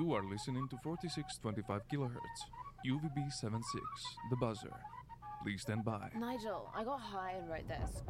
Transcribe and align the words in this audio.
You 0.00 0.14
are 0.14 0.22
listening 0.24 0.66
to 0.68 0.78
4625 0.82 1.82
kilohertz, 1.92 2.40
UVB 2.86 3.30
76, 3.30 3.82
the 4.30 4.36
buzzer. 4.36 4.72
Please 5.42 5.60
stand 5.60 5.84
by. 5.84 6.08
Nigel, 6.18 6.72
I 6.74 6.84
got 6.84 7.00
high 7.00 7.32
and 7.32 7.50
wrote 7.50 7.68
this. 7.68 8.02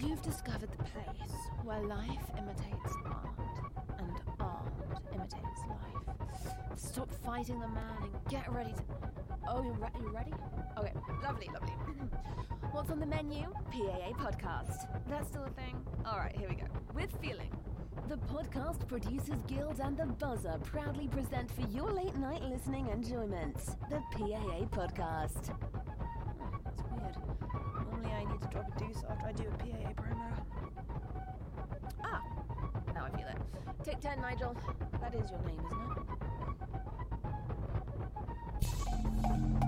You've 0.00 0.22
discovered 0.22 0.70
the 0.70 0.84
place 0.84 1.34
where 1.64 1.82
life 1.82 2.30
imitates 2.38 2.94
art, 3.06 3.58
and 3.98 4.20
art 4.38 4.72
imitates 5.12 5.62
life. 5.68 6.16
Stop 6.76 7.10
fighting 7.24 7.58
the 7.58 7.66
man 7.66 7.96
and 8.00 8.12
get 8.30 8.52
ready 8.52 8.72
to. 8.72 8.82
Oh, 9.48 9.64
you 9.64 9.72
re- 9.72 9.88
you 10.00 10.14
ready? 10.14 10.32
Okay, 10.78 10.92
lovely, 11.24 11.50
lovely. 11.52 11.74
What's 12.70 12.90
on 12.92 13.00
the 13.00 13.06
menu? 13.06 13.52
PAA 13.72 14.12
podcast. 14.12 14.86
That's 15.08 15.26
still 15.26 15.42
a 15.42 15.50
thing? 15.50 15.76
Alright, 16.06 16.36
here 16.36 16.48
we 16.48 16.54
go. 16.54 16.66
With 16.94 17.10
feeling. 17.20 17.50
The 18.08 18.16
Podcast 18.16 18.86
Producers 18.86 19.42
Guild 19.46 19.80
and 19.80 19.96
The 19.96 20.04
Buzzer 20.06 20.58
proudly 20.62 21.08
present 21.08 21.50
for 21.50 21.62
your 21.74 21.90
late 21.90 22.14
night 22.16 22.42
listening 22.42 22.88
enjoyment 22.88 23.56
the 23.88 24.02
PAA 24.12 24.66
podcast. 24.66 25.50
Oh, 25.50 25.56
that's 26.64 26.82
weird. 26.90 27.16
Normally 27.90 28.12
I 28.12 28.24
need 28.30 28.42
to 28.42 28.48
drop 28.48 28.68
a 28.76 28.78
deuce 28.78 29.02
after 29.08 29.26
I 29.26 29.32
do 29.32 29.44
a 29.44 29.56
PAA 29.56 29.92
promo. 29.94 30.28
Ah, 32.04 32.22
now 32.94 33.06
I 33.06 33.10
feel 33.16 33.28
it. 33.28 33.38
Take 33.84 34.00
10, 34.00 34.20
Nigel. 34.20 34.54
That 35.00 35.14
is 35.14 35.30
your 35.30 35.40
name, 35.40 35.60
isn't 39.24 39.58
it? 39.60 39.63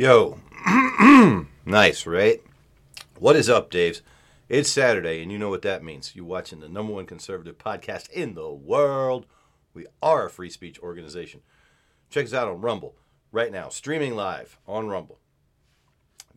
Yo. 0.00 0.38
nice, 1.66 2.06
right? 2.06 2.42
What 3.18 3.36
is 3.36 3.50
up, 3.50 3.70
Daves? 3.70 4.00
It's 4.48 4.70
Saturday, 4.70 5.22
and 5.22 5.30
you 5.30 5.38
know 5.38 5.50
what 5.50 5.60
that 5.60 5.84
means. 5.84 6.16
You're 6.16 6.24
watching 6.24 6.60
the 6.60 6.70
number 6.70 6.94
one 6.94 7.04
conservative 7.04 7.58
podcast 7.58 8.08
in 8.08 8.32
the 8.32 8.50
world. 8.50 9.26
We 9.74 9.86
are 10.02 10.24
a 10.24 10.30
free 10.30 10.48
speech 10.48 10.78
organization. 10.78 11.42
Check 12.08 12.24
us 12.24 12.32
out 12.32 12.48
on 12.48 12.62
Rumble 12.62 12.96
right 13.30 13.52
now, 13.52 13.68
streaming 13.68 14.16
live 14.16 14.58
on 14.66 14.88
Rumble. 14.88 15.18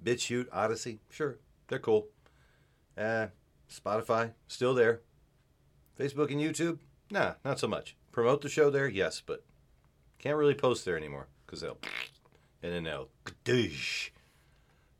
BitChute, 0.04 0.50
Odysee, 0.52 1.00
sure, 1.10 1.38
they're 1.70 1.80
cool. 1.80 2.08
Uh, 2.98 3.28
Spotify, 3.72 4.34
still 4.46 4.74
there. 4.74 5.04
Facebook 5.98 6.32
and 6.32 6.42
YouTube, 6.42 6.80
nah, 7.10 7.36
not 7.46 7.60
so 7.60 7.70
much. 7.70 7.96
Promote 8.12 8.42
the 8.42 8.50
show 8.50 8.70
there, 8.70 8.90
yes, 8.90 9.22
but 9.26 9.46
can't 10.20 10.36
really 10.36 10.54
post 10.54 10.84
there 10.84 10.98
anymore 10.98 11.28
because 11.46 11.62
they'll 11.62 11.78
and 12.64 12.72
then 12.72 12.84
they'll 12.86 13.10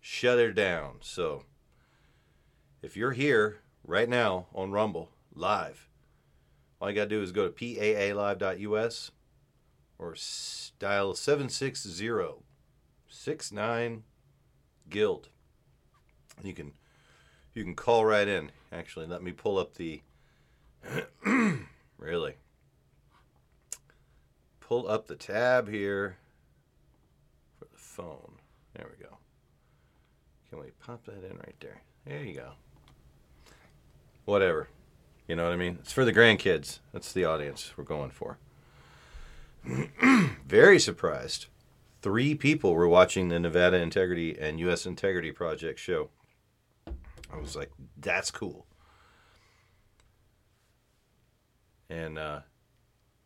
shut 0.02 0.38
her 0.38 0.52
down. 0.52 0.98
So 1.00 1.46
if 2.82 2.98
you're 2.98 3.14
here 3.14 3.62
right 3.88 4.10
now 4.10 4.48
on 4.54 4.72
Rumble 4.72 5.10
live, 5.34 5.88
all 6.80 6.90
you 6.90 6.96
got 6.96 7.04
to 7.04 7.10
do 7.10 7.22
is 7.22 7.32
go 7.32 7.48
to 7.48 7.54
paalive.us 7.54 9.12
or 9.98 10.16
dial 10.78 11.16
760 11.16 12.12
69 13.08 14.04
guild. 14.90 15.30
You 16.44 16.54
can 16.54 16.74
you 17.54 17.64
can 17.64 17.76
call 17.76 18.04
right 18.04 18.28
in. 18.28 18.52
Actually, 18.72 19.06
let 19.06 19.24
me 19.24 19.32
pull 19.32 19.58
up 19.58 19.76
the 19.76 20.02
really 21.98 22.36
pull 24.60 24.90
up 24.90 25.08
the 25.08 25.16
tab 25.16 25.70
here 25.70 26.18
phone. 27.94 28.34
There 28.76 28.88
we 28.90 29.04
go. 29.04 29.18
Can 30.50 30.60
we 30.60 30.72
pop 30.80 31.06
that 31.06 31.24
in 31.24 31.38
right 31.38 31.56
there? 31.60 31.82
There 32.06 32.24
you 32.24 32.34
go. 32.34 32.52
Whatever. 34.26 34.70
You 35.28 35.36
know 35.36 35.44
what 35.44 35.54
I 35.54 35.58
mean? 35.58 35.78
It's 35.80 35.94
for 35.94 36.04
the 36.04 36.14
grandkids. 36.14 36.80
That's 36.92 37.14
the 37.14 37.26
audience 37.26 37.72
we're 37.78 37.84
going 37.84 38.10
for. 38.10 38.40
Very 40.48 40.80
surprised. 40.80 41.46
Three 42.02 42.34
people 42.34 42.74
were 42.74 42.88
watching 42.88 43.30
the 43.30 43.40
Nevada 43.40 43.78
Integrity 43.78 44.38
and 44.40 44.60
U.S. 44.62 44.86
Integrity 44.86 45.32
Project 45.32 45.80
show. 45.80 46.10
I 46.88 47.38
was 47.40 47.56
like, 47.56 47.72
that's 47.98 48.32
cool. 48.32 48.66
And 51.90 52.18
uh, 52.18 52.40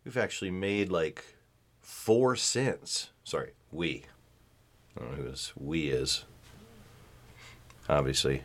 we've 0.03 0.17
actually 0.17 0.51
made 0.51 0.89
like 0.91 1.23
four 1.79 2.35
cents. 2.35 3.11
Sorry, 3.23 3.53
we. 3.71 4.05
I 4.97 4.99
don't 5.03 5.11
know 5.11 5.23
who 5.23 5.29
this 5.29 5.53
we 5.55 5.89
is. 5.89 6.25
Obviously, 7.87 8.43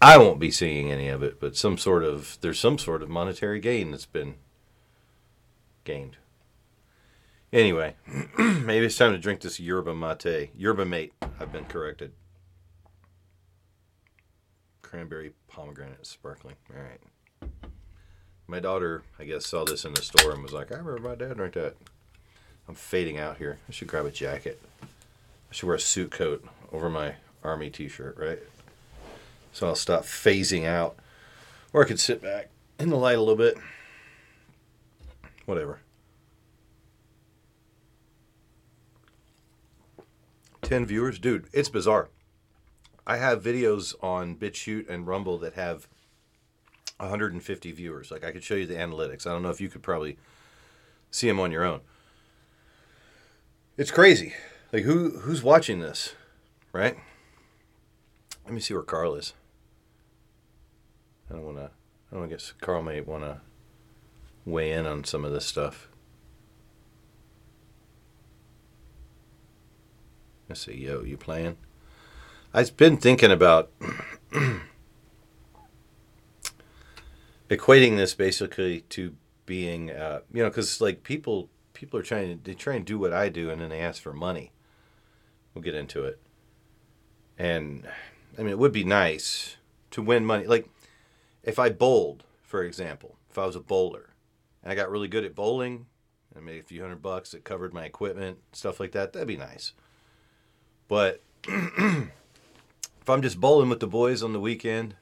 I 0.00 0.18
won't 0.18 0.40
be 0.40 0.50
seeing 0.50 0.90
any 0.90 1.08
of 1.08 1.22
it, 1.22 1.38
but 1.40 1.56
some 1.56 1.78
sort 1.78 2.02
of 2.02 2.38
there's 2.40 2.58
some 2.58 2.78
sort 2.78 3.02
of 3.02 3.08
monetary 3.08 3.60
gain 3.60 3.90
that's 3.90 4.06
been 4.06 4.36
gained. 5.84 6.16
Anyway, 7.52 7.94
maybe 8.38 8.86
it's 8.86 8.98
time 8.98 9.12
to 9.12 9.18
drink 9.18 9.40
this 9.40 9.60
yerba 9.60 9.94
mate. 9.94 10.50
Yerba 10.56 10.84
mate. 10.84 11.12
I've 11.38 11.52
been 11.52 11.66
corrected. 11.66 12.12
Cranberry 14.82 15.32
pomegranate 15.48 16.06
sparkling. 16.06 16.56
All 16.74 16.82
right. 16.82 17.50
My 18.46 18.60
daughter, 18.60 19.02
I 19.18 19.24
guess, 19.24 19.46
saw 19.46 19.64
this 19.64 19.84
in 19.84 19.94
the 19.94 20.02
store 20.02 20.32
and 20.32 20.42
was 20.42 20.52
like, 20.52 20.72
"I 20.72 20.76
remember 20.76 21.08
my 21.08 21.14
dad 21.14 21.36
drank 21.36 21.54
that." 21.54 21.76
I'm 22.66 22.74
fading 22.74 23.18
out 23.18 23.36
here. 23.36 23.58
I 23.68 23.72
should 23.72 23.88
grab 23.88 24.06
a 24.06 24.10
jacket. 24.10 24.60
I 25.54 25.56
should 25.56 25.68
wear 25.68 25.76
a 25.76 25.80
suit 25.80 26.10
coat 26.10 26.44
over 26.72 26.90
my 26.90 27.14
army 27.44 27.70
t-shirt, 27.70 28.16
right? 28.18 28.40
So 29.52 29.68
I'll 29.68 29.76
stop 29.76 30.02
phasing 30.02 30.66
out. 30.66 30.96
Or 31.72 31.84
I 31.84 31.86
could 31.86 32.00
sit 32.00 32.20
back 32.20 32.50
in 32.80 32.88
the 32.88 32.96
light 32.96 33.16
a 33.16 33.20
little 33.20 33.36
bit. 33.36 33.56
Whatever. 35.46 35.78
10 40.62 40.86
viewers? 40.86 41.20
Dude, 41.20 41.46
it's 41.52 41.68
bizarre. 41.68 42.08
I 43.06 43.18
have 43.18 43.40
videos 43.40 43.94
on 44.02 44.34
BitChute 44.34 44.90
and 44.90 45.06
Rumble 45.06 45.38
that 45.38 45.54
have 45.54 45.86
150 46.96 47.70
viewers. 47.70 48.10
Like 48.10 48.24
I 48.24 48.32
could 48.32 48.42
show 48.42 48.56
you 48.56 48.66
the 48.66 48.74
analytics. 48.74 49.24
I 49.24 49.30
don't 49.30 49.44
know 49.44 49.50
if 49.50 49.60
you 49.60 49.68
could 49.68 49.84
probably 49.84 50.18
see 51.12 51.28
them 51.28 51.38
on 51.38 51.52
your 51.52 51.62
own. 51.62 51.80
It's 53.76 53.92
crazy. 53.92 54.34
Like 54.74 54.82
who 54.82 55.20
who's 55.20 55.40
watching 55.40 55.78
this, 55.78 56.16
right? 56.72 56.96
Let 58.44 58.52
me 58.52 58.58
see 58.60 58.74
where 58.74 58.82
Carl 58.82 59.14
is. 59.14 59.32
I 61.30 61.34
don't 61.34 61.44
want 61.44 61.58
to. 61.58 61.70
I 62.10 62.16
don't 62.16 62.28
guess 62.28 62.52
Carl 62.60 62.82
may 62.82 63.00
want 63.00 63.22
to 63.22 63.40
weigh 64.44 64.72
in 64.72 64.84
on 64.84 65.04
some 65.04 65.24
of 65.24 65.30
this 65.30 65.46
stuff. 65.46 65.88
I 70.50 70.54
say, 70.54 70.74
yo, 70.74 71.04
you 71.04 71.16
playing? 71.16 71.56
I've 72.52 72.76
been 72.76 72.96
thinking 72.96 73.30
about 73.30 73.70
equating 77.48 77.96
this 77.96 78.14
basically 78.14 78.80
to 78.80 79.14
being, 79.46 79.92
uh, 79.92 80.22
you 80.32 80.42
know, 80.42 80.48
because 80.48 80.80
like 80.80 81.04
people, 81.04 81.48
people 81.74 82.00
are 82.00 82.02
trying 82.02 82.36
to 82.36 82.42
they 82.42 82.54
try 82.54 82.74
and 82.74 82.84
do 82.84 82.98
what 82.98 83.12
I 83.12 83.28
do, 83.28 83.50
and 83.50 83.60
then 83.60 83.70
they 83.70 83.78
ask 83.78 84.02
for 84.02 84.12
money. 84.12 84.50
We'll 85.54 85.62
get 85.62 85.74
into 85.74 86.04
it. 86.04 86.20
And 87.38 87.86
I 88.38 88.42
mean, 88.42 88.50
it 88.50 88.58
would 88.58 88.72
be 88.72 88.84
nice 88.84 89.56
to 89.92 90.02
win 90.02 90.24
money. 90.24 90.46
Like 90.46 90.68
if 91.42 91.58
I 91.58 91.70
bowled, 91.70 92.24
for 92.42 92.62
example, 92.62 93.16
if 93.30 93.38
I 93.38 93.46
was 93.46 93.56
a 93.56 93.60
bowler 93.60 94.10
and 94.62 94.72
I 94.72 94.74
got 94.74 94.90
really 94.90 95.08
good 95.08 95.24
at 95.24 95.34
bowling, 95.34 95.86
I 96.36 96.40
made 96.40 96.60
a 96.60 96.64
few 96.64 96.82
hundred 96.82 97.02
bucks, 97.02 97.34
it 97.34 97.44
covered 97.44 97.72
my 97.72 97.84
equipment, 97.84 98.38
stuff 98.52 98.80
like 98.80 98.92
that. 98.92 99.12
That'd 99.12 99.28
be 99.28 99.36
nice. 99.36 99.72
But 100.88 101.22
if 101.48 102.10
I'm 103.08 103.22
just 103.22 103.40
bowling 103.40 103.68
with 103.68 103.80
the 103.80 103.86
boys 103.86 104.22
on 104.22 104.32
the 104.32 104.40
weekend, 104.40 104.96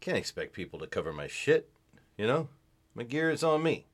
can't 0.00 0.18
expect 0.18 0.52
people 0.52 0.78
to 0.78 0.86
cover 0.86 1.12
my 1.12 1.26
shit. 1.26 1.68
You 2.16 2.26
know, 2.26 2.48
my 2.94 3.02
gear 3.02 3.30
is 3.30 3.42
on 3.42 3.62
me. 3.62 3.86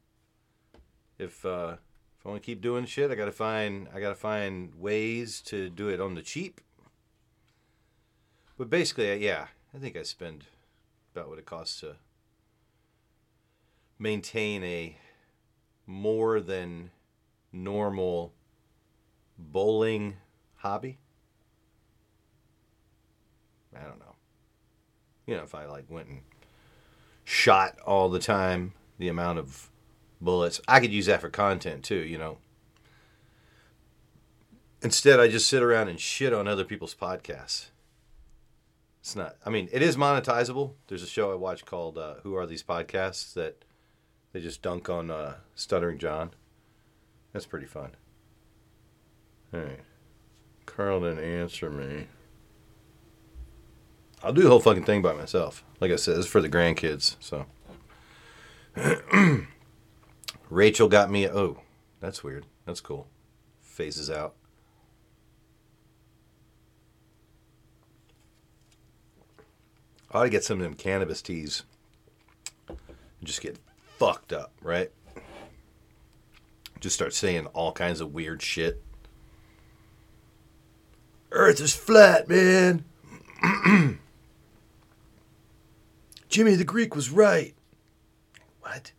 If 1.19 1.45
uh, 1.45 1.77
if 2.21 2.27
I 2.27 2.29
want 2.29 2.43
to 2.43 2.47
keep 2.47 2.61
doing 2.61 2.85
shit, 2.85 3.11
I 3.11 3.15
gotta 3.15 3.33
find 3.33 3.89
I 3.95 4.01
gotta 4.01 4.15
find 4.15 4.75
ways 4.79 5.41
to 5.47 5.71
do 5.71 5.89
it 5.89 6.01
on 6.01 6.15
the 6.15 6.21
cheap. 6.21 6.61
But 8.59 8.69
basically, 8.69 9.25
yeah, 9.25 9.47
I 9.75 9.79
think 9.79 9.97
I 9.97 10.03
spend 10.03 10.45
about 11.15 11.31
what 11.31 11.39
it 11.39 11.47
costs 11.47 11.81
to 11.81 11.97
maintain 13.99 14.63
a 14.63 14.99
more 15.87 16.41
than 16.41 16.91
normal 17.53 18.35
bowling 19.39 20.19
hobby. 20.57 20.99
I 23.75 23.81
don't 23.85 23.99
know. 23.99 24.17
You 25.27 25.37
know, 25.37 25.43
if 25.43 25.55
I 25.55 25.65
like 25.65 25.87
went 25.89 26.09
and 26.09 26.21
shot 27.25 27.79
all 27.81 28.11
the 28.11 28.19
time, 28.19 28.75
the 28.99 29.09
amount 29.09 29.39
of 29.39 29.70
bullets, 30.21 30.61
I 30.69 30.81
could 30.81 30.93
use 30.93 31.07
that 31.07 31.21
for 31.21 31.31
content 31.31 31.85
too, 31.85 31.97
you 31.97 32.19
know. 32.19 32.39
Instead, 34.83 35.21
I 35.21 35.29
just 35.29 35.49
sit 35.49 35.63
around 35.63 35.89
and 35.89 36.01
shit 36.01 36.33
on 36.33 36.49
other 36.49 36.65
people's 36.65 36.95
podcasts. 36.95 37.67
It's 39.01 39.17
not, 39.17 39.37
I 39.45 39.51
mean, 39.51 39.69
it 39.73 39.83
is 39.83 39.97
monetizable. 39.97 40.73
There's 40.89 41.03
a 41.03 41.07
show 41.07 41.33
I 41.33 41.35
watch 41.35 41.65
called 41.65 41.99
uh, 41.99 42.15
Who 42.23 42.35
Are 42.35 42.47
These 42.47 42.63
Podcasts 42.63 43.33
that 43.35 43.65
they 44.33 44.41
just 44.41 44.63
dunk 44.63 44.89
on 44.89 45.11
uh, 45.11 45.37
Stuttering 45.55 45.99
John. 45.99 46.31
That's 47.33 47.47
pretty 47.47 47.67
fun. 47.67 47.93
All 49.53 49.61
right. 49.61 49.81
Carl 50.67 51.01
didn't 51.01 51.25
answer 51.25 51.71
me. 51.71 52.07
I'll 54.23 54.33
do 54.33 54.43
the 54.43 54.49
whole 54.49 54.61
fucking 54.61 54.85
thing 54.85 55.03
by 55.03 55.15
myself. 55.15 55.65
Like 55.81 55.91
I 55.91 55.97
said, 55.97 56.19
it's 56.19 56.27
for 56.27 56.41
the 56.41 56.49
grandkids. 56.49 57.17
So. 57.21 57.47
Rachel 60.51 60.89
got 60.89 61.11
me. 61.11 61.29
Oh, 61.29 61.59
that's 62.01 62.25
weird. 62.25 62.45
That's 62.67 62.81
cool. 62.81 63.07
Phases 63.63 64.11
out. 64.11 64.35
I 70.11 70.19
ought 70.19 70.25
to 70.25 70.31
get 70.31 70.43
some 70.43 70.59
of 70.59 70.65
them 70.65 70.75
cannabis 70.75 71.23
teas. 71.23 71.63
And 72.69 72.79
just 73.23 73.41
get 73.41 73.59
fucked 73.97 74.33
up, 74.33 74.53
right? 74.61 74.91
Just 76.81 76.97
start 76.97 77.15
saying 77.15 77.47
all 77.47 77.73
kinds 77.73 78.01
of 78.01 78.13
weird 78.13 78.43
shit. 78.43 78.83
Earth 81.31 81.61
is 81.61 81.77
flat, 81.77 82.29
man. 82.29 82.85
Jimmy 86.29 86.55
the 86.57 86.65
Greek 86.65 86.97
was 86.97 87.11
right. 87.11 87.55
What? 88.63 88.93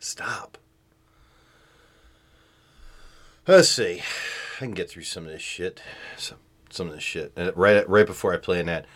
Stop. 0.00 0.58
Let's 3.46 3.68
see. 3.68 4.02
I 4.56 4.58
can 4.58 4.72
get 4.72 4.90
through 4.90 5.04
some 5.04 5.26
of 5.26 5.30
this 5.30 5.42
shit. 5.42 5.82
Some 6.16 6.38
some 6.70 6.88
of 6.88 6.94
this 6.94 7.02
shit. 7.02 7.32
And 7.36 7.54
right 7.56 7.88
right 7.88 8.06
before 8.06 8.32
I 8.34 8.38
play 8.38 8.60
an 8.60 8.68
ad, 8.68 8.86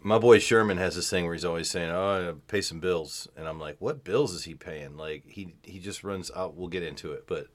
my 0.00 0.18
boy 0.18 0.38
Sherman 0.38 0.76
has 0.78 0.96
this 0.96 1.10
thing 1.10 1.24
where 1.24 1.34
he's 1.34 1.44
always 1.44 1.70
saying, 1.70 1.90
"Oh, 1.90 2.30
I 2.30 2.34
pay 2.46 2.60
some 2.60 2.80
bills," 2.80 3.28
and 3.36 3.48
I'm 3.48 3.58
like, 3.58 3.76
"What 3.78 4.04
bills 4.04 4.32
is 4.34 4.44
he 4.44 4.54
paying?" 4.54 4.96
Like 4.96 5.24
he 5.26 5.54
he 5.62 5.78
just 5.78 6.04
runs 6.04 6.30
out. 6.36 6.54
We'll 6.56 6.68
get 6.68 6.82
into 6.82 7.12
it, 7.12 7.24
but 7.26 7.48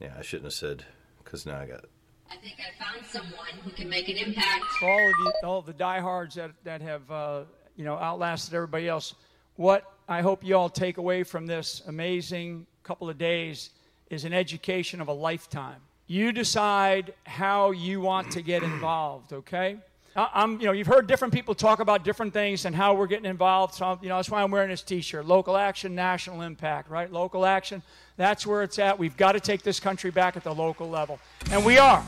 yeah, 0.00 0.14
I 0.18 0.22
shouldn't 0.22 0.46
have 0.46 0.54
said 0.54 0.84
because 1.22 1.46
now 1.46 1.58
I 1.58 1.66
got 1.66 1.84
I 2.30 2.36
think 2.36 2.56
I 2.58 2.82
found 2.82 3.06
someone 3.06 3.54
who 3.62 3.70
can 3.70 3.88
make 3.88 4.08
an 4.08 4.16
impact. 4.16 4.64
for 4.80 4.90
all 4.90 5.08
of 5.08 5.14
you, 5.18 5.32
all 5.44 5.58
of 5.58 5.66
the 5.66 5.72
diehards 5.74 6.34
that 6.36 6.52
that 6.64 6.80
have 6.80 7.10
uh, 7.10 7.44
you 7.76 7.84
know 7.84 7.96
outlasted 7.96 8.54
everybody 8.54 8.88
else. 8.88 9.14
What 9.56 9.93
I 10.08 10.20
hope 10.20 10.44
you 10.44 10.56
all 10.56 10.68
take 10.68 10.98
away 10.98 11.22
from 11.22 11.46
this 11.46 11.82
amazing 11.86 12.66
couple 12.82 13.08
of 13.08 13.16
days 13.16 13.70
is 14.10 14.24
an 14.24 14.34
education 14.34 15.00
of 15.00 15.08
a 15.08 15.12
lifetime. 15.12 15.80
You 16.06 16.32
decide 16.32 17.14
how 17.24 17.70
you 17.70 18.00
want 18.02 18.30
to 18.32 18.42
get 18.42 18.62
involved. 18.62 19.32
Okay. 19.32 19.78
I'm, 20.16 20.60
you 20.60 20.66
know, 20.66 20.72
you've 20.72 20.86
heard 20.86 21.08
different 21.08 21.34
people 21.34 21.54
talk 21.54 21.80
about 21.80 22.04
different 22.04 22.32
things 22.32 22.66
and 22.66 22.76
how 22.76 22.94
we're 22.94 23.08
getting 23.08 23.24
involved. 23.24 23.74
So, 23.74 23.98
you 24.00 24.08
know, 24.08 24.16
that's 24.16 24.30
why 24.30 24.42
I'm 24.42 24.50
wearing 24.50 24.68
this 24.68 24.82
T-shirt. 24.82 25.26
Local 25.26 25.56
action, 25.56 25.94
national 25.94 26.42
impact, 26.42 26.88
right? 26.88 27.10
Local 27.10 27.44
action. 27.44 27.82
That's 28.16 28.46
where 28.46 28.62
it's 28.62 28.78
at. 28.78 28.96
We've 28.96 29.16
got 29.16 29.32
to 29.32 29.40
take 29.40 29.62
this 29.62 29.80
country 29.80 30.10
back 30.10 30.36
at 30.36 30.44
the 30.44 30.54
local 30.54 30.88
level, 30.88 31.18
and 31.50 31.64
we 31.64 31.78
are. 31.78 32.04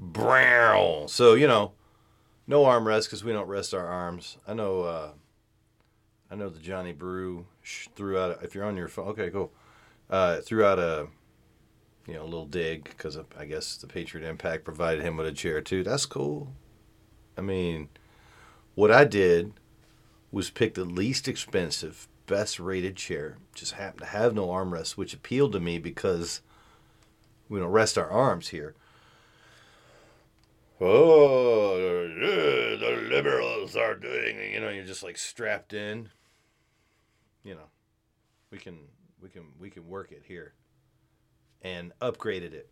Brow. 0.00 1.04
So 1.06 1.34
you 1.34 1.46
know, 1.46 1.72
no 2.48 2.64
arm 2.64 2.88
rest 2.88 3.08
because 3.08 3.22
we 3.22 3.32
don't 3.32 3.46
rest 3.46 3.72
our 3.72 3.86
arms. 3.86 4.38
I 4.48 4.54
know. 4.54 4.80
uh 4.80 5.10
I 6.30 6.34
know 6.34 6.48
the 6.48 6.60
Johnny 6.60 6.92
Brew 6.92 7.46
threw 7.94 8.18
out. 8.18 8.42
If 8.42 8.54
you're 8.54 8.64
on 8.64 8.76
your 8.76 8.88
phone, 8.88 9.08
okay, 9.08 9.30
cool. 9.30 9.52
Uh, 10.10 10.40
threw 10.40 10.64
out 10.64 10.78
a 10.78 11.08
you 12.06 12.14
know 12.14 12.22
a 12.22 12.24
little 12.24 12.46
dig 12.46 12.84
because 12.84 13.18
I 13.38 13.44
guess 13.44 13.76
the 13.76 13.86
Patriot 13.86 14.26
Impact 14.28 14.64
provided 14.64 15.02
him 15.02 15.16
with 15.16 15.26
a 15.26 15.32
chair 15.32 15.60
too. 15.60 15.82
That's 15.82 16.06
cool. 16.06 16.54
I 17.36 17.40
mean, 17.40 17.88
what 18.74 18.90
I 18.90 19.04
did 19.04 19.52
was 20.30 20.50
pick 20.50 20.74
the 20.74 20.84
least 20.84 21.28
expensive, 21.28 22.08
best 22.26 22.58
rated 22.58 22.96
chair. 22.96 23.38
Just 23.54 23.72
happened 23.72 24.00
to 24.00 24.06
have 24.06 24.34
no 24.34 24.48
armrest, 24.48 24.92
which 24.96 25.14
appealed 25.14 25.52
to 25.52 25.60
me 25.60 25.78
because 25.78 26.42
we 27.48 27.60
don't 27.60 27.70
rest 27.70 27.96
our 27.96 28.10
arms 28.10 28.48
here. 28.48 28.74
Oh, 30.80 31.76
the 31.76 33.08
liberals 33.10 33.74
are 33.74 33.94
doing. 33.94 34.52
You 34.52 34.60
know, 34.60 34.68
you're 34.68 34.84
just 34.84 35.02
like 35.02 35.18
strapped 35.18 35.72
in. 35.72 36.10
You 37.48 37.54
know, 37.54 37.70
we 38.50 38.58
can 38.58 38.76
we 39.22 39.30
can 39.30 39.44
we 39.58 39.70
can 39.70 39.88
work 39.88 40.12
it 40.12 40.22
here, 40.28 40.52
and 41.62 41.92
upgraded 41.98 42.52
it 42.52 42.68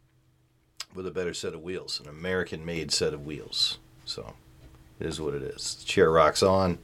with 0.94 1.06
a 1.06 1.10
better 1.10 1.32
set 1.32 1.54
of 1.54 1.62
wheels, 1.62 1.98
an 1.98 2.10
American-made 2.10 2.92
set 2.92 3.14
of 3.14 3.24
wheels. 3.24 3.78
So, 4.04 4.34
it 5.00 5.06
is 5.06 5.18
what 5.18 5.32
it 5.32 5.40
is. 5.40 5.76
The 5.76 5.86
chair 5.86 6.10
rocks 6.10 6.42
on, 6.42 6.76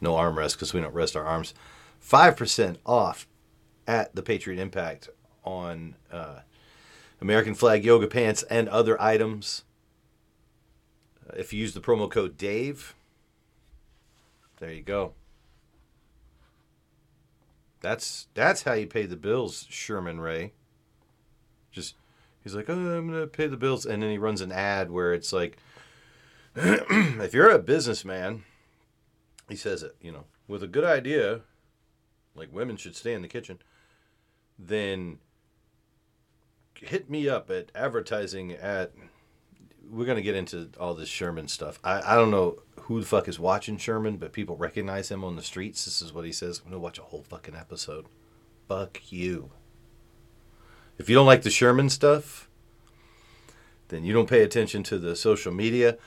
no 0.00 0.14
armrest 0.14 0.54
because 0.54 0.72
we 0.72 0.80
don't 0.80 0.94
rest 0.94 1.14
our 1.14 1.26
arms. 1.26 1.52
Five 2.00 2.38
percent 2.38 2.78
off 2.86 3.26
at 3.86 4.14
the 4.14 4.22
Patriot 4.22 4.58
Impact 4.58 5.10
on 5.44 5.94
uh, 6.10 6.38
American 7.20 7.54
flag 7.54 7.84
yoga 7.84 8.06
pants 8.06 8.44
and 8.44 8.66
other 8.70 8.98
items. 8.98 9.62
Uh, 11.28 11.34
if 11.36 11.52
you 11.52 11.60
use 11.60 11.74
the 11.74 11.80
promo 11.82 12.10
code 12.10 12.38
Dave, 12.38 12.94
there 14.58 14.72
you 14.72 14.80
go. 14.80 15.12
That's 17.86 18.26
that's 18.34 18.64
how 18.64 18.72
you 18.72 18.88
pay 18.88 19.06
the 19.06 19.16
bills, 19.16 19.64
Sherman 19.70 20.18
Ray. 20.18 20.54
Just 21.70 21.94
he's 22.42 22.52
like, 22.52 22.68
oh, 22.68 22.72
I'm 22.72 23.12
gonna 23.12 23.28
pay 23.28 23.46
the 23.46 23.56
bills, 23.56 23.86
and 23.86 24.02
then 24.02 24.10
he 24.10 24.18
runs 24.18 24.40
an 24.40 24.50
ad 24.50 24.90
where 24.90 25.14
it's 25.14 25.32
like, 25.32 25.58
if 26.56 27.32
you're 27.32 27.52
a 27.52 27.60
businessman, 27.60 28.42
he 29.48 29.54
says 29.54 29.84
it, 29.84 29.94
you 30.00 30.10
know, 30.10 30.24
with 30.48 30.64
a 30.64 30.66
good 30.66 30.82
idea, 30.82 31.42
like 32.34 32.52
women 32.52 32.76
should 32.76 32.96
stay 32.96 33.14
in 33.14 33.22
the 33.22 33.28
kitchen, 33.28 33.60
then 34.58 35.18
hit 36.74 37.08
me 37.08 37.28
up 37.28 37.52
at 37.52 37.70
advertising 37.72 38.50
at 38.50 38.94
we're 39.90 40.06
gonna 40.06 40.22
get 40.22 40.36
into 40.36 40.70
all 40.78 40.94
this 40.94 41.08
Sherman 41.08 41.48
stuff. 41.48 41.78
I, 41.82 42.12
I 42.12 42.14
don't 42.14 42.30
know 42.30 42.58
who 42.82 43.00
the 43.00 43.06
fuck 43.06 43.28
is 43.28 43.38
watching 43.38 43.78
Sherman, 43.78 44.16
but 44.16 44.32
people 44.32 44.56
recognize 44.56 45.10
him 45.10 45.24
on 45.24 45.36
the 45.36 45.42
streets. 45.42 45.84
This 45.84 46.00
is 46.00 46.12
what 46.12 46.24
he 46.24 46.32
says. 46.32 46.60
I'm 46.64 46.70
gonna 46.70 46.80
watch 46.80 46.98
a 46.98 47.02
whole 47.02 47.22
fucking 47.22 47.56
episode. 47.56 48.06
Fuck 48.68 49.12
you. 49.12 49.50
If 50.98 51.08
you 51.08 51.14
don't 51.14 51.26
like 51.26 51.42
the 51.42 51.50
Sherman 51.50 51.90
stuff, 51.90 52.48
then 53.88 54.04
you 54.04 54.12
don't 54.12 54.28
pay 54.28 54.42
attention 54.42 54.82
to 54.84 54.98
the 54.98 55.14
social 55.14 55.52
media. 55.52 55.98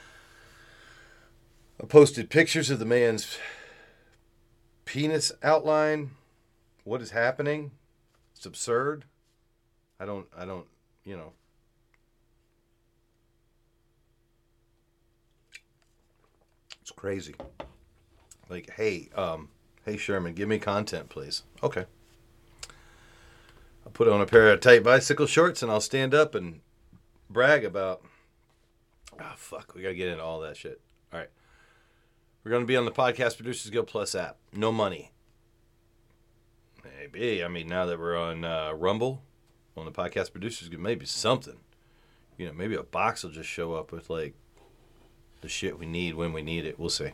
I 1.81 1.86
posted 1.86 2.29
pictures 2.29 2.69
of 2.69 2.79
the 2.79 2.86
man's 2.86 3.38
penis 4.86 5.31
outline. 5.43 6.12
What 6.83 7.01
is 7.01 7.12
happening? 7.12 7.71
It's 8.36 8.45
absurd. 8.45 9.05
I 10.00 10.05
don't 10.05 10.27
I 10.38 10.45
don't, 10.45 10.65
you 11.03 11.15
know, 11.15 11.33
Crazy. 17.00 17.34
Like, 18.50 18.72
hey, 18.72 19.08
um, 19.15 19.48
hey 19.86 19.96
Sherman, 19.96 20.34
give 20.34 20.50
me 20.50 20.60
content, 20.60 21.08
please. 21.08 21.44
Okay. 21.63 21.86
I'll 23.86 23.94
put 23.94 24.10
on 24.10 24.20
a 24.20 24.25
pair 24.25 24.50
of 24.50 24.60
tight 24.60 24.84
bicycle 24.84 25.25
shorts 25.25 25.63
and 25.63 25.72
I'll 25.72 25.79
stand 25.79 26.13
up 26.13 26.36
and 26.36 26.60
brag 27.29 27.63
about. 27.63 28.01
Ah, 29.18 29.34
fuck. 29.38 29.74
We 29.74 29.82
gotta 29.82 29.96
get 29.96 30.10
into 30.10 30.22
all 30.22 30.41
that 30.41 30.58
shit. 30.58 30.82
All 31.13 31.20
right. 31.20 31.29
We're 32.44 32.51
gonna 32.51 32.65
be 32.65 32.75
on 32.75 32.84
the 32.84 32.91
Podcast 32.91 33.38
Producers 33.38 33.72
Guild 33.72 33.88
Plus 33.88 34.13
app. 34.13 34.36
No 34.51 34.74
money. 34.74 35.13
Maybe. 36.84 37.46
I 37.46 37.48
mean, 37.48 37.68
now 37.68 37.86
that 37.86 37.98
we're 37.98 38.18
on 38.18 38.44
uh, 38.44 38.74
Rumble, 38.74 39.24
on 39.77 39.86
the 39.86 39.91
Podcast 39.94 40.34
Producers 40.34 40.68
Guild, 40.68 40.82
maybe 40.82 41.06
something. 41.06 41.62
You 42.38 42.48
know, 42.48 42.53
maybe 42.53 42.75
a 42.75 42.84
box 42.84 43.24
will 43.24 43.32
just 43.32 43.48
show 43.48 43.74
up 43.74 43.94
with 43.94 44.10
like 44.10 44.36
the 45.41 45.50
shit 45.50 45.79
we 45.79 45.86
need 45.86 46.15
when 46.15 46.34
we 46.34 46.41
need 46.41 46.65
it. 46.65 46.79
We'll 46.79 46.89
see. 46.89 47.12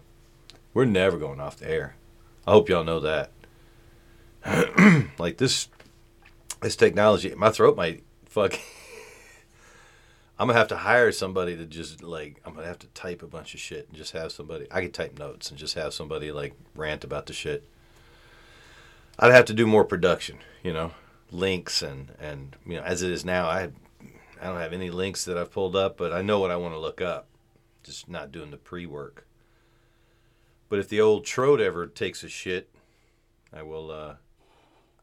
We're 0.73 0.85
never 0.85 1.17
going 1.17 1.39
off 1.39 1.57
the 1.57 1.69
air. 1.69 1.95
I 2.45 2.51
hope 2.51 2.69
y'all 2.69 2.83
know 2.83 2.99
that. 2.99 3.31
like 5.17 5.37
this, 5.37 5.69
this 6.61 6.75
technology, 6.75 7.33
my 7.35 7.49
throat 7.49 7.75
might 7.75 8.03
fuck. 8.25 8.59
I'm 10.37 10.47
gonna 10.47 10.59
have 10.59 10.67
to 10.67 10.77
hire 10.77 11.11
somebody 11.13 11.55
to 11.55 11.65
just 11.65 12.03
like 12.03 12.41
I'm 12.45 12.53
gonna 12.53 12.67
have 12.67 12.79
to 12.79 12.87
type 12.87 13.23
a 13.23 13.27
bunch 13.27 13.53
of 13.53 13.61
shit 13.61 13.87
and 13.87 13.97
just 13.97 14.11
have 14.11 14.31
somebody. 14.33 14.67
I 14.69 14.81
could 14.81 14.93
type 14.93 15.17
notes 15.17 15.49
and 15.49 15.57
just 15.57 15.75
have 15.75 15.93
somebody 15.93 16.31
like 16.31 16.53
rant 16.75 17.05
about 17.05 17.25
the 17.25 17.33
shit. 17.33 17.63
I'd 19.17 19.31
have 19.31 19.45
to 19.45 19.53
do 19.53 19.65
more 19.65 19.85
production, 19.85 20.39
you 20.61 20.73
know, 20.73 20.91
links 21.31 21.81
and 21.81 22.11
and 22.19 22.57
you 22.65 22.75
know 22.75 22.83
as 22.83 23.01
it 23.01 23.11
is 23.11 23.23
now, 23.23 23.47
I 23.47 23.69
I 24.41 24.47
don't 24.47 24.59
have 24.59 24.73
any 24.73 24.89
links 24.89 25.23
that 25.25 25.37
I've 25.37 25.51
pulled 25.51 25.75
up, 25.75 25.97
but 25.97 26.11
I 26.11 26.21
know 26.21 26.39
what 26.39 26.51
I 26.51 26.57
want 26.57 26.73
to 26.73 26.79
look 26.79 27.01
up. 27.01 27.27
Just 27.85 28.09
not 28.09 28.31
doing 28.31 28.49
the 28.49 28.57
pre 28.57 28.87
work. 28.87 29.27
But 30.69 30.79
if 30.79 30.89
the 30.89 30.99
old 30.99 31.23
Trode 31.23 31.61
ever 31.61 31.85
takes 31.85 32.23
a 32.23 32.29
shit, 32.29 32.69
I 33.53 33.61
will. 33.61 33.91
uh 33.91 34.15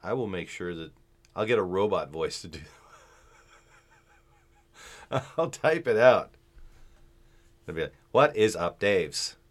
I 0.02 0.14
will 0.14 0.26
make 0.26 0.48
sure 0.48 0.74
that 0.74 0.90
I'll 1.36 1.46
get 1.46 1.58
a 1.58 1.62
robot 1.62 2.10
voice 2.10 2.42
to 2.42 2.48
do. 2.48 2.58
I'll 5.38 5.50
type 5.50 5.86
it 5.86 5.96
out. 5.96 6.32
It'll 7.66 7.76
be 7.76 7.82
like, 7.82 7.94
"What 8.10 8.36
is 8.36 8.56
up, 8.56 8.78
Dave's?" 8.78 9.36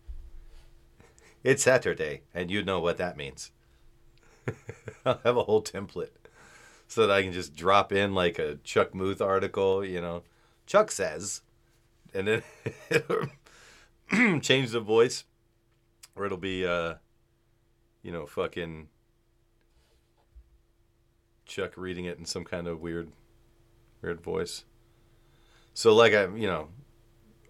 It's 1.43 1.63
Saturday, 1.63 2.21
and 2.35 2.51
you 2.51 2.63
know 2.63 2.79
what 2.79 2.97
that 2.97 3.17
means. 3.17 3.51
I'll 5.05 5.21
have 5.23 5.37
a 5.37 5.43
whole 5.43 5.63
template 5.63 6.11
so 6.87 7.07
that 7.07 7.13
I 7.13 7.23
can 7.23 7.31
just 7.31 7.55
drop 7.55 7.91
in 7.91 8.13
like 8.13 8.37
a 8.37 8.55
Chuck 8.63 8.93
Muth 8.93 9.21
article. 9.21 9.83
You 9.83 10.01
know, 10.01 10.23
Chuck 10.67 10.91
says, 10.91 11.41
and 12.13 12.27
then 12.27 12.43
change 14.41 14.71
the 14.71 14.79
voice, 14.79 15.23
or 16.15 16.25
it'll 16.25 16.37
be, 16.37 16.65
uh, 16.65 16.95
you 18.01 18.11
know, 18.11 18.25
fucking 18.25 18.87
Chuck 21.45 21.73
reading 21.75 22.05
it 22.05 22.17
in 22.17 22.25
some 22.25 22.45
kind 22.45 22.67
of 22.67 22.79
weird, 22.79 23.11
weird 24.01 24.21
voice. 24.21 24.63
So, 25.73 25.93
like, 25.93 26.13
I, 26.13 26.27
you 26.35 26.47
know, 26.47 26.69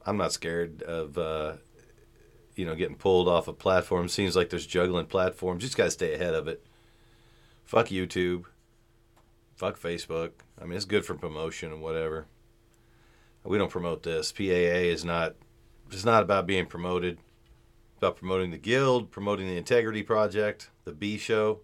I'm 0.06 0.18
not 0.18 0.34
scared 0.34 0.82
of, 0.84 1.18
uh, 1.18 1.53
you 2.56 2.65
know, 2.65 2.75
getting 2.75 2.96
pulled 2.96 3.27
off 3.27 3.48
a 3.48 3.53
platform. 3.53 4.08
Seems 4.08 4.36
like 4.36 4.50
there's 4.50 4.65
juggling 4.65 5.06
platforms. 5.06 5.63
You 5.63 5.68
just 5.68 5.77
got 5.77 5.86
to 5.86 5.91
stay 5.91 6.13
ahead 6.13 6.34
of 6.34 6.48
it. 6.48 6.65
Fuck 7.63 7.88
YouTube. 7.88 8.46
Fuck 9.56 9.80
Facebook. 9.80 10.32
I 10.60 10.65
mean, 10.65 10.75
it's 10.75 10.86
good 10.86 11.06
for 11.06 11.13
promotion 11.15 11.72
and 11.72 11.82
whatever. 11.82 12.25
We 13.44 13.58
don't 13.58 13.72
promote 13.72 14.04
this. 14.04 14.32
PAA 14.32 14.92
is 14.92 15.04
not. 15.04 15.36
It's 15.92 16.06
not 16.06 16.24
about 16.24 16.48
being 16.48 16.68
promoted. 16.68 17.14
It's 17.14 17.98
about 17.98 18.18
promoting 18.18 18.52
the 18.52 18.58
guild, 18.58 19.12
promoting 19.12 19.48
the 19.48 19.58
Integrity 19.58 20.04
Project, 20.04 20.70
the 20.86 20.94
B 20.94 21.18
Show. 21.18 21.62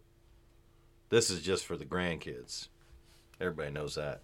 This 1.10 1.30
is 1.30 1.42
just 1.42 1.66
for 1.66 1.78
the 1.78 1.86
grandkids. 1.86 2.68
Everybody 3.40 3.72
knows 3.72 3.96
that. 3.96 4.22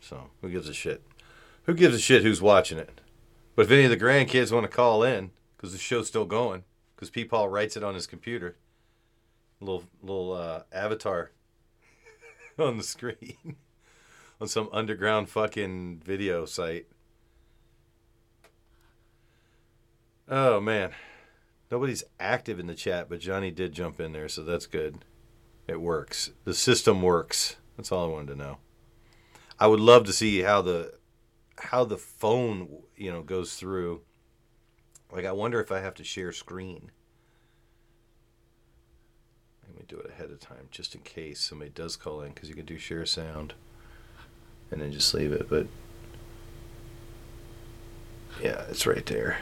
So 0.00 0.30
who 0.42 0.50
gives 0.50 0.68
a 0.68 0.74
shit? 0.74 1.02
Who 1.64 1.74
gives 1.74 1.94
a 1.94 2.00
shit 2.00 2.22
who's 2.22 2.42
watching 2.42 2.78
it? 2.78 3.00
But 3.54 3.66
if 3.66 3.70
any 3.70 3.84
of 3.84 3.90
the 3.90 3.96
grandkids 3.96 4.52
want 4.52 4.64
to 4.64 4.76
call 4.76 5.02
in, 5.02 5.30
because 5.56 5.72
the 5.72 5.78
show's 5.78 6.08
still 6.08 6.24
going, 6.24 6.64
because 6.94 7.10
Paul 7.24 7.48
writes 7.48 7.76
it 7.76 7.84
on 7.84 7.94
his 7.94 8.06
computer, 8.06 8.56
little 9.60 9.84
little 10.02 10.32
uh, 10.32 10.62
avatar 10.72 11.30
on 12.58 12.76
the 12.76 12.82
screen 12.82 13.56
on 14.40 14.48
some 14.48 14.68
underground 14.72 15.28
fucking 15.28 16.00
video 16.04 16.44
site. 16.44 16.86
Oh 20.28 20.60
man, 20.60 20.90
nobody's 21.70 22.04
active 22.20 22.60
in 22.60 22.66
the 22.66 22.74
chat, 22.74 23.08
but 23.08 23.20
Johnny 23.20 23.50
did 23.50 23.72
jump 23.72 23.98
in 23.98 24.12
there, 24.12 24.28
so 24.28 24.42
that's 24.42 24.66
good. 24.66 25.04
It 25.66 25.80
works. 25.80 26.30
The 26.44 26.54
system 26.54 27.02
works. 27.02 27.56
That's 27.76 27.92
all 27.92 28.04
I 28.04 28.12
wanted 28.12 28.28
to 28.28 28.38
know. 28.38 28.58
I 29.58 29.66
would 29.66 29.80
love 29.80 30.04
to 30.04 30.12
see 30.12 30.42
how 30.42 30.62
the 30.62 30.94
how 31.56 31.84
the 31.84 31.98
phone 31.98 32.68
you 32.96 33.10
know 33.10 33.22
goes 33.22 33.54
through. 33.54 34.02
Like 35.10 35.24
I 35.24 35.32
wonder 35.32 35.60
if 35.60 35.72
I 35.72 35.80
have 35.80 35.94
to 35.94 36.04
share 36.04 36.32
screen. 36.32 36.90
Let 39.66 39.76
me 39.76 39.84
do 39.88 39.98
it 39.98 40.10
ahead 40.10 40.30
of 40.30 40.40
time 40.40 40.68
just 40.70 40.94
in 40.94 41.00
case 41.00 41.40
somebody 41.40 41.70
does 41.70 41.96
call 41.96 42.20
in 42.20 42.32
because 42.32 42.48
you 42.48 42.54
can 42.54 42.66
do 42.66 42.78
share 42.78 43.06
sound 43.06 43.54
and 44.70 44.80
then 44.80 44.92
just 44.92 45.14
leave 45.14 45.32
it. 45.32 45.48
But 45.48 45.66
yeah, 48.42 48.64
it's 48.68 48.86
right 48.86 49.04
there. 49.06 49.38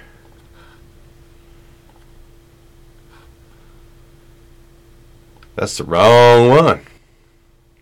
That's 5.54 5.78
the 5.78 5.84
wrong 5.84 6.50
one. 6.50 6.82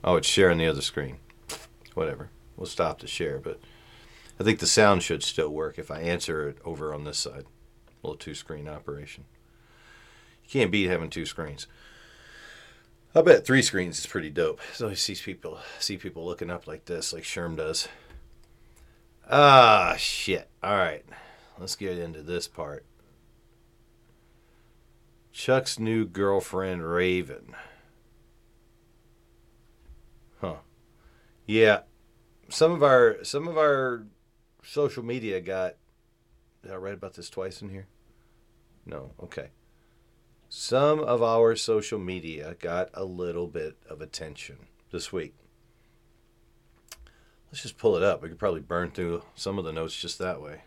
Oh, 0.04 0.16
it's 0.16 0.28
sharing 0.28 0.58
the 0.58 0.68
other 0.68 0.80
screen. 0.80 1.16
Whatever. 1.94 2.30
We'll 2.56 2.66
stop 2.66 3.00
the 3.00 3.08
share, 3.08 3.38
but 3.38 3.58
I 4.38 4.44
think 4.44 4.60
the 4.60 4.66
sound 4.66 5.02
should 5.02 5.22
still 5.22 5.50
work 5.50 5.78
if 5.78 5.90
I 5.90 6.00
answer 6.00 6.48
it 6.48 6.58
over 6.64 6.94
on 6.94 7.04
this 7.04 7.18
side. 7.18 7.44
A 7.86 8.06
little 8.06 8.16
two 8.16 8.34
screen 8.34 8.68
operation. 8.68 9.24
You 10.44 10.50
can't 10.50 10.70
beat 10.70 10.88
having 10.88 11.10
two 11.10 11.26
screens. 11.26 11.66
I 13.16 13.23
bet 13.23 13.47
three 13.47 13.62
screens 13.62 13.99
is 14.00 14.06
pretty 14.06 14.30
dope. 14.30 14.61
So 14.73 14.88
I 14.88 14.94
see 14.94 15.14
people 15.14 15.59
see 15.78 15.97
people 15.97 16.25
looking 16.25 16.50
up 16.50 16.66
like 16.66 16.87
this, 16.87 17.12
like 17.12 17.23
Sherm 17.23 17.56
does. 17.56 17.88
Ah, 19.30 19.94
shit. 19.97 20.49
All 20.62 20.76
right, 20.76 21.04
let's 21.59 21.76
get 21.76 21.99
into 21.99 22.23
this 22.23 22.49
part. 22.49 22.85
Chuck's 25.33 25.78
new 25.78 26.04
girlfriend, 26.06 26.88
Raven. 26.88 27.54
Huh. 30.40 30.56
Yeah, 31.47 31.80
some 32.49 32.73
of 32.73 32.83
our 32.83 33.23
some 33.23 33.47
of 33.47 33.56
our 33.56 34.06
social 34.62 35.04
media 35.04 35.40
got. 35.40 35.76
Did 36.62 36.73
I 36.73 36.76
write 36.76 36.94
about 36.94 37.14
this 37.14 37.30
twice 37.30 37.62
in 37.62 37.68
here? 37.68 37.87
No. 38.87 39.12
Okay. 39.23 39.50
Some 40.56 41.00
of 41.00 41.20
our 41.20 41.56
social 41.56 41.99
media 41.99 42.54
got 42.61 42.88
a 42.94 43.02
little 43.02 43.49
bit 43.49 43.76
of 43.90 44.00
attention 44.00 44.68
this 44.92 45.12
week. 45.12 45.34
Let's 47.50 47.62
just 47.62 47.76
pull 47.76 47.96
it 47.96 48.04
up. 48.04 48.23
We 48.23 48.28
could 48.28 48.38
probably 48.38 48.61
burn 48.61 48.92
through 48.92 49.25
some 49.34 49.58
of 49.58 49.64
the 49.64 49.73
notes 49.73 50.00
just 50.00 50.20
that 50.20 50.40
way. 50.40 50.61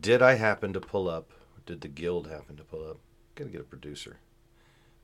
Did 0.00 0.22
I 0.22 0.34
happen 0.34 0.72
to 0.74 0.80
pull 0.80 1.08
up? 1.08 1.32
Did 1.66 1.80
the 1.80 1.88
guild 1.88 2.28
happen 2.28 2.56
to 2.56 2.62
pull 2.62 2.88
up? 2.88 2.98
Gotta 3.34 3.50
get 3.50 3.62
a 3.62 3.64
producer. 3.64 4.18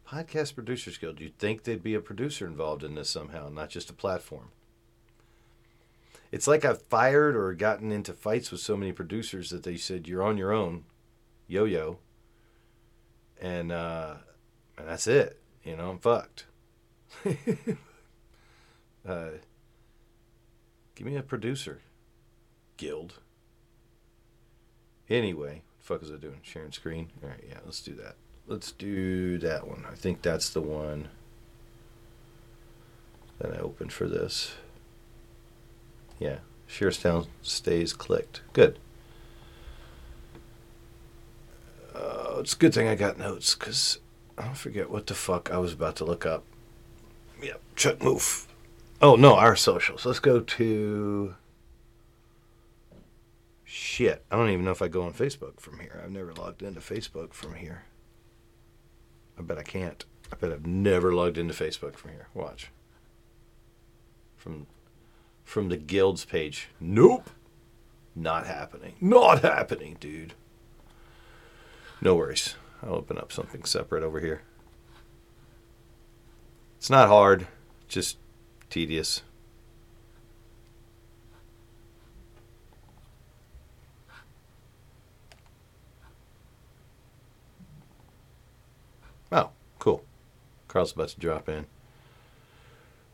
Podcast 0.08 0.54
Producers 0.54 0.96
Guild. 0.96 1.20
You'd 1.20 1.36
think 1.36 1.64
they'd 1.64 1.82
be 1.82 1.94
a 1.94 2.00
producer 2.00 2.46
involved 2.46 2.84
in 2.84 2.94
this 2.94 3.10
somehow, 3.10 3.48
not 3.48 3.70
just 3.70 3.90
a 3.90 3.92
platform. 3.92 4.50
It's 6.30 6.46
like 6.46 6.64
I've 6.64 6.82
fired 6.82 7.34
or 7.34 7.52
gotten 7.54 7.90
into 7.90 8.12
fights 8.12 8.52
with 8.52 8.60
so 8.60 8.76
many 8.76 8.92
producers 8.92 9.50
that 9.50 9.64
they 9.64 9.78
said, 9.78 10.06
You're 10.06 10.22
on 10.22 10.38
your 10.38 10.52
own, 10.52 10.84
yo 11.48 11.64
yo. 11.64 11.98
And, 13.42 13.70
uh, 13.72 14.14
and 14.78 14.88
that's 14.88 15.06
it. 15.06 15.38
You 15.64 15.76
know, 15.76 15.90
I'm 15.90 15.98
fucked. 15.98 16.46
uh, 19.06 19.28
give 20.94 21.06
me 21.06 21.16
a 21.16 21.22
producer, 21.22 21.80
guild. 22.76 23.14
Anyway, 25.10 25.62
fuck 25.78 26.02
is 26.02 26.10
I 26.10 26.16
doing? 26.16 26.40
Sharing 26.42 26.72
screen? 26.72 27.10
All 27.22 27.28
right, 27.28 27.44
yeah, 27.46 27.58
let's 27.64 27.80
do 27.80 27.94
that. 27.94 28.14
Let's 28.46 28.72
do 28.72 29.38
that 29.38 29.66
one. 29.66 29.84
I 29.90 29.94
think 29.94 30.22
that's 30.22 30.50
the 30.50 30.62
one 30.62 31.08
that 33.38 33.52
I 33.52 33.58
opened 33.58 33.92
for 33.92 34.08
this. 34.08 34.54
Yeah, 36.18 36.38
share 36.66 36.90
sound 36.92 37.26
stays 37.42 37.92
clicked. 37.92 38.42
Good. 38.52 38.78
Uh, 42.02 42.40
it's 42.40 42.54
a 42.54 42.56
good 42.56 42.74
thing 42.74 42.88
I 42.88 42.94
got 42.94 43.18
notes 43.18 43.54
because 43.54 43.98
I 44.36 44.52
forget 44.54 44.90
what 44.90 45.06
the 45.06 45.14
fuck 45.14 45.50
I 45.52 45.58
was 45.58 45.72
about 45.72 45.96
to 45.96 46.04
look 46.04 46.26
up. 46.26 46.44
Yep, 47.42 47.60
Chuck 47.76 48.02
Muth. 48.02 48.48
Oh 49.00 49.16
no, 49.16 49.36
our 49.36 49.56
socials. 49.56 50.04
Let's 50.04 50.20
go 50.20 50.40
to 50.40 51.34
Shit, 53.74 54.22
I 54.30 54.36
don't 54.36 54.50
even 54.50 54.66
know 54.66 54.70
if 54.70 54.82
I 54.82 54.88
go 54.88 55.02
on 55.04 55.14
Facebook 55.14 55.58
from 55.58 55.78
here. 55.78 55.98
I've 56.04 56.10
never 56.10 56.34
logged 56.34 56.62
into 56.62 56.80
Facebook 56.80 57.32
from 57.32 57.54
here. 57.54 57.84
I 59.38 59.42
bet 59.42 59.56
I 59.56 59.62
can't. 59.62 60.04
I 60.30 60.36
bet 60.36 60.52
I've 60.52 60.66
never 60.66 61.14
logged 61.14 61.38
into 61.38 61.54
Facebook 61.54 61.96
from 61.96 62.10
here. 62.10 62.28
Watch. 62.34 62.70
From 64.36 64.66
from 65.42 65.70
the 65.70 65.78
guilds 65.78 66.26
page. 66.26 66.68
Nope. 66.80 67.30
Not 68.14 68.46
happening. 68.46 68.92
Not 69.00 69.40
happening, 69.40 69.96
dude. 69.98 70.34
No 72.02 72.16
worries. 72.16 72.56
I'll 72.82 72.96
open 72.96 73.16
up 73.16 73.30
something 73.30 73.62
separate 73.62 74.02
over 74.02 74.18
here. 74.18 74.42
It's 76.76 76.90
not 76.90 77.06
hard, 77.06 77.46
just 77.86 78.18
tedious. 78.68 79.22
Oh, 89.30 89.50
cool. 89.78 90.02
Carl's 90.66 90.90
about 90.90 91.10
to 91.10 91.20
drop 91.20 91.48
in. 91.48 91.66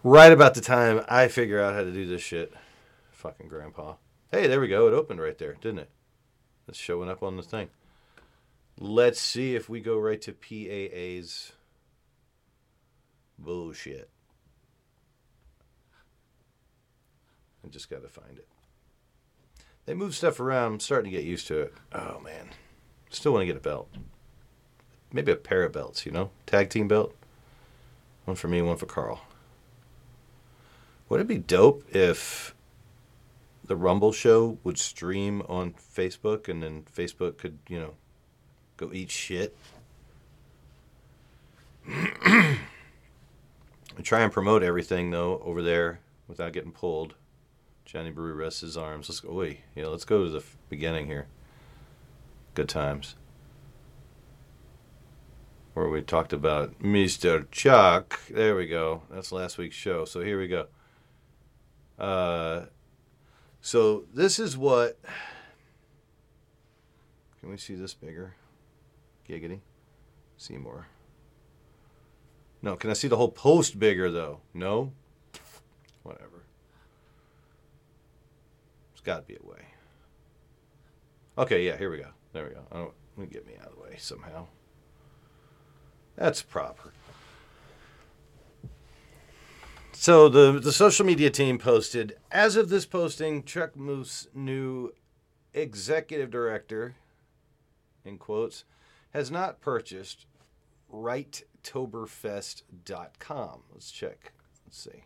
Right 0.02 0.32
about 0.32 0.54
the 0.54 0.62
time 0.62 1.04
I 1.10 1.28
figure 1.28 1.60
out 1.60 1.74
how 1.74 1.82
to 1.82 1.92
do 1.92 2.06
this 2.06 2.22
shit. 2.22 2.54
Fucking 3.12 3.48
grandpa. 3.48 3.96
Hey, 4.32 4.46
there 4.46 4.62
we 4.62 4.68
go. 4.68 4.88
It 4.88 4.94
opened 4.94 5.20
right 5.20 5.36
there, 5.36 5.56
didn't 5.60 5.80
it? 5.80 5.90
It's 6.66 6.78
showing 6.78 7.10
up 7.10 7.22
on 7.22 7.36
the 7.36 7.42
thing. 7.42 7.68
Let's 8.80 9.20
see 9.20 9.56
if 9.56 9.68
we 9.68 9.80
go 9.80 9.98
right 9.98 10.20
to 10.22 10.32
PAA's 10.32 11.52
bullshit. 13.36 14.08
I 17.64 17.68
just 17.68 17.90
got 17.90 18.02
to 18.02 18.08
find 18.08 18.38
it. 18.38 18.46
They 19.84 19.94
move 19.94 20.14
stuff 20.14 20.38
around. 20.38 20.74
I'm 20.74 20.80
starting 20.80 21.10
to 21.10 21.16
get 21.16 21.26
used 21.26 21.48
to 21.48 21.58
it. 21.58 21.74
Oh, 21.92 22.20
man. 22.20 22.50
Still 23.10 23.32
want 23.32 23.42
to 23.42 23.46
get 23.46 23.56
a 23.56 23.60
belt. 23.60 23.90
Maybe 25.12 25.32
a 25.32 25.36
pair 25.36 25.64
of 25.64 25.72
belts, 25.72 26.06
you 26.06 26.12
know? 26.12 26.30
Tag 26.46 26.70
team 26.70 26.86
belt. 26.86 27.16
One 28.26 28.36
for 28.36 28.46
me, 28.46 28.62
one 28.62 28.76
for 28.76 28.86
Carl. 28.86 29.22
Would 31.08 31.20
it 31.20 31.26
be 31.26 31.38
dope 31.38 31.84
if 31.94 32.54
the 33.64 33.76
Rumble 33.76 34.12
show 34.12 34.58
would 34.62 34.78
stream 34.78 35.42
on 35.48 35.72
Facebook 35.72 36.48
and 36.48 36.62
then 36.62 36.84
Facebook 36.94 37.38
could, 37.38 37.58
you 37.68 37.80
know, 37.80 37.94
go 38.78 38.90
eat 38.92 39.10
shit? 39.10 39.54
I 43.98 44.02
try 44.02 44.20
and 44.20 44.32
promote 44.32 44.62
everything 44.62 45.10
though 45.10 45.42
over 45.44 45.60
there 45.60 46.00
without 46.26 46.52
getting 46.52 46.72
pulled. 46.72 47.14
Johnny 47.84 48.10
Brew 48.10 48.34
rests 48.34 48.60
his 48.60 48.76
arms. 48.76 49.08
Let's 49.08 49.20
go. 49.20 49.32
Wait, 49.32 49.60
yeah, 49.74 49.86
let's 49.86 50.04
go 50.04 50.24
to 50.24 50.30
the 50.30 50.44
beginning 50.68 51.06
here. 51.06 51.26
Good 52.54 52.68
times. 52.68 53.16
Where 55.74 55.88
we 55.88 56.02
talked 56.02 56.32
about 56.32 56.78
Mr. 56.80 57.50
Chuck. 57.50 58.20
There 58.28 58.54
we 58.56 58.66
go. 58.66 59.02
That's 59.10 59.32
last 59.32 59.58
week's 59.58 59.76
show. 59.76 60.04
So 60.04 60.20
here 60.20 60.38
we 60.38 60.48
go. 60.48 60.66
Uh, 61.98 62.66
so 63.60 64.04
this 64.12 64.38
is 64.38 64.56
what. 64.56 64.98
Can 67.40 67.50
we 67.50 67.56
see 67.56 67.74
this 67.74 67.94
bigger? 67.94 68.34
Giggity. 69.28 69.60
Seymour. 70.36 70.86
No, 72.62 72.76
can 72.76 72.90
I 72.90 72.94
see 72.94 73.08
the 73.08 73.16
whole 73.16 73.30
post 73.30 73.78
bigger 73.78 74.10
though? 74.10 74.40
No? 74.54 74.92
Whatever. 76.02 76.44
There's 78.92 79.00
got 79.02 79.16
to 79.16 79.22
be 79.22 79.34
a 79.42 79.46
way. 79.46 79.64
Okay, 81.36 81.64
yeah, 81.64 81.76
here 81.76 81.90
we 81.90 81.98
go. 81.98 82.08
There 82.32 82.44
we 82.44 82.50
go. 82.50 82.62
Oh, 82.72 82.92
let 83.16 83.28
me 83.28 83.32
get 83.32 83.46
me 83.46 83.54
out 83.60 83.68
of 83.68 83.76
the 83.76 83.82
way 83.82 83.96
somehow. 83.98 84.46
That's 86.16 86.42
proper. 86.42 86.92
So 89.92 90.28
the 90.28 90.58
the 90.60 90.72
social 90.72 91.04
media 91.04 91.30
team 91.30 91.58
posted 91.58 92.16
as 92.30 92.56
of 92.56 92.68
this 92.68 92.86
posting, 92.86 93.42
Chuck 93.42 93.76
Muth's 93.76 94.28
new 94.34 94.92
executive 95.52 96.30
director 96.30 96.94
in 98.04 98.18
quotes 98.18 98.64
has 99.10 99.30
not 99.30 99.60
purchased 99.60 100.24
reichtoberfest.com. 100.92 103.62
Let's 103.72 103.90
check. 103.90 104.32
Let's 104.66 104.82
see. 104.82 105.04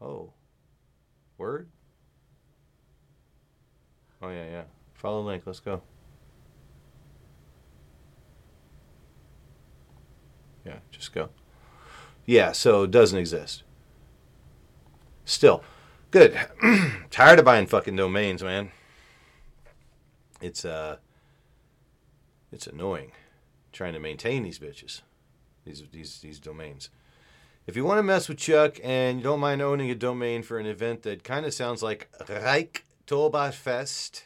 Oh. 0.00 0.32
Word? 1.38 1.68
Oh 4.22 4.28
yeah, 4.28 4.44
yeah. 4.44 4.64
Follow 4.94 5.22
link. 5.22 5.44
Let's 5.46 5.60
go. 5.60 5.82
Yeah, 10.64 10.78
just 10.90 11.12
go. 11.12 11.28
Yeah, 12.24 12.52
so 12.52 12.84
it 12.84 12.92
doesn't 12.92 13.18
exist. 13.18 13.64
Still, 15.24 15.64
good. 16.12 16.38
Tired 17.10 17.40
of 17.40 17.44
buying 17.44 17.66
fucking 17.66 17.96
domains, 17.96 18.44
man. 18.44 18.70
It's 20.40 20.64
uh, 20.64 20.98
it's 22.52 22.68
annoying 22.68 23.10
trying 23.72 23.94
to 23.94 23.98
maintain 23.98 24.44
these 24.44 24.60
bitches, 24.60 25.00
these 25.64 25.82
these 25.90 26.20
these 26.20 26.38
domains. 26.38 26.90
If 27.66 27.76
you 27.76 27.84
want 27.84 27.98
to 27.98 28.02
mess 28.02 28.28
with 28.28 28.38
Chuck 28.38 28.78
and 28.82 29.18
you 29.18 29.24
don't 29.24 29.40
mind 29.40 29.62
owning 29.62 29.90
a 29.90 29.94
domain 29.94 30.42
for 30.42 30.58
an 30.58 30.66
event 30.66 31.02
that 31.02 31.24
kind 31.24 31.46
of 31.46 31.54
sounds 31.54 31.82
like 31.82 32.10
Reichtoberfest, 32.20 34.22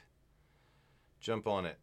jump 1.20 1.46
on 1.46 1.66
it. 1.66 1.78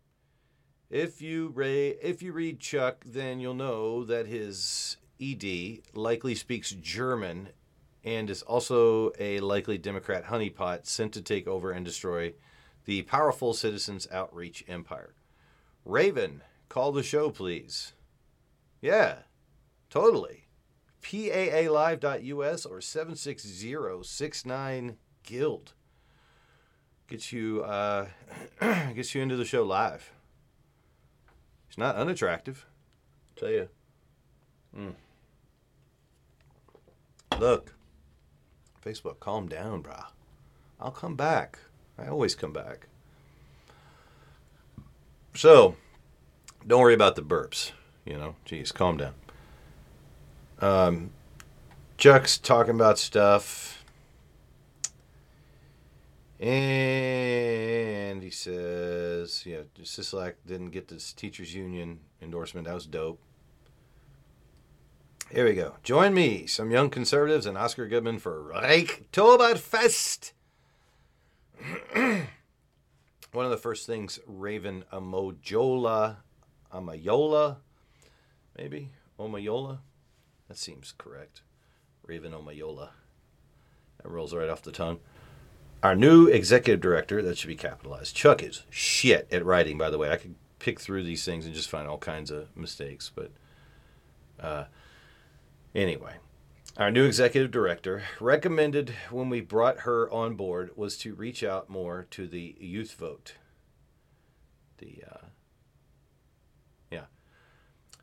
If 0.90 1.22
you 1.22 1.54
ra- 1.56 1.66
if 1.66 2.22
you 2.22 2.34
read 2.34 2.60
Chuck, 2.60 3.06
then 3.06 3.40
you'll 3.40 3.54
know 3.54 4.04
that 4.04 4.28
his 4.28 4.98
ED 5.22 5.80
likely 5.94 6.36
speaks 6.36 6.72
German 6.72 7.50
and 8.04 8.30
is 8.30 8.42
also 8.42 9.14
a 9.20 9.40
likely 9.40 9.78
Democrat 9.78 10.26
honeypot 10.26 10.86
sent 10.86 11.14
to 11.14 11.22
take 11.22 11.48
over 11.48 11.72
and 11.72 11.86
destroy 11.86 12.34
the 12.86 13.04
powerful 13.04 13.54
Citizens 13.54 14.08
Outreach 14.12 14.66
Empire. 14.68 15.14
Raven, 15.86 16.42
call 16.70 16.92
the 16.92 17.04
show, 17.04 17.30
please. 17.30 17.94
Yeah, 18.82 19.20
totally. 19.90 20.48
PAAlive.us 21.02 22.66
or 22.66 22.82
76069 22.82 24.98
Guild. 25.24 25.74
Gets 27.08 27.32
you, 27.32 27.64
uh, 27.64 28.08
gets 28.94 29.16
you 29.16 29.22
into 29.22 29.36
the 29.36 29.46
show 29.46 29.64
live. 29.64 30.12
It's 31.68 31.78
not 31.78 31.96
unattractive. 31.96 32.66
I'll 33.30 33.40
tell 33.40 33.52
you. 33.52 33.70
Mm. 34.78 34.96
Look, 37.40 37.74
Facebook, 38.84 39.20
calm 39.20 39.48
down, 39.48 39.82
brah. 39.84 40.08
I'll 40.80 40.92
come 40.92 41.16
back. 41.16 41.60
I 41.98 42.08
always 42.08 42.36
come 42.36 42.52
back. 42.52 42.88
So, 45.36 45.76
don't 46.66 46.82
worry 46.82 46.94
about 46.94 47.16
the 47.16 47.22
burps. 47.22 47.72
You 48.06 48.18
know, 48.18 48.36
geez, 48.46 48.72
calm 48.72 48.98
down. 48.98 49.14
Um, 50.60 51.12
Chuck's 51.98 52.38
talking 52.38 52.76
about 52.76 53.00
stuff. 53.00 53.84
And 56.40 58.22
he 58.22 58.30
says, 58.30 59.46
yeah, 59.46 59.62
Sisolak 59.82 60.34
didn't 60.46 60.72
get 60.72 60.90
this 60.90 61.14
teachers 61.14 61.56
union 61.56 62.02
endorsement. 62.22 62.68
That 62.68 62.74
was 62.74 62.86
dope. 62.86 63.20
Here 65.34 65.46
we 65.46 65.56
go. 65.56 65.78
Join 65.82 66.14
me, 66.14 66.46
some 66.46 66.70
young 66.70 66.92
conservatives, 66.92 67.48
and 67.48 67.58
Oscar 67.58 67.88
Goodman 67.88 68.20
for 68.20 68.54
Reichtoberfest. 68.54 70.32
One 73.32 73.46
of 73.46 73.50
the 73.50 73.58
first 73.58 73.88
things 73.88 74.20
Raven 74.28 74.86
Amojola, 74.94 76.18
Amayola, 76.72 77.56
maybe 78.56 78.92
Omayola. 79.20 79.80
That 80.50 80.58
seems 80.60 80.94
correct. 81.00 81.42
Raven 82.06 82.34
Omayola. 82.34 82.90
That 84.04 84.10
rolls 84.12 84.36
right 84.36 84.50
off 84.50 84.62
the 84.62 84.72
tongue. 84.72 85.00
Our 85.82 85.96
new 85.96 86.28
executive 86.28 86.80
director, 86.80 87.24
that 87.24 87.40
should 87.40 87.48
be 87.48 87.56
capitalized. 87.56 88.16
Chuck 88.16 88.44
is 88.44 88.66
shit 88.70 89.28
at 89.32 89.44
writing, 89.44 89.80
by 89.80 89.90
the 89.90 89.98
way. 89.98 90.12
I 90.12 90.18
could 90.18 90.36
pick 90.60 90.80
through 90.80 91.06
these 91.06 91.26
things 91.26 91.48
and 91.48 91.56
just 91.56 91.72
find 91.72 91.88
all 91.88 91.98
kinds 91.98 92.30
of 92.30 92.56
mistakes, 92.56 93.12
but 93.14 93.32
uh, 94.40 94.66
anyway. 95.76 96.16
Our 96.76 96.90
new 96.90 97.06
executive 97.06 97.52
director 97.52 98.04
recommended 98.20 98.96
when 99.12 99.30
we 99.30 99.42
brought 99.42 99.82
her 99.82 100.10
on 100.12 100.34
board 100.34 100.72
was 100.76 100.98
to 101.00 101.14
reach 101.14 101.44
out 101.44 101.70
more 101.70 102.08
to 102.10 102.28
the 102.28 102.56
youth 102.60 102.96
vote. 102.96 103.36
The 104.80 105.04
uh, 105.08 105.26
yeah. 106.90 107.06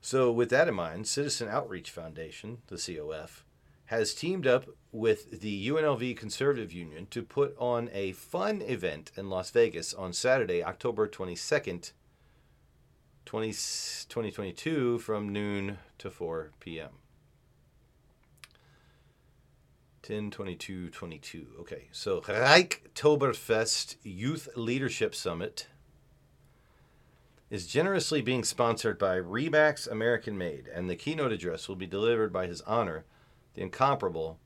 So 0.00 0.30
with 0.30 0.50
that 0.50 0.68
in 0.68 0.74
mind, 0.74 1.09
Citizen 1.09 1.48
Outreach 1.48 1.90
Foundation, 1.90 2.59
the 2.68 2.76
COF, 2.76 3.44
has 3.87 4.14
teamed 4.14 4.46
up 4.46 4.66
with 4.92 5.40
the 5.40 5.68
UNLV 5.68 6.16
Conservative 6.16 6.72
Union 6.72 7.09
to 7.11 7.24
put 7.24 7.56
on 7.59 7.90
a 7.92 8.12
fun 8.12 8.62
event 8.62 9.11
in 9.16 9.28
Las 9.28 9.50
Vegas 9.50 9.92
on 9.92 10.12
Saturday, 10.12 10.62
October 10.62 11.09
22nd, 11.09 11.90
20, 13.26 13.48
2022, 13.48 15.00
from 15.00 15.33
noon 15.33 15.78
to 15.98 16.09
4 16.09 16.52
p.m. 16.61 16.90
10 20.02 20.30
22 20.30 20.88
22. 20.90 21.46
Okay, 21.60 21.88
so 21.92 22.20
Reichtoberfest 22.22 23.96
Youth 24.02 24.48
Leadership 24.56 25.14
Summit 25.14 25.66
is 27.50 27.66
generously 27.66 28.22
being 28.22 28.44
sponsored 28.44 28.98
by 28.98 29.16
Remax 29.16 29.90
American 29.90 30.38
Made, 30.38 30.68
and 30.72 30.88
the 30.88 30.96
keynote 30.96 31.32
address 31.32 31.68
will 31.68 31.76
be 31.76 31.86
delivered 31.86 32.32
by 32.32 32.46
His 32.46 32.62
Honor, 32.62 33.04
the 33.54 33.62
incomparable 33.62 34.38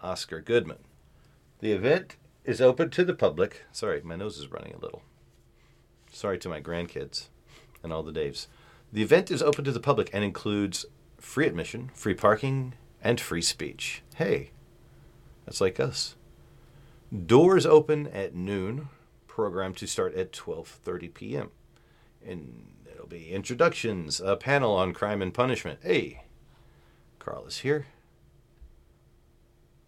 Oscar 0.00 0.40
Goodman. 0.40 0.84
The 1.60 1.72
event 1.72 2.16
is 2.44 2.60
open 2.60 2.90
to 2.90 3.04
the 3.04 3.14
public. 3.14 3.64
Sorry, 3.72 4.00
my 4.02 4.14
nose 4.14 4.38
is 4.38 4.52
running 4.52 4.74
a 4.74 4.78
little. 4.78 5.02
Sorry 6.12 6.38
to 6.38 6.48
my 6.48 6.60
grandkids 6.60 7.28
and 7.82 7.92
all 7.92 8.02
the 8.02 8.12
Daves. 8.12 8.46
The 8.92 9.02
event 9.02 9.30
is 9.30 9.42
open 9.42 9.64
to 9.64 9.72
the 9.72 9.80
public 9.80 10.10
and 10.12 10.22
includes 10.22 10.86
free 11.18 11.46
admission, 11.46 11.90
free 11.94 12.14
parking, 12.14 12.74
and 13.02 13.20
free 13.20 13.42
speech. 13.42 14.02
Hey, 14.14 14.50
that's 15.46 15.60
like 15.60 15.80
us. 15.80 16.16
Doors 17.26 17.64
open 17.64 18.08
at 18.08 18.34
noon. 18.34 18.88
Program 19.26 19.74
to 19.74 19.86
start 19.86 20.14
at 20.14 20.32
12:30 20.32 21.14
p.m. 21.14 21.50
And 22.26 22.72
it'll 22.90 23.06
be 23.06 23.30
introductions, 23.30 24.20
a 24.20 24.36
panel 24.36 24.74
on 24.74 24.92
crime 24.92 25.22
and 25.22 25.32
punishment. 25.32 25.80
Hey, 25.82 26.24
Carl 27.18 27.46
is 27.46 27.58
here. 27.58 27.86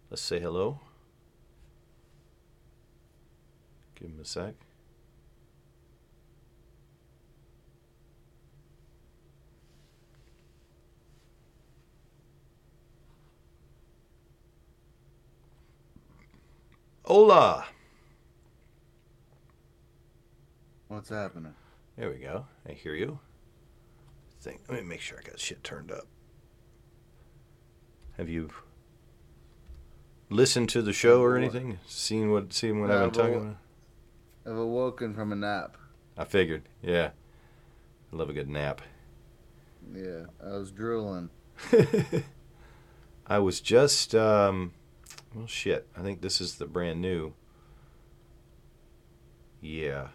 Let's 0.09 0.21
say 0.21 0.39
hello. 0.39 0.79
Give 3.95 4.09
him 4.09 4.19
a 4.21 4.25
sec. 4.25 4.55
Hola. 17.09 17.65
What's 20.89 21.09
happening? 21.09 21.55
There 21.97 22.11
we 22.11 22.17
go. 22.17 22.45
I 22.69 22.73
hear 22.73 22.93
you. 22.93 23.17
Think. 24.41 24.61
Let 24.69 24.83
me 24.83 24.87
make 24.87 25.01
sure 25.01 25.17
I 25.17 25.27
got 25.27 25.39
shit 25.39 25.63
turned 25.63 25.91
up. 25.91 26.05
Have 28.17 28.29
you 28.29 28.51
listened 30.29 30.69
to 30.69 30.83
the 30.83 30.93
show 30.93 31.23
or 31.23 31.35
anything? 31.35 31.79
Seen 31.87 32.29
what? 32.29 32.53
Seen 32.53 32.79
what 32.79 32.91
I've 32.91 33.11
been 33.11 33.19
talking 33.19 33.35
about? 33.37 33.57
I've 34.45 34.57
awoken 34.57 35.15
from 35.15 35.31
a 35.31 35.35
nap. 35.35 35.77
I 36.15 36.25
figured. 36.25 36.69
Yeah. 36.83 37.09
I 38.13 38.15
love 38.15 38.29
a 38.29 38.33
good 38.33 38.49
nap. 38.49 38.81
Yeah, 39.95 40.25
I 40.45 40.57
was 40.57 40.69
drooling. 40.69 41.31
I 43.25 43.39
was 43.39 43.61
just. 43.61 44.13
Um, 44.13 44.73
well, 45.39 45.47
shit. 45.47 45.87
I 45.97 46.01
think 46.01 46.21
this 46.21 46.41
is 46.41 46.55
the 46.55 46.65
brand 46.65 47.01
new. 47.01 47.33
Yeah. 49.61 50.09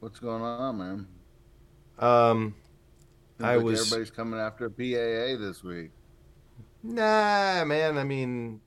What's 0.00 0.20
going 0.20 0.42
on, 0.42 0.78
man? 0.78 1.06
Um, 1.98 2.54
Seems 3.38 3.48
I 3.48 3.56
like 3.56 3.64
was- 3.64 3.80
Everybody's 3.86 4.10
coming 4.10 4.38
after 4.38 4.68
PAA 4.70 5.36
this 5.42 5.64
week. 5.64 5.90
Nah, 6.82 7.64
man. 7.64 7.98
I 7.98 8.04
mean, 8.04 8.60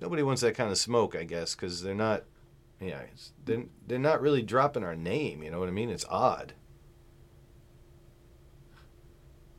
nobody 0.00 0.22
wants 0.22 0.42
that 0.42 0.54
kind 0.56 0.70
of 0.70 0.76
smoke, 0.78 1.16
I 1.16 1.24
guess, 1.24 1.54
because 1.54 1.82
they're 1.82 1.94
not. 1.94 2.24
Yeah, 2.80 3.00
it's, 3.12 3.32
they're, 3.46 3.64
they're 3.86 3.98
not 3.98 4.20
really 4.20 4.42
dropping 4.42 4.84
our 4.84 4.94
name. 4.94 5.42
You 5.42 5.50
know 5.50 5.58
what 5.58 5.68
I 5.68 5.72
mean? 5.72 5.88
It's 5.88 6.04
odd. 6.10 6.52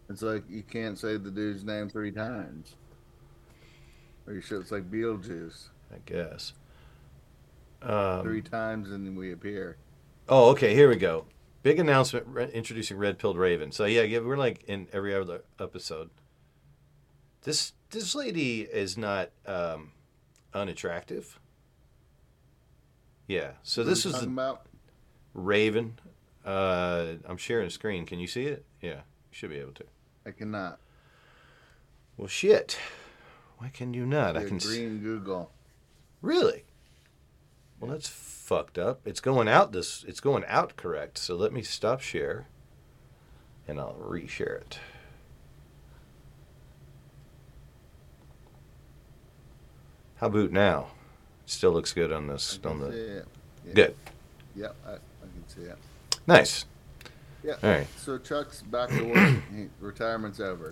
It's 0.10 0.22
like 0.22 0.44
you 0.48 0.62
can't 0.62 1.00
say 1.00 1.18
the 1.18 1.32
dude's 1.32 1.64
name 1.64 1.90
three 1.90 2.12
times. 2.12 2.76
Or 4.28 4.34
you 4.34 4.42
should. 4.42 4.62
It's 4.62 4.72
like 4.72 4.92
Beetlejuice. 4.92 5.70
I 5.92 5.98
guess. 6.06 6.54
Um, 7.82 8.24
three 8.24 8.42
times 8.42 8.92
and 8.92 9.06
then 9.06 9.16
we 9.16 9.32
appear. 9.32 9.78
Oh, 10.28 10.50
okay. 10.50 10.74
Here 10.76 10.90
we 10.90 10.98
go. 10.98 11.26
Big 11.63 11.80
announcement 11.80 12.28
re- 12.28 12.52
introducing 12.52 12.98
Red 12.98 13.18
Pilled 13.18 13.38
Raven. 13.38 13.72
So 13.72 13.86
yeah, 13.86 14.02
yeah, 14.02 14.20
we're 14.20 14.38
like 14.38 14.63
in 14.68 14.88
every 14.92 15.16
other 15.16 15.44
episode. 15.60 16.10
This 17.44 17.74
this 17.92 18.16
lady 18.16 18.62
is 18.62 18.98
not 18.98 19.30
um, 19.46 19.92
unattractive. 20.54 21.40
Yeah. 23.28 23.52
So 23.63 23.82
What 23.82 23.90
this 23.90 24.06
is 24.06 24.20
the 24.20 24.28
about. 24.28 24.66
Raven. 25.34 26.00
Uh, 26.46 27.13
I'm 27.26 27.38
sharing 27.38 27.68
a 27.68 27.70
screen. 27.70 28.06
Can 28.06 28.20
you 28.20 28.28
see 28.28 28.46
it? 28.46 28.66
Yeah, 28.82 28.96
you 28.96 29.32
should 29.32 29.50
be 29.50 29.58
able 29.58 29.74
to. 29.74 29.84
I 30.26 30.32
cannot. 30.32 30.80
Well, 32.16 32.28
shit. 32.28 32.78
Why 33.58 33.70
can 33.70 33.93
you 33.93 34.06
not? 34.06 34.38
I 34.38 34.41
Your 34.41 34.50
can. 34.50 34.58
s- 34.58 34.65
green 34.67 35.00
Google. 35.00 35.52
Really? 36.22 36.63
Well, 37.80 37.91
that's 37.91 38.08
fucked 38.10 38.78
up. 38.78 39.02
It's 39.06 39.20
going 39.20 39.48
out 39.48 39.72
this. 39.72 40.04
It's 40.08 40.20
going 40.20 40.43
out 40.48 40.76
correct. 40.78 41.17
So 41.17 41.36
let 41.36 41.54
me 41.54 41.62
stop 41.62 42.02
share, 42.02 42.48
and 43.67 43.80
I'll 43.80 43.96
reshare 43.96 44.62
it. 44.62 44.80
How 50.15 50.28
about 50.28 50.52
now? 50.52 50.88
Still 51.46 51.72
looks 51.72 51.93
good 51.93 52.12
on 52.12 52.30
I 52.30 52.34
this. 52.34 52.58
can 52.58 52.72
On 52.72 52.80
see 52.80 52.86
the 52.98 53.17
it. 53.20 53.28
Yeah. 53.67 53.74
good, 53.74 53.96
Yep, 54.56 54.76
I, 54.88 54.91
I 54.91 54.96
can 54.96 55.43
see 55.48 55.62
it. 55.62 55.78
nice. 56.26 56.65
Yeah. 57.43 57.54
All 57.63 57.70
right. 57.70 57.88
So 57.98 58.17
Chuck's 58.17 58.62
back 58.63 58.89
to 58.89 59.04
work. 59.04 59.70
Retirement's 59.80 60.39
over. 60.39 60.70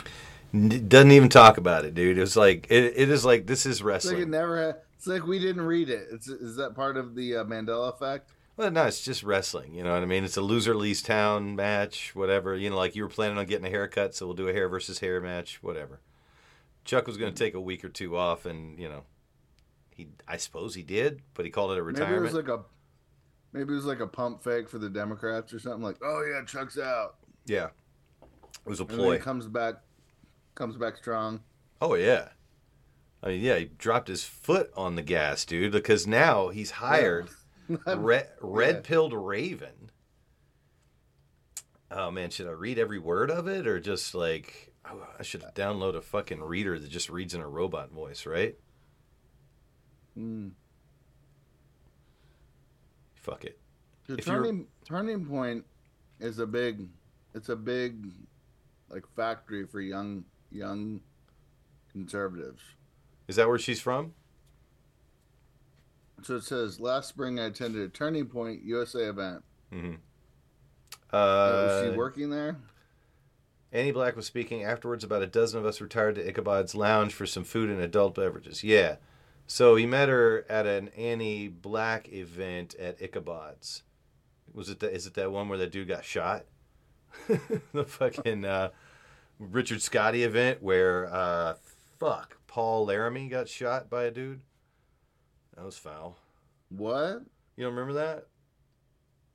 N- 0.55 0.87
doesn't 0.87 1.11
even 1.11 1.29
talk 1.29 1.57
about 1.57 1.85
it, 1.85 1.93
dude. 1.93 2.17
It's 2.17 2.35
like 2.35 2.67
it, 2.69 2.93
it 2.95 3.09
is 3.09 3.25
like 3.25 3.45
this 3.47 3.65
is 3.65 3.77
It's 3.77 3.81
like 3.81 3.85
it 3.85 3.87
wrestling. 3.87 4.29
never. 4.31 4.71
Ha- 4.71 4.77
it's 4.97 5.07
like 5.07 5.25
we 5.27 5.39
didn't 5.39 5.63
read 5.63 5.89
it. 5.89 6.07
It's 6.11 6.27
is 6.27 6.55
that 6.55 6.75
part 6.75 6.97
of 6.97 7.15
the 7.15 7.37
uh, 7.37 7.43
Mandela 7.43 7.93
effect? 7.93 8.31
Well, 8.57 8.71
no, 8.71 8.85
it's 8.85 9.03
just 9.03 9.21
wrestling. 9.21 9.73
You 9.73 9.83
know 9.83 9.91
what 9.93 10.01
I 10.01 10.05
mean? 10.05 10.23
It's 10.23 10.37
a 10.37 10.41
loser 10.41 10.73
leaves 10.75 11.01
town 11.01 11.55
match, 11.57 12.15
whatever. 12.15 12.55
You 12.55 12.69
know, 12.69 12.77
like 12.77 12.95
you 12.95 13.03
were 13.03 13.09
planning 13.09 13.37
on 13.37 13.45
getting 13.45 13.65
a 13.65 13.69
haircut, 13.69 14.15
so 14.15 14.25
we'll 14.25 14.35
do 14.35 14.47
a 14.47 14.53
hair 14.53 14.69
versus 14.69 14.99
hair 14.99 15.19
match, 15.19 15.61
whatever. 15.61 15.99
Chuck 16.85 17.05
was 17.07 17.17
going 17.17 17.33
to 17.33 17.37
take 17.37 17.53
a 17.53 17.59
week 17.59 17.83
or 17.83 17.89
two 17.89 18.15
off, 18.15 18.45
and 18.45 18.79
you 18.79 18.87
know, 18.87 19.03
he 19.89 20.07
I 20.27 20.37
suppose 20.37 20.73
he 20.75 20.83
did, 20.83 21.21
but 21.33 21.43
he 21.43 21.51
called 21.51 21.71
it 21.71 21.79
a 21.79 21.83
Maybe 21.83 21.97
it 21.97 22.01
retirement. 22.01 22.23
was 22.23 22.33
like 22.33 22.47
a. 22.47 22.63
Maybe 23.51 23.73
it 23.73 23.75
was 23.75 23.85
like 23.85 23.99
a 24.01 24.07
pump 24.07 24.43
fake 24.43 24.69
for 24.69 24.77
the 24.79 24.89
Democrats 24.89 25.53
or 25.53 25.59
something. 25.59 25.81
Like, 25.81 25.97
oh 26.03 26.23
yeah, 26.29 26.43
Chuck's 26.45 26.77
out, 26.77 27.15
yeah, 27.45 27.67
it 28.21 28.69
was 28.69 28.79
a 28.79 28.83
and 28.83 28.91
then 28.91 28.97
ploy. 28.97 29.13
he 29.13 29.19
comes 29.19 29.47
back, 29.47 29.75
comes 30.55 30.75
back 30.77 30.97
strong. 30.97 31.41
Oh 31.81 31.93
yeah, 31.95 32.29
I 33.21 33.27
mean, 33.29 33.41
yeah, 33.41 33.57
he 33.57 33.65
dropped 33.65 34.07
his 34.07 34.23
foot 34.23 34.71
on 34.75 34.95
the 34.95 35.01
gas, 35.01 35.45
dude, 35.45 35.71
because 35.71 36.07
now 36.07 36.49
he's 36.49 36.71
hired 36.71 37.29
red 37.87 38.29
red 38.41 38.83
pilled 38.83 39.13
Raven. 39.13 39.91
Oh 41.91 42.09
man, 42.11 42.29
should 42.29 42.47
I 42.47 42.51
read 42.51 42.79
every 42.79 42.99
word 42.99 43.29
of 43.29 43.47
it 43.47 43.67
or 43.67 43.79
just 43.79 44.15
like 44.15 44.73
oh, 44.89 45.07
I 45.19 45.23
should 45.23 45.43
download 45.53 45.95
a 45.95 46.01
fucking 46.01 46.41
reader 46.41 46.79
that 46.79 46.89
just 46.89 47.09
reads 47.09 47.33
in 47.33 47.41
a 47.41 47.47
robot 47.47 47.91
voice, 47.91 48.25
right? 48.25 48.55
Mm. 50.17 50.51
Fuck 53.15 53.45
it. 53.45 53.59
The 54.07 54.15
If 54.17 54.27
you're- 54.27 54.37
turning 54.37 54.67
turning 54.87 55.25
point 55.25 55.65
is 56.19 56.39
a 56.39 56.47
big. 56.47 56.87
It's 57.33 57.49
a 57.49 57.55
big, 57.55 58.11
like 58.89 59.03
factory 59.15 59.65
for 59.65 59.81
young 59.81 60.23
young 60.55 61.01
conservatives. 61.91 62.61
Is 63.27 63.35
that 63.35 63.47
where 63.47 63.59
she's 63.59 63.81
from? 63.81 64.13
So 66.23 66.35
it 66.37 66.43
says, 66.43 66.79
last 66.79 67.09
spring 67.09 67.39
I 67.39 67.45
attended 67.45 67.81
a 67.81 67.89
Turning 67.89 68.25
Point 68.25 68.63
USA 68.63 69.03
event. 69.05 69.43
Mm-hmm. 69.71 69.95
Uh, 71.13 71.15
Uh, 71.15 71.51
was 71.67 71.91
she 71.91 71.97
working 71.97 72.29
there? 72.29 72.57
Annie 73.71 73.91
Black 73.91 74.15
was 74.15 74.25
speaking 74.25 74.63
afterwards. 74.63 75.03
About 75.03 75.21
a 75.21 75.27
dozen 75.27 75.59
of 75.59 75.65
us 75.65 75.81
retired 75.81 76.15
to 76.15 76.27
Ichabod's 76.27 76.75
Lounge 76.75 77.13
for 77.13 77.25
some 77.25 77.43
food 77.43 77.69
and 77.69 77.81
adult 77.81 78.15
beverages. 78.15 78.63
Yeah. 78.63 78.95
So 79.47 79.75
he 79.75 79.85
met 79.85 80.09
her 80.09 80.45
at 80.49 80.65
an 80.65 80.89
Annie 80.97 81.47
Black 81.49 82.11
event 82.11 82.73
at 82.75 83.01
Ichabod's. 83.01 83.83
Was 84.53 84.69
it 84.69 84.79
that? 84.79 84.93
Is 84.93 85.05
it 85.05 85.13
that 85.15 85.31
one 85.31 85.49
where 85.49 85.57
that 85.57 85.71
dude 85.71 85.87
got 85.89 86.05
shot? 86.05 86.45
the 87.73 87.83
fucking 87.83 88.45
uh, 88.45 88.69
Richard 89.39 89.81
Scotty 89.81 90.23
event 90.23 90.61
where 90.61 91.13
uh, 91.13 91.55
fuck 91.99 92.37
Paul 92.47 92.85
Laramie 92.85 93.27
got 93.27 93.49
shot 93.49 93.89
by 93.89 94.03
a 94.05 94.11
dude. 94.11 94.41
That 95.55 95.65
was 95.65 95.77
foul. 95.77 96.17
What? 96.69 97.21
You 97.55 97.63
don't 97.63 97.75
remember 97.75 97.93
that? 97.93 98.27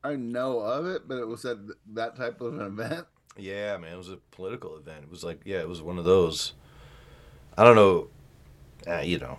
I 0.03 0.17
know 0.17 0.61
of 0.61 0.87
it, 0.87 1.07
but 1.07 1.19
it 1.19 1.27
was 1.29 1.45
at 1.45 1.59
that 1.95 2.17
type 2.17 2.41
of 2.41 2.59
an 2.59 2.67
event. 2.67 3.07
Yeah, 3.37 3.77
man, 3.77 3.93
it 3.93 3.97
was 3.97 4.11
a 4.11 4.19
political 4.31 4.77
event. 4.77 5.05
It 5.05 5.11
was 5.11 5.23
like, 5.25 5.41
yeah, 5.45 5.59
it 5.59 5.69
was 5.69 5.83
one 5.83 5.99
of 5.99 6.05
those. 6.05 6.55
I 7.57 7.65
don't 7.65 7.77
know. 7.77 8.09
uh, 8.87 9.01
you 9.01 9.19
know, 9.19 9.39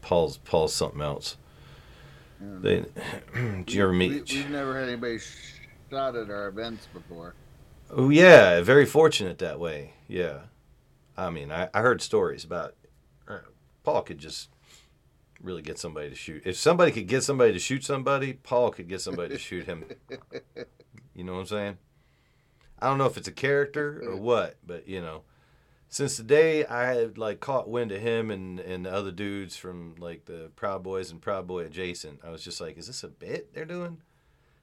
Paul's 0.00 0.38
Paul's 0.38 0.74
something 0.74 1.00
else. 1.00 1.36
They, 2.40 2.84
did 3.34 3.72
you 3.72 3.82
ever 3.84 3.92
meet? 3.92 4.30
We, 4.30 4.38
we've 4.38 4.50
never 4.50 4.78
had 4.78 4.88
anybody 4.88 5.18
shot 5.90 6.16
at 6.16 6.28
our 6.30 6.48
events 6.48 6.88
before. 6.92 7.34
Oh 7.94 8.08
yeah, 8.08 8.60
very 8.62 8.86
fortunate 8.86 9.38
that 9.38 9.60
way. 9.60 9.92
Yeah, 10.08 10.38
I 11.16 11.28
mean, 11.30 11.52
I, 11.52 11.68
I 11.74 11.80
heard 11.80 12.00
stories 12.00 12.42
about 12.42 12.74
uh, 13.28 13.38
Paul 13.82 14.02
could 14.02 14.18
just 14.18 14.48
really 15.42 15.60
get 15.62 15.78
somebody 15.78 16.08
to 16.08 16.14
shoot. 16.14 16.42
If 16.46 16.56
somebody 16.56 16.90
could 16.90 17.06
get 17.06 17.22
somebody 17.22 17.52
to 17.52 17.58
shoot 17.58 17.84
somebody, 17.84 18.32
Paul 18.32 18.70
could 18.70 18.88
get 18.88 19.00
somebody 19.02 19.30
to 19.34 19.38
shoot 19.38 19.66
him. 19.66 19.84
You 21.14 21.24
know 21.24 21.34
what 21.34 21.40
I'm 21.40 21.46
saying? 21.46 21.78
I 22.80 22.86
don't 22.86 22.96
know 22.96 23.04
if 23.04 23.18
it's 23.18 23.28
a 23.28 23.32
character 23.32 24.02
or 24.02 24.16
what, 24.16 24.56
but 24.66 24.88
you 24.88 25.02
know, 25.02 25.24
since 25.90 26.16
the 26.16 26.22
day 26.22 26.64
I 26.64 26.86
had 26.86 27.18
like 27.18 27.38
caught 27.38 27.68
wind 27.68 27.92
of 27.92 28.00
him 28.00 28.30
and 28.30 28.58
and 28.58 28.86
the 28.86 28.90
other 28.90 29.12
dudes 29.12 29.54
from 29.54 29.94
like 29.98 30.24
the 30.24 30.50
Proud 30.56 30.82
Boys 30.82 31.10
and 31.10 31.20
Proud 31.20 31.46
Boy 31.46 31.66
adjacent, 31.66 32.20
I 32.24 32.30
was 32.30 32.42
just 32.42 32.62
like, 32.62 32.78
is 32.78 32.86
this 32.86 33.04
a 33.04 33.08
bit 33.08 33.52
they're 33.52 33.66
doing? 33.66 33.98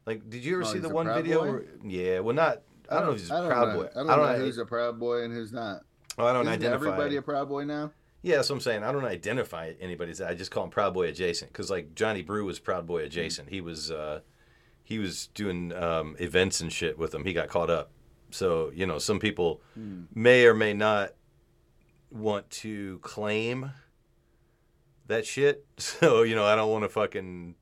Like, 0.08 0.28
did 0.28 0.44
you 0.44 0.56
ever 0.56 0.64
Oh, 0.64 0.74
see 0.74 0.80
the 0.80 0.90
one 0.90 1.06
Proud 1.06 1.18
video? 1.22 1.40
Boy? 1.44 1.52
Where, 1.52 1.64
yeah, 1.86 2.20
well, 2.22 2.36
not. 2.36 2.64
I 2.90 2.96
don't 2.96 3.06
know 3.06 3.12
if 3.12 3.20
he's 3.20 3.30
a 3.32 3.36
I 3.36 3.40
don't 3.40 3.50
Proud 3.50 3.68
know. 3.70 3.76
Boy. 3.84 3.90
I 3.96 4.04
don't, 4.04 4.08
know 4.08 4.46
who's 4.46 4.58
a 4.58 4.66
proud 4.66 5.00
boy 5.00 5.24
and 5.24 5.34
who's 5.34 5.52
not. 5.52 5.82
Oh, 6.18 6.26
I 6.26 6.34
don't 6.34 6.42
Isn't 6.42 6.54
identify. 6.54 6.76
everybody 6.76 7.16
a 7.16 7.22
proud 7.22 7.48
boy 7.48 7.64
now? 7.66 7.92
Yeah, 8.22 8.36
that's 8.38 8.50
what 8.50 8.58
I'm 8.58 8.62
saying. 8.62 8.84
I 8.84 8.92
don't 8.92 9.06
identify 9.06 9.74
anybody's. 9.80 10.20
I 10.20 10.34
just 10.34 10.52
call 10.52 10.66
him 10.66 10.70
Proud 10.70 10.94
Boy 10.94 11.08
adjacent 11.08 11.54
because 11.54 11.72
like 11.72 11.96
Johnny 11.96 12.22
Brew 12.22 12.44
was 12.44 12.60
Proud 12.60 12.86
Boy 12.86 13.04
adjacent. 13.04 13.50
He 13.50 13.62
was 13.62 13.92
uh, 13.92 14.20
he 14.84 15.00
was 15.00 15.28
doing 15.28 15.72
um, 15.72 16.18
events 16.20 16.60
and 16.60 16.72
shit 16.72 16.98
with 16.98 17.12
them. 17.12 17.24
He 17.24 17.32
got 17.32 17.48
caught 17.48 17.70
up. 17.70 17.92
So 18.32 18.72
you 18.76 18.86
know, 18.86 19.00
some 19.00 19.20
people 19.20 19.62
may 20.14 20.46
or 20.46 20.54
may 20.54 20.74
not 20.74 21.12
want 22.12 22.50
to 22.50 23.00
claim 23.00 23.72
that 25.08 25.26
shit. 25.26 25.66
So 25.78 26.24
you 26.24 26.36
know, 26.36 26.46
I 26.46 26.56
don't 26.58 26.70
want 26.70 26.84
to 26.84 26.90
fucking. 26.90 27.56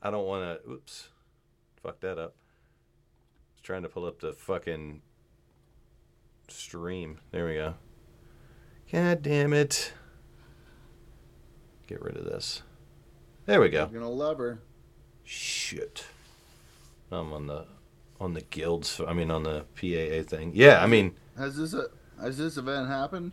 I 0.00 0.10
don't 0.10 0.26
want 0.26 0.64
to. 0.64 0.70
Oops, 0.70 1.08
fuck 1.82 2.00
that 2.00 2.18
up. 2.18 2.34
Trying 3.66 3.82
to 3.82 3.88
pull 3.88 4.04
up 4.06 4.20
the 4.20 4.32
fucking 4.32 5.02
stream. 6.46 7.18
There 7.32 7.48
we 7.48 7.54
go. 7.54 7.74
God 8.92 9.22
damn 9.22 9.52
it. 9.52 9.92
Get 11.88 12.00
rid 12.00 12.16
of 12.16 12.26
this. 12.26 12.62
There 13.46 13.60
we 13.60 13.68
go. 13.70 13.88
You're 13.90 14.02
gonna 14.02 14.08
love 14.08 14.38
her. 14.38 14.60
Shit. 15.24 16.06
I'm 17.10 17.32
on 17.32 17.48
the 17.48 17.66
on 18.20 18.34
the 18.34 18.42
guilds. 18.42 19.00
I 19.04 19.12
mean 19.12 19.32
on 19.32 19.42
the 19.42 19.64
PAA 19.74 20.22
thing. 20.30 20.52
Yeah, 20.54 20.80
I 20.80 20.86
mean, 20.86 21.16
Has 21.36 21.56
this 21.56 21.74
a 21.74 21.86
has 22.20 22.38
this 22.38 22.56
event 22.58 22.86
happened? 22.86 23.32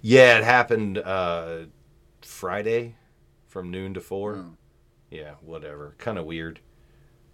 yeah, 0.00 0.38
it 0.38 0.44
happened 0.44 0.96
uh 0.96 1.66
Friday 2.22 2.96
from 3.48 3.70
noon 3.70 3.92
to 3.92 4.00
4. 4.00 4.36
Oh. 4.36 4.56
Yeah, 5.10 5.34
whatever. 5.42 5.94
Kind 5.98 6.16
of 6.16 6.24
weird. 6.24 6.60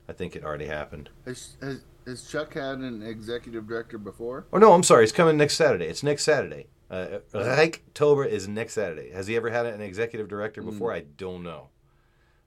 I 0.09 0.13
think 0.13 0.35
it 0.35 0.43
already 0.43 0.67
happened. 0.67 1.11
Has, 1.25 1.57
has, 1.61 1.81
has 2.07 2.29
Chuck 2.29 2.55
had 2.55 2.79
an 2.79 3.03
executive 3.03 3.67
director 3.67 3.99
before? 3.99 4.47
Oh 4.53 4.59
no, 4.59 4.73
I'm 4.73 4.83
sorry. 4.83 5.05
It's 5.05 5.13
coming 5.13 5.37
next 5.37 5.55
Saturday. 5.57 5.87
It's 5.87 6.03
next 6.03 6.25
Saturday. 6.25 6.67
Uh, 6.91 7.21
Hike 7.33 7.83
Tober 7.95 8.25
is 8.25 8.47
next 8.49 8.75
Saturday. 8.75 9.11
Has 9.13 9.27
he 9.27 9.35
ever 9.37 9.49
had 9.49 9.65
an 9.65 9.81
executive 9.81 10.29
director 10.29 10.61
before? 10.61 10.93
I 10.93 11.01
don't 11.01 11.43
know. 11.43 11.69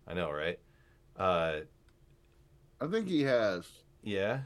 I 0.07 0.13
know, 0.13 0.29
right? 0.31 0.59
Uh, 1.17 1.61
I 2.79 2.87
think 2.87 3.07
he 3.07 3.23
has. 3.23 3.67
yeah. 4.03 4.41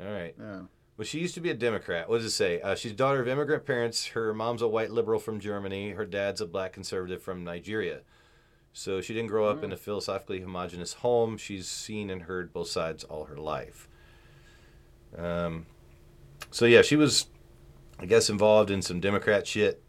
All 0.00 0.10
right. 0.12 0.34
Yeah. 0.38 0.60
Well, 0.96 1.04
she 1.04 1.18
used 1.18 1.34
to 1.34 1.40
be 1.40 1.50
a 1.50 1.54
Democrat. 1.54 2.08
What 2.08 2.18
does 2.18 2.26
it 2.26 2.30
say? 2.30 2.60
Uh, 2.60 2.74
she's 2.74 2.92
daughter 2.92 3.20
of 3.20 3.28
immigrant 3.28 3.66
parents. 3.66 4.06
Her 4.06 4.32
mom's 4.32 4.62
a 4.62 4.68
white 4.68 4.90
liberal 4.90 5.20
from 5.20 5.38
Germany. 5.40 5.90
Her 5.90 6.04
dad's 6.04 6.40
a 6.40 6.46
black 6.46 6.72
conservative 6.72 7.22
from 7.22 7.44
Nigeria. 7.44 8.00
So 8.78 9.00
she 9.00 9.12
didn't 9.12 9.26
grow 9.28 9.48
up 9.48 9.64
in 9.64 9.72
a 9.72 9.76
philosophically 9.76 10.40
homogenous 10.40 10.92
home. 10.92 11.36
She's 11.36 11.66
seen 11.66 12.10
and 12.10 12.22
heard 12.22 12.52
both 12.52 12.68
sides 12.68 13.02
all 13.02 13.24
her 13.24 13.36
life. 13.36 13.88
Um, 15.16 15.66
so 16.52 16.64
yeah, 16.64 16.82
she 16.82 16.94
was, 16.94 17.26
I 17.98 18.06
guess, 18.06 18.30
involved 18.30 18.70
in 18.70 18.80
some 18.82 19.00
Democrat 19.00 19.48
shit 19.48 19.82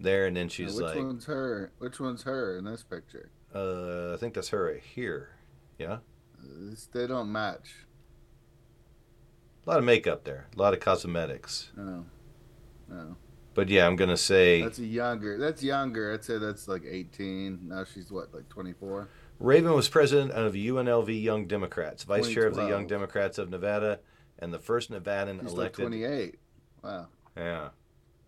there, 0.00 0.26
and 0.26 0.36
then 0.36 0.46
Now, 0.46 0.50
she's 0.50 0.74
which 0.74 0.84
like, 0.84 0.96
one's 0.96 1.26
her? 1.26 1.70
Which 1.78 2.00
one's 2.00 2.24
her 2.24 2.58
in 2.58 2.64
this 2.64 2.82
picture? 2.82 3.30
uh, 3.54 4.14
I 4.14 4.16
think 4.16 4.34
that's 4.34 4.48
her 4.48 4.64
right 4.64 4.82
here. 4.82 5.28
Yeah, 5.78 5.98
This- 6.42 6.86
they 6.86 7.06
don't 7.06 7.30
match. 7.30 7.86
a 9.64 9.70
lot 9.70 9.78
of 9.78 9.84
makeup 9.84 10.24
there, 10.24 10.48
a 10.56 10.58
lot 10.58 10.74
of 10.74 10.80
cosmetics. 10.80 11.70
No. 11.76 12.04
No. 12.88 13.16
But 13.58 13.70
yeah, 13.70 13.88
I'm 13.88 13.96
gonna 13.96 14.16
say 14.16 14.62
That's 14.62 14.78
a 14.78 14.86
younger. 14.86 15.36
That's 15.36 15.64
younger. 15.64 16.14
I'd 16.14 16.22
say 16.22 16.38
that's 16.38 16.68
like 16.68 16.84
18. 16.88 17.66
Now 17.66 17.82
she's 17.82 18.08
what, 18.08 18.32
like 18.32 18.48
24? 18.50 19.08
Raven 19.40 19.72
was 19.72 19.88
president 19.88 20.30
of 20.30 20.52
UNLV 20.52 21.20
Young 21.20 21.48
Democrats, 21.48 22.04
vice 22.04 22.28
chair 22.28 22.46
of 22.46 22.54
the 22.54 22.68
Young 22.68 22.86
Democrats 22.86 23.36
of 23.36 23.50
Nevada, 23.50 23.98
and 24.38 24.54
the 24.54 24.60
first 24.60 24.92
Nevadan 24.92 25.42
She's 25.42 25.50
elected. 25.50 25.86
28. 25.88 26.38
Wow. 26.84 27.08
Yeah, 27.36 27.70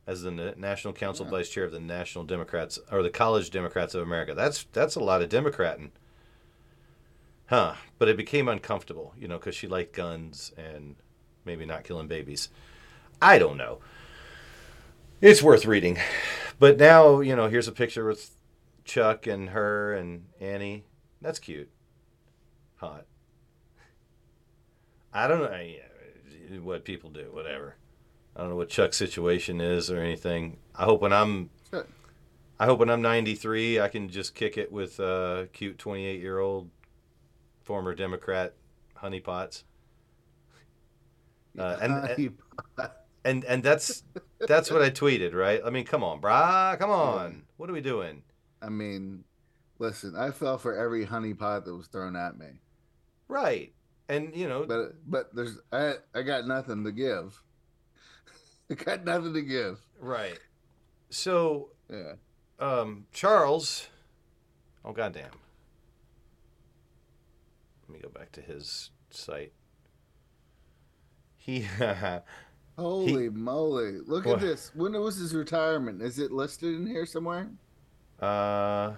as 0.05 0.23
the 0.23 0.33
National 0.33 0.93
Council 0.93 1.25
vice 1.27 1.49
chair 1.49 1.63
of 1.63 1.71
the 1.71 1.79
National 1.79 2.25
Democrats 2.25 2.81
or 2.91 3.01
the 3.05 3.09
College 3.09 3.51
Democrats 3.51 3.95
of 3.95 4.03
America. 4.03 4.35
That's 4.35 4.67
that's 4.73 4.97
a 4.97 5.01
lot 5.01 5.23
of 5.23 5.29
Democrating, 5.29 5.93
huh? 7.47 7.75
But 7.99 8.09
it 8.09 8.17
became 8.17 8.49
uncomfortable, 8.49 9.15
you 9.17 9.29
know, 9.29 9.39
because 9.39 9.55
she 9.55 9.69
liked 9.69 9.95
guns 9.95 10.51
and 10.59 10.97
maybe 11.45 11.67
not 11.67 11.85
killing 11.85 12.09
babies. 12.09 12.49
I 13.23 13.39
don't 13.39 13.57
know. 13.57 13.79
It's 15.21 15.43
worth 15.43 15.67
reading, 15.67 15.99
but 16.59 16.79
now 16.79 17.21
you 17.21 17.37
know. 17.37 17.49
Here's 17.49 17.69
a 17.69 17.73
picture 17.73 18.07
with 18.07 18.31
Chuck 18.85 19.27
and 19.27 19.51
her 19.51 19.93
and 19.93 20.25
Annie. 20.41 20.85
That's 21.21 21.39
cute. 21.39 21.69
Hot. 22.77 23.05
I 25.13 25.29
don't 25.29 25.43
know 25.43 25.59
yeah, 25.59 26.59
what 26.61 26.87
people 26.87 27.11
do. 27.11 27.29
Whatever. 27.33 27.77
I 28.35 28.41
don't 28.41 28.51
know 28.51 28.57
what 28.57 28.71
Chuck's 28.71 28.97
situation 28.97 29.61
is 29.61 29.91
or 29.91 30.01
anything. 30.01 30.57
I 30.75 30.85
hope 30.85 31.03
when 31.03 31.13
I'm. 31.13 31.51
I 32.59 32.67
hope 32.67 32.79
when 32.79 32.91
I'm 32.91 33.01
93, 33.01 33.81
I 33.81 33.89
can 33.89 34.11
just 34.11 34.35
kick 34.35 34.59
it 34.59 34.71
with 34.71 35.01
uh, 35.01 35.47
cute 35.53 35.79
28 35.79 36.21
year 36.21 36.39
old 36.39 36.71
former 37.63 37.95
Democrat 37.95 38.55
honeypots. 39.03 39.65
Uh, 41.59 41.77
and, 41.83 41.93
and 41.93 42.91
and 43.25 43.45
and 43.45 43.63
that's 43.63 44.03
that's 44.47 44.71
what 44.71 44.83
I 44.83 44.91
tweeted, 44.91 45.35
right? 45.35 45.61
I 45.65 45.71
mean, 45.71 45.85
come 45.85 46.03
on, 46.05 46.21
brah, 46.21 46.79
come 46.79 46.91
on. 46.91 47.43
What 47.57 47.69
are 47.71 47.73
we 47.73 47.81
doing? 47.81 48.23
I 48.63 48.69
mean, 48.69 49.25
listen, 49.79 50.15
I 50.17 50.31
fell 50.31 50.59
for 50.59 50.77
every 50.77 51.07
honeypot 51.07 51.65
that 51.65 51.75
was 51.75 51.87
thrown 51.89 52.17
at 52.17 52.39
me. 52.39 52.47
Right. 53.29 53.73
And 54.09 54.35
you 54.35 54.49
know, 54.49 54.65
But 54.67 54.95
but 55.07 55.35
there's 55.35 55.59
I 55.73 55.95
I 56.15 56.23
got 56.23 56.47
nothing 56.47 56.85
to 56.85 56.93
give. 56.93 57.43
I 58.71 58.75
got 58.75 59.05
nothing 59.05 59.35
to 59.35 59.43
give. 59.43 59.79
right. 60.01 60.39
So, 61.13 61.71
Yeah. 61.91 62.13
um, 62.61 63.07
Charles, 63.13 63.89
oh 64.85 64.93
goddamn. 64.93 65.31
Let 67.89 67.95
me 67.97 67.99
go 68.01 68.09
back 68.09 68.31
to 68.33 68.41
his 68.41 68.91
site. 69.11 69.53
He, 71.37 71.67
Holy 72.81 73.29
moly. 73.29 73.99
Look 74.07 74.25
What? 74.27 74.37
at 74.37 74.41
this. 74.41 74.71
When 74.75 74.93
was 74.93 75.17
his 75.17 75.35
retirement? 75.35 76.01
Is 76.03 76.19
it 76.19 76.33
listed 76.33 76.75
in 76.75 76.87
here 76.87 77.07
somewhere? 77.07 77.49
uh, 78.21 78.93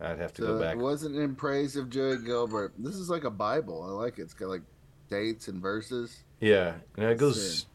I'd 0.00 0.18
have 0.18 0.32
to 0.34 0.42
So 0.42 0.48
go 0.48 0.60
back. 0.60 0.76
It 0.76 0.80
wasn't 0.80 1.16
in 1.16 1.34
praise 1.34 1.76
of 1.76 1.88
Joey 1.88 2.18
Gilbert. 2.18 2.74
This 2.78 2.96
is 2.96 3.08
like 3.08 3.24
a 3.24 3.30
Bible. 3.30 3.82
I 3.82 3.90
like 3.92 4.18
it. 4.18 4.22
It's 4.22 4.34
got 4.34 4.48
like 4.48 4.62
dates 5.08 5.48
and 5.48 5.62
verses. 5.62 6.24
Yeah, 6.40 6.74
and 6.96 7.06
it 7.06 7.16
goes. 7.18 7.66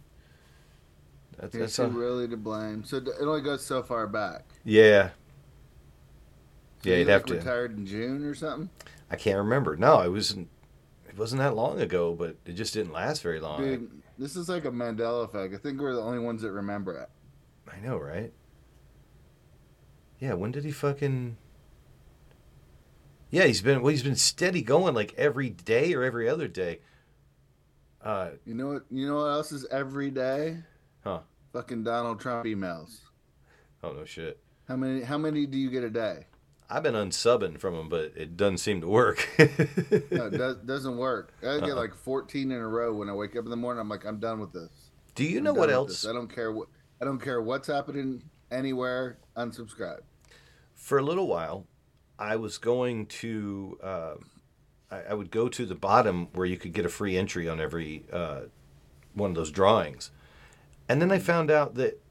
That's, 1.39 1.55
that's 1.55 1.77
he 1.77 1.83
really 1.83 2.27
to 2.27 2.35
blame? 2.37 2.83
So 2.83 2.97
it 2.97 3.07
only 3.21 3.41
goes 3.41 3.65
so 3.65 3.81
far 3.81 4.05
back. 4.07 4.45
yeah. 4.65 5.09
So 6.83 6.89
Yeah, 6.89 6.93
he, 6.95 6.99
you'd 6.99 7.07
like, 7.07 7.13
have 7.13 7.25
to. 7.25 7.33
retired 7.35 7.77
in 7.77 7.85
June 7.85 8.23
or 8.25 8.35
something. 8.35 8.69
I 9.09 9.15
can't 9.15 9.37
remember. 9.37 9.75
No, 9.75 10.01
it 10.01 10.09
wasn't. 10.09 10.49
Wasn't 11.19 11.39
that 11.41 11.55
long 11.55 11.79
ago, 11.81 12.13
but 12.13 12.37
it 12.45 12.53
just 12.53 12.73
didn't 12.73 12.93
last 12.93 13.21
very 13.21 13.39
long. 13.39 13.61
Dude, 13.61 13.91
this 14.17 14.35
is 14.35 14.49
like 14.49 14.65
a 14.65 14.71
Mandela 14.71 15.25
effect. 15.25 15.53
I 15.53 15.57
think 15.57 15.79
we're 15.79 15.93
the 15.93 16.01
only 16.01 16.19
ones 16.19 16.41
that 16.41 16.51
remember 16.51 16.97
it. 16.97 17.09
I 17.71 17.79
know, 17.79 17.97
right? 17.97 18.33
Yeah, 20.19 20.33
when 20.33 20.51
did 20.51 20.65
he 20.65 20.71
fucking? 20.71 21.37
Yeah, 23.29 23.45
he's 23.45 23.61
been 23.61 23.81
well. 23.81 23.91
He's 23.91 24.03
been 24.03 24.15
steady 24.15 24.61
going 24.61 24.95
like 24.95 25.13
every 25.17 25.49
day 25.49 25.93
or 25.93 26.03
every 26.03 26.27
other 26.27 26.47
day. 26.47 26.79
Uh, 28.03 28.31
You 28.45 28.53
know 28.55 28.67
what? 28.67 28.85
You 28.89 29.07
know 29.07 29.15
what 29.17 29.27
else 29.27 29.51
is 29.51 29.65
every 29.71 30.09
day? 30.09 30.57
Huh. 31.03 31.19
Fucking 31.53 31.83
Donald 31.83 32.19
Trump 32.19 32.45
emails. 32.45 32.99
oh 33.83 33.91
no 33.93 34.05
shit. 34.05 34.39
How 34.67 34.75
many? 34.75 35.01
How 35.01 35.17
many 35.17 35.45
do 35.45 35.57
you 35.57 35.69
get 35.69 35.83
a 35.83 35.89
day? 35.89 36.25
I've 36.69 36.83
been 36.83 36.93
unsubbing 36.93 37.59
from 37.59 37.75
them, 37.75 37.89
but 37.89 38.13
it 38.15 38.37
doesn't 38.37 38.59
seem 38.59 38.81
to 38.81 38.87
work. 38.87 39.27
No, 40.11 40.25
it 40.27 40.37
does, 40.37 40.57
doesn't 40.57 40.97
work. 40.97 41.33
I 41.41 41.59
get 41.59 41.63
Uh-uh. 41.69 41.75
like 41.75 41.95
14 41.95 42.51
in 42.51 42.57
a 42.57 42.67
row 42.67 42.93
when 42.93 43.09
I 43.09 43.13
wake 43.13 43.35
up 43.35 43.43
in 43.45 43.49
the 43.49 43.55
morning. 43.57 43.81
I'm 43.81 43.89
like, 43.89 44.05
I'm 44.05 44.19
done 44.19 44.39
with 44.39 44.53
this. 44.53 44.69
Do 45.15 45.23
you 45.23 45.39
I'm 45.39 45.43
know 45.45 45.53
what 45.53 45.69
else? 45.71 46.05
I 46.05 46.13
don't 46.13 46.27
care 46.33 46.51
what. 46.51 46.67
I 47.01 47.05
don't 47.05 47.19
care 47.19 47.41
what's 47.41 47.67
happening 47.67 48.23
anywhere. 48.51 49.17
Unsubscribe. 49.35 50.01
for 50.75 50.97
a 50.97 51.01
little 51.01 51.27
while, 51.27 51.65
I 52.19 52.35
was 52.35 52.57
going 52.57 53.05
to, 53.07 53.79
uh, 53.81 54.13
I, 54.91 55.01
I 55.09 55.13
would 55.13 55.31
go 55.31 55.47
to 55.49 55.65
the 55.65 55.75
bottom 55.75 56.27
where 56.33 56.45
you 56.45 56.57
could 56.57 56.73
get 56.73 56.85
a 56.85 56.89
free 56.89 57.17
entry 57.17 57.47
on 57.49 57.59
every 57.59 58.03
uh, 58.11 58.41
one 59.13 59.31
of 59.31 59.35
those 59.35 59.51
drawings. 59.51 60.11
And 60.87 61.01
then 61.01 61.11
I 61.11 61.19
found 61.19 61.49
out 61.49 61.75
that 61.75 62.01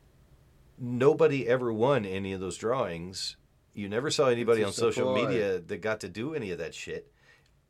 nobody 0.79 1.47
ever 1.49 1.73
won 1.73 2.05
any 2.05 2.33
of 2.33 2.41
those 2.41 2.57
drawings. 2.57 3.37
You 3.79 3.89
never 3.89 4.11
saw 4.11 4.27
anybody 4.27 4.65
on 4.65 4.73
social 4.73 5.15
media 5.15 5.61
that 5.61 5.77
got 5.77 6.01
to 6.01 6.09
do 6.09 6.35
any 6.35 6.51
of 6.51 6.59
that 6.59 6.75
shit. 6.75 7.13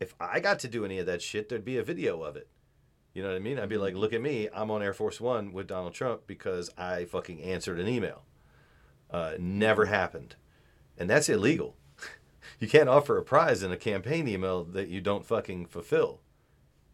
If 0.00 0.14
I 0.18 0.40
got 0.40 0.60
to 0.60 0.68
do 0.68 0.86
any 0.86 0.98
of 0.98 1.04
that 1.04 1.20
shit, 1.20 1.50
there'd 1.50 1.66
be 1.66 1.76
a 1.76 1.82
video 1.82 2.22
of 2.22 2.34
it. 2.34 2.48
You 3.12 3.22
know 3.22 3.28
what 3.28 3.36
I 3.36 3.40
mean? 3.40 3.58
I'd 3.58 3.68
be 3.68 3.76
like, 3.76 3.94
look 3.94 4.14
at 4.14 4.22
me. 4.22 4.48
I'm 4.54 4.70
on 4.70 4.82
Air 4.82 4.94
Force 4.94 5.20
One 5.20 5.52
with 5.52 5.66
Donald 5.66 5.92
Trump 5.92 6.22
because 6.26 6.70
I 6.78 7.04
fucking 7.04 7.42
answered 7.42 7.78
an 7.78 7.88
email. 7.88 8.22
Uh, 9.10 9.32
never 9.38 9.84
happened. 9.84 10.36
And 10.96 11.10
that's 11.10 11.28
illegal. 11.28 11.76
you 12.58 12.68
can't 12.68 12.88
offer 12.88 13.18
a 13.18 13.22
prize 13.22 13.62
in 13.62 13.70
a 13.70 13.76
campaign 13.76 14.26
email 14.26 14.64
that 14.64 14.88
you 14.88 15.02
don't 15.02 15.26
fucking 15.26 15.66
fulfill. 15.66 16.22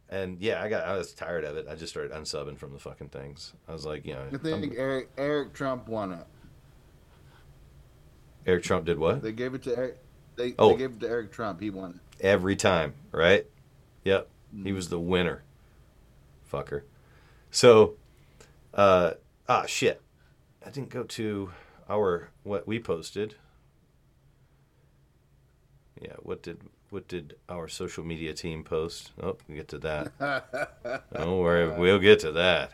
And 0.09 0.41
yeah, 0.41 0.61
I 0.61 0.69
got 0.69 0.89
I 0.89 0.97
was 0.97 1.13
tired 1.13 1.45
of 1.45 1.57
it. 1.57 1.67
I 1.71 1.77
just 1.77 1.93
started 1.93 2.11
unsubbing 2.11 2.59
from 2.59 2.73
the 2.73 2.81
fucking 2.81 3.11
things. 3.11 3.53
I 3.69 3.73
was 3.73 3.87
like, 3.87 4.05
you 4.07 4.15
know, 4.15 4.25
I 4.33 4.37
think 4.39 4.73
I'm- 4.73 4.77
Eric 4.77 5.11
Eric 5.17 5.53
Trump 5.53 5.89
won 5.89 6.13
it. 6.13 6.27
Eric 8.47 8.65
Trump 8.65 8.85
did 8.87 8.99
what? 8.99 9.23
They 9.23 9.33
gave 9.33 9.55
it 9.55 9.63
to 9.65 9.77
Eric. 9.77 9.99
They, 10.37 10.55
Oh. 10.59 10.71
they 10.73 10.79
gave 10.79 10.91
it 10.93 11.01
to 11.01 11.09
Eric 11.09 11.33
Trump. 11.33 11.61
He 11.61 11.71
won 11.71 12.01
it. 12.19 12.25
Every 12.25 12.57
time, 12.57 12.95
right? 13.13 13.47
Yep. 14.05 14.29
He 14.63 14.73
was 14.73 14.89
the 14.89 15.01
winner. 15.01 15.43
Fucker. 16.53 16.83
So 17.51 17.95
uh 18.73 19.13
ah 19.49 19.65
shit. 19.67 20.01
I 20.65 20.71
didn't 20.71 20.91
go 20.91 21.05
to 21.05 21.51
our 21.89 22.31
what 22.43 22.67
we 22.67 22.79
posted. 22.79 23.35
Yeah, 26.01 26.15
what 26.23 26.43
did 26.43 26.61
what 26.91 27.09
did 27.09 27.37
our 27.49 27.67
social 27.67 28.05
media 28.05 28.35
team 28.35 28.63
post? 28.63 29.13
Oh, 29.21 29.37
we'll 29.49 29.57
get 29.57 29.69
to 29.69 29.79
that. 29.79 31.03
Don't 31.15 31.39
worry, 31.39 31.69
we'll 31.69 31.99
get 31.99 32.21
to 32.21 32.33
that. 32.33 32.73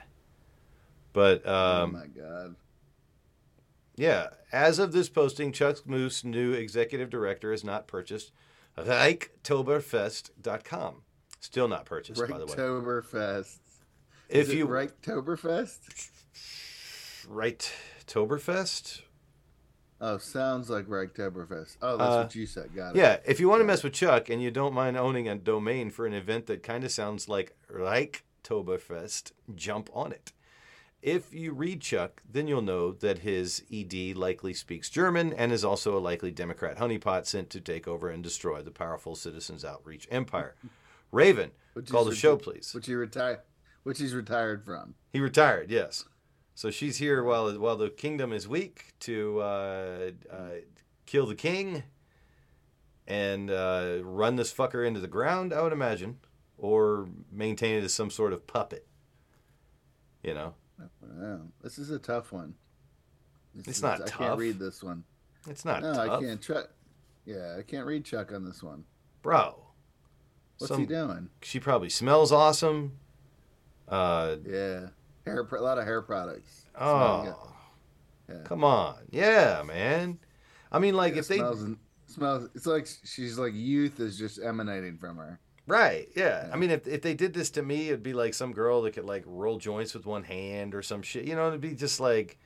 But 1.13 1.43
oh 1.47 1.83
um, 1.85 1.93
my 1.93 2.07
god. 2.07 2.55
Yeah, 4.01 4.29
as 4.51 4.79
of 4.79 4.93
this 4.93 5.11
posting, 5.11 5.53
Chuck 5.53 5.87
Muth, 5.87 6.25
new 6.25 6.53
executive 6.53 7.11
director, 7.11 7.51
has 7.51 7.63
not 7.63 7.87
purchased 7.87 8.33
ReichToberfest.com. 8.79 11.03
Still 11.41 11.69
not 11.69 11.85
purchased, 11.85 12.19
by 12.21 12.27
the 12.39 12.47
way. 12.47 12.55
Reichtoberfest. 12.55 13.59
If 14.29 14.49
Is 14.49 14.51
it 14.51 14.57
you 14.57 14.67
Reichtoberfest? 14.67 16.09
right 17.29 17.73
Toberfest, 18.07 19.03
Oh, 20.03 20.17
sounds 20.17 20.71
like 20.71 20.87
Reichtoberfest. 20.87 21.77
Oh, 21.83 21.99
that's 21.99 22.11
Uh, 22.11 22.23
what 22.23 22.35
you 22.35 22.47
said. 22.47 22.75
Got 22.75 22.97
it. 22.97 22.99
yeah. 22.99 23.19
If 23.27 23.39
you 23.39 23.51
want 23.51 23.61
to 23.61 23.67
mess 23.67 23.83
with 23.85 23.93
Chuck 23.93 24.31
and 24.31 24.43
you 24.43 24.51
don't 24.51 24.73
mind 24.73 24.97
owning 24.97 25.29
a 25.29 25.35
domain 25.37 25.91
for 25.91 26.07
an 26.07 26.15
event 26.15 26.47
that 26.47 26.63
kind 26.63 26.85
of 26.85 26.91
sounds 26.91 27.29
like 27.29 27.55
Reichtoberfest, 27.71 29.33
jump 29.55 29.91
on 29.93 30.13
it. 30.13 30.33
If 31.03 31.33
you 31.33 31.53
read 31.53 31.81
Chuck, 31.81 32.23
then 32.31 32.47
you'll 32.47 32.61
know 32.61 32.93
that 32.93 33.21
his 33.21 33.63
ED 33.73 34.17
likely 34.17 34.53
speaks 34.53 34.91
German 34.91 35.33
and 35.33 35.51
is 35.51 35.65
also 35.65 35.97
a 35.97 35.99
likely 35.99 36.31
Democrat 36.31 36.77
honeypot 36.77 37.25
sent 37.25 37.49
to 37.51 37.61
take 37.61 37.89
over 37.89 38.11
and 38.11 38.23
destroy 38.23 38.61
the 38.61 38.71
powerful 38.71 39.17
Citizens 39.17 39.65
Outreach 39.65 40.07
empire. 40.11 40.55
Raven, 41.13 41.53
Which 41.73 41.91
call 41.91 42.05
the 42.05 42.15
show, 42.15 42.37
reti- 42.37 42.43
please. 42.43 42.73
Which 42.75 42.87
he 42.87 42.95
retired. 42.95 43.41
Which 43.83 43.99
he's 43.99 44.15
retired 44.15 44.65
from. 44.65 44.95
He 45.11 45.21
retired, 45.21 45.71
yes. 45.71 46.05
So 46.55 46.71
she's 46.71 46.99
here 46.99 47.25
while 47.25 47.51
while 47.59 47.77
the 47.77 47.89
kingdom 47.89 48.33
is 48.35 48.47
weak 48.47 48.93
to 49.01 49.41
uh, 49.41 50.11
uh, 50.31 50.37
kill 51.07 51.25
the 51.25 51.35
king 51.35 51.85
and 53.07 53.51
uh, 53.51 54.01
run 54.03 54.37
this 54.37 54.53
fucker 54.53 54.87
into 54.87 55.01
the 55.01 55.09
ground. 55.09 55.55
I 55.55 55.63
would 55.63 55.73
imagine, 55.73 56.19
or 56.59 57.09
maintain 57.33 57.79
it 57.79 57.85
as 57.85 57.95
some 57.95 58.11
sort 58.11 58.35
of 58.35 58.47
puppet. 58.47 58.87
You 60.23 60.35
know, 60.35 60.55
Wow, 61.03 61.41
this 61.63 61.79
is 61.79 61.91
a 61.91 61.99
tough 61.99 62.33
one. 62.33 62.55
This 63.55 63.67
It's 63.69 63.77
is- 63.79 63.83
not 63.83 64.01
I 64.03 64.05
tough. 64.05 64.19
can't 64.19 64.39
read 64.39 64.59
this 64.59 64.83
one. 64.83 65.05
it's 65.49 65.65
not 65.65 65.83
no, 65.83 65.95
tough, 65.95 66.09
I 66.09 66.21
can't. 66.21 66.41
Chuck. 66.41 66.71
Yeah, 67.25 67.57
I 67.59 67.63
can't 67.63 67.87
read 67.87 68.05
Chuck 68.05 68.33
on 68.33 68.45
this 68.45 68.63
one. 68.63 68.85
bro. 69.23 69.67
What's 70.59 70.69
Some- 70.69 70.81
he 70.81 70.87
doing? 70.87 71.31
She 71.43 71.59
probably 71.61 71.89
smells 71.89 72.33
awesome. 72.33 72.99
Uh, 73.89 74.37
Yeah, 74.47 74.89
hair. 75.27 75.41
A 75.41 75.61
lot 75.61 75.79
of 75.79 75.85
hair 75.85 76.03
products. 76.03 76.67
oh, 76.79 77.55
Yeah. 78.29 78.43
come 78.45 78.63
on, 78.65 78.97
yeah, 79.11 79.63
man. 79.67 80.19
I 80.71 80.79
mean, 80.79 80.95
like 80.95 81.15
Yeah, 81.15 81.21
if 81.21 81.29
they 81.29 81.39
smells. 82.07 82.49
It's 82.55 82.67
like 82.67 82.87
she's 83.05 83.39
like 83.39 83.53
youth 83.55 83.99
is 84.01 84.19
just 84.19 84.39
emanating 84.41 84.99
from 84.99 85.17
her. 85.17 85.41
Right. 85.71 86.09
Yeah. 86.17 86.51
I 86.53 86.57
mean, 86.57 86.71
if 86.71 86.87
if 86.89 87.01
they 87.03 87.15
did 87.15 87.33
this 87.33 87.49
to 87.51 87.63
me, 87.63 87.89
it'd 87.89 88.03
be 88.03 88.13
like 88.13 88.35
some 88.35 88.53
girl 88.53 88.83
that 88.83 88.95
could 88.95 89.05
like 89.05 89.23
roll 89.25 89.57
joints 89.57 89.95
with 89.95 90.05
one 90.05 90.25
hand 90.25 90.75
or 90.75 90.83
some 90.83 91.01
shit. 91.01 91.25
You 91.25 91.37
know, 91.37 91.47
it'd 91.47 91.61
be 91.61 91.75
just 91.75 92.01
like, 92.01 92.39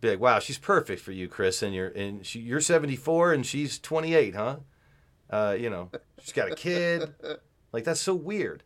be 0.00 0.10
like, 0.10 0.20
wow, 0.20 0.40
she's 0.40 0.58
perfect 0.58 1.00
for 1.00 1.12
you, 1.12 1.28
Chris, 1.28 1.62
and 1.62 1.72
you're 1.72 1.88
and 1.88 2.26
she, 2.26 2.40
you're 2.40 2.60
74 2.60 3.32
and 3.32 3.46
she's 3.46 3.78
28, 3.78 4.34
huh? 4.34 4.56
Uh, 5.30 5.56
you 5.58 5.70
know, 5.70 5.90
she's 6.20 6.32
got 6.32 6.50
a 6.50 6.54
kid. 6.54 7.14
Like 7.70 7.84
that's 7.84 8.00
so 8.00 8.14
weird. 8.14 8.62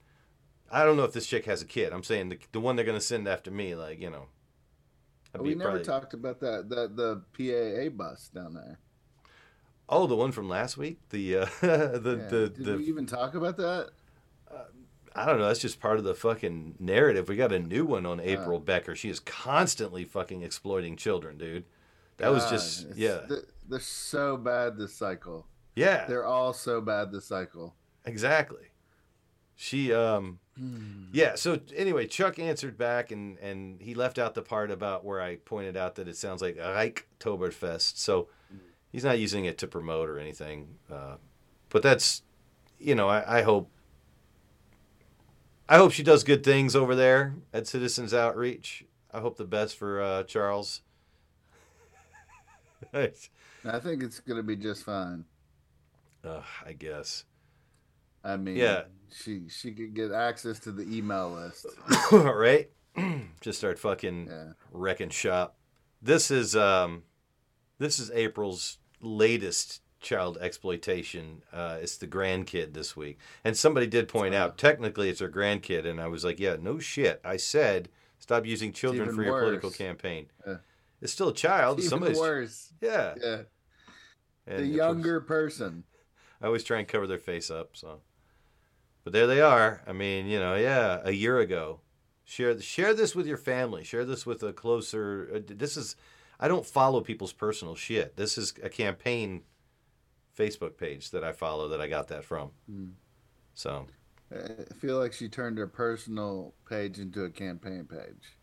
I 0.71 0.85
don't 0.85 0.97
know 0.97 1.03
if 1.03 1.12
this 1.12 1.27
chick 1.27 1.45
has 1.47 1.61
a 1.61 1.67
kid. 1.67 1.93
I'm 1.93 2.05
saying 2.05 2.29
the 2.29 2.38
the 2.53 2.61
one 2.61 2.77
they're 2.77 2.85
gonna 2.85 3.01
send 3.01 3.27
after 3.27 3.51
me, 3.51 3.75
like 3.75 4.01
you 4.01 4.11
know. 4.11 4.29
We 5.37 5.57
never 5.57 5.71
probably- 5.71 5.85
talked 5.85 6.15
about 6.15 6.38
that 6.38 6.69
that 6.69 6.97
the 6.97 7.23
PAA 7.37 7.91
bus 7.91 8.29
down 8.29 8.55
there. 8.55 8.79
Oh, 9.88 10.07
the 10.07 10.16
one 10.16 10.33
from 10.33 10.49
last 10.49 10.77
week. 10.77 10.99
The 11.11 11.38
uh, 11.38 11.47
the 11.61 11.66
Yeah. 12.23 12.29
the, 12.29 12.49
Did 12.49 12.64
the 12.64 12.77
we 12.79 12.85
even 12.85 13.07
talk 13.07 13.35
about 13.35 13.57
that? 13.59 13.90
I 15.14 15.27
don't 15.27 15.38
know. 15.38 15.47
That's 15.49 15.61
just 15.61 15.79
part 15.79 15.99
of 15.99 16.05
the 16.05 16.14
fucking 16.14 16.77
narrative. 16.79 17.29
We 17.29 17.37
got 17.37 17.53
a 17.53 17.59
new 17.59 17.85
one 17.85 18.07
on 18.07 18.18
April 18.18 18.59
Becker. 18.59 18.97
She 18.97 19.11
is 19.11 19.21
constantly 19.21 20.05
fucking 20.05 20.40
exploiting 20.42 20.97
children, 20.97 21.37
dude. 21.37 21.64
That 22.16 22.31
was 22.33 22.49
just 22.49 22.87
yeah, 22.97 23.21
They're, 23.29 23.45
they're 23.68 23.81
so 23.81 24.38
bad 24.38 24.79
this 24.79 24.95
cycle. 24.95 25.47
yeah, 25.77 26.07
They're 26.07 26.25
all 26.25 26.55
so 26.55 26.81
bad 26.81 27.12
this 27.12 27.27
cycle. 27.27 27.75
exactly. 28.07 28.68
She 29.55 29.92
um, 29.92 30.38
yeah. 31.12 31.35
So 31.35 31.61
anyway, 31.77 32.07
Chuck 32.07 32.38
answered 32.38 32.79
back 32.79 33.11
and 33.12 33.38
and 33.38 33.81
he 33.83 33.95
left 33.95 34.18
out 34.18 34.33
the 34.35 34.42
part 34.42 34.71
about 34.71 35.05
where 35.05 35.21
I 35.21 35.37
pointed 35.37 35.77
out 35.77 35.97
that 35.97 36.09
it 36.09 36.16
sounds 36.16 36.40
like 36.40 36.57
Reichtoberfest. 36.57 37.99
So 37.99 38.29
he's 38.93 39.05
not 39.05 39.19
using 39.19 39.47
it 39.47 39.57
to 39.59 39.67
promote 39.67 40.09
or 40.09 40.19
anything. 40.19 40.77
Uh, 40.93 41.17
but 41.71 41.83
that's 41.83 42.23
you 42.79 42.95
know 42.95 43.09
I, 43.09 43.39
I 43.39 43.43
hope. 43.43 43.71
I 45.69 45.77
hope 45.79 45.93
she 45.93 46.03
does 46.03 46.23
good 46.23 46.45
things 46.45 46.77
over 46.77 46.95
there 46.95 47.35
at 47.53 47.67
Citizens 47.67 48.13
Outreach. 48.13 48.85
I 49.13 49.21
hope 49.21 49.39
the 49.39 49.45
best 49.45 49.77
for 49.77 50.03
uh, 50.03 50.23
Charles. 50.25 50.83
I 52.95 53.79
think 53.79 54.03
it's 54.03 54.21
gonna 54.21 54.43
be 54.43 54.57
just 54.57 54.85
fine. 54.85 55.25
Ugh, 56.25 56.43
I 56.67 56.73
guess. 56.73 57.25
I 58.25 58.37
mean, 58.37 58.57
Yeah. 58.57 58.85
she 59.11 59.49
she 59.49 59.73
could 59.73 59.95
get 59.95 60.13
access 60.13 60.59
to 60.61 60.73
the 60.73 60.83
email 60.95 61.31
list. 61.31 61.67
right? 62.13 62.71
Just 63.40 63.59
start 63.59 63.79
fucking 63.79 64.27
Yeah. 64.31 64.53
wrecking 64.71 65.09
shop. 65.11 65.57
This 66.03 66.31
is 66.31 66.55
um, 66.55 67.05
this 67.79 67.99
is 67.99 68.11
April's 68.11 68.79
latest 69.03 69.83
child 70.00 70.38
exploitation. 70.40 71.42
Uh, 71.53 71.79
it's 71.81 71.96
the 71.96 72.07
grandkid 72.07 72.73
this 72.73 72.96
week, 72.96 73.19
and 73.44 73.57
somebody 73.57 73.87
did 73.87 74.09
point 74.09 74.35
out 74.35 74.59
technically 74.59 75.09
it's 75.09 75.21
her 75.21 75.29
grandkid, 75.29 75.87
and 75.87 76.00
I 76.00 76.07
was 76.09 76.25
like, 76.25 76.40
yeah, 76.40 76.57
no 76.61 76.79
shit. 76.79 77.21
I 77.25 77.37
said 77.37 77.88
stop 78.19 78.46
using 78.46 78.73
children 78.73 79.15
for 79.15 79.23
your 79.23 79.40
political 79.40 79.71
campaign. 79.71 80.27
Yeah. 80.46 80.57
It's 81.00 81.13
still 81.13 81.29
a 81.29 81.35
child. 81.35 81.81
Even 81.81 81.90
Somebody's 81.90 82.19
worse. 82.19 82.73
yeah. 82.81 83.15
Yeah. 83.21 83.42
And 84.46 84.61
the 84.61 84.67
younger 84.67 85.21
person. 85.21 85.85
I 86.40 86.46
always 86.46 86.65
try 86.65 86.79
and 86.79 86.88
cover 86.88 87.07
their 87.07 87.19
face 87.19 87.50
up. 87.50 87.71
So, 87.77 88.00
but 89.05 89.13
there 89.13 89.27
they 89.27 89.40
are. 89.40 89.83
I 89.87 89.92
mean, 89.92 90.27
you 90.27 90.38
know, 90.38 90.57
yeah, 90.57 91.00
a 91.05 91.13
year 91.13 91.38
ago. 91.38 91.81
Share 92.25 92.61
share 92.61 92.94
this 92.94 93.15
with 93.15 93.27
your 93.27 93.37
family. 93.37 93.85
Share 93.85 94.05
this 94.05 94.25
with 94.25 94.42
a 94.42 94.53
closer. 94.53 95.29
Uh, 95.35 95.40
this 95.44 95.77
is, 95.77 95.96
I 96.43 96.49
don't 96.49 96.67
follow 96.67 97.01
people's 97.01 97.33
personal 97.33 97.77
shit. 97.77 98.17
This 98.17 98.37
is 98.37 98.53
a 98.65 98.69
campaign 98.69 99.43
Facebook 100.37 100.77
page 100.77 101.13
that 101.13 101.23
I 101.23 101.31
follow 101.31 101.69
that 101.69 101.81
I 101.81 101.87
got 101.87 102.09
that 102.09 102.25
from. 102.25 102.51
So 103.55 103.87
I 104.33 104.75
feel 104.81 104.99
like 104.99 105.13
she 105.13 105.29
turned 105.29 105.57
her 105.59 105.69
personal 105.69 106.53
page 106.69 106.99
into 106.99 107.23
a 107.23 107.31
campaign 107.31 107.87
page. 107.88 108.37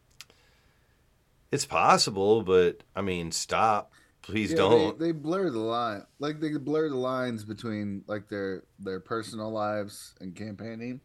it's 1.51 1.65
possible, 1.65 2.41
but 2.41 2.83
I 2.95 3.01
mean, 3.01 3.33
stop. 3.33 3.91
Please 4.21 4.51
Yeah, 4.51 4.57
don't. 4.57 4.99
They, 4.99 5.07
they 5.07 5.11
blur 5.11 5.49
the 5.49 5.59
line, 5.59 6.03
like 6.19 6.39
they 6.39 6.51
blur 6.51 6.87
the 6.89 6.95
lines 6.95 7.43
between 7.43 8.03
like 8.07 8.29
their 8.29 8.63
their 8.79 9.01
personal 9.01 9.51
lives 9.51 10.13
and 10.21 10.33
campaigning. 10.35 11.01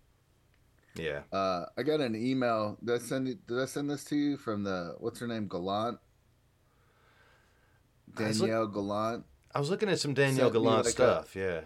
Yeah. 0.94 1.22
Uh, 1.32 1.66
I 1.76 1.82
got 1.82 2.00
an 2.00 2.14
email. 2.14 2.78
Did 2.84 2.94
I 2.94 2.98
send 2.98 3.26
it, 3.26 3.44
Did 3.48 3.60
I 3.60 3.64
send 3.64 3.90
this 3.90 4.04
to 4.04 4.16
you 4.16 4.36
from 4.36 4.62
the 4.62 4.94
what's 4.98 5.18
her 5.18 5.26
name? 5.26 5.48
Gallant. 5.48 5.98
I 8.18 8.22
look- 8.28 8.38
Danielle 8.38 8.66
Gallant. 8.68 9.24
I 9.54 9.60
was 9.60 9.70
looking 9.70 9.88
at 9.88 10.00
some 10.00 10.14
Danielle 10.14 10.50
Sent 10.50 10.54
me 10.54 10.60
Gallant 10.60 10.84
like 10.86 10.92
stuff. 10.92 11.36
yeah. 11.36 11.60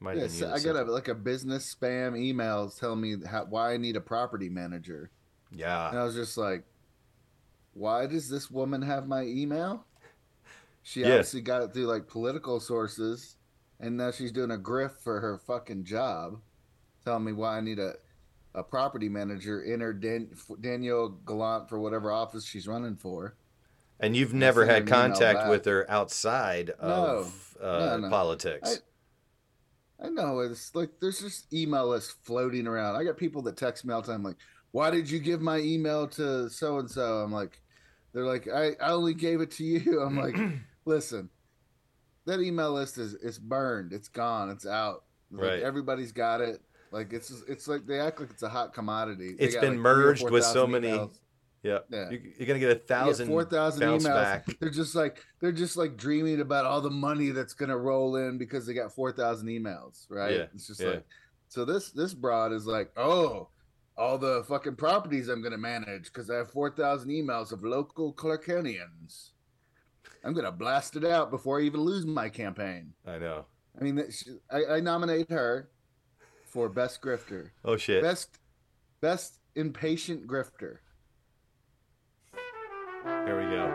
Might 0.00 0.10
have 0.12 0.18
Yeah, 0.18 0.22
been 0.24 0.30
so 0.30 0.46
you 0.46 0.52
I 0.52 0.58
that 0.58 0.64
got 0.64 0.70
a 0.70 0.78
sent 0.78 0.88
it. 0.88 0.92
like 0.92 1.08
a 1.08 1.14
business 1.14 1.74
spam 1.74 2.18
email 2.18 2.70
telling 2.70 3.00
me 3.00 3.16
how, 3.26 3.44
why 3.46 3.72
I 3.72 3.76
need 3.76 3.96
a 3.96 4.00
property 4.00 4.48
manager, 4.48 5.10
and 5.50 5.58
Yeah. 5.60 5.90
I 5.90 6.04
was 6.04 6.14
just 6.14 6.36
like, 6.36 6.64
"Why 7.72 8.06
does 8.06 8.28
this 8.28 8.50
woman 8.50 8.82
have 8.82 9.06
my 9.06 9.22
email?" 9.22 9.84
She 10.82 11.00
Yeah. 11.02 11.08
obviously 11.08 11.40
got 11.42 11.62
it 11.62 11.74
through 11.74 11.86
like 11.86 12.06
political 12.08 12.60
sources, 12.60 13.36
and 13.80 13.96
now 13.96 14.10
she's 14.10 14.32
doing 14.32 14.50
a 14.52 14.56
grift 14.56 15.00
for 15.02 15.20
her 15.20 15.36
fucking 15.38 15.84
job, 15.84 16.40
telling 17.04 17.24
me 17.24 17.32
why 17.32 17.58
I 17.58 17.60
need 17.60 17.78
a 17.78 17.94
a 18.54 18.62
property 18.64 19.08
manager. 19.08 19.62
Enter 19.62 19.92
Dan, 19.92 20.30
Danielle 20.60 21.10
Gallant 21.10 21.68
for 21.68 21.78
whatever 21.78 22.10
office 22.10 22.44
she's 22.44 22.66
running 22.66 22.96
for. 22.96 23.36
And 24.00 24.16
you've 24.16 24.34
never 24.34 24.64
had 24.64 24.86
contact 24.86 25.48
with 25.48 25.64
her 25.64 25.84
outside 25.90 26.70
of 26.70 27.56
uh, 27.60 27.78
No, 27.78 27.96
no. 27.98 28.08
politics. 28.10 28.80
I 30.00 30.08
know 30.08 30.38
it's 30.40 30.72
like 30.74 30.90
there's 31.00 31.20
just 31.20 31.52
email 31.52 31.88
lists 31.88 32.14
floating 32.22 32.66
around. 32.68 32.94
I 32.94 33.02
got 33.02 33.16
people 33.16 33.42
that 33.42 33.56
text 33.56 33.84
me 33.84 33.92
all 33.92 34.00
the 34.02 34.12
time 34.12 34.22
like, 34.22 34.36
"Why 34.70 34.90
did 34.90 35.10
you 35.10 35.18
give 35.18 35.40
my 35.40 35.58
email 35.58 36.06
to 36.08 36.48
so 36.48 36.78
and 36.78 36.88
so?" 36.88 37.18
I'm 37.18 37.32
like, 37.32 37.60
they're 38.12 38.24
like, 38.24 38.46
"I, 38.46 38.76
I 38.80 38.90
only 38.92 39.14
gave 39.14 39.40
it 39.40 39.50
to 39.52 39.64
you." 39.64 40.00
I'm 40.06 40.16
like, 40.16 40.36
listen, 40.84 41.28
that 42.26 42.40
email 42.40 42.72
list 42.72 42.98
is 42.98 43.14
it's 43.14 43.38
burned, 43.38 43.92
it's 43.92 44.08
gone, 44.08 44.50
it's 44.50 44.66
out. 44.66 45.02
Like, 45.32 45.50
Right. 45.50 45.62
Everybody's 45.62 46.12
got 46.12 46.40
it. 46.40 46.60
Like 46.92 47.12
it's 47.12 47.32
it's 47.48 47.66
like 47.66 47.84
they 47.84 47.98
act 47.98 48.20
like 48.20 48.30
it's 48.30 48.44
a 48.44 48.48
hot 48.48 48.72
commodity. 48.72 49.34
It's 49.38 49.56
been 49.56 49.70
like, 49.72 49.78
merged 49.80 50.30
with 50.30 50.44
so 50.44 50.66
4,000 50.66 50.70
many- 50.70 50.88
emails. 50.96 51.18
Yeah. 51.62 51.78
Yeah. 51.90 52.10
You, 52.10 52.32
you're 52.38 52.46
gonna 52.46 52.58
get 52.58 52.70
a 52.70 52.80
thousand 52.80 53.28
four 53.28 53.44
thousand 53.44 53.82
emails. 53.82 54.04
back. 54.04 54.46
They're 54.60 54.70
just 54.70 54.94
like 54.94 55.24
they're 55.40 55.52
just 55.52 55.76
like 55.76 55.96
dreaming 55.96 56.40
about 56.40 56.64
all 56.66 56.80
the 56.80 56.90
money 56.90 57.30
that's 57.30 57.54
gonna 57.54 57.76
roll 57.76 58.16
in 58.16 58.38
because 58.38 58.66
they 58.66 58.74
got 58.74 58.92
four 58.92 59.12
thousand 59.12 59.48
emails, 59.48 60.06
right? 60.08 60.34
Yeah, 60.34 60.44
It's 60.54 60.66
just 60.66 60.80
yeah. 60.80 60.88
like 60.88 61.04
so 61.48 61.64
this 61.64 61.90
this 61.90 62.14
broad 62.14 62.52
is 62.52 62.66
like, 62.66 62.90
oh, 62.96 63.48
all 63.96 64.18
the 64.18 64.44
fucking 64.48 64.76
properties 64.76 65.28
I'm 65.28 65.42
gonna 65.42 65.58
manage 65.58 66.04
because 66.04 66.30
I 66.30 66.36
have 66.36 66.50
four 66.50 66.70
thousand 66.70 67.10
emails 67.10 67.52
of 67.52 67.62
local 67.64 68.12
Clarkonians. 68.14 69.30
I'm 70.24 70.34
gonna 70.34 70.52
blast 70.52 70.96
it 70.96 71.04
out 71.04 71.30
before 71.30 71.60
I 71.60 71.62
even 71.62 71.80
lose 71.80 72.04
my 72.06 72.28
campaign. 72.28 72.92
I 73.06 73.18
know. 73.18 73.46
I 73.80 73.84
mean, 73.84 74.02
I, 74.50 74.64
I 74.76 74.80
nominate 74.80 75.30
her 75.30 75.70
for 76.44 76.68
best 76.68 77.00
grifter, 77.02 77.50
Oh 77.64 77.76
shit. 77.76 78.02
best 78.02 78.38
best 79.00 79.38
impatient 79.54 80.26
grifter. 80.26 80.78
Here 83.28 83.36
we 83.36 83.44
go. 83.54 83.68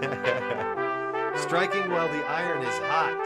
Striking 1.36 1.90
while 1.90 2.08
the 2.08 2.24
iron 2.26 2.62
is 2.62 2.78
hot. 2.84 3.20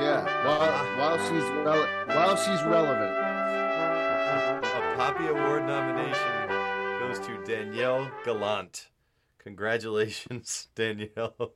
Yeah, 0.00 0.22
while 0.46 0.86
while 0.96 1.18
she's 1.18 1.42
rele- 1.42 2.06
while 2.06 2.36
she's 2.36 2.62
relevant. 2.62 3.16
A 4.64 4.94
Poppy 4.96 5.26
Award 5.26 5.64
nomination 5.64 6.48
goes 7.00 7.18
to 7.26 7.42
Danielle 7.44 8.08
Gallant. 8.24 8.90
Congratulations, 9.40 10.68
Danielle. 10.76 11.54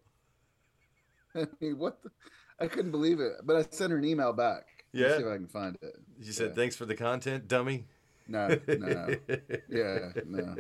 I 1.36 1.46
mean, 1.60 1.78
what? 1.78 2.02
The, 2.02 2.10
I 2.58 2.66
couldn't 2.66 2.90
believe 2.90 3.20
it, 3.20 3.34
but 3.44 3.54
I 3.54 3.62
sent 3.70 3.92
her 3.92 3.98
an 3.98 4.04
email 4.04 4.32
back. 4.32 4.64
Yeah? 4.92 5.18
see 5.18 5.22
if 5.22 5.28
I 5.28 5.36
can 5.36 5.46
find 5.46 5.78
it. 5.80 5.94
You 6.18 6.32
said 6.32 6.48
Yeah. 6.48 6.54
thanks 6.54 6.74
for 6.74 6.84
the 6.84 6.96
content, 6.96 7.46
dummy. 7.46 7.86
No, 8.26 8.48
no, 8.48 8.74
no. 8.76 9.14
yeah, 9.68 10.08
no. 10.26 10.56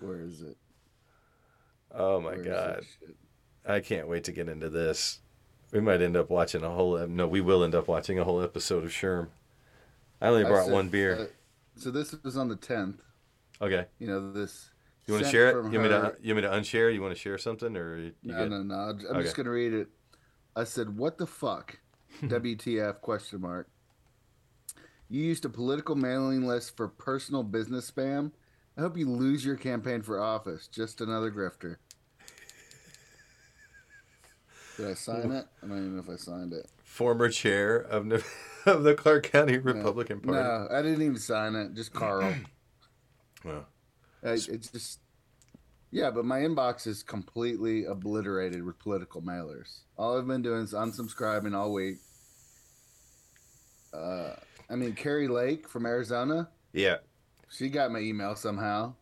Where 0.00 0.20
is 0.20 0.42
it? 0.42 0.56
Oh 1.94 2.20
my 2.20 2.32
Where 2.36 2.44
god. 2.44 2.84
I 3.66 3.80
can't 3.80 4.08
wait 4.08 4.24
to 4.24 4.32
get 4.32 4.48
into 4.48 4.68
this. 4.68 5.20
We 5.72 5.80
might 5.80 6.00
end 6.00 6.16
up 6.16 6.30
watching 6.30 6.62
a 6.62 6.70
whole. 6.70 6.98
No, 7.06 7.26
we 7.26 7.40
will 7.40 7.62
end 7.64 7.74
up 7.74 7.88
watching 7.88 8.18
a 8.18 8.24
whole 8.24 8.42
episode 8.42 8.84
of 8.84 8.90
Sherm. 8.90 9.28
I 10.20 10.28
only 10.28 10.44
I 10.44 10.48
brought 10.48 10.66
said- 10.66 10.72
one 10.74 10.88
beer. 10.88 11.18
uh, 11.20 11.26
so 11.80 11.90
this 11.90 12.14
was 12.24 12.36
on 12.36 12.48
the 12.48 12.56
tenth. 12.56 13.02
okay. 13.60 13.86
You 13.98 14.06
know 14.08 14.32
this. 14.32 14.70
You 15.06 15.14
want 15.14 15.24
to 15.26 15.30
share 15.30 15.48
it? 15.48 15.54
You 15.54 15.60
want, 15.62 15.72
me 15.72 15.88
to, 15.88 16.14
you 16.22 16.34
want 16.34 16.44
me 16.44 16.50
to 16.50 16.56
unshare? 16.56 16.92
You 16.92 17.00
want 17.00 17.14
to 17.14 17.18
share 17.20 17.38
something, 17.38 17.74
or 17.76 17.96
you 17.98 18.12
No, 18.22 18.34
good? 18.36 18.50
no, 18.50 18.62
no. 18.62 18.74
I'm 18.74 19.06
Okay. 19.06 19.22
just 19.22 19.36
gonna 19.36 19.50
read 19.50 19.72
it. 19.72 19.88
I 20.54 20.64
said, 20.64 20.98
"What 20.98 21.16
the 21.18 21.26
fuck?" 21.26 21.78
WTF? 22.22 23.00
Question 23.00 23.40
mark. 23.40 23.68
You 25.08 25.22
used 25.22 25.44
a 25.46 25.48
political 25.48 25.94
mailing 25.94 26.46
list 26.46 26.76
for 26.76 26.88
personal 26.88 27.42
business 27.42 27.90
spam. 27.90 28.32
I 28.78 28.80
hope 28.80 28.96
you 28.96 29.10
lose 29.10 29.44
your 29.44 29.56
campaign 29.56 30.02
for 30.02 30.22
office. 30.22 30.68
Just 30.68 31.00
another 31.00 31.32
grifter. 31.32 31.76
Did 34.76 34.90
I 34.90 34.94
sign 34.94 35.32
it? 35.32 35.46
I 35.60 35.66
don't 35.66 35.76
even 35.78 35.96
know 35.96 36.02
if 36.02 36.08
I 36.08 36.14
signed 36.14 36.52
it. 36.52 36.70
Former 36.84 37.28
chair 37.28 37.76
of 37.76 38.06
Ne- 38.06 38.20
of 38.66 38.84
the 38.84 38.94
Clark 38.94 39.32
County 39.32 39.58
Republican 39.58 40.20
Party. 40.20 40.38
No, 40.40 40.68
I 40.70 40.80
didn't 40.82 41.02
even 41.02 41.18
sign 41.18 41.56
it. 41.56 41.74
Just 41.74 41.92
Carl. 41.92 42.32
Well, 43.44 43.66
I, 44.24 44.30
it's 44.30 44.68
just, 44.68 44.98
yeah, 45.92 46.10
but 46.10 46.24
my 46.24 46.40
inbox 46.40 46.88
is 46.88 47.04
completely 47.04 47.84
obliterated 47.84 48.64
with 48.64 48.80
political 48.80 49.22
mailers. 49.22 49.82
All 49.96 50.18
I've 50.18 50.26
been 50.26 50.42
doing 50.42 50.64
is 50.64 50.72
unsubscribing 50.72 51.54
all 51.54 51.72
week. 51.72 51.98
Uh, 53.94 54.30
I 54.68 54.74
mean, 54.74 54.92
Kari 54.94 55.28
Lake 55.28 55.68
from 55.68 55.86
Arizona, 55.86 56.48
yeah. 56.72 56.96
She 57.50 57.68
got 57.68 57.90
my 57.90 57.98
email 58.00 58.34
somehow. 58.34 58.94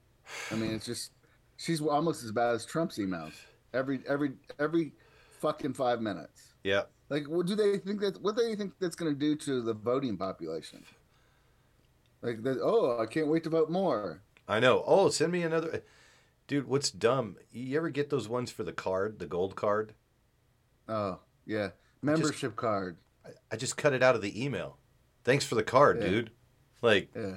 I 0.51 0.57
mean, 0.57 0.73
it's 0.73 0.87
just, 0.87 1.13
she's 1.57 1.81
almost 1.81 2.25
as 2.25 2.33
bad 2.33 2.55
as 2.55 2.65
Trump's 2.67 2.99
emails. 2.99 3.33
Every 3.75 4.01
every 4.09 4.33
every 4.59 4.93
fucking 5.41 5.75
five 5.75 6.01
minutes. 6.01 6.55
Yeah. 6.65 6.83
Like, 7.09 7.29
what 7.29 7.47
do 7.47 7.55
they 7.55 7.79
think 7.79 8.01
that? 8.01 8.21
What 8.23 8.37
do 8.37 8.43
they 8.43 8.57
think 8.57 8.73
that's 8.81 8.97
going 8.97 9.13
to 9.13 9.19
do 9.19 9.37
to 9.37 9.63
the 9.63 9.75
voting 9.75 10.17
population? 10.17 10.83
Like, 12.23 12.43
that, 12.43 12.59
oh, 12.63 12.99
I 13.01 13.07
can't 13.07 13.29
wait 13.29 13.45
to 13.45 13.51
vote 13.51 13.71
more. 13.71 14.23
I 14.49 14.59
know. 14.61 14.83
Oh, 14.87 15.09
send 15.11 15.31
me 15.33 15.43
another. 15.43 15.83
Dude, 16.49 16.67
what's 16.67 16.91
dumb? 16.91 17.37
You 17.53 17.77
ever 17.77 17.91
get 17.91 18.11
those 18.11 18.29
ones 18.29 18.51
for 18.51 18.65
the 18.65 18.73
card, 18.73 19.19
the 19.19 19.27
gold 19.27 19.57
card? 19.57 19.95
Oh, 20.89 21.19
yeah, 21.45 21.71
membership 22.03 22.57
card. 22.57 22.97
I, 23.25 23.31
I 23.53 23.57
just 23.57 23.77
cut 23.77 23.93
it 23.93 24.03
out 24.03 24.15
of 24.15 24.23
the 24.23 24.43
email. 24.45 24.79
Thanks 25.25 25.45
for 25.45 25.57
the 25.57 25.65
card, 25.65 25.99
Yeah. 26.01 26.09
dude. 26.09 26.31
Like, 26.83 27.11
Yeah. 27.15 27.37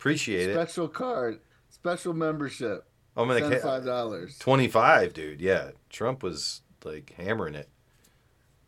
Appreciate 0.00 0.48
it. 0.48 0.54
Special 0.54 0.88
card, 0.88 1.40
special 1.68 2.14
membership. 2.14 2.86
Oh, 3.16 3.22
I'm 3.22 3.28
gonna 3.28 3.40
send 3.40 3.60
five 3.60 3.84
dollars. 3.84 4.38
25, 4.38 5.12
dude. 5.12 5.40
Yeah. 5.40 5.72
Trump 5.90 6.22
was 6.22 6.62
like 6.84 7.12
hammering 7.16 7.54
it. 7.54 7.68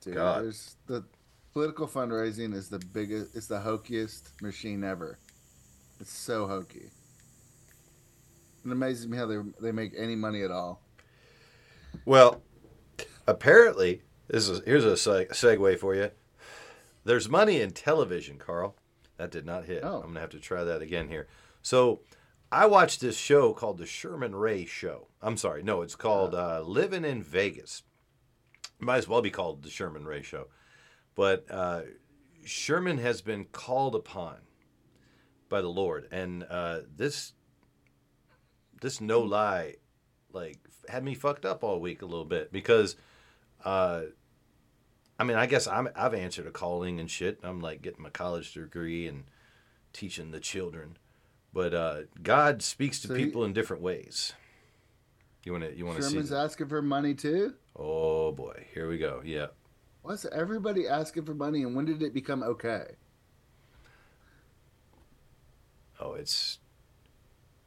Dude, 0.03 0.15
God. 0.15 0.45
there's 0.45 0.77
the 0.87 1.05
political 1.55 1.87
fundraising 1.89 2.53
is 2.55 2.69
the 2.69 2.79
biggest. 2.79 3.35
It's 3.35 3.47
the 3.47 3.61
hokiest 3.61 4.43
machine 4.43 4.85
ever. 4.85 5.19
It's 6.01 6.13
so 6.13 6.47
hokey. 6.47 6.91
It 8.65 8.71
amazes 8.71 9.09
me 9.09 9.17
how 9.17 9.27
they 9.27 9.39
they 9.61 9.73
make 9.73 9.93
any 9.97 10.17
money 10.17 10.43
at 10.43 10.51
all. 10.51 10.83
Well, 12.05 12.43
apparently, 13.27 14.03
this 14.29 14.49
is 14.49 14.61
here's 14.67 14.85
a 14.85 14.93
seg- 14.93 15.31
segue 15.31 15.79
for 15.79 15.95
you. 15.95 16.11
There's 17.05 17.29
money 17.29 17.61
in 17.61 17.71
television, 17.71 18.39
Carl. 18.39 18.77
That 19.17 19.31
did 19.31 19.47
not 19.47 19.65
hit. 19.65 19.83
Oh. 19.83 19.97
I'm 19.97 20.09
gonna 20.09 20.21
have 20.21 20.31
to 20.31 20.41
try 20.41 20.65
that 20.65 20.83
again 20.83 21.09
here. 21.09 21.29
So, 21.63 22.01
I 22.51 22.67
watched 22.67 23.01
this 23.01 23.17
show 23.17 23.53
called 23.53 23.79
the 23.79 23.87
Sherman 23.87 24.35
Ray 24.35 24.65
Show. 24.67 25.09
I'm 25.23 25.37
sorry, 25.37 25.63
no, 25.63 25.83
it's 25.83 25.95
called 25.95 26.35
uh, 26.35 26.63
Living 26.63 27.05
in 27.05 27.23
Vegas. 27.23 27.83
Might 28.79 28.99
as 28.99 29.09
well 29.09 29.23
be 29.23 29.31
called 29.31 29.63
the 29.63 29.71
Sherman 29.71 30.05
Ray 30.05 30.23
Show. 30.23 30.49
But 31.15 31.47
uh, 31.51 31.83
Sherman 32.45 32.99
has 32.99 33.23
been 33.23 33.45
called 33.45 33.95
upon 33.95 34.37
by 35.49 35.61
the 35.61 35.69
Lord, 35.69 36.09
and 36.11 36.45
uh, 36.49 36.81
this 36.95 37.35
this 38.83 39.01
no 39.01 39.21
lie 39.21 39.77
like 40.33 40.59
had 40.89 41.05
me 41.05 41.15
fucked 41.15 41.47
up 41.47 41.65
all 41.65 41.81
week 41.81 42.03
a 42.03 42.07
little 42.07 42.25
bit 42.25 42.53
because 42.53 42.97
uh 43.65 44.03
I 45.23 45.25
mean 45.25 45.37
I 45.37 45.47
guess 45.47 45.69
I'm 45.69 45.89
I've 45.95 46.15
answered 46.15 46.49
a 46.49 46.51
calling 46.51 46.99
and 46.99 47.09
shit. 47.09 47.39
I'm 47.45 47.61
like 47.61 47.81
getting 47.81 48.03
my 48.03 48.11
college 48.11 48.55
degree 48.55 49.07
and 49.07 49.23
teaching 49.93 50.33
the 50.33 50.41
children. 50.41 50.97
But 51.53 51.73
uh 51.73 52.01
God 52.21 52.61
speaks 52.61 52.99
to 53.03 53.07
So 53.07 53.15
he- 53.15 53.27
people 53.27 53.45
in 53.45 53.53
different 53.53 53.85
ways. 53.85 54.33
You 55.45 55.53
want 55.53 55.63
to 55.63 55.77
you 55.77 55.87
want 55.87 55.99
to 55.99 56.03
see 56.03 56.11
Sherman's 56.15 56.33
asking 56.33 56.67
for 56.67 56.83
money 56.83 57.15
too. 57.15 57.55
Oh 57.77 58.33
boy, 58.33 58.67
here 58.75 58.89
we 58.89 58.99
go. 58.99 59.23
Yeah. 59.25 59.47
What's 60.03 60.25
everybody 60.25 60.89
asking 60.89 61.25
for 61.27 61.35
money, 61.35 61.63
and 61.63 61.77
when 61.77 61.85
did 61.85 62.03
it 62.03 62.13
become 62.13 62.43
okay? 62.43 62.97
Oh, 66.01 66.15
it's 66.15 66.59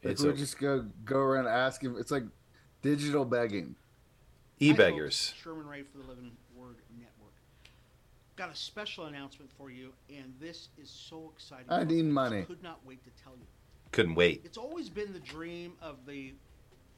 Like 0.03 0.11
it's 0.11 0.23
we 0.23 0.31
a, 0.31 0.33
just 0.33 0.59
go 0.59 0.85
go 1.05 1.19
around 1.19 1.47
asking. 1.47 1.95
It's 1.99 2.11
like 2.11 2.25
digital 2.81 3.23
begging. 3.23 3.77
e-beggars. 4.59 5.33
Sherman 5.41 5.67
Ray 5.67 5.83
for 5.83 5.99
the 5.99 6.03
Living 6.03 6.23
Word 6.23 6.23
Network. 6.23 6.44
Got 8.35 8.51
a 8.51 8.55
special 8.55 9.05
announcement 9.05 9.49
for 9.57 9.71
you, 9.71 9.93
and 10.09 10.33
this 10.39 10.69
is 10.81 10.89
so 10.89 11.31
exciting. 11.33 11.65
I 11.69 11.83
need 11.83 12.03
folks. 12.03 12.13
money. 12.13 12.41
Could 12.43 12.63
not 12.63 12.79
wait 12.85 13.03
to 13.03 13.23
tell 13.23 13.33
you. 13.33 13.45
Couldn't 13.91 14.15
wait. 14.15 14.41
It's 14.43 14.57
always 14.57 14.89
been 14.89 15.13
the 15.13 15.19
dream 15.19 15.73
of 15.81 16.05
the 16.05 16.33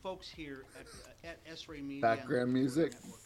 folks 0.02 0.30
here 0.30 0.66
at, 0.80 0.88
at 1.30 1.40
S-Ray 1.52 1.82
Media 1.82 2.02
Background 2.02 2.52
music. 2.54 2.94
Network 2.94 3.20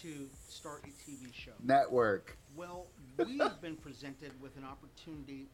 to 0.00 0.28
start 0.48 0.82
a 0.84 1.10
TV 1.10 1.32
show. 1.32 1.52
Network. 1.62 2.36
Well, 2.56 2.86
we 3.18 3.38
have 3.38 3.60
been 3.60 3.76
presented 3.76 4.32
with 4.40 4.56
an 4.56 4.64
opportunity 4.64 5.46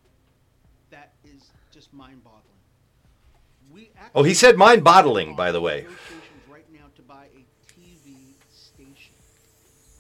that 0.91 1.13
is 1.25 1.51
just 1.73 1.93
mind-boggling. 1.93 2.43
We 3.73 3.91
Oh, 4.15 4.23
he 4.23 4.35
said 4.35 4.57
mind-boggling, 4.57 5.37
by 5.37 5.53
the 5.53 5.61
way. 5.61 5.83
Negotiations 5.83 6.49
right 6.49 6.65
now 6.73 6.87
to 6.97 7.03
buy 7.03 7.27
a 7.35 7.45
TV 7.73 8.15
station, 8.51 9.15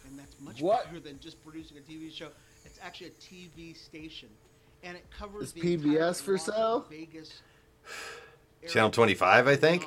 and 0.08 0.18
that's 0.18 0.40
much 0.40 0.60
What? 0.60 0.86
bigger 0.86 1.00
than 1.00 1.18
just 1.20 1.42
producing 1.44 1.76
a 1.78 1.80
TV 1.80 2.12
show. 2.12 2.28
It's 2.64 2.78
actually 2.82 3.08
a 3.08 3.10
TV 3.10 3.76
station, 3.76 4.28
and 4.82 4.96
it 4.96 5.04
covers 5.16 5.44
Is 5.48 5.52
the 5.52 5.60
PBS 5.60 6.22
for 6.22 6.36
sale? 6.38 6.86
Vegas 6.90 7.42
Channel 8.68 8.90
25, 8.90 9.46
I 9.46 9.56
think. 9.56 9.86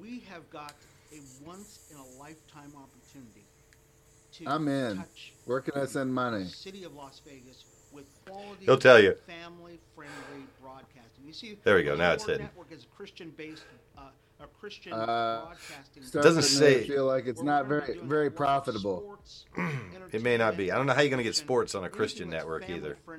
We 0.00 0.20
have 0.30 0.48
got 0.50 0.74
a 1.12 1.20
once-in-a-lifetime 1.46 2.72
opportunity 2.76 3.44
to 4.32 4.46
I'm 4.46 4.68
in. 4.68 4.96
touch 4.98 5.32
Where 5.46 5.60
can 5.60 5.80
I 5.80 5.86
send 5.86 6.12
money? 6.14 6.44
the 6.44 6.48
city 6.50 6.84
of 6.84 6.94
Las 6.94 7.20
Vegas 7.26 7.64
with 7.92 8.04
quality, 8.26 8.64
He'll 8.66 8.76
tell 8.78 9.00
you. 9.00 9.14
family-friendly 9.26 10.46
broadcasting. 10.60 11.24
You 11.26 11.32
see, 11.32 11.56
There 11.64 11.76
we 11.76 11.82
go, 11.84 11.94
now 11.96 12.12
it's 12.12 12.22
Network 12.26 12.40
hidden. 12.40 12.46
Network 12.46 12.72
is 12.72 12.84
a 12.84 12.96
Christian-based, 12.96 13.64
uh, 13.96 14.00
a 14.02 14.10
Christian 14.46 14.92
Uh, 14.92 15.42
broadcasting. 15.46 16.02
Starting 16.02 16.28
Doesn't 16.28 16.42
say- 16.44 16.86
feel 16.86 17.06
like 17.06 17.26
it's 17.26 17.42
not 17.42 17.66
we're 17.68 17.80
gonna 17.80 17.92
be 17.92 17.98
very 17.98 18.08
very 18.08 18.20
a 18.20 18.24
lot 18.24 18.32
of 18.32 18.36
profitable. 18.36 18.98
sports, 19.24 19.44
It 20.12 20.22
may 20.22 20.36
not 20.36 20.56
be. 20.56 20.70
I 20.72 20.76
don't 20.76 20.86
know 20.86 20.92
how 20.94 21.00
you're 21.02 21.10
gonna 21.10 21.22
get 21.22 21.36
sports 21.36 21.74
on 21.74 21.84
a 21.84 21.88
Christian 21.90 22.30
network 22.30 22.68
either. 22.70 22.96
Uh, 23.06 23.10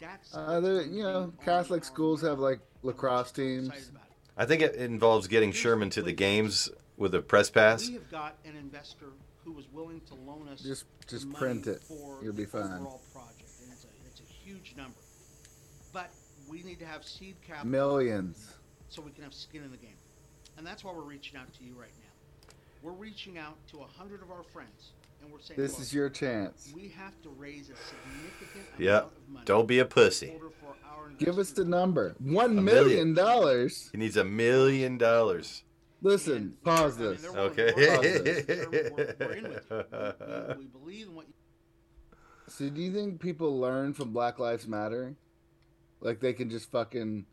that's 0.00 0.32
there, 0.32 0.60
gonna 0.60 0.82
you 0.92 1.02
know, 1.02 1.32
Catholic 1.44 1.84
schools 1.84 2.20
have 2.22 2.38
like 2.38 2.58
network, 2.58 2.68
and 2.74 2.84
we're 2.84 2.90
lacrosse 2.92 3.32
teams. 3.32 3.68
excited 3.68 3.88
about 3.90 4.02
it. 4.04 4.12
I 4.36 4.46
think 4.46 4.62
it 4.62 4.74
involves 4.76 5.26
getting 5.28 5.52
Sherman 5.52 5.90
to 5.90 6.02
the 6.02 6.12
games 6.12 6.68
with 6.96 7.14
a 7.14 7.22
press 7.22 7.50
pass. 7.50 7.86
We 7.88 7.94
have 7.94 8.10
got 8.10 8.36
an 8.44 8.56
investor 8.56 9.06
who 9.44 9.52
was 9.52 9.66
willing 9.72 10.00
to 10.02 10.14
loan 10.14 10.48
us 10.48 10.60
Just- 10.62 10.84
just 11.06 11.30
print 11.32 11.66
it. 11.66 11.82
You'll 12.22 12.32
be 12.32 12.46
fine. 12.46 12.62
Project, 13.12 13.50
and 13.62 13.72
it's 13.72 13.84
a 13.84 13.88
it's 14.06 14.20
a 14.20 14.32
huge 14.32 14.74
number. 14.76 14.98
But 15.92 16.10
we 16.48 16.62
need 16.62 16.78
to 16.80 16.86
have 16.86 17.04
seed 17.04 17.36
capital 17.46 17.70
Millions. 17.70 18.52
so 18.88 19.02
we 19.02 19.10
can 19.12 19.22
have 19.24 19.34
skin 19.34 19.62
in 19.64 19.70
the 19.70 19.76
game, 19.76 19.96
and 20.56 20.66
that's 20.66 20.84
why 20.84 20.92
we're 20.92 21.02
reaching 21.02 21.38
out 21.38 21.52
to 21.54 21.64
you 21.64 21.74
right 21.78 21.90
now. 21.98 22.54
We're 22.82 22.92
reaching 22.92 23.38
out 23.38 23.56
to 23.68 23.78
a 23.80 23.86
hundred 23.86 24.22
of 24.22 24.30
our 24.30 24.42
friends, 24.52 24.92
and 25.22 25.32
we're 25.32 25.40
saying, 25.40 25.58
This 25.60 25.78
is 25.80 25.92
your 25.94 26.08
chance. 26.10 26.72
We 26.74 26.88
have 26.96 27.20
to 27.22 27.30
raise 27.30 27.70
a 27.70 27.76
significant 27.76 28.64
Yeah. 28.78 28.90
amount 28.98 29.12
of 29.16 29.28
money. 29.30 29.44
Don't 29.46 29.66
be 29.66 29.78
a 29.78 29.84
pussy. 29.84 30.28
in 30.30 30.34
order 30.34 30.50
for 30.60 30.74
our 30.88 31.08
Give 31.18 31.38
us 31.38 31.52
the 31.52 31.64
number. 31.64 32.14
Million 32.20 32.64
million. 32.64 33.14
dollars. 33.14 33.88
He 33.92 33.98
needs 33.98 34.16
a 34.16 34.24
million 34.24 34.98
dollars. 34.98 35.62
Listen, 36.02 36.36
And 36.36 36.62
pause 36.62 36.98
they're- 36.98 37.08
I 37.08 37.12
mean, 37.12 37.54
this. 38.24 38.44
they're 38.44 38.68
willing 38.70 38.96
to 38.96 39.86
Okay. 39.86 40.54
So 42.46 42.68
do 42.68 42.80
you 42.82 42.92
think 42.92 43.20
people 43.20 43.58
learn 43.58 43.94
from 43.94 44.12
Black 44.12 44.38
Lives 44.38 44.68
Matter? 44.68 45.16
Like 46.00 46.20
they 46.20 46.34
can 46.34 46.50
just 46.50 46.70
fucking 46.70 47.24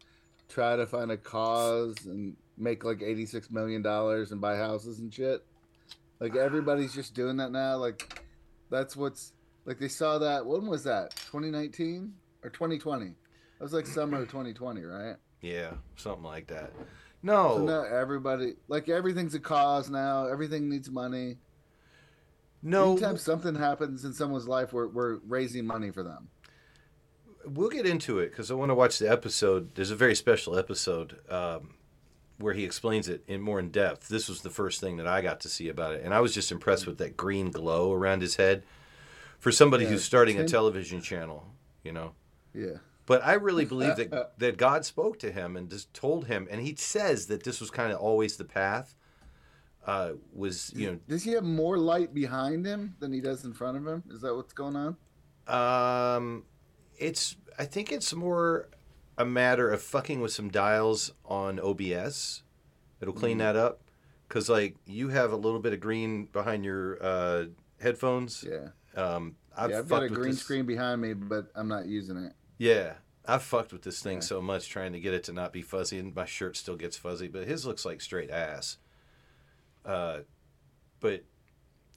try 0.48 0.76
to 0.78 0.88
find 0.88 1.12
a 1.12 1.18
cause 1.18 1.96
and 2.06 2.38
make 2.62 2.84
like 2.84 3.02
eighty 3.02 3.26
six 3.26 3.50
million 3.52 3.82
dollars 3.82 4.32
and 4.32 4.40
buy 4.40 4.56
houses 4.58 5.00
and 5.00 5.14
shit? 5.14 5.44
Like 6.20 6.36
everybody's 6.36 6.94
just 6.94 7.14
doing 7.14 7.38
that 7.38 7.52
now. 7.52 7.78
Like 7.78 8.22
that's 8.70 8.96
what's 8.96 9.34
like 9.66 9.80
they 9.80 9.88
saw 9.88 10.20
that 10.20 10.46
when 10.46 10.68
was 10.68 10.84
that? 10.86 11.16
Twenty 11.30 11.50
nineteen 11.52 12.14
or 12.44 12.50
twenty 12.50 12.78
twenty? 12.78 13.08
That 13.58 13.64
was 13.64 13.74
like 13.74 13.88
summer 13.88 14.22
of 14.22 14.30
twenty 14.30 14.54
twenty, 14.54 14.84
right? 14.84 15.16
Yeah, 15.42 15.72
something 15.96 16.24
like 16.24 16.48
that. 16.48 16.72
So 16.78 16.86
No, 17.24 17.58
now 17.66 17.84
everybody 17.84 18.54
like 18.68 18.90
everything's 18.90 19.34
a 19.36 19.40
cause 19.40 19.90
now. 19.90 20.28
Everything 20.28 20.70
needs 20.70 20.90
money. 20.90 21.38
no. 22.62 22.92
Anytime 22.92 23.18
something 23.18 23.56
happens 23.56 24.06
in 24.06 24.14
someone's 24.14 24.48
life, 24.48 24.74
we're 24.74 24.88
we're 24.88 25.18
raising 25.28 25.66
money 25.66 25.92
for 25.92 26.04
them. 26.04 26.30
We'll 27.46 27.70
get 27.70 27.88
into 27.88 28.20
it 28.20 28.30
because 28.30 28.52
I 28.52 28.54
want 28.54 28.70
to 28.70 28.76
watch 28.76 29.00
the 29.00 29.10
episode. 29.10 29.74
There's 29.74 29.90
a 29.90 29.96
very 29.96 30.14
special 30.16 30.58
episode 30.60 31.18
um, 31.28 31.74
where 32.42 32.54
he 32.54 32.64
explains 32.64 33.08
it 33.08 33.24
in 33.28 33.42
more 33.42 33.60
in 33.60 33.70
depth. 33.70 34.08
This 34.08 34.28
was 34.28 34.42
the 34.42 34.50
first 34.50 34.80
thing 34.82 34.98
that 34.98 35.08
I 35.08 35.22
got 35.22 35.40
to 35.42 35.50
see 35.50 35.70
about 35.70 35.94
it, 35.94 36.04
and 36.04 36.14
I 36.14 36.20
was 36.20 36.34
just 36.34 36.52
impressed 36.52 36.88
with 36.88 36.98
that 36.98 37.16
green 37.16 37.52
glow 37.52 37.94
around 37.94 38.22
his 38.22 38.36
head 38.36 38.64
for 39.40 39.52
somebody 39.52 39.84
Yeah, 39.86 39.92
who's 39.92 40.04
starting 40.04 40.40
a 40.40 40.48
television 40.48 41.02
channel. 41.02 41.48
You 41.84 41.92
know, 41.94 42.12
Yeah. 42.54 42.78
But 43.08 43.26
I 43.26 43.34
really 43.34 43.66
believe 43.66 43.96
that 43.96 44.34
that 44.38 44.58
God 44.58 44.86
spoke 44.86 45.20
to 45.20 45.32
him 45.32 45.58
and 45.58 45.70
just 45.70 45.94
told 45.94 46.28
him, 46.28 46.48
and 46.52 46.62
he 46.62 46.76
says 46.76 47.28
that 47.28 47.44
this 47.44 47.60
was 47.60 47.72
kind 47.72 47.92
of 47.92 48.00
always 48.00 48.38
the 48.38 48.46
path. 48.46 48.96
Uh, 49.86 50.12
was 50.32 50.72
you 50.76 50.92
know? 50.92 51.00
Does 51.08 51.24
he 51.24 51.32
have 51.32 51.44
more 51.44 51.78
light 51.78 52.14
behind 52.14 52.66
him 52.66 52.96
than 53.00 53.12
he 53.12 53.20
does 53.20 53.44
in 53.46 53.54
front 53.54 53.78
of 53.78 53.88
him? 53.88 54.04
Is 54.12 54.22
that 54.22 54.36
what's 54.36 54.54
going 54.54 54.76
on? 54.76 54.96
um, 55.48 56.44
it's 56.98 57.36
I 57.58 57.66
think 57.66 57.92
it's 57.92 58.14
more 58.14 58.70
a 59.22 59.26
matter 59.26 59.70
of 59.70 59.82
fucking 59.82 60.20
with 60.20 60.32
some 60.32 60.50
dials 60.50 61.14
on 61.26 61.60
OBS. 61.60 62.44
It'll 63.00 63.14
clean 63.14 63.38
that 63.40 63.56
up 63.56 63.82
because 64.28 64.50
like 64.50 64.76
you 64.86 65.10
have 65.10 65.32
a 65.32 65.36
little 65.36 65.60
bit 65.60 65.74
of 65.74 65.80
green 65.80 66.26
behind 66.26 66.66
your 66.66 66.98
uh, 67.02 67.46
headphones. 67.80 68.46
Yeah. 68.48 68.70
Um, 69.02 69.36
I've, 69.56 69.72
yeah, 69.72 69.80
I've 69.80 69.88
got 69.90 70.04
a 70.04 70.10
green 70.10 70.32
this- 70.32 70.40
screen 70.40 70.66
behind 70.66 71.02
me, 71.02 71.14
but 71.14 71.48
I'm 71.56 71.68
not 71.68 71.86
using 71.86 72.18
it. 72.18 72.34
Yeah, 72.58 72.94
I've 73.26 73.44
fucked 73.44 73.74
with 73.74 73.82
this 73.82 74.02
thing 74.02 74.22
so 74.22 74.42
much 74.42 74.70
trying 74.70 74.94
to 74.94 75.00
get 75.00 75.14
it 75.14 75.24
to 75.26 75.34
not 75.34 75.52
be 75.52 75.62
fuzzy, 75.62 76.00
and 76.00 76.16
my 76.16 76.26
shirt 76.26 76.56
still 76.58 76.76
gets 76.76 76.98
fuzzy, 76.98 77.28
but 77.28 77.48
his 77.48 77.66
looks 77.66 77.86
like 77.86 78.02
straight 78.02 78.30
ass. 78.30 78.78
Uh, 79.86 80.20
but 81.00 81.24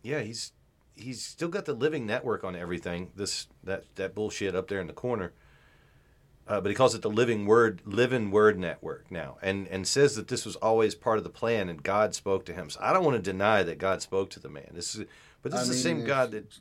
yeah, 0.02 0.20
he's 0.20 0.52
he's 0.94 1.22
still 1.22 1.48
got 1.48 1.64
the 1.64 1.74
living 1.74 2.06
network 2.06 2.44
on 2.44 2.56
everything. 2.56 3.10
This 3.14 3.46
that 3.62 3.84
that 3.96 4.14
bullshit 4.14 4.54
up 4.54 4.68
there 4.68 4.80
in 4.80 4.86
the 4.86 4.92
corner. 4.94 5.32
Uh, 6.46 6.60
but 6.60 6.68
he 6.68 6.74
calls 6.74 6.94
it 6.94 7.00
the 7.02 7.08
living 7.10 7.46
word 7.46 7.80
living 7.86 8.30
word 8.30 8.58
network 8.58 9.10
now 9.10 9.38
and 9.40 9.66
and 9.68 9.86
says 9.86 10.14
that 10.14 10.28
this 10.28 10.44
was 10.44 10.56
always 10.56 10.94
part 10.94 11.16
of 11.16 11.24
the 11.24 11.30
plan 11.30 11.70
and 11.70 11.82
god 11.82 12.14
spoke 12.14 12.44
to 12.44 12.52
him 12.52 12.68
so 12.68 12.78
i 12.82 12.92
don't 12.92 13.04
want 13.04 13.16
to 13.16 13.30
deny 13.32 13.62
that 13.62 13.78
god 13.78 14.02
spoke 14.02 14.28
to 14.28 14.38
the 14.38 14.48
man 14.50 14.68
this 14.74 14.94
is 14.94 15.06
but 15.40 15.52
this 15.52 15.60
I 15.60 15.62
is 15.62 15.68
the 15.68 15.74
same 15.74 16.04
god 16.04 16.32
that 16.32 16.58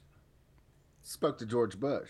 Spoke 1.06 1.38
to 1.40 1.46
George 1.46 1.78
Bush. 1.82 2.10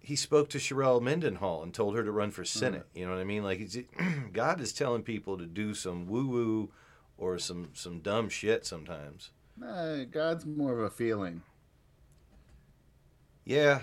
he 0.00 0.16
spoke 0.16 0.48
to 0.50 0.58
Sharelle 0.58 1.00
Mendenhall 1.00 1.62
and 1.62 1.72
told 1.72 1.94
her 1.94 2.02
to 2.02 2.10
run 2.10 2.32
for 2.32 2.44
Senate. 2.44 2.86
You 2.94 3.06
know 3.06 3.12
what 3.12 3.20
I 3.20 3.24
mean? 3.24 3.44
Like 3.44 3.60
God 4.32 4.60
is 4.60 4.72
telling 4.72 5.02
people 5.04 5.38
to 5.38 5.46
do 5.46 5.72
some 5.72 6.08
woo 6.08 6.26
woo 6.26 6.72
or 7.16 7.38
some 7.38 7.68
some 7.74 8.00
dumb 8.00 8.28
shit 8.28 8.66
sometimes. 8.66 9.30
Nah, 9.56 10.02
God's 10.10 10.44
more 10.44 10.72
of 10.72 10.80
a 10.80 10.90
feeling. 10.90 11.42
Yeah. 13.44 13.82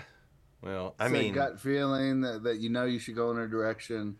Well, 0.62 0.94
I 0.98 1.06
It's 1.06 1.12
mean, 1.12 1.32
gut 1.34 1.58
feeling 1.60 2.20
that, 2.22 2.42
that 2.42 2.58
you 2.58 2.68
know 2.68 2.84
you 2.84 2.98
should 2.98 3.14
go 3.16 3.30
in 3.30 3.38
a 3.38 3.48
direction. 3.48 4.16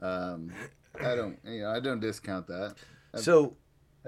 Um, 0.00 0.52
I 1.00 1.14
don't, 1.14 1.38
you 1.44 1.62
know, 1.62 1.70
I 1.70 1.80
don't 1.80 2.00
discount 2.00 2.46
that. 2.48 2.74
I've, 3.14 3.20
so 3.20 3.56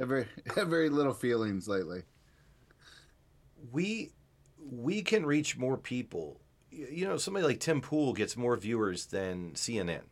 I've 0.01 0.09
very, 0.09 0.27
very 0.57 0.89
little 0.89 1.15
feelings 1.15 1.67
lately. 1.69 2.03
we 3.73 4.13
we 4.59 5.03
can 5.03 5.27
reach 5.27 5.57
more 5.57 5.77
people. 5.77 6.41
You 6.71 7.07
know, 7.07 7.17
somebody 7.17 7.47
like 7.47 7.61
Tim 7.61 7.81
Pool 7.81 8.13
gets 8.13 8.37
more 8.37 8.57
viewers 8.57 9.07
than 9.07 9.53
CNN. 9.53 10.03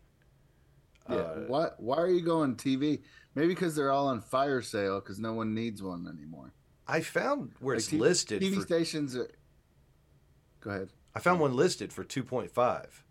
Yeah. 1.08 1.16
Uh, 1.16 1.34
why? 1.48 1.68
Why 1.78 1.96
are 1.98 2.08
you 2.10 2.20
going 2.24 2.56
TV? 2.56 3.00
Maybe 3.34 3.48
because 3.48 3.74
they're 3.74 3.90
all 3.90 4.08
on 4.08 4.20
fire 4.20 4.62
sale 4.62 5.00
because 5.00 5.18
no 5.18 5.32
one 5.32 5.54
needs 5.54 5.82
one 5.82 6.06
anymore. 6.06 6.52
I 6.86 7.00
found 7.00 7.52
where 7.60 7.74
Like 7.76 7.80
it's 7.80 7.88
T- 7.88 7.98
listed 7.98 8.42
TV 8.42 8.56
for. 8.56 8.60
stations 8.62 9.16
are. 9.16 9.30
Go 10.60 10.70
ahead. 10.70 10.90
I 11.14 11.20
found 11.20 11.40
one 11.40 11.54
listed 11.54 11.92
for 11.92 12.04
two 12.04 12.22
point 12.24 12.50
five. 12.50 13.04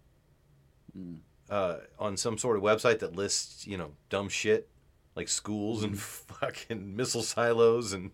Hmm. 0.93 1.15
Uh, 1.49 1.77
on 1.99 2.15
some 2.15 2.37
sort 2.37 2.55
of 2.55 2.63
website 2.63 2.99
that 2.99 3.13
lists, 3.15 3.67
you 3.67 3.77
know, 3.77 3.91
dumb 4.09 4.29
shit 4.29 4.69
like 5.15 5.27
schools 5.27 5.83
and 5.83 5.91
Hmm. 5.93 5.97
fucking 6.39 6.95
missile 6.95 7.23
silos 7.23 7.91
and 7.93 8.11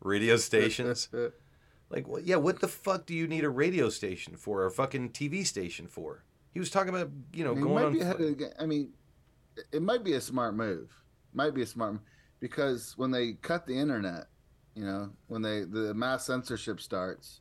radio 0.00 0.36
stations. 0.36 1.08
like, 1.90 2.08
what, 2.08 2.24
yeah, 2.24 2.36
what 2.36 2.60
the 2.60 2.66
fuck 2.68 3.06
do 3.06 3.14
you 3.14 3.28
need 3.28 3.44
a 3.44 3.48
radio 3.48 3.88
station 3.88 4.36
for 4.36 4.62
or 4.62 4.66
a 4.66 4.70
fucking 4.72 5.10
TV 5.10 5.46
station 5.46 5.86
for? 5.86 6.24
He 6.52 6.58
was 6.60 6.70
talking 6.70 6.88
about, 6.90 7.10
you 7.32 7.44
know, 7.44 7.52
I 7.52 7.54
mean, 7.54 7.62
going 7.64 7.74
might 7.74 7.84
on. 7.84 7.92
be 7.92 8.00
ahead 8.00 8.20
of 8.20 8.38
the 8.38 8.52
I 8.60 8.66
mean, 8.66 8.92
it- 9.72 9.82
might 9.82 10.02
be 10.04 10.14
a 10.14 10.20
smart 10.20 10.54
move. 10.56 10.92
Might 11.32 11.54
be 11.54 11.62
a 11.62 11.66
smart 11.66 11.98
because 12.40 12.94
when 12.98 13.10
they 13.12 13.32
cut 13.34 13.66
the 13.66 13.76
internet, 13.78 14.26
you 14.74 14.84
know, 14.84 15.10
when 15.28 15.42
they 15.42 15.60
the 15.62 15.94
mass 15.94 16.26
censorship 16.26 16.80
starts, 16.80 17.40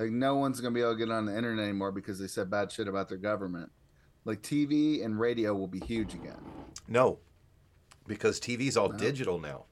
like 0.00 0.10
no 0.10 0.34
one's 0.36 0.60
gonna 0.60 0.74
be 0.74 0.80
able 0.80 0.94
to 0.94 0.98
get 0.98 1.10
on 1.10 1.26
the 1.26 1.36
internet 1.36 1.64
anymore 1.64 1.92
because 1.92 2.18
they 2.18 2.26
said 2.26 2.50
bad 2.50 2.72
shit 2.72 2.88
about 2.88 3.08
their 3.08 3.18
government. 3.18 3.70
Like 4.24 4.42
TV 4.42 5.04
and 5.04 5.18
radio 5.20 5.54
will 5.54 5.66
be 5.68 5.80
huge 5.80 6.14
again. 6.14 6.38
no, 6.88 7.18
because 8.06 8.40
TV's 8.40 8.76
all 8.76 8.88
No? 8.88 8.98
digital 8.98 9.38
now. 9.38 9.64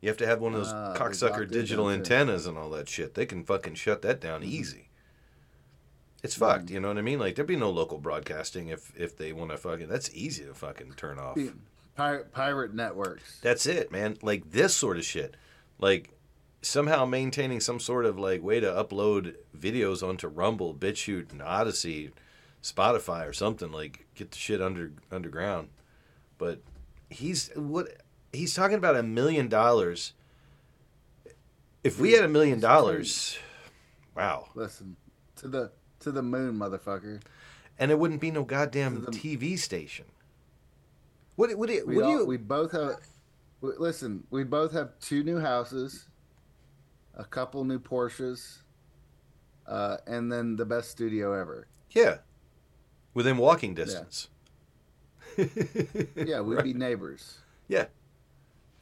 You 0.00 0.08
have 0.08 0.16
to 0.18 0.26
have 0.26 0.40
one 0.40 0.54
of 0.54 0.60
those 0.60 0.72
they 0.72 0.98
cocksucker 1.00 1.48
digital 1.50 1.88
antennas 1.88 2.46
and 2.46 2.58
all 2.58 2.68
that 2.70 2.88
shit. 2.88 3.14
They 3.14 3.24
can 3.26 3.42
fucking 3.44 3.74
shut 3.76 4.02
that 4.02 4.20
down 4.20 4.40
Mm-hmm. 4.42 4.50
easy. 4.50 4.90
It's 6.22 6.34
fucked, 6.34 6.70
you 6.70 6.80
know 6.80 6.88
what 6.88 6.98
I 6.98 7.02
mean? 7.02 7.18
Like 7.18 7.34
there'd 7.36 7.46
be 7.46 7.56
no 7.56 7.70
local 7.70 7.98
broadcasting 7.98 8.68
if 8.68 8.92
if 8.98 9.16
they 9.16 9.32
want 9.32 9.50
to 9.50 9.56
fucking. 9.58 9.88
That's 9.88 10.10
easy 10.14 10.44
to 10.44 10.54
fucking 10.54 10.94
turn 10.96 11.18
off. 11.18 11.38
Pirate, 11.96 12.32
pirate 12.32 12.74
networks. 12.74 13.38
That's 13.40 13.66
it, 13.66 13.92
man. 13.92 14.16
Like 14.22 14.50
this 14.50 14.74
sort 14.74 14.96
of 14.96 15.04
shit. 15.04 15.36
Like 15.78 16.10
somehow 16.64 17.04
maintaining 17.04 17.60
some 17.60 17.78
sort 17.78 18.06
of 18.06 18.18
like 18.18 18.42
way 18.42 18.60
to 18.60 18.66
upload 18.66 19.34
videos 19.56 20.06
onto 20.06 20.26
Rumble, 20.28 20.74
BitChute, 20.74 21.30
and 21.32 21.42
Odysee, 21.42 22.10
Spotify 22.62 23.28
or 23.28 23.32
something. 23.32 23.70
Like 23.70 24.06
get 24.14 24.30
the 24.30 24.38
shit 24.38 24.60
under 24.60 24.92
underground. 25.12 25.68
But 26.38 26.60
he's 27.10 27.50
what 27.54 27.88
he's 28.32 28.54
talking 28.54 28.78
about 28.78 28.96
a 28.96 29.02
million 29.02 29.48
dollars. 29.48 30.12
If 31.82 32.00
we 32.00 32.12
had 32.12 32.24
a 32.24 32.28
million 32.28 32.60
dollars, 32.60 33.38
wow. 34.16 34.48
Listen 34.54 34.96
to 35.36 35.48
the 35.48 35.70
to 36.00 36.10
the 36.10 36.22
moon, 36.22 36.58
motherfucker. 36.58 37.20
And 37.78 37.90
it 37.90 37.98
wouldn't 37.98 38.20
be 38.20 38.30
no 38.30 38.44
goddamn 38.44 39.04
the- 39.04 39.10
TV 39.10 39.58
station. 39.58 40.06
What 41.36 41.56
would 41.56 41.68
it? 41.70 41.86
We 41.86 41.96
What 41.96 42.04
do 42.04 42.10
you? 42.10 42.24
we 42.26 42.36
both 42.36 42.72
have. 42.72 42.96
Listen, 43.60 44.24
we 44.30 44.44
both 44.44 44.72
have 44.72 44.98
two 45.00 45.24
new 45.24 45.40
houses, 45.40 46.06
a 47.16 47.24
couple 47.24 47.64
new 47.64 47.78
Porsches, 47.78 48.58
uh, 49.66 49.98
and 50.06 50.30
then 50.32 50.56
the 50.56 50.64
best 50.64 50.90
studio 50.90 51.32
ever. 51.32 51.66
Yeah, 51.90 52.18
within 53.14 53.36
walking 53.36 53.74
distance. 53.74 54.28
Yeah, 56.16 56.40
we'd 56.40 56.62
be 56.64 56.74
neighbors. 56.74 57.38
Yeah. 57.68 57.86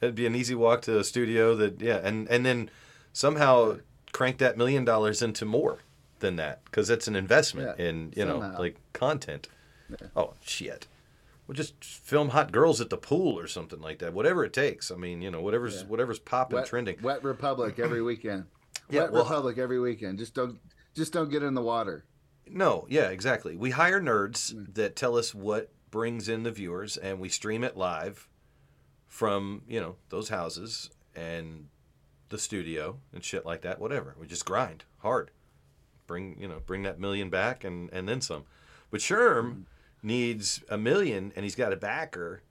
It'd 0.01 0.15
be 0.17 0.27
an 0.27 0.35
easy 0.35 0.55
walk 0.55 0.83
to 0.83 0.99
a 0.99 1.05
studio 1.05 1.55
that 1.57 1.81
yeah, 1.81 2.01
and 2.03 2.29
and 2.29 2.45
then 2.45 2.71
somehow 3.13 3.79
crank 4.13 4.39
that 4.39 4.57
million 4.59 4.85
dollars 4.85 5.23
into 5.23 5.45
more 5.45 5.79
than 6.19 6.37
that 6.37 6.65
because 6.65 6.91
it's 6.91 7.07
an 7.07 7.15
investment 7.17 7.77
Yeah, 7.79 7.87
in 7.87 8.13
you 8.17 8.25
know 8.25 8.41
somehow. 8.41 8.59
like 8.59 8.77
content. 8.93 9.49
Oh 10.17 10.35
shit. 10.41 10.89
We'll 11.53 11.57
just 11.59 11.85
film 11.85 12.31
hot 12.31 12.51
girls 12.51 12.81
at 12.81 12.89
the 12.89 12.97
pool 12.97 13.39
or 13.39 13.47
something 13.47 13.79
like 13.79 13.99
that. 13.99 14.15
Whatever 14.15 14.43
it 14.43 14.55
takes. 14.55 14.91
I 14.91 14.95
mean, 14.97 15.21
you 15.21 15.31
know, 15.31 15.43
whatever's 15.43 15.83
Yeah. 15.83 15.87
whatever's 15.89 16.19
popping, 16.19 16.57
Wet, 16.57 16.67
trending. 16.67 16.97
Wet 17.03 17.23
Republic 17.23 17.79
every 17.79 18.01
weekend. 18.01 18.47
Yeah, 18.89 19.03
Wet 19.03 19.13
well- 19.13 19.23
Republic 19.25 19.59
every 19.59 19.79
weekend. 19.79 20.19
Just 20.19 20.33
don't 20.33 20.59
just 20.95 21.13
don't 21.13 21.29
get 21.31 21.43
in 21.43 21.53
the 21.53 21.61
water. 21.61 22.05
No, 22.47 22.87
yeah, 22.89 23.11
exactly. 23.11 23.55
We 23.55 23.71
hire 23.73 24.01
nerds 24.01 24.55
Mm. 24.55 24.75
that 24.77 24.97
tell 24.97 25.17
us 25.19 25.35
what 25.35 25.71
brings 25.91 26.27
in 26.27 26.43
the 26.43 26.51
viewers, 26.51 26.97
and 26.97 27.21
we 27.21 27.29
stream 27.29 27.65
it 27.65 27.77
live 27.77 28.29
from 29.07 29.61
you 29.69 29.79
know 29.79 29.97
those 30.09 30.31
houses 30.31 30.89
and 31.15 31.69
the 32.31 32.39
studio 32.39 32.99
and 33.13 33.23
shit 33.23 33.45
like 33.45 33.61
that. 33.61 33.79
Whatever. 33.79 34.17
We 34.19 34.27
just 34.27 34.47
grind 34.47 34.85
hard. 35.01 35.31
Bring 36.07 36.39
you 36.41 36.49
know 36.49 36.61
bring 36.65 36.83
that 36.85 36.99
million 36.99 37.29
back 37.29 37.63
and 37.63 37.91
and 37.93 38.09
then 38.09 38.23
some. 38.23 38.45
But 38.91 39.01
Sherm 39.01 39.45
Mm. 39.45 39.65
Needs 40.03 40.63
a 40.69 40.77
million, 40.79 41.33
and 41.37 41.45
he's 41.45 41.55
got 41.55 41.73
a 41.73 41.77
backer 41.77 42.43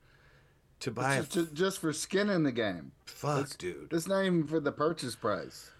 to 0.80 0.90
buy. 0.90 1.18
Just, 1.18 1.32
just, 1.32 1.54
just 1.54 1.78
for 1.80 1.92
skin 1.92 2.28
in 2.30 2.42
the 2.42 2.52
game. 2.52 2.92
fuck, 3.06 3.36
That's- 3.36 3.56
dude. 3.56 3.92
It's 3.92 4.06
not 4.08 4.22
even 4.24 4.46
for 4.46 4.60
the 4.60 4.72
purchase 4.72 5.14
price. 5.14 5.70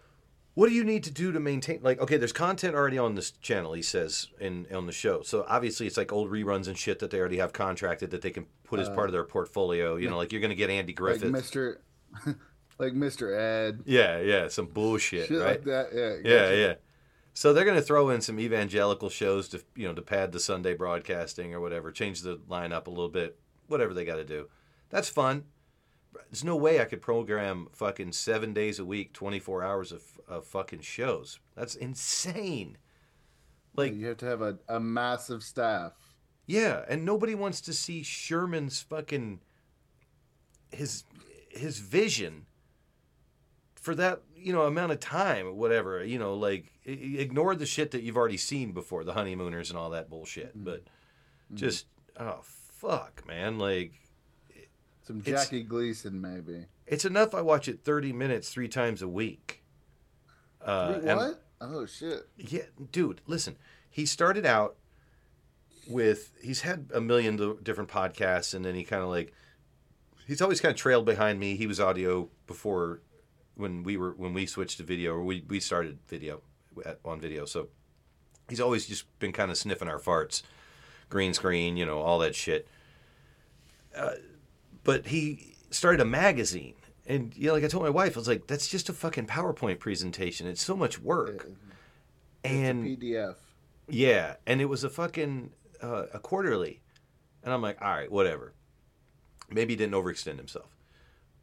What 0.54 0.68
do 0.68 0.74
you 0.74 0.84
need 0.84 1.02
to 1.04 1.10
do 1.10 1.32
to 1.32 1.40
maintain? 1.40 1.80
Like, 1.82 1.98
okay, 1.98 2.18
there's 2.18 2.32
content 2.32 2.74
already 2.74 2.98
on 2.98 3.14
this 3.14 3.30
channel. 3.30 3.72
He 3.72 3.80
says 3.80 4.28
in 4.38 4.66
on 4.70 4.84
the 4.84 4.92
show. 4.92 5.22
So 5.22 5.46
obviously, 5.48 5.86
it's 5.86 5.96
like 5.96 6.12
old 6.12 6.30
reruns 6.30 6.68
and 6.68 6.76
shit 6.76 6.98
that 6.98 7.10
they 7.10 7.18
already 7.18 7.38
have 7.38 7.54
contracted 7.54 8.10
that 8.10 8.20
they 8.20 8.30
can 8.30 8.44
put 8.64 8.78
as 8.78 8.90
part 8.90 9.08
of 9.08 9.14
uh, 9.14 9.16
their 9.16 9.24
portfolio. 9.24 9.96
You 9.96 10.10
know, 10.10 10.18
like 10.18 10.30
you're 10.30 10.42
gonna 10.42 10.54
get 10.54 10.68
Andy 10.68 10.92
Like 10.92 10.96
Griffith. 10.96 11.32
Mr. 11.32 11.76
like 12.78 12.92
Mr. 12.92 13.34
Ed. 13.34 13.80
yeah, 13.86 14.20
yeah, 14.20 14.48
some 14.48 14.66
bullshit, 14.66 15.28
Shit 15.28 15.38
right? 15.40 15.48
like 15.52 15.64
that. 15.64 15.88
Yeah. 15.94 16.16
Yeah, 16.22 16.52
yeah. 16.52 16.74
So 17.34 17.52
they're 17.52 17.64
gonna 17.64 17.80
throw 17.82 18.10
in 18.10 18.20
some 18.20 18.38
evangelical 18.38 19.08
shows 19.08 19.48
to 19.48 19.62
you 19.74 19.88
know 19.88 19.94
to 19.94 20.02
pad 20.02 20.32
the 20.32 20.40
Sunday 20.40 20.74
broadcasting 20.74 21.54
or 21.54 21.60
whatever, 21.60 21.90
change 21.90 22.20
the 22.22 22.36
lineup 22.48 22.86
a 22.86 22.90
little 22.90 23.08
bit, 23.08 23.38
whatever 23.68 23.94
they 23.94 24.04
got 24.04 24.16
to 24.16 24.24
do. 24.24 24.48
That's 24.90 25.08
fun. 25.08 25.44
There's 26.30 26.44
no 26.44 26.56
way 26.56 26.80
I 26.80 26.84
could 26.84 27.00
program 27.00 27.68
fucking 27.72 28.12
seven 28.12 28.52
days 28.52 28.78
a 28.78 28.84
week, 28.84 29.14
24 29.14 29.62
hours 29.62 29.92
of, 29.92 30.02
of 30.28 30.46
fucking 30.46 30.80
shows. 30.80 31.40
That's 31.56 31.74
insane. 31.74 32.76
Like, 33.74 33.94
You 33.94 34.08
have 34.08 34.18
to 34.18 34.26
have 34.26 34.42
a, 34.42 34.58
a 34.68 34.78
massive 34.78 35.42
staff. 35.42 35.92
yeah, 36.46 36.84
and 36.88 37.06
nobody 37.06 37.34
wants 37.34 37.62
to 37.62 37.72
see 37.72 38.02
Sherman's 38.02 38.82
fucking 38.82 39.40
his 40.70 41.04
his 41.50 41.78
vision 41.78 42.46
for 43.74 43.94
that 43.94 44.22
you 44.42 44.52
know 44.52 44.62
amount 44.62 44.92
of 44.92 45.00
time 45.00 45.56
whatever. 45.56 46.04
You 46.04 46.18
know, 46.18 46.34
like 46.34 46.72
ignore 46.84 47.54
the 47.54 47.66
shit 47.66 47.90
that 47.92 48.02
you've 48.02 48.16
already 48.16 48.36
seen 48.36 48.72
before, 48.72 49.04
the 49.04 49.12
honeymooners 49.14 49.70
and 49.70 49.78
all 49.78 49.90
that 49.90 50.10
bullshit. 50.10 50.52
But 50.54 50.82
just 51.54 51.86
oh 52.18 52.40
fuck, 52.42 53.26
man, 53.26 53.58
like 53.58 53.92
Some 55.02 55.22
Jackie 55.22 55.62
Gleason, 55.62 56.20
maybe. 56.20 56.66
it's 56.86 57.04
enough. 57.04 57.34
I 57.34 57.40
watch 57.42 57.68
it 57.68 57.80
thirty 57.84 58.12
minutes 58.12 58.50
three 58.50 58.68
times 58.68 59.02
a 59.02 59.08
week. 59.08 59.62
Uh, 60.60 60.94
Wait, 60.96 61.08
and- 61.08 61.18
what? 61.18 61.42
Oh 61.60 61.86
shit! 61.86 62.28
Yeah, 62.36 62.62
dude, 62.90 63.20
listen. 63.26 63.56
He 63.88 64.04
started 64.04 64.44
out 64.44 64.76
with 65.88 66.32
he's 66.42 66.62
had 66.62 66.90
a 66.92 67.00
million 67.00 67.56
different 67.62 67.88
podcasts, 67.90 68.52
and 68.54 68.64
then 68.64 68.74
he 68.74 68.82
kind 68.82 69.02
of 69.02 69.08
like 69.08 69.32
he's 70.26 70.42
always 70.42 70.60
kind 70.60 70.72
of 70.72 70.76
trailed 70.76 71.04
behind 71.06 71.38
me. 71.38 71.54
He 71.56 71.66
was 71.68 71.78
audio 71.78 72.28
before 72.48 73.00
when 73.62 73.82
we 73.82 73.96
were 73.96 74.10
when 74.12 74.34
we 74.34 74.44
switched 74.44 74.76
to 74.78 74.82
video, 74.82 75.14
or 75.14 75.22
we 75.22 75.44
we 75.48 75.60
started 75.60 75.98
video 76.08 76.42
at, 76.84 76.98
on 77.04 77.20
video. 77.20 77.46
So 77.46 77.68
he's 78.48 78.60
always 78.60 78.86
just 78.86 79.04
been 79.18 79.32
kind 79.32 79.50
of 79.50 79.56
sniffing 79.56 79.88
our 79.88 79.98
farts, 79.98 80.42
green 81.08 81.32
screen, 81.32 81.76
you 81.78 81.86
know, 81.86 82.00
all 82.00 82.18
that 82.18 82.34
shit. 82.34 82.68
Uh, 83.96 84.16
but 84.84 85.06
he 85.06 85.54
started 85.70 86.00
a 86.00 86.04
magazine. 86.04 86.74
And 87.06 87.34
you 87.36 87.46
know, 87.48 87.54
like 87.54 87.64
I 87.64 87.68
told 87.68 87.82
my 87.82 87.90
wife, 87.90 88.16
I 88.16 88.20
was 88.20 88.28
like, 88.28 88.46
"That's 88.46 88.68
just 88.68 88.88
a 88.88 88.92
fucking 88.92 89.26
PowerPoint 89.26 89.78
presentation. 89.78 90.46
It's 90.46 90.62
so 90.62 90.76
much 90.76 91.00
work." 91.00 91.48
and 92.44 92.86
It's 92.86 93.02
a 93.02 93.04
PDF. 93.04 93.34
yeah, 93.88 94.36
and 94.46 94.60
it 94.60 94.66
was 94.66 94.84
a 94.84 94.90
fucking 94.90 95.50
uh, 95.82 96.06
a 96.12 96.18
quarterly, 96.18 96.80
and 97.42 97.52
I'm 97.52 97.62
like, 97.62 97.80
all 97.82 97.90
right, 97.90 98.10
whatever. 98.10 98.52
Maybe 99.50 99.72
he 99.72 99.76
didn't 99.76 99.94
overextend 99.94 100.36
himself, 100.36 100.71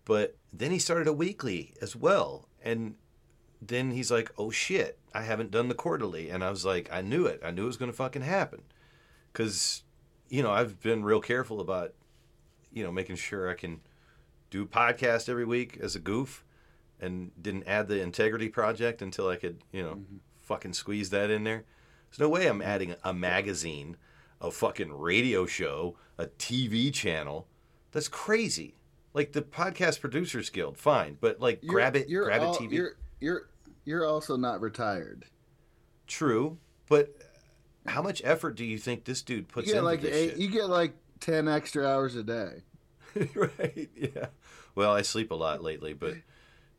but 0.09 0.35
then 0.51 0.71
he 0.71 0.79
started 0.79 1.07
a 1.07 1.13
weekly 1.13 1.75
as 1.83 1.95
well, 1.95 2.49
and 2.63 2.95
then 3.61 3.91
he's 3.91 4.09
like, 4.09 4.31
oh 4.39 4.49
shit, 4.49 4.97
I 5.13 5.21
haven't 5.21 5.51
done 5.51 5.67
the 5.67 5.75
quarterly, 5.75 6.31
and 6.31 6.43
I 6.43 6.49
was 6.49 6.65
like, 6.65 6.89
I 6.91 7.01
knew 7.01 7.27
it, 7.27 7.39
I 7.45 7.51
knew 7.51 7.65
it 7.65 7.67
was 7.67 7.77
gonna 7.77 7.93
fucking 7.93 8.23
happen, 8.23 8.63
because 9.31 9.83
you 10.27 10.41
know 10.41 10.49
I've 10.49 10.81
been 10.81 11.03
real 11.03 11.21
careful 11.21 11.61
about 11.61 11.93
you 12.73 12.83
know 12.83 12.91
making 12.91 13.17
sure 13.17 13.51
I 13.51 13.53
can 13.53 13.81
do 14.49 14.65
podcast 14.65 15.29
every 15.29 15.45
week 15.45 15.77
as 15.79 15.95
a 15.95 15.99
goof, 15.99 16.43
and 16.99 17.29
didn't 17.39 17.67
add 17.67 17.87
the 17.87 18.01
integrity 18.01 18.49
project 18.49 19.03
until 19.03 19.29
I 19.29 19.35
could 19.35 19.59
you 19.71 19.83
know 19.83 19.91
mm-hmm. 19.91 20.17
fucking 20.41 20.73
squeeze 20.73 21.11
that 21.11 21.29
in 21.29 21.43
there. 21.43 21.65
There's 22.09 22.19
no 22.19 22.29
way 22.29 22.47
I'm 22.47 22.63
adding 22.63 22.95
a 23.03 23.13
magazine, 23.13 23.95
a 24.41 24.49
fucking 24.49 24.91
radio 24.91 25.45
show, 25.45 25.97
a 26.17 26.25
TV 26.25 26.91
channel. 26.91 27.45
That's 27.91 28.07
crazy. 28.07 28.78
Like 29.13 29.31
the 29.31 29.41
podcast 29.41 30.01
producers 30.01 30.49
guild, 30.49 30.77
fine, 30.77 31.17
but 31.19 31.39
like 31.39 31.59
You're- 31.63 31.73
grab 31.73 31.95
it, 31.95 32.07
You're 32.09 32.25
grab 32.25 32.41
all- 32.41 32.55
it 32.55 32.59
TV. 32.61 32.71
You're 32.73 32.91
you're 33.19 33.49
you're 33.85 34.05
also 34.05 34.37
not 34.37 34.61
retired. 34.61 35.25
True, 36.07 36.57
but 36.87 37.15
how 37.87 38.01
much 38.01 38.21
effort 38.23 38.55
do 38.55 38.65
you 38.65 38.77
think 38.77 39.05
this 39.05 39.21
dude 39.21 39.47
puts 39.47 39.67
You 39.67 39.73
get 39.73 39.77
into 39.79 39.85
like 39.89 40.01
this 40.01 40.15
eight, 40.15 40.29
shit? 40.31 40.37
you 40.39 40.47
get 40.49 40.69
like 40.69 40.93
ten 41.19 41.47
extra 41.47 41.87
hours 41.87 42.15
a 42.15 42.23
day. 42.23 42.63
right? 43.35 43.89
Yeah. 43.95 44.27
Well, 44.75 44.93
I 44.93 45.01
sleep 45.01 45.31
a 45.31 45.35
lot 45.35 45.63
lately, 45.63 45.93
but 45.93 46.13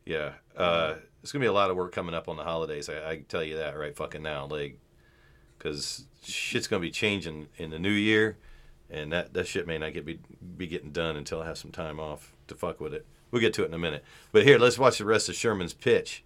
yeah, 0.05 0.33
uh, 0.55 0.95
it's 1.21 1.31
gonna 1.33 1.43
be 1.43 1.47
a 1.47 1.53
lot 1.53 1.69
of 1.69 1.75
work 1.75 1.91
coming 1.91 2.15
up 2.15 2.29
on 2.29 2.37
the 2.37 2.43
holidays. 2.43 2.87
I, 2.89 3.09
I 3.11 3.15
can 3.17 3.25
tell 3.25 3.43
you 3.43 3.57
that 3.57 3.77
right 3.77 3.95
fucking 3.95 4.23
now, 4.23 4.45
like, 4.47 4.79
because 5.57 6.05
shit's 6.23 6.67
gonna 6.67 6.79
be 6.81 6.91
changing 6.91 7.47
in 7.57 7.69
the 7.71 7.79
new 7.79 7.91
year, 7.91 8.37
and 8.91 9.11
that 9.11 9.33
that 9.33 9.47
shit 9.47 9.65
may 9.65 9.77
not 9.77 9.93
get 9.93 10.05
be 10.05 10.19
be 10.57 10.67
getting 10.67 10.91
done 10.91 11.15
until 11.15 11.41
I 11.41 11.45
have 11.47 11.57
some 11.57 11.71
time 11.71 11.99
off 11.99 12.33
to 12.47 12.55
fuck 12.55 12.79
with 12.79 12.93
it. 12.93 13.05
We'll 13.31 13.41
get 13.41 13.53
to 13.55 13.63
it 13.63 13.67
in 13.67 13.73
a 13.73 13.79
minute. 13.79 14.03
But 14.31 14.43
here, 14.43 14.59
let's 14.59 14.77
watch 14.77 14.97
the 14.97 15.05
rest 15.05 15.29
of 15.29 15.35
Sherman's 15.35 15.73
pitch. 15.73 16.23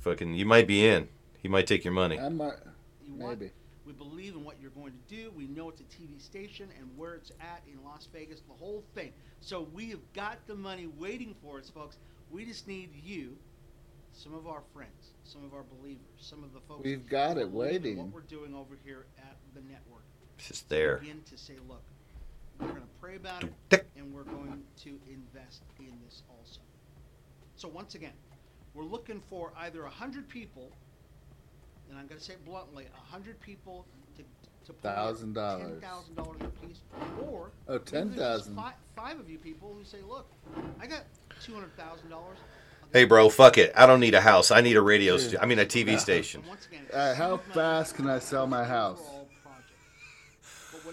Fucking, 0.00 0.34
you 0.34 0.44
might 0.44 0.66
be 0.66 0.86
in. 0.86 1.08
He 1.40 1.48
might 1.48 1.66
take 1.66 1.84
your 1.84 1.94
money. 1.94 2.18
I 2.20 2.28
might, 2.28 2.54
You 3.06 3.14
want- 3.14 3.40
maybe. 3.40 3.52
We 3.84 3.92
believe 3.92 4.34
in 4.34 4.44
what 4.44 4.56
you're 4.60 4.70
going 4.70 4.92
to 4.92 5.14
do. 5.14 5.32
We 5.34 5.46
know 5.48 5.68
it's 5.68 5.80
a 5.80 5.84
TV 5.84 6.20
station 6.20 6.68
and 6.78 6.88
where 6.96 7.14
it's 7.14 7.32
at 7.40 7.62
in 7.66 7.82
Las 7.82 8.06
Vegas, 8.12 8.40
the 8.40 8.54
whole 8.54 8.84
thing. 8.94 9.12
So 9.40 9.66
we 9.72 9.90
have 9.90 10.12
got 10.12 10.38
the 10.46 10.54
money 10.54 10.86
waiting 10.98 11.34
for 11.42 11.58
us, 11.58 11.68
folks. 11.68 11.96
We 12.30 12.44
just 12.44 12.68
need 12.68 12.90
you, 13.02 13.36
some 14.12 14.34
of 14.34 14.46
our 14.46 14.62
friends, 14.72 15.14
some 15.24 15.44
of 15.44 15.52
our 15.52 15.64
believers, 15.64 16.04
some 16.18 16.44
of 16.44 16.52
the 16.52 16.60
folks. 16.60 16.84
We've 16.84 17.08
got 17.08 17.38
it 17.38 17.50
waiting. 17.50 17.96
What 17.98 18.12
we're 18.12 18.20
doing 18.20 18.54
over 18.54 18.78
here 18.84 19.06
at 19.18 19.36
the 19.54 19.60
network. 19.62 20.04
It's 20.38 20.48
just 20.48 20.68
there. 20.68 20.98
Begin 20.98 21.22
to 21.30 21.36
say, 21.36 21.54
look, 21.68 21.82
we're 22.62 22.68
going 22.68 22.80
to 22.82 22.88
pray 23.00 23.16
about 23.16 23.44
it, 23.70 23.86
and 23.96 24.12
we're 24.12 24.22
going 24.24 24.62
to 24.84 24.98
invest 25.10 25.62
in 25.78 25.92
this 26.04 26.22
also. 26.38 26.60
So 27.56 27.68
once 27.68 27.94
again, 27.94 28.12
we're 28.74 28.84
looking 28.84 29.20
for 29.28 29.52
either 29.58 29.82
100 29.82 30.28
people, 30.28 30.70
and 31.90 31.98
I'm 31.98 32.06
going 32.06 32.18
to 32.18 32.24
say 32.24 32.34
it 32.34 32.44
bluntly, 32.44 32.86
100 32.92 33.40
people 33.40 33.84
to 34.16 34.22
to 34.66 34.72
put 34.74 34.90
in 35.22 35.34
$1,000. 35.34 35.80
$10,000 35.80 36.44
apiece, 36.44 36.78
or 37.20 37.50
Oh, 37.68 37.72
maybe 37.72 37.84
10,000. 37.84 38.54
Five, 38.54 38.74
five 38.94 39.18
of 39.18 39.28
you 39.28 39.36
people 39.38 39.74
who 39.76 39.84
say, 39.84 39.98
look, 40.08 40.26
I 40.80 40.86
got 40.86 41.02
$200,000. 41.44 41.64
Hey, 42.92 43.04
bro, 43.04 43.28
fuck 43.28 43.58
it. 43.58 43.72
I 43.74 43.86
don't 43.86 43.98
need 43.98 44.14
a 44.14 44.20
house. 44.20 44.52
I 44.52 44.60
need 44.60 44.76
a 44.76 44.80
radio. 44.82 45.16
Stu- 45.16 45.38
I 45.40 45.46
mean, 45.46 45.58
a 45.58 45.64
TV 45.64 45.98
station. 45.98 46.44
Again, 46.70 46.84
Uh, 46.92 47.14
how 47.14 47.38
fast 47.38 47.96
can 47.96 48.08
I 48.08 48.20
sell 48.20 48.46
my 48.46 48.64
house? 48.64 49.00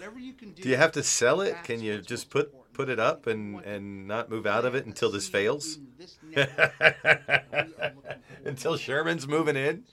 whatever 0.00 0.18
you 0.18 0.32
can 0.34 0.52
do. 0.52 0.62
Do 0.62 0.68
you 0.68 0.76
have 0.76 0.92
to 0.92 1.02
sell 1.02 1.40
it? 1.40 1.56
Can 1.64 1.80
you 1.82 2.00
just 2.00 2.30
put 2.30 2.46
important. 2.46 2.72
put 2.74 2.88
it 2.88 2.98
up 3.00 3.26
and 3.26 3.60
and 3.64 4.06
not 4.08 4.30
move 4.30 4.46
out 4.46 4.64
of 4.64 4.74
it 4.74 4.86
until 4.86 5.10
this 5.10 5.28
fails? 5.28 5.76
in 5.76 5.86
this 5.98 6.16
network. 6.28 6.72
We 6.80 6.86
are 6.86 7.44
looking 7.58 8.02
for 8.42 8.48
Until. 8.48 8.76
Sherman's 8.76 9.26
moving 9.28 9.56
in? 9.56 9.84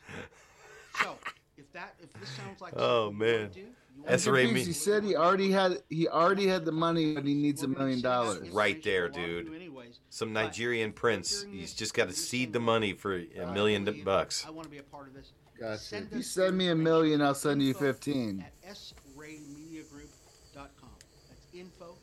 So, 1.01 1.15
if 1.57 1.71
that 1.73 1.95
if 2.01 2.11
this 2.13 2.29
sounds 2.29 2.61
like 2.61 2.73
Oh, 2.77 3.09
something 3.11 3.27
you 3.27 3.33
wanna 3.33 3.43
man. 3.43 3.49
do, 3.51 3.59
you 3.59 3.65
I'm 3.65 4.01
wanna 4.01 4.11
That's 4.11 4.27
right, 4.27 4.47
do 4.47 4.53
me- 4.53 4.63
He 4.63 4.73
said 4.73 5.03
he 5.03 5.15
already 5.15 5.51
had 5.51 5.81
he 5.89 6.07
already 6.07 6.47
had 6.47 6.65
the 6.65 6.71
money, 6.71 7.13
but 7.15 7.25
he 7.25 7.33
needs 7.33 7.63
a 7.63 7.67
million 7.67 8.01
dollars. 8.01 8.49
Right 8.49 8.81
there, 8.83 9.07
information 9.07 9.15
to 9.15 9.19
a 9.19 9.21
lot 9.35 9.39
of 9.39 9.45
dude. 9.45 9.73
Some 10.09 10.33
Nigerian 10.33 10.91
prince. 10.93 11.45
He's 11.51 11.73
just 11.73 11.93
got 11.93 12.07
to 12.07 12.13
seed 12.15 12.53
the 12.53 12.59
money 12.59 12.93
for 12.93 13.15
a 13.15 13.51
million 13.53 14.01
bucks. 14.03 14.45
I 14.47 14.51
want 14.51 14.63
to 14.65 14.71
be 14.71 14.77
a 14.79 14.83
part 14.83 15.07
of 15.07 15.13
this. 15.13 15.31
Gotcha. 15.59 15.77
Send 15.79 16.07
If 16.11 16.17
you 16.17 16.23
send 16.23 16.57
me 16.57 16.69
a 16.69 16.75
million, 16.75 17.21
I'll 17.21 17.33
send 17.35 17.61
you 17.63 17.73
15. 17.73 18.43
At 18.45 18.53
sraymediagroup.com. 18.75 20.89
That's 21.29 21.47
info 21.53 21.95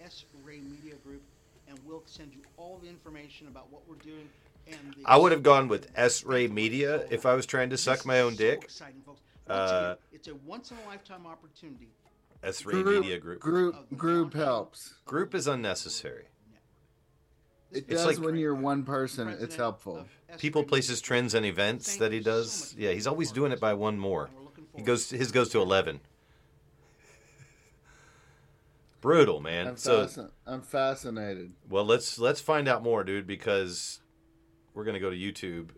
at 0.00 0.10
sraymediagroup, 0.10 1.20
and 1.68 1.75
we'll 1.86 2.02
send 2.06 2.32
you 2.34 2.40
all 2.56 2.78
the 2.82 2.88
information 2.88 3.46
about 3.48 3.70
what 3.72 3.82
we're 3.88 3.96
doing. 3.96 4.28
And 4.66 4.76
the 4.96 5.02
I 5.04 5.16
would 5.16 5.32
have 5.32 5.42
gone 5.42 5.68
with 5.68 5.90
S 5.94 6.24
Ray 6.24 6.48
Media 6.48 7.06
if 7.10 7.24
I 7.24 7.34
was 7.34 7.46
trying 7.46 7.70
to 7.70 7.76
suck 7.76 8.04
my 8.04 8.20
own 8.20 8.32
so 8.32 8.38
dick. 8.38 8.64
exciting, 8.64 9.00
folks. 9.06 9.20
Uh, 9.48 9.52
again, 9.94 9.96
it's 10.12 10.28
a 10.28 10.34
once 10.46 10.72
in 10.72 10.76
a 10.84 10.88
lifetime 10.88 11.26
opportunity. 11.26 11.88
S 12.42 12.66
Ray 12.66 12.82
Media 12.82 13.18
Group. 13.18 13.40
Group 13.40 13.96
group 13.96 14.34
helps. 14.34 14.94
Group 15.04 15.34
is 15.34 15.46
unnecessary. 15.46 16.24
It 17.72 17.84
It's 17.88 18.02
does 18.02 18.06
like- 18.18 18.18
when 18.24 18.36
you're 18.36 18.54
one 18.54 18.84
person. 18.84 19.28
It's 19.28 19.56
helpful. 19.56 20.06
People, 20.38 20.64
places, 20.64 21.00
trends, 21.00 21.34
and 21.34 21.46
events 21.46 21.88
Thank 21.88 22.00
that 22.00 22.12
he 22.12 22.18
you 22.18 22.24
so 22.24 22.30
does. 22.30 22.74
Yeah, 22.78 22.90
he's 22.92 23.06
always 23.06 23.30
doing 23.32 23.52
it 23.52 23.60
by 23.60 23.74
one 23.74 23.98
more. 23.98 24.26
And 24.26 24.34
we're 24.36 24.42
looking 24.42 24.66
He 24.74 24.82
goes. 24.82 25.10
His 25.10 25.30
goes 25.32 25.48
to 25.50 25.60
eleven. 25.60 26.00
Brutal, 29.06 29.38
man. 29.38 29.68
I'm, 29.68 29.76
So 29.76 30.04
fascin- 30.04 30.30
I'm 30.48 30.62
fascinated. 30.62 31.52
Well, 31.70 31.84
let's 31.84 32.18
let's 32.18 32.40
find 32.40 32.66
out 32.66 32.82
more, 32.82 33.04
dude, 33.04 33.24
because 33.24 34.00
we're 34.74 34.82
gonna 34.82 34.98
go 34.98 35.10
to 35.10 35.16
YouTube 35.16 35.68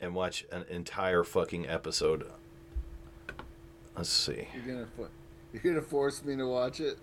and 0.00 0.14
watch 0.14 0.44
an 0.52 0.64
entire 0.70 1.24
fucking 1.24 1.66
episode. 1.68 2.30
Let's 3.96 4.10
see. 4.10 4.46
You're 4.54 4.74
gonna 4.76 4.86
fo- 4.96 5.08
you're 5.52 5.62
gonna 5.74 5.82
force 5.84 6.24
me 6.24 6.36
to 6.36 6.46
watch 6.46 6.78
it. 6.78 6.98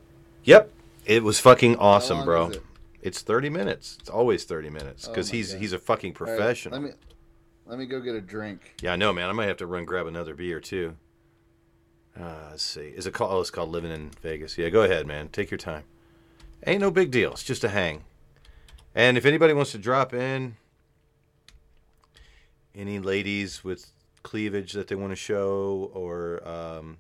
Yep, 0.45 0.72
it 1.05 1.24
was 1.24 1.41
fucking 1.41 1.76
awesome, 1.76 2.24
bro. 2.24 2.51
it? 2.51 2.64
It's 3.01 3.22
thirty 3.22 3.49
minutes. 3.49 3.97
It's 3.99 4.09
always 4.09 4.45
thirty 4.45 4.70
minutes 4.70 5.09
Oh 5.09 5.12
because 5.12 5.30
my 5.30 5.36
he's 5.36 5.51
God. 5.51 5.59
he's 5.59 5.74
a 5.74 5.80
fucking 5.80 6.16
All 6.22 6.26
right, 6.26 6.38
professional. 6.38 6.80
let 6.80 6.88
me 6.89 6.95
let 7.66 7.78
me 7.78 7.86
go 7.86 7.99
get 7.99 8.16
a 8.16 8.22
drink. 8.22 8.76
Yeah, 8.82 8.93
I 8.93 8.95
know, 8.95 9.12
man. 9.12 9.28
I 9.28 9.34
might 9.34 9.49
have 9.49 9.57
to 9.57 9.68
run 9.68 9.84
grab 9.84 10.07
another 10.07 10.36
beer 10.36 10.62
too. 10.62 10.95
Uh, 12.20 12.49
let's 12.51 12.64
see. 12.64 12.88
Is 12.95 13.07
it 13.07 13.14
called? 13.14 13.32
Oh, 13.32 13.41
it's 13.41 13.49
called 13.49 13.70
Living 13.70 13.91
in 13.91 14.12
Vegas. 14.22 14.57
Yeah, 14.57 14.70
go 14.70 14.84
ahead, 14.84 15.07
man. 15.07 15.30
Take 15.30 15.49
your 15.49 15.57
time. 15.57 15.84
Ain't 16.66 16.82
no 16.82 16.91
big 16.91 17.12
deal. 17.12 17.32
It's 17.32 17.43
just 17.43 17.64
a 17.64 17.70
hang. 17.70 18.03
And 18.93 19.18
if 19.18 19.26
anybody 19.26 19.53
wants 19.53 19.72
to 19.72 19.78
drop 19.78 20.14
in, 20.14 20.57
any 22.76 22.99
ladies 22.99 23.64
with 23.64 23.91
cleavage 24.24 24.74
that 24.74 24.88
they 24.88 24.95
want 24.95 25.12
to 25.12 25.16
show, 25.16 25.89
or 25.93 26.45
um, 26.47 26.97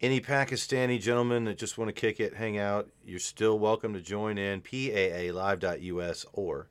any 0.00 0.20
Pakistani 0.20 1.00
gentlemen 1.00 1.44
that 1.44 1.58
just 1.58 1.76
want 1.76 1.88
to 1.88 1.92
kick 1.92 2.20
it, 2.20 2.34
hang 2.34 2.58
out, 2.58 2.88
you're 3.04 3.18
still 3.18 3.58
welcome 3.58 3.92
to 3.94 4.00
join 4.00 4.38
in. 4.38 4.60
PAAlive.us 4.60 6.26
or 6.32 6.68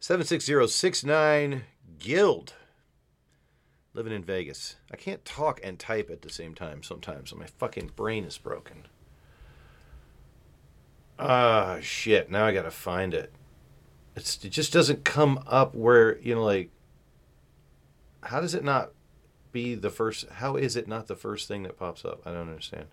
76069 0.00 1.64
Guild. 1.98 2.54
Living 3.94 4.12
in 4.12 4.22
Vegas. 4.22 4.76
I 4.92 4.96
can't 4.96 5.24
talk 5.24 5.60
and 5.64 5.78
type 5.78 6.10
at 6.10 6.22
the 6.22 6.30
same 6.30 6.54
time 6.54 6.82
sometimes. 6.82 7.30
So 7.30 7.36
my 7.36 7.46
fucking 7.58 7.92
brain 7.96 8.24
is 8.24 8.38
broken. 8.38 8.86
Ah, 11.18 11.78
shit. 11.80 12.30
Now 12.30 12.44
I 12.44 12.52
gotta 12.52 12.70
find 12.70 13.12
it. 13.12 13.32
It's, 14.14 14.44
it 14.44 14.50
just 14.50 14.72
doesn't 14.72 15.04
come 15.04 15.42
up 15.46 15.74
where, 15.74 16.18
you 16.20 16.34
know, 16.34 16.44
like, 16.44 16.70
how 18.22 18.40
does 18.40 18.54
it 18.54 18.64
not 18.64 18.90
be 19.52 19.74
the 19.74 19.90
first? 19.90 20.28
How 20.28 20.56
is 20.56 20.76
it 20.76 20.88
not 20.88 21.06
the 21.06 21.16
first 21.16 21.48
thing 21.48 21.62
that 21.62 21.78
pops 21.78 22.04
up? 22.04 22.20
I 22.26 22.32
don't 22.32 22.48
understand. 22.48 22.86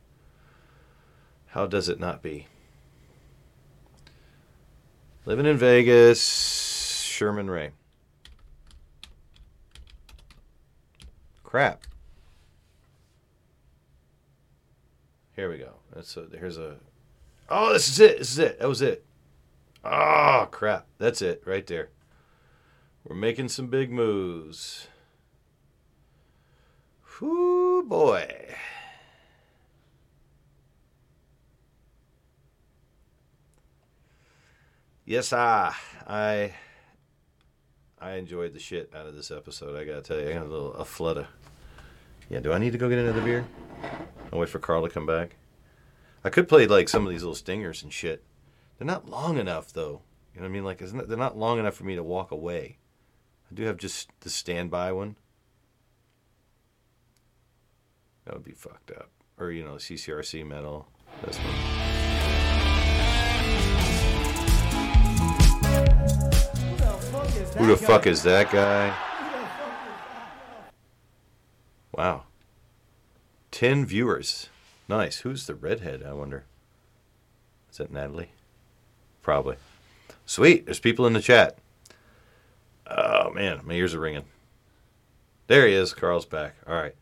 How 1.48 1.66
does 1.66 1.90
it 1.90 2.00
not 2.00 2.22
be? 2.22 2.48
Living 5.26 5.46
in 5.46 5.58
Vegas, 5.58 7.02
Sherman 7.02 7.50
Ray. 7.50 7.72
Crap. 11.56 11.86
Here 15.38 15.50
we 15.50 15.58
go. 15.58 15.76
That's 15.94 16.18
a, 16.18 16.28
here's 16.38 16.58
a. 16.58 16.76
Oh, 17.48 17.72
this 17.72 17.88
is 17.88 17.98
it. 18.02 18.18
This 18.18 18.32
is 18.32 18.40
it. 18.40 18.60
That 18.60 18.68
was 18.68 18.82
it. 18.82 19.06
Oh 19.82 20.50
crap. 20.52 20.86
That's 20.98 21.22
it 21.22 21.44
right 21.46 21.66
there. 21.66 21.92
We're 23.06 23.16
making 23.16 23.48
some 23.48 23.68
big 23.68 23.90
moves. 23.90 24.90
Whoo 27.22 27.84
boy. 27.84 28.28
Yes, 35.06 35.32
I, 35.32 35.74
I, 36.06 36.54
I 38.02 38.16
enjoyed 38.16 38.52
the 38.52 38.60
shit 38.60 38.92
out 38.94 39.08
of 39.08 39.16
this 39.16 39.32
episode. 39.32 39.80
I 39.80 39.86
gotta 39.86 40.02
tell 40.02 40.20
you, 40.20 40.32
I 40.32 40.34
got 40.34 40.48
a 40.48 40.50
little 40.50 40.74
a 40.74 40.84
flutter. 40.84 41.30
Yeah, 42.30 42.40
do 42.40 42.52
I 42.52 42.58
need 42.58 42.72
to 42.72 42.78
go 42.78 42.90
get 42.90 42.98
another 42.98 43.22
beer? 43.22 43.46
I'll 44.34 44.40
wait 44.40 44.50
for 44.50 44.60
Carl 44.60 44.84
to 44.84 44.90
come 44.94 45.06
back. 45.06 45.36
I 46.24 46.30
could 46.30 46.48
play 46.48 46.66
like 46.66 46.90
some 46.90 47.06
of 47.06 47.12
these 47.12 47.22
little 47.22 47.36
stingers 47.36 47.84
and 47.84 47.94
shit. 47.94 48.24
They're 48.78 48.88
not 48.88 49.10
long 49.10 49.38
enough 49.38 49.72
though. 49.72 50.02
You 50.34 50.42
know 50.42 50.48
what 50.48 50.50
I 50.50 50.54
mean? 50.54 50.66
Like, 50.66 50.82
isn't 50.82 51.00
it, 51.00 51.08
they're 51.08 51.18
not 51.18 51.38
long 51.38 51.60
enough 51.60 51.76
for 51.76 51.84
me 51.84 51.96
to 51.96 52.04
walk 52.04 52.32
away. 52.32 52.78
I 53.50 53.54
do 53.54 53.64
have 53.64 53.78
just 53.78 54.10
the 54.22 54.30
standby 54.30 54.92
one. 54.92 55.18
That 58.26 58.34
would 58.34 58.44
be 58.44 58.54
fucked 58.54 58.92
up. 58.92 59.12
Or 59.38 59.52
you 59.52 59.64
know, 59.64 59.76
CCRC 59.76 60.46
metal. 60.46 60.88
This 61.24 61.38
one. 61.38 61.86
Who 67.58 67.68
the 67.68 67.78
fuck 67.78 68.08
is 68.08 68.24
that 68.24 68.52
guy? 68.52 69.15
Wow. 71.96 72.24
10 73.52 73.86
viewers. 73.86 74.50
Nice. 74.90 75.20
Who's 75.20 75.48
the 75.48 75.56
redhead, 75.56 76.04
I 76.04 76.14
wonder? 76.14 76.44
Is 77.72 77.78
that 77.78 77.92
Natalie? 77.92 78.30
Probably. 79.22 79.56
Sweet. 80.26 80.66
There's 80.66 80.80
people 80.80 81.08
in 81.08 81.14
the 81.14 81.22
chat. 81.22 81.58
Oh, 82.86 83.32
man. 83.32 83.62
My 83.64 83.74
ears 83.74 83.94
are 83.96 84.00
ringing. 84.00 84.26
There 85.48 85.68
he 85.68 85.74
is. 85.74 85.94
Carl's 85.94 86.26
back. 86.26 86.56
All 86.68 86.76
right. 86.76 86.96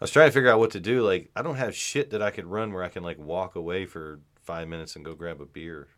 I 0.00 0.04
was 0.04 0.10
trying 0.10 0.28
to 0.28 0.32
figure 0.32 0.50
out 0.50 0.60
what 0.60 0.70
to 0.70 0.80
do. 0.80 1.02
Like, 1.02 1.30
I 1.34 1.42
don't 1.42 1.56
have 1.56 1.74
shit 1.74 2.10
that 2.10 2.22
I 2.22 2.30
could 2.30 2.46
run 2.46 2.72
where 2.72 2.84
I 2.84 2.88
can, 2.88 3.02
like, 3.02 3.18
walk 3.18 3.56
away 3.56 3.84
for 3.84 4.20
five 4.42 4.68
minutes 4.68 4.96
and 4.96 5.04
go 5.04 5.14
grab 5.14 5.40
a 5.40 5.46
beer. 5.46 5.88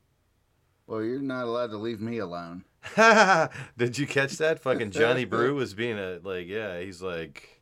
Well, 0.86 1.02
you're 1.02 1.20
not 1.20 1.44
allowed 1.44 1.70
to 1.70 1.76
leave 1.76 2.00
me 2.00 2.18
alone. 2.18 2.64
Did 3.76 3.98
you 3.98 4.06
catch 4.06 4.38
that? 4.38 4.60
Fucking 4.60 4.90
Johnny 4.90 5.24
Brew 5.26 5.54
was 5.54 5.74
being 5.74 5.98
a 5.98 6.18
like, 6.22 6.48
yeah, 6.48 6.80
he's 6.80 7.00
like, 7.00 7.61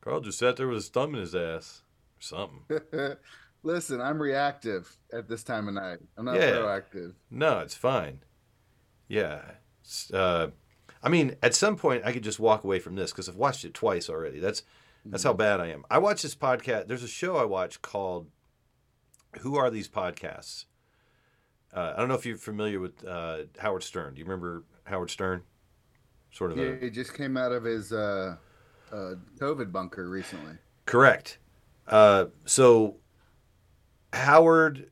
Carl 0.00 0.20
just 0.20 0.38
sat 0.38 0.56
there 0.56 0.68
with 0.68 0.76
his 0.76 0.88
thumb 0.88 1.14
in 1.14 1.20
his 1.20 1.34
ass 1.34 1.82
or 2.18 2.22
something. 2.22 3.16
Listen, 3.62 4.00
I'm 4.00 4.20
reactive 4.22 4.96
at 5.12 5.28
this 5.28 5.42
time 5.42 5.68
of 5.68 5.74
night. 5.74 5.98
I'm 6.16 6.24
not 6.24 6.36
Yeah. 6.36 6.52
proactive. 6.52 7.14
No, 7.30 7.58
it's 7.60 7.74
fine. 7.74 8.20
Yeah, 9.08 9.42
uh, 10.12 10.48
I 11.02 11.08
mean, 11.08 11.36
at 11.42 11.54
some 11.54 11.76
point 11.76 12.02
I 12.04 12.12
could 12.12 12.22
just 12.22 12.38
walk 12.38 12.62
away 12.62 12.78
from 12.78 12.94
this 12.94 13.10
because 13.10 13.28
I've 13.28 13.36
watched 13.36 13.64
it 13.64 13.72
twice 13.74 14.08
already. 14.10 14.38
That's 14.38 14.62
that's 15.06 15.22
how 15.22 15.32
bad 15.32 15.60
I 15.60 15.68
am. 15.68 15.84
I 15.90 15.96
watch 15.98 16.20
this 16.22 16.34
podcast. 16.34 16.86
There's 16.88 17.02
a 17.02 17.08
show 17.08 17.36
I 17.36 17.44
watch 17.44 17.80
called 17.80 18.28
"Who 19.40 19.56
Are 19.56 19.70
These 19.70 19.88
Podcasts." 19.88 20.66
Uh, 21.72 21.94
I 21.96 22.00
don't 22.00 22.08
know 22.08 22.14
if 22.14 22.26
you're 22.26 22.36
familiar 22.36 22.80
with 22.80 23.04
uh, 23.06 23.44
Howard 23.58 23.82
Stern. 23.82 24.14
Do 24.14 24.18
you 24.20 24.24
remember 24.26 24.64
Howard 24.84 25.10
Stern? 25.10 25.42
Sort 26.30 26.52
of 26.52 26.58
Yeah, 26.58 26.64
a 26.72 26.76
he 26.80 26.90
just 26.90 27.14
came 27.14 27.36
out 27.38 27.52
of 27.52 27.64
his 27.64 27.92
uh, 27.92 28.36
uh, 28.92 29.14
COVID 29.38 29.72
bunker 29.72 30.08
recently. 30.08 30.54
Correct. 30.86 31.38
Uh, 31.86 32.26
so 32.44 32.96
Howard 34.12 34.90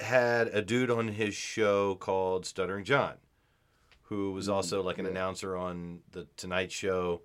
had 0.00 0.48
a 0.48 0.62
dude 0.62 0.90
on 0.90 1.08
his 1.08 1.34
show 1.34 1.94
called 1.94 2.46
Stuttering 2.46 2.84
John, 2.84 3.14
who 4.02 4.32
was 4.32 4.48
also 4.48 4.82
like 4.82 4.98
an 4.98 5.06
announcer 5.06 5.56
on 5.56 6.00
the 6.12 6.26
Tonight 6.36 6.70
Show, 6.70 7.22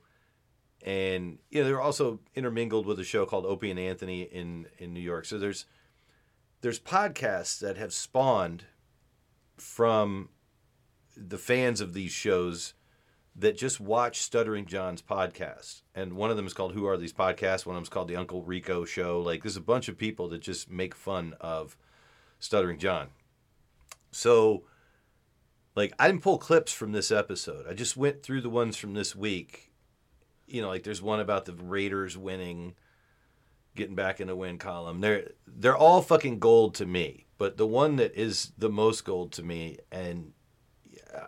and 0.84 1.38
you 1.50 1.62
know 1.62 1.68
they 1.68 1.74
were 1.74 1.82
also 1.82 2.20
intermingled 2.36 2.86
with 2.86 3.00
a 3.00 3.04
show 3.04 3.26
called 3.26 3.46
Opie 3.46 3.72
and 3.72 3.80
Anthony 3.80 4.24
in 4.24 4.68
in 4.78 4.94
New 4.94 5.02
York. 5.02 5.26
So 5.26 5.38
there's 5.38 5.66
there's 6.62 6.80
podcasts 6.80 7.60
that 7.60 7.78
have 7.78 7.94
spawned 7.94 8.66
from 9.58 10.30
the 11.16 11.38
fans 11.38 11.82
of 11.82 11.94
these 11.94 12.12
shows 12.12 12.74
that 13.36 13.58
just 13.58 13.80
watch 13.80 14.22
Stuttering 14.22 14.66
John's 14.66 15.02
podcast. 15.02 15.82
And 15.96 16.14
one 16.14 16.32
of 16.32 16.38
them 16.38 16.48
is 16.48 16.54
called 16.54 16.74
Who 16.74 16.86
Are 16.86 16.98
These 16.98 17.14
Podcasts? 17.14 17.66
One 17.66 17.76
of 17.76 17.78
them 17.78 17.84
is 17.84 17.90
called 17.90 18.08
The 18.08 18.16
Uncle 18.16 18.44
Rico 18.44 18.86
Show. 18.86 19.22
Like, 19.22 19.44
there's 19.44 19.58
a 19.58 19.62
bunch 19.62 19.88
of 19.88 19.98
people 19.98 20.28
that 20.30 20.42
just 20.42 20.70
make 20.70 20.94
fun 20.94 21.36
of 21.40 21.78
Stuttering 22.40 22.78
John. 22.78 23.10
So, 24.12 24.64
like, 25.76 25.94
I 25.98 26.08
didn't 26.08 26.24
pull 26.24 26.38
clips 26.38 26.74
from 26.74 26.92
this 26.92 27.12
episode. 27.12 27.66
I 27.70 27.74
just 27.74 27.96
went 27.96 28.22
through 28.22 28.42
the 28.42 28.50
ones 28.50 28.76
from 28.76 28.94
this 28.94 29.16
week. 29.16 29.72
You 30.46 30.62
know, 30.62 30.68
like, 30.68 30.84
there's 30.84 31.02
one 31.02 31.22
about 31.22 31.46
the 31.46 31.54
Raiders 31.54 32.18
winning, 32.18 32.76
getting 33.76 33.96
back 33.96 34.20
in 34.20 34.28
the 34.28 34.36
win 34.36 34.58
column. 34.58 35.00
They're, 35.00 35.30
they're 35.48 35.78
all 35.78 36.02
fucking 36.02 36.40
gold 36.40 36.76
to 36.76 36.86
me. 36.86 37.28
But 37.38 37.58
the 37.58 37.66
one 37.66 37.96
that 37.96 38.14
is 38.14 38.52
the 38.58 38.70
most 38.70 39.06
gold 39.06 39.32
to 39.32 39.44
me, 39.44 39.78
and 39.92 40.34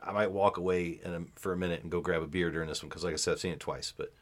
I 0.04 0.12
might 0.12 0.32
walk 0.32 0.58
away 0.58 1.00
in 1.04 1.14
a, 1.14 1.22
for 1.36 1.54
a 1.54 1.58
minute 1.58 1.82
and 1.82 1.92
go 1.92 2.02
grab 2.02 2.22
a 2.22 2.28
beer 2.28 2.52
during 2.52 2.70
this 2.70 2.82
one 2.82 2.90
because, 2.90 3.04
like 3.04 3.14
I 3.14 3.18
said, 3.18 3.34
I've 3.34 3.40
seen 3.40 3.54
it 3.54 3.60
twice. 3.60 3.94
But 3.96 4.14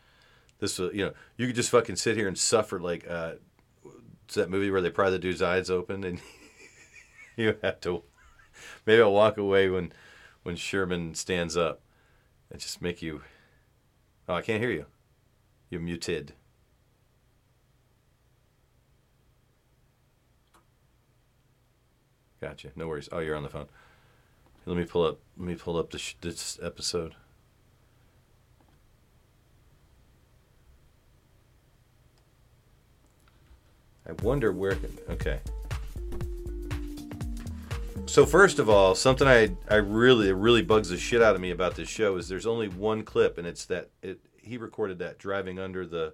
this, 0.59 0.80
was, 0.80 0.93
you 0.93 1.05
know, 1.05 1.14
you 1.38 1.47
could 1.47 1.55
just 1.55 1.70
fucking 1.70 1.97
sit 1.97 2.18
here 2.18 2.28
and 2.28 2.38
suffer 2.38 2.80
like 2.80 3.07
uh, 3.09 3.34
it's 4.26 4.36
that 4.36 4.49
movie 4.49 4.72
where 4.72 4.82
they 4.82 4.89
pry 4.89 5.09
the 5.09 5.20
dude's 5.20 5.41
eyes 5.41 5.70
open 5.70 6.03
and 6.03 6.20
you 7.38 7.57
have 7.62 7.82
to. 7.82 8.03
Maybe 8.86 9.01
I'll 9.01 9.14
walk 9.14 9.38
away 9.38 9.70
when 9.70 9.91
when 10.43 10.55
Sherman 10.55 11.16
stands 11.16 11.55
up 11.57 11.82
and 12.49 12.59
just 12.59 12.82
make 12.82 13.01
you. 13.01 13.22
Oh, 14.28 14.36
I 14.36 14.41
can't 14.41 14.62
hear 14.62 14.72
you. 14.72 14.86
You're 15.70 15.82
muted. 15.82 16.34
Gotcha. 22.39 22.72
No 22.76 22.88
worries. 22.88 23.07
Oh, 23.12 23.20
you're 23.20 23.36
on 23.36 23.43
the 23.43 23.49
phone. 23.49 23.68
Let 24.66 24.78
me 24.78 24.86
pull 24.86 25.05
up. 25.05 25.20
Let 25.38 25.47
me 25.47 25.55
pull 25.55 25.78
up 25.78 25.91
this, 25.91 26.14
this 26.22 26.59
episode. 26.62 27.16
I 34.07 34.14
wonder 34.24 34.51
where. 34.51 34.78
Okay. 35.09 35.39
So 38.05 38.26
first 38.26 38.59
of 38.59 38.70
all, 38.70 38.93
something 38.93 39.28
I 39.28 39.55
I 39.70 39.76
really 39.76 40.32
really 40.34 40.62
bugs 40.62 40.89
the 40.89 40.97
shit 40.97 41.22
out 41.22 41.36
of 41.36 41.41
me 41.41 41.51
about 41.51 41.76
this 41.76 41.88
show 41.88 42.18
is 42.18 42.28
there's 42.28 42.45
only 42.47 42.68
one 42.68 43.03
clip, 43.03 43.38
and 43.38 43.47
it's 43.47 43.66
that 43.66 43.89
it 44.01 44.20
he 44.38 44.57
recorded 44.57 44.99
that 44.99 45.18
driving 45.18 45.59
under 45.59 45.86
the 45.86 46.14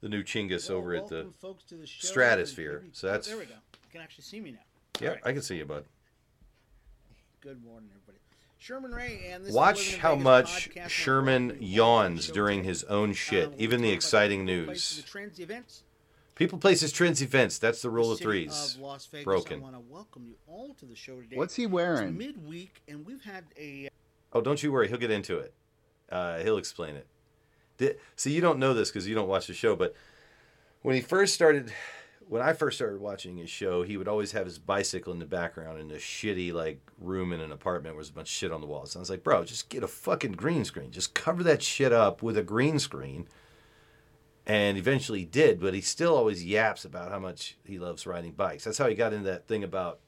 the 0.00 0.08
new 0.08 0.22
Chingus 0.22 0.68
Well, 0.68 0.78
over 0.78 0.94
at 0.94 1.08
the 1.08 1.28
the. 1.40 1.86
Stratosphere. 1.86 2.84
So 2.92 3.06
that's 3.06 3.28
there 3.28 3.38
we 3.38 3.44
go. 3.44 3.52
You 3.54 3.90
can 3.92 4.00
actually 4.00 4.24
see 4.24 4.40
me 4.40 4.52
now. 4.52 4.58
yeah. 5.00 5.08
Right. 5.10 5.20
I 5.24 5.32
can 5.32 5.42
see 5.42 5.56
you, 5.56 5.64
bud. 5.66 5.84
Good 7.44 7.62
morning, 7.62 7.90
everybody. 7.94 8.18
Sherman 8.56 8.92
Ray 8.94 9.26
and 9.30 9.44
this 9.44 9.52
Watch 9.52 9.84
Living 9.88 10.00
how 10.00 10.12
Vegas 10.14 10.24
much 10.24 10.70
Sherman 10.88 11.58
yawns 11.60 12.28
during 12.28 12.64
his 12.64 12.84
own 12.84 13.12
shit, 13.12 13.50
Uh, 13.50 13.56
even 13.58 13.82
the 13.82 13.90
exciting 13.90 14.46
news. 14.46 14.96
The 14.96 15.02
trends, 15.02 15.36
the 15.36 15.42
events. 15.42 15.82
People, 16.36 16.58
places, 16.58 16.90
trends, 16.90 17.20
events. 17.20 17.58
That's 17.58 17.82
the 17.82 17.90
rule 17.90 18.06
the 18.08 18.12
of 18.14 18.20
threes. 18.20 18.76
Of 18.76 18.80
Las 18.80 19.06
Vegas. 19.06 19.24
Broken. 19.24 19.60
I 19.60 19.62
want 19.62 19.74
to 19.74 19.80
welcome 19.80 20.24
you 20.26 20.36
all 20.48 20.72
to 20.80 20.86
the 20.86 20.96
show 20.96 21.20
today. 21.20 21.36
What's 21.36 21.54
he 21.54 21.64
It's 21.64 21.72
wearing? 21.72 22.16
midweek, 22.16 22.80
and 22.88 23.04
we've 23.04 23.22
had 23.22 23.44
a 23.58 23.90
Oh, 24.32 24.40
don't 24.40 24.62
you 24.62 24.72
worry. 24.72 24.88
He'll 24.88 24.96
get 24.96 25.10
into 25.10 25.38
it. 25.38 25.52
Uh, 26.10 26.38
he'll 26.38 26.56
explain 26.56 26.96
it. 26.96 27.06
Di- 27.76 27.94
See, 28.16 28.32
you 28.32 28.40
don't 28.40 28.58
know 28.58 28.72
this 28.72 28.88
because 28.88 29.06
you 29.06 29.14
don't 29.14 29.28
watch 29.28 29.46
the 29.48 29.54
show, 29.54 29.76
but 29.76 29.94
when 30.80 30.94
he 30.94 31.02
first 31.02 31.34
started, 31.34 31.72
when 32.28 32.42
I 32.42 32.52
first 32.52 32.76
started 32.78 33.00
watching 33.00 33.36
his 33.36 33.50
show, 33.50 33.82
he 33.82 33.96
would 33.96 34.08
always 34.08 34.32
have 34.32 34.46
his 34.46 34.58
bicycle 34.58 35.12
in 35.12 35.18
the 35.18 35.26
background 35.26 35.80
in 35.80 35.90
a 35.90 35.94
shitty 35.96 36.52
like 36.52 36.80
room 36.98 37.32
in 37.32 37.40
an 37.40 37.52
apartment 37.52 37.94
where 37.94 38.02
there's 38.02 38.10
a 38.10 38.14
bunch 38.14 38.28
of 38.28 38.34
shit 38.34 38.52
on 38.52 38.60
the 38.60 38.66
walls. 38.66 38.94
And 38.94 39.00
I 39.00 39.02
was 39.02 39.10
like, 39.10 39.22
bro, 39.24 39.44
just 39.44 39.68
get 39.68 39.82
a 39.82 39.88
fucking 39.88 40.32
green 40.32 40.64
screen. 40.64 40.90
Just 40.90 41.14
cover 41.14 41.42
that 41.44 41.62
shit 41.62 41.92
up 41.92 42.22
with 42.22 42.36
a 42.38 42.42
green 42.42 42.78
screen. 42.78 43.28
And 44.46 44.76
eventually 44.76 45.20
he 45.20 45.24
did, 45.24 45.58
but 45.60 45.72
he 45.74 45.80
still 45.80 46.14
always 46.14 46.44
yaps 46.44 46.84
about 46.84 47.10
how 47.10 47.18
much 47.18 47.56
he 47.64 47.78
loves 47.78 48.06
riding 48.06 48.32
bikes. 48.32 48.64
That's 48.64 48.76
how 48.78 48.88
he 48.88 48.94
got 48.94 49.12
into 49.14 49.24
that 49.30 49.46
thing 49.48 49.64
about 49.64 50.00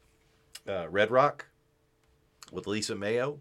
uh, 0.67 0.87
Red 0.89 1.09
Rock 1.11 1.47
with 2.51 2.67
Lisa 2.67 2.95
Mayo. 2.95 3.39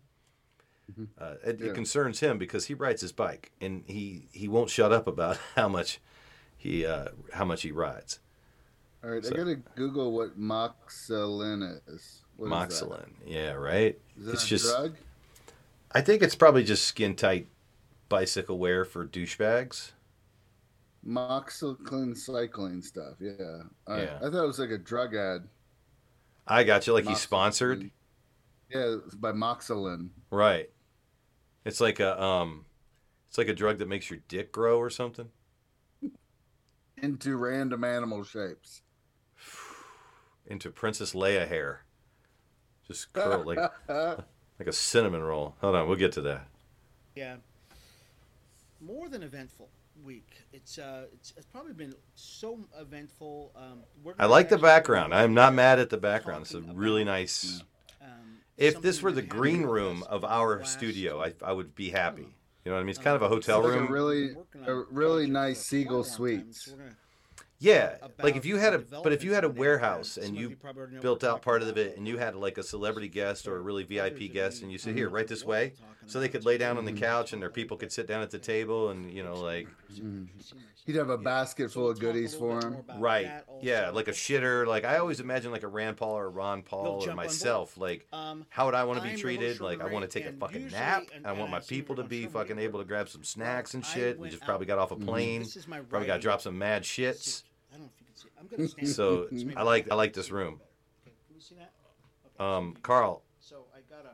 Uh, 1.19 1.35
it, 1.45 1.61
Yeah. 1.61 1.67
it 1.71 1.75
concerns 1.75 2.21
him 2.21 2.39
because 2.39 2.67
he 2.67 2.75
rides 2.75 3.01
his 3.03 3.13
bike 3.13 3.51
and 3.61 3.83
he, 3.87 4.29
he 4.33 4.49
won't 4.49 4.71
shut 4.71 4.93
up 4.93 5.07
about 5.07 5.37
how 5.57 5.69
much 5.69 6.01
he 6.57 6.87
uh, 6.87 7.09
how 7.35 7.45
much 7.45 7.63
he 7.63 7.71
rides. 7.73 8.21
All 9.07 9.13
right, 9.13 9.25
So- 9.25 9.35
I 9.35 9.37
gotta 9.37 9.55
Google 9.77 10.13
what 10.13 10.37
moxilin 10.39 11.81
is. 11.87 12.25
What 12.37 12.47
is? 12.47 12.83
Moxilin, 12.83 13.09
yeah, 13.25 13.53
right. 13.53 13.97
Is 14.19 14.25
that 14.27 14.33
it's 14.33 14.45
a 14.45 14.47
just 14.49 14.65
drug? 14.67 14.97
I 15.93 16.01
think 16.01 16.23
it's 16.23 16.35
probably 16.35 16.65
just 16.65 16.87
skin 16.87 17.15
tight 17.15 17.47
bicycle 18.09 18.59
wear 18.59 18.85
for 18.85 19.07
douchebags. 19.07 19.93
Moxicillin 21.07 22.17
cycling 22.17 22.83
stuff. 22.83 23.15
Yeah. 23.21 23.63
Right. 23.87 24.03
Yeah. 24.03 24.17
I 24.19 24.23
thought 24.29 24.43
it 24.43 24.47
was 24.47 24.59
like 24.59 24.71
a 24.71 24.79
drug 24.79 25.15
ad. 25.15 25.49
I 26.49 26.65
got 26.65 26.89
you. 26.89 26.93
Like 26.93 27.07
he's 27.07 27.21
sponsored, 27.21 27.91
Yeah, 28.69 28.97
by 29.15 29.31
Moxilin. 29.31 30.09
right? 30.33 30.69
It's 31.65 31.81
like 31.81 32.01
a 32.01 32.21
um, 32.21 32.65
it's 33.29 33.39
like 33.39 33.49
a 33.49 33.55
drug 33.55 33.79
that 33.79 33.87
makes 33.89 34.11
your 34.11 34.19
dick 34.27 34.51
grow 34.51 34.79
or 34.79 34.91
something. 34.91 35.29
Into 37.01 37.37
random 37.37 37.85
animal 37.85 38.25
shapes. 38.25 38.83
Into 40.47 40.71
Princess 40.71 41.13
Leia 41.13 41.49
hair, 41.49 41.83
just 42.87 43.13
curl 43.13 43.45
like 43.45 43.59
like 43.89 44.69
a 44.69 44.73
cinnamon 44.73 45.23
roll. 45.23 45.55
Hold 45.61 45.75
on, 45.75 45.89
we'll 45.89 45.97
get 45.97 46.13
to 46.13 46.21
that. 46.23 46.47
yeah, 47.15 47.37
more 48.81 49.09
than 49.09 49.23
eventful 49.23 49.69
week. 50.05 50.43
It's 50.53 50.79
uh, 50.79 51.07
it's, 51.13 51.33
it's 51.37 51.47
probably 51.47 51.73
been 51.73 51.95
so 52.15 52.59
eventful. 52.79 53.53
Um, 53.57 53.81
we're 54.05 54.15
I 54.19 54.27
like 54.27 54.49
the 54.49 54.59
background. 54.59 55.15
I'm 55.15 55.35
not 55.35 55.55
mad 55.55 55.79
at 55.79 55.91
the 55.91 55.97
background. 55.97 56.43
It's 56.43 56.55
a 56.55 56.61
really 56.61 57.03
about, 57.03 57.13
nice. 57.13 57.63
Um, 58.03 58.39
If 58.57 58.81
this 58.83 59.03
were 59.03 59.13
the 59.13 59.23
green 59.23 59.63
room 59.63 60.05
of 60.09 60.25
our 60.25 60.59
last 60.59 60.73
studio, 60.75 61.23
I. 61.23 61.35
I 61.45 61.53
would 61.53 61.75
be 61.75 61.91
happy. 61.91 62.35
You 62.65 62.71
know 62.73 62.77
what 62.77 62.81
I 62.81 62.83
mean? 62.83 62.91
It's 62.91 62.99
kind 62.99 63.15
of 63.15 63.23
a 63.23 63.29
hotel 63.29 63.61
It's 63.61 63.69
like 63.69 63.77
a 63.77 63.81
room. 63.81 63.93
really- 63.93 64.35
Working 64.35 64.65
a 64.67 64.73
on 64.73 64.87
really 64.91 65.27
project 65.27 65.33
nice 65.33 65.59
for 65.59 65.65
Seagull 65.65 66.03
quite 66.05 66.17
Yeah, 67.59 67.97
like 68.23 68.37
if 68.37 68.45
you 68.45 68.57
had 68.59 68.75
a, 68.75 68.79
but 68.79 69.13
if 69.13 69.25
you 69.25 69.33
had 69.33 69.45
a 69.45 69.49
warehouse 69.49 70.19
and 70.19 70.37
you 70.37 70.51
you 70.51 70.57
probably 70.57 70.81
already 70.81 70.97
know 70.97 71.03
built 71.03 71.25
out 71.25 71.41
part 71.41 71.63
of 71.63 71.79
it 71.79 71.97
and 71.97 72.07
you 72.07 72.19
had 72.19 72.37
like 72.37 72.59
a 72.59 72.63
celebrity 72.63 73.09
guest 73.09 73.49
or 73.49 73.57
a 73.57 73.61
really 73.61 73.83
VIP 73.83 74.31
guest 74.33 74.63
and 74.63 74.71
you 74.71 74.77
said, 74.77 74.95
here, 74.95 75.09
right 75.09 75.27
this 75.27 75.45
way, 75.45 75.73
so 76.07 76.21
they 76.21 76.29
could 76.29 76.45
lay 76.45 76.59
down 76.59 76.77
on 76.77 76.85
the 76.85 76.93
couch 76.93 77.33
and 77.33 77.41
their 77.41 77.51
people 77.51 77.77
could 77.79 77.91
sit 77.91 78.07
down 78.07 78.21
at 78.21 78.31
the 78.31 78.39
table 78.39 78.91
and, 78.91 79.11
you 79.11 79.23
know, 79.25 79.37
like, 79.37 79.69
He'd 80.87 80.95
have 80.97 81.11
a 81.11 81.19
basket 81.19 81.71
So 81.71 81.75
full 81.75 81.83
we'll 81.85 81.93
of 81.93 81.99
goodies 82.01 82.35
for 82.35 82.61
him. 82.61 82.77
right. 82.99 83.43
Yeah, 83.61 83.91
like 83.91 84.09
a 84.09 84.13
shitter. 84.13 84.67
Like 84.67 84.85
I 84.85 84.99
always 84.99 85.19
imagine 85.21 85.51
like 85.51 85.63
a 85.65 85.69
Rand 85.69 85.97
Paul 85.97 86.13
or 86.19 86.27
a 86.27 86.29
Ron 86.29 86.63
Paul 86.63 87.09
or 87.09 87.15
myself. 87.15 87.77
Like, 87.77 88.07
Um, 88.13 88.47
how 88.49 88.67
would 88.67 88.75
I 88.75 88.85
want 88.85 89.03
to 89.03 89.09
be 89.09 89.17
treated? 89.17 89.61
Like, 89.61 89.81
I 89.81 89.87
want 89.87 90.09
to 90.09 90.19
take 90.21 90.29
a 90.29 90.33
fucking 90.33 90.69
nap. 90.69 91.05
and- 91.15 91.27
I 91.27 91.33
want 91.33 91.51
my 91.51 91.61
people 91.61 91.97
to 91.97 92.05
be 92.05 92.27
fucking 92.27 92.57
Ray 92.57 92.65
able 92.65 92.79
to 92.81 92.85
grab 92.85 93.09
some 93.09 93.25
snacks 93.25 93.75
and 93.75 93.85
shit. 93.85 94.19
We 94.19 94.29
just 94.31 94.45
probably 94.45 94.67
got 94.67 94.79
off 94.79 94.93
a 94.93 94.97
plane. 94.97 95.43
This 95.43 95.57
is 95.57 95.67
my 95.67 95.81
Probably 95.81 96.07
got 96.07 96.15
right 96.15 96.23
dropped 96.23 96.43
some 96.43 96.57
mad 96.59 96.83
shits. 96.85 97.43
I 97.73 97.77
don't 97.79 97.83
know 97.87 97.91
if 97.93 98.01
you 98.01 98.07
can 98.07 98.17
see. 98.17 98.29
I'm 98.39 98.47
gonna 98.47 98.69
stand. 98.69 98.89
So 98.89 99.29
I 99.57 99.63
like 99.63 99.91
I 99.91 99.95
like 99.95 100.13
this 100.13 100.31
room. 100.31 100.61
Can 101.05 101.13
you 101.35 101.41
see 101.41 101.57
that? 101.57 101.73
Um, 102.43 102.77
Carl, 102.83 103.23
So 103.41 103.65
I 103.75 103.81
got 103.93 104.05
a. 104.05 104.11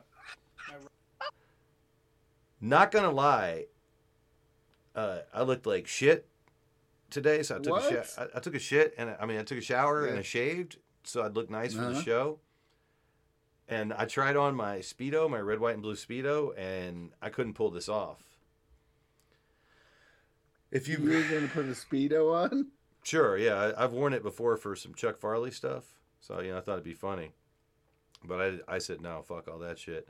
Not 2.61 2.91
gonna 2.91 3.11
lie, 3.11 3.65
uh, 4.95 5.19
I 5.33 5.43
looked 5.43 5.65
like 5.65 5.87
shit 5.87 6.27
today. 7.09 7.43
So 7.43 7.55
I 7.55 7.57
took 7.59 7.67
a 7.67 7.71
What? 7.71 8.05
sh- 8.05 8.17
I, 8.17 8.27
I 8.35 8.39
took 8.39 8.55
a 8.55 8.59
shit 8.59 8.93
and 8.97 9.09
I 9.11 9.17
I 9.21 9.25
mean 9.25 9.39
I 9.39 9.43
took 9.43 9.57
a 9.57 9.61
shower 9.61 10.05
and 10.05 10.17
I 10.17 10.21
shaved 10.21 10.77
so 11.03 11.23
I'd 11.23 11.35
look 11.35 11.49
nice 11.49 11.73
for 11.73 11.81
the 11.81 11.87
Uh-huh. 11.91 12.01
show. 12.01 12.39
And 13.67 13.93
I 13.93 14.05
tried 14.05 14.35
on 14.35 14.55
my 14.55 14.79
speedo, 14.79 15.29
my 15.29 15.39
red, 15.39 15.59
white, 15.59 15.73
and 15.73 15.81
blue 15.81 15.95
speedo, 15.95 16.51
and 16.57 17.11
I 17.21 17.29
couldn't 17.29 17.53
pull 17.53 17.71
this 17.71 17.87
off. 17.87 18.21
If 20.71 20.87
You 20.87 20.97
were 21.03 21.21
gonna 21.33 21.47
put 21.47 21.65
a 21.65 21.69
speedo 21.69 22.33
on? 22.33 22.67
Sure, 23.03 23.37
yeah. 23.37 23.55
I, 23.77 23.83
I've 23.83 23.91
worn 23.93 24.13
it 24.13 24.23
before 24.23 24.57
for 24.57 24.75
some 24.75 24.93
Chuck 24.95 25.17
Farley 25.19 25.51
stuff, 25.51 25.83
so 26.19 26.39
you 26.41 26.51
know 26.51 26.57
I 26.57 26.61
thought 26.61 26.73
it'd 26.73 26.83
be 26.83 26.93
funny. 26.93 27.31
But 28.23 28.41
I, 28.41 28.75
I 28.75 28.77
said 28.79 29.01
no, 29.01 29.21
fuck 29.21 29.47
all 29.47 29.59
that 29.59 29.77
shit. 29.77 30.07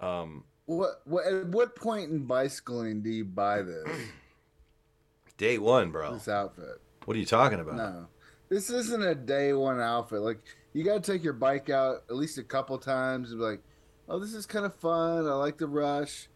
Um, 0.00 0.44
What? 0.66 1.00
What? 1.04 1.26
At 1.26 1.46
what 1.48 1.74
point 1.76 2.10
in 2.10 2.24
bicycling 2.26 3.02
do 3.02 3.10
you 3.10 3.24
buy 3.24 3.62
this 3.62 3.86
day 5.36 5.58
one, 5.58 5.90
bro. 5.90 6.12
this 6.14 6.28
outfit? 6.28 6.80
What 7.04 7.16
are 7.16 7.20
you 7.20 7.26
talking 7.26 7.60
about? 7.60 7.76
No, 7.76 8.06
this 8.48 8.70
isn't 8.70 9.02
a 9.02 9.14
day 9.14 9.52
one 9.52 9.80
outfit. 9.80 10.20
Like 10.20 10.40
you 10.72 10.84
got 10.84 11.02
to 11.02 11.12
take 11.12 11.22
your 11.22 11.32
bike 11.34 11.70
out 11.70 11.98
at 12.10 12.16
least 12.16 12.38
a 12.38 12.42
couple 12.42 12.76
times 12.78 13.30
and 13.30 13.40
be 13.40 13.44
like, 13.44 13.62
"Oh, 14.08 14.18
this 14.18 14.34
is 14.34 14.44
kind 14.46 14.64
of 14.66 14.74
fun. 14.74 15.26
I 15.26 15.32
like 15.34 15.58
the 15.58 15.66
rush." 15.68 16.28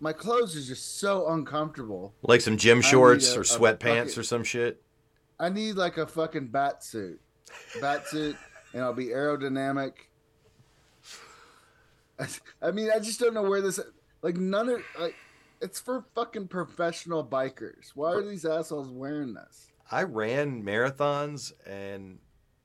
My 0.00 0.12
clothes 0.12 0.56
are 0.56 0.66
just 0.68 0.98
so 0.98 1.28
uncomfortable. 1.28 2.12
Like 2.22 2.40
some 2.40 2.56
gym 2.56 2.80
shorts 2.80 3.34
a- 3.34 3.40
or 3.40 3.42
sweatpants 3.42 4.18
or 4.18 4.22
some 4.24 4.42
shit. 4.42 4.82
I 5.38 5.48
need 5.48 5.74
like 5.74 5.96
a 5.96 6.06
fucking 6.06 6.48
bat 6.48 6.84
suit, 6.84 7.20
bat 7.80 8.06
suit, 8.08 8.36
and 8.74 8.82
I'll 8.82 8.92
be 8.92 9.06
aerodynamic. 9.06 9.92
I 12.62 12.70
mean, 12.70 12.90
I 12.94 12.98
just 12.98 13.20
don't 13.20 13.34
know 13.34 13.42
where 13.42 13.60
this. 13.60 13.80
Like 14.22 14.36
none 14.36 14.68
of 14.68 14.80
like, 14.98 15.14
it's 15.60 15.80
for 15.80 16.04
fucking 16.14 16.48
professional 16.48 17.24
bikers. 17.24 17.90
Why 17.94 18.12
are 18.12 18.22
these 18.22 18.44
assholes 18.44 18.88
wearing 18.88 19.34
this? 19.34 19.68
I 19.90 20.04
ran 20.04 20.62
marathons 20.62 21.52
and 21.66 22.18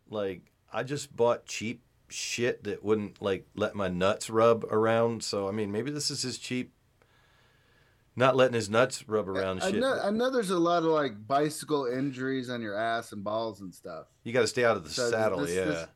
like 0.10 0.52
I 0.72 0.84
just 0.84 1.16
bought 1.16 1.46
cheap 1.46 1.84
shit 2.10 2.64
that 2.64 2.84
wouldn't 2.84 3.22
like 3.22 3.48
let 3.56 3.76
my 3.76 3.88
nuts 3.90 4.30
rub 4.30 4.64
around. 4.66 5.24
So 5.24 5.48
I 5.48 5.52
mean, 5.52 5.72
maybe 5.72 5.92
this 5.92 6.10
is 6.10 6.22
his 6.22 6.38
cheap, 6.38 6.74
not 8.16 8.36
letting 8.36 8.54
his 8.56 8.70
nuts 8.70 9.08
rub 9.10 9.28
around 9.28 9.62
I 9.62 9.72
shit. 9.72 9.80
know, 9.80 10.00
I 10.02 10.10
know 10.10 10.30
there's 10.32 10.50
a 10.52 10.58
lot 10.60 10.80
of 10.84 10.90
like 10.90 11.28
bicycle 11.28 11.86
injuries 11.86 12.50
on 12.50 12.62
your 12.62 12.76
ass 12.76 13.12
and 13.12 13.24
balls 13.24 13.62
and 13.62 13.74
stuff. 13.74 14.06
You 14.24 14.34
got 14.34 14.42
to 14.42 14.48
stay 14.48 14.64
out 14.66 14.78
of 14.78 14.84
the 14.84 14.90
So 14.90 15.10
saddle, 15.12 15.40
this- 15.40 15.56
yeah. 15.56 15.66
this- 15.66 15.88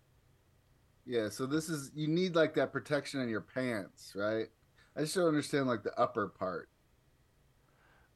Yeah, 1.06 1.30
so 1.30 1.45
this 1.45 1.70
is 1.70 1.91
you 1.95 2.08
need 2.08 2.36
like 2.36 2.54
that 2.56 2.72
protection 2.72 3.22
in 3.22 3.30
your 3.30 3.41
pants, 3.41 4.14
right? 4.16 4.47
I 4.95 5.02
just 5.02 5.16
don't 5.16 5.28
understand 5.28 5.68
like 5.68 5.84
the 5.84 5.97
upper 5.99 6.28
part. 6.28 6.70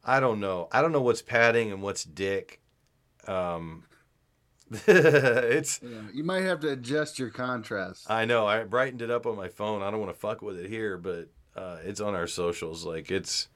I 0.04 0.20
don't 0.20 0.40
know. 0.40 0.68
I 0.72 0.82
don't 0.82 0.92
know 0.92 1.02
what's 1.02 1.22
padding 1.22 1.72
and 1.72 1.82
what's 1.82 2.04
dick. 2.04 2.62
Um, 3.28 3.86
it's. 4.88 5.82
You, 5.82 6.10
you 6.14 6.24
might 6.24 6.44
have 6.44 6.60
to 6.62 6.70
adjust 6.70 7.18
your 7.18 7.32
contrast. 7.32 8.10
I 8.10 8.26
know. 8.26 8.46
I 8.46 8.64
brightened 8.64 9.02
it 9.02 9.10
up 9.10 9.26
on 9.26 9.36
my 9.36 9.48
phone. 9.48 9.82
I 9.82 9.90
don't 9.90 10.00
want 10.00 10.14
to 10.14 10.20
fuck 10.20 10.42
with 10.42 10.60
it 10.60 10.70
here, 10.70 10.98
but 10.98 11.30
uh, 11.56 11.78
it's 11.84 12.00
on 12.00 12.14
our 12.16 12.28
socials. 12.28 12.86
Like 12.86 13.10
it's, 13.10 13.48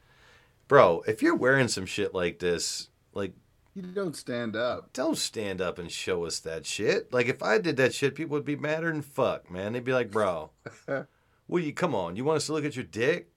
bro. 0.68 1.04
If 1.08 1.22
you're 1.22 1.36
wearing 1.36 1.68
some 1.68 1.86
shit 1.86 2.16
like 2.16 2.40
this, 2.40 2.90
like 3.14 3.34
You 3.82 3.94
don't 3.94 4.16
stand 4.16 4.56
up. 4.56 4.92
don't 4.94 5.18
stand 5.18 5.62
up 5.62 5.80
and 5.80 5.92
show 5.92 6.26
us 6.26 6.40
that 6.40 6.66
shit. 6.66 7.14
Like 7.14 7.28
if 7.28 7.42
I 7.42 7.58
did 7.58 7.78
that 7.78 7.94
shit, 7.94 8.16
people 8.16 8.34
would 8.34 8.46
be 8.46 8.56
madder 8.56 8.92
than 8.92 9.02
fuck, 9.02 9.50
man. 9.50 9.74
They'd 9.74 9.84
be 9.84 9.94
like, 9.94 10.12
bro, 10.12 10.52
well, 11.48 11.64
you 11.64 11.74
come 11.74 11.96
on. 11.96 12.16
You 12.16 12.26
want 12.26 12.38
us 12.38 12.48
to 12.48 12.54
look 12.54 12.66
at 12.66 12.76
your 12.76 12.86
dick, 12.86 13.30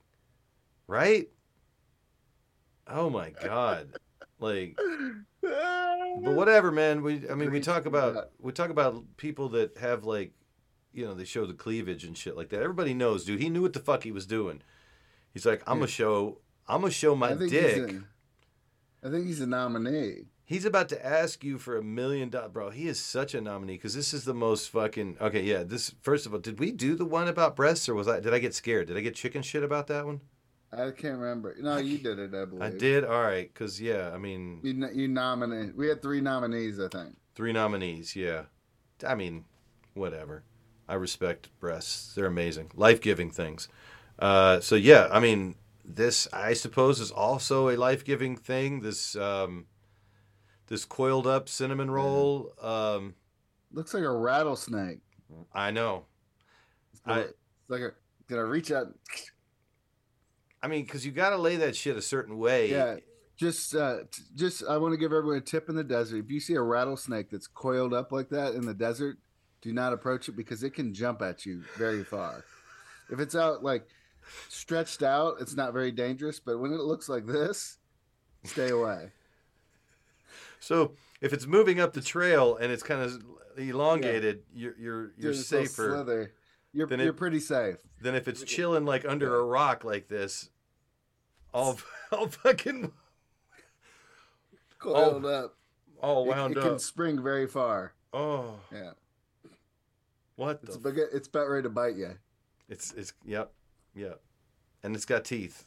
right? 0.86 1.28
Oh 2.88 3.08
my 3.08 3.30
god, 3.30 3.92
like. 4.40 4.76
But 5.42 6.34
whatever, 6.34 6.70
man. 6.70 7.02
We 7.02 7.28
I 7.30 7.34
mean 7.34 7.50
we 7.50 7.60
talk 7.60 7.86
about 7.86 8.30
we 8.38 8.52
talk 8.52 8.70
about 8.70 9.16
people 9.16 9.48
that 9.50 9.78
have 9.78 10.04
like 10.04 10.32
you 10.92 11.06
know, 11.06 11.14
they 11.14 11.24
show 11.24 11.46
the 11.46 11.54
cleavage 11.54 12.04
and 12.04 12.16
shit 12.16 12.36
like 12.36 12.50
that. 12.50 12.60
Everybody 12.60 12.94
knows, 12.94 13.24
dude. 13.24 13.40
He 13.40 13.48
knew 13.48 13.62
what 13.62 13.72
the 13.72 13.80
fuck 13.80 14.02
he 14.02 14.12
was 14.12 14.26
doing. 14.26 14.62
He's 15.32 15.46
like, 15.46 15.62
I'm 15.66 15.78
gonna 15.78 15.88
show 15.88 16.38
I'm 16.68 16.82
gonna 16.82 16.92
show 16.92 17.16
my 17.16 17.30
I 17.30 17.34
dick. 17.34 17.90
A, 17.90 19.06
I 19.06 19.10
think 19.10 19.26
he's 19.26 19.40
a 19.40 19.46
nominee. 19.46 20.26
He's 20.44 20.64
about 20.64 20.88
to 20.90 21.06
ask 21.06 21.42
you 21.44 21.56
for 21.58 21.76
a 21.78 21.82
million 21.82 22.28
dollars, 22.28 22.50
bro. 22.52 22.70
He 22.70 22.86
is 22.88 23.00
such 23.00 23.34
a 23.34 23.40
nominee 23.40 23.74
because 23.74 23.94
this 23.94 24.12
is 24.12 24.24
the 24.24 24.34
most 24.34 24.68
fucking. 24.70 25.16
Okay, 25.20 25.42
yeah. 25.42 25.62
This 25.62 25.94
first 26.02 26.26
of 26.26 26.34
all, 26.34 26.40
did 26.40 26.58
we 26.58 26.72
do 26.72 26.94
the 26.94 27.04
one 27.04 27.28
about 27.28 27.56
breasts 27.56 27.88
or 27.88 27.94
was 27.94 28.08
I? 28.08 28.20
Did 28.20 28.34
I 28.34 28.38
get 28.38 28.54
scared? 28.54 28.88
Did 28.88 28.96
I 28.96 29.00
get 29.00 29.14
chicken 29.14 29.42
shit 29.42 29.62
about 29.62 29.86
that 29.86 30.04
one? 30.04 30.20
I 30.72 30.90
can't 30.90 31.18
remember. 31.18 31.54
No, 31.60 31.76
you 31.76 31.98
did 31.98 32.18
it. 32.18 32.34
I 32.34 32.44
believe. 32.46 32.62
I 32.62 32.70
did. 32.70 33.04
All 33.04 33.22
right, 33.22 33.52
because 33.52 33.80
yeah, 33.80 34.10
I 34.12 34.18
mean, 34.18 34.60
You, 34.62 34.88
you 34.94 35.08
nominated. 35.08 35.76
We 35.76 35.86
had 35.88 36.00
three 36.02 36.20
nominees, 36.22 36.80
I 36.80 36.88
think. 36.88 37.14
three 37.34 37.52
nominees. 37.52 38.16
Yeah, 38.16 38.44
I 39.06 39.14
mean, 39.14 39.44
whatever. 39.94 40.44
I 40.88 40.94
respect 40.94 41.48
breasts. 41.60 42.14
They're 42.14 42.26
amazing, 42.26 42.70
life 42.74 43.00
giving 43.00 43.30
things. 43.30 43.68
Uh, 44.18 44.60
so 44.60 44.74
yeah, 44.74 45.08
I 45.12 45.20
mean, 45.20 45.54
this 45.84 46.26
I 46.32 46.54
suppose 46.54 47.00
is 47.00 47.10
also 47.10 47.68
a 47.68 47.76
life 47.76 48.02
giving 48.04 48.36
thing. 48.36 48.80
This 48.80 49.14
um, 49.16 49.66
this 50.72 50.86
coiled 50.86 51.26
up 51.26 51.50
cinnamon 51.50 51.90
roll. 51.90 52.54
Um, 52.58 53.14
Looks 53.72 53.92
like 53.92 54.04
a 54.04 54.10
rattlesnake. 54.10 55.00
I 55.52 55.70
know. 55.70 56.06
It's 56.94 57.02
I- 57.04 57.20
it's 57.20 57.34
like 57.68 57.82
a. 57.82 57.90
Gonna 58.26 58.46
reach 58.46 58.72
out. 58.72 58.86
I 60.62 60.68
mean, 60.68 60.84
because 60.84 61.04
you 61.04 61.12
got 61.12 61.30
to 61.30 61.36
lay 61.36 61.56
that 61.56 61.76
shit 61.76 61.96
a 61.98 62.00
certain 62.02 62.38
way. 62.38 62.70
Yeah. 62.70 62.96
Just, 63.36 63.74
uh, 63.74 64.04
t- 64.10 64.22
just. 64.34 64.64
I 64.66 64.78
want 64.78 64.94
to 64.94 64.96
give 64.96 65.12
everyone 65.12 65.36
a 65.36 65.42
tip 65.42 65.68
in 65.68 65.74
the 65.74 65.84
desert. 65.84 66.24
If 66.24 66.30
you 66.30 66.40
see 66.40 66.54
a 66.54 66.62
rattlesnake 66.62 67.28
that's 67.30 67.46
coiled 67.46 67.92
up 67.92 68.10
like 68.12 68.30
that 68.30 68.54
in 68.54 68.64
the 68.64 68.72
desert, 68.72 69.18
do 69.60 69.74
not 69.74 69.92
approach 69.92 70.30
it 70.30 70.36
because 70.36 70.62
it 70.62 70.70
can 70.72 70.94
jump 70.94 71.20
at 71.20 71.44
you 71.44 71.62
very 71.76 72.02
far. 72.04 72.44
If 73.10 73.20
it's 73.20 73.34
out 73.34 73.62
like 73.62 73.86
stretched 74.48 75.02
out, 75.02 75.34
it's 75.40 75.54
not 75.54 75.74
very 75.74 75.92
dangerous. 75.92 76.40
But 76.40 76.58
when 76.60 76.72
it 76.72 76.80
looks 76.80 77.10
like 77.10 77.26
this, 77.26 77.76
stay 78.44 78.70
away. 78.70 79.10
So 80.62 80.92
if 81.20 81.32
it's 81.32 81.44
moving 81.44 81.80
up 81.80 81.92
the 81.92 82.00
trail 82.00 82.56
and 82.56 82.70
it's 82.70 82.84
kind 82.84 83.02
of 83.02 83.20
elongated, 83.58 84.44
you're 84.54 84.74
you're 84.78 85.12
you're 85.16 85.32
Doing 85.32 85.42
safer 85.42 86.30
You're 86.72 86.88
you're 86.88 87.08
it- 87.08 87.16
pretty 87.16 87.40
safe. 87.40 87.78
Then 88.00 88.14
if 88.14 88.28
it's 88.28 88.44
chilling 88.44 88.84
like 88.84 89.04
under 89.04 89.36
a 89.38 89.44
rock 89.44 89.82
like 89.84 90.06
this. 90.08 90.50
All 91.52 91.78
all 92.12 92.28
fucking 92.28 92.92
Coiled 94.78 95.26
up. 95.26 95.56
all 96.00 96.24
It- 96.24 96.28
wound 96.28 96.56
it, 96.56 96.62
can 96.62 96.78
spring 96.78 97.22
very 97.22 97.46
far. 97.48 97.94
Oh, 98.14 98.54
Yeah, 98.72 98.92
what 100.36 100.60
it's 100.62 100.76
the? 100.76 100.92
big, 100.92 101.00
it's 101.12 101.28
about 101.28 101.48
ready 101.48 101.62
to 101.64 101.70
bite 101.70 101.96
you. 101.96 102.16
It's 102.68 102.92
it's 102.92 103.12
yep, 103.24 103.52
yep, 103.94 104.20
and 104.82 104.94
it's 104.94 105.04
got 105.06 105.24
teeth. 105.24 105.66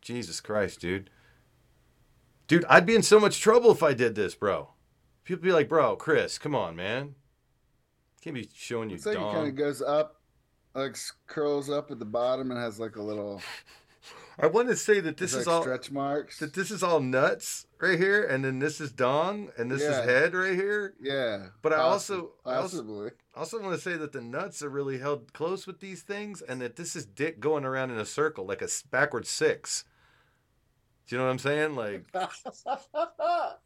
Jesus 0.00 0.40
Christ, 0.40 0.80
dude. 0.80 1.10
Dude, 2.54 2.64
I'd 2.68 2.86
be 2.86 2.94
in 2.94 3.02
so 3.02 3.18
much 3.18 3.40
trouble 3.40 3.70
if 3.72 3.82
I 3.82 3.94
did 3.94 4.14
this, 4.14 4.34
bro. 4.34 4.70
People 5.24 5.42
be 5.42 5.52
like, 5.52 5.68
bro, 5.68 5.96
Chris, 5.96 6.38
come 6.38 6.54
on, 6.54 6.76
man. 6.76 7.14
Can't 8.22 8.34
be 8.34 8.48
showing 8.54 8.90
you 8.90 8.96
It's 8.96 9.06
like 9.06 9.16
it 9.16 9.20
kind 9.20 9.48
of 9.48 9.56
goes 9.56 9.82
up, 9.82 10.20
like 10.74 10.96
curls 11.26 11.68
up 11.68 11.90
at 11.90 11.98
the 11.98 12.04
bottom 12.04 12.50
and 12.50 12.60
has 12.60 12.78
like 12.78 12.96
a 12.96 13.02
little 13.02 13.42
I 14.38 14.46
want 14.46 14.68
to 14.68 14.76
say 14.76 15.00
that 15.00 15.16
this 15.16 15.32
like 15.32 15.40
is 15.42 15.46
all 15.48 15.62
stretch 15.62 15.90
marks. 15.90 16.38
that 16.40 16.54
this 16.54 16.70
is 16.70 16.82
all 16.82 17.00
nuts 17.00 17.66
right 17.80 17.98
here, 17.98 18.24
and 18.24 18.44
then 18.44 18.58
this 18.58 18.80
is 18.80 18.90
dong, 18.92 19.50
and 19.56 19.70
this 19.70 19.82
Yeah. 19.82 20.00
is 20.00 20.04
head 20.04 20.34
right 20.34 20.54
here. 20.54 20.94
Yeah, 21.00 21.48
But 21.62 21.72
I 21.72 21.76
also- 21.78 22.32
I 22.44 22.56
also- 22.56 22.78
possibly 22.78 23.10
I 23.34 23.38
also 23.40 23.60
want 23.60 23.74
to 23.74 23.80
say 23.80 23.96
that 23.96 24.12
the 24.12 24.20
nuts 24.20 24.62
are 24.62 24.68
really 24.70 24.98
held 24.98 25.32
close 25.32 25.66
with 25.66 25.80
these 25.80 26.02
things, 26.02 26.40
and 26.42 26.60
that 26.60 26.76
this 26.76 26.94
is 26.96 27.04
dick 27.06 27.40
going 27.40 27.64
around 27.64 27.90
in 27.90 27.98
a 27.98 28.04
circle 28.06 28.44
like 28.46 28.62
a 28.62 28.68
backward 28.90 29.26
six. 29.26 29.84
Do 31.06 31.14
you 31.14 31.18
know 31.18 31.26
what 31.26 31.32
I'm 31.32 31.38
saying? 31.38 31.76
Like, 31.76 32.06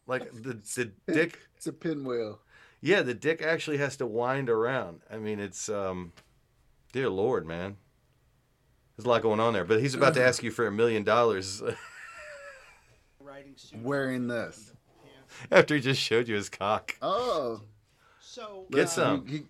like 0.07 0.33
the 0.33 0.61
the 0.75 0.93
dick. 1.13 1.39
it's 1.57 1.67
a 1.67 1.73
pinwheel. 1.73 2.41
Yeah, 2.81 3.03
the 3.03 3.15
dick 3.15 3.43
actually 3.43 3.79
has 3.79 3.97
to 3.99 4.07
wind 4.07 4.49
around. 4.49 5.01
I 5.11 5.19
mean, 5.19 5.41
it's 5.41 5.69
um, 5.69 6.13
dear 6.93 7.09
lord, 7.09 7.47
man. 7.47 7.77
There's 8.97 9.07
a 9.07 9.09
lot 9.09 9.23
going 9.23 9.39
on 9.39 9.53
there, 9.53 9.65
but 9.65 9.81
he's 9.81 9.95
about 9.95 10.15
to 10.15 10.25
ask 10.25 10.43
you 10.43 10.51
for 10.51 10.67
a 10.67 10.73
million 10.73 11.05
dollars 11.05 11.63
Wearing 13.77 14.27
this. 14.27 14.73
after 15.53 15.77
he 15.77 15.81
just 15.81 16.01
showed 16.01 16.27
you 16.27 16.35
his 16.35 16.49
cock. 16.49 16.97
Oh, 17.01 17.63
So 18.21 18.67
Get 18.71 18.85
uh, 18.85 18.87
some. 18.87 19.27
He, 19.27 19.43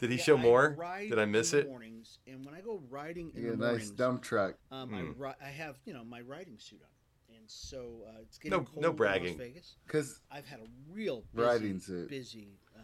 Did 0.00 0.10
he 0.10 0.16
yeah, 0.16 0.22
show 0.22 0.36
I 0.38 0.40
more? 0.40 0.74
ride 0.78 1.10
Did 1.10 1.18
I 1.18 1.24
miss 1.26 1.52
in 1.52 1.58
the 1.60 1.64
it? 1.66 1.68
Mornings, 1.68 2.18
and 2.26 2.44
when 2.44 2.54
I 2.54 2.60
go 2.60 2.80
riding 2.90 3.30
in 3.34 3.36
he, 3.42 3.46
yeah, 3.46 3.50
the 3.52 3.56
nice 3.58 3.68
mornings, 3.68 3.90
dump 3.92 4.22
truck. 4.22 4.54
um, 4.72 4.88
Hmm. 4.88 4.94
I, 4.94 5.00
ri- 5.28 5.34
I 5.44 5.48
have 5.48 5.76
you 5.84 5.92
know 5.92 6.02
my 6.04 6.20
riding 6.22 6.58
suit 6.58 6.80
on, 6.82 7.36
and 7.36 7.44
so 7.46 8.02
uh, 8.08 8.20
it's 8.22 8.38
getting 8.38 8.58
No- 8.58 8.64
cold 8.64 8.82
no 8.82 8.90
in 8.90 8.96
bragging. 8.96 9.38
Las 9.38 9.46
Vegas. 9.46 9.76
Cause 9.88 10.20
I've 10.30 10.46
had 10.46 10.60
a 10.60 10.66
real 10.92 11.22
busy, 11.34 11.46
Riding 11.46 11.80
suit. 11.80 12.08
busy 12.08 12.48
um, 12.76 12.82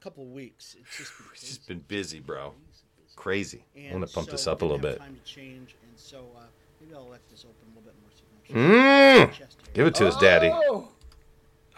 couple 0.00 0.24
of 0.24 0.30
weeks. 0.30 0.74
It's 0.78 0.96
just 0.98 1.12
been, 1.16 1.26
He's 1.34 1.48
just 1.48 1.68
been 1.68 1.78
busy, 1.80 2.18
bro. 2.20 2.50
Crazy, 2.50 2.84
busy. 2.96 3.14
Crazy. 3.16 3.64
I 3.76 3.78
And 3.92 3.92
want 4.00 4.08
to 4.08 4.14
pump 4.14 4.26
so 4.26 4.32
this 4.32 4.46
up 4.46 4.62
a 4.62 4.64
little 4.64 4.78
bit. 4.78 4.98
Time 4.98 5.14
to 5.16 5.22
change, 5.32 5.76
and 5.88 5.98
so 5.98 6.26
uh, 6.36 6.40
maybe 6.80 6.94
I'll 6.94 7.08
let 7.08 7.20
this 7.30 7.44
open 7.44 7.56
a 7.66 7.68
little 7.68 7.82
bit 7.82 7.94
more. 8.00 8.10
So 8.14 8.22
you 8.48 8.54
can 8.54 8.56
actually 8.56 8.72
Mm. 8.72 9.14
see 9.14 9.20
my 9.42 9.46
chest 9.46 9.58
hair. 9.64 9.74
Give 9.74 9.86
it 9.86 9.94
to 9.96 10.08
us, 10.08 10.16
daddy. 10.16 10.50
Oh! 10.52 10.88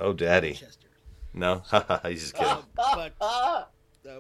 Oh, 0.01 0.13
daddy. 0.13 0.55
Chest 0.55 0.79
hair. 0.83 0.84
No, 1.35 1.63
he's 2.05 2.21
just 2.21 2.35
kidding. 2.35 2.49
Uh, 2.49 2.63
but 2.95 3.13
uh, 3.21 3.65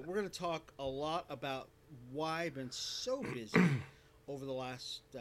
we're 0.04 0.14
going 0.14 0.28
to 0.28 0.38
talk 0.38 0.72
a 0.78 0.84
lot 0.84 1.24
about 1.30 1.68
why 2.12 2.42
I've 2.42 2.54
been 2.54 2.70
so 2.72 3.22
busy 3.22 3.60
over 4.28 4.44
the 4.44 4.52
last 4.52 5.02
uh, 5.16 5.20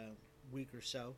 week 0.51 0.73
or 0.73 0.81
so. 0.81 1.15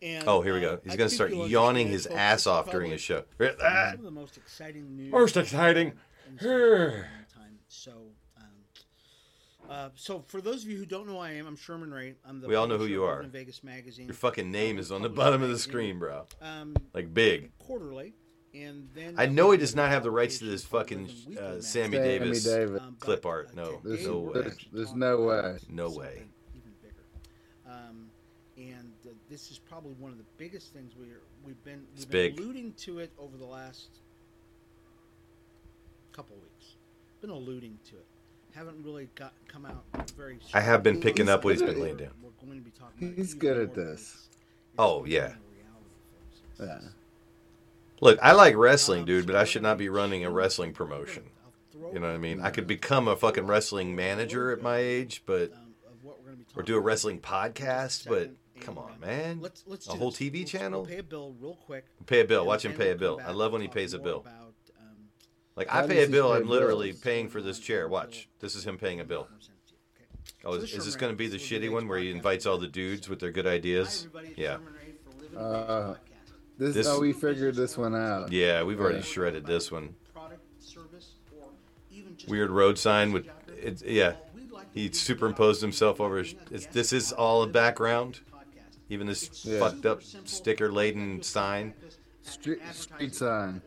And, 0.00 0.24
Oh, 0.28 0.42
here 0.42 0.54
we 0.54 0.64
uh, 0.64 0.76
go. 0.76 0.80
He's 0.84 0.92
I 0.92 0.96
going 0.96 1.08
to 1.08 1.14
start 1.14 1.32
yawning 1.34 1.88
his 1.88 2.06
ass 2.06 2.46
off 2.46 2.70
during 2.70 2.92
his 2.92 3.00
show. 3.00 3.24
Some 3.38 3.48
of 3.58 4.02
the 4.02 4.10
most 4.12 4.36
exciting 4.36 4.96
news. 4.96 5.10
Most 5.10 5.36
exciting. 5.36 5.92
in 6.28 6.36
the 6.36 6.40
Super 6.42 6.68
Bowl 6.68 6.76
in 6.76 6.92
a 6.92 6.94
long 6.94 7.00
time. 7.34 7.58
So, 7.68 7.92
um, 8.36 9.70
uh, 9.70 9.88
so 9.96 10.22
for 10.28 10.40
those 10.40 10.62
of 10.62 10.70
you 10.70 10.76
who 10.76 10.86
don't 10.86 11.06
know 11.06 11.14
who 11.14 11.18
I 11.18 11.32
am, 11.32 11.46
I'm 11.46 11.56
Sherman 11.56 11.92
Ray. 11.92 12.14
I'm 12.28 12.40
the 12.40 12.46
We 12.46 12.54
all 12.54 12.68
know 12.68 12.78
who 12.78 12.86
you 12.86 13.02
are. 13.04 13.22
Vegas 13.24 13.64
Magazine. 13.64 14.06
Your 14.06 14.14
fucking 14.14 14.50
name 14.50 14.78
is 14.78 14.92
on 14.92 15.02
the 15.02 15.08
Publisher 15.08 15.24
bottom 15.30 15.42
of 15.42 15.48
the 15.48 15.58
screen, 15.58 15.98
bro. 15.98 16.26
Um, 16.40 16.76
Like 16.92 17.12
big. 17.12 17.56
quarterly. 17.58 18.14
And 18.54 18.88
then 18.94 19.14
I 19.18 19.26
know 19.26 19.50
he 19.50 19.58
does 19.58 19.74
not 19.74 19.90
have 19.90 20.02
the 20.04 20.10
rights 20.12 20.38
to 20.38 20.44
this 20.44 20.64
fucking 20.64 20.98
uh, 21.00 21.40
magazine. 21.40 21.62
Sammy 21.62 21.62
Sammy 21.62 21.98
Davis 21.98 22.44
Davis. 22.44 22.80
Um, 22.80 22.96
clip 23.00 23.26
art. 23.26 23.54
No, 23.56 23.80
There's, 23.82 24.06
no 24.06 24.18
way. 24.18 24.32
there's, 24.34 24.56
there's 24.72 24.94
no 24.94 25.20
way. 25.22 25.58
No 25.68 25.88
way. 25.90 26.22
Even 26.54 26.72
bigger. 26.80 26.94
Um, 27.68 28.06
and 28.56 28.92
uh, 29.06 29.10
this 29.28 29.50
is 29.50 29.58
probably 29.58 29.94
one 29.94 30.12
of 30.12 30.18
the 30.18 30.24
biggest 30.38 30.72
things 30.72 30.92
we're 30.96 31.20
we've 31.44 31.62
been 31.64 31.80
we've 31.80 31.88
It's 31.96 32.04
been 32.04 32.30
big. 32.34 32.38
alluding 32.40 32.74
to 32.74 33.00
it 33.00 33.10
over 33.18 33.36
the 33.36 33.44
last 33.44 33.88
couple 36.12 36.36
weeks. 36.36 36.74
Been 37.20 37.30
alluding 37.30 37.78
to 37.90 37.96
it. 37.96 38.06
Haven't 38.54 38.84
really 38.84 39.08
got 39.16 39.32
come 39.48 39.66
out 39.66 39.84
very. 40.16 40.38
I 40.52 40.60
have 40.60 40.84
been 40.84 40.94
strongly. 40.94 41.10
picking 41.10 41.28
up 41.28 41.44
what 41.44 41.54
he's 41.54 41.62
been 41.62 41.80
laying 41.80 41.96
down. 41.96 42.10
We're 42.22 42.30
going 42.46 42.58
to 42.58 42.64
be 42.64 42.70
talking 42.70 43.08
about 43.08 43.18
He's 43.18 43.34
good 43.34 43.56
at 43.58 43.74
this. 43.74 44.28
Oh, 44.78 45.04
yeah. 45.04 45.18
a 45.18 45.22
reality, 45.24 45.34
folks. 46.12 46.60
It's- 46.60 46.80
Yeah. 46.82 46.88
Look, 48.00 48.18
I 48.22 48.32
like 48.32 48.56
wrestling, 48.56 49.04
dude, 49.04 49.26
but 49.26 49.36
I 49.36 49.44
should 49.44 49.62
not 49.62 49.78
be 49.78 49.88
running 49.88 50.24
a 50.24 50.30
wrestling 50.30 50.72
promotion. 50.72 51.24
You 51.92 52.00
know 52.00 52.08
what 52.08 52.14
I 52.14 52.18
mean? 52.18 52.40
I 52.40 52.50
could 52.50 52.66
become 52.66 53.08
a 53.08 53.16
fucking 53.16 53.46
wrestling 53.46 53.94
manager 53.94 54.50
at 54.52 54.62
my 54.62 54.78
age, 54.78 55.22
but 55.26 55.52
what 56.02 56.18
we're 56.20 56.32
gonna 56.32 56.36
be 56.38 56.44
or 56.56 56.62
do 56.62 56.76
a 56.76 56.80
wrestling 56.80 57.16
in 57.16 57.22
just 57.22 57.32
a 57.32 57.36
podcast. 57.52 58.08
But 58.08 58.30
come 58.60 58.78
on, 58.78 58.92
man. 59.00 59.38
Let's 59.40 59.64
let's 59.66 59.86
A 59.88 59.92
whole 59.92 60.10
this. 60.10 60.18
TV 60.20 60.40
We'll- 60.40 60.44
channel? 60.48 60.80
We'll 60.82 60.90
pay 60.90 60.98
a 60.98 61.02
bill 61.04 61.34
real 61.40 61.54
quick. 61.66 61.84
Pay 62.06 62.20
a 62.20 62.24
bill. 62.24 62.44
Watch 62.46 62.64
him 62.64 62.72
pay 62.72 62.90
a 62.90 62.96
bill. 62.96 63.20
I 63.24 63.30
love 63.30 63.52
when 63.52 63.62
he 63.62 63.68
pays 63.68 63.92
a 63.94 63.98
bill. 63.98 64.20
about, 64.20 64.54
um, 64.80 64.86
Like 65.56 65.72
I 65.72 65.86
pay 65.86 66.04
a 66.04 66.08
bill, 66.08 66.32
I'm 66.32 66.48
literally 66.48 66.90
bills? 66.90 67.00
paying 67.00 67.28
for 67.28 67.40
this 67.40 67.58
chair. 67.60 67.86
Watch, 67.88 68.28
this 68.40 68.54
is 68.56 68.66
him 68.66 68.76
paying 68.76 68.98
a 69.00 69.04
bill. 69.04 69.28
Oh, 70.44 70.54
is, 70.54 70.62
this 70.62 70.74
is 70.74 70.84
this 70.84 70.96
going 70.96 71.12
to 71.12 71.16
be 71.16 71.28
the 71.28 71.38
shitty 71.38 71.70
one 71.70 71.86
where 71.88 71.98
he 71.98 72.10
invites 72.10 72.44
all 72.44 72.58
the 72.58 72.66
dudes 72.66 73.08
with 73.08 73.20
their 73.20 73.30
good 73.30 73.46
ideas? 73.46 74.08
Yeah, 74.36 74.54
Sherman 74.56 74.74
Ray 74.74 74.94
for 75.04 75.10
Living 75.22 75.32
in 75.32 75.38
Uh, 75.38 75.92
Vegas 75.92 75.98
podcast. 75.98 76.13
This, 76.56 76.74
This- 76.74 76.86
oh, 76.86 77.00
we 77.00 77.12
figured 77.12 77.56
this 77.56 77.76
one 77.76 77.94
out. 77.94 78.30
yeah, 78.32 78.62
we've 78.62 78.78
already 78.80 78.98
Yeah. 78.98 79.04
shredded 79.04 79.44
this 79.46 79.72
one. 79.72 79.94
Product, 80.12 80.40
service, 80.60 81.14
or 81.36 81.48
even 81.90 82.16
just 82.16 82.30
Weird 82.30 82.50
road 82.50 82.78
sign 82.78 83.12
with, 83.12 83.26
message 83.26 83.36
out 83.40 83.46
there. 83.46 83.56
it's 83.68 83.82
yeah. 83.82 84.08
Well, 84.10 84.20
we'd 84.36 84.50
like 84.52 84.72
to 84.72 84.78
He 84.80 84.92
superimposed 84.92 85.60
himself 85.62 86.00
over. 86.00 86.18
his- 86.18 86.34
It's, 86.50 86.66
this 86.66 86.92
is 86.92 87.12
all 87.12 87.40
Living 87.40 87.48
in 87.48 87.48
in 87.48 87.52
background. 87.52 88.20
Even 88.90 89.06
this 89.06 89.44
Yeah. 89.44 89.58
fucked 89.60 89.86
up 89.86 90.02
sticker 90.02 90.70
laden 90.70 91.22
sign. 91.22 91.72
contact 91.72 91.84
us 91.86 91.98
at 92.26 92.32
Street- 92.32 92.58
advertising 92.60 92.96
street 92.98 93.14
sign. 93.14 93.62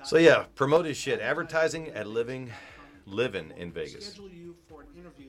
at 0.00 0.06
So 0.06 0.18
yeah, 0.18 0.44
promote 0.54 0.84
his 0.84 0.96
shit. 0.96 1.20
Advertising 1.20 1.88
at 1.90 2.06
living, 2.06 2.52
living 3.06 3.52
in 3.56 3.72
Vegas. 3.72 4.08
Schedule 4.08 4.28
you 4.30 4.56
for 4.68 4.82
an 4.82 4.88
interview 4.98 5.28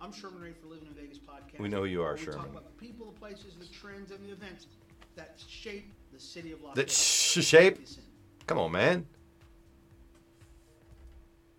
I'm 0.00 0.12
Sherman 0.12 0.40
Ray 0.40 0.52
for 0.52 0.68
Living 0.68 0.86
in 0.88 0.94
Vegas 0.94 1.18
podcast. 1.18 1.58
We 1.58 1.68
know 1.68 1.78
who 1.80 1.86
you 1.86 2.02
are, 2.02 2.14
we 2.14 2.20
Sherman. 2.20 2.38
talk 2.40 2.48
about 2.48 2.64
the 2.64 2.86
people, 2.86 3.06
the 3.06 3.18
places, 3.18 3.54
the 3.58 3.66
trends, 3.66 4.10
and 4.12 4.24
the 4.24 4.30
events 4.32 4.66
that 5.16 5.40
shape 5.48 5.92
the 6.12 6.20
city 6.20 6.52
of 6.52 6.62
Las 6.62 6.76
That 6.76 6.82
Vegas. 6.82 6.96
sh- 6.96 7.44
shape? 7.44 7.78
Come 8.46 8.58
on, 8.58 8.72
man. 8.72 9.06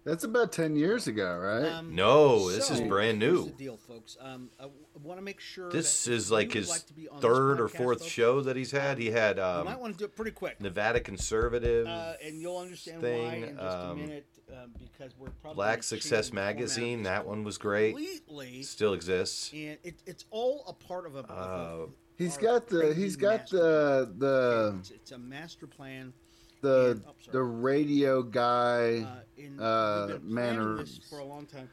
That's 0.06 0.24
about 0.24 0.52
10 0.52 0.76
years 0.76 1.08
ago, 1.08 1.38
right? 1.38 1.66
Um, 1.72 1.94
No, 1.94 2.50
this 2.50 2.72
is 2.72 2.78
so, 2.80 2.88
brand 2.88 3.22
here's 3.22 3.34
new. 3.34 3.46
the 3.46 3.52
deal, 3.52 3.78
folks. 3.78 4.18
Um, 4.20 4.50
I 4.60 4.68
want 5.04 5.20
to 5.20 5.24
make 5.24 5.40
sure 5.40 5.70
This 5.72 6.08
is 6.08 6.32
like 6.32 6.54
his 6.54 6.70
like 6.70 6.86
to 6.88 6.94
be 6.94 7.08
third 7.20 7.60
or 7.60 7.68
fourth 7.68 8.00
folks, 8.00 8.12
show 8.12 8.42
that 8.42 8.56
he's 8.56 8.72
had. 8.72 8.98
He 8.98 9.12
had 9.12 9.38
you 9.38 9.44
um, 9.44 9.66
might 9.66 9.80
want 9.80 9.94
to 9.94 10.00
do 10.00 10.06
it 10.06 10.16
pretty 10.16 10.32
quick. 10.32 10.60
Nevada 10.62 11.00
Conservative 11.00 11.86
Uh, 11.86 12.14
and 12.24 12.40
you'll 12.42 12.58
understand 12.58 13.02
why 13.02 13.08
thing. 13.10 13.44
in 13.44 13.50
just 13.58 13.62
a 13.62 13.90
um, 13.90 13.98
minute, 14.02 14.26
um, 14.52 14.72
because 14.80 15.12
we're 15.18 15.30
probably 15.42 15.56
Black 15.56 15.84
Success 15.84 16.10
change 16.10 16.26
the 16.28 16.30
format 16.32 16.50
of 16.52 16.56
Magazine. 16.58 17.04
That 17.04 17.26
one 17.28 17.44
was 17.44 17.58
great. 17.58 17.96
completely, 17.96 18.64
Still 18.64 18.94
exists. 18.94 19.52
and 19.54 19.78
it, 19.84 20.02
it's 20.06 20.26
all 20.32 20.64
a 20.68 20.74
part 20.74 21.06
of 21.06 21.16
a. 21.16 21.20
of 21.20 21.30
a- 21.30 21.34
Uh, 21.34 21.86
he's 22.18 22.38
our 22.38 22.44
got 22.44 22.68
the 22.68 22.94
he's 22.94 23.16
got 23.16 23.50
the 23.50 24.12
the 24.18 24.76
It's, 24.80 24.92
it's 24.92 25.12
a 25.12 25.18
master 25.18 25.68
plan. 25.68 26.14
The 26.62 26.92
and- 26.92 27.04
oh, 27.08 27.14
the 27.32 27.42
radio 27.44 28.22
guy. 28.24 29.06
Uh, 29.08 29.42
and 29.44 29.62
uh, 29.62 30.06
we've 30.10 30.20
been 30.22 30.34
planning 30.34 30.58
manners. 30.60 30.98
this 31.00 31.10
for 31.10 31.20
a 31.20 31.24
long 31.26 31.46
time. 31.46 31.70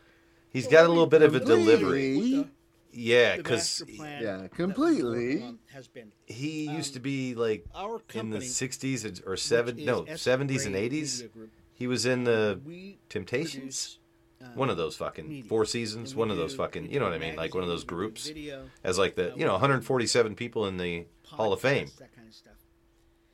He's 0.51 0.64
So 0.64 0.70
got 0.70 0.87
a 0.87 0.89
little 0.89 1.07
bit 1.07 1.22
of 1.22 1.34
a 1.34 1.41
delivery. 1.41 2.37
What 2.39 2.49
Yeah, 2.93 3.37
because 3.37 3.82
yeah, 3.89 4.47
completely. 4.49 5.57
has 5.72 5.87
been 5.89 6.12
he 6.26 6.68
used 6.70 6.91
Um, 6.91 6.95
to 6.95 7.01
be 7.01 7.34
like 7.34 7.64
our 7.74 8.01
in 8.14 8.30
the 8.30 8.39
60s 8.39 9.05
or 9.26 9.32
which 9.32 9.41
70s, 9.41 9.84
no, 9.84 10.03
S. 10.05 10.22
70s 10.22 10.64
and 10.66 10.74
80s. 10.74 11.28
He 11.74 11.87
was 11.87 12.07
in 12.07 12.24
the 12.24 12.59
we 12.64 12.99
Temptations. 13.11 13.53
produce, 13.59 13.99
uh, 14.43 14.47
One 14.55 14.70
of 14.70 14.76
those 14.78 14.97
fucking 14.97 15.28
media. 15.28 15.45
Four 15.49 15.66
Seasons, 15.66 16.14
we 16.14 16.20
one 16.20 16.30
of 16.30 16.37
those 16.39 16.55
fucking, 16.55 16.91
you 16.91 16.99
know 17.01 17.05
what 17.07 17.14
I 17.14 17.18
mean? 17.18 17.37
Like 17.37 17.53
one 17.55 17.62
of 17.64 17.68
those 17.68 17.84
magazine, 17.84 17.99
we 17.99 18.05
do 18.05 18.09
groups. 18.09 18.26
video, 18.28 18.70
As 18.82 18.97
like 18.99 19.14
the, 19.16 19.32
uh, 19.32 19.37
you 19.37 19.45
know, 19.45 19.53
147 19.53 20.34
people 20.37 20.66
in 20.66 20.78
the 20.78 21.07
Hall 21.26 21.53
of 21.53 21.61
Fame 21.61 21.89
that 21.99 22.14
kind 22.16 22.28
of 22.28 22.34
stuff. 22.34 22.53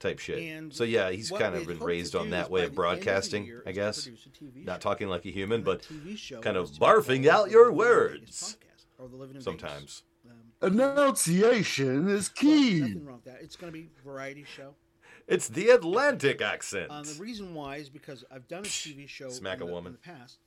Type 0.02 0.18
shit. 0.18 0.38
And 0.38 0.72
So 0.74 0.84
yeah, 0.84 1.10
he's 1.10 1.30
kind 1.30 1.54
of 1.54 1.66
been 1.66 1.78
raised 1.78 2.14
on 2.14 2.30
that 2.30 2.50
way 2.50 2.60
of 2.60 2.64
the 2.64 2.66
end 2.66 2.72
the 2.72 2.76
broadcasting, 2.76 3.46
year 3.46 3.62
I 3.66 3.72
guess. 3.72 4.02
produce 4.04 4.26
a 4.26 4.28
TV 4.30 4.64
Not 4.64 4.80
talking 4.80 5.08
like 5.08 5.24
a 5.24 5.30
human, 5.30 5.62
but 5.62 5.82
that 5.82 5.94
TV 5.94 6.18
show 6.18 6.40
kind 6.40 6.56
of 6.56 6.70
barfing 6.72 7.26
out 7.28 7.50
your 7.50 7.72
Living 7.72 7.80
in 7.80 8.18
Vegas 8.20 8.42
words. 8.42 8.56
podcast, 8.60 8.84
or 9.02 9.08
the 9.08 9.16
Living 9.16 9.36
in 9.36 9.42
Vegas, 9.42 9.44
sometimes. 9.44 10.02
um, 10.30 10.70
Enunciation 10.70 12.08
is 12.08 12.28
well, 12.28 12.34
key. 12.52 12.80
nothing 12.80 13.04
wrong 13.04 13.16
with 13.16 13.24
that. 13.34 13.42
It's 13.42 13.56
going 13.56 13.72
to 13.72 13.78
be 13.78 13.88
a 14.00 14.04
variety 14.04 14.44
show. 14.44 14.74
It's 15.28 15.48
the 15.48 15.70
Atlantic 15.70 16.42
accent. 16.42 16.90
Um, 16.90 17.04
the 17.04 17.14
reason 17.14 17.54
why 17.54 17.76
is 17.76 17.88
because 17.88 18.24
I've 18.30 18.48
done 18.48 18.60
a 18.60 18.66
TV 18.66 19.08
show 19.08 19.28
Smack 19.28 19.58
in 19.58 19.62
a 19.62 19.66
the, 19.66 19.72
woman. 19.72 19.92
in 19.92 19.98
the 20.02 20.18
past, 20.18 20.38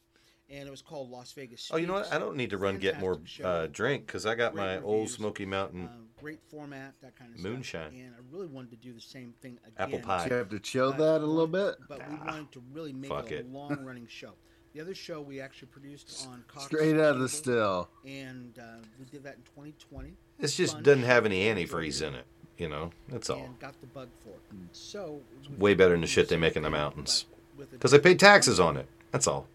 and 0.49 0.67
it 0.67 0.71
was 0.71 0.81
called 0.81 1.09
Las 1.09 1.31
Vegas. 1.33 1.69
Oh, 1.73 1.77
you 1.77 1.87
know 1.87 1.93
what? 1.93 2.11
I 2.13 2.19
don't 2.19 2.35
need 2.35 2.49
to 2.51 2.57
run 2.57 2.77
get 2.77 2.99
more 2.99 3.19
uh, 3.43 3.67
drink 3.71 4.05
because 4.05 4.25
I 4.25 4.35
got 4.35 4.53
Great 4.53 4.63
my 4.63 4.81
old. 4.81 5.09
Smoky 5.09 5.45
Mountain 5.45 5.89
Um, 5.91 6.07
great 6.19 6.39
format, 6.49 6.93
that 7.01 7.15
kind 7.17 7.33
of 7.33 7.39
Moonshine. 7.41 7.89
stuff. 7.89 7.93
And 7.93 8.13
I 8.15 8.19
really 8.35 8.47
wanted 8.47 8.71
to 8.71 8.77
do 8.77 8.93
the 8.93 9.01
same 9.01 9.33
thing 9.41 9.57
again. 9.65 9.73
apple 9.77 9.99
pie. 9.99 10.27
You 10.29 10.33
have 10.35 10.49
to 10.49 10.59
chill 10.59 10.91
but 10.91 10.97
that 10.99 11.21
a 11.21 11.25
little 11.25 11.47
bit. 11.47 11.75
But 11.89 12.07
we 12.09 12.15
wanted 12.17 12.51
to 12.53 12.63
really 12.73 12.93
make 12.93 13.11
it 13.11 13.31
a 13.31 13.35
it. 13.39 13.51
long-running 13.51 14.07
show. 14.07 14.31
The 14.73 14.81
other 14.81 14.93
show 14.93 15.21
we 15.21 15.39
actually 15.39 15.69
produced 15.69 16.27
on 16.29 16.43
Cox 16.49 16.65
Straight 16.65 16.95
out 16.95 17.15
of 17.15 17.19
the 17.19 17.29
still. 17.29 17.87
and 18.05 18.59
uh, 18.59 18.83
we 18.99 19.05
did 19.05 19.23
that 19.23 19.35
in 19.35 19.41
2020. 19.43 20.13
This 20.37 20.55
just 20.57 20.73
Fun. 20.73 20.83
doesn't 20.83 21.03
have 21.03 21.25
any 21.25 21.45
antifreeze 21.45 22.05
in 22.05 22.13
it. 22.13 22.25
You 22.57 22.67
know, 22.69 22.91
that's 23.09 23.29
all. 23.29 23.39
And 23.43 23.57
got 23.59 23.79
the 23.81 23.87
bug 23.87 24.09
for 24.21 24.29
it. 24.29 24.35
So 24.73 25.21
way 25.57 25.73
better 25.75 25.91
than 25.91 26.01
the 26.01 26.07
shit 26.07 26.27
they 26.29 26.37
make 26.37 26.55
in 26.57 26.63
the 26.63 26.69
mountains. 26.69 27.25
but 27.55 27.57
with 27.59 27.69
a 27.69 27.71
Because 27.71 27.93
I 27.93 27.97
paid 27.97 28.03
different 28.03 28.19
taxes 28.19 28.59
on 28.59 28.77
it. 28.77 28.87
That's 29.11 29.27
all. 29.27 29.47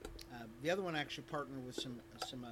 The 0.63 0.71
other 0.71 0.83
one 0.83 0.95
actually 0.97 1.25
partnered 1.25 1.65
with 1.65 1.75
some 1.75 2.01
some 2.27 2.45
uh, 2.45 2.49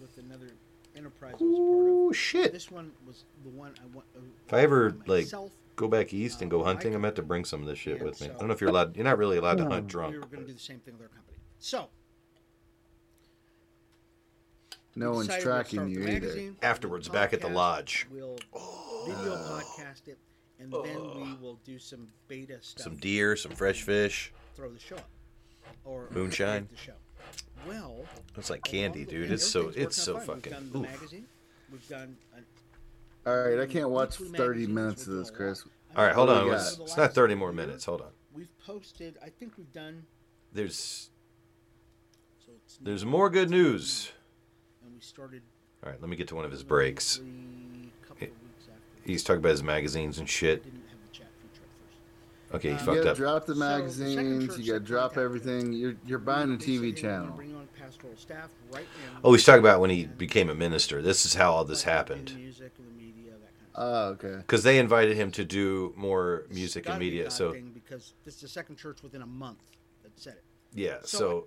with 0.00 0.16
another 0.18 0.48
enterprise 0.96 1.34
I 1.40 1.44
was 1.44 1.58
a 1.58 1.62
part 1.62 1.88
of. 1.88 1.94
Oh 1.94 2.12
shit! 2.12 2.52
This 2.52 2.70
one 2.70 2.92
was 3.06 3.24
the 3.44 3.50
one 3.50 3.74
I 3.82 3.86
want. 3.94 4.06
Uh, 4.16 4.20
If 4.46 4.54
I 4.54 4.60
ever 4.60 4.96
like 5.06 5.26
go 5.76 5.88
back 5.88 6.12
east 6.12 6.40
and 6.42 6.50
go 6.50 6.62
Uh, 6.62 6.64
hunting, 6.64 6.92
I- 6.92 6.96
I'm 6.96 7.02
gonna 7.02 7.22
bring 7.22 7.44
some 7.44 7.60
of 7.60 7.66
this 7.66 7.78
shit 7.78 7.98
Yeah, 7.98 8.04
with 8.04 8.20
me. 8.20 8.28
I 8.28 8.30
don't 8.38 8.48
know 8.48 8.54
if 8.54 8.60
you're 8.60 8.70
allowed. 8.70 8.96
You're 8.96 9.04
not 9.04 9.18
really 9.18 9.36
allowed 9.36 9.58
to 9.58 9.68
hunt 9.68 9.86
drunk. 9.88 10.12
we 10.12 10.18
drunk. 10.18 10.30
were 10.30 10.36
going 10.36 10.46
to 10.46 10.52
do 10.52 10.54
the 10.54 10.62
same 10.64 10.78
thing 10.80 10.94
with 10.94 11.02
our 11.02 11.08
company. 11.08 11.38
So 11.58 11.88
No 14.96 15.12
one's 15.12 15.26
decided 15.28 15.46
we'll 15.46 15.54
tracking 15.54 15.88
you 15.88 16.02
the 16.04 16.10
either. 16.16 16.54
Afterwards, 16.62 17.06
the 17.06 17.12
back 17.12 17.32
at 17.32 17.40
the 17.40 17.48
lodge. 17.48 18.06
We'll 18.10 18.38
video 19.06 19.36
podcast 19.36 20.08
it, 20.08 20.18
and 20.58 20.72
then 20.72 21.02
we 21.14 21.34
will 21.40 21.60
do 21.64 21.78
some 21.78 22.08
beta 22.28 22.58
stuff. 22.62 22.84
Some 22.84 22.96
deer, 22.96 23.36
some 23.36 23.52
fresh 23.52 23.82
fish. 23.82 24.32
Throw 24.56 24.70
the 24.70 24.78
show 24.80 24.96
up, 24.96 25.08
or 25.84 26.08
Moonshine. 26.10 26.68
The 26.70 26.76
show. 26.76 26.92
Well, 27.66 28.04
It's 28.36 28.50
like 28.50 28.62
candy, 28.64 29.04
dude. 29.04 29.30
It's 29.30 29.46
so 29.46 29.72
it's 29.74 29.96
so 29.96 30.14
working 30.14 30.52
out 30.54 30.60
fine. 30.62 30.62
fucking. 30.62 30.62
We've 30.62 30.72
done 30.72 30.82
magazine. 30.82 31.26
We've 31.72 31.88
done. 31.88 32.16
An, 32.36 32.44
All 33.26 33.36
right, 33.36 33.60
I 33.60 33.66
can't 33.66 33.90
watch 33.90 34.16
30 34.16 34.66
minutes 34.66 35.06
of 35.06 35.14
this, 35.14 35.28
doing 35.30 35.42
a 35.42 35.48
lot. 35.48 35.56
Chris. 35.56 35.64
I 35.94 35.98
All 36.00 36.06
right, 36.06 36.14
hold 36.14 36.30
on. 36.30 36.52
It's, 36.54 36.78
it's 36.78 36.96
not 36.96 37.12
30 37.14 37.34
more 37.34 37.52
minutes. 37.52 37.84
Hold 37.84 38.00
on. 38.02 38.08
We've 38.34 38.50
posted. 38.64 39.18
I 39.24 39.28
think 39.28 39.52
we've 39.58 39.72
done. 39.72 40.04
There's 40.52 41.10
So 42.44 42.52
it's 42.64 42.78
there's 42.80 43.04
more 43.04 43.28
good 43.30 43.50
news. 43.50 44.10
And 44.84 44.94
we 44.94 45.00
started. 45.00 45.42
All 45.84 45.90
right, 45.90 46.00
let 46.00 46.08
me 46.10 46.16
get 46.16 46.28
to 46.28 46.34
one 46.34 46.44
of 46.44 46.50
his 46.50 46.62
breaks. 46.62 47.16
probably 47.18 47.90
a 48.02 48.06
couple 48.06 48.26
of 48.26 48.30
weeks 48.42 48.64
after. 48.68 48.80
He's 49.10 49.22
talking 49.24 49.38
about 49.40 49.50
his 49.50 49.62
magazines 49.62 50.18
and 50.18 50.26
I 50.26 50.30
shit. 50.30 50.62
didn't 50.64 50.82
have 50.88 50.98
the 51.10 51.18
chat 51.18 51.28
feature 51.42 51.62
at 51.64 51.86
first. 51.86 51.98
Okay, 52.52 52.70
he 52.70 52.74
Um, 52.74 52.80
You 52.80 52.84
fucked 52.86 52.96
gotta 52.98 53.10
up. 53.12 53.16
drop 53.16 53.46
the 53.46 53.54
So, 53.54 53.60
the 53.60 53.64
magazines. 53.64 54.46
church 54.48 54.58
You 54.58 54.72
gotta 54.72 54.84
drop 54.84 55.16
everything. 55.16 55.72
You're 55.72 55.94
you're 56.06 56.18
buying 56.18 56.52
a 56.52 56.56
TV 56.56 56.58
said, 56.58 56.70
"Hey, 56.72 56.78
we're 56.78 56.86
gonna 56.86 56.96
channel. 57.00 57.36
Bring 57.36 57.54
on 57.56 57.68
pastoral 57.78 58.16
staff 58.16 58.50
right 58.72 58.86
now. 59.12 59.20
Oh, 59.24 59.32
he's 59.32 59.44
talking 59.44 59.60
about 59.60 59.80
when 59.80 59.90
he 59.90 60.06
became 60.06 60.50
a 60.50 60.54
minister. 60.54 61.00
This 61.02 61.24
is 61.24 61.34
how 61.34 61.52
all 61.52 61.64
this 61.64 61.84
happened. 61.84 62.28
The 62.28 62.34
music, 62.34 62.72
the 62.76 62.82
media, 63.00 63.32
that 63.32 63.40
kind 63.40 63.62
of 63.62 64.18
stuff. 64.18 64.24
Oh, 64.24 64.28
okay. 64.30 64.36
Because 64.38 64.62
they 64.64 64.78
invited 64.78 65.16
him 65.16 65.30
to 65.32 65.44
do 65.44 65.92
more 65.96 66.46
music 66.50 66.88
and 66.88 66.98
media. 66.98 67.30
So 67.30 67.54
because 67.72 68.14
this 68.24 68.34
is 68.34 68.40
the 68.40 68.48
second 68.48 68.76
church 68.76 69.02
within 69.02 69.22
a 69.22 69.26
month 69.26 69.60
that 70.02 70.18
said 70.18 70.34
it. 70.34 70.44
yeah, 70.74 70.98
So, 71.04 71.18
so 71.18 71.46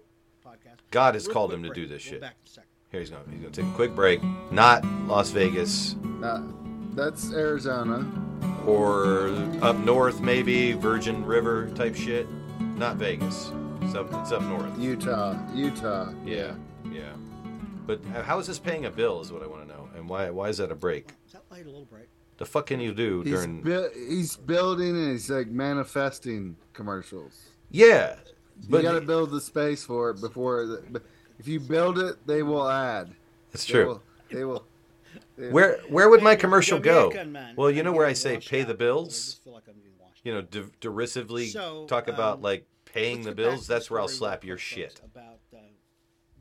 Podcast. 0.49 0.79
God 0.91 1.13
has 1.15 1.25
Real 1.27 1.33
called 1.33 1.49
quick 1.51 1.57
him 1.57 1.63
to 1.63 1.69
break. 1.69 1.75
do 1.75 1.87
this 1.87 2.03
We'll 2.05 2.11
shit. 2.13 2.21
back 2.21 2.35
in 2.43 2.47
a. 2.49 2.65
Here 2.91 2.99
he's 3.01 3.09
going. 3.09 3.23
He's 3.29 3.39
going 3.41 3.51
to 3.51 3.61
take 3.61 3.69
a 3.71 3.73
quick 3.75 3.95
break. 3.95 4.21
Not 4.51 4.85
Las 5.07 5.31
Vegas 5.31 5.95
Uh, 6.21 6.41
that's 6.95 7.33
Arizona. 7.33 8.05
or 8.65 9.27
up 9.61 9.77
north, 9.77 10.21
maybe 10.21 10.73
Virgin 10.73 11.25
River 11.25 11.69
type 11.75 11.95
shit. 11.95 12.27
Not 12.77 12.95
Vegas. 12.97 13.51
It's 13.81 13.95
up, 13.95 14.07
it's 14.13 14.31
up 14.31 14.41
north. 14.43 14.77
Utah. 14.79 15.37
Utah. 15.53 16.13
Yeah, 16.25 16.55
yeah. 16.91 17.13
But 17.85 18.03
how 18.05 18.39
is 18.39 18.47
this 18.47 18.59
paying 18.59 18.85
a 18.85 18.91
bill? 18.91 19.19
Is 19.21 19.31
what 19.31 19.43
I 19.43 19.47
want 19.47 19.63
to 19.63 19.67
know. 19.67 19.89
And 19.95 20.07
why? 20.07 20.29
Why 20.29 20.49
is 20.49 20.57
that 20.57 20.71
a 20.71 20.75
break? 20.75 21.09
Is 21.27 21.33
that 21.33 21.43
light 21.51 21.63
a 21.65 21.69
little 21.69 21.85
bright? 21.85 22.07
The 22.37 22.45
fuck 22.45 22.67
can 22.67 22.79
you 22.79 22.93
do 22.93 23.21
He's, 23.21 23.33
during? 23.33 23.61
bu- 23.61 23.89
he's 24.09 24.35
building 24.37 24.89
and 24.89 25.11
he's 25.11 25.29
like 25.29 25.47
manifesting 25.47 26.55
commercials. 26.73 27.49
yeah, 27.69 28.15
you 28.67 28.81
got 28.81 28.93
to 28.93 29.01
build 29.01 29.29
the 29.31 29.41
space 29.41 29.83
for 29.85 30.09
it 30.11 30.21
before. 30.21 30.65
The, 30.65 30.83
but 30.89 31.03
if 31.37 31.47
you 31.47 31.59
build 31.59 31.99
it, 31.99 32.25
they 32.25 32.41
will 32.41 32.67
add. 32.69 33.13
it's 33.53 33.65
They 33.65 33.73
true. 33.73 33.85
will- 33.85 34.03
They 34.31 34.45
will. 34.45 34.65
Where 35.37 35.77
where 35.89 36.09
would 36.09 36.21
my 36.23 36.35
commercial 36.35 36.79
go? 36.79 37.11
Well, 37.55 37.71
you 37.71 37.83
know 37.83 37.91
where 37.91 38.05
I 38.05 38.13
say 38.13 38.37
pay 38.37 38.63
the 38.63 38.73
bills. 38.73 39.07
just 39.09 39.43
feel 39.43 39.53
like 39.53 39.63
I'm 39.67 39.75
getting 39.75 39.97
washed 39.99 40.21
You 40.23 40.33
know, 40.33 40.41
de- 40.41 40.69
derisively 40.79 41.51
talk 41.87 42.07
about 42.07 42.35
um, 42.37 42.41
like 42.41 42.65
paying 42.85 43.23
the 43.23 43.33
bills. 43.33 43.67
That's 43.67 43.89
where 43.89 43.99
I'll 43.99 44.07
slap 44.07 44.43
your 44.43 44.57
shit. 44.57 45.01
uh, 45.15 45.19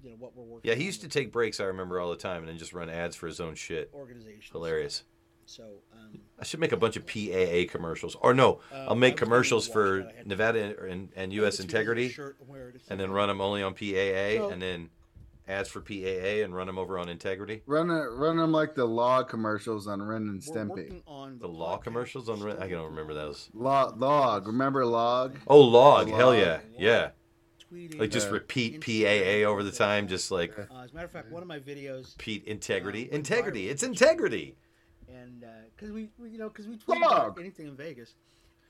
you 0.02 0.10
know 0.10 0.16
what 0.18 0.34
we're 0.36 0.42
working. 0.44 0.68
Yeah, 0.68 0.74
he 0.74 0.84
used 0.84 1.00
to 1.02 1.08
take 1.08 1.32
breaks. 1.32 1.60
I 1.60 1.64
remember 1.64 2.00
all 2.00 2.10
the 2.10 2.16
time, 2.16 2.40
and 2.40 2.48
then 2.48 2.58
just 2.58 2.72
run 2.72 2.90
ads 2.90 3.14
for 3.16 3.26
his 3.28 3.40
own 3.40 3.54
shit. 3.54 3.90
Hilarious. 4.52 5.04
So 5.46 5.64
um, 5.92 6.18
I 6.38 6.44
should 6.44 6.60
make 6.60 6.72
a 6.72 6.76
bunch 6.76 6.96
of 6.96 7.06
PAA 7.06 7.64
commercials, 7.70 8.16
or 8.20 8.32
no, 8.34 8.60
Uh, 8.72 8.86
I'll 8.88 8.94
make 8.94 9.16
commercials 9.16 9.68
for 9.68 10.02
out. 10.02 10.08
I 10.12 10.16
had- 10.18 10.26
Nevada 10.26 10.84
and, 10.88 11.08
and 11.16 11.32
U.S. 11.34 11.60
Integrity, 11.60 12.14
and 12.18 12.80
and 12.90 13.00
then 13.00 13.10
run 13.10 13.28
them 13.28 13.40
only 13.40 13.62
on 13.62 13.74
PAA, 13.74 14.38
So- 14.38 14.50
and 14.50 14.60
then 14.62 14.90
ads 15.52 15.68
for 15.68 15.80
PAA 15.80 16.42
and 16.44 16.54
run 16.54 16.66
them 16.66 16.78
over 16.78 16.98
on 16.98 17.08
Integrity. 17.08 17.62
Run 17.66 17.90
it, 17.90 18.08
run 18.12 18.36
them 18.38 18.52
like 18.52 18.74
the 18.74 18.84
law 18.84 19.22
commercials 19.22 19.86
on 19.86 20.02
Ren 20.02 20.22
and 20.22 20.42
We're 20.46 20.54
Stimpy. 20.64 20.68
working 20.68 21.02
on 21.06 21.38
The 21.38 21.48
law 21.48 21.76
commercials 21.76 22.28
on 22.28 22.40
Ren- 22.42 22.56
I 22.56 22.66
story 22.66 22.70
don't 22.72 22.90
remember 22.90 23.14
those. 23.14 23.50
Log, 23.54 24.00
log. 24.00 24.46
Remember 24.46 24.84
log? 24.86 25.36
Oh, 25.46 25.60
log, 25.60 26.08
hell 26.08 26.34
yeah, 26.34 26.60
yeah. 26.78 27.10
tweeting, 27.72 27.98
Like 28.00 28.10
just 28.10 28.30
repeat 28.30 28.80
PAA 28.80 29.48
over 29.48 29.62
the 29.62 29.72
time, 29.72 30.08
just 30.08 30.30
like 30.30 30.58
Uh, 30.58 30.62
as 30.82 30.90
a 30.90 30.94
matter 30.94 31.06
of 31.06 31.12
fact, 31.12 31.30
one 31.30 31.42
of 31.42 31.48
my 31.48 31.58
videos, 31.60 32.16
Pete 32.18 32.44
integrity, 32.44 33.10
Uh, 33.10 33.16
integrity. 33.16 33.68
It's 33.68 33.82
integrity. 33.82 34.56
and 35.08 35.44
because 35.76 35.92
we, 35.92 36.08
we, 36.18 36.30
you 36.30 36.38
know, 36.38 36.48
because 36.48 36.66
we 36.66 36.76
tweet 36.76 36.98
about 36.98 37.38
anything 37.38 37.66
in 37.66 37.76
Vegas, 37.76 38.14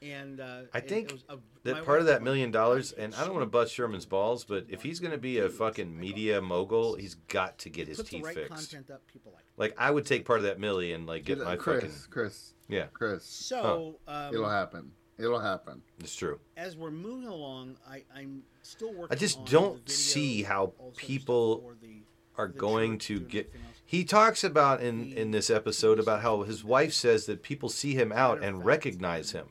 and 0.03 0.41
uh, 0.41 0.63
I 0.75 0.81
think 0.81 1.09
it 1.11 1.13
was 1.13 1.25
a, 1.29 1.39
That 1.65 1.85
part 1.85 2.01
of 2.01 2.07
that 2.07 2.23
million 2.23 2.51
dollars, 2.51 2.93
and 2.93 3.15
I 3.15 3.25
don't 3.25 3.35
want 3.35 3.43
to 3.43 3.51
bust 3.51 3.73
Sherman's 3.73 4.05
balls, 4.07 4.45
but 4.45 4.67
if 4.69 4.83
he's 4.83 5.01
going 5.01 5.13
to 5.13 5.19
be 5.19 5.39
a 5.39 5.49
fucking 5.49 5.99
media 5.99 6.41
mogul, 6.43 6.97
he's 6.97 7.15
got 7.15 7.59
to 7.59 7.71
get 7.71 7.89
his 7.89 7.99
teeth 8.03 8.25
right 8.25 8.35
fixed. 8.35 8.51
content 8.51 8.91
up, 8.91 9.07
people 9.07 9.33
like. 9.33 9.45
Like 9.57 9.75
I 9.79 9.91
would 9.91 10.05
take 10.07 10.25
part 10.25 10.39
of 10.41 10.45
that 10.45 10.59
milli 10.59 10.95
and 10.95 11.07
like 11.07 11.25
get 11.25 11.39
Get 11.39 11.45
my 11.47 11.57
Chris, 11.57 11.83
fucking 11.83 11.97
Chris, 12.11 12.55
yeah. 12.69 12.87
Chris. 12.93 13.25
So 13.25 13.99
um, 14.09 14.35
It'll 14.35 14.49
happen. 14.49 14.91
It'll 15.19 15.39
happen. 15.41 15.83
It's 16.01 16.17
true. 16.17 16.41
as 16.57 16.77
we're 16.77 16.91
moving 16.91 17.29
along, 17.29 17.77
I, 17.89 18.03
I'm 18.15 18.43
still 18.63 18.93
working. 18.93 19.17
I 19.17 19.21
just 19.21 19.39
on 19.39 19.45
don't 19.45 19.75
the 19.87 19.93
video, 19.93 19.95
see 19.95 20.43
how 20.43 20.73
all 20.79 20.93
sorts 20.95 20.99
of 20.99 21.03
stuff 21.03 21.07
people 21.07 21.73
the- 21.81 22.03
Are 22.39 22.49
going 22.49 22.99
to 23.01 23.21
get. 23.21 23.53
He 23.85 24.05
talks 24.05 24.43
about 24.43 24.81
in 24.83 25.13
in 25.13 25.31
this 25.33 25.51
episode 25.51 26.01
about 26.01 26.23
how 26.23 26.43
his 26.43 26.65
wife 26.65 26.95
says 26.95 27.27
that 27.27 27.43
people 27.43 27.69
see 27.69 27.93
him 27.95 28.11
out 28.11 28.43
and 28.43 28.65
recognize 28.65 29.33
him. 29.33 29.49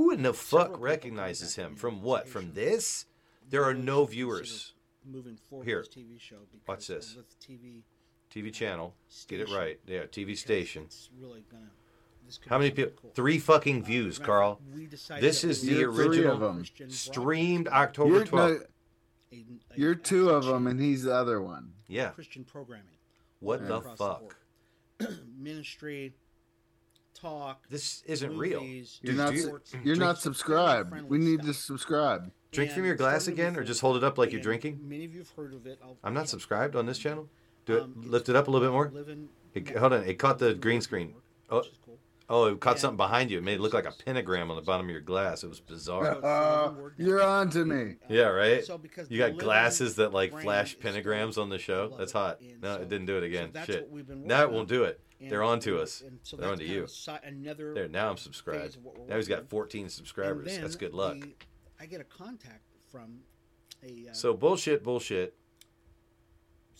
Who 0.00 0.10
in 0.12 0.22
the 0.22 0.32
fuck 0.32 0.80
recognizes 0.80 1.56
him 1.56 1.76
from 1.76 2.00
what? 2.00 2.26
From 2.26 2.54
this? 2.54 3.04
There 3.50 3.62
are 3.64 3.74
no 3.74 4.06
viewers. 4.06 4.72
Moving 5.04 5.36
forward 5.36 5.66
Here. 5.66 5.80
this 5.80 5.88
TV 5.90 6.18
show 6.18 6.36
because 6.50 6.66
Watch 6.66 6.86
this. 6.86 7.14
With 7.16 7.38
TV 7.38 7.82
TV 8.34 8.50
channel. 8.50 8.94
Get 9.28 9.40
it 9.40 9.50
right. 9.50 9.78
Yeah, 9.86 10.04
TV 10.04 10.28
because 10.28 10.40
station. 10.40 10.84
It's 10.84 11.10
really 11.20 11.44
gonna. 11.52 11.68
This 12.24 12.38
could 12.38 12.48
How 12.48 12.56
many 12.56 12.70
people? 12.70 12.92
cool. 12.96 13.10
Three 13.14 13.38
fucking 13.38 13.82
Uh, 13.82 13.84
views, 13.84 14.14
as 14.14 14.18
a 14.18 14.20
matter 14.22 14.32
of 14.32 14.36
Carl. 14.38 14.54
fact, 14.54 14.74
we 14.74 14.86
decided 14.86 15.22
This 15.22 15.44
is 15.44 15.60
the 15.60 15.72
You're 15.74 15.90
would 15.90 15.96
three 15.96 16.06
original 16.20 16.36
of 16.36 16.42
'em. 16.44 16.56
Christian 16.56 16.90
streamed 16.90 17.64
broadcast, 17.66 17.88
October 17.90 18.14
You're, 18.14 18.24
12th. 18.24 18.58
no, 19.32 19.36
a- 19.36 19.36
a- 19.36 19.78
you're 19.78 19.94
two 19.96 20.30
of 20.30 20.46
them, 20.46 20.66
and 20.66 20.80
he's 20.80 21.02
the 21.02 21.12
other 21.14 21.42
one. 21.42 21.74
Yeah. 21.88 22.12
Christian 22.12 22.44
programming. 22.46 22.86
What 23.40 23.60
all 23.70 23.82
the 23.82 23.96
fuck? 23.96 24.20
board. 24.98 25.18
Ministry, 25.38 26.14
talk. 27.20 27.68
This 27.68 28.02
isn't 28.06 28.36
real. 28.36 28.62
You're 28.62 28.84
Dude, 29.02 29.16
not. 29.16 29.28
do 29.30 29.34
you- 29.36 29.40
su- 29.42 29.46
sports, 29.48 29.74
You're 29.84 29.96
not 29.96 30.18
subscribed. 30.18 31.02
We 31.02 31.18
need 31.18 31.42
to 31.42 31.54
subscribe. 31.54 32.30
Drink 32.52 32.72
from 32.72 32.84
your 32.84 32.96
glass 32.96 33.28
again, 33.28 33.56
or 33.56 33.62
just 33.64 33.80
hold 33.80 33.96
it 33.96 34.04
up 34.04 34.18
like 34.18 34.32
you're 34.32 34.40
drinking? 34.40 34.80
Many 34.82 35.04
of 35.04 35.12
you 35.12 35.20
have 35.20 35.30
heard 35.30 35.54
of 35.54 35.66
it. 35.66 35.78
I'll, 35.82 35.96
I'm 36.02 36.14
not 36.14 36.28
subscribed 36.28 36.74
on 36.74 36.86
this 36.86 36.98
channel. 36.98 37.28
Do 37.66 37.76
it. 37.76 37.82
um, 37.82 37.94
it's 37.98 38.08
Lift 38.08 38.28
it 38.28 38.36
up 38.36 38.48
a 38.48 38.50
little 38.50 38.66
bit 38.66 38.72
more. 38.72 38.90
living 38.92 39.28
It, 39.54 39.76
hold 39.76 39.92
on. 39.92 40.02
It 40.04 40.14
caught 40.18 40.38
the 40.38 40.54
green 40.54 40.80
screen. 40.80 41.14
Oh, 41.48 41.58
which 41.58 41.68
is 41.68 41.78
cool. 41.84 41.98
oh, 42.28 42.46
it 42.46 42.58
caught 42.60 42.72
And- 42.72 42.80
something 42.80 42.96
behind 42.96 43.30
you. 43.30 43.38
It 43.38 43.44
made 43.44 43.54
it 43.54 43.60
look 43.60 43.74
like 43.74 43.84
a 43.86 43.92
pentagram 44.04 44.50
on 44.50 44.56
the 44.56 44.62
bottom 44.62 44.86
of 44.86 44.90
your 44.90 45.00
glass. 45.00 45.44
It 45.44 45.48
was 45.48 45.60
bizarre. 45.60 46.04
So 46.06 46.10
it's 46.12 46.20
the 46.22 46.26
Uh, 46.28 46.62
living 46.66 46.82
word 46.82 46.98
net. 46.98 47.06
you're 47.08 47.22
on 47.22 47.50
to 47.50 47.64
me. 47.64 47.96
Yeah, 48.08 48.22
right. 48.24 48.64
So 48.64 48.78
because 48.78 49.08
You 49.10 49.18
got 49.18 49.36
glasses 49.38 49.94
that 49.96 50.12
like 50.12 50.32
flash 50.40 50.76
pentagrams 50.76 51.38
on 51.38 51.50
the 51.50 51.58
show. 51.58 51.94
That's 51.98 52.12
hot. 52.12 52.40
No, 52.62 52.76
so- 52.76 52.82
it 52.82 52.88
didn't 52.88 53.06
do 53.06 53.16
it 53.18 53.20
so 53.20 53.26
again. 53.26 53.50
that's 53.52 53.66
Shit. 53.66 53.82
what 53.82 53.90
we've 53.92 54.06
been 54.08 54.26
Now 54.26 54.42
it 54.42 54.50
won't 54.50 54.68
do 54.68 54.82
it. 54.84 55.00
And- 55.20 55.30
They're 55.30 55.42
on 55.42 55.60
to 55.60 55.80
us. 55.80 56.00
and 56.00 56.18
so 56.22 56.36
They're 56.36 56.50
on 56.50 56.58
to 56.58 56.64
you. 56.64 56.86
si- 56.86 57.12
another 57.22 57.74
There, 57.74 57.88
now 57.88 58.10
I'm 58.10 58.16
subscribed. 58.16 58.76
of 58.76 58.84
what 58.84 58.98
we're 58.98 59.06
Now 59.06 59.16
he's 59.16 59.28
got 59.28 59.48
14 59.48 59.82
And 59.82 59.92
subscribers. 59.92 60.46
then 60.46 60.62
That's 60.62 60.76
good 60.76 60.94
luck. 60.94 61.20
the- 61.20 61.34
I 61.78 61.86
get 61.86 62.00
a 62.00 62.04
contact 62.04 62.64
from 62.90 63.20
a. 63.82 64.08
Uh, 64.08 64.12
So 64.14 64.32
bullshit, 64.34 64.82
bullshit. 64.82 65.36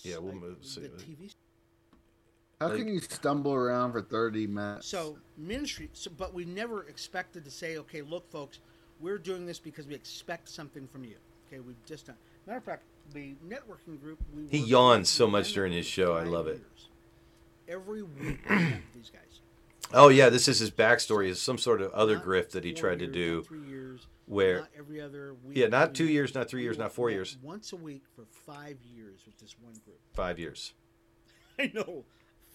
yeah, 0.03 0.17
we'll 0.19 0.33
like, 0.33 0.41
move- 0.43 0.65
see 0.65 0.81
The 0.83 0.89
TV. 0.89 1.35
How 2.61 2.69
Like- 2.69 2.79
can 2.79 2.89
you 2.89 3.01
stumble 3.01 3.55
around 3.55 3.93
for 3.93 4.03
30 4.03 4.47
minutes? 4.47 4.87
So 4.87 5.19
ministry. 5.37 5.91
So, 5.95 6.11
but 6.11 6.35
we 6.35 6.45
never 6.45 6.85
expected 6.89 7.45
to 7.45 7.51
say, 7.51 7.79
okay, 7.79 8.03
look, 8.03 8.31
folks, 8.31 8.61
we're 8.99 9.17
doing 9.19 9.47
this 9.47 9.59
because 9.59 9.87
we 9.87 9.95
expect 9.95 10.49
something 10.49 10.87
from 10.89 11.05
you. 11.05 11.17
Okay, 11.47 11.61
we've 11.61 11.83
just 11.87 12.07
done. 12.07 12.17
Matter 12.47 12.59
of 12.59 12.65
fact, 12.65 12.85
the 13.13 13.35
networking 13.47 13.99
group. 14.01 14.19
We 14.35 14.47
He 14.49 14.59
yawns 14.59 15.09
so 15.09 15.27
much 15.27 15.53
during 15.55 15.73
his 15.73 15.87
show. 15.87 16.15
I 16.17 16.21
five 16.25 16.29
love 16.29 16.47
it. 16.49 16.63
Years. 17.71 17.81
Every 17.81 18.03
week, 18.03 18.41
these 18.95 19.11
guys. 19.11 19.41
Oh 19.93 20.07
yeah, 20.09 20.29
this 20.29 20.47
is 20.47 20.61
his 20.61 20.71
backstory. 20.71 21.27
Is 21.29 21.43
some 21.43 21.59
sort 21.59 21.83
of 21.83 21.91
other 21.93 22.15
Not 22.17 22.25
grift 22.25 22.51
that 22.51 22.63
he 22.63 22.73
tried 22.73 23.01
to 23.01 23.09
do. 23.09 23.37
not 23.39 23.47
three 23.47 23.69
years, 23.69 24.07
where- 24.27 24.59
not 24.61 24.69
every 24.79 25.01
other 25.01 25.35
week. 25.43 25.57
Yeah, 25.57 25.67
not 25.67 25.97
two 25.97 26.05
years, 26.07 26.33
not 26.33 26.49
three 26.49 26.63
years, 26.63 26.79
not 26.79 26.93
four 26.93 27.11
years. 27.11 27.37
Once 27.43 27.73
a 27.73 27.77
week 27.77 28.05
for 28.15 28.25
five 28.47 28.77
years 28.85 29.23
with 29.27 29.37
this 29.39 29.57
one 29.61 29.73
group. 29.85 29.99
Five 30.15 30.39
years, 30.39 30.75
I 31.59 31.73
know, 31.75 32.05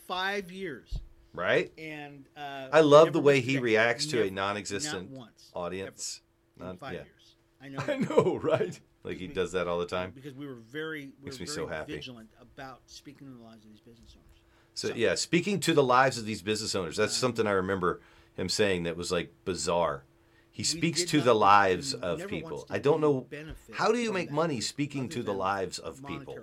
five 0.07 0.49
years. 0.49 0.97
right? 1.33 1.73
And 1.77 2.25
uh, 2.37 2.69
I 2.71 2.79
love 2.81 3.11
the 3.11 3.19
way 3.19 3.41
he 3.41 3.57
reacts 3.59 4.05
to 4.07 4.23
a 4.23 4.29
non-existent 4.31 5.09
once, 5.09 5.49
audience. 5.53 6.21
ever, 6.57 6.69
Not- 6.69 6.79
five 6.79 6.93
yeah. 6.93 6.99
years. 7.03 7.35
I 7.61 7.67
know. 7.67 7.79
I 7.93 7.97
know, 8.23 8.39
right? 8.41 8.79
Like 9.03 9.17
he 9.17 9.27
does 9.27 9.51
that 9.51 9.67
all 9.67 9.79
the 9.79 9.87
time. 9.87 10.11
because 10.15 10.35
we 10.35 10.47
were 10.47 10.55
very, 10.71 11.11
we 11.19 11.25
Makes 11.25 11.39
were 11.39 11.43
me 11.43 11.45
very 11.47 11.55
so 11.55 11.67
happy. 11.67 11.95
vigilant 11.95 12.29
about 12.41 12.79
speaking 12.85 13.27
in 13.27 13.37
the 13.37 13.43
lives 13.43 13.65
of 13.65 13.71
these 13.71 13.81
business 13.81 14.15
owners. 14.15 14.34
So 14.75 14.89
So- 14.89 14.95
yeah, 14.95 15.15
speaking 15.15 15.59
to 15.61 15.73
the 15.73 15.83
lives 15.83 16.17
of 16.19 16.25
these 16.25 16.41
business 16.41 16.75
owners, 16.75 16.97
that's 16.97 17.15
something 17.15 17.47
I 17.47 17.51
remember 17.51 18.01
him 18.35 18.49
saying 18.49 18.83
that 18.83 18.97
was 18.97 19.11
like 19.11 19.33
bizarre. 19.45 20.03
He 20.51 20.63
speaks 20.63 21.03
to 21.05 21.21
the 21.21 21.33
lives 21.33 21.95
we 21.95 22.01
of 22.01 22.27
people. 22.27 22.65
I 22.69 22.79
don't 22.79 23.01
know 23.01 23.27
how 23.73 23.91
do 23.91 23.97
you 23.97 24.13
make 24.13 24.31
money 24.31 24.61
speaking 24.61 25.09
to 25.09 25.23
the 25.23 25.33
lives 25.33 25.79
of 25.79 26.05
people. 26.05 26.37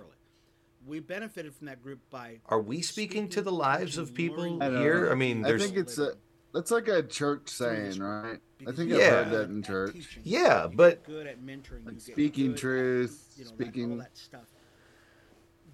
We 0.85 0.99
benefited 0.99 1.55
from 1.55 1.67
that 1.67 1.81
group 1.81 1.99
by 2.09 2.39
Are 2.47 2.59
we 2.61 2.81
speaking 2.81 3.29
to 3.29 3.41
the 3.41 3.51
lives 3.53 3.97
of 3.97 4.13
people 4.13 4.61
I 4.61 4.69
here? 4.69 5.09
I 5.11 5.15
mean, 5.15 5.45
I 5.45 5.57
think 5.57 5.77
it's 5.77 5.97
a. 5.97 6.13
That's 6.53 6.69
like 6.69 6.87
a 6.87 7.01
church 7.01 7.49
saying, 7.49 7.99
right? 7.99 8.39
I 8.67 8.71
think 8.71 8.91
I've 8.91 9.01
heard 9.01 9.31
that 9.31 9.49
in 9.49 9.63
church. 9.63 10.19
Yeah, 10.23 10.67
but- 10.71 11.03
good 11.03 11.25
at 11.25 11.41
mentoring, 11.41 11.85
Like 11.85 11.99
speaking 11.99 12.47
good 12.49 12.53
at, 12.55 12.59
truth, 12.59 13.33
you 13.37 13.45
know, 13.45 13.49
speaking- 13.51 13.91
all 13.93 13.97
that 13.97 14.15
stuff. 14.15 14.41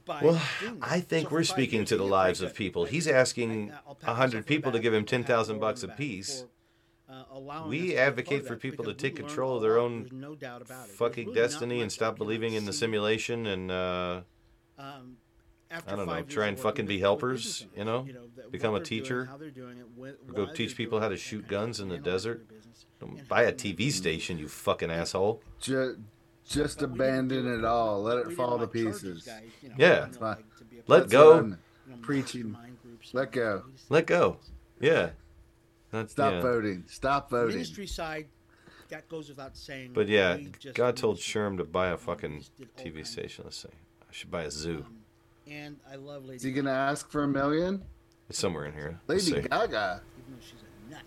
By 0.10 0.24
well, 0.24 0.42
doing. 0.60 0.80
I 0.82 1.02
think 1.02 1.28
So 1.30 1.34
we're 1.36 1.44
speaking 1.44 1.86
to 1.86 1.96
the 1.96 2.04
lives 2.04 2.42
of 2.42 2.56
people. 2.56 2.86
He's 2.86 3.08
asking 3.08 3.72
I- 3.72 3.80
I'll 3.88 3.94
pat 3.94 4.10
a 4.10 4.14
hundred 4.16 4.18
myself 4.18 4.34
on 4.38 4.42
the 4.42 4.48
people 4.48 4.72
to 4.72 4.80
give 4.80 4.92
him 4.92 5.06
ten 5.06 5.24
thousand 5.24 5.60
bucks 5.60 5.82
the 5.82 5.86
a 5.86 5.90
back 5.90 5.98
piece. 5.98 6.46
for, 7.08 7.14
uh, 7.14 7.24
We 7.68 7.80
us 7.80 7.84
to 7.90 7.92
be 7.92 7.98
advocate 7.98 8.48
for 8.48 8.56
people 8.56 8.86
to 8.86 8.94
take 8.96 9.16
control 9.16 9.58
of 9.58 9.62
their 9.62 9.78
own 9.78 10.10
no 10.12 10.34
doubt 10.34 10.64
about 10.64 10.90
it. 10.90 10.94
Fucking 10.96 11.28
really 11.28 11.40
destiny 11.40 11.76
much 11.76 11.82
and 11.84 11.92
stop 11.92 12.18
believing 12.18 12.56
in 12.56 12.66
the 12.66 12.74
simulation 12.74 13.46
and 13.46 13.70
uh, 13.70 14.22
Um, 14.80 15.18
after 15.70 15.94
I 15.94 15.96
don't 15.96 16.08
know, 16.08 16.14
try 16.24 16.48
and 16.48 16.60
fucking 16.60 16.88
be 16.88 16.96
with 16.96 17.02
helpers, 17.02 17.44
business 17.44 17.68
you 17.78 17.86
know? 17.86 18.08
that- 18.36 18.52
Become 18.52 18.74
a 18.74 18.80
they're 18.80 18.86
doing, 18.86 19.02
teacher. 19.04 19.26
how 19.26 19.38
doing 19.52 19.78
it, 19.78 19.86
wh- 19.96 20.30
Or 20.32 20.34
go 20.48 20.54
teach 20.54 20.76
people 20.76 21.00
how 21.00 21.10
to 21.10 21.18
shoot 21.18 21.48
guns 21.48 21.80
in 21.80 21.90
the 21.90 22.00
desert. 22.00 22.48
don't 23.00 23.28
buy 23.28 23.44
a 23.44 23.54
TV 23.54 23.92
station, 23.92 24.40
you 24.40 24.48
fucking 24.48 24.90
asshole. 24.90 25.44
Ju- 26.50 26.64
just 26.64 26.80
But 26.80 26.92
we 26.92 26.98
didn't 26.98 27.02
abandon 27.08 27.60
it 27.60 27.66
all. 27.66 28.02
Let 28.04 28.18
it 28.18 28.32
fall 28.34 28.58
to 28.58 28.64
like, 28.66 28.74
charge 28.74 28.74
these 28.74 29.02
pieces. 29.02 29.24
guys, 29.24 29.44
you 29.62 29.70
know, 29.70 29.76
Yeah. 29.78 30.08
know, 30.12 30.18
like, 30.20 30.38
to 30.58 30.66
Let 30.88 31.10
go. 31.10 31.30
what 31.32 31.40
I'm 31.40 31.54
of, 31.54 31.60
you 31.88 31.92
know, 31.96 32.02
preaching. 32.02 32.58
groups 32.84 33.14
Let 33.14 33.32
go. 33.32 33.64
Let 33.90 34.06
go. 34.08 34.38
Yeah. 34.80 35.12
Not, 35.94 36.10
Stop 36.12 36.34
yeah. 36.34 36.42
voting. 36.42 36.84
Stop 36.88 37.30
voting. 37.32 37.56
Ministry 37.56 37.88
side, 37.88 38.28
that 38.90 39.08
goes 39.10 39.30
without 39.30 39.56
saying. 39.58 39.92
But 39.94 40.08
yeah, 40.08 40.38
God 40.74 40.96
told. 40.98 41.18
Sherm 41.18 41.58
to 41.58 41.64
buy 41.64 41.88
a 41.90 41.98
fucking 41.98 42.40
just 42.40 42.56
did 42.58 42.70
all 42.78 42.86
TV 42.86 43.06
station. 43.06 43.44
Let's 43.46 43.58
say 43.58 43.70
I 44.02 44.12
should 44.12 44.30
buy 44.32 44.44
a 44.44 44.52
zoo. 44.52 44.86
Um, 44.88 44.96
and 45.48 45.78
I 45.92 45.96
love 45.96 46.24
Lady 46.26 46.36
Is 46.38 46.44
he 46.44 46.52
gonna 46.52 46.70
ask 46.72 47.10
for 47.10 47.24
a 47.24 47.28
million? 47.28 47.84
It's 48.30 48.38
somewhere 48.38 48.66
in 48.66 48.74
here. 48.74 49.00
Lady. 49.08 49.32
Gaga. 49.32 50.02
even 50.20 50.34
though 50.36 50.42
she's 50.42 50.60
a 50.62 50.92
nut. 50.92 51.02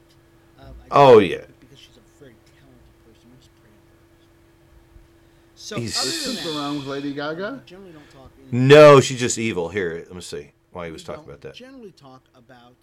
Um, 0.59 0.75
Oh, 0.91 1.19
yeah. 1.21 1.45
Because 1.61 1.79
she's 1.79 1.97
a 1.97 2.19
very 2.19 2.35
talented 2.45 3.07
person. 3.07 3.31
We 3.31 3.37
just 3.39 3.51
pray 3.61 3.71
for 3.71 3.93
her. 3.95 5.57
So 5.73 5.81
He's- 5.81 5.99
other 5.99 6.11
There's 6.11 6.25
than 6.25 6.35
something 6.37 6.55
that, 6.55 6.61
wrown 6.61 6.77
with 6.77 6.87
Lady 6.87 7.15
Gaga. 7.15 7.63
generally 7.65 7.93
don't 7.93 8.11
talk. 8.11 8.31
No, 8.51 9.01
she's 9.01 9.19
just 9.19 9.39
evil. 9.39 9.71
Here, 9.71 10.05
let 10.07 10.15
me 10.15 10.21
see 10.21 10.53
why 10.71 10.85
he 10.85 10.93
was 10.93 11.03
talking 11.03 11.25
about 11.25 11.41
that. 11.41 11.55
Generally 11.55 11.93
talk 11.93 12.25
about 12.35 12.75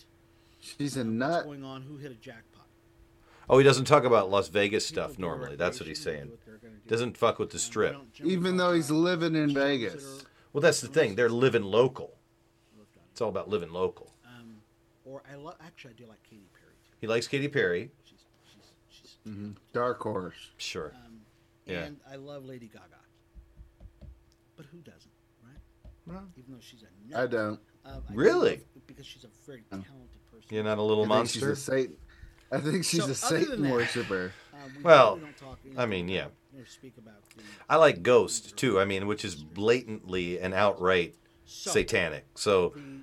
She's 0.60 0.98
a 0.98 1.04
nut. 1.04 1.46
What's 1.46 1.60
going 1.60 1.64
on? 1.64 1.84
Who 1.84 1.98
hit 1.98 2.12
a 2.12 2.16
jackpot? 2.16 2.66
Oh, 3.48 3.60
he 3.60 3.64
doesn't 3.64 3.86
talk 3.86 4.06
about 4.06 4.32
Las 4.32 4.48
Vegas 4.50 4.88
stuff 4.88 5.20
normally. 5.20 5.56
That's 5.56 5.80
what 5.80 5.88
he's 5.88 6.02
saying. 6.02 6.26
do 6.26 6.30
what 6.32 6.46
they're 6.48 6.56
gonna 6.58 6.74
do. 6.84 6.90
Doesn't 6.90 7.16
fuck 7.16 7.38
with 7.38 7.52
the 7.52 7.60
strip. 7.60 7.96
Even 8.24 8.58
though 8.58 8.74
he's 8.74 8.90
living 8.90 9.36
in 9.36 9.54
Vegas. 9.54 10.24
Well, 10.52 10.62
that's 10.62 10.82
the 10.82 10.88
thing. 10.88 11.14
They're 11.14 11.30
living 11.30 11.64
local. 11.64 12.18
It's 13.12 13.22
all 13.22 13.30
about 13.30 13.50
living 13.50 13.72
local. 13.72 14.14
Um, 14.26 14.56
or 15.06 15.22
I 15.32 15.36
love. 15.36 15.56
Actually, 15.64 15.92
I 15.92 15.98
do 16.02 16.06
like 16.08 16.24
Katy 16.24 16.48
Perry 16.54 16.74
too. 16.84 16.92
He 17.02 17.06
likes 17.08 17.28
Katy 17.28 17.50
Perry. 17.50 17.92
She's 18.04 18.18
she's 18.90 19.02
she's. 19.02 19.32
Mhm. 19.32 19.56
Dark 19.74 20.02
horse. 20.02 20.52
Sure. 20.58 20.94
Um, 20.96 21.09
Yeah. 21.70 21.84
And 21.86 21.98
I 22.12 22.16
love 22.16 22.46
Lady 22.46 22.68
Gaga. 22.68 22.86
But 24.56 24.66
who 24.72 24.80
doesn't, 24.80 25.12
right? 25.44 25.58
Well, 26.06 26.28
Even 26.38 26.54
though 26.54 26.60
she's 26.60 26.84
a 26.84 27.18
I 27.18 27.22
nut. 27.22 27.32
don't. 27.32 27.60
Um, 27.86 28.04
I 28.10 28.12
do 28.12 28.18
Really? 28.18 28.50
love- 28.58 28.88
because 28.88 29.06
she's 29.06 29.24
a 29.24 29.30
very 29.46 29.64
talented 29.70 30.26
person. 30.32 30.48
You're 30.50 30.64
not 30.64 30.78
a 30.78 30.82
little 30.82 31.06
I 31.12 31.18
think 31.18 31.30
she's 31.30 31.44
a 31.44 31.56
Satan. 31.56 31.98
I 32.52 32.60
think 32.60 32.84
she's 32.84 33.04
So, 33.06 33.12
a 33.12 33.16
Satan 33.16 33.62
that- 33.64 33.72
worshiper. 33.72 34.34
Um, 34.54 34.74
we 34.78 34.84
Well, 34.84 35.16
really 35.16 35.26
don't 35.28 35.38
talk 35.38 35.60
I 35.64 35.68
anything 35.84 35.90
mean, 35.90 36.10
yeah. 36.10 36.28
or 36.58 36.66
speak 36.66 36.98
about 36.98 37.30
the 37.36 37.44
I 37.70 37.76
like 37.78 38.02
Ghost 38.04 38.58
too. 38.58 38.80
I 38.80 38.86
mean, 38.86 39.08
which 39.08 39.24
is 39.24 39.36
blatantly 39.36 40.40
and 40.40 40.54
outright 40.54 41.16
So, 41.46 41.72
satanic. 41.72 42.26
So, 42.36 42.70
the- 42.70 43.02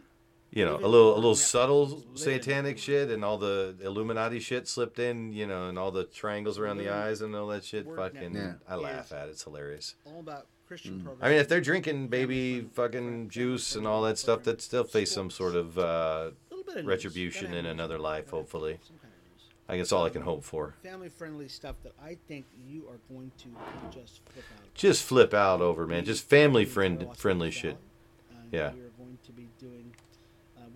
you 0.51 0.65
know, 0.65 0.77
a 0.77 0.89
little 0.89 1.15
a 1.15 1.17
little 1.17 1.35
subtle 1.35 2.05
satanic 2.15 2.79
shit 2.79 3.11
and 3.11 3.25
all 3.25 3.39
the 3.39 3.77
Illuminati 3.83 4.41
shit 4.41 4.69
slipped 4.69 4.99
in, 4.99 5.33
you 5.33 5.47
know, 5.47 5.69
and 5.69 5.79
all 5.79 5.91
the 5.91 6.05
triangles 6.05 6.59
around 6.59 6.79
the 6.79 6.89
eyes 6.91 7.21
and 7.21 7.35
all 7.35 7.49
that 7.49 7.65
shit. 7.65 7.87
Fucking, 7.87 8.33
Network 8.33 8.61
I 8.69 8.75
laugh 8.77 9.13
at 9.13 9.29
it. 9.29 9.33
It's 9.33 9.43
hilarious. 9.43 9.95
all 10.07 10.21
about 10.21 10.47
Christian 10.67 11.01
mm. 11.01 11.05
programs. 11.05 11.23
I 11.23 11.29
mean, 11.31 11.39
if 11.39 11.49
they're 11.49 11.61
drinking 11.61 12.09
baby 12.09 12.69
fucking 12.75 13.29
juice 13.29 13.77
and 13.77 13.87
all 13.87 14.03
that 14.03 14.19
stuff, 14.19 14.45
that 14.45 14.61
still 14.61 14.85
face 14.85 15.13
some 15.13 15.31
sort 15.31 15.55
of 15.55 15.79
uh, 15.79 15.83
A 15.83 16.33
little 16.51 16.65
bit 16.65 16.77
of 16.79 16.85
news. 16.85 16.87
retribution 16.87 17.55
in 17.55 17.67
another 17.67 17.99
life, 17.99 18.31
hopefully. 18.31 18.79
Some 18.83 18.97
kind 18.97 19.05
of. 19.05 19.07
I 19.69 19.77
guess 19.77 19.91
all 19.91 20.05
I 20.05 20.11
can 20.11 20.23
um, 20.23 20.29
hope 20.29 20.45
for. 20.45 20.75
Family 20.83 21.09
friendly 21.09 21.49
stuff 21.49 21.75
that 21.83 21.93
I 22.03 22.17
think 22.29 22.47
you 22.69 22.89
are 22.89 23.01
going 23.13 23.33
to 23.39 23.49
just 23.91 24.21
flip 24.29 24.45
out. 24.55 24.75
Just 24.75 25.03
flip 25.03 25.35
out 25.35 25.61
over, 25.61 25.87
man. 25.87 26.05
Just 26.05 26.25
family 26.29 26.65
friend 26.65 27.09
friendly 27.17 27.51
shit. 27.51 27.77
Uh, 28.31 28.37
yeah. 28.53 28.73
We 28.73 28.81
are 28.81 28.93
going 28.97 29.19
to 29.25 29.33
be 29.33 29.49
doing. 29.59 29.93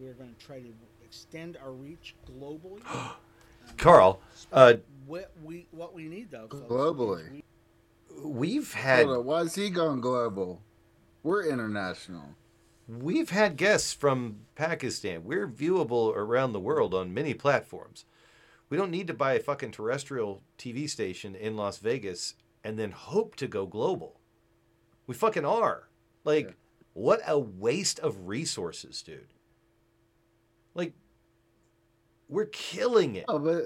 We 0.00 0.08
are 0.08 0.14
going 0.14 0.34
to 0.34 0.44
try 0.46 0.60
to 0.60 0.72
extend 1.04 1.58
our 1.62 1.72
reach 1.72 2.14
globally. 2.26 2.80
Carl, 3.76 4.20
uh, 4.52 4.74
what 5.06 5.30
we 5.44 5.66
what 5.70 5.94
we 5.94 6.04
need 6.08 6.30
though 6.30 6.48
folks, 6.48 6.72
Globally. 6.72 7.30
we- 7.30 7.44
we've 8.24 8.72
had 8.72 9.04
Hold 9.06 9.18
on, 9.18 9.24
why 9.26 9.40
is 9.42 9.54
he 9.54 9.68
going 9.70 10.00
global? 10.00 10.62
We're 11.22 11.46
international. 11.46 12.34
We've 12.88 13.30
had 13.30 13.56
guests 13.56 13.92
from 13.92 14.40
Pakistan. 14.56 15.22
We're 15.24 15.46
viewable 15.46 16.14
around 16.16 16.52
the 16.52 16.60
world 16.60 16.94
on 16.94 17.14
many 17.14 17.34
platforms. 17.34 18.04
We 18.68 18.76
don't 18.76 18.90
need 18.90 19.06
to 19.08 19.14
buy 19.14 19.34
a 19.34 19.40
fucking 19.40 19.72
terrestrial 19.72 20.42
TV 20.58 20.88
station 20.88 21.34
in 21.36 21.56
Las 21.56 21.78
Vegas 21.78 22.34
and 22.64 22.78
then 22.78 22.90
hope 22.92 23.36
to 23.36 23.46
go 23.46 23.66
global. 23.66 24.18
We 25.06 25.14
fucking 25.14 25.44
are. 25.44 25.88
Like, 26.24 26.46
Yeah. 26.46 26.52
what 26.94 27.20
a 27.26 27.38
waste 27.38 27.98
of 28.00 28.26
resources, 28.26 29.02
dude. 29.02 29.28
Like, 30.74 30.94
we're 32.28 32.46
killing 32.46 33.16
it. 33.16 33.24
Oh, 33.28 33.38
but 33.38 33.64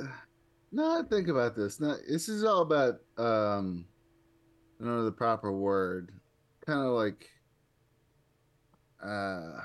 no, 0.72 1.02
think 1.02 1.28
about 1.28 1.54
this. 1.54 1.80
No, 1.80 1.96
this 2.08 2.28
is 2.28 2.44
all 2.44 2.62
about 2.62 2.94
um, 3.18 3.86
I 4.80 4.84
don't 4.84 4.96
know 4.96 5.04
the 5.04 5.12
proper 5.12 5.52
word. 5.52 6.12
Kind 6.66 6.80
of 6.80 6.94
like 6.94 7.28
uh, 9.04 9.60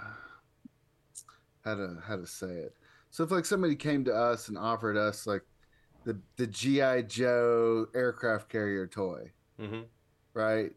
how 1.63 1.75
to 1.75 1.97
how 2.05 2.17
to 2.17 2.27
say 2.27 2.47
it. 2.47 2.73
So 3.09 3.23
if 3.23 3.31
like 3.31 3.45
somebody 3.45 3.75
came 3.75 4.03
to 4.05 4.13
us 4.13 4.49
and 4.49 4.57
offered 4.57 4.97
us 4.97 5.25
like 5.25 5.43
the 6.05 6.19
the 6.37 6.47
GI 6.47 7.03
Joe 7.07 7.87
aircraft 7.95 8.49
carrier 8.49 8.85
toy, 8.85 9.31
Mm-hmm. 9.59 9.81
right? 10.33 10.71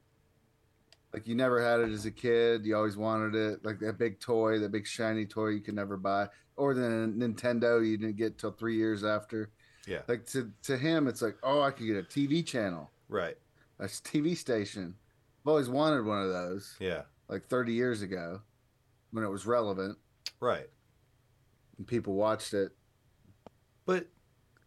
Like 1.13 1.27
you 1.29 1.35
never 1.35 1.63
had 1.63 1.81
it 1.81 1.91
as 1.93 2.07
a 2.07 2.11
kid, 2.11 2.65
you 2.65 2.75
always 2.75 2.97
wanted 2.97 3.35
it, 3.35 3.65
like 3.65 3.79
that 3.81 3.99
big 3.99 4.19
toy, 4.19 4.59
that 4.59 4.73
big 4.73 4.87
shiny 4.87 5.27
toy 5.27 5.49
you 5.49 5.61
could 5.61 5.75
never 5.75 5.97
buy, 5.99 6.29
or 6.57 6.73
the 6.73 6.81
Nintendo 6.81 7.87
you 7.87 7.99
didn't 7.99 8.17
get 8.17 8.39
till 8.39 8.53
three 8.53 8.77
years 8.77 9.05
after. 9.05 9.51
Yeah. 9.87 10.03
Like 10.09 10.25
to 10.27 10.51
to 10.63 10.79
him, 10.79 11.07
it's 11.09 11.21
like, 11.21 11.37
oh, 11.43 11.61
I 11.61 11.71
could 11.71 11.87
get 11.87 11.97
a 11.97 12.03
TV 12.03 12.45
channel, 12.47 12.91
Right. 13.09 13.37
a 13.79 13.85
TV 13.85 14.35
station. 14.37 14.95
I've 15.45 15.49
always 15.49 15.69
wanted 15.69 16.05
one 16.07 16.23
of 16.23 16.31
those, 16.31 16.77
Yeah. 16.81 17.03
like 17.29 17.45
30 17.45 17.73
years 17.75 18.01
ago, 18.01 18.41
when 19.11 19.23
it 19.25 19.29
was 19.29 19.45
relevant 19.45 19.99
Right. 20.41 20.71
and 21.77 21.87
people 21.87 22.15
watched 22.15 22.55
it. 22.55 22.73
but 23.85 24.07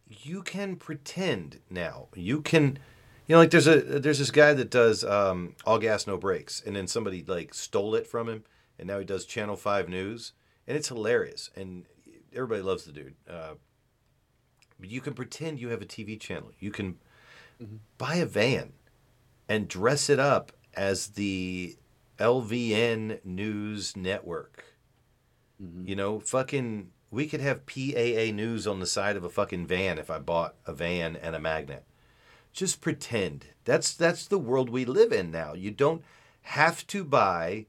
you 0.08 0.42
can 0.42 0.76
pretend 0.76 1.60
now. 1.70 2.08
You 2.14 2.42
can, 2.42 2.78
you 3.26 3.34
know, 3.34 3.38
like 3.38 3.50
there's 3.50 3.66
a 3.66 3.80
there's 3.80 4.18
this 4.18 4.30
guy 4.30 4.52
that 4.52 4.70
does 4.70 5.04
um, 5.04 5.56
all 5.64 5.78
gas 5.78 6.06
no 6.06 6.16
brakes, 6.16 6.62
and 6.64 6.76
then 6.76 6.86
somebody 6.86 7.24
like 7.26 7.54
stole 7.54 7.94
it 7.94 8.06
from 8.06 8.28
him, 8.28 8.44
and 8.78 8.86
now 8.88 8.98
he 8.98 9.04
does 9.04 9.24
Channel 9.24 9.56
Five 9.56 9.88
News, 9.88 10.32
and 10.66 10.76
it's 10.76 10.88
hilarious, 10.88 11.50
and 11.56 11.84
everybody 12.32 12.62
loves 12.62 12.84
the 12.84 12.92
dude. 12.92 13.14
Uh, 13.28 13.54
but 14.78 14.90
you 14.90 15.00
can 15.00 15.14
pretend 15.14 15.58
you 15.58 15.70
have 15.70 15.82
a 15.82 15.86
TV 15.86 16.20
channel. 16.20 16.52
You 16.58 16.70
can 16.70 16.96
buy 17.98 18.16
a 18.16 18.26
van 18.26 18.72
and 19.48 19.68
dress 19.68 20.10
it 20.10 20.18
up 20.18 20.52
as 20.74 21.08
the 21.08 21.76
LVN 22.18 23.24
News 23.24 23.96
Network. 23.96 24.64
You 25.58 25.96
know, 25.96 26.20
fucking, 26.20 26.90
we 27.10 27.26
could 27.26 27.40
have 27.40 27.64
PAA 27.64 28.30
news 28.32 28.66
on 28.66 28.80
the 28.80 28.86
side 28.86 29.16
of 29.16 29.24
a 29.24 29.30
fucking 29.30 29.66
van 29.66 29.98
if 29.98 30.10
I 30.10 30.18
bought 30.18 30.56
a 30.66 30.74
van 30.74 31.16
and 31.16 31.34
a 31.34 31.40
magnet. 31.40 31.84
Just 32.56 32.80
pretend. 32.80 33.48
That's 33.66 33.92
that's 33.92 34.26
the 34.26 34.38
world 34.38 34.70
we 34.70 34.86
live 34.86 35.12
in 35.12 35.30
now. 35.30 35.52
You 35.52 35.70
don't 35.70 36.02
have 36.40 36.86
to 36.86 37.04
buy 37.04 37.66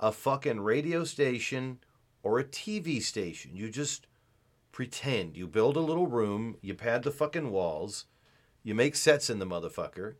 a 0.00 0.10
fucking 0.12 0.60
radio 0.60 1.04
station 1.04 1.78
or 2.22 2.38
a 2.38 2.44
TV 2.44 3.02
station. 3.02 3.54
You 3.54 3.68
just 3.68 4.06
pretend. 4.72 5.36
You 5.36 5.46
build 5.46 5.76
a 5.76 5.80
little 5.80 6.06
room, 6.06 6.56
you 6.62 6.72
pad 6.74 7.02
the 7.02 7.10
fucking 7.10 7.50
walls, 7.50 8.06
you 8.62 8.74
make 8.74 8.96
sets 8.96 9.28
in 9.28 9.40
the 9.40 9.46
motherfucker 9.46 10.14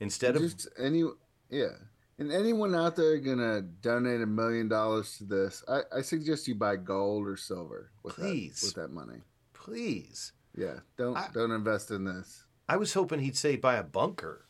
instead 0.00 0.36
of 0.36 0.42
Just 0.42 0.68
any, 0.78 1.02
yeah. 1.48 1.76
And 2.18 2.30
anyone 2.30 2.74
out 2.74 2.94
there 2.94 3.16
gonna 3.18 3.62
donate 3.62 4.20
a 4.20 4.26
million 4.26 4.68
dollars 4.68 5.16
to 5.16 5.24
this, 5.24 5.64
I, 5.66 5.80
I 5.96 6.02
suggest 6.02 6.46
you 6.46 6.54
buy 6.56 6.76
gold 6.76 7.26
or 7.26 7.38
silver 7.38 7.90
with 8.02 8.16
Please. 8.16 8.60
that 8.60 8.66
with 8.66 8.74
that 8.74 8.92
money. 8.92 9.20
please. 9.54 10.32
Yeah, 10.54 10.80
don't 10.98 11.16
I- 11.16 11.28
don't 11.32 11.52
invest 11.52 11.90
in 11.90 12.04
this. 12.04 12.44
I 12.68 12.76
was 12.76 12.94
hoping 12.94 13.20
he'd 13.20 13.36
say 13.36 13.56
buy 13.56 13.76
a 13.76 13.82
bunker, 13.82 14.46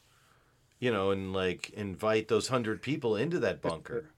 you 0.78 0.90
know, 0.92 1.10
and 1.10 1.32
like 1.32 1.70
invite 1.70 2.28
those 2.28 2.48
hundred 2.48 2.82
people 2.82 3.16
into 3.16 3.38
that 3.40 3.60
bunker. 3.62 4.10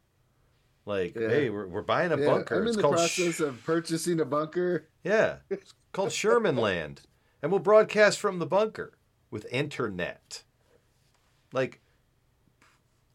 Like, 0.86 1.14
Yeah. 1.16 1.28
hey, 1.28 1.50
we're, 1.50 1.66
we're 1.66 1.82
buying 1.82 2.12
a 2.12 2.16
Yeah, 2.18 2.26
bunker. 2.26 2.54
I'm 2.56 2.62
in 2.62 2.68
it's 2.68 2.76
the 2.76 2.82
process 2.88 3.34
Sh- 3.36 3.40
of 3.40 3.62
purchasing 3.64 4.20
a 4.20 4.24
bunker. 4.24 4.86
yeah, 5.04 5.36
it's 5.50 5.74
called 5.92 6.12
Sherman 6.12 6.56
Land, 6.56 7.02
and 7.42 7.50
we'll 7.52 7.58
broadcast 7.60 8.18
from 8.20 8.38
the 8.38 8.46
bunker 8.46 8.96
with 9.30 9.46
internet. 9.52 10.44
Like, 11.52 11.80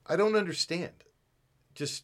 I 0.05 0.15
don't 0.15 0.35
understand. 0.35 0.91
Just 1.75 2.03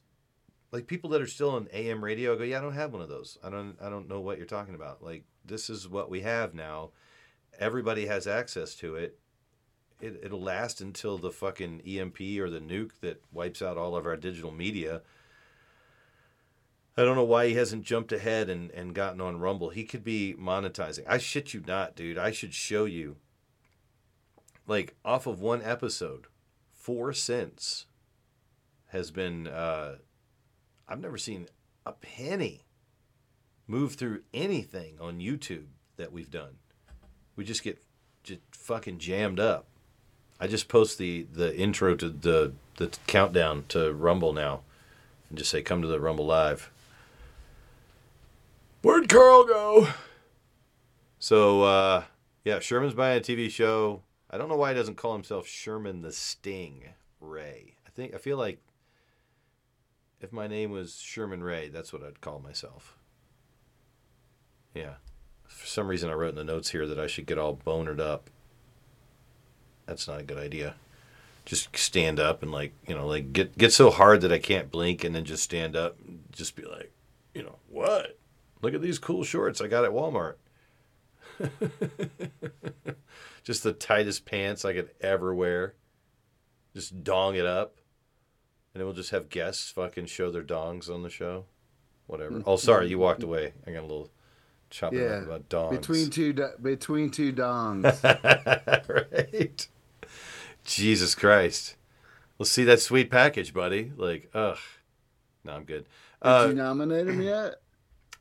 like 0.72 0.88
people 0.88 1.10
that 1.12 1.22
are 1.22 1.28
still 1.28 1.52
on 1.52 1.68
AM 1.74 2.04
radio 2.04 2.36
go, 2.36 2.44
yeah, 2.44 2.58
I 2.60 2.62
don't 2.62 2.74
have 2.74 2.94
one 2.94 3.02
of 3.02 3.10
those. 3.10 3.38
I 3.44 3.50
don't, 3.50 3.76
I 3.82 3.90
don't 3.90 4.08
know 4.08 4.22
what 4.22 4.38
you're 4.38 4.48
talking 4.48 4.76
about. 4.76 5.04
Like, 5.04 5.26
this 5.46 5.70
is 5.70 5.88
what 5.88 6.10
we 6.10 6.22
have 6.22 6.54
now. 6.54 6.92
Everybody 7.60 8.06
has 8.06 8.26
access 8.26 8.74
to 8.76 8.96
it. 8.96 9.20
It, 10.02 10.22
it'll 10.24 10.42
last 10.42 10.80
until 10.80 11.18
the 11.18 11.32
fucking 11.32 11.82
EMP 11.82 12.22
or 12.40 12.50
the 12.50 12.62
nuke 12.62 12.92
that 13.02 13.22
wipes 13.34 13.62
out 13.62 13.78
all 13.78 13.98
of 13.98 14.06
our 14.06 14.16
digital 14.16 14.52
media. 14.52 15.02
I 16.98 17.04
don't 17.04 17.18
know 17.18 17.24
why 17.24 17.48
he 17.48 17.54
hasn't 17.56 17.84
jumped 17.84 18.14
ahead 18.14 18.50
and, 18.50 18.72
and 18.72 18.96
gotten 18.96 19.20
on 19.20 19.40
Rumble. 19.40 19.70
He 19.70 19.84
could 19.84 20.04
be 20.04 20.36
monetizing. 20.40 21.04
I 21.08 21.18
shit 21.18 21.54
you 21.54 21.62
not, 21.68 21.96
dude. 21.96 22.18
I 22.18 22.32
should 22.32 22.54
show 22.54 22.86
you. 22.86 23.18
Like, 24.66 24.96
off 25.04 25.28
of 25.28 25.42
one 25.42 25.62
episode, 25.62 26.28
four 26.74 27.12
cents 27.14 27.88
has 28.88 29.12
been. 29.12 29.48
Uh, 29.48 29.96
I've 30.88 31.00
never 31.00 31.18
seen 31.18 31.48
a 31.86 31.92
penny 31.92 32.66
move 33.68 33.96
through 33.96 34.22
anything 34.34 34.98
on 35.00 35.20
YouTube 35.20 35.68
that 35.98 36.12
we've 36.12 36.32
done. 36.32 36.58
We 37.40 37.46
just 37.46 37.64
get 37.64 37.82
just 38.22 38.42
fucking 38.52 38.98
jammed 38.98 39.40
up. 39.40 39.66
I 40.42 40.48
just 40.48 40.68
post 40.68 40.98
the, 40.98 41.26
the 41.32 41.56
intro 41.58 41.96
to 41.96 42.10
the, 42.10 42.52
the 42.76 42.92
countdown 43.08 43.64
to 43.70 43.94
Rumble 43.94 44.34
now 44.34 44.64
and 45.30 45.38
just 45.38 45.50
say, 45.50 45.62
come 45.62 45.82
to 45.82 45.88
the 45.88 46.02
Rumble 46.02 46.26
Live. 46.26 46.70
Where'd 48.82 49.08
Carl 49.08 49.46
go? 49.46 49.88
So, 51.18 51.64
uh, 51.64 52.04
yeah, 52.44 52.60
Sherman's 52.60 52.94
buying 52.94 53.20
a 53.20 53.22
TV 53.22 53.50
show. 53.50 54.02
I 54.30 54.38
don't 54.38 54.50
know 54.50 54.58
why 54.58 54.72
he 54.72 54.76
doesn't 54.76 54.98
call 54.98 55.14
himself 55.14 55.48
Sherman 55.48 56.02
the 56.02 56.12
Sting 56.12 56.90
Ray. 57.22 57.78
I 57.88 57.90
think, 57.90 58.14
I 58.14 58.18
feel 58.18 58.36
like 58.36 58.60
if 60.20 60.34
my 60.34 60.48
name 60.48 60.72
was 60.72 61.00
Sherman 61.00 61.42
Ray, 61.42 61.70
that's 61.70 61.94
what 61.94 62.04
I'd 62.04 62.20
call 62.20 62.40
myself. 62.42 62.98
Yeah. 64.76 64.96
For 65.50 65.66
some 65.66 65.88
reason, 65.88 66.10
I 66.10 66.14
wrote 66.14 66.30
in 66.30 66.36
the 66.36 66.44
notes 66.44 66.70
here 66.70 66.88
that 66.88 67.00
I 67.00 67.08
should 67.08 67.26
get 67.26 67.38
all 67.38 67.54
bonered 67.54 68.00
up. 68.00 68.30
That's 69.86 70.08
not 70.08 70.22
a 70.22 70.24
good 70.24 70.38
idea. 70.38 70.76
Just 71.46 71.76
stand 71.76 72.20
up 72.20 72.44
and 72.44 72.52
like 72.52 72.74
you 72.88 72.96
know 72.96 73.08
like 73.08 73.34
get 73.34 73.58
get 73.58 73.74
so 73.74 73.90
hard 73.90 74.22
that 74.22 74.32
I 74.32 74.38
can't 74.38 74.72
blink, 74.72 75.04
and 75.04 75.16
then 75.16 75.26
just 75.26 75.44
stand 75.44 75.76
up, 75.76 75.98
and 76.06 76.24
just 76.32 76.56
be 76.56 76.64
like, 76.64 76.92
you 77.34 77.44
know 77.44 77.58
what? 77.68 78.18
Look 78.62 78.74
at 78.74 78.82
these 78.82 79.00
cool 79.00 79.24
shorts 79.24 79.60
I 79.60 79.68
got 79.68 79.86
at 79.86 79.92
Walmart. 79.92 80.36
just 83.44 83.64
the 83.64 83.74
tightest 83.74 84.26
pants 84.26 84.66
I 84.66 84.74
could 84.74 84.90
ever 85.02 85.34
wear. 85.34 85.74
Just 86.76 87.04
dong 87.04 87.36
it 87.36 87.46
up. 87.46 87.76
And 88.74 88.82
then 88.82 88.86
we'll 88.86 88.96
just 88.96 89.12
have 89.12 89.30
guests 89.30 89.72
fucking 89.72 90.06
show 90.06 90.30
their 90.30 90.44
dongs 90.44 90.90
on 90.90 91.04
the 91.04 91.10
show. 91.10 91.46
Whatever. 92.08 92.36
Mm. 92.36 92.44
Oh, 92.46 92.58
sorry, 92.58 92.88
you 92.90 93.00
walked 93.00 93.24
away. 93.24 93.54
I 93.66 93.72
got 93.72 93.80
a 93.80 93.82
little 93.82 94.12
chopping 94.70 95.00
Yeah, 95.00 95.06
up 95.06 95.24
about 95.24 95.50
dongs. 95.50 95.72
between 95.72 96.10
two 96.10 96.34
do- 96.34 96.52
between 96.62 97.10
two 97.12 97.34
dongs. 97.34 97.84
right. 99.24 99.68
Jesus 100.64 101.16
Christ. 101.16 101.76
Let's 102.38 102.52
see 102.52 102.64
that 102.66 102.80
sweet 102.80 103.10
package, 103.12 103.54
buddy. 103.54 103.92
Like, 103.96 104.30
ugh. 104.34 104.58
No, 105.44 105.54
I'm 105.54 105.64
good. 105.64 105.86
Did 106.24 106.28
Uh, 106.30 106.46
you 106.50 106.54
nominate 106.56 107.08
him 107.08 107.22
yet? 107.24 107.56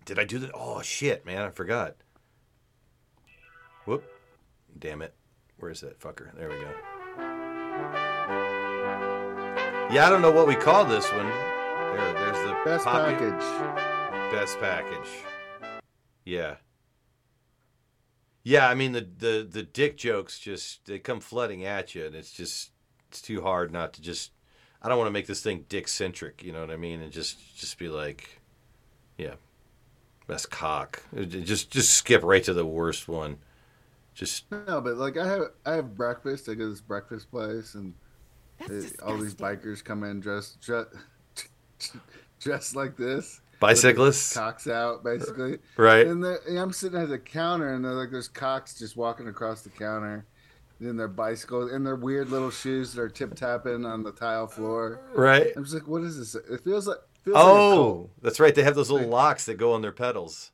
did 0.04 0.18
I 0.18 0.24
do 0.24 0.38
that? 0.38 0.50
Oh 0.54 0.80
shit, 0.82 1.26
man, 1.26 1.42
I 1.42 1.50
forgot. 1.50 1.96
Whoop. 3.84 4.04
Damn 4.78 5.02
it. 5.02 5.14
Where's 5.58 5.80
that 5.82 5.98
fucker? 6.00 6.34
There 6.36 6.48
we 6.48 6.54
go. 6.56 6.70
Yeah, 9.90 10.06
I 10.06 10.10
don't 10.10 10.20
know 10.22 10.30
what 10.30 10.46
we 10.46 10.54
call 10.54 10.84
this 10.84 11.10
one. 11.12 11.26
There, 11.26 12.12
there's 12.14 12.46
the 12.46 12.56
Best 12.64 12.84
poppy- 12.84 13.14
package. 13.14 14.32
Best 14.32 14.60
package. 14.60 15.08
Yeah. 16.28 16.56
Yeah, 18.44 18.68
I 18.68 18.74
mean 18.74 18.92
the, 18.92 19.00
the 19.00 19.48
the 19.50 19.62
dick 19.62 19.96
jokes 19.96 20.38
just 20.38 20.84
they 20.86 20.98
come 20.98 21.20
flooding 21.20 21.64
at 21.64 21.94
you 21.94 22.04
and 22.06 22.14
it's 22.14 22.32
just 22.32 22.70
it's 23.08 23.22
too 23.22 23.40
hard 23.40 23.72
not 23.72 23.94
to 23.94 24.02
just 24.02 24.32
I 24.82 24.88
don't 24.88 24.98
want 24.98 25.08
to 25.08 25.12
make 25.12 25.26
this 25.26 25.42
thing 25.42 25.64
dick 25.68 25.88
centric, 25.88 26.42
you 26.42 26.52
know 26.52 26.60
what 26.60 26.70
I 26.70 26.76
mean? 26.76 27.00
And 27.00 27.10
just 27.10 27.56
just 27.56 27.78
be 27.78 27.88
like 27.88 28.40
yeah. 29.18 29.34
Best 30.26 30.50
cock. 30.50 31.02
Uh, 31.16 31.22
just 31.24 31.70
just 31.70 31.94
skip 31.94 32.22
right 32.22 32.44
to 32.44 32.54
the 32.54 32.66
worst 32.66 33.08
one. 33.08 33.38
Just 34.14 34.50
No, 34.50 34.80
but 34.80 34.96
like 34.96 35.16
I 35.16 35.26
have 35.26 35.42
I 35.66 35.72
have 35.74 35.96
breakfast. 35.96 36.48
I 36.48 36.54
go 36.54 36.64
to 36.64 36.70
this 36.70 36.80
breakfast 36.80 37.30
place, 37.30 37.74
and 37.74 37.94
it- 38.60 39.00
all 39.00 39.18
these 39.18 39.34
bikers 39.34 39.84
come 39.84 40.04
in 40.04 40.20
dressed 40.20 40.60
dressed, 40.60 40.90
dressed 42.40 42.76
like 42.76 42.96
this. 42.96 43.40
Bicyclists? 43.60 44.34
cocks 44.34 44.66
out, 44.68 45.02
basically. 45.02 45.58
Right. 45.76 46.06
And, 46.06 46.24
and 46.24 46.58
I'm 46.58 46.72
sitting 46.72 47.00
at 47.00 47.08
the 47.08 47.18
counter, 47.18 47.74
and 47.74 47.84
they're 47.84 47.92
like, 47.92 48.10
there's 48.10 48.28
cocks 48.28 48.78
just 48.78 48.96
walking 48.96 49.28
across 49.28 49.62
the 49.62 49.70
counter. 49.70 50.26
In 50.80 50.96
their 50.96 51.08
bicycles, 51.08 51.72
in 51.72 51.82
their 51.82 51.96
weird 51.96 52.30
little 52.30 52.52
shoes 52.52 52.92
that 52.94 53.02
are 53.02 53.08
tip 53.08 53.34
tapping 53.34 53.84
on 53.84 54.04
the 54.04 54.12
tile 54.12 54.46
floor. 54.46 55.00
Right. 55.12 55.52
I'm 55.56 55.64
just 55.64 55.74
like, 55.74 55.88
what 55.88 56.02
is 56.02 56.16
this? 56.16 56.36
It 56.36 56.62
feels 56.62 56.86
like. 56.86 56.98
Feels 57.24 57.34
like. 57.34 57.44
Oh, 57.44 58.10
that's 58.22 58.38
right. 58.38 58.54
They 58.54 58.62
have 58.62 58.76
those 58.76 58.88
little 58.88 59.08
locks 59.08 59.46
that 59.46 59.54
go 59.56 59.72
on 59.72 59.82
their 59.82 59.90
pedals. 59.90 60.52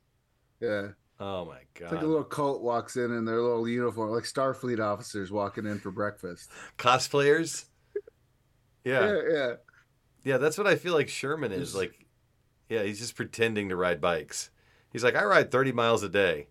yeah. 0.59 0.87
Oh 1.19 1.45
my 1.45 1.59
god! 1.75 1.83
It's 1.83 1.91
like 1.93 2.01
a 2.01 2.07
little 2.07 2.23
cult 2.23 2.61
walks 2.61 2.97
in 2.97 3.15
in 3.15 3.23
their 3.23 3.39
little 3.39 3.67
uniform, 3.69 4.09
like 4.09 4.23
Starfleet 4.23 4.79
officers 4.79 5.31
walking 5.31 5.65
in 5.67 5.79
for 5.79 5.91
breakfast. 5.91 6.49
Cosplayers? 6.79 7.65
Yeah. 8.83 9.05
yeah. 9.05 9.21
yeah. 9.31 9.53
Yeah, 10.23 10.37
that's 10.39 10.57
what 10.57 10.65
I 10.65 10.75
feel 10.75 10.93
like 10.93 11.07
Sherman 11.07 11.51
is. 11.51 11.75
Like, 11.75 12.04
yeah, 12.69 12.83
he's 12.83 12.99
just 12.99 13.15
pretending 13.15 13.69
to 13.69 13.75
ride 13.75 14.01
bikes. 14.01 14.49
He's 14.91 15.03
like, 15.03 15.15
I 15.15 15.25
ride 15.25 15.51
30 15.51 15.71
miles 15.71 16.03
a 16.03 16.09
day. 16.09 16.47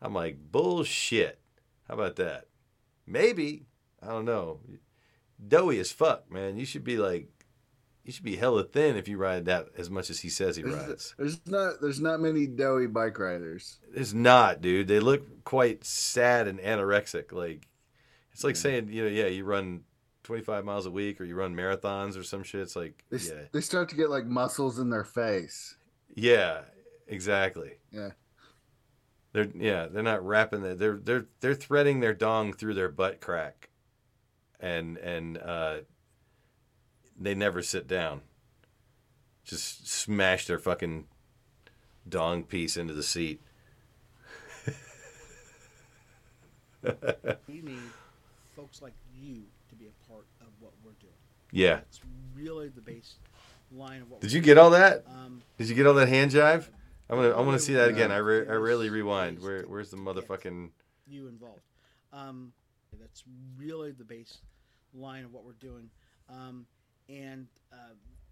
I'm 0.00 0.14
like, 0.14 0.36
bullshit. 0.50 1.40
How 1.88 1.94
about 1.94 2.16
that? 2.16 2.46
Maybe. 3.06 3.66
I 4.02 4.08
don't 4.08 4.24
know. 4.24 4.60
Doughy 5.46 5.78
as 5.80 5.92
fuck, 5.92 6.30
man. 6.30 6.56
You 6.56 6.64
should 6.64 6.84
be 6.84 6.96
like, 6.96 7.28
you 8.04 8.12
should 8.12 8.24
be 8.24 8.36
hella 8.36 8.64
thin 8.64 8.96
if 8.96 9.08
you 9.08 9.16
ride 9.16 9.46
that 9.46 9.68
as 9.78 9.88
much 9.88 10.10
as 10.10 10.20
he 10.20 10.28
says 10.28 10.56
he 10.56 10.62
rides. 10.62 11.14
There's, 11.18 11.40
not 11.46 11.80
there's 11.80 12.00
not 12.00 12.20
many 12.20 12.46
doughy 12.46 12.86
bike 12.86 13.18
riders. 13.18 13.78
It's 13.94 14.12
not, 14.12 14.60
dude. 14.60 14.88
They 14.88 15.00
look 15.00 15.44
quite 15.44 15.84
sad 15.84 16.46
and 16.46 16.58
anorexic. 16.60 17.32
Like, 17.32 17.66
it's 18.32 18.44
like 18.44 18.56
saying, 18.56 18.88
you 18.90 19.04
know, 19.04 19.10
yeah, 19.10 19.26
you 19.26 19.44
run 19.44 19.84
25 20.24 20.64
miles 20.64 20.86
a 20.86 20.90
week 20.90 21.20
or 21.20 21.24
you 21.24 21.36
run 21.36 21.54
marathons 21.54 22.18
or 22.18 22.22
some 22.22 22.42
shit. 22.42 22.62
It's 22.62 22.74
like, 22.74 23.04
They, 23.10 23.18
yeah. 23.18 23.42
they 23.52 23.60
start 23.60 23.88
to 23.90 23.96
get 23.96 24.10
like 24.10 24.26
muscles 24.26 24.78
in 24.78 24.90
their 24.90 25.04
face. 25.04 25.76
Yeah, 26.14 26.62
exactly. 27.06 27.72
Yeah. 27.92 28.10
They're 29.32 29.48
yeah, 29.54 29.86
they're 29.86 30.02
not 30.02 30.24
wrapping 30.24 30.62
the, 30.62 30.74
they're 30.76 30.96
they're 31.02 31.26
they're 31.40 31.54
threading 31.54 31.98
their 32.00 32.14
dong 32.14 32.52
through 32.52 32.74
their 32.74 32.88
butt 32.88 33.20
crack. 33.20 33.68
And 34.60 34.96
and 34.98 35.38
uh 35.38 35.78
they 37.18 37.34
never 37.34 37.60
sit 37.60 37.86
down. 37.88 38.22
Just 39.44 39.88
smash 39.88 40.46
their 40.46 40.58
fucking 40.58 41.06
dong 42.08 42.44
piece 42.44 42.76
into 42.76 42.94
the 42.94 43.02
seat. 43.02 43.40
We 47.48 47.60
need 47.62 47.78
folks 48.54 48.82
like 48.82 48.92
you 49.18 49.42
to 49.68 49.74
be 49.74 49.86
a 49.86 50.08
part 50.08 50.26
of 50.40 50.48
what 50.60 50.72
we're 50.84 50.92
doing. 51.00 51.12
Yeah. 51.54 51.76
That's 51.76 52.00
really 52.34 52.68
the 52.68 52.80
base 52.80 53.14
line 53.70 54.02
of 54.02 54.10
what. 54.10 54.20
Did 54.20 54.32
you 54.32 54.40
get 54.40 54.58
all 54.58 54.70
that? 54.70 55.04
Um, 55.06 55.42
Did 55.56 55.68
you 55.68 55.74
get 55.74 55.86
all 55.86 55.94
that 55.94 56.08
hand 56.08 56.32
jive? 56.32 56.68
I'm 57.08 57.16
gonna 57.16 57.36
I'm 57.36 57.44
gonna 57.44 57.58
see 57.58 57.74
that 57.74 57.88
again. 57.90 58.10
I 58.10 58.16
re- 58.16 58.46
I 58.48 58.54
rarely 58.54 58.90
rewind. 58.90 59.40
Where 59.40 59.62
where's 59.62 59.90
the 59.90 59.96
motherfucking 59.96 60.70
you 61.06 61.28
involved. 61.28 61.62
Um, 62.12 62.52
that's 62.98 63.22
really 63.56 63.92
the 63.92 64.04
base 64.04 64.38
line 64.94 65.24
of 65.24 65.32
what 65.32 65.44
we're 65.44 65.52
doing. 65.52 65.90
Um, 66.30 66.66
and 67.08 67.46
uh, 67.72 67.76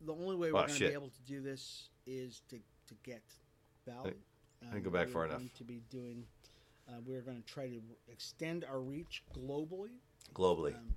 the 0.06 0.12
only 0.12 0.36
way 0.36 0.52
we're 0.52 0.60
Oh, 0.60 0.66
going 0.66 0.78
to 0.78 0.88
be 0.88 0.94
able 0.94 1.10
to 1.10 1.22
do 1.26 1.40
this 1.42 1.88
is 2.06 2.42
to, 2.48 2.56
to 2.56 2.94
get 3.02 3.22
ballot. 3.86 4.16
I 4.62 4.72
didn't 4.72 4.84
go 4.84 4.90
back 4.90 5.08
far 5.08 5.26
enough. 5.26 5.42
To 5.58 5.64
be 5.64 5.82
doing, 5.90 6.24
uh, 6.88 6.92
we're 7.04 7.20
going 7.20 7.42
to 7.42 7.52
try 7.52 7.68
to 7.68 7.80
extend 8.10 8.64
our 8.64 8.80
reach 8.80 9.22
globally. 9.36 9.90
globally? 10.34 10.74
Um, 10.74 10.94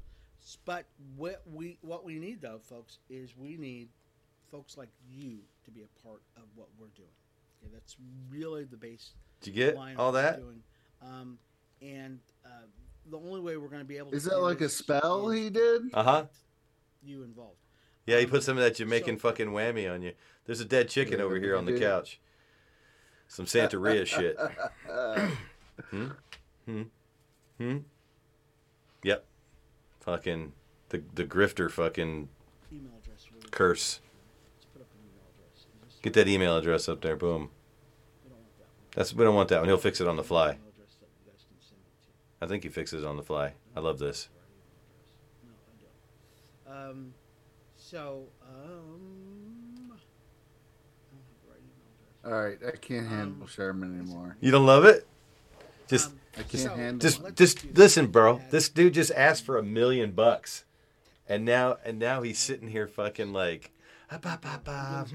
but 0.65 0.85
what 1.15 1.41
we 1.51 1.77
what 1.81 2.05
we 2.05 2.19
need 2.19 2.41
though, 2.41 2.59
folks, 2.59 2.99
is 3.09 3.35
we 3.37 3.57
need 3.57 3.89
folks 4.51 4.77
like 4.77 4.89
you 5.09 5.39
to 5.65 5.71
be 5.71 5.81
a 5.81 6.01
part 6.07 6.21
of 6.37 6.43
what 6.55 6.67
we're 6.79 6.87
doing. 6.95 7.09
Okay, 7.63 7.71
that's 7.73 7.95
really 8.29 8.63
the 8.63 8.77
base 8.77 9.11
Did 9.41 9.55
you 9.55 9.65
get 9.65 9.75
line 9.75 9.95
all 9.97 10.11
that? 10.13 10.39
Doing. 10.39 10.61
Um, 11.01 11.37
and 11.81 12.19
uh, 12.45 12.49
the 13.09 13.17
only 13.17 13.39
way 13.41 13.57
we're 13.57 13.67
going 13.69 13.81
to 13.81 13.87
be 13.87 13.97
able 13.97 14.11
to. 14.11 14.17
Is 14.17 14.23
to 14.23 14.29
that 14.29 14.39
like 14.39 14.61
a 14.61 14.69
spell 14.69 15.29
he 15.29 15.49
did? 15.49 15.83
Uh-huh. 15.93 16.25
You 17.03 17.23
involved. 17.23 17.57
Yeah, 18.05 18.17
he 18.19 18.25
Um, 18.25 18.29
put 18.31 18.43
some 18.43 18.57
of 18.57 18.63
that 18.63 18.75
Jamaican 18.75 19.17
so- 19.17 19.29
fucking 19.29 19.47
whammy 19.47 19.91
on 19.91 20.01
you. 20.01 20.13
There's 20.45 20.61
a 20.61 20.65
dead 20.65 20.89
chicken 20.89 21.19
over 21.21 21.37
here 21.37 21.55
on 21.55 21.65
the 21.65 21.79
couch. 21.79 22.19
Some 23.27 23.45
Santeria 23.45 24.05
shit. 24.05 24.37
Uh, 24.39 25.27
Hmm? 25.89 26.07
Hmm? 26.65 26.81
Hmm? 27.57 27.77
Yep. 29.03 29.25
Fucking 30.05 30.53
the 30.89 31.01
the 31.15 31.23
grifter 31.25 31.69
fucking 31.69 32.29
Email 32.71 32.91
address. 33.01 33.27
Really 33.31 33.47
curse. 33.51 33.99
Let's 34.55 34.65
put 34.73 34.81
up 34.81 34.87
an 34.93 34.99
email 35.09 35.23
address. 35.33 35.99
Get 36.01 36.13
that 36.13 36.27
email 36.27 36.57
address 36.57 36.87
up 36.87 37.01
there. 37.01 37.15
Boom. 37.15 37.49
We 38.23 38.29
don't 38.29 38.37
want 38.39 38.57
that 38.59 38.65
one. 38.67 38.93
That's 38.95 39.13
we 39.13 39.23
don't 39.23 39.35
want 39.35 39.49
that 39.49 39.59
one. 39.59 39.67
He'll 39.67 39.77
fix 39.77 39.99
it 40.01 40.07
on 40.07 40.15
the 40.15 40.23
fly. 40.23 40.49
Email 40.51 40.59
address 40.75 40.95
that 41.01 41.09
you 41.25 41.31
guys 41.31 41.43
can 41.47 41.57
send 41.59 41.79
it 41.81 42.05
to. 42.39 42.45
I 42.45 42.47
think 42.47 42.63
he 42.63 42.69
fixes 42.69 43.03
it 43.03 43.07
on 43.07 43.17
the 43.17 43.23
fly. 43.23 43.53
I 43.75 43.79
love 43.79 43.97
this. 43.99 44.29
No, 45.43 45.51
I 46.69 46.79
don't. 46.83 46.89
Um, 46.91 47.13
so 47.75 48.25
um, 48.43 49.91
I 49.91 49.97
don't 51.09 51.23
have 51.23 51.39
the 51.41 51.49
right 51.49 51.59
email 51.59 51.89
address. 51.97 52.31
all 52.31 52.43
right, 52.43 52.73
I 52.73 52.77
can't 52.77 53.07
handle 53.07 53.41
Um, 53.41 53.47
Sherman 53.47 53.99
anymore. 53.99 54.37
You 54.39 54.51
don't 54.51 54.65
love 54.67 54.85
it? 54.85 55.07
Just 55.87 56.09
Um, 56.11 56.19
I 56.37 56.43
can't 56.43 56.51
so, 56.63 56.75
handle 56.75 56.99
just 56.99 57.21
let's 57.21 57.35
just 57.35 57.65
listen, 57.75 58.07
bro. 58.07 58.41
This 58.49 58.69
dude 58.69 58.93
just 58.93 59.11
asked 59.11 59.45
for 59.45 59.57
a 59.57 59.63
million 59.63 60.11
bucks. 60.11 60.65
And 61.27 61.43
now 61.45 61.77
and 61.83 61.97
now 61.97 62.21
he's 62.21 62.37
sitting 62.37 62.67
here 62.67 62.87
fucking 62.87 63.33
like 63.33 63.71
ah, 64.11 65.05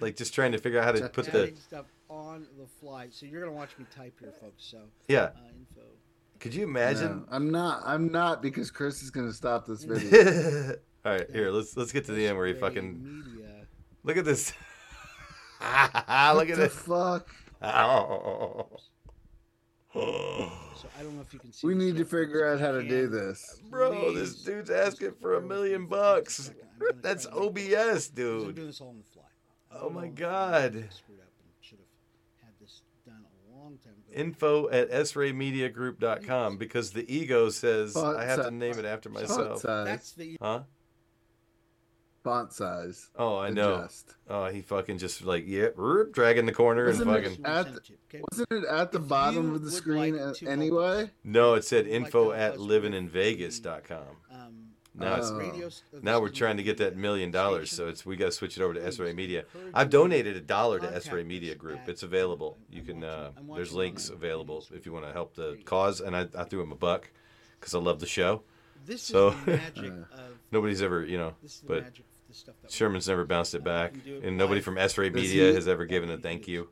like 0.00 0.16
just 0.16 0.34
trying 0.34 0.52
to 0.52 0.58
figure 0.58 0.78
out 0.78 0.84
how 0.84 0.92
to 0.92 1.08
put 1.08 1.26
the 1.32 1.52
stuff 1.56 1.86
on 2.08 2.46
the 2.58 2.66
fly. 2.80 3.08
So 3.10 3.26
you're 3.26 3.40
gonna 3.40 3.52
watch 3.56 3.70
me 3.78 3.86
type 3.94 4.14
here, 4.20 4.32
folks. 4.40 4.64
So 4.64 4.78
Yeah. 5.08 5.18
uh, 5.24 5.30
info. 5.58 5.86
Could 6.38 6.54
you 6.54 6.62
No, 6.62 6.68
imagine? 6.70 7.24
I'm 7.30 7.50
not. 7.50 7.82
I'm 7.84 8.10
not 8.10 8.42
because 8.42 8.70
Chris 8.70 9.02
is 9.02 9.10
gonna 9.10 9.32
stop 9.32 9.66
this 9.66 9.84
video. 9.88 10.74
All 11.04 11.12
right, 11.12 11.30
here, 11.30 11.50
let's 11.50 11.76
let's 11.76 11.92
get 11.92 12.04
to 12.06 12.12
the 12.12 12.26
end 12.26 12.36
where 12.36 12.46
he 12.46 12.54
fucking 12.54 13.02
media. 13.02 13.66
look 14.04 14.16
at 14.16 14.24
this. 14.24 14.52
look 15.60 16.48
at 16.50 16.56
the 16.56 16.64
it. 16.64 16.72
fuck? 16.72 17.28
Oh. 17.62 18.68
So 19.92 20.88
I 20.98 21.02
don't 21.02 21.16
know 21.16 21.22
if 21.22 21.32
you 21.34 21.40
can 21.40 21.52
see. 21.52 21.66
We 21.66 21.74
need 21.74 21.96
to 21.96 22.04
figure 22.04 22.46
out 22.46 22.60
how 22.60 22.72
to 22.72 22.82
do 22.86 23.08
this. 23.08 23.60
Bro, 23.68 24.14
this 24.14 24.36
dude's 24.42 24.70
asking 24.70 25.12
for 25.20 25.34
a 25.34 25.40
million 25.40 25.82
me 25.82 25.88
for 25.88 25.94
just 25.96 25.98
a 25.98 26.14
bucks. 26.20 26.34
second. 26.36 26.62
I'm 26.74 26.78
gonna 26.78 26.92
That's 27.02 27.24
try 27.26 27.34
to 27.34 27.40
make 27.40 27.48
OBS, 27.48 28.08
this- 28.08 28.08
'cause 28.08 28.08
I'm 28.08 28.14
dude. 28.46 28.54
doing 28.54 28.66
this 28.68 28.80
all 28.80 28.88
on 28.90 28.98
the 28.98 29.04
fly. 29.04 29.22
I 29.72 29.78
Oh 29.82 29.90
my 29.90 30.00
know 30.02 30.06
if 30.06 30.12
I 30.12 30.14
God. 30.14 30.72
Screwed 30.92 31.18
up 31.20 31.26
and 31.40 31.50
should 31.60 31.78
have 31.78 32.44
had 32.46 32.52
this 32.60 32.82
long 33.52 33.78
time 33.84 33.92
ago. 33.94 34.12
Info 34.14 34.68
at 34.70 34.90
sraymediagroup.com 34.90 36.56
because 36.56 36.92
the 36.92 37.12
ego 37.12 37.50
says 37.50 37.92
Font 37.94 38.16
I 38.16 38.24
have 38.24 38.44
to 38.44 38.50
name 38.50 38.78
it 38.78 38.84
after 38.84 39.10
Font 39.10 39.28
myself. 39.28 39.60
size. 39.62 39.86
That's 39.86 40.12
the 40.12 40.36
Huh? 40.40 40.62
Font 42.22 42.52
size. 42.52 43.08
Oh, 43.16 43.38
I 43.38 43.48
know. 43.50 43.76
Adjust. 43.76 44.14
Oh, 44.28 44.46
he 44.46 44.60
fucking 44.60 44.98
just 44.98 45.24
like 45.24 45.44
yeah, 45.46 45.68
roop, 45.74 46.12
dragging 46.12 46.44
the 46.44 46.52
corner 46.52 46.86
and 46.88 46.98
Wasn't 46.98 47.10
it- 47.10 47.22
fucking. 47.38 47.46
At 47.46 47.64
the- 47.74 47.80
okay? 48.08 48.22
Wasn't 48.30 48.48
it 48.52 48.64
at 48.68 48.92
the 48.92 48.98
If 49.00 49.08
bottom 49.08 49.54
of 49.54 49.62
the 49.64 49.70
screen 49.70 50.12
like 50.14 50.20
a- 50.20 50.24
help 50.24 50.42
anyway? 50.42 51.10
No, 51.24 51.54
it 51.54 51.64
said 51.64 51.86
info 51.86 52.26
to 52.32 52.32
at 52.36 52.52
help 52.54 52.54
us 52.56 52.60
livinginvegas.com. 52.66 53.98
um, 54.30 54.54
Now 54.92 55.14
it's 55.16 55.30
Oh. 55.30 55.36
radio, 55.38 55.68
uh, 55.68 55.70
now 56.02 56.20
we're 56.20 56.28
trying 56.30 56.56
to 56.58 56.62
get 56.62 56.76
that 56.78 56.96
million 56.96 57.30
dollars, 57.30 57.70
so 57.70 57.74
station. 57.84 57.88
it's 57.90 58.04
we 58.04 58.16
got 58.16 58.26
to 58.26 58.32
switch 58.32 58.58
it 58.58 58.62
over 58.62 58.74
to 58.74 58.80
Please 58.80 58.98
SRA 58.98 59.14
Media. 59.14 59.44
I've 59.72 59.88
donated 59.88 60.36
a 60.36 60.40
dollar 60.40 60.78
to 60.80 60.86
contact 60.86 61.06
SRA 61.06 61.24
Media 61.24 61.54
Group. 61.54 61.80
It's 61.86 62.02
available. 62.02 62.58
You 62.70 62.82
can. 62.82 63.02
Uh, 63.04 63.30
there's 63.54 63.72
links 63.72 64.10
available 64.10 64.66
if 64.74 64.84
you 64.84 64.92
want 64.92 65.06
to 65.06 65.12
help 65.12 65.34
the 65.36 65.58
cause, 65.64 66.00
and 66.00 66.14
I, 66.16 66.26
I 66.36 66.44
threw 66.44 66.60
him 66.60 66.72
a 66.72 66.76
buck 66.76 67.08
because 67.58 67.72
I 67.74 67.78
love 67.78 68.00
the 68.00 68.06
show. 68.06 68.42
This 68.84 69.02
So- 69.02 69.28
is 69.28 69.46
magic 69.46 69.92
Nobody's 70.52 70.82
ever, 70.82 71.04
you 71.04 71.16
know, 71.16 71.34
this 71.40 71.54
is 71.54 71.60
the 71.60 71.66
but 71.68 71.82
magic 71.84 72.00
of 72.00 72.09
the 72.30 72.36
stuff 72.36 72.54
that 72.62 72.70
Sherman's 72.70 73.08
never 73.08 73.24
bounced 73.24 73.54
it 73.54 73.62
Uh, 73.62 73.64
back, 73.64 73.94
you 73.96 74.00
can 74.02 74.10
do 74.12 74.16
it 74.18 74.24
and 74.24 74.38
nobody 74.38 74.60
from 74.60 74.76
SRA 74.76 75.10
Does 75.12 75.22
Media 75.22 75.48
he- 75.48 75.54
has 75.54 75.68
ever 75.68 75.84
given 75.84 76.10
a 76.10 76.16
thank 76.16 76.46
you. 76.48 76.68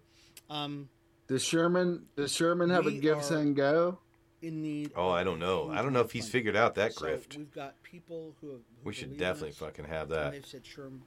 um 0.48 0.88
Does 1.26 1.42
Sherman 1.44 2.06
does 2.16 2.32
Sherman 2.32 2.70
have 2.70 2.86
a 2.86 2.90
We 2.90 2.98
give 2.98 3.18
are- 3.30 3.52
go? 3.52 3.98
in 4.40 4.62
need. 4.62 4.92
Oh, 4.94 5.08
I 5.10 5.24
don't 5.24 5.40
know. 5.40 5.68
I 5.68 5.82
don't 5.82 5.92
know 5.92 6.00
if 6.00 6.12
he's 6.12 6.28
figured 6.30 6.54
out 6.54 6.76
that 6.76 6.92
So 6.94 7.06
grift. 7.06 7.36
we've 7.36 7.50
got 7.52 7.82
people 7.82 8.36
who 8.40 8.50
have. 8.52 8.58
Who 8.60 8.84
We 8.84 8.92
should 8.94 9.16
definitely 9.18 9.50
us, 9.50 9.56
fucking 9.56 9.86
have 9.86 10.08
that. 10.10 10.30
they've 10.30 10.46
said, 10.46 10.62
"Sherm, 10.62 11.00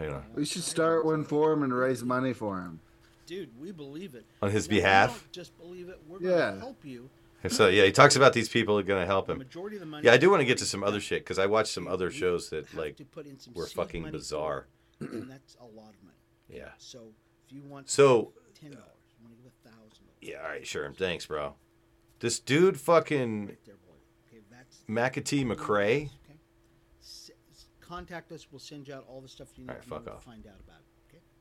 You 0.00 0.06
know, 0.06 0.22
We 0.34 0.44
should 0.44 0.64
start 0.64 1.04
one 1.04 1.22
for 1.24 1.52
him 1.52 1.62
and 1.62 1.72
raise 1.72 2.02
money 2.02 2.32
for 2.32 2.60
him. 2.60 2.80
dude, 3.26 3.50
we 3.60 3.70
believe 3.70 4.14
it." 4.16 4.24
on 4.42 4.50
his 4.50 4.68
Now, 4.68 4.72
we 4.74 4.78
behalf. 4.80 5.08
don't 5.10 5.32
just 5.32 5.56
believe 5.58 5.88
it. 5.88 6.00
We're 6.08 6.20
Yeah. 6.22 6.28
going 6.30 6.54
to 6.54 6.60
help 6.60 6.84
you. 6.84 7.08
So 7.48 7.68
yeah, 7.68 7.84
he 7.84 7.92
talks 7.92 8.14
about 8.16 8.32
these 8.32 8.48
people 8.48 8.78
are 8.78 8.82
gonna 8.82 9.06
help 9.06 9.28
him. 9.28 9.38
majority 9.38 9.76
of 9.76 9.80
the 9.80 9.86
money. 9.86 10.06
Yeah, 10.06 10.12
I 10.12 10.16
do 10.16 10.30
want 10.30 10.40
to 10.40 10.44
get 10.46 10.58
to 10.58 10.64
some 10.66 10.82
other 10.84 11.00
shit 11.00 11.22
because 11.24 11.38
I 11.38 11.46
watched 11.46 11.72
some 11.72 11.86
other 11.88 12.10
shows 12.10 12.50
that 12.50 12.72
like 12.74 12.96
to 12.96 13.04
put 13.04 13.26
in 13.26 13.38
some 13.38 13.54
were 13.54 13.66
fucking 13.66 14.10
bizarre. 14.10 14.66
that's 15.00 15.56
a 15.60 15.64
lot 15.64 15.90
of 15.94 16.02
money. 16.02 16.16
Yeah. 16.48 16.68
So 16.78 17.08
if 17.46 17.52
you 17.52 17.62
want, 17.64 17.88
So- 17.90 18.32
ten 18.58 18.70
dollars, 18.72 18.86
you 19.18 19.24
want 19.24 19.36
to 19.36 19.42
give 19.42 19.50
a 19.52 19.68
thousand. 19.68 20.04
Yeah, 20.20 20.36
all 20.42 20.48
right, 20.48 20.66
sure. 20.66 20.92
Thanks, 20.92 21.26
bro. 21.26 21.54
This 22.20 22.38
dude 22.38 22.78
fucking 22.78 23.46
Right 23.46 23.58
there. 23.66 23.74
Okay, 24.28 24.42
that's 24.50 24.84
McAtee 24.88 25.44
McCrae. 25.44 26.04
Okay. 26.04 26.10
S- 27.02 27.30
s- 27.50 27.66
contact 27.80 28.30
us. 28.30 28.46
We'll 28.52 28.60
send 28.60 28.86
you 28.86 28.94
out 28.94 29.04
all 29.08 29.20
the 29.20 29.28
stuff 29.28 29.48
you 29.56 29.64
need 29.66 29.74
to 29.74 29.82
find 29.88 30.46
out 30.46 30.60
about. 30.60 30.76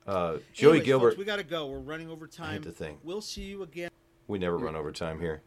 Uh, 0.07 0.39
Joey 0.51 0.69
Anyways, 0.71 0.85
Gilbert. 0.87 1.09
folks, 1.11 1.19
we 1.19 1.25
got 1.25 1.35
to 1.35 1.43
go. 1.43 1.67
We're 1.67 1.77
running 1.77 2.09
over 2.09 2.25
time. 2.25 2.63
the 2.63 2.71
thing. 2.71 2.97
We'll 3.03 3.21
see 3.21 3.43
you 3.43 3.61
again. 3.61 3.91
we 4.27 4.39
never 4.39 4.57
run 4.57 4.75
over 4.75 4.91
time 4.91 5.19
here. 5.19 5.43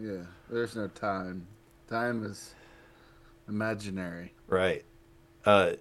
Yeah, 0.00 0.22
there's 0.48 0.76
no 0.76 0.88
time. 0.88 1.46
Time 1.88 2.24
is 2.24 2.54
imaginary. 3.48 4.32
Right. 4.48 4.84
Uh, 5.44 5.72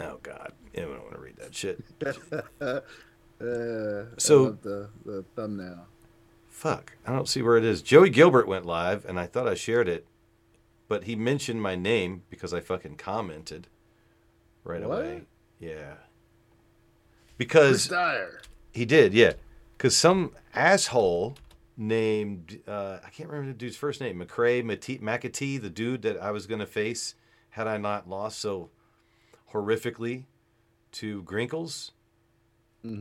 oh 0.00 0.18
God, 0.22 0.52
I 0.76 0.80
don't 0.80 0.90
want 1.02 1.12
to 1.14 1.20
read 1.20 1.36
that 1.38 1.54
shit. 1.54 1.84
Uh, 3.40 4.06
I 4.10 4.18
So- 4.18 4.42
love 4.46 4.62
the 4.62 4.88
the 5.04 5.24
thumbnail. 5.36 5.86
Fuck, 6.48 6.94
I 7.06 7.12
don't 7.12 7.28
see 7.28 7.40
where 7.40 7.56
it 7.56 7.64
is. 7.64 7.82
Joey 7.82 8.10
Gilbert 8.10 8.48
went 8.48 8.66
live, 8.66 9.04
and 9.04 9.16
I 9.20 9.26
thought 9.26 9.46
I 9.46 9.54
shared 9.54 9.86
it, 9.88 10.08
but 10.88 11.04
he 11.04 11.14
mentioned 11.14 11.62
my 11.62 11.76
name 11.76 12.22
because 12.30 12.52
I 12.52 12.58
fucking 12.58 12.96
commented 12.96 13.68
right 14.64 14.82
What? 14.82 14.98
away. 14.98 15.22
Yeah. 15.60 15.94
Because 17.36 17.88
he 18.72 18.84
did, 18.84 19.14
yeah. 19.14 19.34
Because 19.76 19.96
some 19.96 20.32
asshole 20.52 21.36
named 21.78 22.60
uh, 22.66 22.98
I 23.04 23.08
can't 23.10 23.30
remember 23.30 23.52
the 23.52 23.58
dude's 23.58 23.76
first 23.76 24.00
name, 24.00 24.18
McCrae 24.18 24.64
Mate- 24.64 25.00
McAtee, 25.00 25.62
the 25.62 25.70
dude 25.70 26.02
that 26.02 26.20
I 26.20 26.32
was 26.32 26.46
gonna 26.46 26.66
face 26.66 27.14
had 27.50 27.66
I 27.66 27.78
not 27.78 28.08
lost 28.08 28.40
so 28.40 28.70
horrifically 29.52 30.24
to 30.92 31.22
Grinkles. 31.22 31.92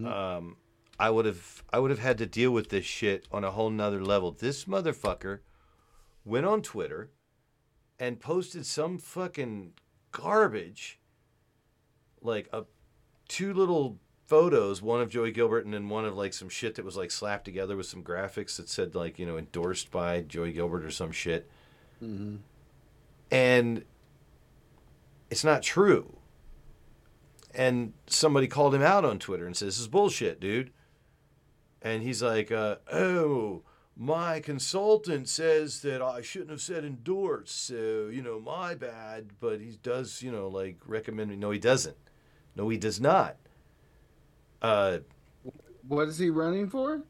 Um, 0.08 0.58
I 1.00 1.10
would 1.10 1.26
have 1.26 1.64
I 1.74 1.80
would 1.80 1.92
have 1.92 2.00
had 2.00 2.18
to 2.20 2.26
deal 2.26 2.52
with 2.52 2.70
this 2.70 2.86
shit 2.86 3.28
on 3.32 3.44
a 3.44 3.52
whole 3.52 3.70
nother 3.70 4.04
level. 4.04 4.32
This 4.32 4.66
motherfucker 4.66 5.40
went 6.26 6.46
on 6.46 6.62
Twitter 6.62 7.10
and 8.00 8.20
posted 8.20 8.66
some 8.66 8.98
fucking 8.98 9.74
garbage, 10.12 11.00
like 12.22 12.48
a 12.54 12.66
two 13.28 13.54
little 13.54 14.00
photos, 14.28 14.82
one 14.82 15.02
of 15.02 15.10
Joey 15.10 15.32
Gilbert 15.32 15.64
and 15.66 15.74
then 15.74 15.88
one 15.90 16.06
of 16.06 16.16
like 16.16 16.34
some 16.34 16.50
shit 16.50 16.76
that 16.76 16.86
was 16.86 16.98
like 16.98 17.12
slapped 17.12 17.46
together 17.46 17.76
with 17.78 17.86
some 17.88 18.04
graphics 18.04 18.58
that 18.58 18.70
said 18.70 18.94
like 18.94 19.18
you 19.18 19.26
know 19.26 19.38
endorsed 19.38 19.90
by 19.90 20.22
Joey 20.22 20.52
Gilbert 20.52 20.84
or 20.84 20.92
some 20.92 21.12
shit, 21.12 21.50
and 23.32 23.84
it's 25.30 25.44
not 25.44 25.64
true. 25.64 26.18
And 27.54 27.94
somebody 28.06 28.48
called 28.48 28.76
him 28.76 28.84
out 28.84 29.04
on 29.06 29.18
Twitter 29.18 29.48
and 29.48 29.56
says, 29.56 29.76
"This 29.76 29.80
is 29.80 29.88
bullshit, 29.88 30.40
dude." 30.40 30.72
And 31.82 32.04
he's 32.04 32.22
like, 32.22 32.52
uh, 32.52 32.78
"Oh, 32.92 33.64
my 33.96 34.40
consultant 34.42 35.28
says 35.30 35.82
that 35.82 36.02
I 36.02 36.22
shouldn't 36.22 36.52
have 36.52 36.62
said 36.62 36.84
endorse, 36.84 37.52
so 37.52 38.10
you 38.12 38.22
know, 38.22 38.40
my 38.40 38.76
bad." 38.76 39.40
But 39.40 39.62
he 39.62 39.80
does, 39.82 40.22
you 40.22 40.32
know, 40.32 40.50
like 40.50 40.78
recommend 40.86 41.30
me. 41.32 41.38
No, 41.38 41.50
he 41.52 41.60
doesn't. 41.60 41.98
No, 42.56 42.70
he 42.70 42.78
does 42.78 43.00
not. 43.00 43.38
Uh, 44.68 45.00
What 45.88 46.08
is 46.10 46.18
he 46.18 46.30
running 46.30 46.70
for? 46.70 47.04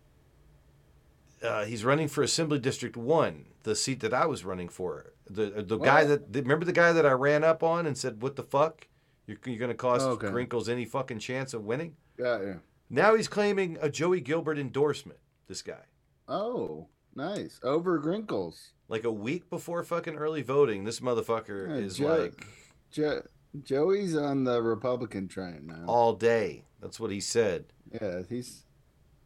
uh, 1.43 1.65
he's 1.65 1.84
running 1.84 2.07
for 2.07 2.23
Assembly 2.23 2.59
District 2.59 2.95
One, 2.97 3.45
the 3.63 3.75
seat 3.75 3.99
that 4.01 4.13
I 4.13 4.25
was 4.25 4.43
running 4.45 4.69
for. 4.69 5.13
The 5.29 5.63
the 5.65 5.77
guy 5.77 6.03
that 6.05 6.23
remember 6.31 6.65
the 6.65 6.71
guy 6.71 6.93
that 6.93 7.05
I 7.05 7.11
ran 7.11 7.43
up 7.43 7.63
on 7.63 7.85
and 7.85 7.97
said, 7.97 8.21
"What 8.21 8.35
the 8.35 8.43
fuck? 8.43 8.88
You're, 9.25 9.38
you're 9.45 9.57
going 9.57 9.69
to 9.71 9.75
cost 9.75 10.05
Oh, 10.05 10.11
okay. 10.11 10.29
Grinkles 10.29 10.69
any 10.69 10.85
fucking 10.85 11.19
chance 11.19 11.53
of 11.53 11.65
winning?" 11.65 11.95
Yeah, 12.17 12.41
yeah. 12.41 12.53
Now 12.89 13.15
he's 13.15 13.27
claiming 13.27 13.77
a 13.81 13.89
Joey 13.89 14.21
Gilbert 14.21 14.57
endorsement. 14.57 15.19
This 15.47 15.61
guy, 15.61 15.84
Oh, 16.27 16.88
nice. 17.15 17.59
Over 17.63 17.97
Grinkles. 17.99 18.71
like 18.88 19.03
a 19.03 19.11
week 19.11 19.49
before 19.49 19.84
fucking 19.84 20.15
early 20.15 20.41
voting, 20.43 20.85
this 20.85 20.99
motherfucker 21.01 21.67
Yeah, 21.67 21.75
is 21.85 21.99
like 21.99 22.45
Jo- 22.91 23.23
Joey's 23.63 24.15
on 24.15 24.43
the 24.45 24.61
Republican 24.61 25.27
train 25.27 25.67
now. 25.67 25.84
all 25.88 26.13
day. 26.13 26.63
That's 26.82 26.99
what 26.99 27.12
he 27.12 27.20
said. 27.20 27.66
Yeah, 27.91 28.22
he's 28.28 28.64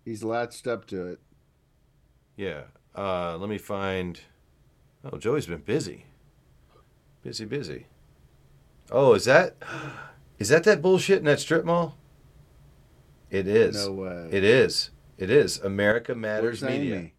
he's 0.06 0.24
latched 0.24 0.68
up 0.68 0.86
to 0.88 1.08
it. 1.08 1.20
Yeah. 2.36 2.64
Uh, 2.96 3.38
let 3.38 3.50
me 3.50 3.58
find. 3.58 4.20
Oh, 5.04 5.18
Joey's 5.18 5.48
been 5.48 5.62
busy. 5.62 6.06
Busy, 7.24 7.46
busy. 7.46 7.88
Oh, 8.92 9.14
is 9.14 9.26
that 9.26 9.56
is 10.40 10.50
that 10.50 10.64
that 10.64 10.82
bullshit 10.82 11.20
in 11.20 11.26
that 11.26 11.40
strip 11.40 11.66
mall? 11.66 11.98
It 13.30 13.48
is. 13.48 13.88
No 13.88 13.94
way. 13.94 14.30
It 14.32 14.44
is. 14.44 14.92
It 15.18 15.30
is. 15.30 15.60
America 15.60 16.14
Matters 16.16 16.62
Where's 16.62 16.80
Media. 16.80 16.96
Amy? 16.98 17.14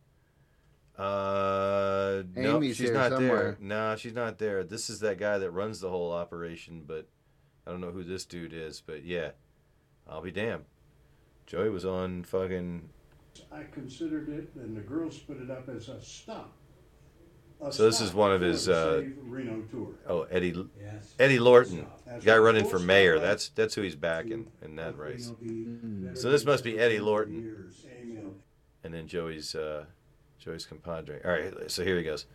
Uh, 0.99 2.23
no, 2.37 2.57
Amy's 2.57 2.77
she's 2.77 2.91
not 2.91 3.13
somewhere. 3.13 3.43
there. 3.43 3.57
No, 3.61 3.97
she's 3.97 4.13
not 4.13 4.39
there. 4.39 4.63
This 4.63 4.91
is 4.91 5.01
that 5.01 5.19
guy 5.19 5.39
that 5.39 5.51
runs 5.51 5.81
the 5.81 5.89
whole 5.89 6.13
operation, 6.13 6.85
but 6.87 7.09
I 7.67 7.71
don't 7.71 7.81
know 7.81 7.91
who 7.91 8.05
this 8.05 8.25
dude 8.25 8.53
is. 8.53 8.83
But 8.85 9.05
yeah, 9.05 9.31
I'll 10.09 10.23
be 10.23 10.31
damned. 10.31 10.65
Joey 11.47 11.70
was 11.70 11.85
on 11.85 12.24
fucking 12.24 12.89
I 13.51 13.65
considered 13.65 14.29
it, 14.29 14.51
and 14.61 14.77
the 14.77 14.81
girls 14.81 15.19
put 15.19 15.41
it 15.41 15.51
up 15.51 15.69
as 15.69 15.89
a 15.89 16.01
stop. 16.01 16.53
A 17.61 17.73
So 17.73 17.85
this 17.85 17.97
stop 17.97 18.09
is 18.09 18.15
one 18.15 18.33
of 18.33 18.41
his, 18.41 18.69
uh, 18.69 19.05
Reno 19.23 19.62
tour. 19.70 19.95
Oh, 20.09 20.23
Eddie 20.23 20.55
Yes. 20.81 21.15
Eddie 21.19 21.39
Lorton, 21.39 21.87
That's 22.07 22.24
guy 22.24 22.37
running 22.37 22.66
for 22.66 22.79
mayor. 22.79 23.19
That's 23.19 23.49
that's 23.51 23.74
who 23.74 23.83
he's 23.83 23.95
backing 23.95 24.49
in 24.62 24.77
that 24.77 24.99
race. 24.99 25.33
he'll 25.41 26.16
So 26.16 26.31
this 26.31 26.45
must 26.45 26.65
be 26.65 26.79
Eddie 26.79 27.01
Lorton. 27.01 27.70
And 28.85 28.93
then 28.93 29.07
Joey's 29.07 29.55
uh, 29.55 29.85
Joey's 30.39 30.66
compadre. 30.66 31.20
All 31.24 31.31
right, 31.31 31.70
so 31.70 31.85
here 31.85 31.97
he 31.97 32.03
goes. 32.03 32.27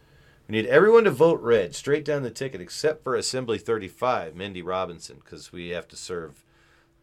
We 0.48 0.54
need 0.54 0.68
everyone 0.68 1.04
to 1.04 1.12
vote 1.12 1.42
red, 1.42 1.76
straight 1.76 2.06
down 2.06 2.24
the 2.24 2.32
ticket, 2.32 2.62
except 2.62 3.04
for 3.04 3.16
Assembly 3.16 3.58
35, 3.58 4.34
Mindy 4.34 4.62
Robinson, 4.62 5.18
because 5.18 5.52
we 5.52 5.70
have 5.70 5.90
to 5.90 5.98
serve 5.98 6.46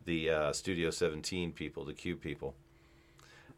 the 0.05 0.31
uh, 0.31 0.53
Studio 0.53 0.91
17 0.91 1.53
people, 1.53 1.85
the 1.85 1.93
Cube 1.95 2.21
people. 2.21 2.55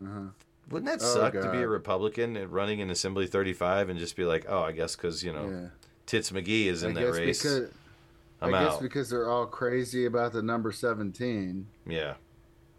Wouldn't 0.01 0.87
that 0.91 1.01
Oh, 1.07 1.15
suck 1.15 1.33
to 1.35 1.51
be 1.51 1.59
a 1.59 1.69
Republican 1.69 2.37
and 2.37 2.53
running 2.53 2.81
in 2.81 2.91
Assembly 2.91 3.27
35 3.27 3.89
and 3.89 3.99
just 3.99 4.17
be 4.17 4.25
like, 4.25 4.47
oh, 4.49 4.63
I 4.63 4.73
guess 4.73 4.97
because 4.97 5.23
you 5.23 5.33
know 5.33 5.49
Yeah. 5.49 5.69
Tits 6.07 6.31
McGee 6.31 6.67
is 6.67 6.83
in 6.83 6.97
I 6.97 7.03
that 7.03 7.13
race. 7.13 7.43
because 7.43 7.71
I'm 8.41 8.55
I 8.55 8.65
guess 8.65 8.77
because 8.79 9.11
they're 9.11 9.29
all 9.29 9.47
crazy 9.47 10.05
about 10.07 10.33
the 10.33 10.43
number 10.43 10.71
seventeen. 10.73 11.67
yeah. 11.87 12.15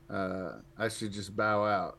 Uh, 0.09 0.59
I 0.77 0.87
should 0.87 1.11
just 1.11 1.35
bow 1.35 1.65
out. 1.65 1.97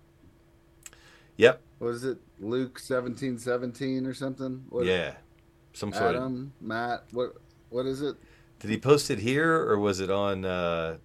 Yep. 1.37 1.61
Was 1.81 2.05
it? 2.05 2.19
Luke 2.41 2.79
seventeen 2.79 3.37
seventeen 3.39 4.07
or 4.07 4.15
something? 4.15 4.65
What, 4.71 4.87
yeah. 4.87 5.15
Some 5.75 5.93
sort 5.93 6.15
of. 6.15 6.23
Adam, 6.23 6.53
Matt. 6.61 7.05
What? 7.13 7.35
What 7.71 7.85
is 7.85 8.01
it? 8.01 8.17
Did 8.61 8.71
he 8.71 8.79
post 8.79 9.11
it 9.11 9.19
here 9.19 9.55
or 9.55 9.79
was 9.79 10.01
it 10.01 10.11
on 10.11 10.45
uh, 10.47 10.97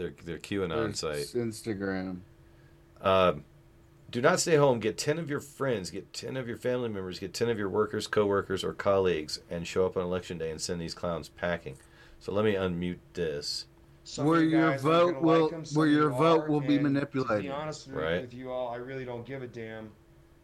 their 0.00 0.14
their 0.24 0.38
QAnon 0.38 0.68
Their 0.68 0.94
site? 0.94 1.26
Instagram. 1.36 2.20
Um, 3.02 3.44
Do 4.10 4.20
not 4.20 4.40
stay 4.40 4.56
home. 4.56 4.80
Get 4.80 4.98
10 4.98 5.18
of 5.20 5.30
your 5.30 5.38
friends, 5.40 5.90
get 5.90 6.12
10 6.12 6.36
of 6.36 6.48
your 6.48 6.56
family 6.56 6.88
members, 6.88 7.18
get 7.20 7.32
10 7.32 7.48
of 7.48 7.58
your 7.58 7.68
workers, 7.68 8.06
coworkers, 8.08 8.64
or 8.64 8.72
colleagues, 8.72 9.38
and 9.48 9.66
show 9.66 9.86
up 9.86 9.96
on 9.96 10.02
election 10.02 10.36
day 10.38 10.50
and 10.50 10.60
send 10.60 10.80
these 10.80 10.94
clowns 10.94 11.28
packing. 11.28 11.76
So 12.18 12.32
let 12.32 12.44
me 12.44 12.54
unmute 12.54 12.98
this. 13.14 13.66
Some 14.02 14.26
Where 14.26 14.42
you 14.42 14.58
your 14.58 14.76
vote 14.78 15.20
will- 15.22 15.44
like 15.44 15.52
'em, 15.52 15.64
some 15.64 15.78
where 15.78 15.86
your 15.86 16.10
you 16.10 16.16
vote 16.16 16.40
are, 16.42 16.48
will 16.50 16.60
be 16.60 16.76
and 16.76 16.84
To 16.86 16.90
manipulated. 16.90 17.42
be 17.44 17.48
honest 17.50 17.86
with, 17.86 17.96
Right. 17.96 18.20
with 18.22 18.34
you 18.34 18.50
all, 18.50 18.68
I 18.70 18.76
really 18.76 19.04
don't 19.04 19.24
give 19.24 19.42
a 19.42 19.46
damn. 19.46 19.90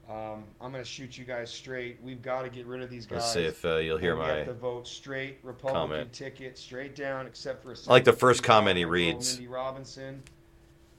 Um, 0.09 0.45
I'm 0.61 0.71
going 0.71 0.85
to 0.85 0.89
shoot 0.89 1.19
you 1.19 1.25
guys 1.25 1.51
straight. 1.51 1.99
We've 2.01 2.23
got 2.23 2.43
to 2.43 2.49
get 2.49 2.67
rid 2.67 2.81
of 2.81 2.91
these 2.91 3.07
guys. 3.07 3.23
Let's 3.23 3.33
see 3.33 3.45
if 3.45 3.65
uh, 3.65 3.77
you'll 3.79 3.99
hear 3.99 4.13
and 4.13 4.21
we 4.21 4.27
my. 4.27 4.33
have 4.35 4.47
to 4.47 4.53
vote 4.55 4.87
straight 4.87 5.39
Republican 5.43 5.89
comment. 5.89 6.13
ticket, 6.13 6.57
straight 6.57 6.95
down, 6.95 7.27
except 7.27 7.63
for. 7.65 7.75
I 7.89 7.93
like 7.93 8.05
the 8.05 8.13
first 8.13 8.45
comment 8.45 8.77
he 8.79 8.85
reads. 8.85 9.35
Mindy 9.35 9.49
Robinson. 9.53 10.23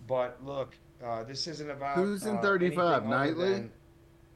But 0.07 0.37
look, 0.45 0.75
uh, 1.03 1.23
this 1.23 1.47
isn't 1.47 1.69
about. 1.69 1.95
Who's 1.95 2.25
in 2.25 2.37
uh, 2.37 2.41
35? 2.41 3.03
anything 3.03 3.13
other 3.13 3.25
Knightley? 3.25 3.53
than, 3.53 3.71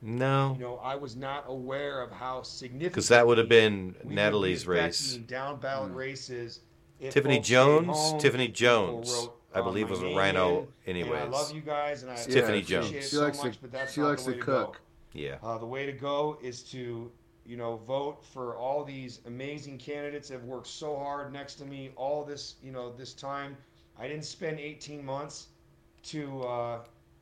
No. 0.02 0.54
You 0.58 0.64
know, 0.64 0.78
I 0.78 0.96
was 0.96 1.16
not 1.18 1.44
aware 1.48 2.02
of 2.02 2.12
how 2.12 2.42
significant. 2.44 2.94
Because 2.94 3.10
that 3.10 3.28
would 3.28 3.38
have 3.40 3.50
been 3.50 3.88
we 3.88 3.88
would 4.04 4.10
be 4.10 4.16
Natalie's 4.16 4.68
race. 4.68 5.02
affecting 5.16 5.26
Down 5.28 5.60
ballot 5.60 5.94
races. 5.94 6.62
Tiffany 7.10 7.38
folks 7.38 7.48
stayed 7.48 7.54
Jones? 7.56 8.22
Tiffany 8.24 8.48
Jones, 8.48 9.12
wrote, 9.12 9.41
I 9.54 9.60
uh, 9.60 9.64
believe 9.64 9.86
my 9.88 9.92
was 9.92 10.02
a 10.02 10.16
rhino 10.16 10.68
in, 10.86 10.96
anyways. 10.98 11.22
I 11.22 11.26
love 11.28 11.52
you 11.54 11.62
guys, 11.62 12.04
and 12.04 12.12
I 12.12 12.16
It's 12.16 12.26
Tiffany 12.26 12.60
appreciate 12.60 12.82
Jones. 12.82 12.92
it 12.94 13.04
She 13.04 13.16
so 13.16 13.22
likes 13.24 13.44
much, 13.44 13.56
to- 13.56 13.62
but 13.62 13.72
that's 13.72 13.94
she 13.94 14.02
likes 14.02 14.24
the 14.24 14.32
way 14.32 14.34
to 14.36 14.40
to 14.40 14.46
cook. 14.46 14.82
Yeah. 15.14 15.38
Uh, 15.44 15.58
the 15.58 15.66
way 15.66 15.86
to 15.86 15.92
go 15.92 16.38
is 16.42 16.64
to, 16.72 17.12
you 17.46 17.58
know, 17.58 17.78
vote 17.78 18.24
for 18.24 18.56
all 18.56 18.84
these 18.86 19.20
amazing 19.26 19.78
candidates 19.78 20.30
that 20.30 20.36
have 20.36 20.46
worked 20.46 20.68
so 20.68 20.98
hard 20.98 21.34
next 21.34 21.56
to 21.56 21.66
me 21.66 21.92
all 21.98 22.24
this, 22.24 22.56
you 22.64 22.72
know, 22.72 22.94
this 22.94 23.14
time. 23.14 23.58
I 24.00 24.08
didn't 24.08 24.24
spend 24.26 24.60
18 24.60 25.04
months 25.04 25.48
to 26.04 26.42
uh, 26.44 26.80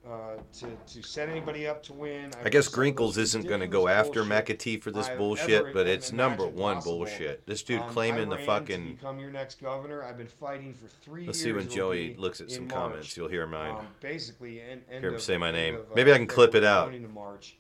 uh, 0.07 0.37
to 0.53 0.67
to 0.93 1.03
set 1.03 1.29
anybody 1.29 1.67
up 1.67 1.83
to 1.83 1.93
win. 1.93 2.31
I 2.43 2.49
guess 2.49 2.65
put 2.67 2.71
some 2.71 2.71
of 2.71 2.71
the 2.71 2.75
Grinkles 2.75 3.17
isn't 3.17 3.47
going 3.47 3.59
to 3.59 3.67
go 3.67 3.87
ridiculous 3.87 4.07
after 4.07 4.53
McAtee 4.53 4.81
for 4.81 4.91
this 4.91 5.07
I've 5.07 5.17
bullshit, 5.17 5.73
but 5.73 5.87
it's 5.87 6.11
number 6.13 6.47
one 6.47 6.75
possible. 6.75 6.97
bullshit. 6.97 7.45
This 7.45 7.61
dude 7.63 7.81
Um, 7.81 7.89
claiming 7.89 8.31
I 8.31 8.37
the 8.37 8.43
fucking. 8.45 8.85
To 8.87 8.93
become 8.93 9.19
your 9.19 9.31
next 9.31 9.61
governor. 9.61 10.03
I've 10.03 10.17
been 10.17 10.27
fighting 10.27 10.73
for 10.73 10.87
three 10.87 11.25
Let's 11.25 11.39
years. 11.43 11.43
see 11.43 11.51
when 11.51 11.69
Joey 11.69 12.15
looks 12.15 12.39
at 12.41 12.49
some 12.49 12.67
March. 12.67 12.73
comments. 12.73 13.17
You'll 13.17 13.27
hear 13.27 13.45
mine. 13.45 13.75
Um, 13.75 13.87
basically, 13.99 14.61
and, 14.61 14.81
end 14.89 15.01
Hear 15.01 15.09
him 15.09 15.15
of- 15.15 15.21
say 15.21 15.37
my 15.37 15.51
name. 15.51 15.75
of, 15.75 15.81
uh, 15.81 15.95
Maybe 15.95 16.13
I 16.13 16.17
can 16.17 16.27
clip 16.27 16.55
it 16.55 16.63
out. 16.63 16.85
going 16.85 16.95
into 17.03 17.09
March, 17.09 17.57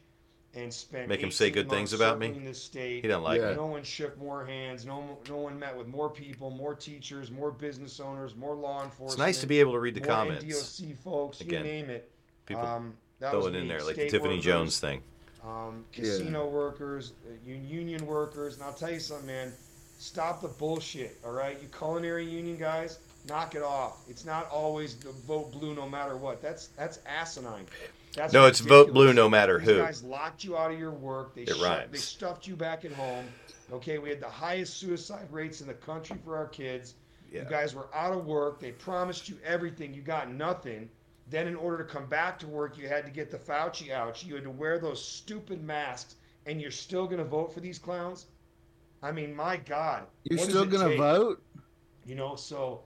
and 0.55 0.73
spent 0.73 1.09
Make 1.09 1.21
him 1.21 1.31
say 1.31 1.51
good 1.51 1.69
things 1.69 1.91
about 1.93 2.17
me. 2.19 2.27
circling 2.27 2.45
this 2.45 2.63
state. 2.63 3.03
He 3.03 3.07
doesn't 3.09 3.23
like 3.23 3.41
Yeah. 3.41 3.49
me. 3.49 3.55
No 3.57 3.67
one 3.67 3.83
shook 3.83 4.17
more 4.17 4.45
hands. 4.45 4.85
No, 4.85 4.99
one- 4.99 5.17
no 5.29 5.37
one 5.37 5.59
met 5.59 5.77
with 5.77 5.87
more 5.87 6.09
people, 6.09 6.49
more 6.49 6.73
teachers, 6.73 7.29
more 7.29 7.51
business 7.51 7.99
owners, 7.99 8.33
more 8.35 8.55
law 8.55 8.81
enforcement. 8.83 9.11
It's 9.11 9.17
nice 9.19 9.41
to 9.41 9.47
be 9.47 9.59
able 9.59 9.73
to 9.73 9.79
read 9.79 9.93
the 9.93 9.99
comments. 10.01 10.43
NDOC 10.45 10.93
folks, 11.03 11.41
Again, 11.41 11.65
you 11.65 11.71
name 11.71 11.89
it. 11.89 12.09
People 12.49 12.65
um, 12.65 12.93
that 13.19 13.31
throw 13.31 13.39
was 13.45 13.47
it 13.53 13.55
in 13.55 13.67
there 13.67 13.81
like 13.83 13.95
the 13.95 14.09
Tiffany 14.09 14.35
workers, 14.35 14.43
Jones 14.45 14.79
thing. 14.79 15.01
um, 15.45 15.85
Yeah. 15.93 16.01
casino 16.03 16.47
workers, 16.47 17.13
uh, 17.27 17.31
union 17.47 18.05
workers, 18.05 18.55
and 18.55 18.63
I'll 18.63 18.73
tell 18.73 18.91
you 18.91 18.99
something, 18.99 19.27
man. 19.27 19.53
Stop 19.99 20.41
the 20.41 20.47
bullshit, 20.47 21.17
all 21.25 21.31
right? 21.31 21.61
You 21.61 21.67
culinary 21.67 22.25
union 22.25 22.57
guys, 22.57 22.99
knock 23.27 23.53
it 23.55 23.61
off. 23.61 23.99
It's 24.09 24.25
not 24.25 24.49
always 24.49 24.95
the 24.95 25.11
vote 25.11 25.51
blue 25.51 25.75
no 25.75 25.87
matter 25.87 26.17
what. 26.17 26.41
That's 26.41 26.67
that's 26.77 26.99
asinine. 27.05 27.65
That's 28.15 28.33
No, 28.33 28.47
it's 28.47 28.61
vote 28.61 28.93
blue 28.93 29.13
no 29.13 29.29
matter 29.29 29.59
These 29.59 29.67
who. 29.67 29.77
guys 29.77 30.03
locked 30.03 30.43
you 30.43 30.57
out 30.57 30.71
of 30.71 30.79
your 30.79 30.91
work. 30.91 31.35
They 31.35 31.43
It 31.43 31.49
shut, 31.49 31.59
rhymes. 31.61 31.91
They 31.91 31.97
stuffed 31.99 32.47
you 32.47 32.55
back 32.55 32.83
at 32.85 32.91
home. 32.93 33.25
Okay, 33.71 33.99
we 33.99 34.09
had 34.09 34.19
the 34.19 34.29
highest 34.29 34.77
suicide 34.77 35.27
rates 35.31 35.61
in 35.61 35.67
the 35.67 35.75
country 35.75 36.17
for 36.25 36.35
our 36.35 36.47
kids. 36.47 36.95
Yeah. 37.31 37.43
You 37.43 37.49
guys 37.49 37.75
were 37.75 37.87
out 37.93 38.11
of 38.13 38.25
work. 38.25 38.59
They 38.59 38.71
promised 38.71 39.29
you 39.29 39.37
everything. 39.45 39.93
You 39.93 40.01
got 40.01 40.31
nothing. 40.31 40.89
Then, 41.29 41.47
in 41.47 41.55
order 41.55 41.77
to 41.77 41.83
come 41.83 42.07
back 42.07 42.39
to 42.39 42.47
work, 42.47 42.77
you 42.77 42.87
had 42.87 43.05
to 43.05 43.11
get 43.11 43.29
the 43.29 43.37
Fauci 43.37 43.91
out. 43.91 44.23
You 44.25 44.35
had 44.35 44.43
to 44.45 44.49
wear 44.49 44.79
those 44.79 45.03
stupid 45.03 45.63
masks, 45.63 46.15
and 46.45 46.59
you're 46.59 46.71
still 46.71 47.05
going 47.05 47.19
to 47.19 47.23
vote 47.23 47.53
for 47.53 47.59
these 47.59 47.77
clowns? 47.77 48.25
I 49.03 49.11
mean, 49.11 49.35
my 49.35 49.57
God. 49.57 50.03
You're 50.23 50.39
still 50.39 50.65
gonna 50.65 50.97
vote? 50.97 51.41
You 52.05 52.15
know, 52.15 52.35
so 52.35 52.81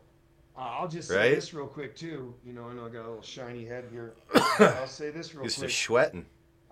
uh, 0.55 0.59
I'll 0.59 0.87
just 0.87 1.07
say 1.07 1.15
Right? 1.17 1.35
this 1.35 1.53
real 1.53 1.65
quick, 1.65 1.95
too. 1.95 2.35
You 2.45 2.53
know, 2.53 2.67
I 2.69 2.73
know 2.73 2.85
I 2.85 2.89
got 2.89 3.05
a 3.05 3.07
little 3.07 3.21
shiny 3.23 3.65
head 3.65 3.85
here. 3.91 4.13
I'll 4.59 4.85
say 4.87 5.09
this 5.09 5.33
real 5.33 5.45
Used 5.45 5.55
to 5.55 5.61
quick. 5.61 5.71
sweating. 5.71 6.25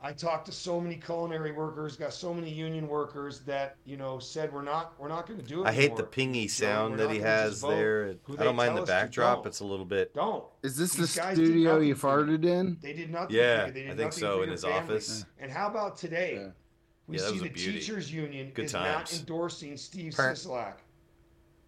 I 0.04 0.12
talked 0.14 0.48
to 0.48 0.52
so 0.52 0.82
many 0.82 0.96
culinary 0.96 1.52
workers, 1.52 1.96
got 1.96 2.12
so 2.12 2.34
many 2.34 2.50
union 2.50 2.88
workers 2.88 3.42
that 3.42 3.76
you 3.86 3.98
know 3.98 4.18
said 4.18 4.52
we're 4.52 4.64
not 4.64 4.94
we're 5.00 5.08
not 5.08 5.28
going 5.28 5.40
to 5.40 5.46
do 5.46 5.64
it. 5.64 5.68
I 5.68 5.72
hate 5.72 5.92
anymore. 5.92 5.98
the 5.98 6.04
pingy 6.06 6.50
sound 6.50 6.94
we're 6.94 7.06
that 7.06 7.12
he 7.12 7.20
has 7.20 7.62
there. 7.62 8.16
I 8.40 8.44
don't 8.44 8.56
mind 8.56 8.76
the 8.78 8.82
backdrop. 8.82 9.46
It's 9.46 9.60
a 9.60 9.66
little 9.66 9.86
bit. 9.86 10.14
Don't. 10.16 10.44
Is 10.64 10.76
this 10.76 10.94
These 10.94 11.14
the 11.16 11.22
studio 11.36 11.74
nothing 11.74 11.88
you 11.88 11.96
for 11.96 12.26
you. 12.26 12.38
farted 12.40 12.46
in? 12.46 12.78
They 12.82 12.94
did 12.94 13.12
nothing. 13.12 13.36
Yeah, 13.36 13.62
for 13.62 13.68
you. 13.68 13.74
They 13.74 13.82
did 13.82 13.92
I 13.92 13.96
think 13.96 14.14
so, 14.14 14.42
in 14.42 14.50
his 14.50 14.64
family. 14.64 14.80
office. 14.80 15.26
And 15.40 15.52
how 15.52 15.68
about 15.68 15.98
today? 15.98 16.36
Yeah. 16.36 16.48
We 17.08 17.18
Yeah, 17.18 17.22
that 17.24 17.28
see 17.28 17.34
was 17.34 17.42
a 17.42 17.44
the 17.46 17.50
beauty. 17.52 17.80
teachers 17.80 18.12
union 18.14 18.52
Good 18.56 18.66
is 18.66 18.74
not 18.74 18.84
times. 19.06 19.20
endorsing 19.20 19.78
Steve 19.78 20.14
Perk. 20.16 20.36
Sisolak. 20.36 20.74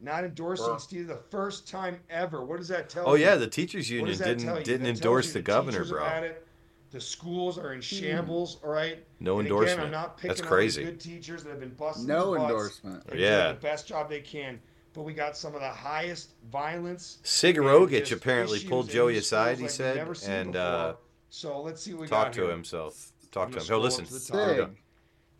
Not 0.02 0.24
endorsing 0.24 0.66
Perk. 0.72 0.80
Steve 0.80 1.08
the 1.08 1.22
first 1.30 1.68
time 1.68 2.00
ever. 2.10 2.44
What 2.44 2.58
does 2.58 2.68
that 2.70 2.90
tell 2.90 3.08
Oh 3.08 3.14
you? 3.14 3.26
yeah, 3.26 3.36
the 3.36 3.48
teachers 3.48 3.90
union 3.92 4.10
does 4.10 4.20
that 4.20 4.40
tell 4.40 4.56
didn't 4.56 4.66
didn't 4.66 4.88
endorse 4.88 5.28
you 5.28 5.34
the 5.34 5.42
governor, 5.44 5.86
bro. 5.86 6.04
At 6.94 6.98
it, 6.98 7.00
The 7.00 7.02
schools 7.02 7.58
are 7.58 7.74
in 7.74 7.82
shambles. 7.82 8.58
All 8.64 8.70
right. 8.70 9.04
No 9.20 9.40
And 9.40 9.48
endorsement. 9.48 9.74
Again, 9.80 9.86
I'm 9.86 9.92
not 9.92 10.18
picking 10.18 10.30
That's 10.30 10.42
crazy. 10.42 10.84
good 10.84 11.00
teachers 11.00 11.44
that 11.44 11.50
have 11.52 11.60
been 11.60 11.74
busting 11.74 12.08
No 12.08 12.32
butts 12.36 12.44
endorsement. 12.44 13.04
and 13.10 13.20
Yeah. 13.20 13.44
doing 13.44 13.56
the 13.56 13.62
best 13.62 13.88
job 13.88 14.10
they 14.10 14.22
can. 14.22 14.60
But 14.94 15.04
we 15.04 15.14
got 15.14 15.36
some 15.36 15.56
of 15.56 15.62
the 15.62 15.70
highest 15.70 16.34
violence. 16.52 17.18
Sig 17.24 17.58
and 17.58 17.66
apparently 18.12 18.60
pulled 18.60 18.90
Joey 18.90 19.18
aside. 19.18 19.58
He 19.58 19.64
like 19.64 19.72
said, 19.72 20.08
and 20.28 20.56
uh, 20.56 20.96
so 21.30 21.62
let's 21.62 21.82
see 21.82 21.94
what 21.94 22.02
we 22.02 22.08
talk 22.08 22.26
got 22.28 22.34
to 22.34 22.42
here. 22.42 22.52
himself. 22.52 23.12
Talk 23.32 23.52
to 23.52 23.58
him. 23.58 23.64
He'll 23.66 23.80
listen. 23.80 24.06
to 24.06 24.14
the. 24.14 24.20
Sig. 24.20 24.36
Here 24.36 24.48
we 24.50 24.56
go. 24.58 24.70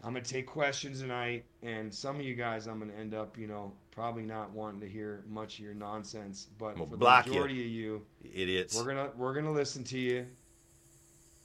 I'm 0.06 0.14
gonna 0.14 0.26
take 0.26 0.48
questions 0.48 1.00
tonight, 1.00 1.46
and 1.62 1.94
some 1.94 2.18
of 2.18 2.24
you 2.24 2.34
guys, 2.36 2.68
I'm 2.68 2.78
gonna 2.80 2.92
end 2.94 3.14
up, 3.14 3.38
you 3.38 3.48
know, 3.48 3.72
probably 3.92 4.24
not 4.24 4.52
wanting 4.52 4.82
to 4.82 4.90
hear 4.90 5.24
much 5.30 5.60
of 5.60 5.66
your 5.66 5.74
nonsense. 5.76 6.48
But 6.58 6.74
gonna 6.74 6.86
for 6.86 6.92
the 6.92 6.98
block 6.98 7.26
you. 7.28 7.32
majority 7.34 7.62
of 7.64 7.72
you, 7.72 8.06
Idiots. 8.34 8.76
we're 8.76 8.84
gonna 8.86 9.12
we're 9.16 9.34
gonna 9.34 9.52
listen 9.54 9.84
to 9.86 10.00
you. 10.00 10.26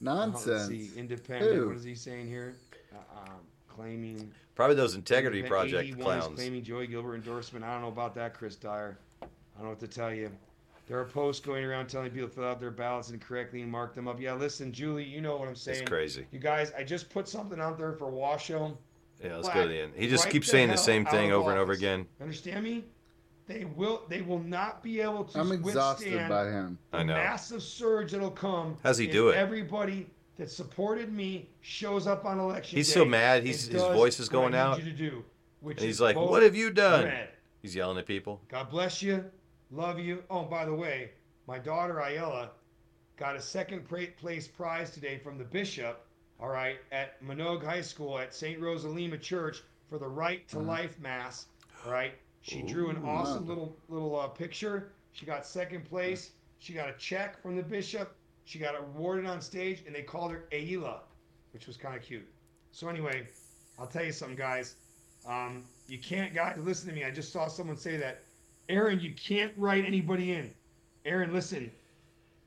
Nonsense. 0.00 0.46
Let's 0.46 0.68
see, 0.68 0.90
independent. 0.96 1.54
Who? 1.54 1.66
What 1.68 1.76
is 1.76 1.84
he 1.84 1.94
saying 1.94 2.28
here? 2.28 2.54
Uh, 2.92 3.20
um, 3.20 3.40
claiming 3.68 4.32
Probably 4.54 4.74
those 4.74 4.94
Integrity 4.94 5.42
Project 5.42 5.84
81 5.84 6.02
clowns. 6.02 6.34
claiming 6.34 6.64
Joey 6.64 6.86
Gilbert 6.88 7.14
endorsement. 7.14 7.64
I 7.64 7.72
don't 7.72 7.82
know 7.82 7.88
about 7.88 8.14
that, 8.16 8.34
Chris 8.34 8.56
Dyer. 8.56 8.98
I 9.22 9.26
don't 9.56 9.64
know 9.64 9.68
what 9.70 9.80
to 9.80 9.88
tell 9.88 10.12
you. 10.12 10.30
There 10.88 10.98
are 10.98 11.04
posts 11.04 11.44
going 11.44 11.64
around 11.64 11.88
telling 11.88 12.10
people 12.10 12.28
to 12.28 12.34
fill 12.34 12.44
out 12.44 12.58
their 12.60 12.70
ballots 12.70 13.10
incorrectly 13.10 13.60
and 13.62 13.70
mark 13.70 13.94
them 13.94 14.08
up. 14.08 14.18
Yeah, 14.20 14.34
listen, 14.34 14.72
Julie, 14.72 15.04
you 15.04 15.20
know 15.20 15.36
what 15.36 15.46
I'm 15.46 15.54
saying. 15.54 15.82
It's 15.82 15.88
crazy. 15.90 16.26
You 16.32 16.38
guys, 16.38 16.72
I 16.76 16.82
just 16.82 17.10
put 17.10 17.28
something 17.28 17.60
out 17.60 17.78
there 17.78 17.92
for 17.92 18.08
Washoe. 18.08 18.76
Yeah, 19.22 19.36
let's 19.36 19.48
go 19.48 19.62
to 19.62 19.68
the 19.68 19.80
end. 19.80 19.92
He 19.96 20.08
just 20.08 20.24
Right 20.24 20.32
keeps 20.32 20.46
the 20.46 20.52
saying 20.52 20.70
the 20.70 20.76
same 20.76 21.04
thing 21.04 21.30
of 21.30 21.40
over 21.40 21.50
and 21.50 21.58
over 21.58 21.72
again. 21.72 22.06
Understand 22.20 22.64
me? 22.64 22.84
They 23.48 23.64
will. 23.64 24.02
They 24.08 24.20
will 24.20 24.40
not 24.40 24.82
be 24.82 25.00
able 25.00 25.24
to. 25.24 25.40
I'm 25.40 25.50
exhausted 25.52 26.12
withstand 26.12 26.28
by 26.28 26.44
him. 26.50 26.78
the 26.90 26.98
I 26.98 27.02
know. 27.02 27.14
massive 27.14 27.62
surge 27.62 28.12
that'll 28.12 28.30
come. 28.30 28.76
How's 28.82 28.98
he 28.98 29.06
if 29.06 29.12
do 29.12 29.30
it? 29.30 29.36
Everybody 29.36 30.06
that 30.36 30.50
supported 30.50 31.10
me 31.10 31.48
shows 31.62 32.06
up 32.06 32.26
on 32.26 32.38
election 32.38 32.76
He's 32.76 32.88
day 32.88 32.94
so 32.94 33.04
mad, 33.06 33.38
and 33.38 33.46
he's- 33.46 33.66
his 33.66 33.82
voice 33.82 34.20
is 34.20 34.28
going 34.28 34.54
out. 34.54 34.78
To 34.78 34.92
do, 34.92 35.24
which 35.60 35.78
And 35.78 35.86
he's 35.86 35.98
like, 36.00 36.14
"What 36.14 36.42
have 36.42 36.54
you 36.54 36.70
done?" 36.70 37.06
red. 37.06 37.30
He's 37.62 37.74
yelling 37.74 37.96
at 37.96 38.06
people. 38.06 38.42
God 38.48 38.70
bless 38.70 39.02
you. 39.02 39.24
Love 39.70 39.98
you. 39.98 40.22
Oh, 40.30 40.44
by 40.44 40.66
the 40.66 40.74
way, 40.74 41.10
my 41.46 41.58
daughter 41.58 41.98
Ayala 41.98 42.50
got 43.16 43.34
a 43.34 43.40
second 43.40 43.88
place 43.88 44.46
prize 44.46 44.90
today 44.90 45.18
from 45.18 45.38
the 45.38 45.44
bishop, 45.44 46.06
all 46.38 46.50
right, 46.50 46.78
at 46.92 47.20
Manogue 47.22 47.64
High 47.64 47.80
School 47.80 48.18
at 48.18 48.34
St. 48.34 48.60
Rose 48.60 48.84
of 48.84 48.92
Lima 48.94 49.18
Church 49.18 49.62
for 49.88 49.98
the 49.98 50.06
Right 50.06 50.46
to 50.48 50.58
uh-huh. 50.58 50.66
Life 50.66 51.00
Mass, 51.00 51.46
all 51.84 51.90
right? 51.92 52.12
She 52.48 52.62
drew 52.62 52.88
an 52.88 52.96
Ooh. 52.98 53.06
awesome 53.06 53.46
little 53.46 53.76
little 53.88 54.18
uh, 54.18 54.28
picture. 54.28 54.92
She 55.12 55.26
got 55.26 55.46
second 55.46 55.84
place. 55.88 56.30
She 56.58 56.72
got 56.72 56.88
a 56.88 56.94
check 56.94 57.40
from 57.42 57.56
the 57.56 57.62
bishop. 57.62 58.14
She 58.44 58.58
got 58.58 58.74
awarded 58.78 59.26
on 59.26 59.40
stage, 59.40 59.82
and 59.86 59.94
they 59.94 60.02
called 60.02 60.32
her 60.32 60.44
Ayla, 60.52 61.00
which 61.52 61.66
was 61.66 61.76
kind 61.76 61.94
of 61.94 62.02
cute. 62.02 62.26
So 62.72 62.88
anyway, 62.88 63.26
I'll 63.78 63.86
tell 63.86 64.04
you 64.04 64.12
something, 64.12 64.36
guys. 64.36 64.76
Um, 65.26 65.64
you 65.86 65.98
can't, 65.98 66.34
guys, 66.34 66.56
listen 66.58 66.88
to 66.88 66.94
me. 66.94 67.04
I 67.04 67.10
just 67.10 67.32
saw 67.32 67.48
someone 67.48 67.76
say 67.76 67.96
that. 67.98 68.22
Aaron, 68.68 69.00
you 69.00 69.12
can't 69.12 69.52
write 69.56 69.84
anybody 69.84 70.32
in. 70.32 70.50
Aaron, 71.04 71.32
listen. 71.32 71.70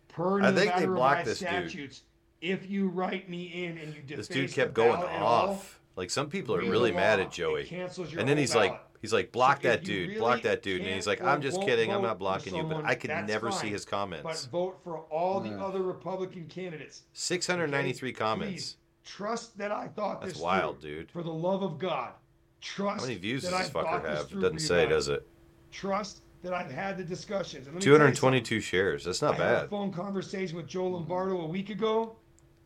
Per 0.08 0.42
I 0.42 0.52
think 0.52 0.76
they 0.76 0.86
blocked 0.86 1.26
this 1.26 1.40
dude. 1.40 1.48
statutes, 1.48 2.02
if 2.42 2.70
you 2.70 2.90
write 2.90 3.30
me 3.30 3.66
in 3.66 3.78
and 3.78 3.94
you 3.94 4.02
deface 4.02 4.28
This 4.28 4.36
dude 4.36 4.52
kept 4.52 4.74
going 4.74 5.02
at 5.02 5.22
all, 5.22 5.52
off. 5.52 5.80
Like 5.96 6.10
some 6.10 6.30
people 6.30 6.56
are 6.56 6.62
really 6.62 6.92
mad 6.92 7.20
at 7.20 7.32
Joey. 7.32 7.68
And 7.72 8.28
then 8.28 8.38
he's 8.38 8.56
like, 8.56 8.72
ballot. 8.72 8.91
He's 9.02 9.14
like, 9.14 9.32
block 9.32 9.62
So 9.62 9.70
that 9.70 9.84
dude, 9.84 10.10
really 10.10 10.20
block 10.20 10.42
that 10.44 10.62
dude. 10.62 10.82
And 10.82 10.90
he's 10.90 11.08
like, 11.08 11.22
I'm 11.22 11.42
just 11.42 11.62
kidding, 11.62 11.92
I'm 11.92 12.02
not 12.02 12.14
for 12.16 12.20
blocking 12.20 12.56
you, 12.56 12.64
but 12.64 12.86
I 12.86 12.96
could 12.96 13.10
that's 13.10 13.28
never 13.28 13.52
see 13.52 13.70
his 13.70 13.86
comments. 13.86 14.24
But 14.24 14.52
vote 14.52 14.80
for 14.84 15.00
all 15.10 15.40
the 15.40 15.50
Yeah. 15.50 15.64
other 15.64 15.82
Republican 15.82 16.48
candidates. 16.48 17.04
693 17.14 18.10
Okay? 18.10 18.18
comments. 18.18 18.52
Please, 18.52 18.78
trust 19.04 19.58
that 19.58 19.72
I 19.72 19.88
thought 19.88 20.22
That's 20.22 20.34
this 20.34 20.42
wild, 20.42 20.82
through. 20.82 21.00
dude. 21.00 21.12
For 21.12 21.24
the 21.24 21.34
love 21.34 21.64
of 21.64 21.80
God, 21.80 22.14
trust. 22.62 23.02
How 23.02 23.08
many 23.08 23.20
views 23.20 23.44
that 23.44 23.52
does 23.52 23.60
this 23.60 23.70
I 23.70 23.72
thought 23.72 23.86
fucker 23.86 24.04
this 24.04 24.20
have? 24.20 24.32
It 24.38 24.42
doesn't 24.42 24.60
say, 24.60 24.88
does 24.88 25.08
it? 25.10 25.28
Trust 25.72 26.22
that 26.44 26.54
I've 26.54 26.72
had 26.72 26.98
the 26.98 27.04
discussions. 27.04 27.68
And 27.68 27.76
let 27.76 27.82
me 27.82 27.86
tell 27.86 27.94
you 27.94 27.98
222 27.98 28.60
shares. 28.62 29.06
That's 29.06 29.22
not 29.22 29.36
I 29.40 29.44
had 29.44 29.56
a 29.56 29.60
bad. 29.62 29.70
phone 29.70 29.92
conversation 29.92 30.58
with 30.58 30.68
Joe 30.68 30.86
mm-hmm. 30.86 30.96
Lombardo 30.96 31.42
a 31.42 31.48
week 31.48 31.70
ago, 31.70 32.16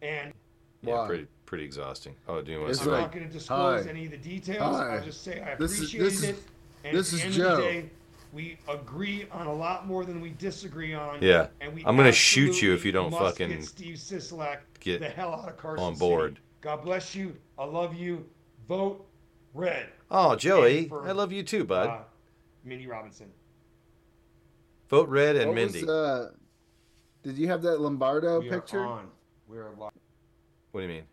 And 0.02 0.34
Yeah, 0.82 1.00
Why? 1.02 1.08
pretty 1.08 1.28
pretty 1.46 1.64
exhausting. 1.64 2.16
Oh, 2.28 2.42
do 2.42 2.52
you 2.52 2.60
want 2.60 2.72
It's 2.72 2.80
to 2.80 2.86
I'm 2.86 2.92
like, 2.92 3.02
not 3.02 3.12
going 3.12 3.28
to 3.28 3.34
disclose 3.34 3.84
hi. 3.86 3.90
any 3.90 4.06
of 4.06 4.12
the 4.12 4.18
details. 4.18 4.76
Hi. 4.78 4.96
I'll 4.98 5.04
just 5.04 5.24
say 5.24 5.42
I 5.42 5.56
This 5.56 5.72
is- 5.74 5.78
appreciate 5.80 6.00
this 6.04 6.14
is- 6.16 6.24
it. 6.24 6.36
And 6.84 6.98
this 6.98 7.14
at 7.14 7.20
the 7.22 7.28
is 7.28 7.38
end 7.40 7.46
of 7.48 7.58
the 7.58 7.64
day, 7.64 7.90
we 8.32 8.58
agree 8.68 9.28
on 9.32 9.48
a 9.48 9.54
lot 9.54 9.88
more 9.88 10.06
than 10.06 10.22
we 10.22 10.30
disagree 10.32 10.94
on. 10.94 11.20
Yeah. 11.22 11.48
And 11.62 11.74
we 11.74 11.84
I'm 11.86 11.96
gonna 11.98 12.12
shoot 12.12 12.62
you 12.62 12.74
if 12.74 12.86
you 12.86 12.92
don't 12.92 13.10
must 13.12 13.24
fucking 13.40 13.50
get 13.50 13.66
Steve 13.66 13.96
Sisolak 13.96 14.60
get 14.80 15.00
the 15.00 15.10
hell 15.10 15.34
out 15.34 15.50
of 15.50 15.58
Carson 15.58 15.84
on 15.84 15.94
City. 15.96 16.00
board. 16.00 16.40
God 16.62 16.84
bless 16.84 17.16
you. 17.16 17.36
I 17.58 17.66
love 17.66 17.96
you. 17.96 18.26
Vote 18.68 19.06
red. 19.54 19.88
Oh, 20.12 20.36
Joey, 20.36 20.88
for, 20.90 21.08
I 21.08 21.12
love 21.14 21.32
you 21.32 21.42
too, 21.44 21.64
bud. 21.64 21.88
Uh, 21.90 22.00
Mindy 22.64 22.86
Robinson. 22.88 23.32
Vote 24.90 25.10
red 25.10 25.36
and 25.36 25.48
What 25.50 25.56
Mindy. 25.56 25.82
was, 25.82 25.90
uh, 25.90 26.32
did 27.24 27.38
you 27.38 27.48
have 27.48 27.62
that 27.64 27.80
Lombardo 27.82 28.42
we 28.42 28.50
picture? 28.50 28.82
are 28.82 28.86
on. 28.86 29.08
We're 29.48 29.70
live. 29.78 29.92
What 30.72 30.82
do 30.82 30.88
you 30.88 30.94
mean? 30.94 31.04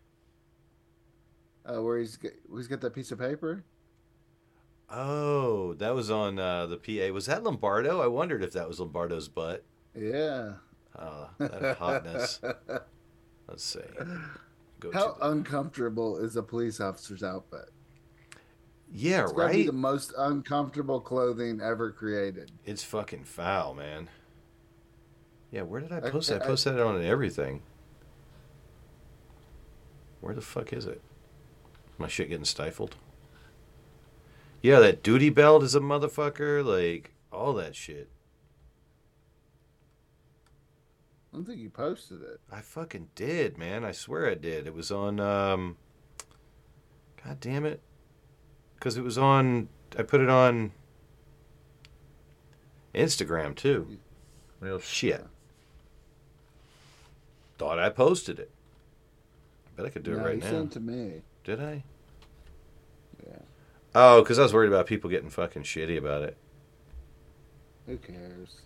Uh, 1.64 1.80
where 1.82 1.98
he's 1.98 2.16
got, 2.16 2.32
he's 2.56 2.66
got 2.66 2.80
that 2.80 2.94
piece 2.94 3.12
of 3.12 3.18
paper? 3.18 3.64
Oh, 4.90 5.74
that 5.74 5.94
was 5.94 6.10
on 6.10 6.38
uh, 6.38 6.66
the 6.66 6.76
PA. 6.76 7.12
Was 7.14 7.26
that 7.26 7.42
Lombardo? 7.44 8.00
I 8.00 8.06
wondered 8.08 8.42
if 8.42 8.52
that 8.52 8.68
was 8.68 8.78
Lombardo's 8.80 9.28
butt. 9.28 9.64
Yeah. 9.94 10.54
Oh, 10.98 11.30
that 11.38 11.78
hotness. 11.78 12.40
Let's 13.48 13.64
see. 13.64 13.80
Go 14.80 14.90
How 14.92 15.12
the- 15.14 15.28
uncomfortable 15.30 16.18
is 16.18 16.36
a 16.36 16.42
police 16.42 16.80
officer's 16.80 17.22
outfit? 17.22 17.70
yeah, 18.94 19.22
It's 19.22 19.32
gotta 19.32 19.52
be 19.52 19.58
right. 19.58 19.66
the 19.66 19.72
most 19.72 20.12
uncomfortable 20.18 21.00
clothing 21.00 21.60
ever 21.62 21.90
created. 21.92 22.50
It's 22.66 22.82
fucking 22.84 23.24
foul, 23.24 23.72
man. 23.74 24.10
Yeah, 25.50 25.62
where 25.62 25.80
did 25.80 25.92
I 25.92 25.98
I- 25.98 26.10
post 26.10 26.28
that? 26.28 26.42
I 26.42 26.44
I- 26.44 26.48
posted 26.48 26.74
it 26.74 26.80
on 26.80 27.02
everything. 27.02 27.62
Where 30.20 30.34
the 30.34 30.40
fuck 30.42 30.72
is 30.74 30.84
it? 30.86 31.00
My 31.98 32.08
shit 32.08 32.28
getting 32.28 32.44
stifled. 32.44 32.96
Yeah, 34.60 34.78
that 34.80 35.02
duty 35.02 35.30
belt 35.30 35.62
is 35.62 35.74
a 35.74 35.80
motherfucker. 35.80 36.64
Like 36.64 37.12
all 37.32 37.52
that 37.54 37.74
shit. 37.74 38.08
I 41.32 41.36
don't 41.36 41.44
think 41.46 41.60
you 41.60 41.70
posted 41.70 42.22
it. 42.22 42.40
I 42.50 42.60
fucking 42.60 43.08
did, 43.14 43.56
man. 43.56 43.84
I 43.84 43.92
swear 43.92 44.28
I 44.30 44.34
did. 44.34 44.66
It 44.66 44.74
was 44.74 44.90
on. 44.90 45.18
um 45.20 45.76
God 47.24 47.38
damn 47.40 47.64
it! 47.64 47.80
Because 48.74 48.96
it 48.96 49.02
was 49.02 49.16
on. 49.16 49.68
I 49.98 50.02
put 50.02 50.20
it 50.20 50.28
on 50.28 50.72
Instagram 52.94 53.54
too. 53.54 53.98
Well, 54.60 54.78
shit. 54.80 55.24
Thought 57.58 57.78
I 57.78 57.90
posted 57.90 58.38
it. 58.38 58.50
I 59.66 59.76
Bet 59.76 59.86
I 59.86 59.88
could 59.90 60.02
do 60.02 60.12
no, 60.12 60.18
it 60.18 60.22
right 60.22 60.38
now. 60.38 60.50
sent 60.50 60.72
to 60.72 60.80
me. 60.80 61.22
Did 61.44 61.60
I? 61.60 61.82
Yeah. 63.26 63.38
Oh, 63.94 64.22
because 64.22 64.38
I 64.38 64.42
was 64.42 64.54
worried 64.54 64.68
about 64.68 64.86
people 64.86 65.10
getting 65.10 65.30
fucking 65.30 65.62
shitty 65.64 65.98
about 65.98 66.22
it. 66.22 66.36
Who 67.86 67.96
cares? 67.98 68.62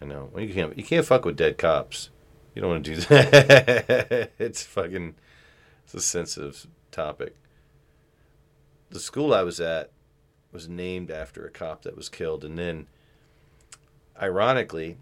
I 0.00 0.04
know. 0.04 0.30
Well, 0.32 0.42
you 0.42 0.52
can't. 0.52 0.76
You 0.76 0.82
can't 0.84 1.06
fuck 1.06 1.24
with 1.24 1.36
dead 1.36 1.58
cops. 1.58 2.10
You 2.54 2.62
don't 2.62 2.70
want 2.70 2.84
to 2.84 2.94
do 2.94 3.00
that. 3.02 4.30
it's 4.38 4.62
fucking. 4.64 5.14
It's 5.84 5.94
a 5.94 6.00
sensitive 6.00 6.66
topic. 6.90 7.36
The 8.90 9.00
school 9.00 9.32
I 9.32 9.42
was 9.42 9.60
at 9.60 9.90
was 10.52 10.68
named 10.68 11.10
after 11.10 11.46
a 11.46 11.50
cop 11.50 11.82
that 11.82 11.96
was 11.96 12.08
killed, 12.08 12.44
and 12.44 12.58
then, 12.58 12.86
ironically, 14.20 14.98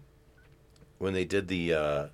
when 0.97 1.13
they 1.13 1.25
did 1.25 1.49
the, 1.49 1.73
uh, 1.73 2.07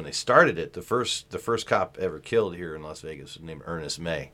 when 0.00 0.06
they 0.06 0.12
started 0.12 0.58
it, 0.58 0.72
the 0.72 0.80
first 0.80 1.28
the 1.28 1.38
first 1.38 1.66
cop 1.66 1.98
ever 2.00 2.18
killed 2.18 2.56
here 2.56 2.74
in 2.74 2.82
Las 2.82 3.02
Vegas 3.02 3.36
was 3.36 3.44
named 3.44 3.60
Ernest 3.66 4.00
May, 4.00 4.32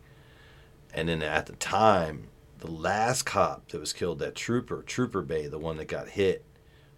and 0.94 1.08
then 1.08 1.22
at 1.22 1.46
the 1.46 1.54
time, 1.54 2.28
the 2.58 2.70
last 2.70 3.24
cop 3.24 3.66
that 3.68 3.80
was 3.80 3.92
killed, 3.92 4.20
that 4.20 4.36
trooper, 4.36 4.82
Trooper 4.82 5.22
Bay, 5.22 5.48
the 5.48 5.58
one 5.58 5.76
that 5.78 5.88
got 5.88 6.10
hit 6.10 6.44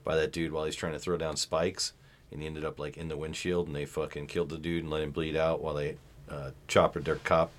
by 0.05 0.17
that 0.17 0.33
dude 0.33 0.53
while 0.53 0.67
he's 0.67 0.77
trying 0.77 0.93
to 0.93 0.99
throw 0.99 1.17
down 1.17 1.35
spikes, 1.35 1.95
and 2.31 2.43
he 2.43 2.47
ended 2.47 2.63
up 2.63 2.79
like 2.79 2.99
in 2.99 3.09
the 3.09 3.17
windshield, 3.17 3.69
and 3.69 3.75
they 3.75 3.87
fucking 3.87 4.27
killed 4.27 4.51
the 4.51 4.59
dude 4.59 4.83
and 4.83 4.93
let 4.93 5.03
him 5.03 5.13
bleed 5.13 5.35
out 5.35 5.63
while 5.63 5.75
they 5.75 5.97
uh, 6.29 6.51
chopped 6.67 7.03
their 7.03 7.17
cop 7.17 7.51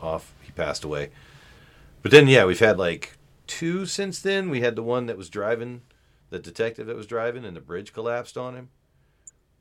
off. 0.00 0.34
He 0.42 0.50
passed 0.50 0.82
away. 0.82 1.10
But 2.02 2.10
then, 2.10 2.26
yeah, 2.26 2.44
we've 2.44 2.58
had 2.58 2.76
like 2.76 3.18
two 3.46 3.86
since 3.86 4.20
then. 4.20 4.50
We 4.50 4.62
had 4.62 4.74
the 4.74 4.82
one 4.82 5.06
that 5.06 5.16
was 5.16 5.30
driving, 5.30 5.82
the 6.30 6.40
detective 6.40 6.88
that 6.88 6.96
was 6.96 7.06
driving, 7.06 7.44
and 7.44 7.56
the 7.56 7.60
bridge 7.60 7.92
collapsed 7.92 8.36
on 8.36 8.56
him, 8.56 8.70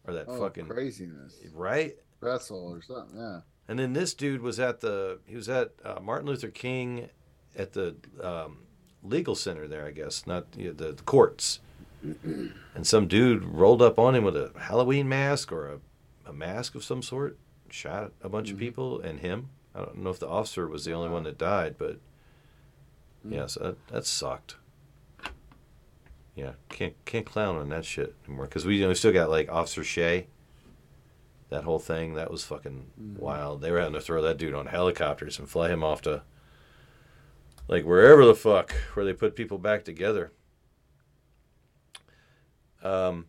or 0.09 0.13
that 0.13 0.25
Oh, 0.27 0.39
fucking 0.39 0.67
craziness. 0.67 1.37
right. 1.53 1.95
Vessel 2.21 2.67
or 2.67 2.81
something. 2.81 3.17
Yeah. 3.17 3.41
And 3.67 3.79
then 3.79 3.93
this 3.93 4.13
dude 4.13 4.41
was 4.41 4.59
at 4.59 4.81
the 4.81 5.19
he 5.25 5.35
was 5.35 5.47
at 5.47 5.71
uh, 5.85 5.99
Martin 6.01 6.27
Luther 6.27 6.49
King 6.49 7.09
at 7.57 7.73
the 7.73 7.95
um, 8.21 8.59
legal 9.03 9.35
center 9.35 9.67
there, 9.67 9.85
I 9.85 9.91
guess, 9.91 10.25
not 10.27 10.47
you 10.57 10.67
know, 10.67 10.73
the, 10.73 10.91
the 10.93 11.03
courts. 11.03 11.59
and 12.03 12.53
some 12.87 13.07
dude 13.07 13.43
rolled 13.43 13.81
up 13.81 13.99
on 13.99 14.15
him 14.15 14.23
with 14.23 14.35
a 14.35 14.51
Halloween 14.59 15.07
mask 15.07 15.51
or 15.51 15.67
a, 15.73 15.79
a 16.29 16.33
mask 16.33 16.75
of 16.75 16.83
some 16.83 17.01
sort, 17.01 17.37
shot 17.69 18.11
a 18.21 18.29
bunch 18.29 18.51
of 18.51 18.57
people 18.57 18.99
and 19.01 19.19
him. 19.19 19.49
I 19.75 19.79
don't 19.79 19.97
know 19.99 20.09
if 20.09 20.19
the 20.19 20.27
officer 20.27 20.67
was 20.67 20.85
the 20.85 20.93
only 20.93 21.09
one 21.09 21.23
that 21.23 21.37
died, 21.37 21.75
but 21.77 21.99
yeah, 23.23 23.45
so 23.47 23.59
that, 23.61 23.87
that 23.89 24.05
sucked. 24.05 24.55
Yeah, 26.39 26.51
can't 26.69 26.93
can't 27.03 27.25
clown 27.25 27.57
on 27.57 27.67
that 27.69 27.83
shit 27.83 28.15
anymore 28.25 28.45
because 28.45 28.65
we, 28.65 28.75
you 28.75 28.83
know, 28.83 28.87
we 28.87 28.95
still 28.95 29.11
got 29.11 29.29
like 29.29 29.51
Officer 29.51 29.83
Shay 29.83 30.27
that 31.49 31.65
whole 31.65 31.79
thing 31.79 32.13
that 32.13 32.31
was 32.31 32.45
fucking 32.45 32.91
wild. 33.17 33.59
They 33.59 33.71
were 33.71 33.79
having 33.79 33.95
to 33.95 34.01
throw 34.01 34.21
that 34.21 34.37
dude 34.37 34.53
on 34.53 34.67
helicopters 34.67 35.37
and 35.37 35.49
fly 35.49 35.67
him 35.67 35.83
off 35.83 36.01
to 36.03 36.21
like 37.67 37.83
wherever 37.83 38.25
the 38.25 38.35
fuck 38.35 38.71
where 38.93 39.03
they 39.05 39.11
put 39.11 39.35
people 39.35 39.57
back 39.57 39.83
together. 39.83 40.31
Um. 42.81 43.25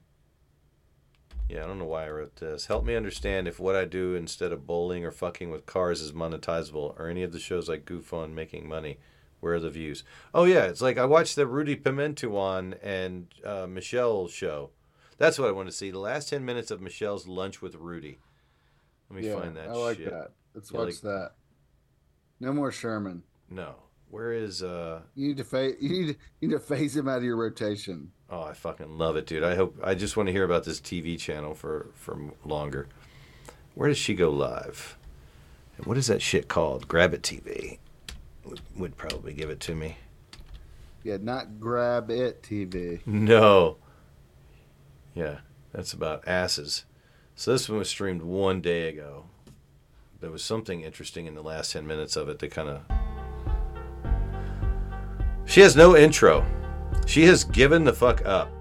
Yeah, 1.49 1.65
I 1.65 1.67
don't 1.67 1.81
know 1.81 1.85
why 1.85 2.05
I 2.07 2.11
wrote 2.11 2.37
this. 2.37 2.67
Help 2.67 2.85
me 2.85 2.95
understand 2.95 3.49
if 3.49 3.59
what 3.59 3.75
I 3.75 3.85
do 3.85 4.15
instead 4.15 4.53
of 4.53 4.69
bowling 4.69 5.05
or 5.05 5.11
fucking 5.11 5.51
with 5.51 5.67
cars 5.67 6.01
is 6.01 6.13
monetizable, 6.13 6.97
or 6.97 7.09
any 7.09 7.25
of 7.25 7.33
the 7.33 7.41
shows 7.41 7.69
I 7.69 7.77
goof 7.79 8.13
on 8.13 8.37
making 8.37 8.69
money. 8.69 8.99
Where 9.41 9.55
are 9.55 9.61
the 9.61 9.71
views? 9.71 10.05
Oh 10.35 10.45
yeah, 10.45 10.65
it's 10.65 10.83
like 10.83 10.99
I 10.99 11.05
watched 11.07 11.37
the 11.37 11.47
Rudy 11.47 11.77
Pamintuan 11.77 12.79
and 12.83 13.27
uh, 13.45 13.67
Michelle 13.67 14.29
show. 14.29 14.71
That's 15.19 15.39
what 15.39 15.49
I 15.49 15.53
want 15.53 15.69
to 15.69 15.75
see. 15.75 15.91
The 15.91 15.99
last 15.99 16.29
ten 16.29 16.45
minutes 16.45 16.71
of 16.71 16.81
Michelle's 16.81 17.27
lunch 17.27 17.61
with 17.63 17.75
Rudy. 17.75 18.19
Let 19.11 19.21
me 19.21 19.29
yeah, 19.29 19.41
find 19.41 19.57
that. 19.57 19.69
I 19.69 19.73
like 19.73 19.97
shit. 19.99 20.11
that. 20.11 20.31
Let's 20.55 20.71
Yeah, 20.71 20.79
watch 20.79 20.87
like- 20.89 21.01
that. 21.03 21.31
No 22.39 22.53
more 22.53 22.71
Sherman. 22.73 23.23
No, 23.51 23.75
where 24.11 24.33
is? 24.33 24.63
uh 24.63 25.01
You 25.15 25.29
need 25.29 25.37
to 25.39 25.45
phase. 25.45 25.77
You 25.81 25.89
need 25.89 26.17
you 26.41 26.49
need 26.49 26.55
to 26.55 26.61
phase 26.61 26.97
him 26.97 27.09
out 27.09 27.19
of 27.19 27.25
your 27.25 27.37
rotation. 27.37 28.13
Oh, 28.31 28.43
I 28.43 28.53
fucking 28.53 28.97
love 28.97 29.17
it, 29.17 29.27
dude. 29.27 29.43
I 29.43 29.57
hope. 29.57 29.77
I 29.83 29.95
just 29.95 30.17
want 30.17 30.29
to 30.29 30.33
hear 30.33 30.45
about 30.45 30.65
this 30.65 30.81
TV 30.81 31.19
channel 31.19 31.55
for 31.55 31.91
for 31.95 32.33
longer. 32.45 32.89
Where 33.75 33.89
does 33.89 33.99
she 33.99 34.15
go 34.15 34.31
live? 34.31 34.97
And 35.77 35.87
what 35.87 35.97
is 35.97 36.07
that 36.09 36.21
shit 36.23 36.47
called? 36.49 36.87
Grab 36.89 37.15
It 37.15 37.23
TV 37.23 37.79
would, 38.45 38.61
would 38.77 38.97
probably 38.97 39.33
give 39.33 39.51
it 39.51 39.61
to 39.61 39.75
me. 39.75 39.97
Yeah, 41.03 41.17
not 41.21 41.61
grab 41.61 42.11
it 42.11 42.43
TV. 42.43 43.01
No. 43.07 43.79
Yeah, 45.15 45.39
that's 45.73 45.93
about 45.93 46.27
asses. 46.29 46.85
So 47.35 47.53
this 47.53 47.69
one 47.69 47.79
was 47.79 47.89
streamed 47.89 48.23
one 48.23 48.61
day 48.61 48.89
ago. 48.89 49.25
There 50.21 50.31
was 50.31 50.45
something 50.45 50.83
interesting 50.83 51.27
in 51.27 51.35
the 51.35 51.43
last 51.43 51.73
10 51.73 51.87
minutes 51.87 52.17
of 52.17 52.29
it 52.29 52.39
that 52.41 52.51
kind 52.51 52.69
of. 52.69 52.83
She 55.47 55.63
has 55.63 55.75
no 55.75 55.97
intro. 55.97 56.45
She 57.07 57.25
has 57.25 57.45
given 57.45 57.85
the 57.85 57.93
fuck 57.93 58.25
up. 58.27 58.53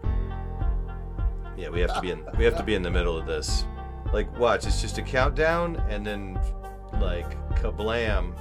Yeah, 1.58 1.70
we 1.70 1.82
have 1.82 1.94
to 1.94 2.02
be 2.02 2.12
in 2.12 2.24
we 2.38 2.46
have 2.46 2.56
to 2.58 2.64
be 2.64 2.74
in 2.74 2.82
the 2.82 2.90
middle 2.90 3.18
of 3.18 3.26
this. 3.26 3.66
Like 4.14 4.36
watch, 4.40 4.66
it's 4.66 4.82
just 4.82 4.98
a 4.98 5.02
countdown 5.02 5.76
and 5.90 6.06
then 6.06 6.40
like 6.94 7.30
kablam. 7.58 8.34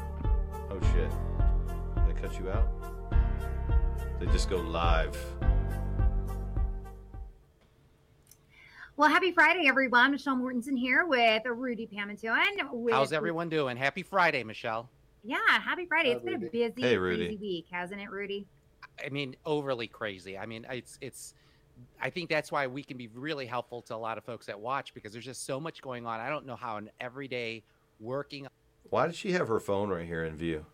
Oh 0.71 0.81
shit. 0.93 1.11
Did 2.21 2.25
I 2.25 2.29
cut 2.29 2.41
you 2.41 2.51
out? 2.51 2.69
They 4.21 4.27
just 4.27 4.51
go 4.51 4.57
live. 4.57 5.17
Well, 8.97 9.09
happy 9.09 9.31
Friday, 9.31 9.69
everyone. 9.69 10.11
Michelle 10.11 10.37
Mortensen 10.37 10.77
here 10.77 11.07
with 11.07 11.45
Rudy 11.47 11.87
Pamintuan. 11.87 12.73
With, 12.73 12.93
How's 12.93 13.13
everyone 13.13 13.49
doing? 13.49 13.77
Happy 13.77 14.03
Friday, 14.03 14.43
Michelle. 14.43 14.89
Yeah, 15.23 15.39
happy 15.49 15.87
Friday. 15.87 16.11
Hi, 16.11 16.17
It's 16.17 16.25
been 16.25 16.35
a 16.35 16.39
busy, 16.39 16.83
Hey, 16.83 16.97
crazy 16.97 16.99
Rudy. 16.99 17.39
week, 17.41 17.67
hasn't 17.71 18.01
it, 18.01 18.11
Rudy? 18.11 18.47
I 19.05 19.09
mean, 19.11 19.37
overly 19.47 19.87
crazy. 19.87 20.37
I 20.37 20.47
mean, 20.47 20.67
it's 20.69 20.99
it's. 21.01 21.35
I 22.03 22.11
think 22.11 22.29
that's 22.29 22.51
why 22.51 22.67
we 22.67 22.83
can 22.83 22.97
be 22.97 23.07
really 23.15 23.47
helpful 23.47 23.83
to 23.83 23.95
a 23.95 23.97
lot 23.97 24.19
of 24.19 24.25
folks 24.25 24.47
that 24.47 24.59
watch 24.59 24.93
because 24.95 25.13
there's 25.13 25.25
just 25.25 25.47
so 25.47 25.61
much 25.61 25.81
going 25.81 26.07
on. 26.07 26.19
I 26.19 26.29
don't 26.29 26.45
know 26.45 26.57
how 26.57 26.77
an 26.77 26.91
everyday 27.01 27.63
working. 28.01 28.49
Why 28.91 29.07
does 29.07 29.17
she 29.17 29.31
have 29.33 29.47
her 29.47 29.61
phone 29.61 29.89
right 29.91 30.05
here 30.05 30.25
in 30.25 30.35
view? 30.35 30.67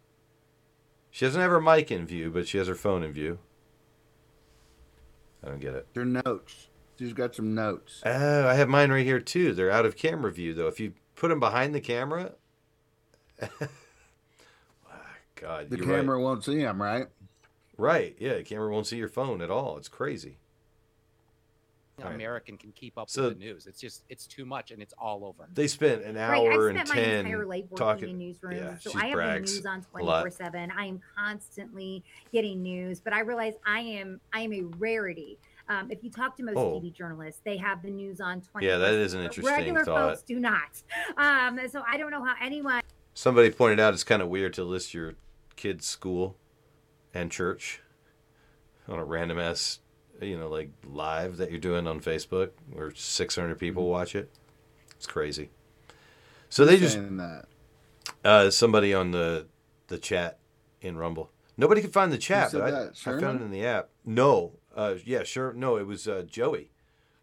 She 1.14 1.24
doesn't 1.24 1.40
have 1.40 1.52
her 1.52 1.60
mic 1.60 1.92
in 1.92 2.06
view, 2.06 2.28
but 2.32 2.48
she 2.48 2.58
has 2.58 2.66
her 2.66 2.74
phone 2.74 3.04
in 3.04 3.12
view. 3.12 3.38
I 5.44 5.48
don't 5.48 5.60
get 5.60 5.74
it. 5.74 5.86
Your 5.94 6.04
notes. 6.04 6.66
She's 6.98 7.12
got 7.12 7.36
some 7.36 7.54
notes. 7.54 8.02
Oh, 8.04 8.48
I 8.48 8.54
have 8.54 8.68
mine 8.68 8.90
right 8.90 9.06
here 9.06 9.20
too. 9.20 9.54
They're 9.54 9.70
out 9.70 9.86
of 9.86 9.96
camera 9.96 10.32
view 10.32 10.54
though. 10.54 10.66
If 10.66 10.80
you 10.80 10.94
put 11.14 11.28
them 11.28 11.38
behind 11.38 11.72
the 11.72 11.80
camera, 11.80 12.32
ah, 13.40 13.68
God, 15.36 15.70
The 15.70 15.78
camera 15.78 16.16
right. 16.16 16.24
won't 16.24 16.42
see 16.42 16.56
them, 16.56 16.82
right? 16.82 17.06
Right. 17.78 18.16
Yeah, 18.18 18.34
the 18.34 18.42
camera 18.42 18.72
won't 18.72 18.88
see 18.88 18.96
your 18.96 19.08
phone 19.08 19.40
at 19.40 19.52
all. 19.52 19.76
It's 19.76 19.86
crazy. 19.86 20.38
Right. 21.96 22.12
American 22.14 22.58
can 22.58 22.72
keep 22.72 22.98
up 22.98 23.08
So- 23.08 23.24
with 23.28 23.38
the 23.38 23.44
news. 23.44 23.66
It's 23.68 23.80
just 23.80 24.02
it's 24.08 24.26
too 24.26 24.44
much 24.44 24.72
and 24.72 24.82
it's 24.82 24.94
all 24.98 25.24
over. 25.24 25.48
They 25.54 25.68
spent 25.68 26.02
an 26.02 26.16
hour 26.16 26.32
Right, 26.32 26.52
hour 26.52 26.68
I've 26.70 26.76
and 26.76 26.88
spent 26.88 26.98
my 26.98 27.04
ten 27.04 27.26
entire 27.26 27.46
life 27.46 27.64
working 27.70 27.76
talking. 27.76 28.08
in 28.10 28.18
newsrooms, 28.18 28.56
yeah, 28.56 28.78
so 28.78 28.90
I 28.98 29.06
have 29.06 29.16
the 29.18 29.40
news 29.40 29.66
on 29.66 29.78
a 29.78 29.82
twenty 29.82 30.06
lot. 30.06 30.22
four 30.22 30.30
seven. 30.30 30.72
I 30.76 30.86
am 30.86 31.00
constantly 31.16 32.02
getting 32.32 32.62
news, 32.62 33.00
but 33.00 33.12
I 33.12 33.20
realize 33.20 33.54
I 33.64 33.78
am 33.80 34.20
I 34.32 34.40
am 34.40 34.52
a 34.52 34.62
rarity. 34.62 35.38
Um, 35.68 35.90
if 35.90 36.02
you 36.04 36.10
talk 36.10 36.36
to 36.36 36.42
most 36.42 36.56
Oh. 36.56 36.80
TV 36.80 36.90
journalists, 36.92 37.40
they 37.44 37.56
have 37.58 37.80
the 37.82 37.90
news 37.90 38.20
on 38.20 38.40
twenty. 38.40 38.66
Yeah, 38.66 38.78
that 38.78 38.92
is 38.94 39.14
an 39.14 39.20
interesting 39.20 39.54
Regular 39.54 39.84
thought. 39.84 40.10
folks 40.10 40.22
do 40.22 40.38
not. 40.40 40.82
Um, 41.16 41.60
so 41.68 41.82
I 41.88 41.96
don't 41.96 42.10
know 42.10 42.24
how 42.24 42.34
anyone. 42.40 42.82
Somebody 43.14 43.50
pointed 43.50 43.78
out 43.78 43.94
it's 43.94 44.02
kind 44.04 44.20
of 44.20 44.28
weird 44.28 44.52
to 44.54 44.64
list 44.64 44.92
your 44.92 45.14
kid's 45.54 45.86
school 45.86 46.36
and 47.14 47.30
church 47.30 47.80
on 48.88 48.98
a 48.98 49.04
random 49.04 49.38
ass, 49.38 49.78
you 50.20 50.38
know, 50.38 50.48
like 50.48 50.70
live 50.84 51.36
that 51.38 51.50
you're 51.50 51.60
doing 51.60 51.86
on 51.86 52.00
Facebook 52.00 52.50
where 52.70 52.92
600 52.94 53.58
people 53.58 53.88
watch 53.88 54.14
it. 54.14 54.30
It's 54.96 55.06
crazy. 55.06 55.50
So 56.48 56.64
they 56.64 56.78
just 56.78 56.98
uh, 58.24 58.50
somebody 58.50 58.94
on 58.94 59.10
the 59.10 59.46
the 59.88 59.98
chat 59.98 60.38
in 60.80 60.96
Rumble. 60.96 61.30
Nobody 61.56 61.80
could 61.80 61.92
find 61.92 62.12
the 62.12 62.18
chat, 62.18 62.52
but 62.52 62.62
I, 62.62 62.70
that? 62.70 62.92
I 63.06 63.20
found 63.20 63.40
it 63.40 63.44
in 63.44 63.50
the 63.50 63.64
app. 63.64 63.88
No, 64.04 64.52
uh, 64.74 64.94
yeah, 65.04 65.22
sure. 65.22 65.52
No, 65.52 65.76
it 65.76 65.86
was 65.86 66.08
uh, 66.08 66.22
Joey. 66.26 66.70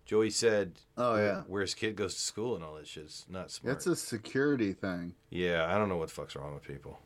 Joey 0.06 0.30
said, 0.30 0.80
Oh, 0.98 1.16
yeah. 1.16 1.44
where 1.48 1.62
his 1.62 1.74
kid 1.74 1.96
goes 1.96 2.16
to 2.16 2.20
school 2.22 2.56
and 2.56 2.64
all 2.64 2.76
that 2.76 2.88
shit 2.88 3.06
is 3.06 3.26
not 3.30 3.52
smart." 3.52 3.74
That's 3.76 3.88
a 3.88 3.96
security 3.96 4.74
thing. 4.74 5.16
yeah, 5.30 5.74
I 5.74 5.78
don't 5.78 5.90
know 5.90 5.98
what 5.98 6.10
the 6.10 6.14
fuck's 6.14 6.36
wrong 6.36 6.54
with 6.54 6.64
people. 6.64 7.00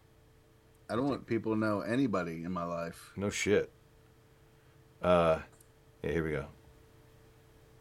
I 0.89 0.95
don't 0.95 1.07
want 1.07 1.25
people 1.27 1.53
to 1.53 1.59
know 1.59 1.81
anybody 1.81 2.43
in 2.43 2.51
my 2.51 2.63
life. 2.63 3.11
No 3.15 3.29
shit. 3.29 3.71
Uh, 5.01 5.39
yeah, 6.05 6.11
here 6.11 6.23
we 6.23 6.31
go. 6.31 6.45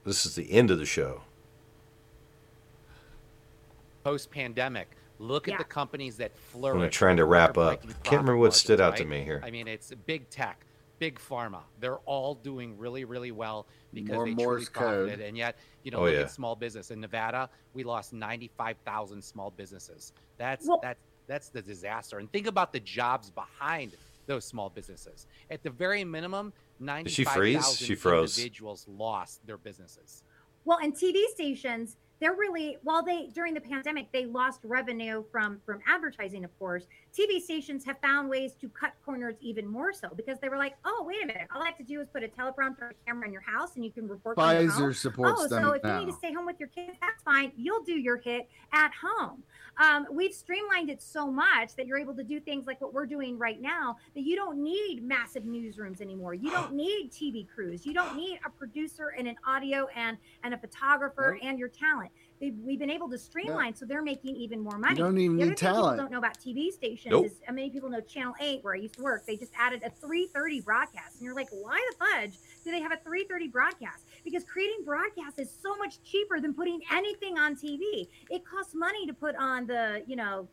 This 0.04 0.26
is 0.26 0.34
the 0.34 0.50
end 0.52 0.70
of 0.70 0.78
the 0.78 0.86
show. 0.86 1.22
Post 4.02 4.30
pandemic, 4.30 4.88
look 5.18 5.46
Yeah. 5.46 5.54
at 5.54 5.58
the 5.58 5.64
companies 5.64 6.16
that 6.18 6.36
flourish. 6.36 6.94
trying 6.94 7.16
to 7.16 7.24
wrap 7.24 7.56
up. 7.56 7.82
breaking 7.82 7.90
Can't 8.02 8.20
remember 8.22 8.36
what 8.36 8.54
stood 8.54 8.78
margins, 8.80 9.00
out 9.00 9.02
to 9.04 9.08
me 9.08 9.22
here. 9.22 9.40
I 9.42 9.50
mean, 9.50 9.66
it's 9.66 9.92
big 10.06 10.28
tech, 10.28 10.66
big 10.98 11.18
pharma. 11.18 11.62
They're 11.80 11.98
all 12.00 12.34
doing 12.34 12.76
really, 12.76 13.04
really 13.04 13.30
well 13.32 13.66
because 13.94 14.14
More 14.14 14.24
they 14.26 14.34
Morse 14.34 14.68
truly 14.68 14.88
profited. 14.88 15.18
code. 15.20 15.20
And 15.28 15.36
yet, 15.38 15.56
you 15.84 15.90
know, 15.90 16.00
Oh, 16.00 16.04
look 16.04 16.12
yeah. 16.14 16.20
at 16.20 16.30
small 16.30 16.54
business 16.54 16.90
in 16.90 17.00
Nevada. 17.00 17.48
We 17.72 17.82
lost 17.82 18.12
ninety-five 18.12 18.76
thousand 18.84 19.22
small 19.22 19.50
businesses. 19.50 20.12
That's 20.36 20.66
Well- 20.66 20.80
that's 20.82 21.00
that's 21.26 21.48
the 21.48 21.62
disaster. 21.62 22.18
And 22.18 22.30
think 22.30 22.46
about 22.46 22.70
the 22.74 22.80
jobs 22.80 23.30
behind 23.30 23.96
those 24.26 24.44
small 24.44 24.68
businesses. 24.68 25.26
At 25.50 25.62
the 25.62 25.70
very 25.70 26.04
minimum, 26.04 26.52
she 26.78 26.84
ninety-five 26.84 27.34
freeze? 27.34 27.76
She 27.76 27.94
froze. 27.94 28.36
individuals 28.38 28.86
lost 28.88 29.46
their 29.46 29.58
businesses. 29.58 30.22
Well, 30.64 30.78
and 30.82 30.94
TV 30.94 31.24
stations, 31.26 31.96
they're 32.20 32.34
really 32.34 32.78
while 32.82 33.02
they 33.04 33.28
during 33.34 33.54
the 33.54 33.60
pandemic 33.60 34.10
they 34.12 34.26
lost 34.26 34.60
revenue 34.64 35.24
from 35.30 35.60
from 35.66 35.80
advertising, 35.86 36.44
of 36.44 36.58
course. 36.58 36.86
TV 37.16 37.40
stations 37.40 37.84
have 37.84 37.98
found 38.00 38.28
ways 38.28 38.54
to 38.60 38.68
cut 38.68 38.92
corners 39.04 39.36
even 39.40 39.66
more 39.66 39.92
so 39.92 40.08
because 40.16 40.38
they 40.40 40.48
were 40.48 40.58
like, 40.58 40.74
oh, 40.84 41.04
wait 41.06 41.22
a 41.22 41.26
minute, 41.26 41.46
all 41.54 41.62
I 41.62 41.66
have 41.66 41.76
to 41.78 41.84
do 41.84 42.00
is 42.00 42.08
put 42.08 42.24
a 42.24 42.28
teleprompter 42.28 42.90
camera 43.06 43.26
in 43.26 43.32
your 43.32 43.42
house 43.42 43.76
and 43.76 43.84
you 43.84 43.92
can 43.92 44.08
report. 44.08 44.36
Pfizer 44.36 44.94
supports 44.94 45.42
oh, 45.44 45.48
them 45.48 45.62
so 45.62 45.70
if 45.72 45.84
you 45.84 45.92
need 45.92 46.06
to 46.06 46.12
stay 46.12 46.32
home 46.32 46.44
with 46.44 46.58
your 46.58 46.68
kids, 46.70 46.98
that's 47.00 47.22
fine. 47.22 47.52
You'll 47.56 47.84
do 47.84 47.92
your 47.92 48.16
hit 48.16 48.48
at 48.72 48.90
home. 49.00 49.44
Um, 49.76 50.06
we've 50.10 50.32
streamlined 50.32 50.90
it 50.90 51.02
so 51.02 51.30
much 51.30 51.74
that 51.76 51.86
you're 51.86 51.98
able 51.98 52.14
to 52.14 52.22
do 52.24 52.40
things 52.40 52.66
like 52.66 52.80
what 52.80 52.92
we're 52.92 53.06
doing 53.06 53.38
right 53.38 53.60
now. 53.60 53.96
That 54.14 54.22
you 54.22 54.36
don't 54.36 54.62
need 54.62 55.02
massive 55.02 55.44
newsrooms 55.44 56.00
anymore. 56.00 56.34
You 56.34 56.50
don't 56.50 56.72
need 56.74 57.10
TV 57.12 57.46
crews. 57.48 57.86
You 57.86 57.94
don't 57.94 58.16
need 58.16 58.40
a 58.44 58.50
producer 58.50 59.14
and 59.16 59.28
an 59.28 59.36
audio 59.46 59.86
and 59.94 60.16
and 60.42 60.54
a 60.54 60.58
photographer 60.58 61.38
and 61.42 61.58
your 61.58 61.68
talent. 61.68 62.10
They've, 62.40 62.54
we've 62.58 62.78
been 62.78 62.90
able 62.90 63.08
to 63.10 63.18
streamline, 63.18 63.74
so 63.74 63.86
they're 63.86 64.02
making 64.02 64.36
even 64.36 64.60
more 64.60 64.76
money. 64.76 64.96
don't 64.96 65.18
even 65.18 65.38
the 65.38 65.46
need 65.46 65.56
talent. 65.56 65.84
People 65.84 65.96
don't 65.96 66.10
know 66.10 66.18
about 66.18 66.38
TV 66.38 66.72
stations 66.72 67.12
Nope. 67.12 67.26
is 67.26 67.40
uh, 67.48 67.52
many 67.52 67.70
people 67.70 67.88
know 67.88 68.00
Channel 68.00 68.34
Eight, 68.40 68.62
where 68.62 68.74
I 68.74 68.78
used 68.78 68.94
to 68.94 69.02
work. 69.02 69.24
They 69.26 69.36
just 69.36 69.52
added 69.58 69.82
a 69.84 69.90
3:30 69.90 70.64
broadcast, 70.64 71.16
and 71.16 71.24
you're 71.24 71.34
like, 71.34 71.48
why 71.50 71.80
the 71.90 72.04
fudge 72.04 72.38
do 72.64 72.70
they 72.70 72.80
have 72.80 72.92
a 72.92 72.96
3:30 72.96 73.50
broadcast? 73.50 74.04
Because 74.24 74.44
creating 74.44 74.84
broadcasts 74.84 75.38
is 75.38 75.50
so 75.62 75.76
much 75.76 76.02
cheaper 76.02 76.40
than 76.40 76.54
putting 76.54 76.80
anything 76.92 77.38
on 77.38 77.54
TV. 77.54 78.08
It 78.30 78.44
costs 78.44 78.74
money 78.74 79.06
to 79.06 79.14
put 79.14 79.36
on 79.36 79.66
the, 79.66 80.02
you 80.06 80.16
know, 80.16 80.48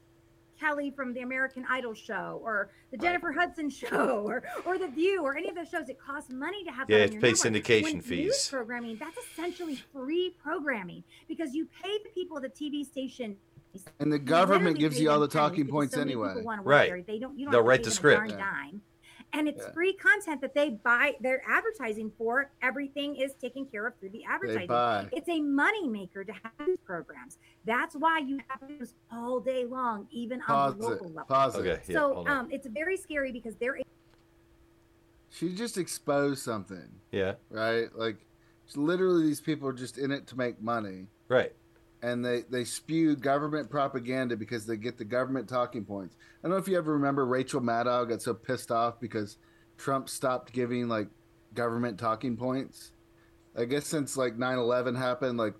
Kelly 0.62 0.92
from 0.92 1.14
the 1.14 1.22
American 1.22 1.66
Idol 1.70 1.94
show 1.94 2.40
or 2.44 2.70
the 2.92 2.98
Jennifer 2.98 3.32
Hudson 3.32 3.70
show 3.82 4.24
or 4.26 4.44
or 4.66 4.78
the 4.78 4.88
View 4.88 5.24
or 5.24 5.36
any 5.36 5.50
of 5.50 5.56
those 5.56 5.70
shows. 5.70 5.90
It 5.90 6.00
costs 6.00 6.30
money 6.30 6.64
to 6.64 6.72
have. 6.72 6.90
Yeah, 6.90 7.00
that 7.00 7.10
on 7.10 7.14
you 7.16 7.20
pay 7.20 7.32
network. 7.32 7.54
syndication 7.54 7.84
When 7.84 7.94
news 7.96 8.06
fees. 8.06 8.48
Programming 8.50 8.98
that's 9.00 9.18
essentially 9.18 9.76
free 9.92 10.36
programming 10.44 11.04
because 11.28 11.54
you 11.54 11.68
pay 11.84 11.98
the 12.04 12.10
people 12.14 12.38
at 12.38 12.44
the 12.44 12.50
TV 12.50 12.86
station. 12.86 13.36
And 14.00 14.12
the 14.12 14.20
government 14.20 14.78
gives 14.80 15.00
you 15.00 15.10
all 15.10 15.20
the 15.20 15.28
talking 15.30 15.66
points 15.68 15.96
so 15.96 16.02
anyway. 16.02 16.44
Right. 16.64 17.06
They 17.08 17.20
don't. 17.20 17.38
You 17.40 17.46
don't 17.46 17.54
They'll 17.54 17.62
write 17.64 17.84
the 17.84 17.92
script. 17.92 18.20
darn 18.20 18.30
Yeah. 18.30 18.38
dime. 18.38 18.82
And 19.34 19.48
it's 19.48 19.64
Yeah. 19.64 19.72
free 19.72 19.94
content 19.94 20.42
that 20.42 20.54
they 20.54 20.72
buy. 20.72 21.16
They're 21.22 21.42
advertising 21.48 22.12
for. 22.18 22.52
Everything 22.62 23.16
is 23.16 23.34
taken 23.36 23.66
care 23.66 23.88
of 23.88 23.98
through 23.98 24.10
the 24.10 24.24
advertising. 24.26 24.68
buy. 24.68 25.08
It's 25.14 25.30
a 25.30 25.40
money 25.40 25.88
maker 25.88 26.24
to 26.26 26.34
have 26.34 26.52
these 26.66 26.78
programs. 26.84 27.38
That's 27.64 27.96
why 27.96 28.20
you 28.20 28.40
have 28.50 28.70
news 28.70 28.94
all 29.12 29.40
day 29.40 29.66
long, 29.66 30.08
even 30.12 30.42
Pause 30.42 30.74
on 30.74 30.80
the 30.80 30.84
local 30.88 31.08
it. 31.08 31.16
level. 31.16 31.26
Pause. 31.28 31.56
Okay, 31.58 31.80
yeah, 31.88 31.94
so 31.94 32.14
hold 32.16 32.28
um, 32.28 32.50
it's 32.52 32.68
very 32.68 32.98
scary 32.98 33.32
because 33.32 33.56
they're 33.56 33.78
She 35.30 35.54
just 35.56 35.78
exposed 35.78 36.44
something, 36.44 37.00
Yeah, 37.12 37.36
right? 37.50 37.88
Like, 37.96 38.26
literally, 38.76 39.24
these 39.24 39.40
people 39.40 39.68
are 39.70 39.74
just 39.74 39.98
in 39.98 40.12
it 40.12 40.28
to 40.28 40.38
make 40.38 40.62
money, 40.62 41.08
right. 41.30 41.54
And 42.02 42.24
they 42.26 42.44
they 42.50 42.64
spew 42.64 43.16
government 43.16 43.70
propaganda 43.70 44.36
because 44.36 44.66
they 44.66 44.78
get 44.78 44.98
the 44.98 45.06
government 45.06 45.48
talking 45.48 45.86
points. 45.86 46.16
I 46.20 46.48
don't 46.48 46.52
know 46.52 46.58
if 46.58 46.68
you 46.68 46.78
ever 46.78 46.94
remember 46.94 47.26
Rachel 47.26 47.62
Maddow 47.62 48.10
got 48.10 48.22
so 48.22 48.34
pissed 48.34 48.72
off 48.72 49.00
because 49.00 49.38
Trump 49.78 50.10
stopped 50.10 50.52
giving 50.52 50.88
like 50.88 51.08
government 51.54 52.00
talking 52.00 52.36
points. 52.36 52.92
I 53.58 53.66
guess 53.66 53.86
since 53.86 54.18
like 54.18 54.38
9/11 54.38 54.98
happened, 54.98 55.38
like 55.38 55.54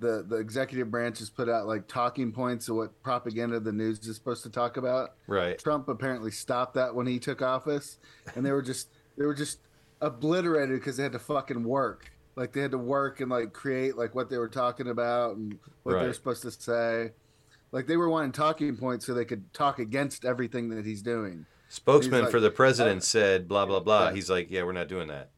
the 0.00 0.24
the 0.28 0.36
executive 0.36 0.90
branch 0.90 1.18
has 1.18 1.30
put 1.30 1.48
out 1.48 1.66
like 1.66 1.88
talking 1.88 2.32
points 2.32 2.68
of 2.68 2.76
what 2.76 3.02
propaganda 3.02 3.58
the 3.60 3.72
news 3.72 4.06
is 4.06 4.16
supposed 4.16 4.42
to 4.42 4.50
talk 4.50 4.76
about. 4.76 5.14
Right. 5.26 5.58
Trump 5.58 5.88
apparently 5.88 6.30
stopped 6.30 6.74
that 6.74 6.94
when 6.94 7.06
he 7.06 7.18
took 7.18 7.42
office, 7.42 7.98
and 8.34 8.44
they 8.44 8.52
were 8.52 8.62
just 8.62 8.88
they 9.16 9.24
were 9.24 9.34
just 9.34 9.60
obliterated 10.00 10.78
because 10.78 10.96
they 10.96 11.02
had 11.02 11.12
to 11.12 11.18
fucking 11.18 11.64
work. 11.64 12.12
Like 12.38 12.52
they 12.52 12.60
had 12.60 12.70
to 12.70 12.78
work 12.78 13.20
and 13.20 13.30
like 13.30 13.52
create 13.52 13.96
like 13.96 14.14
what 14.14 14.30
they 14.30 14.38
were 14.38 14.48
talking 14.48 14.88
about 14.88 15.36
and 15.36 15.58
what 15.82 15.92
they 15.94 15.98
were 16.00 16.06
Right. 16.06 16.14
supposed 16.14 16.42
to 16.42 16.50
say. 16.52 17.10
Like 17.72 17.86
they 17.88 17.96
were 17.96 18.08
wanting 18.08 18.32
talking 18.32 18.76
points 18.76 19.04
so 19.04 19.12
they 19.12 19.24
could 19.24 19.52
talk 19.52 19.80
against 19.80 20.24
everything 20.24 20.68
that 20.70 20.86
he's 20.86 21.02
doing. 21.02 21.44
Spokesman 21.68 22.22
like, 22.22 22.30
for 22.30 22.40
the 22.40 22.50
president 22.50 23.02
said 23.02 23.48
blah 23.48 23.66
blah 23.66 23.80
blah. 23.80 24.08
yeah. 24.08 24.14
He's 24.14 24.30
like, 24.30 24.50
yeah, 24.50 24.62
we're 24.62 24.72
not 24.72 24.88
doing 24.88 25.08
that. 25.08 25.30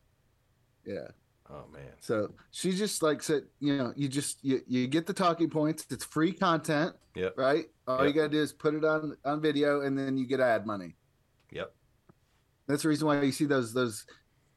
Yeah. 0.84 1.08
Oh 1.48 1.64
man. 1.72 1.90
So 2.00 2.34
she 2.50 2.72
just 2.72 3.02
like 3.02 3.22
said, 3.22 3.44
you 3.60 3.76
know, 3.78 3.92
you 3.96 4.06
just 4.06 4.44
you, 4.44 4.60
you 4.68 4.86
get 4.86 5.06
the 5.06 5.12
talking 5.14 5.48
points. 5.50 5.86
It's 5.90 6.04
free 6.04 6.32
content, 6.32 6.94
Yep. 7.16 7.34
right? 7.38 7.64
All 7.88 8.04
Yep. 8.04 8.06
you 8.08 8.12
gotta 8.20 8.28
do 8.28 8.40
is 8.40 8.52
put 8.52 8.74
it 8.74 8.84
on 8.84 9.16
on 9.24 9.40
video, 9.40 9.80
and 9.80 9.98
then 9.98 10.16
you 10.18 10.26
get 10.26 10.38
ad 10.38 10.66
money. 10.66 10.94
Yep. 11.50 11.72
That's 12.68 12.82
the 12.82 12.90
reason 12.90 13.06
why 13.08 13.22
you 13.22 13.32
see 13.32 13.46
those 13.46 13.72
those 13.72 14.06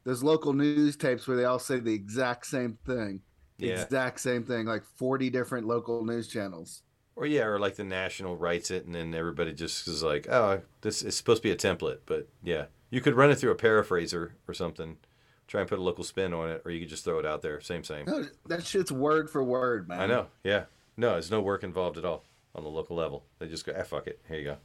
those 0.04 0.24
local 0.24 0.54
news 0.54 0.96
tapes 0.96 1.28
where 1.28 1.38
they 1.38 1.46
all 1.46 1.60
say 1.60 1.80
the 1.80 1.94
exact 1.94 2.46
same 2.46 2.78
thing. 2.86 3.22
Yeah. 3.58 3.82
Exact 3.82 4.20
same 4.20 4.44
thing, 4.44 4.66
like 4.66 4.84
forty 4.84 5.30
different 5.30 5.68
local 5.68 6.04
news 6.04 6.28
channels. 6.28 6.82
Or 7.16 7.26
yeah, 7.26 7.46
or 7.46 7.60
like 7.60 7.76
the 7.76 7.84
national 7.84 8.36
writes 8.36 8.72
it, 8.72 8.86
and 8.86 8.96
then 8.96 9.14
everybody 9.14 9.54
just 9.54 9.88
is 9.88 10.02
like, 10.04 10.28
oh, 10.30 10.62
this 10.82 11.04
is 11.04 11.16
supposed 11.16 11.44
to 11.44 11.48
be 11.48 11.52
a 11.52 11.56
template, 11.56 12.00
but 12.06 12.28
yeah, 12.44 12.66
you 12.90 13.02
could 13.02 13.16
run 13.16 13.30
it 13.30 13.36
through 13.36 13.52
a 13.52 13.56
paraphraser 13.56 14.32
or 14.48 14.54
something. 14.54 14.98
Try 15.46 15.62
and 15.62 15.70
put 15.70 15.78
a 15.78 15.84
local 15.84 16.04
spin 16.04 16.34
on 16.34 16.50
it, 16.50 16.62
or 16.66 16.72
you 16.72 16.80
could 16.80 16.90
just 16.90 17.04
throw 17.04 17.20
it 17.20 17.26
out 17.26 17.42
there. 17.42 17.62
Same, 17.62 17.84
same. 17.84 18.06
No, 18.06 18.26
that 18.48 18.66
shit's 18.66 18.92
word 18.92 19.30
for 19.30 19.44
word, 19.44 19.88
man. 19.88 20.00
I 20.00 20.08
know. 20.08 20.28
Yeah. 20.44 20.64
No, 20.96 21.12
there's 21.12 21.30
no 21.30 21.42
work 21.42 21.64
involved 21.64 21.98
at 21.98 22.06
all 22.06 22.24
on 22.56 22.64
the 22.64 22.70
local 22.70 22.96
level. 22.96 23.26
They 23.40 23.48
just 23.48 23.66
go, 23.66 23.74
ah, 23.78 23.84
fuck 23.84 24.08
it. 24.08 24.20
Here 24.28 24.38
you 24.38 24.44
go. 24.46 24.58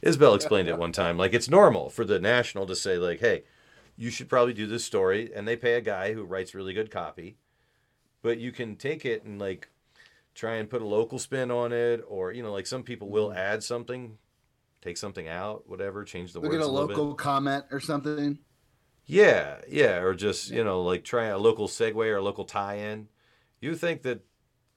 Isabel 0.00 0.34
explained 0.34 0.68
it 0.68 0.78
one 0.78 0.90
time. 0.90 1.18
Like, 1.18 1.34
it's 1.34 1.48
normal 1.48 1.90
for 1.90 2.04
the 2.04 2.18
national 2.18 2.66
to 2.66 2.74
say, 2.74 2.96
like, 2.96 3.20
hey, 3.20 3.44
you 3.96 4.10
should 4.10 4.28
probably 4.28 4.54
do 4.54 4.66
this 4.66 4.84
story. 4.84 5.30
And 5.34 5.46
they 5.46 5.56
pay 5.56 5.74
a 5.74 5.80
guy 5.80 6.12
who 6.12 6.24
writes 6.24 6.54
really 6.54 6.74
good 6.74 6.90
copy. 6.90 7.36
But 8.22 8.38
you 8.38 8.52
can 8.52 8.76
take 8.76 9.04
it 9.04 9.24
and, 9.24 9.38
like, 9.38 9.68
try 10.34 10.54
and 10.54 10.70
put 10.70 10.82
a 10.82 10.86
local 10.86 11.18
spin 11.18 11.50
on 11.50 11.72
it. 11.72 12.02
Or, 12.08 12.32
you 12.32 12.42
know, 12.42 12.52
like 12.52 12.66
some 12.66 12.82
people 12.82 13.08
will 13.08 13.28
mm-hmm. 13.28 13.38
add 13.38 13.62
something, 13.62 14.18
take 14.80 14.96
something 14.96 15.28
out, 15.28 15.68
whatever, 15.68 16.04
change 16.04 16.32
the 16.32 16.40
Look 16.40 16.52
words 16.52 16.64
at 16.64 16.68
a 16.68 16.70
a 16.70 16.72
local 16.72 17.14
comment 17.14 17.64
or 17.70 17.80
something. 17.80 18.38
Yeah, 19.06 19.58
yeah, 19.68 19.98
or 19.98 20.14
just 20.14 20.50
you 20.50 20.64
know 20.64 20.82
like 20.82 21.04
try 21.04 21.26
a 21.26 21.38
local 21.38 21.68
segue 21.68 21.96
or 21.96 22.16
a 22.16 22.22
local 22.22 22.44
tie-in. 22.44 23.08
You 23.60 23.74
think 23.74 24.02
that 24.02 24.24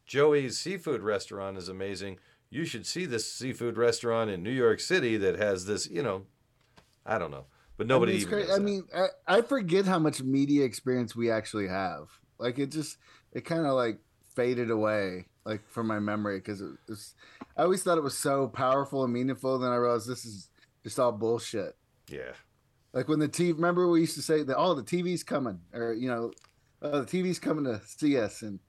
Joey's 0.06 0.58
seafood 0.58 1.02
restaurant 1.02 1.58
is 1.58 1.70
amazing? 1.70 2.20
You 2.50 2.66
should 2.66 2.86
see 2.86 3.06
this 3.06 3.32
seafood 3.32 3.78
restaurant 3.78 4.30
in 4.30 4.44
New 4.44 4.52
York 4.52 4.80
City 4.80 5.18
that 5.18 5.38
has 5.38 5.66
this. 5.66 5.90
You 5.90 6.04
know, 6.04 6.26
I 7.06 7.18
don't 7.18 7.32
know, 7.32 7.46
but 7.78 7.88
nobody 7.88 8.14
I 8.14 8.16
mean, 8.16 8.22
even. 8.22 8.30
crazy. 8.30 8.52
I 8.52 8.60
mean, 8.60 8.84
I, 8.96 9.08
I 9.28 9.42
forget 9.42 9.86
how 9.86 10.00
much 10.00 10.22
media 10.24 10.66
experience 10.66 11.16
we 11.16 11.32
actually 11.32 11.68
have. 11.68 12.08
Like 12.40 12.60
it 12.60 12.72
just, 12.72 12.98
it 13.34 13.46
kind 13.46 13.66
of 13.66 13.74
like 13.74 14.00
faded 14.36 14.70
away, 14.72 15.28
like 15.46 15.68
from 15.70 15.88
my 15.88 16.00
memory, 16.00 16.40
because 16.40 16.62
it 16.62 16.70
was. 16.88 17.16
I 17.58 17.64
always 17.64 17.84
thought 17.84 17.98
it 17.98 18.04
was 18.04 18.18
so 18.18 18.48
powerful 18.48 19.04
and 19.04 19.14
meaningful. 19.14 19.58
Then 19.60 19.72
I 19.72 19.76
realized 19.76 20.08
this 20.08 20.26
is 20.26 20.50
just 20.84 21.00
all 21.00 21.12
bullshit. 21.12 21.76
yeah. 22.10 22.34
Like 22.94 23.08
when 23.10 23.20
the 23.20 23.28
TV, 23.30 23.54
remember 23.54 23.88
we 23.88 24.00
used 24.02 24.16
to 24.16 24.22
say 24.22 24.44
that, 24.44 24.58
oh, 24.58 24.74
the 24.74 24.84
TV's 24.84 25.24
coming, 25.24 25.60
or 25.74 25.94
you 25.94 26.08
know, 26.10 26.32
oh, 26.82 27.02
the 27.02 27.06
TV's 27.06 27.40
coming 27.40 27.66
to 27.66 27.82
see 27.86 28.18
us, 28.18 28.42
and 28.42 28.60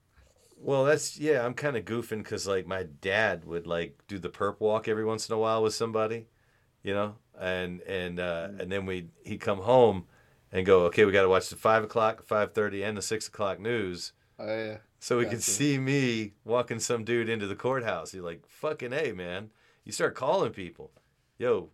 Well, 0.57 0.83
that's 0.85 1.17
yeah. 1.17 1.45
I'm 1.45 1.53
kind 1.53 1.77
of 1.77 1.85
goofing 1.85 2.23
because 2.23 2.47
like 2.47 2.67
my 2.67 2.83
dad 2.83 3.45
would 3.45 3.65
like 3.65 3.99
do 4.07 4.19
the 4.19 4.29
perp 4.29 4.59
walk 4.59 4.87
every 4.87 5.05
once 5.05 5.29
in 5.29 5.35
a 5.35 5.37
while 5.39 5.63
with 5.63 5.73
somebody, 5.73 6.27
you 6.83 6.93
know, 6.93 7.15
and 7.39 7.81
and 7.81 8.19
uh, 8.19 8.47
Mm. 8.49 8.59
and 8.61 8.71
then 8.71 8.85
we 8.85 9.07
he'd 9.23 9.39
come 9.41 9.59
home 9.59 10.05
and 10.51 10.65
go, 10.65 10.81
okay, 10.85 11.05
we 11.05 11.11
got 11.11 11.21
to 11.23 11.29
watch 11.29 11.49
the 11.49 11.55
five 11.55 11.83
o'clock, 11.83 12.23
five 12.25 12.53
thirty, 12.53 12.83
and 12.83 12.97
the 12.97 13.01
six 13.01 13.27
o'clock 13.27 13.59
news. 13.59 14.13
oh 14.39 14.45
yeah, 14.47 14.77
So 14.99 15.17
we 15.19 15.25
could 15.25 15.43
see 15.43 15.77
me 15.77 16.33
walking 16.43 16.79
some 16.79 17.03
dude 17.03 17.29
into 17.29 17.47
the 17.47 17.55
courthouse. 17.55 18.13
You're 18.13 18.23
like, 18.25 18.43
fucking 18.47 18.93
a 18.93 19.11
man. 19.13 19.51
You 19.85 19.91
start 19.91 20.15
calling 20.15 20.51
people, 20.51 20.91
yo, 21.37 21.69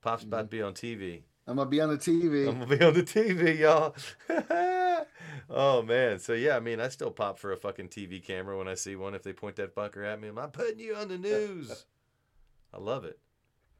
Pop's 0.00 0.24
about 0.24 0.42
to 0.42 0.56
be 0.56 0.62
on 0.62 0.74
TV. 0.74 1.22
I'm 1.46 1.56
gonna 1.56 1.68
be 1.68 1.80
on 1.80 1.90
the 1.90 1.98
TV. 1.98 2.48
I'm 2.48 2.60
gonna 2.60 2.76
be 2.78 2.84
on 2.84 2.94
the 2.94 3.02
TV, 3.02 3.58
y'all. 3.58 3.94
oh 5.50 5.82
man, 5.82 6.18
so 6.18 6.32
yeah, 6.34 6.56
I 6.56 6.60
mean, 6.60 6.80
I 6.80 6.88
still 6.88 7.10
pop 7.10 7.38
for 7.38 7.52
a 7.52 7.56
fucking 7.56 7.88
TV 7.88 8.24
camera 8.24 8.56
when 8.56 8.68
I 8.68 8.74
see 8.74 8.94
one. 8.96 9.14
If 9.14 9.22
they 9.22 9.32
point 9.32 9.56
that 9.56 9.74
fucker 9.74 10.04
at 10.06 10.20
me, 10.20 10.28
I'm 10.28 10.50
putting 10.50 10.78
you 10.78 10.94
on 10.94 11.08
the 11.08 11.18
news. 11.18 11.84
I 12.74 12.78
love 12.78 13.04
it. 13.04 13.18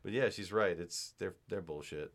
But 0.03 0.12
yeah, 0.12 0.31
she's 0.31 0.53
right. 0.53 0.79
It's 0.79 1.15
they're 1.19 1.35
they're 1.49 1.62
bullshit. 1.62 2.12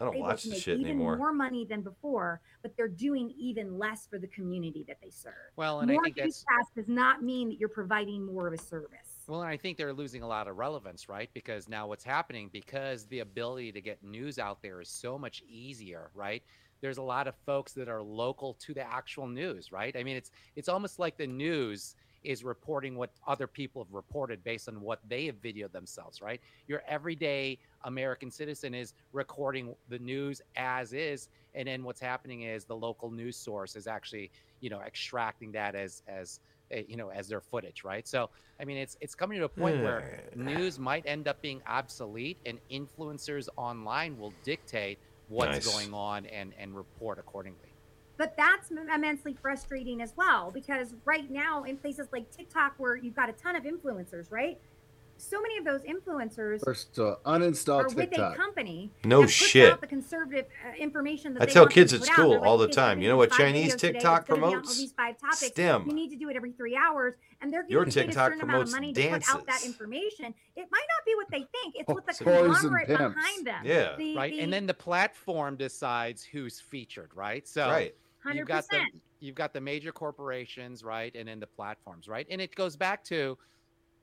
I 0.00 0.04
don't 0.04 0.16
able 0.16 0.26
watch 0.26 0.42
to 0.42 0.48
the 0.48 0.54
make 0.54 0.62
shit 0.62 0.80
even 0.80 0.92
anymore. 0.92 1.16
more 1.16 1.32
money 1.32 1.64
than 1.64 1.82
before, 1.82 2.40
but 2.62 2.76
they're 2.76 2.88
doing 2.88 3.32
even 3.38 3.78
less 3.78 4.08
for 4.08 4.18
the 4.18 4.26
community 4.26 4.84
that 4.88 4.98
they 5.00 5.10
serve. 5.10 5.32
Well, 5.56 5.80
and 5.80 5.90
I 5.90 5.98
think 5.98 6.16
that's 6.16 6.26
newscasts 6.26 6.72
does 6.74 6.88
not 6.88 7.22
mean 7.22 7.48
that 7.50 7.60
you're 7.60 7.68
providing 7.68 8.26
more 8.26 8.48
of 8.48 8.52
a 8.54 8.58
service. 8.58 9.22
Well, 9.28 9.42
and 9.42 9.48
I 9.48 9.56
think 9.56 9.78
they're 9.78 9.92
losing 9.92 10.22
a 10.22 10.26
lot 10.26 10.48
of 10.48 10.56
relevance, 10.56 11.08
right? 11.08 11.30
Because 11.32 11.68
now 11.68 11.86
what's 11.86 12.02
happening, 12.02 12.50
because 12.52 13.06
the 13.06 13.20
ability 13.20 13.70
to 13.72 13.80
get 13.80 14.02
news 14.02 14.38
out 14.38 14.62
there 14.62 14.80
is 14.80 14.88
so 14.88 15.16
much 15.16 15.42
easier, 15.48 16.10
right? 16.12 16.42
There's 16.80 16.98
a 16.98 17.02
lot 17.02 17.28
of 17.28 17.34
folks 17.46 17.72
that 17.74 17.88
are 17.88 18.02
local 18.02 18.54
to 18.54 18.74
the 18.74 18.82
actual 18.82 19.28
news, 19.28 19.70
right? 19.70 19.96
I 19.96 20.02
mean, 20.02 20.16
it's 20.16 20.32
it's 20.56 20.68
almost 20.68 20.98
like 20.98 21.16
the 21.16 21.26
news 21.26 21.94
is 22.24 22.42
reporting 22.42 22.96
what 22.96 23.10
other 23.26 23.46
people 23.46 23.84
have 23.84 23.92
reported 23.92 24.42
based 24.42 24.68
on 24.68 24.80
what 24.80 25.00
they 25.08 25.26
have 25.26 25.36
videoed 25.36 25.72
themselves, 25.72 26.20
right? 26.22 26.40
Your 26.66 26.82
everyday 26.88 27.58
American 27.84 28.30
citizen 28.30 28.74
is 28.74 28.94
recording 29.12 29.74
the 29.88 29.98
news 29.98 30.40
as 30.56 30.92
is, 30.92 31.28
and 31.54 31.68
then 31.68 31.84
what's 31.84 32.00
happening 32.00 32.42
is 32.42 32.64
the 32.64 32.76
local 32.76 33.10
news 33.10 33.36
source 33.36 33.76
is 33.76 33.86
actually, 33.86 34.30
you 34.60 34.70
know, 34.70 34.80
extracting 34.80 35.52
that 35.52 35.74
as 35.74 36.02
as 36.08 36.40
uh, 36.74 36.78
you 36.88 36.96
know 36.96 37.10
as 37.10 37.28
their 37.28 37.40
footage, 37.42 37.84
right? 37.84 38.08
So, 38.08 38.30
I 38.58 38.64
mean, 38.64 38.78
it's 38.78 38.96
it's 39.00 39.14
coming 39.14 39.38
to 39.38 39.44
a 39.44 39.48
point 39.48 39.82
where 39.82 40.20
news 40.34 40.78
might 40.78 41.04
end 41.06 41.28
up 41.28 41.42
being 41.42 41.62
obsolete, 41.66 42.38
and 42.46 42.58
influencers 42.70 43.48
online 43.56 44.18
will 44.18 44.32
dictate 44.44 44.98
what's 45.28 45.52
Nice. 45.52 45.66
going 45.66 45.92
on 45.92 46.26
and 46.26 46.54
and 46.58 46.74
report 46.74 47.18
accordingly. 47.18 47.73
But 48.16 48.36
that's 48.36 48.70
immensely 48.70 49.36
frustrating 49.40 50.00
as 50.00 50.12
well 50.16 50.50
because 50.52 50.94
right 51.04 51.28
now 51.30 51.64
in 51.64 51.76
places 51.76 52.06
like 52.12 52.30
TikTok 52.30 52.74
where 52.78 52.96
you've 52.96 53.16
got 53.16 53.28
a 53.28 53.32
ton 53.32 53.56
of 53.56 53.64
influencers, 53.64 54.30
right? 54.30 54.58
So 55.16 55.40
many 55.40 55.58
of 55.58 55.64
those 55.64 55.82
influencers 55.82 56.64
First 56.64 56.98
of 56.98 57.18
all, 57.24 57.38
uninstall 57.38 57.84
are 57.84 57.94
with 57.94 58.18
a 58.18 58.34
company 58.36 58.90
No 59.04 59.26
shit. 59.26 59.72
out 59.72 59.80
the 59.80 59.86
conservative 59.86 60.46
uh, 60.66 60.76
information 60.76 61.34
that 61.34 61.42
I 61.42 61.46
they 61.46 61.52
tell 61.52 61.66
kids 61.68 61.92
to 61.92 61.98
at 61.98 62.04
school 62.04 62.30
like, 62.30 62.42
all 62.42 62.58
the 62.58 62.66
time, 62.68 63.00
you 63.00 63.08
know 63.08 63.16
what 63.16 63.30
Chinese 63.30 63.74
videos 63.74 63.78
today. 63.78 63.92
TikTok 63.92 64.20
It's 64.22 64.28
gonna 64.30 64.40
be 64.40 64.44
on 64.46 64.54
all 64.54 64.60
promotes? 64.60 64.76
these 64.78 64.92
five 64.92 65.18
topics. 65.18 65.46
STEM. 65.46 65.84
You 65.86 65.94
need 65.94 66.10
to 66.10 66.16
do 66.16 66.28
it 66.30 66.36
every 66.36 66.50
three 66.52 66.76
hours, 66.76 67.14
and 67.40 67.52
they're 67.52 67.64
Your 67.68 67.84
getting 67.84 68.02
a 68.02 68.06
TikTok 68.06 68.24
certain 68.32 68.40
amount 68.40 68.62
of 68.64 68.70
promotes 68.70 68.72
money 68.72 68.92
to 68.92 69.08
put 69.08 69.30
out 69.30 69.46
that 69.46 69.64
information. 69.64 70.34
It 70.56 70.68
might 70.70 70.86
not 70.88 71.04
be 71.06 71.14
what 71.14 71.30
they 71.30 71.46
think. 71.62 71.76
It's 71.76 71.88
what 71.88 72.06
the 72.06 72.12
Whores 72.24 72.44
and 72.44 72.54
conglomerate 72.54 72.88
behind 72.88 73.46
them. 73.46 73.64
Yeah. 73.64 73.94
The, 73.96 74.16
right 74.16 74.32
the, 74.32 74.40
and 74.40 74.52
then 74.52 74.66
the 74.66 74.74
platform 74.74 75.56
decides 75.56 76.24
who's 76.24 76.58
featured 76.60 77.10
right 77.14 77.46
so 77.46 77.68
Right. 77.70 77.94
You've 78.32 78.46
got 78.48 78.68
the 78.68 78.80
you've 79.20 79.34
got 79.34 79.52
the 79.52 79.60
major 79.60 79.92
corporations 79.92 80.82
right 80.84 81.14
and 81.14 81.28
then 81.28 81.40
the 81.40 81.46
platforms 81.46 82.08
right 82.08 82.26
and 82.30 82.40
it 82.40 82.54
goes 82.54 82.76
back 82.76 83.04
to 83.04 83.36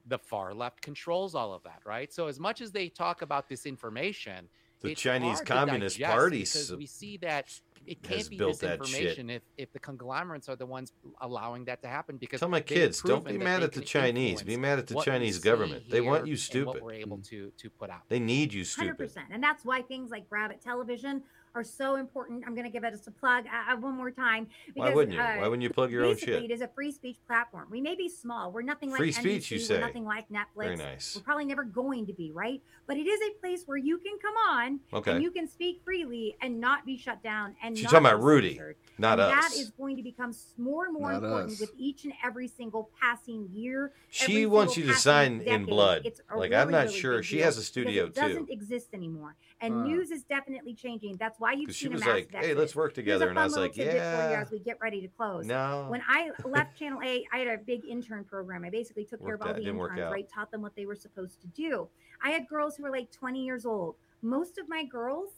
the 0.07 0.17
far 0.17 0.53
left 0.53 0.81
controls 0.81 1.35
all 1.35 1.53
of 1.53 1.63
that 1.63 1.79
right 1.85 2.13
so 2.13 2.27
as 2.27 2.39
much 2.39 2.61
as 2.61 2.71
they 2.71 2.89
talk 2.89 3.21
about 3.21 3.47
this 3.47 3.65
information 3.65 4.47
The 4.81 4.91
it's 4.91 5.01
Chinese 5.01 5.37
hard 5.37 5.47
Communist 5.47 6.01
Party 6.01 6.39
because 6.39 6.75
we 6.75 6.87
see 6.87 7.17
that 7.17 7.53
it 7.85 8.01
can't 8.03 8.29
be 8.29 8.37
built 8.37 8.59
disinformation 8.59 9.29
if 9.31 9.41
if 9.57 9.71
the 9.73 9.79
conglomerates 9.79 10.49
are 10.49 10.55
the 10.55 10.65
ones 10.65 10.93
allowing 11.21 11.65
that 11.65 11.81
to 11.81 11.87
happen 11.87 12.17
because 12.17 12.39
Tell 12.39 12.49
my 12.49 12.61
kids, 12.61 13.01
don't 13.01 13.25
be 13.25 13.37
mad 13.37 13.63
at 13.63 13.73
the 13.73 13.81
Chinese. 13.81 14.41
Be 14.43 14.57
mad 14.57 14.79
at 14.79 14.87
the 14.87 15.01
Chinese 15.01 15.39
government. 15.39 15.89
They 15.89 16.01
want 16.01 16.27
you 16.27 16.35
stupid. 16.35 16.67
what 16.67 16.83
we're 16.83 16.93
able 16.93 17.17
to 17.29 17.51
to 17.57 17.69
put 17.69 17.89
out 17.89 18.01
They 18.09 18.19
need 18.19 18.53
you 18.53 18.63
stupid. 18.63 19.11
100%. 19.11 19.17
and 19.31 19.43
that's 19.43 19.65
why 19.65 19.81
things 19.81 20.11
like 20.11 20.25
Rabbit 20.29 20.61
Television 20.61 21.23
are 21.53 21.63
so 21.63 21.95
important. 21.95 22.43
I'm 22.47 22.53
going 22.55 22.65
to 22.65 22.71
give 22.71 22.83
it 22.83 22.93
a 23.05 23.11
plug 23.11 23.45
uh, 23.45 23.73
uh, 23.73 23.77
one 23.77 23.95
more 23.95 24.11
time. 24.11 24.47
Why 24.73 24.85
because, 24.85 24.95
wouldn't 24.95 25.15
you? 25.15 25.21
uh, 25.21 25.35
Why 25.37 25.43
wouldn't 25.47 25.61
you 25.63 25.69
plug 25.69 25.91
your 25.91 26.05
own 26.05 26.13
basically, 26.13 26.33
shit? 26.33 26.43
It 26.43 26.51
is 26.53 26.61
a 26.61 26.67
free 26.69 26.91
speech 26.91 27.17
platform. 27.27 27.67
We 27.69 27.81
may 27.81 27.95
be 27.95 28.07
small. 28.07 28.51
We're 28.51 28.61
nothing 28.61 28.89
like 28.89 28.97
Free 28.97 29.11
NBC. 29.11 29.19
speech, 29.19 29.51
you 29.51 29.57
We're 29.57 29.63
say. 29.65 29.79
nothing 29.79 30.05
like 30.05 30.29
Netflix. 30.29 30.45
Very 30.63 30.75
nice. 30.77 31.15
We're 31.15 31.23
probably 31.23 31.45
never 31.45 31.63
going 31.63 32.05
to 32.07 32.13
be, 32.13 32.31
right? 32.31 32.61
But 32.87 32.97
it 32.97 33.07
is 33.07 33.19
a 33.29 33.39
place 33.39 33.63
where 33.65 33.77
you 33.77 33.97
can 33.97 34.13
come 34.21 34.35
on 34.49 34.79
Okay. 34.93 35.11
and 35.11 35.23
you 35.23 35.31
can 35.31 35.47
speak 35.47 35.81
freely 35.83 36.35
and 36.41 36.59
not 36.59 36.85
be 36.85 36.97
shut 36.97 37.21
down. 37.23 37.55
And 37.63 37.75
She's 37.77 37.85
not 37.85 37.91
talking 37.91 38.05
about 38.07 38.23
Rudy, 38.23 38.49
censored. 38.55 38.75
not 38.97 39.19
and 39.19 39.21
us. 39.33 39.49
That 39.51 39.59
is 39.59 39.71
going 39.71 39.97
to 39.97 40.03
become 40.03 40.33
more 40.57 40.85
and 40.85 40.93
more 40.93 41.11
Not 41.11 41.23
important 41.23 41.53
us. 41.53 41.59
with 41.59 41.71
each 41.77 42.05
and 42.05 42.13
every 42.23 42.47
single 42.47 42.89
passing 42.99 43.49
year. 43.51 43.91
She 44.09 44.45
wants 44.45 44.77
you 44.77 44.83
to 44.83 44.89
passing 44.93 45.39
sign 45.39 45.47
in 45.47 45.65
blood. 45.65 46.03
It's 46.05 46.21
a 46.29 46.37
Like, 46.37 46.53
I'm 46.53 46.71
not 46.71 46.85
really 46.85 46.97
sure. 46.99 47.23
She 47.23 47.39
has 47.39 47.55
a 47.55 47.59
because 47.59 47.67
studio, 47.67 48.05
it 48.05 48.13
doesn't 48.15 48.49
exist 48.49 48.89
anymore, 48.93 49.35
and 49.61 49.75
Wow. 49.75 49.83
news 49.83 50.11
is 50.11 50.23
definitely 50.23 50.73
changing. 50.73 51.17
That's 51.17 51.39
why 51.39 51.51
you've 51.53 51.61
Because 51.67 51.75
she 51.75 51.85
seen 51.85 51.93
was 51.93 52.01
a 52.01 52.05
mass 52.05 52.13
like, 52.15 52.31
"Hey, 52.33 52.53
let's 52.53 52.75
work 52.75 52.93
together," 52.93 53.29
and 53.29 53.37
I 53.39 53.43
was 53.43 53.55
like, 53.55 53.73
tidbit 53.73 53.91
for 53.93 53.97
you 53.97 53.99
"Yeah." 53.99 54.41
as 54.41 54.51
we 54.51 54.59
get 54.59 54.79
ready 54.81 55.01
to 55.01 55.07
close. 55.07 55.45
No. 55.45 55.85
When 55.89 56.01
I 56.07 56.31
left 56.45 56.77
Channel 56.77 56.99
8, 57.03 57.25
I 57.31 57.37
had 57.37 57.47
a 57.47 57.57
big 57.63 57.85
intern 57.85 58.23
program. 58.23 58.65
I 58.65 58.69
basically 58.69 59.05
took 59.05 59.21
care 59.23 59.35
of 59.35 59.41
all 59.41 59.49
out- 59.49 59.55
the 59.55 59.61
didn't 59.61 59.79
interns, 59.79 60.11
right? 60.11 60.27
Taught 60.27 60.51
them 60.51 60.61
what 60.61 60.75
they 60.75 60.85
were 60.85 60.95
supposed 60.95 61.39
to 61.41 61.47
do. 61.47 61.87
I 62.23 62.31
had 62.31 62.47
girls 62.47 62.75
who 62.75 62.83
were 62.83 62.91
like 62.91 63.11
20 63.11 63.43
years 63.45 63.65
old. 63.65 63.95
Most 64.21 64.57
of 64.57 64.67
my 64.67 64.83
girls 64.83 65.29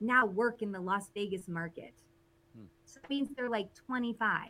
now 0.00 0.26
work 0.26 0.60
in 0.62 0.72
the 0.72 0.80
Las 0.80 1.10
Vegas 1.14 1.48
market. 1.48 1.94
Hmm. 2.56 2.64
So 2.84 3.00
that 3.00 3.08
means 3.10 3.30
they're 3.36 3.48
like 3.48 3.72
25, 3.74 4.48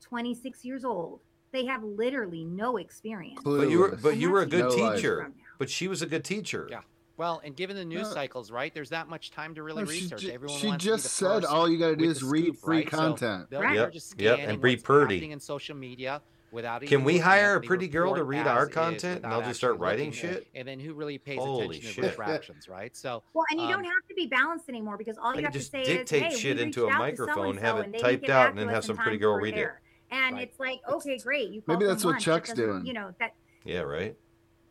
26 0.00 0.64
years 0.64 0.84
old. 0.84 1.20
They 1.52 1.64
have 1.66 1.82
literally 1.82 2.44
no 2.44 2.76
experience. 2.76 3.40
But 3.44 3.70
you 3.70 3.78
were, 3.78 3.96
but 3.96 4.16
you 4.16 4.30
were 4.30 4.42
a 4.42 4.46
good 4.46 4.64
no 4.76 4.94
teacher. 4.94 5.32
But 5.58 5.70
she 5.70 5.88
was 5.88 6.02
a 6.02 6.06
good 6.06 6.24
teacher. 6.24 6.68
Yeah. 6.70 6.80
Well, 7.18 7.40
and 7.44 7.56
given 7.56 7.76
the 7.76 7.84
news 7.84 8.08
No. 8.08 8.12
cycles, 8.14 8.50
right? 8.50 8.72
There's 8.74 8.90
that 8.90 9.08
much 9.08 9.30
time 9.30 9.54
to 9.54 9.62
really 9.62 9.84
No, 9.84 9.88
research. 9.90 10.20
ju- 10.20 10.30
Everyone 10.30 10.58
she 10.58 10.66
wants 10.68 10.84
to 10.84 10.90
be 10.90 10.96
just 10.96 11.14
said 11.14 11.44
all 11.44 11.68
you 11.68 11.78
gotta 11.78 11.96
do 11.96 12.04
is 12.04 12.22
read 12.22 12.44
scoop, 12.44 12.56
free 12.58 12.76
right? 12.78 12.86
Content. 12.86 13.50
they're, 13.50 13.60
Right. 13.60 13.74
Yep, 13.74 13.92
just 13.92 14.20
yep, 14.20 14.38
and 14.40 14.60
Bree 14.60 14.74
what's 14.74 14.82
Purdy. 14.82 15.30
in 15.30 15.40
social 15.40 15.74
media 15.76 16.20
without. 16.50 16.82
Can 16.82 17.04
we 17.04 17.16
hire 17.18 17.54
a 17.56 17.60
pretty 17.62 17.88
girl 17.88 18.14
to 18.14 18.22
read 18.22 18.46
our 18.46 18.66
content, 18.66 19.02
and 19.04 19.14
without 19.24 19.32
I'll 19.32 19.48
just 19.48 19.58
start 19.60 19.78
writing 19.78 20.12
shit? 20.12 20.46
And 20.54 20.68
then 20.68 20.78
who 20.78 20.92
really 20.92 21.16
pays 21.16 21.38
Holy 21.38 21.78
attention 21.78 21.80
to 21.88 21.94
shit. 21.94 22.04
retractions, 22.04 22.68
right? 22.68 22.94
So 22.94 23.22
Well, 23.32 23.44
and 23.50 23.60
you 23.60 23.66
um, 23.66 23.72
don't 23.72 23.84
have 23.84 24.06
to 24.10 24.14
be 24.14 24.26
balanced 24.26 24.68
anymore 24.68 24.98
because 24.98 25.16
all 25.16 25.30
you 25.30 25.36
could 25.36 25.44
have 25.44 25.52
to 25.54 25.58
just 25.58 25.70
say 25.72 25.84
dictate 25.84 26.26
is, 26.26 26.34
"Hey, 26.34 26.38
shit 26.38 26.56
we 26.58 26.64
into 26.64 26.82
a 26.82 26.86
reached 26.86 26.94
out 26.94 26.98
to 26.98 27.02
microphone, 27.24 27.56
have 27.56 27.78
it 27.78 27.84
and 27.86 27.94
they 27.94 27.98
didn't 27.98 28.10
typed 28.20 28.30
out, 28.30 28.50
and 28.50 28.58
then 28.58 28.68
have 28.68 28.84
some 28.84 28.96
pretty 28.98 29.16
girl 29.18 29.36
read 29.36 29.56
it. 29.56 29.70
And 30.10 30.38
it's 30.38 30.60
like, 30.60 30.80
okay, 30.88 31.18
great. 31.18 31.50
You 31.50 31.62
Maybe 31.66 31.86
that's 31.86 32.04
what 32.04 32.20
Chuck's 32.20 32.52
doing. 32.52 32.84
You 32.86 32.92
know 32.92 33.12
that 33.20 33.32
Yeah, 33.64 33.80
right. 33.80 34.14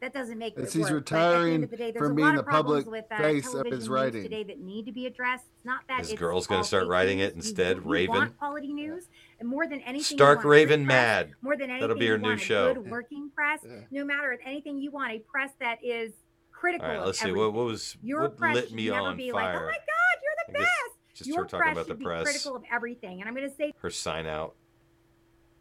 That 0.05 0.13
doesn't 0.13 0.37
make 0.37 0.53
It's 0.55 0.75
it 0.75 0.77
he's 0.77 0.91
work. 0.91 1.05
But 1.05 1.09
the 1.09 1.15
retiring 1.17 1.61
the 1.61 1.77
day, 1.77 1.91
from 1.93 2.13
being 2.15 2.27
lot 2.27 2.37
the 2.37 2.43
public 2.43 2.85
with, 2.85 3.05
uh, 3.11 3.17
face 3.17 3.53
of 3.55 3.65
his 3.65 3.89
writing. 3.89 4.21
today 4.23 4.43
that 4.43 4.59
need 4.59 4.85
to 4.85 4.91
be 4.91 5.07
addressed. 5.07 5.45
It's 5.55 5.65
not 5.65 5.81
that 5.87 6.01
This 6.01 6.11
it's 6.11 6.19
girl's 6.19 6.45
gonna 6.45 6.63
start 6.63 6.87
writing 6.87 7.17
news. 7.17 7.29
it 7.29 7.35
instead, 7.35 7.77
want- 7.77 7.85
you 7.85 7.91
Raven. 7.91 8.15
want 8.15 8.37
quality 8.37 8.71
news, 8.73 9.09
and 9.39 9.49
more 9.49 9.65
than 9.65 9.79
anything, 9.81 9.97
you 9.97 10.03
Stark 10.03 10.37
want 10.39 10.47
Raven 10.47 10.81
good 10.81 10.85
press, 10.87 10.95
Mad. 11.27 11.31
More 11.41 11.57
than 11.57 11.69
anything, 11.71 11.81
That'll 11.81 11.97
be 11.97 12.05
you 12.05 12.11
her 12.11 12.17
new 12.19 12.37
show. 12.37 12.73
Good 12.75 12.91
working 12.91 13.31
press. 13.33 13.61
Yeah. 13.65 13.81
No 13.89 14.05
matter 14.05 14.31
anything, 14.45 14.77
you 14.77 14.91
want 14.91 15.11
a 15.11 15.19
press 15.19 15.51
that 15.59 15.83
is 15.83 16.13
critical. 16.51 16.85
All 16.85 16.91
right, 16.93 16.99
of 16.99 17.05
let's 17.07 17.19
see. 17.19 17.31
What, 17.31 17.53
what 17.53 17.65
was 17.65 17.97
Your 18.03 18.21
what 18.23 18.37
press 18.37 18.55
lit 18.55 18.73
me 18.73 18.89
on 18.89 19.17
be 19.17 19.31
like, 19.31 19.55
oh 19.55 19.59
my 19.59 19.71
God, 19.71 20.21
you're 20.21 20.53
the 20.53 20.59
I 20.59 20.61
best. 20.61 21.15
just 21.15 21.27
Your 21.27 21.47
start 21.47 21.49
talking 21.49 21.71
about 21.73 21.87
the 21.87 21.95
press. 21.95 22.23
critical 22.23 22.55
of 22.55 22.63
everything. 22.71 23.21
And 23.21 23.27
I'm 23.27 23.35
going 23.35 23.49
to 23.49 23.55
say 23.55 23.73
Her 23.79 23.89
sign 23.89 24.27
out. 24.27 24.55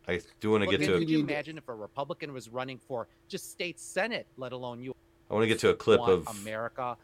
I 0.06 0.20
do 0.40 0.50
want 0.50 0.62
to 0.62 0.68
well, 0.68 0.76
get 0.78 0.86
could 0.86 0.98
to. 0.98 1.02
A, 1.02 1.06
you 1.06 1.20
imagine 1.20 1.56
if 1.58 1.68
a 1.68 1.74
Republican 1.74 2.32
was 2.32 2.48
running 2.48 2.78
for 2.78 3.08
just 3.28 3.50
state 3.50 3.80
senate, 3.80 4.26
let 4.36 4.52
alone 4.52 4.80
you? 4.82 4.94
I 5.30 5.34
want 5.34 5.44
to 5.44 5.48
get 5.48 5.58
to 5.60 5.70
a 5.70 5.74
clip 5.74 6.00
of. 6.02 6.26
America 6.42 6.96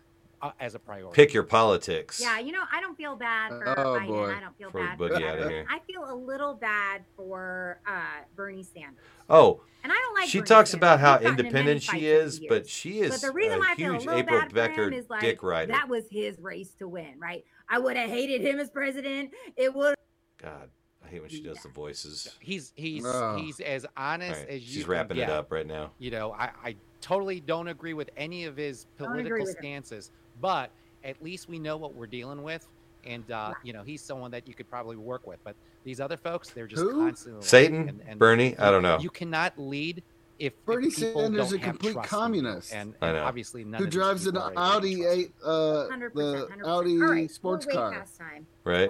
uh, 0.42 0.50
as 0.60 0.74
a 0.74 0.78
priority. 0.78 1.14
Pick 1.14 1.32
your 1.34 1.42
politics. 1.42 2.20
Yeah, 2.20 2.38
you 2.38 2.52
know, 2.52 2.62
I 2.72 2.80
don't 2.80 2.96
feel 2.96 3.16
bad 3.16 3.50
for 3.50 3.78
Oh, 3.78 3.98
Biden. 3.98 4.06
boy. 4.06 4.34
I 4.34 4.40
don't 4.40 4.56
feel 4.56 4.70
Throw 4.70 4.82
bad 4.86 4.98
Boogie 4.98 5.08
for 5.20 5.26
outta 5.26 5.42
Biden. 5.42 5.50
here. 5.50 5.66
I 5.68 5.78
feel 5.80 6.04
a 6.10 6.14
little 6.14 6.54
bad 6.54 7.02
for 7.16 7.80
uh, 7.86 8.22
Bernie 8.36 8.62
Sanders. 8.62 9.02
Oh, 9.28 9.62
And 9.82 9.92
I 9.92 9.96
don't 9.96 10.14
like 10.14 10.28
she 10.28 10.38
Bernie 10.38 10.46
talks 10.48 10.70
Sanders. 10.70 10.78
about 10.88 11.00
how 11.00 11.18
We've 11.18 11.28
in 11.28 11.38
independent 11.40 11.82
she 11.82 12.06
is, 12.06 12.40
but 12.48 12.68
she 12.68 13.00
is 13.00 13.10
But 13.10 13.20
the 13.28 13.32
reason 13.32 13.54
a 13.56 13.58
why 13.58 13.72
I 13.72 13.74
feel 13.74 13.90
a 13.90 13.92
huge 13.94 14.04
little 14.06 14.20
April 14.20 14.40
bad 14.40 14.48
for 14.50 14.54
Becker 14.54 14.86
him 14.88 14.92
is 14.94 15.10
like 15.10 15.20
dick 15.20 15.42
rider. 15.42 15.72
that 15.72 15.88
was 15.88 16.04
his 16.10 16.38
race 16.38 16.70
to 16.78 16.88
win, 16.88 17.18
right? 17.18 17.44
I 17.68 17.78
would 17.78 17.96
have 17.96 18.08
hated 18.10 18.40
him 18.42 18.58
as 18.60 18.70
president. 18.70 19.30
It 19.56 19.74
would. 19.74 19.94
God, 20.38 20.70
I 20.70 20.79
hate 21.10 21.20
when 21.20 21.30
she 21.30 21.42
does 21.42 21.58
the 21.62 21.68
voices. 21.68 22.34
He's 22.40 22.72
he's 22.76 23.04
Oh. 23.06 23.36
he's 23.36 23.60
as 23.60 23.84
honest 23.96 24.40
Right, 24.40 24.48
as 24.50 24.60
you. 24.62 24.72
she's 24.74 24.82
can 24.84 24.90
wrapping 24.92 25.16
it 25.18 25.28
up 25.30 25.50
right 25.52 25.66
now. 25.66 25.90
You 25.98 26.10
know, 26.10 26.32
I, 26.32 26.50
I 26.64 26.76
totally 27.00 27.40
don't 27.40 27.68
agree 27.68 27.94
with 27.94 28.10
any 28.16 28.44
of 28.44 28.56
his 28.56 28.86
political 28.96 29.40
with 29.40 29.50
it. 29.50 29.58
stances, 29.58 30.10
but 30.40 30.70
at 31.04 31.22
least 31.22 31.48
we 31.48 31.58
know 31.58 31.76
what 31.76 31.94
we're 31.94 32.06
dealing 32.06 32.42
with, 32.42 32.66
and 33.04 33.30
uh, 33.30 33.52
you 33.64 33.72
know, 33.72 33.82
he's 33.82 34.02
someone 34.02 34.30
that 34.32 34.46
you 34.48 34.54
could 34.54 34.68
probably 34.70 34.96
work 34.96 35.26
with. 35.26 35.38
But 35.44 35.56
these 35.84 36.00
other 36.00 36.16
folks, 36.16 36.50
they're 36.50 36.66
just 36.66 36.82
Who? 36.82 36.92
constantly 37.06 37.42
Satan? 37.42 38.02
Bernie? 38.18 38.56
I 38.58 38.70
don't 38.70 38.82
know. 38.82 38.98
You 38.98 39.10
cannot 39.10 39.58
lead 39.58 40.02
if 40.38 40.52
if 40.54 40.64
Bernie 40.64 40.90
people 40.90 41.20
Sanders 41.22 41.46
is 41.48 41.52
a 41.54 41.58
complete 41.58 41.92
trust 41.92 42.12
in 42.12 42.16
you. 42.16 42.22
communist. 42.22 42.72
and, 42.74 42.94
I 43.02 43.08
and 43.08 43.16
know. 43.18 43.24
obviously 43.24 43.62
none 43.62 43.78
Who 43.78 43.84
of 43.84 43.90
drives 43.90 44.26
an 44.26 44.32
people 44.36 44.48
are 44.48 44.52
able 44.52 44.60
to 44.62 44.66
Audi 44.76 45.04
eight, 45.04 45.32
uh, 45.44 45.48
100%, 45.90 46.14
the 46.14 46.48
100%. 46.62 46.66
Audi 46.66 46.92
All 47.02 47.08
right, 47.08 47.30
sports 47.30 47.66
we're 47.66 47.72
car? 47.72 47.92
past 47.92 48.16
time. 48.18 48.46
Right. 48.64 48.88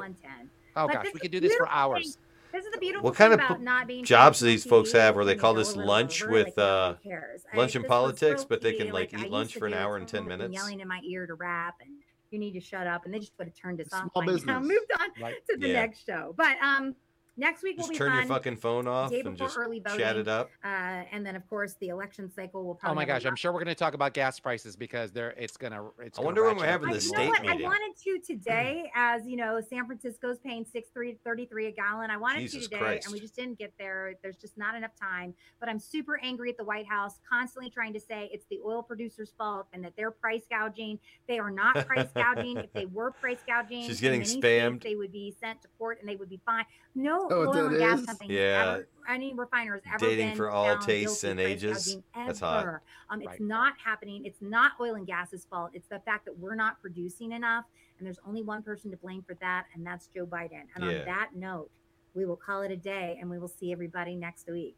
110. 0.75 0.83
Oh 0.83 0.87
But 0.87 1.05
gosh, 1.05 1.15
we 1.15 1.21
could 1.21 1.31
do 1.31 1.41
this 1.41 1.55
for 1.57 1.69
hours. 1.69 2.15
thing- 2.17 2.25
This 2.53 2.65
is 2.65 2.73
the 2.73 2.79
beautiful 2.79 3.05
What 3.09 3.15
kind 3.17 3.33
thing 3.33 3.41
of 3.41 3.47
about 3.47 3.63
not 3.63 3.87
being 3.87 4.05
jobs 4.05 4.41
do 4.41 4.47
traditional 4.47 4.53
these 4.53 4.65
folks 4.89 4.93
have 4.93 5.15
where 5.15 5.25
they 5.25 5.37
call 5.37 5.55
this 5.55 5.77
lunch 5.77 6.23
over, 6.23 6.33
with 6.33 6.47
like, 6.49 6.59
uh, 6.59 6.95
cares. 6.95 7.43
Lunch 7.55 7.71
this 7.73 7.77
and 7.77 7.87
politics, 7.87 8.41
real 8.43 8.47
but 8.49 8.61
they 8.61 8.73
can 8.73 8.91
like 8.91 9.15
I 9.15 9.23
eat 9.25 9.31
lunch 9.31 9.57
for 9.57 9.67
an 9.67 9.75
hour 9.75 9.97
and 9.97 10.09
ten 10.09 10.19
"Oh, 10.19 10.23
you've 10.23 10.29
been 10.31 10.39
minutes? 10.39 10.55
Yelling 10.61 10.81
in 10.81 10.89
my 10.89 11.01
ear 11.05 11.27
to 11.29 11.35
rap, 11.35 11.77
and 11.81 11.91
you 12.33 12.39
need 12.41 12.53
to 12.55 12.61
shut 12.61 12.87
up, 12.89 13.05
and 13.05 13.15
they 13.15 13.21
just 13.21 13.33
would 13.39 13.47
have 13.47 13.55
turned 13.55 13.81
us 13.81 13.93
off 13.93 14.11
Small 14.13 14.23
now. 14.27 14.33
business. 14.33 14.63
Moved 14.67 14.91
on 14.99 15.09
Right. 15.23 15.37
to 15.49 15.57
the 15.59 15.69
Yeah. 15.69 15.75
next 15.75 16.05
show, 16.07 16.35
but 16.37 16.57
um, 16.61 16.97
next 17.37 17.63
week 17.63 17.77
will 17.77 17.83
Just 17.85 17.93
be 17.93 17.97
turn 17.99 18.11
fun. 18.11 18.19
your 18.19 18.27
fucking 18.27 18.57
phone 18.57 18.87
off 18.87 19.11
Day 19.11 19.21
and 19.21 19.37
just 19.37 19.57
early 19.57 19.81
voting, 19.81 19.99
chat 20.01 20.17
it 20.17 20.29
up. 20.29 20.51
Uh, 20.65 20.69
and 21.13 21.25
then 21.25 21.37
of 21.37 21.47
course 21.49 21.75
the 21.81 21.89
election 21.89 22.31
cycle 22.31 22.65
will 22.65 22.75
probably. 22.75 22.93
Oh 22.93 22.97
my 22.97 23.05
gosh, 23.05 23.25
I'm 23.25 23.37
sure 23.37 23.53
we're 23.53 23.59
going 23.61 23.69
to 23.69 23.75
talk 23.75 23.95
about 23.95 24.15
gas 24.15 24.39
prices 24.41 24.77
because 24.77 25.11
they're 25.13 25.31
it's 25.39 25.57
gonna 25.57 25.85
it's. 26.01 26.19
I 26.19 26.23
wonder 26.23 26.45
when 26.45 26.57
we're 26.57 26.67
having 26.67 26.91
the 26.91 26.97
even 26.97 27.03
you 27.03 27.09
state 27.09 27.25
know 27.25 27.29
what? 27.31 27.43
meeting. 27.43 27.61
I 27.61 27.63
wanted 27.63 27.97
to 28.05 28.19
today, 28.21 28.91
as 28.95 29.27
you 29.27 29.37
know, 29.37 29.61
San 29.69 29.87
Francisco's 29.87 30.39
paying 30.39 30.65
six 30.65 30.89
three 30.93 31.17
thirty 31.25 31.47
three 31.47 31.67
a 31.67 31.73
gallon. 31.73 32.11
I 32.11 32.17
wanted 32.17 32.41
Jesus 32.41 32.65
to 32.65 32.69
today, 32.71 32.79
Christ. 32.79 33.07
and 33.07 33.13
we 33.15 33.21
just 33.21 33.37
didn't 33.37 33.59
get 33.59 33.73
there. 33.79 34.15
There's 34.23 34.37
just 34.37 34.59
not 34.59 34.75
enough 34.75 34.93
time. 35.01 35.35
But 35.61 35.69
I'm 35.69 35.79
super 35.79 36.21
angry 36.23 36.51
at 36.51 36.57
the 36.57 36.65
White 36.65 36.87
House, 36.87 37.19
constantly 37.31 37.71
trying 37.71 37.93
to 37.95 38.01
say 38.01 38.29
it's 38.33 38.47
the 38.51 38.59
oil 38.65 38.83
producers' 38.83 39.33
fault 39.39 39.67
and 39.73 39.85
that 39.85 39.93
they're 39.97 40.11
price 40.11 40.43
gouging. 40.51 40.99
They 41.29 41.39
are 41.39 41.51
not 41.51 41.87
price 41.87 42.09
gouging. 42.15 42.57
If 42.59 42.73
they 42.73 42.87
were 42.93 43.11
price 43.13 43.39
gouging, 43.47 43.87
She's 43.87 44.01
getting 44.01 44.21
many 44.21 44.29
states, 44.31 44.45
spammed. 44.47 44.83
they 44.83 44.95
would 44.97 45.13
be 45.13 45.35
sent 45.41 45.63
to 45.63 45.69
court 45.79 45.99
and 46.01 46.09
they 46.09 46.17
would 46.17 46.29
be 46.31 46.41
fine. 46.45 46.65
No 46.95 47.20
Oh, 47.31 47.47
oil 47.47 47.53
that 47.53 47.65
and 47.67 47.79
gas 47.79 48.01
is? 48.01 48.07
company, 48.07 48.35
Yeah. 48.35 48.73
ever, 48.75 48.89
any 49.09 49.35
refiner 49.35 49.75
has 49.75 49.83
ever 49.87 49.99
Dating 49.99 50.29
been 50.29 50.37
for 50.37 50.51
all 50.51 50.79
tastes 50.79 51.25
and 51.25 51.39
ages. 51.41 51.99
That's 52.15 52.41
hot. 52.41 52.61
ever. 52.63 52.83
Um, 53.09 53.21
it's 53.21 53.29
Right. 53.29 53.41
not 53.41 53.75
happening. 53.85 54.25
It's 54.25 54.41
not 54.41 54.73
oil 54.81 54.95
and 54.95 55.07
gas's 55.07 55.45
fault. 55.45 55.71
It's 55.75 55.89
the 55.89 56.01
fact 56.01 56.25
that 56.27 56.39
we're 56.39 56.55
not 56.55 56.81
producing 56.81 57.33
enough, 57.33 57.65
and 57.99 58.07
there's 58.07 58.19
only 58.27 58.43
one 58.43 58.63
person 58.63 58.91
to 58.91 58.97
blame 58.97 59.23
for 59.23 59.35
that, 59.37 59.67
and 59.75 59.85
that's 59.87 60.07
Joe 60.09 60.27
Biden. 60.27 60.63
And 60.75 60.85
Yeah. 60.85 61.01
on 61.01 61.05
that 61.07 61.35
note, 61.35 61.71
we 62.15 62.25
will 62.25 62.37
call 62.37 62.63
it 62.63 62.71
a 62.71 62.77
day, 62.77 63.19
and 63.21 63.29
we 63.29 63.39
will 63.39 63.49
see 63.49 63.73
everybody 63.73 64.15
next 64.17 64.49
week. 64.49 64.77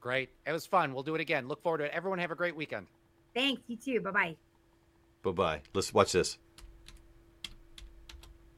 Great, 0.00 0.30
it 0.46 0.52
was 0.52 0.66
fun. 0.66 0.92
We'll 0.94 1.02
do 1.02 1.14
it 1.14 1.20
again. 1.20 1.48
Look 1.48 1.62
forward 1.62 1.78
to 1.78 1.84
it. 1.84 1.92
Everyone 1.92 2.18
have 2.18 2.30
a 2.30 2.34
great 2.36 2.54
weekend. 2.56 2.86
Thanks. 3.34 3.62
You 3.68 3.76
too. 3.76 4.00
Bye 4.00 4.10
bye. 4.10 4.36
Bye 5.22 5.30
bye. 5.32 5.62
Let's 5.72 5.92
watch 5.94 6.12
this. 6.12 6.38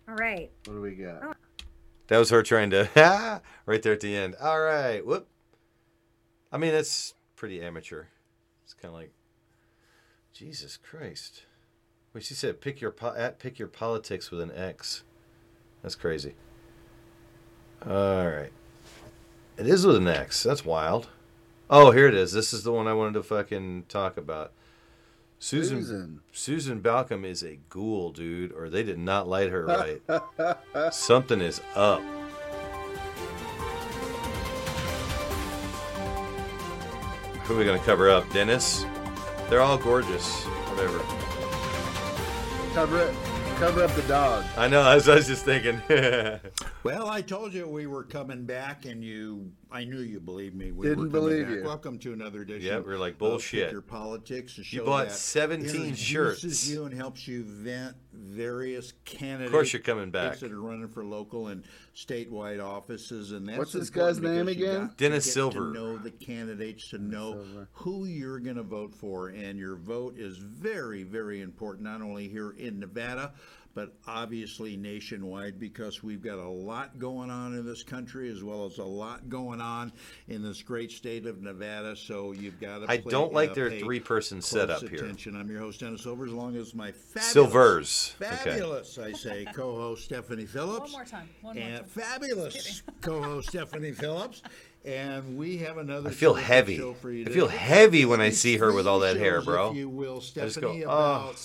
All 0.08 0.14
right. 0.16 0.50
What 0.66 0.74
do 0.74 0.80
we 0.80 0.94
got? 0.94 1.22
Oh. 1.24 1.32
That 2.08 2.18
was 2.18 2.30
her 2.30 2.42
trying 2.42 2.70
to 2.70 2.88
right 3.66 3.82
there 3.82 3.92
at 3.92 4.00
the 4.00 4.14
end. 4.14 4.36
All 4.40 4.60
right. 4.60 5.04
Whoop. 5.04 5.28
I 6.52 6.58
mean, 6.58 6.72
that's 6.72 7.14
pretty 7.34 7.60
amateur. 7.60 8.04
It's 8.64 8.74
kind 8.74 8.94
of 8.94 9.00
like 9.00 9.12
Jesus 10.32 10.76
Christ. 10.76 11.44
Wait, 12.12 12.24
she 12.24 12.34
said 12.34 12.60
pick 12.60 12.80
your 12.80 12.90
po- 12.90 13.14
at 13.16 13.38
pick 13.38 13.58
your 13.58 13.68
politics 13.68 14.30
with 14.30 14.40
an 14.40 14.52
X. 14.54 15.02
That's 15.82 15.94
crazy. 15.94 16.34
All 17.84 18.26
right. 18.26 18.52
It 19.58 19.66
is 19.66 19.86
with 19.86 19.96
an 19.96 20.08
X. 20.08 20.42
That's 20.42 20.64
wild. 20.64 21.08
Oh, 21.68 21.90
here 21.90 22.06
it 22.06 22.14
is. 22.14 22.32
This 22.32 22.52
is 22.52 22.62
the 22.62 22.72
one 22.72 22.86
I 22.86 22.92
wanted 22.92 23.14
to 23.14 23.22
fucking 23.22 23.84
talk 23.88 24.16
about. 24.16 24.52
Susan 25.38 25.80
Susan. 25.82 26.20
Susan 26.32 26.80
Baucum 26.80 27.24
is 27.24 27.42
a 27.42 27.58
ghoul, 27.68 28.10
dude, 28.10 28.52
or 28.52 28.70
they 28.70 28.82
did 28.82 28.98
not 28.98 29.28
light 29.28 29.50
her 29.50 29.66
right. 29.66 30.92
Something 30.94 31.40
is 31.40 31.60
up. 31.74 32.00
Who 37.44 37.54
are 37.54 37.58
we 37.58 37.64
gonna 37.64 37.78
cover 37.80 38.10
up? 38.10 38.28
Dennis? 38.32 38.84
They're 39.48 39.60
all 39.60 39.78
gorgeous. 39.78 40.44
Whatever. 40.44 40.98
Cover 42.74 43.02
it. 43.02 43.14
Cover 43.58 43.84
up 43.84 43.92
the 43.92 44.02
dog. 44.02 44.44
I 44.56 44.66
know. 44.68 44.80
I 44.82 44.96
was, 44.96 45.08
I 45.08 45.14
was 45.16 45.26
just 45.26 45.44
thinking. 45.44 45.80
Well, 46.82 47.08
I 47.08 47.20
told 47.20 47.52
you 47.52 47.66
we 47.66 47.88
were 47.88 48.04
coming 48.04 48.44
back, 48.44 48.84
and 48.84 49.02
you, 49.02 49.50
I 49.70 49.82
knew 49.84 49.98
you 49.98 50.20
believed 50.20 50.54
me. 50.54 50.70
We 50.70 50.86
Didn't 50.86 51.04
were 51.06 51.10
coming 51.10 51.28
believe 51.28 51.46
back. 51.46 51.56
you. 51.56 51.64
Welcome 51.64 51.98
to 51.98 52.12
another 52.12 52.42
edition. 52.42 52.66
Yeah, 52.68 52.78
we're 52.78 52.98
like, 52.98 53.14
of 53.14 53.18
"Bullshit." 53.18 53.72
Your 53.72 53.80
politics. 53.80 54.54
a 54.56 54.60
You 54.60 54.64
show 54.64 54.84
bought 54.86 55.08
that 55.08 55.12
17 55.14 55.68
introduces 55.74 55.98
shirts. 55.98 56.68
you 56.68 56.84
and 56.84 56.94
helps 56.94 57.26
you 57.26 57.42
vent 57.42 57.96
various 58.12 58.92
candidates. 59.04 59.48
Of 59.48 59.52
course 59.52 59.72
you're 59.72 59.82
coming 59.82 60.12
back. 60.12 60.38
that 60.38 60.52
are 60.52 60.60
running 60.60 60.86
for 60.88 61.04
local 61.04 61.48
and 61.48 61.64
statewide 61.96 62.64
offices, 62.64 63.32
and 63.32 63.48
that's 63.48 63.58
What's 63.58 63.72
this 63.72 63.88
important 63.88 64.22
guy's 64.22 64.22
name 64.36 64.46
because 64.46 64.60
you 64.60 64.66
again? 64.68 64.80
got 64.86 64.98
to 64.98 65.04
Dennis 65.04 65.24
get 65.24 65.32
Silver. 65.34 65.58
To 65.58 65.72
know 65.72 65.96
the 65.98 66.10
candidates, 66.12 66.88
to 66.90 66.98
know 66.98 67.32
Silver. 67.32 67.68
who 67.72 68.04
you're 68.04 68.38
going 68.38 68.56
to 68.56 68.62
vote 68.62 68.94
for, 68.94 69.28
and 69.30 69.58
your 69.58 69.74
vote 69.74 70.16
is 70.16 70.38
very, 70.38 71.02
very 71.02 71.40
important. 71.42 71.82
Not 71.84 72.02
only 72.02 72.28
here 72.28 72.52
in 72.52 72.78
Nevada 72.78 73.32
but 73.76 73.92
obviously 74.08 74.74
nationwide 74.74 75.60
because 75.60 76.02
we've 76.02 76.22
got 76.22 76.38
a 76.38 76.48
lot 76.48 76.98
going 76.98 77.30
on 77.30 77.52
in 77.52 77.66
this 77.66 77.82
country 77.82 78.30
as 78.30 78.42
well 78.42 78.64
as 78.64 78.78
a 78.78 78.84
lot 78.84 79.28
going 79.28 79.60
on 79.60 79.92
in 80.28 80.42
this 80.42 80.62
great 80.62 80.90
state 80.90 81.26
of 81.26 81.42
Nevada. 81.42 81.94
So 81.94 82.32
you've 82.32 82.58
got 82.58 82.78
to. 82.78 82.84
I 82.90 82.96
play, 82.96 83.10
don't 83.10 83.34
like 83.34 83.50
uh, 83.50 83.54
their 83.54 83.70
three-person 83.70 84.38
close 84.38 84.46
setup 84.46 84.80
here. 84.80 85.04
attention. 85.04 85.36
I'm 85.36 85.50
your 85.50 85.60
host 85.60 85.80
Dennis 85.80 86.02
Silver, 86.02 86.24
as 86.24 86.32
long 86.32 86.56
as 86.56 86.74
my 86.74 86.90
fabulous, 86.90 87.32
Silvers. 87.32 88.14
Okay. 88.20 88.34
fabulous, 88.34 88.98
I 88.98 89.12
say, 89.12 89.44
co-host 89.54 90.06
Stephanie 90.06 90.46
Phillips. 90.46 90.80
One 90.80 90.92
more 90.92 91.04
time. 91.04 91.28
One 91.42 91.56
more 91.56 91.68
time. 91.68 91.84
fabulous 91.84 92.82
co-host 93.02 93.50
Stephanie 93.50 93.92
Phillips. 93.92 94.42
And 94.86 95.36
we 95.36 95.58
have 95.58 95.76
another. 95.76 96.08
I 96.08 96.12
feel 96.12 96.32
terrific 96.32 96.46
heavy. 96.46 96.94
for 97.02 97.10
you 97.10 97.26
I 97.26 97.28
feel 97.28 97.48
heavy 97.48 98.06
when 98.06 98.22
I 98.22 98.30
see 98.30 98.56
her 98.56 98.72
with 98.72 98.86
all 98.86 99.00
that 99.00 99.18
hair, 99.18 99.42
bro. 99.42 99.72
If 99.72 99.76
you 99.76 99.90
will, 99.90 100.22
I 100.36 100.40
just 100.40 100.60
go, 100.62 100.70
oh. 100.70 100.82
about 100.82 101.38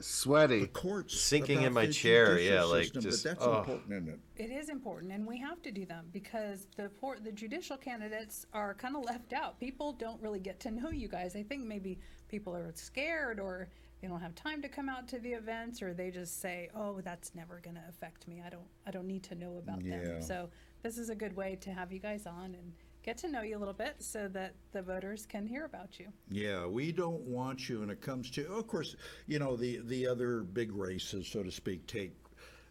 Sweaty. 0.00 0.66
courts 0.68 1.20
Sinking 1.20 1.62
in 1.62 1.72
my 1.72 1.86
chair, 1.86 2.36
judicial 2.36 2.54
yeah, 2.54 2.62
like, 2.62 2.84
system, 2.84 3.02
just- 3.02 3.24
but 3.24 3.30
that's 3.30 3.44
oh. 3.46 3.58
important, 3.58 3.92
isn't 3.92 4.08
it? 4.08 4.20
It 4.36 4.50
is 4.50 4.68
important, 4.68 5.12
and 5.12 5.26
we 5.26 5.38
have 5.38 5.60
to 5.62 5.70
do 5.72 5.84
them 5.86 6.06
because 6.12 6.66
the 6.76 6.88
por- 6.88 7.18
the 7.18 7.32
judicial 7.32 7.76
candidates 7.76 8.46
are 8.52 8.74
kind 8.74 8.96
of 8.96 9.04
left 9.04 9.32
out. 9.32 9.58
People 9.58 9.92
don't 9.92 10.20
really 10.22 10.40
get 10.40 10.60
to 10.60 10.70
know 10.70 10.90
you 10.90 11.08
guys. 11.08 11.34
I 11.36 11.42
think 11.42 11.64
maybe 11.64 11.98
people 12.28 12.54
are 12.54 12.70
scared 12.74 13.40
or 13.40 13.68
they 14.00 14.06
don't 14.06 14.20
have 14.20 14.34
time 14.36 14.62
to 14.62 14.68
come 14.68 14.88
out 14.88 15.08
to 15.08 15.18
the 15.18 15.32
events, 15.32 15.82
or 15.82 15.92
they 15.92 16.10
just 16.12 16.40
say, 16.40 16.70
"Oh, 16.74 17.00
that's 17.00 17.34
never 17.34 17.58
going 17.60 17.74
to 17.76 17.82
affect 17.88 18.28
me. 18.28 18.40
I 18.44 18.48
don't 18.48 18.68
I 18.86 18.90
don't 18.92 19.06
need 19.08 19.24
to 19.24 19.34
know 19.34 19.56
about 19.58 19.84
Yeah. 19.84 19.98
them." 20.04 20.22
So 20.22 20.50
this 20.82 20.98
is 20.98 21.10
a 21.10 21.16
good 21.16 21.34
way 21.34 21.56
to 21.62 21.72
have 21.72 21.92
you 21.92 21.98
guys 21.98 22.24
on 22.26 22.54
and 22.54 22.72
get 23.08 23.16
to 23.16 23.28
know 23.28 23.40
you 23.40 23.56
a 23.56 23.58
little 23.58 23.72
bit 23.72 23.94
so 24.00 24.28
that 24.28 24.52
the 24.72 24.82
voters 24.82 25.24
can 25.24 25.46
hear 25.46 25.64
about 25.64 25.98
you. 25.98 26.08
Yeah, 26.30 26.66
we 26.66 26.92
don't 26.92 27.22
want 27.22 27.66
you 27.66 27.80
when 27.80 27.88
it 27.88 28.02
comes 28.02 28.30
to, 28.32 28.46
of 28.52 28.66
course, 28.66 28.96
you 29.26 29.38
know, 29.38 29.56
the, 29.56 29.80
the 29.86 30.06
other 30.06 30.40
big 30.40 30.76
races, 30.76 31.26
so 31.26 31.42
to 31.42 31.50
speak, 31.50 31.86
take, 31.86 32.12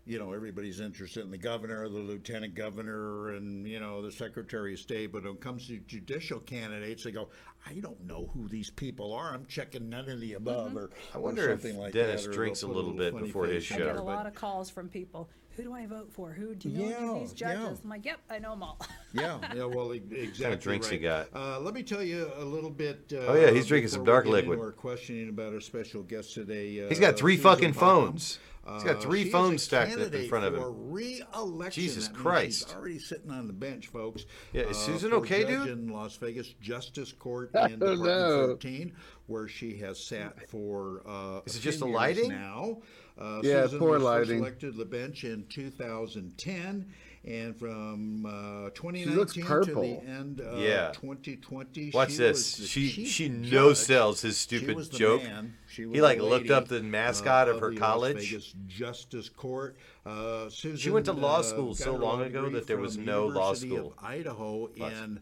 you 0.05 0.19
know, 0.19 0.33
everybody's 0.33 0.79
interested 0.79 1.23
in 1.23 1.31
the 1.31 1.39
governor, 1.39 1.89
the 1.89 1.97
lieutenant 1.97 2.53
governor, 2.53 3.29
and, 3.29 3.67
you 3.67 3.79
know, 3.79 4.03
the 4.03 4.11
secretary 4.11 4.73
of 4.73 4.79
state. 4.79 5.11
But 5.11 5.23
when 5.23 5.33
it 5.33 5.41
comes 5.41 5.65
to 5.69 5.79
judicial 5.79 6.39
candidates, 6.39 7.03
they 7.03 7.11
go, 7.11 7.29
I 7.65 7.73
don't 7.79 8.05
know 8.05 8.29
who 8.31 8.47
these 8.47 8.69
people 8.69 9.13
are. 9.13 9.33
I'm 9.33 9.47
checking 9.47 9.89
none 9.89 10.07
of 10.07 10.21
the 10.21 10.33
above 10.33 10.67
mm-hmm. 10.67 10.77
or, 10.77 10.91
I 11.15 11.17
or 11.17 11.21
wonder 11.21 11.49
if 11.49 11.63
like 11.63 11.93
Dennis 11.93 12.25
that. 12.25 12.33
drinks 12.33 12.61
they'll 12.61 12.69
a 12.69 12.73
little 12.73 12.93
bit 12.93 13.17
before 13.17 13.47
his 13.47 13.65
face 13.65 13.75
I 13.75 13.85
get 13.85 13.95
a 13.95 14.03
lot 14.03 14.27
of 14.27 14.35
calls 14.35 14.69
from 14.69 14.87
people 14.87 15.29
who 15.57 15.63
do 15.63 15.73
I 15.73 15.85
vote 15.87 16.13
for? 16.13 16.31
Who 16.31 16.55
do 16.55 16.69
you 16.69 16.77
know 16.77 16.85
any 16.85 16.93
of 16.93 17.01
Yeah, 17.15 17.19
these 17.19 17.33
judges? 17.33 17.59
yeah. 17.61 17.75
I'm 17.83 17.89
like, 17.89 18.05
yep, 18.05 18.19
I 18.29 18.39
know 18.39 18.51
them 18.51 18.63
all. 18.63 18.79
Yeah, 19.13 19.39
yeah, 19.55 19.63
well, 19.65 19.93
e- 19.95 20.03
exactly. 20.11 20.57
drinks 20.57 20.89
he 20.89 21.05
right. 21.07 21.25
Uh, 21.33 21.59
let 21.59 21.73
me 21.73 21.81
tell 21.81 22.03
you 22.03 22.29
a 22.37 22.45
little 22.45 22.69
bit. 22.69 23.11
Uh, 23.11 23.17
Oh, 23.27 23.35
yeah, 23.35 23.49
he's 23.51 23.65
drinking 23.65 23.89
some 23.89 24.03
before 24.03 24.21
we 24.21 24.23
dark 24.23 24.25
get 24.25 24.33
into 24.35 24.49
liquid. 24.51 24.59
Our 24.59 24.71
questioning 24.73 25.29
about 25.29 25.53
our 25.53 25.59
special 25.61 26.03
guest 26.03 26.33
today. 26.35 26.83
Uh, 26.85 26.89
He's 26.89 26.99
got 26.99 27.17
three 27.17 27.35
Susan 27.37 27.49
fucking 27.51 27.73
Baucum. 27.73 27.79
phones. 27.79 28.39
He's 28.73 28.83
got 28.83 28.97
Uh, 28.97 28.99
three 28.99 29.21
she 29.21 29.27
is 29.29 29.31
phones 29.31 29.61
a 29.61 29.65
stacked 29.65 29.91
up 29.93 29.97
in 29.97 30.03
candidate 30.03 30.29
front 30.29 30.45
of 30.45 30.53
him. 30.53 30.59
for 30.59 30.71
Re-election. 30.71 31.81
Jesus 31.83 32.07
That 32.07 32.13
means 32.13 32.21
Christ. 32.21 32.67
She's 32.67 32.75
already 32.75 32.99
sitting 32.99 33.31
on 33.31 33.47
the 33.47 33.53
bench, 33.53 33.87
folks. 33.87 34.25
Yeah, 34.53 34.63
is 34.63 34.77
uh, 34.77 34.79
Susan 34.81 35.09
for 35.11 35.15
okay, 35.17 35.41
judge 35.43 35.51
dude? 35.67 35.67
In 35.69 35.87
Las 35.87 36.17
Vegas 36.17 36.49
Justice 36.61 37.13
Court 37.13 37.49
in 37.55 37.61
don't 37.61 37.79
Department 37.79 38.03
know. 38.03 38.47
13, 38.49 38.93
where 39.27 39.47
she 39.47 39.77
has 39.77 40.03
sat 40.03 40.49
for. 40.49 41.01
Uh, 41.07 41.39
Is 41.45 41.55
it 41.55 41.61
just 41.61 41.77
few 41.79 41.85
the 41.87 41.91
years 41.91 41.95
lighting? 41.95 42.29
Now, 42.29 42.79
uh, 43.19 43.41
Yeah, 43.43 43.63
Susan 43.63 43.79
poor 43.79 43.89
was 43.99 44.03
first 44.03 44.05
lighting. 44.29 44.39
elected 44.39 44.71
to 44.73 44.77
the 44.77 44.85
bench 44.85 45.23
in 45.23 45.45
2010, 45.47 46.93
and 47.25 47.55
from 47.57 48.25
uh, 48.25 48.69
2019 48.73 49.43
to 49.43 49.75
the 49.75 50.01
end 50.07 50.39
of 50.41 50.59
Yeah. 50.59 50.91
2020. 50.93 51.91
Watch 51.93 52.11
she 52.11 52.17
this. 52.17 52.37
was 52.37 52.57
the 52.57 52.67
She 52.67 52.89
chief 52.91 53.07
she 53.09 53.29
judge. 53.29 53.51
no 53.51 53.73
sells 53.73 54.21
his 54.21 54.37
She 54.37 54.43
stupid 54.43 54.75
was 54.75 54.89
the 54.89 54.97
joke. 54.97 55.23
man. 55.23 55.53
She 55.67 55.81
He 55.83 56.01
like 56.01 56.19
the 56.19 56.23
looked 56.25 56.49
up 56.51 56.67
the 56.67 56.81
mascot 56.83 57.47
uh, 57.49 57.51
of 57.55 57.59
her 57.61 57.71
the 57.71 57.77
college. 57.77 58.15
Las 58.15 58.25
Vegas 58.25 58.53
Justice 58.67 59.29
Court. 59.29 59.75
Uh, 60.05 60.49
Susan, 60.49 60.77
She 60.77 60.89
went 60.89 61.05
to 61.07 61.13
law 61.13 61.39
uh, 61.39 61.43
school 61.43 61.67
got 61.69 61.77
so 61.77 61.95
long 61.95 62.21
ago 62.21 62.49
that 62.49 62.65
there 62.67 62.77
was 62.77 62.95
from 62.95 63.05
no 63.05 63.25
law 63.25 63.51
University 63.53 63.75
of 63.75 63.77
school. 63.79 63.93
Idaho 64.01 64.69
Watch. 64.77 64.91
in 64.93 65.19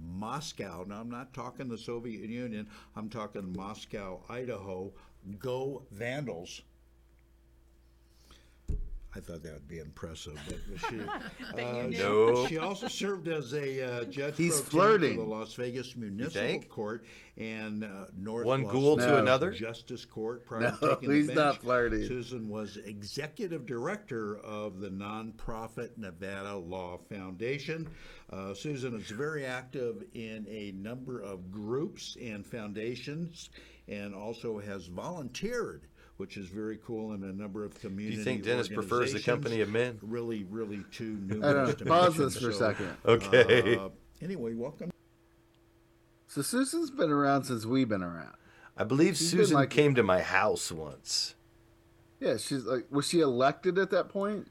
Moscow. 0.00 0.84
Now 0.86 1.00
I'm 1.00 1.10
not 1.10 1.34
talking 1.34 1.68
the 1.68 1.78
Soviet 1.78 2.28
Union. 2.28 2.68
I'm 2.94 3.08
talking 3.08 3.52
Moscow, 3.56 4.20
Idaho. 4.28 4.92
Go 5.40 5.82
Vandals. 5.90 6.62
I 9.18 9.20
thought 9.20 9.42
that 9.42 9.52
would 9.52 9.66
be 9.66 9.80
impressive, 9.80 10.38
but 10.46 10.88
she, 10.88 11.00
uh. 11.60 11.86
No. 11.88 12.46
she 12.46 12.56
also 12.58 12.86
served 12.86 13.26
as 13.26 13.52
a 13.52 13.82
uh, 13.82 14.04
judge 14.04 14.36
He's 14.36 14.60
flirting. 14.60 15.16
for 15.16 15.24
the 15.24 15.28
Las 15.28 15.54
Vegas 15.54 15.96
Municipal? 15.96 16.60
Court 16.68 17.04
and 17.36 17.82
uh, 17.82 18.06
North 18.16 18.46
One 18.46 18.62
Las 18.62 18.72
ghoul 18.72 18.96
to 18.98 19.18
another? 19.18 19.50
Justice 19.50 20.04
Court. 20.04 20.46
Prior 20.46 20.76
No, 20.80 20.94
to 20.94 21.10
he's 21.10 21.26
bench, 21.26 21.36
not 21.36 21.56
flirting. 21.62 22.06
Susan 22.06 22.48
was 22.48 22.76
executive 22.76 23.66
director 23.66 24.38
of 24.38 24.78
the 24.78 24.88
nonprofit 24.90 25.90
Nevada 25.98 26.54
Law 26.56 26.98
Foundation. 27.10 27.88
Uh, 28.30 28.54
Susan 28.54 28.94
is 28.94 29.10
very 29.10 29.44
active 29.44 30.04
in 30.14 30.46
a 30.48 30.70
number 30.76 31.20
of 31.22 31.50
groups 31.50 32.16
and 32.22 32.46
foundations, 32.46 33.50
and 33.88 34.14
also 34.14 34.60
has 34.60 34.86
volunteered. 34.86 35.88
Which 36.18 36.36
is 36.36 36.48
very 36.48 36.78
cool 36.84 37.12
in 37.14 37.22
a 37.22 37.32
number 37.32 37.64
of 37.64 37.78
communities. 37.80 38.10
Do 38.16 38.18
you 38.18 38.24
think 38.24 38.42
Dennis 38.44 38.66
prefers 38.68 39.12
the 39.12 39.20
company 39.20 39.60
of 39.60 39.68
men? 39.70 39.98
Really, 40.02 40.44
really 40.50 40.84
too 40.90 41.16
I 41.26 41.30
don't 41.30 41.40
numerous 41.40 41.68
know. 41.68 41.74
to 41.76 41.84
Pause 41.84 42.18
mention, 42.18 42.24
this 42.24 42.42
for 42.42 42.50
a 42.50 42.54
second. 42.54 42.96
Okay. 43.06 43.76
uh, 43.76 43.88
anyway, 44.20 44.54
welcome. 44.54 44.90
So 46.26 46.42
Susan's 46.42 46.90
been 46.90 47.10
around 47.10 47.44
since 47.44 47.64
we've 47.64 47.88
been 47.88 48.02
around. 48.02 48.34
I 48.76 48.84
believe 48.84 49.16
She's 49.16 49.30
Susan 49.30 49.54
like- 49.56 49.70
came 49.70 49.94
to 49.94 50.02
my 50.02 50.20
house 50.20 50.70
once. 50.72 51.34
Yeah, 52.20 52.36
she's 52.36 52.64
like, 52.64 52.86
was 52.90 53.06
she 53.06 53.20
elected 53.20 53.78
at 53.78 53.90
that 53.90 54.08
point? 54.08 54.48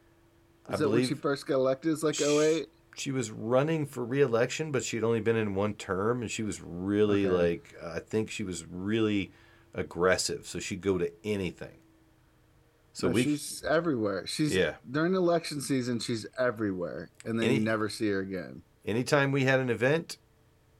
I 0.69 0.73
Is 0.75 0.79
that 0.79 0.89
when 0.89 1.05
she 1.05 1.15
first 1.15 1.45
got 1.47 1.55
elected? 1.55 1.91
It's 1.91 2.01
like 2.03 2.19
08? 2.21 2.67
She 2.95 3.11
was 3.11 3.29
running 3.29 3.85
for 3.85 4.05
re-election, 4.05 4.71
but 4.71 4.83
she'd 4.85 5.03
only 5.03 5.19
been 5.19 5.35
in 5.35 5.53
one 5.53 5.73
term, 5.73 6.21
and 6.21 6.31
she 6.31 6.43
was 6.43 6.61
really 6.61 7.27
Okay. 7.27 7.35
like 7.53 7.75
I 7.85 7.99
think 7.99 8.29
she 8.31 8.43
was 8.43 8.65
really 8.65 9.31
aggressive, 9.77 10.45
so 10.45 10.59
she'd 10.59 10.81
go 10.81 10.97
to 10.97 11.09
anything. 11.23 11.77
So 12.93 13.07
No, 13.07 13.13
we 13.13 13.23
she's 13.23 13.63
everywhere. 13.63 14.25
She's 14.27 14.55
Yeah. 14.55 14.75
during 14.89 15.13
election 15.13 15.61
season. 15.61 15.99
She's 15.99 16.25
everywhere, 16.37 17.09
and 17.23 17.39
then 17.39 17.45
Any- 17.45 17.59
you 17.59 17.63
never 17.63 17.87
see 17.89 18.09
her 18.09 18.19
again. 18.19 18.63
anytime 18.85 19.31
we 19.31 19.43
had 19.43 19.59
an 19.59 19.69
event, 19.69 20.17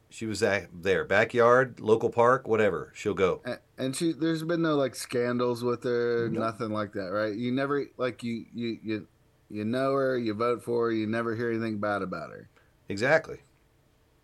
she 0.10 0.26
was 0.26 0.42
at, 0.42 0.70
there, 0.74 1.04
backyard, 1.06 1.80
local 1.80 2.10
park, 2.10 2.48
whatever. 2.48 2.92
She'll 2.96 3.14
go. 3.14 3.42
And, 3.46 3.60
and 3.78 3.96
she, 3.96 4.14
there's 4.14 4.42
been 4.44 4.62
no 4.62 4.76
like 4.76 4.96
scandals 4.96 5.64
with 5.64 5.84
her, 5.84 6.28
Nope. 6.30 6.40
nothing 6.40 6.70
like 6.72 6.94
that, 6.94 7.12
right? 7.12 7.36
You 7.36 7.52
never 7.52 7.86
like 7.98 8.24
you 8.24 8.46
you 8.54 8.80
you 8.84 9.08
you 9.50 9.64
know 9.66 9.94
her, 9.94 10.18
you 10.18 10.34
vote 10.34 10.64
for 10.64 10.86
her, 10.88 10.92
you 10.92 11.06
never 11.08 11.36
hear 11.36 11.50
anything 11.52 11.78
bad 11.80 12.02
about 12.02 12.32
her. 12.32 12.50
Exactly. 12.90 13.42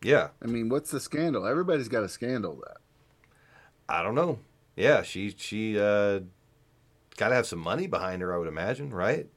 Yeah, 0.01 0.29
I 0.41 0.47
mean, 0.47 0.67
what's 0.69 0.89
the 0.91 0.99
scandal? 0.99 1.45
Everybody's 1.45 1.87
got 1.89 2.03
a 2.03 2.09
scandal. 2.09 2.55
That 2.65 2.77
I 3.87 4.01
don't 4.01 4.15
know. 4.15 4.39
Yeah, 4.75 5.03
she 5.03 5.33
she 5.37 5.79
uh, 5.79 6.21
got 7.17 7.29
to 7.29 7.35
have 7.35 7.45
some 7.45 7.59
money 7.59 7.87
behind 7.87 8.21
her, 8.21 8.33
I 8.33 8.37
would 8.37 8.47
imagine, 8.47 8.91
right? 8.93 9.27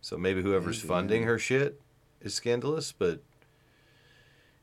So 0.00 0.16
maybe 0.16 0.42
whoever's 0.42 0.78
Maybe, 0.78 0.88
funding 0.88 1.20
yeah. 1.22 1.28
her 1.28 1.38
shit 1.38 1.80
is 2.20 2.34
scandalous, 2.34 2.92
but 2.92 3.22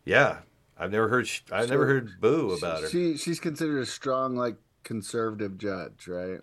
yeah, 0.05 0.39
I've 0.77 0.91
never 0.91 1.07
heard 1.09 1.27
sh- 1.27 1.41
I've 1.51 1.69
never 1.69 1.85
heard 1.85 2.19
boo 2.19 2.51
about 2.51 2.81
her. 2.81 2.89
She 2.89 3.17
she's 3.17 3.39
considered 3.39 3.79
a 3.79 3.85
strong 3.85 4.35
like 4.35 4.57
conservative 4.83 5.57
judge, 5.57 6.07
right? 6.07 6.39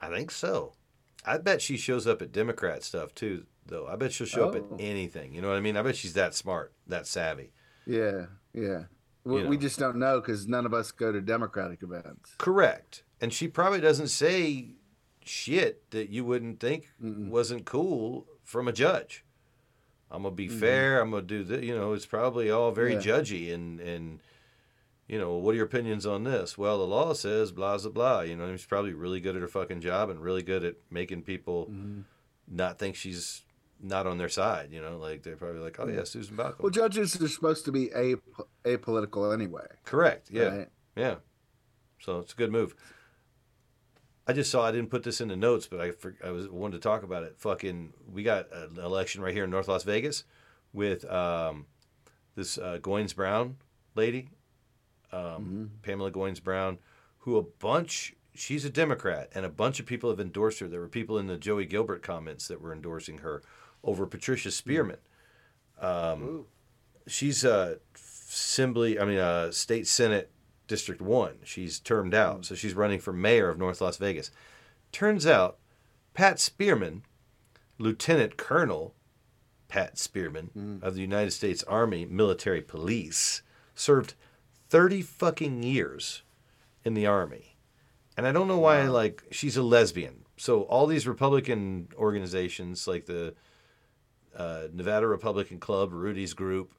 I 0.00 0.08
think 0.10 0.30
so. 0.30 0.74
I 1.24 1.38
bet 1.38 1.62
she 1.62 1.76
shows 1.76 2.06
up 2.06 2.20
at 2.20 2.32
Democrat 2.32 2.82
stuff 2.84 3.14
too, 3.14 3.46
though. 3.66 3.86
I 3.86 3.96
bet 3.96 4.12
she'll 4.12 4.26
show 4.26 4.48
up 4.48 4.54
at 4.54 4.62
Oh. 4.70 4.76
anything. 4.78 5.32
You 5.34 5.40
know 5.40 5.48
what 5.48 5.56
I 5.56 5.60
mean? 5.60 5.76
I 5.76 5.82
bet 5.82 5.96
she's 5.96 6.12
that 6.14 6.34
smart, 6.34 6.72
that 6.86 7.06
savvy. 7.06 7.52
Yeah, 7.86 8.26
yeah. 8.52 8.84
We, 9.24 9.40
You 9.40 9.48
we 9.48 9.56
just 9.56 9.78
don't 9.78 9.96
know 9.96 10.20
because 10.20 10.46
none 10.46 10.66
of 10.66 10.74
us 10.74 10.92
go 10.92 11.12
to 11.12 11.20
Democratic 11.20 11.82
events. 11.82 12.34
Correct. 12.38 13.04
And 13.20 13.32
she 13.32 13.48
probably 13.48 13.80
doesn't 13.80 14.08
say 14.08 14.74
shit 15.24 15.90
that 15.90 16.10
you 16.10 16.24
wouldn't 16.24 16.60
think 16.60 16.88
wasn't 17.00 17.64
cool 17.64 18.26
from 18.42 18.68
a 18.68 18.72
judge. 18.72 19.24
I'm 20.10 20.22
gonna 20.22 20.34
be 20.34 20.48
mm-hmm. 20.48 20.60
fair. 20.60 21.00
I'm 21.00 21.10
gonna 21.10 21.22
do 21.22 21.42
that. 21.44 21.64
You 21.64 21.74
know, 21.74 21.92
it's 21.92 22.06
probably 22.06 22.50
all 22.50 22.70
very 22.70 22.94
Yeah. 22.94 23.00
judgy 23.00 23.52
and 23.52 23.80
and 23.80 24.20
you 25.06 25.18
know, 25.18 25.34
what 25.34 25.52
are 25.52 25.56
your 25.56 25.66
opinions 25.66 26.06
on 26.06 26.24
this? 26.24 26.56
Well, 26.56 26.78
the 26.78 26.86
law 26.86 27.12
says 27.14 27.52
blah 27.52 27.78
blah 27.78 27.90
blah. 27.90 28.20
You 28.20 28.36
know, 28.36 28.50
she's 28.52 28.66
probably 28.66 28.92
really 28.92 29.20
good 29.20 29.36
at 29.36 29.42
her 29.42 29.48
fucking 29.48 29.80
job 29.80 30.10
and 30.10 30.20
really 30.20 30.42
good 30.42 30.64
at 30.64 30.76
making 30.90 31.22
people 31.22 31.66
mm-hmm. 31.66 32.02
not 32.48 32.78
think 32.78 32.94
she's 32.94 33.43
not 33.84 34.06
on 34.06 34.18
their 34.18 34.28
side. 34.28 34.72
You 34.72 34.80
know, 34.80 34.96
like 34.96 35.22
they're 35.22 35.36
probably 35.36 35.60
like, 35.60 35.78
oh 35.78 35.86
yeah, 35.88 36.04
Susan 36.04 36.36
Baucum. 36.36 36.60
Well, 36.60 36.70
judges 36.70 37.20
are 37.20 37.28
supposed 37.28 37.64
to 37.66 37.72
be 37.72 37.90
a 37.94 38.16
apolitical 38.64 39.32
anyway. 39.32 39.66
Correct. 39.84 40.30
Yeah. 40.30 40.56
Right. 40.56 40.68
Yeah. 40.96 41.14
So 42.00 42.18
it's 42.18 42.32
a 42.32 42.36
good 42.36 42.50
move. 42.50 42.74
I 44.26 44.32
just 44.32 44.50
saw 44.50 44.64
I 44.66 44.72
didn't 44.72 44.90
put 44.90 45.02
this 45.02 45.20
in 45.20 45.28
the 45.28 45.36
notes, 45.36 45.66
but 45.66 45.80
I 45.80 45.90
for, 45.90 46.16
I 46.24 46.30
was 46.30 46.48
wanted 46.48 46.76
to 46.76 46.88
talk 46.88 47.02
about 47.02 47.24
it. 47.24 47.36
Fucking, 47.38 47.92
we 48.10 48.22
got 48.22 48.46
an 48.52 48.78
election 48.82 49.22
right 49.22 49.34
here 49.34 49.44
in 49.44 49.50
North 49.50 49.68
Las 49.68 49.84
Vegas 49.84 50.24
with 50.72 51.04
um, 51.10 51.66
this 52.34 52.56
uh, 52.56 52.78
Goynes 52.80 53.14
Brown 53.14 53.56
lady, 53.94 54.30
um, 55.12 55.72
Pamela 55.82 56.10
Goynes 56.10 56.42
Brown, 56.42 56.78
who 57.18 57.36
a 57.36 57.42
bunch. 57.42 58.14
She's 58.36 58.64
a 58.64 58.70
Democrat, 58.70 59.30
and 59.32 59.44
a 59.44 59.48
bunch 59.48 59.78
of 59.78 59.86
people 59.86 60.10
have 60.10 60.18
endorsed 60.18 60.58
her. 60.58 60.66
There 60.66 60.80
were 60.80 60.88
people 60.88 61.18
in 61.18 61.28
the 61.28 61.36
Joey 61.36 61.66
Gilbert 61.66 62.02
comments 62.02 62.48
that 62.48 62.60
were 62.60 62.72
endorsing 62.72 63.18
her 63.18 63.42
over 63.84 64.06
Patricia 64.06 64.50
Spearman. 64.50 64.98
Um, 65.80 66.46
she's 67.06 67.44
uh, 67.44 67.76
assembly, 67.94 68.98
I 68.98 69.04
mean, 69.04 69.18
uh, 69.18 69.52
state 69.52 69.86
senate 69.86 70.30
district 70.66 71.02
one. 71.02 71.38
She's 71.44 71.78
termed 71.78 72.14
out, 72.14 72.44
so 72.44 72.54
she's 72.54 72.74
running 72.74 72.98
for 72.98 73.12
mayor 73.12 73.48
of 73.50 73.58
North 73.58 73.80
Las 73.80 73.98
Vegas. 73.98 74.30
Turns 74.92 75.26
out, 75.26 75.58
Pat 76.14 76.40
Spearman, 76.40 77.02
Lieutenant 77.78 78.36
Colonel 78.36 78.94
Pat 79.68 79.98
Spearman 79.98 80.80
of 80.82 80.94
the 80.94 81.00
United 81.00 81.32
States 81.32 81.64
Army 81.64 82.06
Military 82.06 82.60
Police, 82.60 83.42
served 83.74 84.14
thirty 84.68 85.02
fucking 85.02 85.64
years 85.64 86.22
in 86.84 86.94
the 86.94 87.06
army, 87.06 87.56
and 88.16 88.26
I 88.26 88.32
don't 88.32 88.46
know 88.46 88.58
why. 88.58 88.86
Like, 88.86 89.24
she's 89.32 89.56
a 89.56 89.62
lesbian, 89.64 90.26
so 90.36 90.62
all 90.62 90.86
these 90.86 91.08
Republican 91.08 91.88
organizations, 91.96 92.86
like 92.86 93.06
the 93.06 93.34
uh, 94.36 94.68
Nevada 94.72 95.06
Republican 95.06 95.58
Club, 95.60 95.92
Rudy's 95.92 96.34
Group, 96.34 96.74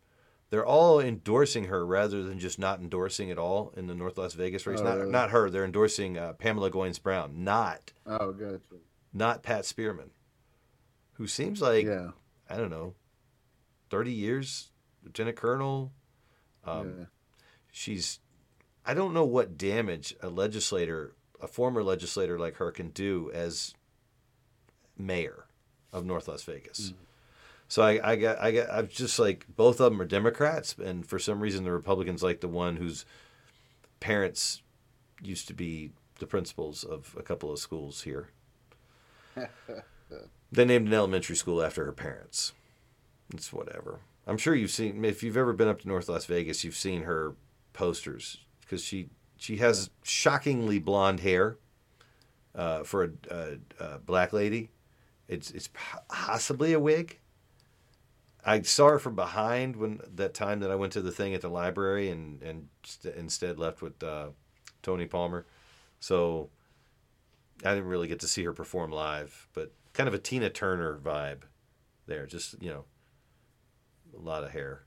they're 0.49 0.65
all 0.65 0.99
endorsing 0.99 1.65
her 1.65 1.85
rather 1.85 2.23
than 2.23 2.37
just 2.39 2.59
not 2.59 2.79
endorsing 2.79 3.31
at 3.31 3.37
all 3.37 3.73
in 3.75 3.87
the 3.87 3.95
North 3.95 4.17
Las 4.17 4.33
Vegas 4.33 4.65
race. 4.67 4.79
Oh, 4.79 4.83
not 4.83 4.97
really? 4.97 5.11
not 5.11 5.31
her. 5.31 5.49
They're 5.49 5.65
endorsing 5.65 6.17
uh, 6.17 6.33
Pamela 6.33 6.69
Goynes 6.71 7.01
Brown, 7.01 7.43
not 7.43 7.91
Oh, 8.05 8.31
good. 8.31 8.61
not 9.13 9.41
Pat 9.43 9.65
Spearman, 9.65 10.11
who 11.13 11.27
seems 11.27 11.61
like 11.61 11.85
Yeah. 11.85 12.11
I 12.49 12.57
don't 12.57 12.69
know, 12.69 12.93
thirty 13.89 14.11
years, 14.11 14.71
lieutenant 15.03 15.35
colonel. 15.37 15.91
Um, 16.63 16.93
Yeah. 16.99 17.05
She's, 17.71 18.19
I 18.85 18.93
don't 18.93 19.13
know 19.13 19.25
what 19.25 19.57
damage 19.57 20.15
a 20.21 20.29
legislator, 20.29 21.15
a 21.41 21.47
former 21.47 21.83
legislator 21.83 22.37
like 22.39 22.55
her, 22.57 22.71
can 22.71 22.89
do 22.89 23.29
as 23.33 23.73
mayor 24.97 25.45
of 25.91 26.05
North 26.05 26.27
Las 26.27 26.43
Vegas. 26.43 26.93
So 27.75 27.81
I, 27.81 28.11
I 28.11 28.15
got, 28.15 28.39
I 28.39 28.51
got, 28.51 28.71
I'm 28.71 28.87
just 28.87 29.19
like 29.19 29.45
both 29.53 29.81
of 29.81 29.91
them 29.91 30.01
are 30.01 30.05
Democrats, 30.05 30.77
and 30.81 31.05
for 31.05 31.19
some 31.19 31.41
reason 31.41 31.65
the 31.65 31.73
Republicans 31.73 32.23
like 32.23 32.39
the 32.39 32.47
one 32.47 32.77
whose 32.77 33.05
parents 33.99 34.61
used 35.21 35.49
to 35.49 35.53
be 35.53 35.91
the 36.19 36.25
principals 36.25 36.85
of 36.85 37.13
a 37.19 37.21
couple 37.21 37.51
of 37.51 37.59
schools 37.59 38.03
here. 38.03 38.29
They 40.51 40.63
named 40.63 40.87
an 40.87 40.93
elementary 40.93 41.35
school 41.35 41.61
after 41.61 41.83
her 41.83 41.91
parents. 41.91 42.53
It's 43.33 43.51
whatever. 43.51 43.99
I'm 44.25 44.37
sure 44.37 44.55
you've 44.55 44.71
seen 44.71 45.03
if 45.03 45.21
you've 45.21 45.35
ever 45.35 45.51
been 45.51 45.67
up 45.67 45.81
to 45.81 45.87
North 45.89 46.07
Las 46.07 46.23
Vegas, 46.23 46.63
you've 46.63 46.77
seen 46.77 47.01
her 47.01 47.35
posters 47.73 48.37
because 48.61 48.85
she 48.85 49.09
she 49.35 49.57
has 49.57 49.89
shockingly 50.01 50.79
blonde 50.79 51.19
hair 51.19 51.57
uh, 52.53 52.83
for 52.83 53.03
a, 53.03 53.09
a, 53.29 53.57
a 53.83 53.97
black 53.97 54.31
lady. 54.31 54.69
It's 55.27 55.51
it's 55.51 55.69
possibly 56.07 56.71
a 56.71 56.79
wig. 56.79 57.19
I 58.45 58.61
saw 58.61 58.89
her 58.89 58.99
from 58.99 59.15
behind 59.15 59.75
when 59.75 59.99
that 60.13 60.35
time 60.35 60.59
that 60.59 60.69
I 60.69 60.75
went 60.75 60.93
to 60.93 61.01
the 61.01 61.11
thing 61.11 61.33
at 61.33 61.41
the 61.41 61.49
library 61.49 62.09
and 62.09 62.41
and 62.43 62.67
st- 62.83 63.15
instead 63.15 63.57
left 63.57 63.81
with 63.81 64.01
uh, 64.03 64.29
Tony 64.83 65.07
Palmer. 65.07 65.47
So 65.99 66.49
I 67.63 67.73
didn't 67.73 67.89
really 67.89 68.07
get 68.07 68.19
to 68.19 68.27
see 68.27 68.43
her 68.43 68.53
perform 68.53 68.91
live, 68.91 69.47
but 69.53 69.71
kind 69.93 70.07
of 70.07 70.13
a 70.13 70.19
Tina 70.19 70.49
Turner 70.49 70.99
vibe 71.03 71.41
there. 72.05 72.27
Just 72.27 72.61
you 72.61 72.69
know, 72.69 72.85
a 74.15 74.21
lot 74.21 74.43
of 74.43 74.51
hair. 74.51 74.83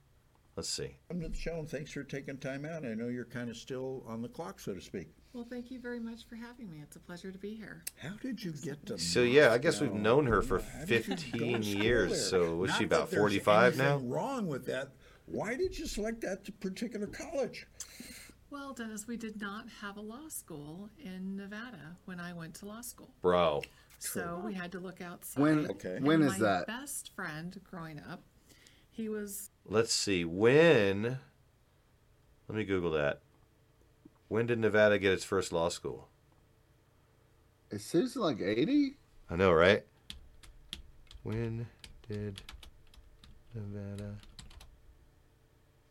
Let's 0.55 0.69
see. 0.69 0.97
To 1.11 1.15
the 1.17 1.67
thanks 1.69 1.93
for 1.93 2.03
taking 2.03 2.39
time 2.39 2.65
out. 2.65 2.85
I 2.85 2.95
know 2.95 3.09
you're 3.09 3.25
kind 3.25 3.49
of 3.49 3.57
still 3.57 4.05
on 4.07 4.23
the 4.23 4.29
clock, 4.29 4.61
so 4.61 4.75
to 4.75 4.81
speak. 4.81 5.09
Well, 5.33 5.47
thank 5.49 5.71
you 5.71 5.79
very 5.79 6.01
much 6.01 6.27
for 6.27 6.37
having 6.37 6.71
me. 6.71 6.79
It's 6.83 6.97
a 6.97 7.01
pleasure 7.01 7.31
to 7.31 7.39
be 7.39 7.55
here. 7.55 7.85
How 8.03 8.15
did 8.23 8.43
you 8.43 8.53
get 8.53 8.85
to? 8.87 8.99
So 8.99 9.23
yeah, 9.23 9.53
I 9.53 9.59
guess 9.59 9.81
we've 9.81 9.91
Moscow? 9.91 10.03
known 10.03 10.27
her 10.27 10.43
for 10.43 10.61
How 10.61 10.85
did 10.85 10.91
you 10.91 10.97
go 11.11 11.17
to 11.17 11.23
15 11.23 11.63
school 11.63 11.83
years. 11.85 12.11
there? 12.11 12.19
So 12.19 12.57
was 12.57 12.71
she 12.73 12.85
Not 12.85 12.93
about 12.99 13.11
there's 13.11 13.21
45 13.21 13.77
now? 13.77 13.91
anything 13.93 14.11
Wrong 14.11 14.47
with 14.49 14.67
that? 14.67 14.89
Why 15.27 15.55
did 15.57 15.79
you 15.79 15.87
select 15.87 16.23
that 16.23 16.49
particular 16.61 17.07
college? 17.07 17.67
Well, 18.51 18.73
Dennis, 18.73 19.07
we 19.07 19.19
did 19.19 19.39
not 19.41 19.67
have 19.83 19.99
a 19.99 20.01
law 20.01 20.29
school 20.29 20.89
in 20.99 21.37
Nevada 21.37 21.99
when 22.07 22.19
I 22.19 22.33
went 22.33 22.55
to 22.57 22.67
law 22.67 22.81
school. 22.81 23.11
Bro. 23.21 23.63
So 23.99 24.41
we 24.45 24.55
had 24.55 24.73
to 24.73 24.81
look 24.81 25.03
outside. 25.03 25.43
When- 25.43 25.71
Okay. 25.71 25.97
And 25.97 26.07
when 26.07 26.23
is 26.23 26.33
my 26.33 26.39
that? 26.39 26.67
best 26.67 27.15
friend 27.15 27.61
growing 27.71 28.01
up, 28.01 28.23
he 28.91 29.09
was 29.11 29.51
Let's 29.67 29.93
see. 29.93 30.25
When? 30.25 31.19
Let 32.49 32.57
me 32.57 32.65
Google 32.65 32.93
that. 32.93 33.21
When 34.29 34.47
did 34.47 34.59
Nevada 34.59 34.99
get 34.99 35.13
its 35.13 35.25
first 35.25 35.53
law 35.53 35.69
school? 35.71 36.09
It 37.71 37.81
seems 37.81 38.17
like 38.17 38.41
80? 38.41 38.97
I 39.31 39.37
know, 39.37 39.53
right? 39.53 39.85
When 41.23 41.67
did 42.09 42.41
Nevada 43.55 44.15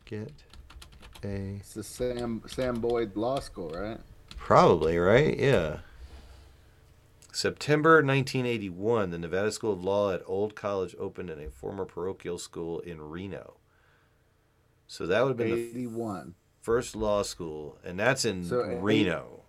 get 0.04 0.32
a 1.24 1.56
It's 1.56 1.74
the 1.74 1.82
Sam 1.82 2.42
Sam 2.46 2.80
Boyd 2.80 3.16
Law 3.16 3.40
School, 3.40 3.70
right? 3.70 3.98
Probably, 4.36 4.98
right? 4.98 5.38
Yeah. 5.38 5.78
September 7.32 8.02
1981, 8.02 9.10
the 9.10 9.18
Nevada 9.18 9.52
School 9.52 9.72
of 9.72 9.84
Law 9.84 10.12
at 10.12 10.22
Old 10.26 10.54
College 10.54 10.96
opened 10.98 11.30
in 11.30 11.38
a 11.38 11.50
former 11.50 11.84
parochial 11.84 12.38
school 12.38 12.80
in 12.80 13.00
Reno. 13.00 13.58
So 14.86 15.06
that 15.06 15.22
would 15.22 15.30
have 15.30 15.36
been 15.36 15.50
the 15.50 15.70
81. 15.70 16.34
First 16.60 16.94
law 16.96 17.22
school, 17.22 17.78
and 17.84 17.98
that's 17.98 18.24
in 18.24 18.44
So, 18.44 18.64
eight- 18.64 18.80
Reno. 18.82 19.42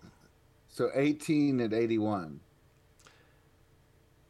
So 0.68 0.90
18 0.94 1.60
and 1.60 1.72
81. 1.74 2.40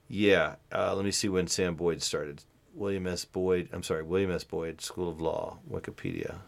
Yeah. 0.09 0.57
Uh, 0.73 0.94
let 0.94 1.05
me 1.05 1.11
see 1.11 1.28
when 1.28 1.47
Sam 1.47 1.74
Boyd 1.74 2.02
started. 2.02 2.43
William 2.74 3.07
S. 3.07 3.24
Boyd, 3.24 3.69
I'm 3.73 3.82
sorry, 3.82 4.02
William 4.02 4.31
S. 4.31 4.44
Boyd 4.44 4.81
School 4.81 5.09
of 5.09 5.20
Law, 5.20 5.59
Wikipedia. 5.70 6.39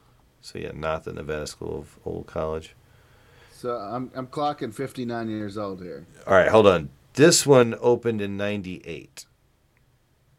So 0.41 0.59
yeah, 0.59 0.71
not 0.75 1.05
the 1.05 1.13
Nevada 1.13 1.47
School 1.47 1.79
of 1.79 1.99
Old 2.05 2.27
College. 2.27 2.75
So 3.53 3.77
I'm 3.77 4.11
I'm 4.15 4.27
clocking 4.27 4.73
59 4.75 5.29
years 5.29 5.57
old 5.59 5.83
here. 5.83 6.07
All 6.27 6.35
right, 6.35 6.49
hold 6.49 6.67
on. 6.67 6.91
This 7.15 7.47
one 7.47 7.77
opened 7.81 8.21
in 8.23 8.37
98 8.37 9.27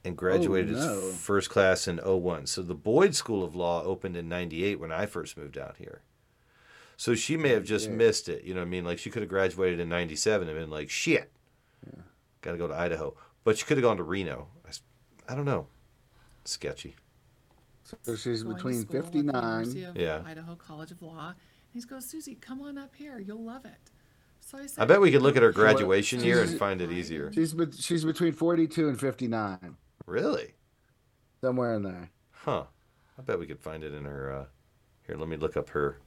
and 0.05 0.13
oh, 0.13 0.15
graduated 0.15 0.75
Oh, 0.75 0.79
no. 0.79 1.07
its 1.09 1.17
first 1.17 1.49
class 1.49 1.87
in 1.87 1.97
01. 1.99 2.47
So 2.47 2.61
the 2.61 2.75
Boyd 2.75 3.15
School 3.15 3.43
of 3.43 3.55
Law 3.55 3.83
opened 3.83 4.17
in 4.17 4.27
98 4.29 4.79
when 4.79 4.91
I 4.91 5.05
first 5.05 5.37
moved 5.37 5.57
out 5.57 5.77
here. 5.77 6.01
So 6.97 7.15
she 7.15 7.37
may 7.37 7.49
have 7.49 7.63
just 7.63 7.89
Yeah. 7.89 7.95
missed 7.95 8.29
it. 8.29 8.43
You 8.43 8.53
know 8.53 8.61
what 8.61 8.67
I 8.67 8.69
mean? 8.69 8.85
Like 8.85 8.99
she 8.99 9.09
could 9.09 9.21
have 9.21 9.29
graduated 9.29 9.79
in 9.79 9.89
97 9.89 10.47
and 10.47 10.57
been 10.57 10.69
like, 10.69 10.89
shit, 10.89 11.31
got 12.41 12.51
to 12.51 12.57
go 12.57 12.67
to 12.67 12.73
Idaho. 12.75 13.15
But 13.43 13.57
she 13.57 13.65
could 13.65 13.77
have 13.77 13.81
gone 13.83 13.97
to 13.97 14.03
Reno. 14.03 14.47
I 15.27 15.35
don't 15.35 15.45
know. 15.45 15.67
Sketchy. 16.45 16.95
So 18.03 18.15
she's 18.15 18.43
going 18.43 18.55
between 18.55 18.81
school 18.81 18.97
at 18.99 19.05
the 19.05 19.11
59. 19.11 19.35
University 19.35 19.83
of 19.83 19.95
Yeah. 19.97 20.21
Idaho 20.25 20.55
College 20.55 20.91
of 20.91 21.01
Law. 21.01 21.29
And 21.73 21.81
he 21.81 21.87
goes, 21.87 22.05
Susie, 22.09 22.35
come 22.35 22.61
on 22.61 22.77
up 22.77 22.95
here. 22.95 23.19
You'll 23.19 23.43
love 23.43 23.65
it. 23.65 23.91
So 24.41 24.57
I 24.57 24.65
said, 24.67 24.81
I 24.81 24.85
bet 24.85 24.99
we 25.01 25.11
could 25.11 25.21
look 25.21 25.37
at 25.37 25.41
her 25.41 25.49
"Okay." 25.49 25.55
graduation 25.55 26.21
year 26.23 26.41
and 26.41 26.57
find 26.59 26.81
it 26.81 26.91
easier. 26.91 27.31
She's 27.33 27.53
bet- 27.53 27.73
she's 27.75 28.03
between 28.03 28.33
42 28.33 28.89
and 28.89 28.99
59, 28.99 29.77
Really? 30.05 30.53
somewhere 31.41 31.73
in 31.75 31.83
there. 31.83 32.09
Huh. 32.31 32.63
I 33.17 33.21
bet 33.21 33.37
we 33.37 33.45
could 33.45 33.59
find 33.59 33.83
it 33.83 33.93
in 33.93 34.05
her. 34.05 34.31
Uh, 34.31 34.45
here, 35.05 35.17
let 35.17 35.27
me 35.27 35.35
look 35.35 35.57
up 35.57 35.69
her. 35.71 35.97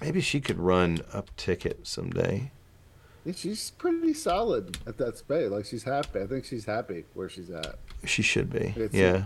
Maybe 0.00 0.20
she 0.20 0.40
could 0.40 0.58
run 0.58 1.00
up 1.12 1.34
ticket 1.36 1.86
someday. 1.86 2.52
Yeah, 3.24 3.32
she's 3.34 3.70
pretty 3.72 4.14
solid 4.14 4.78
at 4.86 4.96
that 4.98 5.18
space. 5.18 5.50
Like 5.50 5.64
she's 5.64 5.82
happy. 5.82 6.20
I 6.20 6.26
think 6.28 6.44
she's 6.44 6.64
happy 6.66 7.04
where 7.14 7.28
she's 7.28 7.50
at. 7.50 7.76
She 8.04 8.22
should 8.22 8.48
be. 8.50 8.66
It's- 8.76 8.94
yeah. 8.94 9.24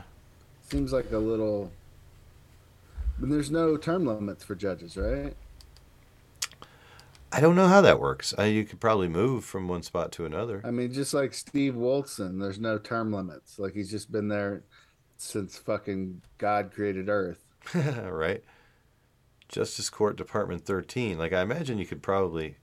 Seems 0.62 0.92
like 0.92 1.10
a 1.12 1.18
little. 1.18 1.70
But 3.18 3.28
there's 3.28 3.50
no 3.50 3.76
term 3.76 4.06
limits 4.06 4.44
for 4.44 4.54
judges, 4.54 4.96
right? 4.96 5.34
I 7.32 7.40
don't 7.40 7.54
know 7.54 7.68
how 7.68 7.80
that 7.82 8.00
works. 8.00 8.34
I, 8.36 8.46
you 8.46 8.64
could 8.64 8.80
probably 8.80 9.08
move 9.08 9.44
from 9.44 9.68
one 9.68 9.82
spot 9.82 10.10
to 10.12 10.24
another. 10.24 10.60
I 10.64 10.70
mean, 10.70 10.92
just 10.92 11.14
like 11.14 11.32
Steve 11.32 11.76
Wilson, 11.76 12.38
there's 12.38 12.58
no 12.58 12.76
term 12.78 13.12
limits. 13.12 13.58
Like 13.58 13.74
he's 13.74 13.90
just 13.90 14.10
been 14.10 14.28
there 14.28 14.64
since 15.16 15.56
fucking 15.58 16.22
God 16.38 16.72
created 16.72 17.08
Earth. 17.08 17.44
right? 17.74 18.42
Justice 19.48 19.90
Court 19.90 20.16
Department 20.16 20.64
13. 20.64 21.18
Like, 21.18 21.32
I 21.32 21.42
imagine 21.42 21.78
you 21.78 21.86
could 21.86 22.02
probably. 22.02 22.56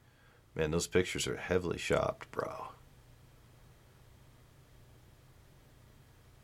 Man, 0.55 0.71
those 0.71 0.87
pictures 0.87 1.27
are 1.27 1.37
heavily 1.37 1.77
shopped, 1.77 2.31
bro. 2.31 2.69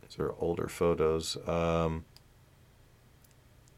These 0.03 0.19
are 0.19 0.35
older 0.37 0.67
photos. 0.67 1.35
Um, 1.47 2.05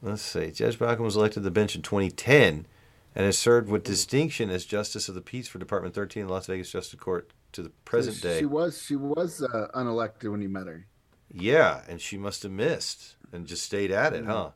let's 0.02 0.22
see. 0.22 0.52
Judge 0.52 0.78
Baucum 0.78 1.00
was 1.00 1.16
elected 1.16 1.36
to 1.36 1.40
the 1.42 1.52
bench 1.52 1.74
in 1.74 1.82
2010 1.82 2.68
and 3.16 3.26
has 3.26 3.38
served 3.38 3.70
with 3.70 3.84
distinction 3.84 4.50
as 4.50 4.66
Justice 4.66 5.08
of 5.08 5.16
the 5.16 5.22
Peace 5.22 5.48
for 5.48 5.58
Department 5.58 5.96
13 5.96 6.24
in 6.24 6.30
Las 6.30 6.48
Vegas 6.48 6.70
Justice 6.70 7.00
Court 7.00 7.32
to 7.54 7.62
the 7.62 7.70
present 7.86 8.18
she, 8.18 8.22
day. 8.22 8.40
She 8.40 8.46
was 8.46 8.82
she 8.82 8.96
was 8.96 9.42
uh, 9.42 9.68
unelected 9.74 10.30
when 10.30 10.42
you 10.42 10.50
met 10.50 10.68
her. 10.68 10.86
Yeah, 11.32 11.82
and 11.88 12.02
she 12.02 12.18
must 12.18 12.44
have 12.44 12.52
missed 12.52 13.16
and 13.32 13.48
just 13.48 13.64
stayed 13.64 13.92
at 13.92 14.14
it, 14.14 14.26
huh? 14.26 14.52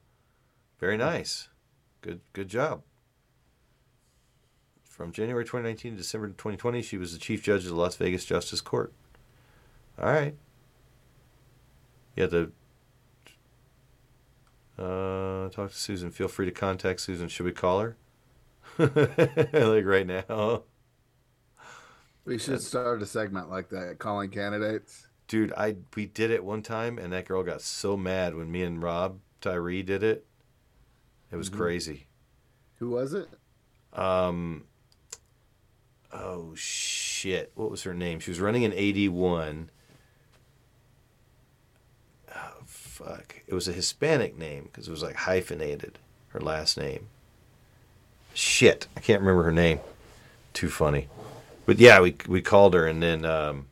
Very 0.77 0.98
nice. 0.98 1.48
Good 2.02 2.19
good 2.34 2.49
job. 2.49 2.84
From 4.84 5.14
January 5.14 5.45
2019 5.45 5.94
to 5.94 5.98
December 5.98 6.27
2020, 6.27 6.81
she 6.81 6.98
was 6.98 7.14
the 7.14 7.19
chief 7.19 7.41
judge 7.41 7.64
of 7.64 7.69
the 7.69 7.76
Las 7.76 7.95
Vegas 7.95 8.26
Justice 8.26 8.60
Court. 8.60 8.91
All 9.98 10.11
right. 10.11 10.36
Yeah, 12.18 12.26
the 12.26 12.52
uh, 14.77 15.49
talk 15.49 15.72
to 15.72 15.77
Susan. 15.77 16.11
Feel 16.11 16.27
free 16.27 16.45
to 16.45 16.52
contact 16.52 16.99
Susan. 16.99 17.30
Should 17.30 17.45
we 17.45 17.53
call 17.53 17.80
her? 17.80 17.95
like 19.53 19.85
right 19.85 20.07
now. 20.07 20.64
We 22.26 22.38
should 22.38 22.61
start 22.61 23.01
a 23.01 23.06
segment 23.06 23.49
like 23.49 23.69
that, 23.69 23.97
calling 23.99 24.30
candidates. 24.30 25.07
Dude, 25.27 25.51
I 25.57 25.76
we 25.95 26.06
did 26.06 26.31
it 26.31 26.43
one 26.43 26.61
time, 26.61 26.97
and 26.97 27.11
that 27.11 27.26
girl 27.26 27.43
got 27.43 27.61
so 27.61 27.97
mad 27.97 28.35
when 28.35 28.51
me 28.51 28.64
and 28.64 28.81
Rob 28.81 29.19
Tyree 29.41 29.84
did 29.84 30.01
it. 30.01 30.26
It 31.31 31.35
was 31.35 31.49
Mhm. 31.49 31.57
crazy. 31.57 32.07
Who 32.77 32.91
was 32.91 33.14
it? 33.14 33.27
Um. 33.93 34.65
Oh 36.14 36.56
shit! 36.56 37.51
What 37.56 37.69
was 37.69 37.84
her 37.84 37.93
name? 37.93 38.19
She 38.19 38.31
was 38.31 38.39
running 38.39 38.64
in 38.64 38.73
'81. 38.73 39.69
Oh 42.34 42.61
fuck! 42.65 43.41
It 43.45 43.53
was 43.53 43.68
a 43.68 43.73
Hispanic 43.73 44.38
name 44.38 44.65
because 44.65 44.88
it 44.88 44.91
was 44.91 45.03
like 45.03 45.15
hyphenated. 45.15 45.99
Her 46.30 46.39
last 46.39 46.77
name. 46.77 47.10
Shit! 48.34 48.88
I 48.95 48.99
can't 48.99 49.22
remember 49.22 49.43
her 49.43 49.51
name. 49.51 49.80
Too 50.53 50.69
funny. 50.69 51.07
But 51.65 51.80
yeah, 51.80 52.01
we 52.01 52.15
we 52.27 52.41
called 52.41 52.73
her 52.73 52.88
and 52.88 53.01
then 53.01 53.26
um, 53.26 53.68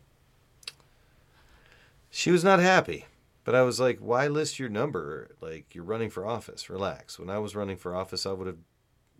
she 2.09 2.31
was 2.31 2.43
not 2.43 2.59
happy. 2.59 3.05
But 3.43 3.55
I 3.55 3.61
was 3.61 3.79
like, 3.79 3.99
why 3.99 4.27
list 4.27 4.59
your 4.59 4.69
number? 4.69 5.29
Like 5.39 5.73
you're 5.73 5.83
running 5.83 6.09
for 6.09 6.25
office. 6.25 6.69
Relax. 6.69 7.17
When 7.17 7.29
I 7.29 7.39
was 7.39 7.55
running 7.55 7.77
for 7.77 7.95
office, 7.95 8.25
I 8.25 8.33
would 8.33 8.47
have 8.47 8.57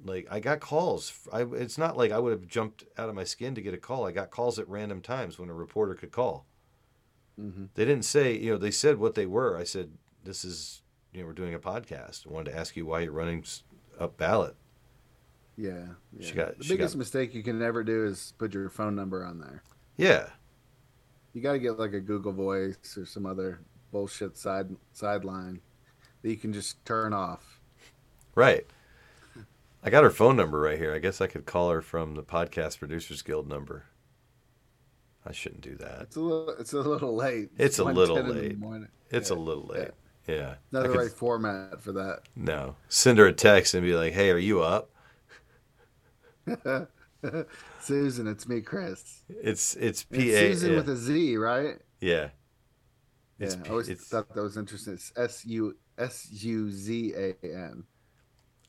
like 0.04 0.28
I 0.30 0.40
got 0.40 0.60
calls. 0.60 1.14
I 1.32 1.44
it's 1.44 1.78
not 1.78 1.98
like 1.98 2.12
I 2.12 2.20
would 2.20 2.32
have 2.32 2.48
jumped 2.48 2.84
out 2.98 3.10
of 3.10 3.16
my 3.16 3.24
skin 3.24 3.56
to 3.56 3.62
get 3.62 3.74
a 3.74 3.78
call. 3.78 4.06
I 4.06 4.12
got 4.12 4.32
calls 4.32 4.60
at 4.60 4.68
random 4.68 5.02
times 5.02 5.40
when 5.40 5.50
a 5.50 5.54
reporter 5.54 5.96
could 5.96 6.12
call. 6.12 6.46
Mm-hmm. 7.40 7.66
They 7.76 7.86
didn't 7.86 8.06
say, 8.06 8.38
you 8.38 8.52
know, 8.52 8.58
they 8.58 8.72
said 8.72 8.98
what 8.98 9.16
they 9.16 9.26
were. 9.26 9.58
I 9.58 9.64
said, 9.64 9.92
this 10.24 10.44
is, 10.44 10.82
you 11.14 11.22
know, 11.22 11.28
we're 11.28 11.34
doing 11.34 11.54
a 11.54 11.60
podcast. 11.60 12.28
I 12.28 12.32
wanted 12.32 12.52
to 12.52 12.58
ask 12.58 12.76
you 12.76 12.86
why 12.86 13.02
you're 13.02 13.12
running 13.12 13.46
up 14.00 14.18
ballot. 14.18 14.56
Yeah. 15.58 15.88
yeah. 16.18 16.28
She 16.28 16.34
got- 16.34 16.58
the 16.60 16.64
she 16.64 16.74
biggest 16.74 16.94
got- 16.94 17.00
mistake 17.00 17.34
you 17.34 17.44
can 17.44 17.58
never 17.60 17.84
do 17.84 18.06
is 18.06 18.34
put 18.38 18.54
your 18.54 18.70
phone 18.70 18.96
number 18.96 19.26
on 19.26 19.40
there. 19.40 19.64
Yeah. 19.98 20.30
You 21.34 21.42
got 21.42 21.54
to 21.54 21.60
get 21.60 21.78
like 21.80 21.94
a 21.94 22.00
Google 22.00 22.32
Voice 22.32 22.98
or 22.98 23.06
some 23.06 23.26
other 23.26 23.60
bullshit 23.92 24.38
side 24.38 24.76
sideline 24.94 25.62
that 26.22 26.30
you 26.30 26.38
can 26.38 26.54
just 26.54 26.84
turn 26.86 27.14
off. 27.14 27.60
Right. 28.36 28.66
I 29.84 29.90
got 29.90 30.04
her 30.04 30.10
phone 30.10 30.36
number 30.36 30.60
right 30.60 30.78
here. 30.78 30.94
I 30.94 31.00
guess 31.00 31.22
I 31.22 31.28
could 31.28 31.46
call 31.46 31.70
her 31.72 31.82
from 31.82 32.16
the 32.16 32.24
Podcast 32.24 32.80
Producers 32.80 33.22
Guild 33.22 33.48
number. 33.48 33.86
I 35.26 35.32
shouldn't 35.32 35.62
do 35.62 35.76
that. 35.76 36.02
It's 36.04 36.16
a 36.16 36.22
little, 36.22 36.50
it's 36.60 36.74
a 36.74 36.80
little 36.82 37.16
late. 37.16 37.50
It's 37.58 37.80
a 37.80 37.84
little 37.84 38.16
late. 38.22 38.58
It's 39.10 39.30
Yeah, 39.30 39.36
a 39.36 39.38
little 39.38 39.66
late. 39.66 39.92
Yeah. 40.28 40.56
Not 40.72 40.80
I 40.86 40.88
the 40.88 40.94
could- 40.94 41.00
right 41.02 41.12
format 41.12 41.82
for 41.82 41.92
that. 41.94 42.22
No. 42.36 42.76
Send 42.90 43.18
her 43.20 43.26
a 43.28 43.34
text 43.34 43.74
and 43.74 43.84
be 43.84 43.94
like, 43.94 44.14
"Hey, 44.14 44.30
are 44.32 44.38
you 44.38 44.62
up?" 44.62 44.90
Susan, 47.82 48.28
it's 48.28 48.48
me, 48.48 48.62
Chris. 48.62 49.24
It's 49.30 49.76
it's 49.76 50.02
It's 50.02 50.04
P 50.04 50.34
A. 50.34 50.54
Susan 50.54 50.76
with 50.76 50.90
a 50.90 50.96
Z, 50.96 51.38
right? 51.38 51.78
Yeah. 52.00 52.30
Yeah, 53.40 53.46
It's 53.48 53.58
I 53.66 53.70
always 53.70 53.90
it's- 53.90 54.08
thought 54.08 54.34
that 54.34 54.42
was 54.42 54.58
interesting. 54.58 54.94
It's 54.94 55.12
S 55.16 55.46
U 55.46 55.76
S 55.98 56.28
U 56.32 56.72
Z 56.72 57.14
A 57.16 57.36
N. 57.44 57.84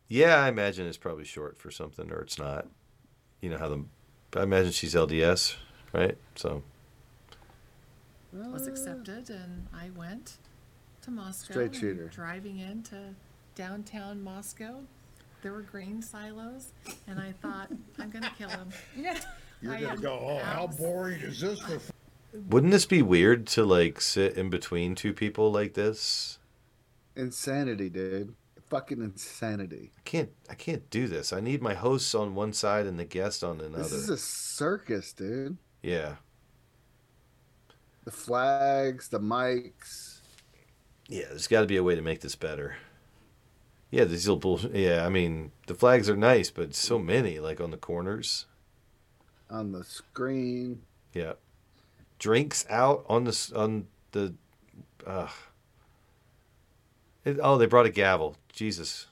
Yeah, 0.08 0.36
I 0.36 0.48
imagine 0.48 0.86
it's 0.86 0.96
probably 0.96 1.24
short 1.24 1.58
for 1.58 1.70
something, 1.70 2.10
or 2.10 2.20
it's 2.20 2.38
not. 2.38 2.66
You 3.40 3.50
know 3.50 3.58
how 3.58 3.68
the. 3.68 3.84
I 4.34 4.42
imagine 4.42 4.72
she's 4.72 4.94
LDS, 4.94 5.56
right? 5.92 6.16
So 6.34 6.62
was 8.32 8.66
accepted, 8.66 9.30
and 9.30 9.66
I 9.74 9.90
went 9.90 10.36
to 11.02 11.10
Moscow. 11.10 11.52
Straight 11.52 11.66
and 11.66 11.76
shooter. 11.76 12.08
Driving 12.08 12.58
into 12.58 13.14
downtown 13.54 14.22
Moscow, 14.22 14.82
there 15.42 15.52
were 15.52 15.62
grain 15.62 16.02
silos, 16.02 16.72
and 17.06 17.18
I 17.18 17.32
thought, 17.42 17.70
I'm 17.98 18.10
gonna 18.10 18.30
kill 18.36 18.48
him. 18.50 18.68
You're 19.60 19.74
I 19.74 19.80
gonna 19.80 19.92
am 19.94 20.00
go, 20.00 20.12
oh, 20.12 20.38
how 20.44 20.64
abs- 20.64 20.76
boring 20.76 21.20
is 21.20 21.40
this 21.40 21.60
for 21.60 21.80
wouldn't 22.48 22.72
this 22.72 22.86
be 22.86 23.00
weird 23.02 23.46
to 23.48 23.64
like 23.64 24.00
sit 24.00 24.36
in 24.36 24.50
between 24.50 24.94
two 24.94 25.12
people 25.12 25.50
like 25.50 25.74
this? 25.74 26.38
Insanity, 27.16 27.88
dude. 27.88 28.34
Fucking 28.68 29.00
insanity. 29.02 29.92
I 29.96 30.00
can't. 30.04 30.30
I 30.50 30.54
can't 30.54 30.88
do 30.90 31.08
this. 31.08 31.32
I 31.32 31.40
need 31.40 31.62
my 31.62 31.72
hosts 31.74 32.14
on 32.14 32.34
one 32.34 32.52
side 32.52 32.86
and 32.86 32.98
the 32.98 33.04
guest 33.06 33.42
on 33.42 33.60
another. 33.60 33.82
This 33.84 33.92
is 33.92 34.10
a 34.10 34.18
circus, 34.18 35.12
dude. 35.12 35.56
yeah. 35.82 36.16
The 38.04 38.10
flags, 38.10 39.08
the 39.08 39.20
mics. 39.20 40.20
Yeah, 41.08 41.24
there's 41.28 41.46
got 41.46 41.60
to 41.62 41.66
be 41.66 41.76
a 41.76 41.82
way 41.82 41.94
to 41.94 42.00
make 42.02 42.20
this 42.20 42.36
better. 42.36 42.76
Yeah, 43.90 44.04
these 44.04 44.26
little 44.26 44.38
bullshit. 44.38 44.74
Yeah, 44.74 45.06
I 45.06 45.08
mean 45.08 45.52
the 45.66 45.74
flags 45.74 46.08
are 46.10 46.16
nice, 46.16 46.50
but 46.50 46.74
so 46.74 46.98
many 46.98 47.38
like 47.38 47.60
on 47.60 47.70
the 47.70 47.76
corners. 47.76 48.46
on 49.50 49.72
the 49.72 49.84
screen. 49.84 50.82
Yeah, 51.12 51.34
drinks 52.18 52.66
out 52.68 53.04
on 53.08 53.24
the 53.24 53.52
on 53.56 53.86
the. 54.12 54.34
Uh, 55.06 55.28
it, 57.24 57.38
oh, 57.42 57.56
they 57.56 57.66
brought 57.66 57.86
a 57.86 57.90
gavel. 57.90 58.36
Jesus, 58.52 59.06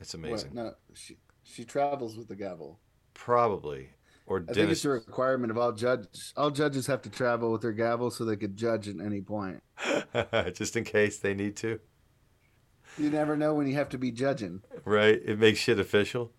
it's 0.00 0.14
amazing. 0.14 0.54
What? 0.54 0.64
No, 0.64 0.74
she 0.94 1.16
she 1.42 1.64
travels 1.64 2.16
with 2.16 2.28
the 2.28 2.36
gavel. 2.36 2.78
Probably 3.14 3.90
or 4.28 4.44
I 4.48 4.52
think 4.52 4.70
it's 4.70 4.84
a 4.84 4.90
requirement 4.90 5.50
of 5.50 5.58
all 5.58 5.72
judges. 5.72 6.34
All 6.36 6.50
judges 6.50 6.86
have 6.86 7.02
to 7.02 7.10
travel 7.10 7.50
with 7.50 7.62
their 7.62 7.72
gavel 7.72 8.10
so 8.10 8.24
they 8.24 8.36
could 8.36 8.56
judge 8.56 8.86
at 8.88 9.00
any 9.00 9.22
point. 9.22 9.62
just 10.52 10.76
in 10.76 10.84
case 10.84 11.18
they 11.18 11.34
need 11.34 11.56
to. 11.56 11.80
You 12.98 13.10
never 13.10 13.36
know 13.36 13.54
when 13.54 13.66
you 13.68 13.74
have 13.74 13.88
to 13.90 13.98
be 13.98 14.10
judging. 14.10 14.62
Right? 14.84 15.20
It 15.24 15.38
makes 15.38 15.58
shit 15.60 15.78
official. 15.78 16.32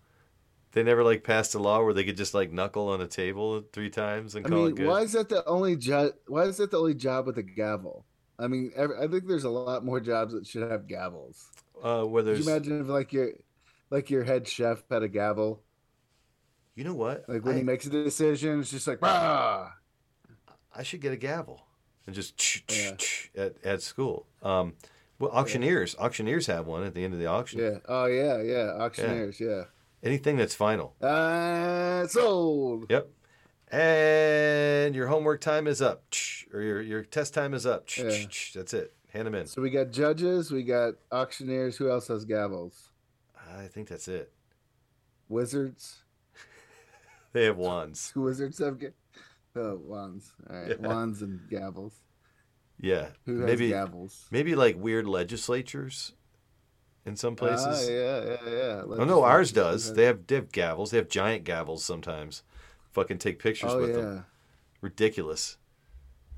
They 0.72 0.82
never 0.82 1.02
like 1.02 1.24
passed 1.24 1.54
a 1.54 1.58
law 1.58 1.82
where 1.82 1.92
they 1.94 2.04
could 2.04 2.16
just 2.16 2.32
like 2.34 2.52
knuckle 2.52 2.88
on 2.88 3.00
a 3.00 3.06
table 3.06 3.64
three 3.72 3.90
times 3.90 4.34
and 4.36 4.46
I 4.46 4.48
call 4.48 4.58
mean, 4.58 4.68
it 4.68 4.76
good. 4.76 4.86
why 4.86 5.00
is 5.00 5.12
that 5.12 5.28
the 5.28 5.44
only 5.46 5.76
job? 5.76 6.12
Why 6.28 6.44
is 6.44 6.58
that 6.58 6.70
the 6.70 6.78
only 6.78 6.94
job 6.94 7.26
with 7.26 7.38
a 7.38 7.42
gavel? 7.42 8.04
I 8.38 8.46
mean, 8.46 8.70
ev 8.76 8.90
I 8.98 9.06
think 9.08 9.26
there's 9.26 9.44
a 9.44 9.50
lot 9.50 9.84
more 9.84 10.00
jobs 10.00 10.32
that 10.32 10.46
should 10.46 10.70
have 10.70 10.86
gavels. 10.86 11.44
Uh, 11.82 12.04
where 12.04 12.22
Could 12.22 12.28
there's, 12.36 12.46
you 12.46 12.52
imagine 12.52 12.80
if 12.80 12.86
like 12.88 13.12
your 13.12 13.32
like 13.90 14.10
your 14.10 14.22
head 14.24 14.46
chef 14.46 14.82
had 14.90 15.02
a 15.02 15.08
gavel? 15.08 15.62
you 16.76 16.84
know 16.84 16.94
what? 16.94 17.28
Like 17.28 17.44
when 17.44 17.56
he 17.56 17.62
makes 17.62 17.86
a 17.86 17.90
decision, 17.90 18.60
it's 18.60 18.70
just 18.70 18.86
like 18.86 19.00
bah. 19.00 19.70
I 20.74 20.82
should 20.84 21.00
get 21.00 21.12
a 21.12 21.16
gavel 21.16 21.60
and 22.06 22.14
just 22.14 22.70
Yeah. 22.70 22.96
at 23.36 23.56
at 23.64 23.82
school. 23.82 24.26
Um, 24.42 24.74
well, 25.20 25.30
auctioneers, 25.30 25.94
auctioneers 25.98 26.46
have 26.48 26.66
one 26.66 26.82
at 26.82 26.94
the 26.94 27.04
end 27.04 27.12
of 27.14 27.20
the 27.20 27.26
auction. 27.26 27.60
Yeah. 27.60 27.78
Oh 27.88 28.06
yeah, 28.06 28.42
yeah. 28.42 28.72
Auctioneers, 28.80 29.38
yeah. 29.38 29.64
Anything 30.02 30.36
that's 30.36 30.54
final. 30.54 30.94
Uh, 31.00 32.06
sold. 32.08 32.86
Yep. 32.90 33.08
And 33.70 34.96
your 34.96 35.06
homework 35.06 35.40
time 35.40 35.66
is 35.68 35.80
up, 35.80 36.02
or 36.52 36.60
your 36.60 36.80
your 36.82 37.02
test 37.04 37.34
time 37.34 37.54
is 37.54 37.66
up. 37.66 37.88
Yeah. 37.96 38.24
That's 38.54 38.74
it. 38.74 38.92
Hand 39.12 39.26
them 39.26 39.34
in. 39.34 39.46
So 39.46 39.62
we 39.62 39.70
got 39.70 39.90
judges, 39.90 40.50
we 40.50 40.62
got 40.64 40.94
auctioneers. 41.12 41.76
Who 41.76 41.90
else 41.90 42.08
has 42.08 42.24
gavels? 42.26 42.88
I 43.56 43.66
think 43.66 43.88
that's 43.88 44.08
it. 44.08 44.32
Wizards. 45.28 45.98
They 47.32 47.44
have 47.44 47.56
wands. 47.58 48.12
Wizards 48.16 48.58
have 48.58 48.80
ga- 48.80 48.88
oh 49.54 49.76
wands. 49.84 50.32
All 50.48 50.56
right, 50.56 50.68
Yeah. 50.80 50.86
wands 50.88 51.22
and 51.22 51.38
gavels. 51.48 51.92
Yeah. 52.80 53.08
Who 53.26 53.40
has 53.40 53.46
maybe 53.46 53.70
gavels? 53.70 54.24
maybe 54.30 54.54
like 54.54 54.76
weird 54.76 55.06
legislatures 55.06 56.12
in 57.04 57.16
some 57.16 57.36
places. 57.36 57.88
Ah, 57.88 57.92
yeah, 57.92 58.24
yeah, 58.24 58.50
yeah. 58.50 58.82
Oh 59.00 59.04
no, 59.04 59.22
ours 59.22 59.52
does. 59.52 59.94
They 59.94 60.04
have 60.04 60.26
they 60.26 60.36
have 60.36 60.50
gavels. 60.50 60.90
They 60.90 60.96
have 60.96 61.08
giant 61.08 61.44
gavels 61.44 61.80
sometimes. 61.80 62.42
Fucking 62.92 63.18
take 63.18 63.38
pictures 63.38 63.70
Oh 63.72 63.80
with 63.80 63.90
yeah. 63.90 63.96
them. 63.96 64.26
Ridiculous. 64.80 65.56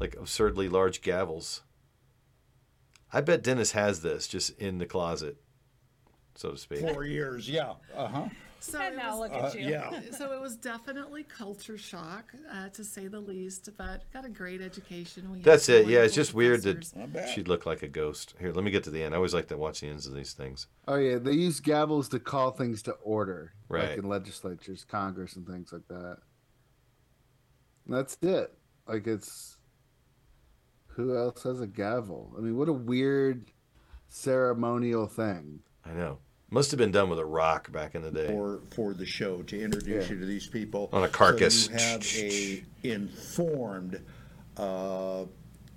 Like 0.00 0.16
absurdly 0.16 0.68
large 0.68 1.00
gavels. 1.00 1.60
I 3.12 3.20
bet 3.20 3.42
Dennis 3.42 3.72
has 3.72 4.02
this 4.02 4.26
just 4.26 4.58
in 4.58 4.78
the 4.78 4.86
closet, 4.86 5.36
so 6.34 6.52
to 6.52 6.56
speak. 6.56 6.80
four 6.80 7.04
years? 7.04 7.48
Yeah. 7.48 7.74
Uh 7.94 8.08
huh. 8.08 8.28
So 8.62 8.78
And 8.80 8.94
it 8.94 8.96
now 8.96 9.18
was- 9.18 9.30
look 9.30 9.32
at 9.32 9.54
Uh, 9.56 9.58
you. 9.58 9.68
yeah. 9.70 10.00
So 10.12 10.32
it 10.32 10.40
was 10.40 10.56
definitely 10.56 11.24
culture 11.24 11.76
shock, 11.76 12.32
uh, 12.50 12.68
to 12.68 12.84
say 12.84 13.08
the 13.08 13.18
least. 13.20 13.68
But 13.76 14.04
got 14.12 14.24
a 14.24 14.28
great 14.28 14.60
education. 14.60 15.30
We 15.32 15.38
had 15.38 15.44
That's 15.44 15.64
some 15.64 15.74
it. 15.74 15.86
Yeah, 15.88 16.02
it's 16.04 16.12
wonderful 16.12 16.14
just 16.14 16.34
weird 16.34 16.62
professors. 16.62 17.12
that 17.12 17.28
she'd 17.30 17.48
look 17.48 17.66
like 17.66 17.82
a 17.82 17.88
ghost. 17.88 18.34
Here, 18.38 18.52
let 18.52 18.62
me 18.64 18.70
get 18.70 18.84
to 18.84 18.90
the 18.90 19.02
end. 19.02 19.14
I 19.14 19.16
always 19.16 19.34
like 19.34 19.48
to 19.48 19.56
watch 19.56 19.80
the 19.80 19.88
ends 19.88 20.06
of 20.06 20.14
these 20.14 20.32
things. 20.32 20.68
Oh 20.86 20.94
yeah, 20.94 21.18
they 21.18 21.32
use 21.32 21.60
gavels 21.60 22.08
to 22.10 22.20
call 22.20 22.52
things 22.52 22.82
to 22.82 22.92
order, 23.02 23.52
Right. 23.68 23.90
Like 23.90 23.98
in 23.98 24.08
legislatures, 24.08 24.84
Congress, 24.84 25.34
and 25.34 25.44
things 25.46 25.72
like 25.72 25.88
that. 25.88 26.18
And 27.86 27.94
that's 27.96 28.16
it. 28.22 28.56
Like 28.86 29.06
it's 29.08 29.56
who 30.88 31.16
else 31.16 31.42
has 31.42 31.60
a 31.60 31.66
gavel? 31.66 32.32
I 32.36 32.40
mean, 32.40 32.56
what 32.56 32.68
a 32.68 32.72
weird 32.72 33.50
ceremonial 34.08 35.06
thing. 35.08 35.60
I 35.84 35.92
know. 35.94 36.18
Must 36.52 36.70
have 36.70 36.76
been 36.76 36.90
done 36.92 37.08
with 37.08 37.18
a 37.18 37.24
rock 37.24 37.72
back 37.72 37.94
in 37.94 38.02
the 38.02 38.10
day. 38.10 38.26
for 38.26 38.60
for 38.74 38.92
the 38.92 39.06
show 39.06 39.40
to 39.44 39.58
introduce 39.58 40.06
Yeah. 40.06 40.14
you 40.14 40.20
to 40.20 40.26
these 40.26 40.46
people 40.46 40.90
On 40.92 41.02
a 41.02 41.08
carcass. 41.08 41.64
So 41.64 41.72
you 41.72 41.78
have 41.78 42.06
a 42.14 42.62
informed 42.82 43.98
uh, 44.58 45.24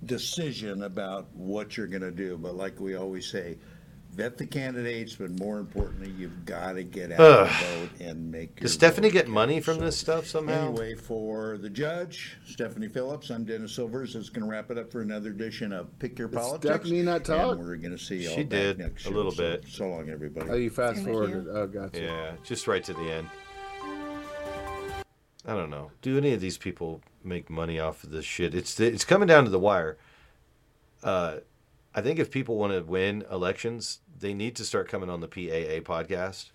decision 0.04 0.82
about 0.82 1.34
what 1.34 1.78
you're 1.78 1.86
going 1.86 2.02
to 2.02 2.10
do. 2.10 2.36
But 2.36 2.56
like 2.56 2.78
we 2.78 2.94
always 2.94 3.26
say, 3.26 3.56
vet 4.16 4.38
the 4.38 4.46
candidates, 4.46 5.14
but 5.14 5.30
more 5.38 5.58
importantly, 5.58 6.10
you've 6.16 6.44
got 6.46 6.72
to 6.72 6.82
get 6.82 7.12
out 7.12 7.20
Ugh. 7.20 7.46
and 7.48 7.80
vote 7.90 8.00
and 8.00 8.30
make. 8.32 8.58
your 8.58 8.62
Does 8.64 8.72
Stephanie 8.72 9.10
get 9.10 9.24
count. 9.26 9.34
money 9.34 9.60
from 9.60 9.78
this 9.78 9.96
stuff 9.98 10.26
somehow? 10.26 10.68
Anyway, 10.68 10.94
for 10.94 11.58
the 11.58 11.68
judge, 11.68 12.36
Stephanie 12.46 12.88
Phillips, 12.88 13.30
I'm 13.30 13.44
Dennis 13.44 13.72
Silvers. 13.74 14.14
Is 14.16 14.30
going 14.30 14.44
to 14.44 14.50
wrap 14.50 14.70
it 14.70 14.78
up 14.78 14.90
for 14.90 15.02
another 15.02 15.30
edition 15.30 15.72
of 15.72 15.96
Pick 15.98 16.18
Your 16.18 16.28
Does 16.28 16.40
Politics. 16.42 16.74
Stephanie 16.74 17.02
not 17.02 17.24
talk? 17.24 17.52
And 17.58 17.60
we're 17.66 17.76
going 17.76 17.96
to 17.96 18.02
see 18.02 18.16
you 18.16 18.28
She 18.30 18.36
all 18.36 18.36
back 18.44 18.48
did, 18.48 18.78
next 18.78 19.02
a 19.02 19.04
show. 19.08 19.14
little 19.14 19.30
So- 19.32 19.42
bit. 19.42 19.64
So 19.68 19.88
long, 19.88 20.08
everybody. 20.08 20.50
Oh, 20.50 20.54
you 20.54 20.70
fast 20.70 20.96
Thank 20.96 21.08
forwarded. 21.08 21.44
you. 21.44 21.50
Oh, 21.52 21.66
gotcha. 21.66 22.00
Yeah, 22.00 22.32
just 22.42 22.66
right 22.66 22.82
to 22.84 22.94
the 22.94 23.10
end. 23.12 23.28
I 25.48 25.54
don't 25.54 25.70
know. 25.70 25.92
Do 26.02 26.16
any 26.18 26.32
of 26.32 26.40
these 26.40 26.58
people 26.58 27.02
make 27.22 27.48
money 27.48 27.78
off 27.78 28.02
of 28.02 28.10
this 28.10 28.24
shit? 28.24 28.54
It's 28.54 28.80
it's 28.80 29.04
coming 29.04 29.28
down 29.28 29.44
to 29.44 29.50
the 29.50 29.60
wire. 29.60 29.96
Uh, 31.04 31.36
I 31.96 32.02
think 32.02 32.18
if 32.18 32.30
people 32.30 32.58
want 32.58 32.74
to 32.74 32.82
win 32.82 33.24
elections, 33.30 34.00
they 34.20 34.34
need 34.34 34.54
to 34.56 34.66
start 34.66 34.86
coming 34.86 35.08
on 35.08 35.20
the 35.20 35.28
PAA 35.28 35.80
podcast 35.80 36.50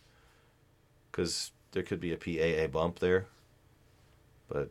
because 1.11 1.51
there 1.71 1.81
could 1.81 1.99
be 1.99 2.13
a 2.13 2.17
PAA 2.17 2.67
bump 2.67 2.99
there. 2.99 3.25
But 4.47 4.69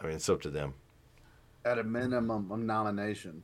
I 0.00 0.06
mean, 0.06 0.14
it's 0.14 0.28
up 0.28 0.40
to 0.42 0.50
them. 0.50 0.74
At 1.64 1.80
a 1.80 1.82
minimum, 1.82 2.52
a 2.52 2.56
nomination. 2.56 3.42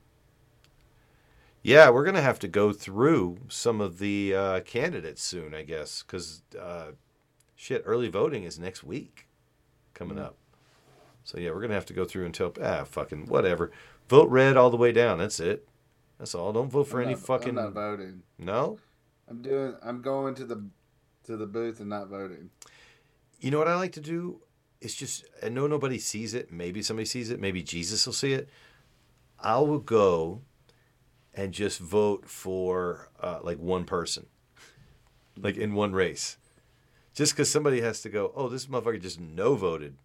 Yeah, 1.63 1.91
we're 1.91 2.05
gonna 2.05 2.23
have 2.23 2.39
to 2.39 2.49
go 2.49 2.73
through 2.73 3.39
some 3.49 3.81
of 3.81 3.99
the 3.99 4.35
uh, 4.35 4.61
candidates 4.61 5.25
soon, 5.25 5.55
I 5.55 5.63
guess, 5.63 6.05
because 6.05 6.43
uh, 6.59 6.93
shit, 7.57 7.83
early 7.85 8.09
voting 8.09 8.45
is 8.45 8.61
next 8.61 8.85
week 8.85 9.27
coming 9.93 10.21
up. 10.21 10.37
So 11.25 11.39
yeah, 11.39 11.51
we're 11.51 11.63
gonna 11.63 11.75
have 11.75 11.87
to 11.87 11.93
go 11.93 12.05
through 12.05 12.27
and 12.27 12.35
tell 12.35 12.55
ah 12.63 12.85
fucking 12.85 13.27
whatever. 13.27 13.73
Vote 14.09 14.31
red 14.31 14.57
all 14.57 14.71
the 14.71 14.77
way 14.77 14.93
down. 14.93 15.19
That's 15.19 15.41
it. 15.41 15.67
That's 16.21 16.35
all. 16.37 16.53
Don't 16.53 16.71
vote 16.71 16.85
for 16.87 17.01
I'm 17.01 17.07
any 17.07 17.15
not- 17.15 17.25
fucking. 17.25 17.49
I'm 17.59 17.65
not 17.65 17.73
voting. 17.73 18.23
No. 18.39 18.79
I'm 19.27 19.43
doing. 19.43 19.75
I'm 19.83 20.03
going 20.03 20.37
to 20.37 20.45
the 20.45 20.63
to 21.25 21.37
the 21.37 21.47
booth 21.47 21.81
and 21.81 21.89
not 21.89 22.09
voting. 22.09 22.51
You 23.41 23.51
know 23.51 23.59
what 23.59 23.67
I 23.69 23.75
like 23.75 23.93
to 23.93 24.01
do? 24.01 24.43
it's 24.81 24.95
just 24.95 25.25
I 25.43 25.49
know 25.49 25.67
nobody 25.67 25.99
sees 25.99 26.35
it. 26.35 26.51
Maybe 26.53 26.83
somebody 26.83 27.05
sees 27.07 27.31
it. 27.31 27.41
Maybe 27.41 27.63
Jesus 27.63 28.07
will 28.07 28.13
see 28.13 28.33
it. 28.33 28.49
I 29.39 29.59
will 29.59 29.79
go 29.79 30.43
and 31.35 31.53
just 31.53 31.79
vote 31.79 32.27
for 32.29 33.09
uh, 33.21 33.41
like 33.43 33.59
one 33.59 33.85
person, 33.85 34.27
like 35.37 35.57
in 35.57 35.75
one 35.75 35.93
race, 35.93 36.37
just 37.15 37.33
because 37.33 37.51
somebody 37.51 37.81
has 37.81 38.03
to 38.03 38.09
go. 38.09 38.33
Oh, 38.35 38.49
this 38.49 38.67
motherfucker 38.67 39.01
just 39.01 39.21
no 39.21 39.55
voted, 39.55 39.97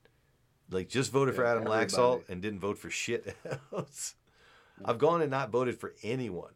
like 0.69 0.89
just 0.89 1.11
voted 1.11 1.35
for 1.35 1.45
Adam 1.45 1.63
everybody. 1.63 1.85
Laxalt 1.85 2.23
and 2.29 2.41
didn't 2.41 2.59
vote 2.59 2.77
for 2.77 2.89
shit 2.89 3.35
else. 3.73 4.15
I've 4.83 4.97
gone 4.97 5.21
and 5.21 5.31
not 5.31 5.51
voted 5.51 5.79
for 5.79 5.93
anyone, 6.03 6.53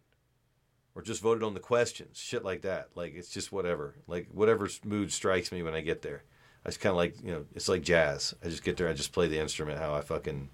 or 0.96 1.02
just 1.02 1.22
voted 1.22 1.44
on 1.44 1.54
the 1.54 1.60
questions, 1.60 2.18
shit 2.18 2.44
like 2.44 2.64
that. 2.64 2.90
Like 2.96 3.14
it's 3.16 3.30
just 3.30 3.52
whatever, 3.52 3.96
like 4.08 4.28
whatever 4.32 4.68
mood 4.84 5.14
strikes 5.14 5.52
me 5.52 5.64
when 5.64 5.74
I 5.74 5.82
get 5.82 6.02
there. 6.02 6.24
I 6.66 6.70
just 6.70 6.82
kind 6.82 6.92
of 6.92 6.98
like 6.98 7.16
you 7.24 7.32
know, 7.32 7.46
it's 7.56 7.70
like 7.70 7.84
jazz. 7.84 8.34
I 8.44 8.50
just 8.50 8.64
get 8.64 8.78
there, 8.78 8.90
I 8.90 8.94
just 8.94 9.14
play 9.14 9.28
the 9.28 9.40
instrument 9.40 9.80
how 9.80 9.94
I 9.94 10.02
fucking 10.02 10.50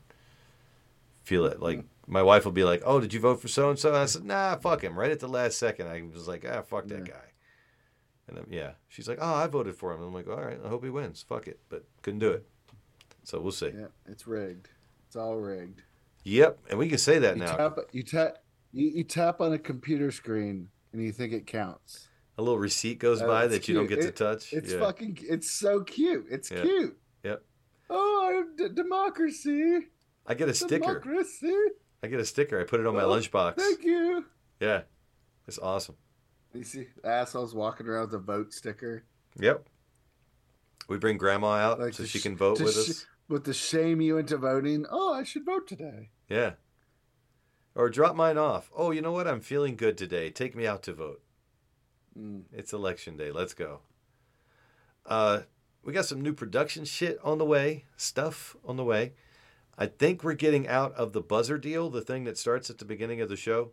feel 1.24 1.46
it. 1.46 1.60
Like 1.60 1.84
my 2.08 2.22
wife 2.22 2.46
will 2.46 2.52
be 2.52 2.64
like, 2.64 2.84
"Oh, 2.86 3.00
did 3.00 3.14
you 3.14 3.20
vote 3.20 3.42
for 3.42 3.48
so 3.48 3.70
and 3.70 3.80
so?" 3.80 3.96
I 3.96 4.06
said, 4.06 4.24
"Nah, 4.24 4.58
fuck 4.58 4.84
him." 4.84 4.98
Right 4.98 5.12
at 5.12 5.20
the 5.20 5.28
last 5.28 5.58
second, 5.58 5.88
I 5.88 6.04
was 6.04 6.28
like, 6.28 6.46
"Ah, 6.48 6.62
fuck 6.62 6.88
that 6.88 7.06
guy." 7.06 7.32
And 8.28 8.38
then, 8.38 8.46
yeah, 8.50 8.72
she's 8.88 9.08
like, 9.08 9.20
"Oh, 9.22 9.34
I 9.34 9.48
voted 9.48 9.76
for 9.76 9.94
him." 9.94 10.02
I'm 10.02 10.14
like, 10.14 10.28
"All 10.28 10.42
right, 10.42 10.60
I 10.64 10.70
hope 10.70 10.84
he 10.84 10.90
wins." 10.90 11.26
Fuck 11.28 11.48
it, 11.48 11.60
but 11.70 11.86
couldn't 12.02 12.20
do 12.20 12.32
it. 12.32 12.46
So 13.24 13.40
we'll 13.42 13.52
see. 13.52 13.72
Yeah, 13.76 13.88
it's 14.06 14.28
rigged. 14.28 14.70
It's 15.08 15.16
all 15.16 15.38
rigged. 15.38 15.82
Yep, 16.26 16.60
and 16.70 16.80
we 16.80 16.90
can 16.90 16.98
say 16.98 17.20
that 17.20 17.38
You 17.38 17.44
now. 17.44 17.56
tap, 17.56 17.78
you 17.92 18.04
tap, 18.04 18.38
you, 18.74 18.88
you 18.90 19.04
tap 19.04 19.40
on 19.42 19.54
a 19.54 19.60
computer 19.60 20.12
screen 20.12 20.70
and 20.92 21.02
you 21.02 21.12
think 21.12 21.32
it 21.34 21.46
counts. 21.48 22.10
A 22.38 22.42
little 22.42 22.58
receipt 22.60 23.00
goes 23.00 23.22
by 23.22 23.48
that 23.48 23.68
you 23.70 23.76
don't 23.76 23.88
get 23.88 24.00
It- 24.00 24.08
to 24.08 24.12
touch. 24.12 24.52
It's 24.52 24.74
yeah. 24.74 24.80
fucking. 24.80 25.20
It's 25.22 25.50
so 25.50 25.82
cute. 25.84 26.26
It's 26.30 26.52
Yeah. 26.52 26.62
cute. 26.64 26.98
Yep. 27.24 27.44
Oh, 27.90 28.46
d- 28.58 28.70
democracy. 28.70 29.88
I 30.28 30.34
get 30.34 30.50
a 30.50 30.54
sticker. 30.54 31.00
Democracy. 31.00 31.56
I 32.04 32.08
get 32.08 32.20
a 32.20 32.26
sticker. 32.26 32.60
I 32.60 32.64
put 32.66 32.80
it 32.80 32.88
on 32.88 32.96
my 32.96 33.04
Oh, 33.04 33.10
lunchbox. 33.10 33.56
Thank 33.58 33.84
you. 33.84 34.26
Yeah, 34.60 34.82
it's 35.48 35.60
awesome. 35.60 35.96
You 36.54 36.64
see 36.64 36.88
assholes 37.04 37.54
walking 37.54 37.88
around 37.88 38.08
with 38.12 38.16
a 38.16 38.20
vote 38.20 38.52
sticker. 38.54 39.04
Yep. 39.40 39.68
We 40.88 40.98
bring 40.98 41.18
grandma 41.18 41.52
out 41.54 41.80
Like 41.80 41.94
so 41.94 42.04
she 42.06 42.20
sh- 42.20 42.24
can 42.24 42.36
vote 42.36 42.60
with 42.60 42.76
us. 42.76 43.06
With 43.28 43.46
the 43.46 43.54
shame 43.54 44.02
you 44.02 44.18
into 44.18 44.38
voting. 44.38 44.86
Oh, 44.90 45.14
I 45.14 45.24
should 45.24 45.46
vote 45.46 45.68
today. 45.68 46.10
Yeah. 46.30 46.54
Or 47.74 47.90
drop 47.90 48.16
mine 48.16 48.38
off. 48.38 48.70
Oh, 48.76 48.92
you 48.92 49.02
know 49.02 49.12
what? 49.12 49.28
I'm 49.28 49.42
feeling 49.42 49.76
good 49.76 49.98
today. 49.98 50.30
Take 50.30 50.56
me 50.56 50.68
out 50.68 50.84
to 50.84 50.94
vote. 50.94 51.22
Mm. 52.18 52.44
It's 52.54 52.72
election 52.72 53.18
day. 53.18 53.32
Let's 53.32 53.54
go. 53.54 53.80
Uh, 55.06 55.42
we 55.84 55.94
got 55.94 56.06
some 56.06 56.22
new 56.22 56.34
production 56.34 56.86
shit 56.86 57.20
on 57.24 57.38
the 57.38 57.46
way, 57.46 57.86
stuff 57.98 58.56
on 58.66 58.78
the 58.78 58.84
way. 58.84 59.14
I 59.78 59.88
think 59.88 60.24
we're 60.24 60.34
getting 60.34 60.68
out 60.68 60.94
of 60.94 61.14
the 61.14 61.22
buzzer 61.22 61.58
deal, 61.58 61.90
the 61.90 62.02
thing 62.02 62.24
that 62.24 62.38
starts 62.38 62.70
at 62.70 62.78
the 62.78 62.86
beginning 62.86 63.22
of 63.22 63.30
the 63.30 63.36
show, 63.36 63.72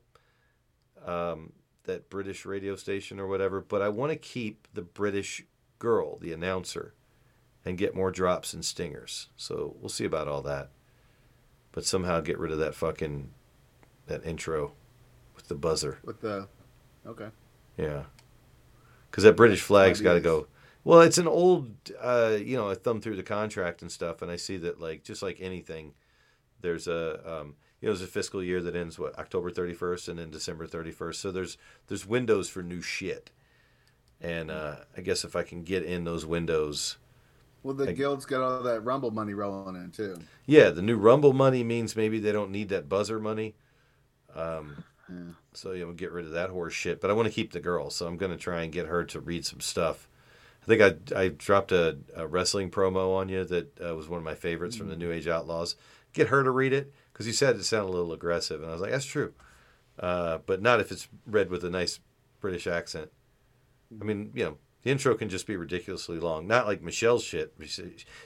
um, 1.07 1.53
that 1.85 2.11
British 2.11 2.45
radio 2.45 2.75
station 2.77 3.21
or 3.21 3.29
whatever. 3.29 3.61
But 3.61 3.83
I 3.83 3.89
want 3.89 4.11
to 4.11 4.17
keep 4.17 4.67
the 4.75 4.83
British 4.83 5.45
girl, 5.79 6.19
the 6.19 6.33
announcer, 6.33 6.95
and 7.65 7.79
get 7.79 7.95
more 7.95 8.11
drops 8.11 8.53
and 8.53 8.65
stingers. 8.65 9.29
So 9.37 9.77
we'll 9.81 9.89
see 9.89 10.05
about 10.05 10.29
all 10.29 10.43
that. 10.43 10.71
But 11.73 11.85
somehow 11.85 12.21
get 12.21 12.39
rid 12.39 12.53
of 12.53 12.59
that 12.59 12.75
fucking 12.75 13.31
that 14.07 14.25
intro 14.27 14.73
with 15.35 15.49
the 15.49 15.55
buzzer. 15.55 15.99
With 16.05 16.21
the. 16.21 16.49
Okay. 17.07 17.29
Yeah. 17.77 18.05
Because 19.11 19.25
that 19.25 19.37
British 19.37 19.63
flag's 19.63 20.01
got 20.01 20.15
to 20.15 20.21
go. 20.21 20.47
Well, 20.85 21.03
it's 21.03 21.19
an 21.19 21.29
old, 21.29 21.71
uh, 22.01 22.37
you 22.43 22.57
know, 22.57 22.71
I 22.71 22.75
thumb 22.75 23.01
through 23.01 23.17
the 23.17 23.23
contract 23.23 23.83
and 23.83 23.93
stuff, 23.93 24.21
and 24.21 24.31
I 24.31 24.37
see 24.37 24.57
that, 24.59 24.81
like, 24.81 25.05
just 25.05 25.23
like 25.23 25.39
anything, 25.41 25.95
there's 26.61 26.89
a, 26.89 27.21
um, 27.25 27.55
you 27.81 27.89
know, 27.89 27.95
there's 27.95 28.03
a 28.03 28.07
fiscal 28.07 28.43
year 28.43 28.61
that 28.63 28.75
ends 28.75 28.99
what 28.99 29.17
October 29.19 29.51
31st 29.51 30.09
and 30.09 30.19
then 30.19 30.31
December 30.31 30.67
31st. 30.67 31.17
So 31.17 31.31
there's 31.31 31.59
there's 31.89 32.07
windows 32.07 32.49
for 32.49 32.63
new 32.63 32.81
shit, 32.81 33.31
and 34.21 34.51
uh, 34.51 34.77
I 34.97 35.03
guess 35.03 35.25
if 35.25 35.37
I 35.37 35.43
can 35.43 35.63
get 35.63 35.85
in 35.85 36.05
those 36.05 36.25
windows, 36.25 36.97
Well, 37.63 37.75
the 37.75 37.91
I- 37.91 37.93
guild's 37.93 38.27
got 38.27 38.41
all 38.43 38.63
that 38.63 38.81
Rumble 38.81 39.11
money 39.11 39.35
rolling 39.35 39.77
in 39.77 39.91
too. 39.91 40.19
yeah, 40.47 40.71
the 40.71 40.83
new 40.83 40.97
Rumble 40.97 41.33
money 41.33 41.63
means 41.65 41.95
maybe 41.97 42.19
they 42.19 42.33
don't 42.33 42.51
need 42.51 42.69
that 42.71 42.89
buzzer 42.89 43.19
money. 43.21 43.55
Um, 44.35 44.85
So 45.55 45.73
you 45.73 45.85
know, 45.85 45.93
get 45.93 46.11
rid 46.13 46.25
of 46.25 46.31
that 46.33 46.49
horse 46.51 46.73
shit. 46.73 47.01
But 47.01 47.11
I 47.11 47.13
want 47.13 47.29
to 47.29 47.35
keep 47.35 47.53
the 47.53 47.61
girl, 47.61 47.91
so 47.91 48.07
I'm 48.07 48.17
going 48.17 48.33
to 48.33 48.39
try 48.39 48.63
and 48.63 48.73
get 48.73 48.87
her 48.87 49.05
to 49.05 49.21
read 49.21 49.45
some 49.45 49.61
stuff. 49.61 50.09
I 50.63 50.67
think 50.67 50.81
I 51.15 51.21
I 51.25 51.29
dropped 51.29 51.71
a, 51.73 51.99
a 52.17 52.27
wrestling 52.27 52.71
promo 52.71 53.15
on 53.17 53.29
you 53.29 53.45
that 53.45 53.79
uh, 53.81 53.95
was 53.95 54.09
one 54.09 54.17
of 54.19 54.25
my 54.25 54.35
favorites 54.35 54.77
from 54.77 54.89
the 54.89 54.97
New 54.97 55.13
Age 55.13 55.29
Outlaws. 55.29 55.77
Get 56.15 56.29
her 56.29 56.43
to 56.43 56.51
read 56.51 56.73
it 56.73 56.93
because 57.13 57.27
you 57.27 57.33
said 57.35 57.57
it 57.57 57.65
sounded 57.65 57.91
a 57.91 57.93
little 57.97 58.13
aggressive, 58.13 58.63
and 58.63 58.71
I 58.71 58.73
was 58.73 58.81
like, 58.81 58.91
that's 58.93 59.05
true, 59.05 59.35
uh, 59.99 60.39
but 60.47 60.63
not 60.63 60.81
if 60.81 60.91
it's 60.93 61.09
read 61.27 61.51
with 61.51 61.63
a 61.65 61.71
nice 61.71 62.01
British 62.41 62.67
accent. 62.67 63.11
I 64.01 64.05
mean, 64.05 64.31
you 64.35 64.45
know, 64.45 64.59
the 64.83 64.91
intro 64.91 65.15
can 65.15 65.29
just 65.29 65.47
be 65.47 65.57
ridiculously 65.57 66.19
long, 66.19 66.47
not 66.47 66.67
like 66.67 66.83
Michelle's 66.83 67.25
shit. 67.25 67.55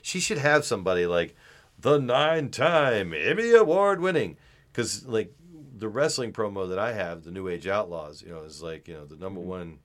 She 0.03 0.21
should 0.21 0.39
have 0.39 0.65
somebody 0.65 1.07
like 1.07 1.37
the 1.79 1.99
nine-time 1.99 3.13
Emmy 3.13 3.53
Award 3.53 4.01
winning, 4.01 4.37
because 4.73 5.07
like 5.07 5.35
the 5.77 5.89
wrestling 5.89 6.33
promo 6.33 6.69
that 6.69 6.79
I 6.79 6.93
have, 6.93 7.25
the 7.25 7.31
New 7.31 7.49
Age 7.49 7.67
Outlaws, 7.67 8.23
you 8.23 8.31
know, 8.31 8.43
is 8.43 8.63
like 8.63 8.89
you 8.89 8.95
know 8.95 9.05
the 9.05 9.17
number 9.17 9.41
mm-hmm. 9.41 9.51
one 9.51 9.79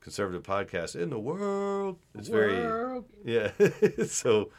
conservative 0.00 0.42
podcast 0.42 1.00
in 1.00 1.10
the 1.10 1.18
world. 1.18 1.98
It's 2.14 2.28
World. 2.28 3.04
very 3.24 3.52
yeah. 3.94 4.04
so 4.06 4.50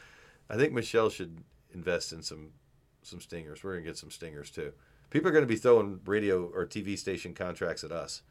I 0.50 0.56
think 0.56 0.72
Michelle 0.72 1.10
should 1.10 1.44
invest 1.74 2.14
in 2.14 2.24
some 2.24 2.52
some 3.02 3.20
stingers. 3.20 3.64
We're 3.64 3.74
gonna 3.74 3.86
get 3.86 3.98
some 3.98 4.12
stingers 4.12 4.50
too. 4.50 4.72
People 5.10 5.30
are 5.30 5.34
gonna 5.34 5.46
be 5.46 5.58
throwing 5.58 6.00
radio 6.06 6.46
or 6.46 6.66
TV 6.66 6.98
station 6.98 7.34
contracts 7.34 7.84
at 7.84 7.92
us 7.92 8.22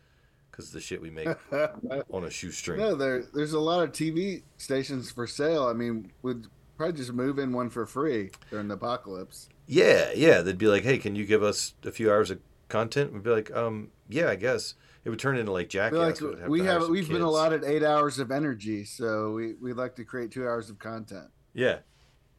because 0.52 0.70
the 0.70 0.80
shit 0.80 1.00
we 1.00 1.10
make 1.10 1.28
on 2.10 2.24
a 2.24 2.30
shoestring. 2.30 2.78
No, 2.78 2.94
there 2.94 3.24
there's 3.34 3.54
a 3.54 3.60
lot 3.60 3.82
of 3.82 3.92
TV 3.92 4.42
stations 4.58 5.10
for 5.10 5.26
sale. 5.26 5.66
I 5.66 5.72
mean, 5.72 6.12
we'd 6.20 6.46
probably 6.76 6.96
just 6.96 7.12
move 7.12 7.38
in 7.38 7.52
one 7.52 7.70
for 7.70 7.86
free 7.86 8.30
during 8.50 8.68
the 8.68 8.74
apocalypse. 8.74 9.48
Yeah, 9.66 10.12
yeah. 10.14 10.42
They'd 10.42 10.58
be 10.58 10.68
like, 10.68 10.84
"Hey, 10.84 10.98
can 10.98 11.16
you 11.16 11.24
give 11.24 11.42
us 11.42 11.74
a 11.84 11.90
few 11.90 12.10
hours 12.10 12.30
of 12.30 12.38
content?" 12.68 13.12
We'd 13.12 13.22
be 13.22 13.30
like, 13.30 13.50
"Um, 13.50 13.90
yeah, 14.08 14.28
I 14.28 14.36
guess." 14.36 14.74
It 15.04 15.10
would 15.10 15.18
turn 15.18 15.36
into 15.36 15.50
like 15.50 15.68
Jackass. 15.68 16.20
like 16.20 16.20
we 16.20 16.38
have, 16.38 16.48
we 16.48 16.60
have 16.60 16.88
we've 16.88 17.08
been 17.08 17.22
allotted 17.22 17.64
eight 17.64 17.82
hours 17.82 18.20
of 18.20 18.30
energy, 18.30 18.84
so 18.84 19.32
we 19.32 19.54
we'd 19.54 19.72
like 19.72 19.96
to 19.96 20.04
create 20.04 20.30
two 20.30 20.44
hours 20.44 20.70
of 20.70 20.78
content. 20.78 21.26
Yeah. 21.54 21.78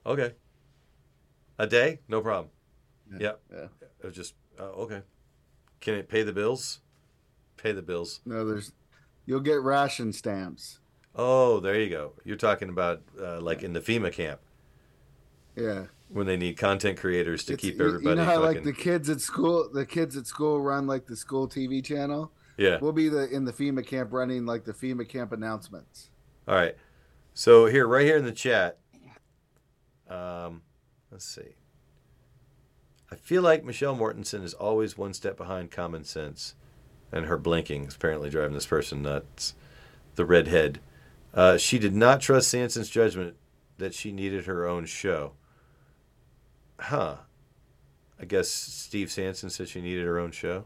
Okay. 0.05 0.33
A 1.59 1.67
day? 1.67 1.99
No 2.07 2.21
problem. 2.21 2.51
Yeah. 3.19 3.33
Yeah. 3.51 3.67
It 3.99 4.05
was 4.05 4.15
just 4.15 4.35
uh, 4.57 4.63
okay. 4.63 5.01
Can 5.81 5.95
it 5.95 6.07
pay 6.07 6.23
the 6.23 6.31
bills? 6.31 6.79
Pay 7.57 7.71
the 7.71 7.81
bills. 7.81 8.19
No, 8.25 8.45
there's 8.45 8.71
you'll 9.25 9.39
get 9.39 9.61
ration 9.61 10.11
stamps. 10.13 10.79
Oh, 11.15 11.59
there 11.59 11.79
you 11.79 11.89
go. 11.89 12.13
You're 12.25 12.35
talking 12.37 12.69
about 12.69 13.01
uh, 13.21 13.39
like 13.39 13.63
in 13.63 13.73
the 13.73 13.79
FEMA 13.81 14.11
camp 14.11 14.39
Yeah. 15.55 15.85
when 16.09 16.25
they 16.25 16.35
need 16.37 16.57
content 16.57 16.97
creators 16.99 17.43
to 17.45 17.53
It's- 17.53 17.61
keep 17.61 17.79
everybody 17.79 18.09
You 18.09 18.15
know 18.15 18.23
how 18.25 18.41
fucking. 18.41 18.55
like 18.55 18.63
the 18.63 18.73
kids 18.73 19.09
at 19.09 19.21
school, 19.21 19.69
the 19.71 19.85
kids 19.85 20.17
at 20.17 20.25
school 20.27 20.59
run 20.59 20.87
like 20.87 21.05
the 21.05 21.15
school 21.15 21.47
TV 21.47 21.83
channel. 21.83 22.31
Yeah. 22.57 22.79
We'll 22.81 22.91
be 22.93 23.09
the 23.09 23.29
in 23.29 23.45
the 23.45 23.53
FEMA 23.53 23.85
camp 23.85 24.11
running 24.11 24.45
like 24.45 24.65
the 24.65 24.73
FEMA 24.73 25.07
camp 25.07 25.31
announcements. 25.31 26.09
All 26.47 26.55
right. 26.55 26.75
So 27.35 27.65
here, 27.67 27.87
right 27.87 28.05
here 28.05 28.17
in 28.17 28.25
the 28.25 28.31
chat, 28.31 28.79
um, 30.09 30.61
let's 31.11 31.25
see. 31.25 31.55
I 33.11 33.15
feel 33.15 33.41
like 33.43 33.63
Michelle 33.63 33.95
Mortensen 33.95 34.43
is 34.43 34.53
always 34.53 34.97
one 34.97 35.13
step 35.13 35.37
behind 35.37 35.71
common 35.71 36.03
sense, 36.03 36.55
and 37.13 37.27
her 37.27 37.37
blinking 37.37 37.85
is 37.85 37.95
apparently 37.95 38.29
driving 38.29 38.53
this 38.53 38.65
person 38.65 39.01
nuts. 39.01 39.53
The 40.15 40.25
redhead. 40.25 40.79
Uh, 41.33 41.57
she 41.57 41.79
did 41.79 41.95
not 41.95 42.19
trust 42.21 42.49
Sanson's 42.49 42.89
judgment 42.89 43.35
that 43.77 43.93
she 43.93 44.11
needed 44.11 44.45
her 44.45 44.67
own 44.67 44.85
show. 44.85 45.33
Huh. 46.79 47.17
I 48.19 48.25
guess 48.25 48.49
Steve 48.49 49.11
Sanson 49.11 49.49
said 49.49 49.67
she 49.69 49.81
needed 49.81 50.05
her 50.05 50.19
own 50.19 50.31
show. 50.31 50.65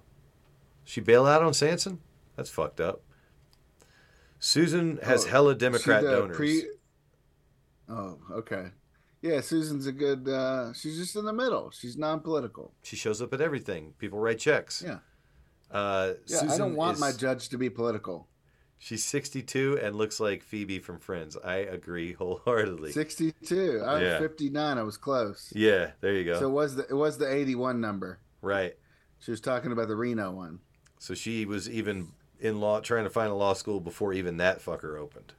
She 0.83 1.01
bail 1.01 1.25
out 1.25 1.41
on 1.43 1.53
Sanson? 1.53 1.99
That's 2.35 2.49
fucked 2.49 2.79
up. 2.81 3.01
Susan 4.39 4.99
has 5.03 5.25
Oh, 5.25 5.29
hella 5.29 5.55
Democrat 5.55 6.03
the 6.03 6.11
donors. 6.11 6.37
pre- 6.37 6.69
oh, 7.89 8.17
okay. 8.31 8.67
Yeah, 9.21 9.41
Susan's 9.41 9.87
a 9.87 9.91
good. 9.91 10.27
uh 10.29 10.73
She's 10.73 10.97
just 10.97 11.15
in 11.15 11.25
the 11.25 11.33
middle. 11.33 11.71
She's 11.71 11.97
non-political. 11.97 12.73
She 12.83 12.95
shows 12.95 13.21
up 13.21 13.33
at 13.33 13.41
everything. 13.41 13.93
People 13.97 14.19
write 14.19 14.39
checks. 14.39 14.83
Yeah. 14.85 14.99
Uh, 15.71 16.13
Yeah, 16.25 16.37
I 16.37 16.39
Susan 16.41 16.57
don't 16.59 16.75
want 16.75 16.95
is- 16.95 17.01
my 17.01 17.11
judge 17.11 17.49
to 17.49 17.57
be 17.57 17.69
political. 17.69 18.27
She's 18.79 19.03
62 19.03 19.79
and 19.81 19.95
looks 19.95 20.19
like 20.19 20.43
Phoebe 20.43 20.77
from 20.77 20.99
Friends. 20.99 21.35
I 21.43 21.55
agree 21.55 22.13
wholeheartedly. 22.13 22.91
62. 22.91 23.81
I 23.83 23.93
was 23.95 24.01
Yeah. 24.03 24.19
59. 24.19 24.77
I 24.77 24.83
was 24.83 24.97
close. 24.97 25.51
Yeah, 25.55 25.91
there 25.99 26.13
you 26.13 26.23
go. 26.23 26.39
So 26.39 26.47
it 26.47 26.51
was 26.51 26.75
the 26.75 26.83
it 26.87 26.93
was 26.93 27.17
the 27.17 27.27
81 27.31 27.81
number. 27.81 28.19
right. 28.41 28.77
She 29.19 29.31
was 29.31 29.41
talking 29.41 29.71
about 29.71 29.87
the 29.87 29.95
Reno 29.95 30.31
one. 30.31 30.59
So 30.99 31.15
she 31.15 31.43
was 31.43 31.67
even 31.67 32.09
in 32.39 32.59
law 32.59 32.79
trying 32.81 33.03
to 33.05 33.09
find 33.09 33.31
a 33.31 33.35
law 33.35 33.53
school 33.53 33.79
before 33.79 34.13
even 34.13 34.37
that 34.37 34.59
fucker 34.63 34.95
opened. 34.95 35.33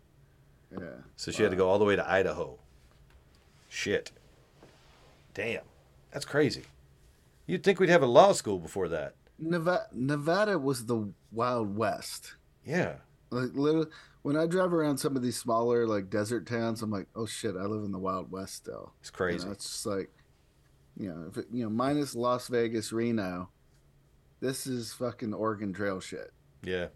Yeah. 0.73 1.03
So 1.15 1.31
she 1.31 1.45
had 1.45 1.53
to 1.53 1.57
go 1.57 1.69
all 1.69 1.79
the 1.79 1.85
way 1.85 1.95
to 1.95 2.11
Idaho. 2.11 2.59
Shit. 3.69 4.11
Damn. 5.35 5.63
That's 6.11 6.25
crazy. 6.25 6.65
You'd 7.47 7.63
think 7.63 7.79
we'd 7.79 7.89
have 7.89 8.03
a 8.03 8.07
law 8.07 8.33
school 8.33 8.59
before 8.59 8.89
that. 8.89 9.15
Nevada, 9.39 9.87
Nevada 9.93 10.59
was 10.59 10.87
the 10.87 11.13
Wild 11.31 11.77
West. 11.77 12.35
Yeah. 12.65 12.95
Like 13.31 13.51
literally, 13.55 13.89
when 14.23 14.37
I 14.37 14.47
drive 14.47 14.73
around 14.73 14.99
some 14.99 15.17
of 15.17 15.23
these 15.23 15.37
smaller 15.37 15.87
like 15.87 16.11
desert 16.11 16.47
towns, 16.47 16.83
I'm 16.83 16.91
like, 16.91 17.07
oh 17.15 17.27
shit, 17.27 17.55
I 17.57 17.65
live 17.65 17.85
in 17.85 17.93
the 17.93 17.99
Wild 17.99 18.31
West 18.31 18.55
still. 18.55 18.93
It's 19.01 19.11
crazy. 19.11 19.41
You 19.41 19.47
know, 19.47 19.53
it's 19.53 19.65
just 19.65 19.87
like, 19.87 20.11
you 20.97 21.09
know, 21.09 21.27
if 21.29 21.37
it, 21.37 21.47
you 21.53 21.65
know, 21.65 21.71
minus 21.71 22.15
Las 22.15 22.49
Vegas, 22.49 22.93
Reno, 22.93 23.51
this 24.41 24.67
is 24.67 24.93
fucking 24.93 25.35
Oregon 25.35 25.73
Trail 25.73 26.01
shit. 26.01 26.33
Yeah. 26.63 26.89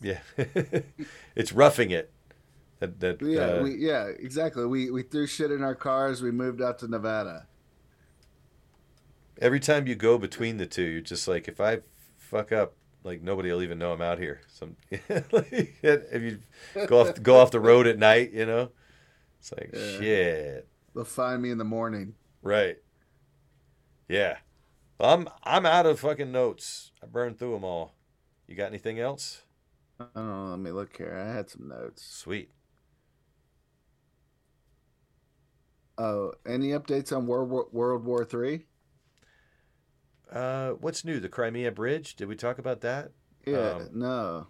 Yeah. 0.00 0.20
it's 1.34 1.52
roughing 1.52 1.90
it. 1.90 2.12
That, 2.78 3.00
that 3.00 3.22
Yeah, 3.22 3.40
uh, 3.40 3.62
we 3.62 3.76
yeah, 3.76 4.04
exactly. 4.04 4.66
We 4.66 4.90
we 4.90 5.02
threw 5.02 5.26
shit 5.26 5.50
in 5.50 5.62
our 5.62 5.74
cars. 5.74 6.22
We 6.22 6.30
moved 6.30 6.60
out 6.60 6.78
to 6.80 6.88
Nevada. 6.88 7.46
Every 9.40 9.60
time 9.60 9.86
you 9.86 9.94
go 9.94 10.18
between 10.18 10.56
the 10.56 10.66
two, 10.66 10.82
you're 10.82 11.00
just 11.00 11.28
like, 11.28 11.48
if 11.48 11.60
I 11.60 11.80
fuck 12.18 12.52
up, 12.52 12.74
like 13.04 13.22
nobody 13.22 13.50
will 13.52 13.62
even 13.62 13.78
know 13.78 13.92
I'm 13.92 14.02
out 14.02 14.18
here. 14.18 14.40
Some 14.48 14.76
like, 15.32 15.76
if 15.82 16.22
you 16.22 16.38
go 16.86 17.00
off 17.00 17.22
go 17.22 17.38
off 17.40 17.50
the 17.50 17.60
road 17.60 17.86
at 17.86 17.98
night, 17.98 18.32
you 18.32 18.46
know, 18.46 18.70
it's 19.38 19.52
like 19.52 19.70
Yeah. 19.72 19.98
shit. 19.98 20.68
They'll 20.94 21.04
find 21.04 21.42
me 21.42 21.50
in 21.50 21.58
the 21.58 21.64
morning. 21.64 22.14
Right. 22.42 22.78
Yeah. 24.08 24.38
I'm 24.98 25.28
I'm 25.42 25.66
out 25.66 25.86
of 25.86 26.00
fucking 26.00 26.32
notes. 26.32 26.92
I 27.02 27.06
burned 27.06 27.38
through 27.38 27.52
them 27.52 27.64
all. 27.64 27.94
You 28.46 28.54
got 28.56 28.68
anything 28.68 28.98
else? 28.98 29.42
I 30.00 30.06
don't 30.14 30.26
know. 30.28 30.50
Let 30.50 30.58
me 30.60 30.70
look 30.72 30.96
here. 30.96 31.14
I 31.16 31.32
had 31.34 31.50
some 31.50 31.68
notes. 31.68 32.04
Sweet. 32.04 32.50
Oh, 35.98 36.32
any 36.46 36.68
updates 36.70 37.16
on 37.16 37.26
World 37.26 37.50
War, 37.50 37.66
World 37.72 38.04
War 38.04 38.24
Three? 38.24 38.66
Uh, 40.30 40.70
what's 40.72 41.04
new? 41.04 41.20
The 41.20 41.28
Crimea 41.28 41.70
Bridge? 41.72 42.16
Did 42.16 42.28
we 42.28 42.36
talk 42.36 42.58
about 42.58 42.80
that? 42.80 43.12
Yeah, 43.44 43.74
Um, 43.76 43.88
no. 43.92 44.46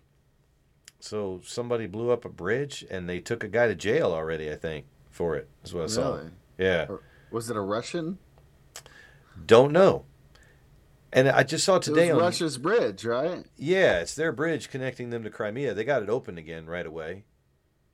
So 1.01 1.41
somebody 1.45 1.87
blew 1.87 2.11
up 2.11 2.25
a 2.25 2.29
bridge 2.31 2.85
and 2.91 3.09
they 3.09 3.21
took 3.21 3.45
a 3.45 3.49
guy 3.49 3.67
to 3.69 3.75
jail 3.75 4.13
already. 4.13 4.51
I 4.51 4.57
think 4.57 4.87
for 5.11 5.37
it. 5.37 5.49
Is 5.65 5.75
what 5.75 5.85
I 5.85 5.87
saw. 5.89 6.15
Really? 6.17 6.31
Yeah. 6.59 6.87
Or- 6.89 7.03
Was 7.31 7.51
it 7.51 7.57
a 7.57 7.61
Russian? 7.61 8.19
Don't 9.45 9.73
know. 9.73 10.07
And 11.13 11.29
I 11.29 11.43
just 11.45 11.65
saw 11.65 11.79
today 11.79 12.11
on 12.11 12.19
Russia's 12.19 12.59
bridge, 12.59 13.05
right? 13.05 13.45
Yeah, 13.57 14.01
it's 14.01 14.15
their 14.15 14.33
bridge 14.33 14.71
connecting 14.71 15.11
them 15.11 15.23
to 15.25 15.31
Crimea. 15.31 15.75
They 15.75 15.85
got 15.85 16.03
it 16.03 16.09
open 16.11 16.37
again 16.39 16.67
right 16.67 16.85
away, 16.87 17.25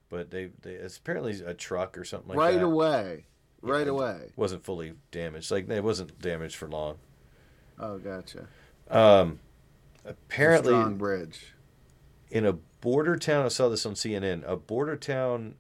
but 0.09 0.31
they, 0.31 0.51
they 0.63 0.75
it's 0.75 0.97
apparently 0.97 1.41
a 1.45 1.55
truck 1.55 1.99
or 1.99 2.05
something 2.05 2.31
like 2.31 2.39
right 2.39 2.53
that. 2.53 2.59
Right 2.59 2.65
away. 2.65 3.25
Right 3.61 3.83
it 3.83 3.91
away. 3.91 4.31
Wasn't 4.37 4.65
fully 4.65 4.95
damaged. 5.11 5.51
Like 5.51 5.69
it 5.69 5.85
wasn't 5.85 6.21
damaged 6.21 6.57
for 6.57 6.69
long. 6.69 6.99
Oh, 7.83 7.99
gotcha. 7.99 8.47
Um, 8.89 9.41
apparently, 10.05 10.73
strong 10.73 10.97
bridge. 10.97 11.53
in 12.31 12.47
a 12.47 12.53
border 12.53 13.17
town, 13.17 13.45
I 13.45 13.49
saw 13.49 13.69
this 13.69 13.85
on 13.85 13.95
CNN. 13.95 14.45
A 14.47 14.57
border 14.57 14.97
town 14.97 15.57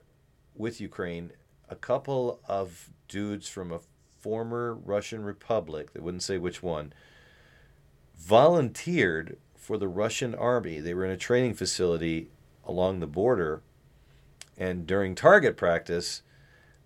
with 0.54 0.80
Ukraine, 0.80 1.32
a 1.68 1.74
couple 1.74 2.40
of 2.46 2.90
dudes 3.08 3.48
from 3.48 3.72
a 3.72 3.80
former 4.20 4.74
Russian 4.74 5.24
republic, 5.24 5.92
they 5.92 6.00
wouldn't 6.00 6.22
say 6.22 6.38
which 6.38 6.62
one, 6.62 6.92
volunteered 8.16 9.36
for 9.56 9.76
the 9.76 9.88
Russian 9.88 10.34
army. 10.34 10.78
They 10.78 10.94
were 10.94 11.04
in 11.04 11.10
a 11.10 11.16
training 11.16 11.54
facility 11.54 12.30
along 12.64 13.00
the 13.00 13.06
border, 13.08 13.62
and 14.56 14.86
during 14.86 15.16
target 15.16 15.56
practice, 15.56 16.22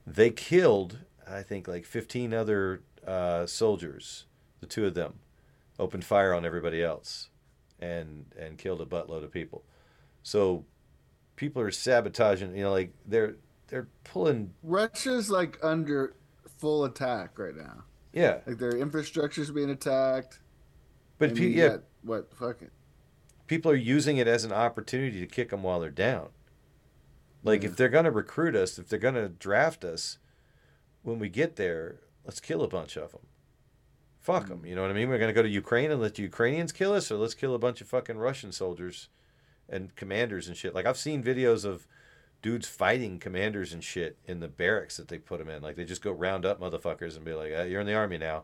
they 0.06 0.30
killed, 0.30 1.00
I 1.28 1.42
think, 1.42 1.68
like 1.68 1.84
15 1.84 2.32
other 2.32 2.80
uh, 3.06 3.44
soldiers, 3.46 4.24
the 4.60 4.66
two 4.66 4.86
of 4.86 4.94
them, 4.94 5.18
opened 5.78 6.04
fire 6.04 6.34
on 6.34 6.44
everybody 6.44 6.82
else 6.82 7.28
and 7.80 8.26
and 8.38 8.58
killed 8.58 8.80
a 8.80 8.86
buttload 8.86 9.24
of 9.24 9.30
people. 9.30 9.64
So 10.22 10.64
people 11.36 11.62
are 11.62 11.70
sabotaging, 11.70 12.56
you 12.56 12.64
know, 12.64 12.72
like 12.72 12.92
they're 13.06 13.36
they're 13.68 13.88
pulling 14.04 14.52
Russia's 14.62 15.30
like 15.30 15.58
under 15.62 16.14
full 16.58 16.84
attack 16.84 17.38
right 17.38 17.56
now. 17.56 17.84
yeah. 18.12 18.38
Like 18.46 18.58
their 18.58 18.76
infrastructure's 18.76 19.50
being 19.50 19.70
attacked. 19.70 20.40
But 21.18 21.34
pe- 21.34 21.48
yeah, 21.48 21.68
got, 21.68 21.82
what 22.02 22.34
fucking 22.34 22.70
people 23.46 23.70
are 23.70 23.76
using 23.76 24.16
it 24.16 24.26
as 24.26 24.44
an 24.44 24.52
opportunity 24.52 25.20
to 25.20 25.26
kick 25.26 25.50
them 25.50 25.62
while 25.62 25.80
they're 25.80 25.90
down. 25.90 26.28
Like 27.42 27.62
if 27.62 27.70
mm-hmm. 27.70 27.76
they're 27.76 27.88
going 27.88 28.04
to 28.04 28.10
recruit 28.10 28.56
us, 28.56 28.78
if 28.78 28.88
they're 28.88 28.98
going 28.98 29.14
to 29.14 29.28
draft 29.28 29.84
us, 29.84 30.18
when 31.02 31.18
we 31.18 31.28
get 31.28 31.56
there, 31.56 32.00
let's 32.24 32.40
kill 32.40 32.62
a 32.62 32.68
bunch 32.68 32.96
of 32.96 33.12
them. 33.12 33.26
Fuck 34.26 34.48
them, 34.48 34.66
you 34.66 34.74
know 34.74 34.82
what 34.82 34.90
I 34.90 34.94
mean? 34.94 35.08
We're 35.08 35.18
going 35.18 35.28
to 35.28 35.32
go 35.32 35.42
to 35.42 35.48
Ukraine 35.48 35.92
and 35.92 36.00
let 36.00 36.16
the 36.16 36.22
Ukrainians 36.22 36.72
kill 36.72 36.92
us, 36.92 37.12
or 37.12 37.16
let's 37.16 37.32
kill 37.32 37.54
a 37.54 37.60
bunch 37.60 37.80
of 37.80 37.86
fucking 37.86 38.18
Russian 38.18 38.50
soldiers 38.50 39.08
and 39.68 39.94
commanders 39.94 40.48
and 40.48 40.56
shit. 40.56 40.74
Like 40.74 40.84
I've 40.84 40.98
seen 40.98 41.22
videos 41.22 41.64
of 41.64 41.86
dudes 42.42 42.66
fighting 42.66 43.20
commanders 43.20 43.72
and 43.72 43.84
shit 43.84 44.18
in 44.24 44.40
the 44.40 44.48
barracks 44.48 44.96
that 44.96 45.06
they 45.06 45.18
put 45.18 45.38
them 45.38 45.48
in. 45.48 45.62
Like 45.62 45.76
they 45.76 45.84
just 45.84 46.02
go 46.02 46.10
round 46.10 46.44
up 46.44 46.60
motherfuckers 46.60 47.14
and 47.14 47.24
be 47.24 47.34
like, 47.34 47.52
"Uh, 47.56 47.62
"You're 47.62 47.80
in 47.80 47.86
the 47.86 47.94
army 47.94 48.18
now." 48.18 48.42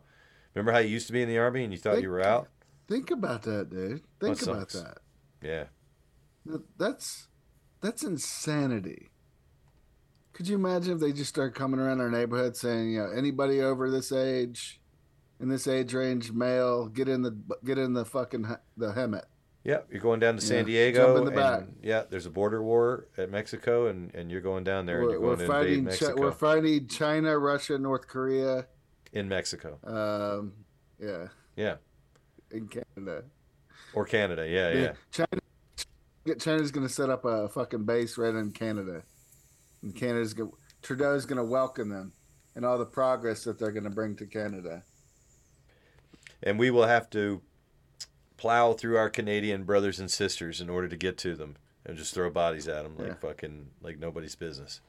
Remember 0.55 0.71
how 0.71 0.79
you 0.79 0.89
used 0.89 1.09
to 1.09 1.13
be 1.13 1.23
in 1.23 1.29
the 1.29 1.39
army 1.39 1.65
and 1.65 1.73
you 1.73 1.81
thought 1.81 2.01
you 2.01 2.11
were 2.11 2.25
out? 2.25 2.49
think 2.87 3.11
about 3.11 3.43
that, 3.43 3.69
dude. 3.69 4.03
Think 4.21 4.39
That 4.39 4.49
about 4.49 4.69
that. 4.69 4.99
Yeah. 5.43 5.65
That's 6.79 7.27
that's 7.81 8.05
insanity. 8.05 9.11
Could 10.33 10.47
you 10.47 10.55
imagine 10.55 10.93
if 10.93 11.01
they 11.01 11.13
just 11.13 11.31
start 11.31 11.57
coming 11.57 11.81
around 11.81 12.01
our 12.01 12.09
neighborhood 12.09 12.57
saying, 12.57 12.93
you 12.93 12.99
know, 13.01 13.11
anybody 13.11 13.61
over 13.61 13.91
this 13.91 14.13
age, 14.13 14.81
in 15.43 15.49
this 15.49 15.67
age 15.67 15.93
range, 15.93 16.33
male, 16.33 16.87
get 16.87 17.09
in 17.09 17.21
the 17.23 17.37
get 17.65 17.77
in 17.77 17.93
the 17.93 18.05
fucking 18.05 18.47
the 18.77 18.93
helmet. 18.93 19.25
Yeah, 19.65 19.79
you're 19.91 20.01
going 20.01 20.19
down 20.21 20.37
to 20.37 20.41
San 20.41 20.59
Yeah, 20.59 20.65
Diego. 20.91 21.15
jump 21.17 21.29
in 21.29 21.35
the 21.35 21.41
and. 21.59 21.77
Yeah, 21.83 22.03
there's 22.09 22.27
a 22.27 22.31
border 22.31 22.63
war 22.63 23.07
at 23.19 23.31
Mexico, 23.31 23.87
and, 23.87 24.13
and 24.15 24.29
you're 24.31 24.41
going 24.41 24.65
down 24.65 24.87
there 24.87 24.99
and 24.99 25.07
We're, 25.07 25.13
you're 25.13 25.21
we're 25.21 25.37
going 25.37 25.49
fighting. 25.49 25.87
Chi- 25.87 26.15
we're 26.15 26.33
fighting 26.33 26.89
China, 26.89 27.39
Russia, 27.39 27.79
North 27.79 28.09
Korea. 28.09 28.67
in 29.13 29.29
Mexico. 29.29 29.79
Um, 29.85 30.53
yeah, 30.99 31.27
Yeah, 31.57 31.77
in 32.51 32.69
Canada. 32.69 33.25
or 33.95 34.05
Canada. 34.05 34.49
Yeah, 34.49 34.73
yeah. 34.73 34.93
China, 35.13 36.39
China's 36.41 36.71
going 36.73 36.87
to 36.87 36.93
set 36.93 37.09
up 37.11 37.25
a 37.25 37.49
fucking 37.49 37.85
base 37.85 38.17
right 38.19 38.35
in 38.35 38.51
Canada, 38.53 39.03
and 39.83 39.95
Canada's 39.95 40.35
go, 40.35 40.57
Trudeau's 40.83 41.25
going 41.27 41.37
to 41.39 41.45
welcome 41.45 41.89
them 41.89 42.13
and 42.57 42.65
all 42.65 42.79
the 42.79 42.85
progress 42.87 43.45
that 43.45 43.59
they're 43.61 43.71
going 43.73 43.85
to 43.85 43.91
bring 43.91 44.17
to 44.17 44.27
Canada. 44.27 44.83
And 46.43 46.59
we 46.59 46.71
will 46.71 46.87
have 46.87 47.09
to 47.11 47.41
plow 48.37 48.73
through 48.73 48.97
our 48.97 49.09
Canadian 49.11 49.65
brothers 49.65 50.01
and 50.01 50.11
sisters 50.11 50.61
in 50.61 50.69
order 50.69 50.89
to 50.89 50.97
get 50.97 51.17
to 51.19 51.35
them, 51.37 51.57
and 51.87 51.97
just 51.97 52.13
throw 52.15 52.29
bodies 52.31 52.67
at 52.69 52.83
them 52.83 52.97
like 52.97 53.09
Yeah. 53.09 53.15
fucking 53.15 53.71
like 53.81 53.99
nobody's 53.99 54.35
business. 54.35 54.81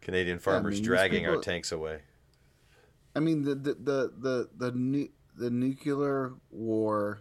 Canadian 0.00 0.38
I 0.38 0.40
farmers 0.40 0.74
mean, 0.74 0.82
these 0.82 0.86
dragging 0.86 1.26
our 1.26 1.36
tanks 1.38 1.70
away. 1.72 2.00
I 3.14 3.20
mean 3.20 3.42
the 3.42 3.54
the 3.54 3.74
the 3.74 4.12
the 4.18 4.48
the, 4.56 4.72
nu- 4.72 5.10
the 5.36 5.50
nuclear 5.50 6.32
war 6.50 7.20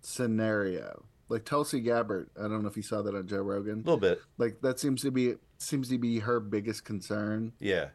scenario, 0.00 1.04
like 1.28 1.44
Tulsi 1.44 1.80
Gabbard. 1.80 2.30
I 2.38 2.42
don't 2.42 2.62
know 2.62 2.68
if 2.68 2.76
you 2.76 2.82
saw 2.82 3.02
that 3.02 3.14
on 3.14 3.26
Joe 3.26 3.42
Rogan. 3.42 3.74
A 3.74 3.76
little 3.78 3.96
bit. 3.96 4.20
Like 4.38 4.60
that 4.62 4.78
seems 4.78 5.02
to 5.02 5.10
be 5.10 5.34
seems 5.58 5.88
to 5.88 5.98
be 5.98 6.20
her 6.20 6.40
biggest 6.40 6.84
concern. 6.84 7.52
Yeah. 7.60 7.88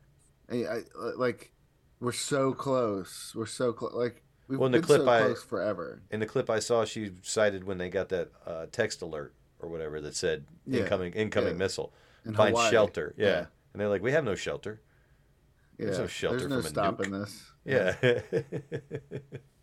I, 0.51 0.56
I 0.66 0.82
like 1.17 1.51
we're 2.00 2.11
so 2.11 2.53
close. 2.53 3.34
We're 3.35 3.45
so 3.45 3.74
close. 3.74 3.93
Like 3.93 4.24
we've 4.48 4.59
Well, 4.59 4.69
been 4.69 4.82
clip 4.82 5.01
so 5.01 5.09
I 5.09 5.22
close 5.22 5.43
forever. 5.43 6.01
in 6.11 6.19
the 6.19 6.26
clip 6.26 6.50
I 6.50 6.59
saw, 6.59 6.85
she 6.85 7.11
cited 7.24 7.64
when 7.66 7.77
they 7.77 7.90
got 7.90 8.09
that 8.09 8.32
uh, 8.45 8.66
text 8.72 9.01
alert 9.01 9.34
or 9.59 9.69
whatever 9.69 10.00
that 10.01 10.16
said 10.16 10.45
Yeah, 10.66 10.82
incoming 10.82 11.14
incoming 11.14 11.53
yeah. 11.53 11.58
missile. 11.58 11.93
In 12.26 12.34
Find 12.34 12.50
Hawaii, 12.50 12.69
shelter. 12.72 13.14
Yeah. 13.17 13.26
yeah. 13.27 13.45
and 13.74 13.82
they're 13.82 13.90
like, 13.90 14.01
we 14.01 14.11
have 14.11 14.24
no 14.24 14.35
shelter. 14.35 14.82
There's 15.77 16.00
no 16.00 16.08
shelter 16.08 16.40
there's 16.40 16.50
no 16.50 16.58
from 16.58 16.66
a 16.66 16.69
stopping 16.69 17.11
nuke. 17.11 17.26
this. 17.26 17.43
Yeah. 17.66 17.95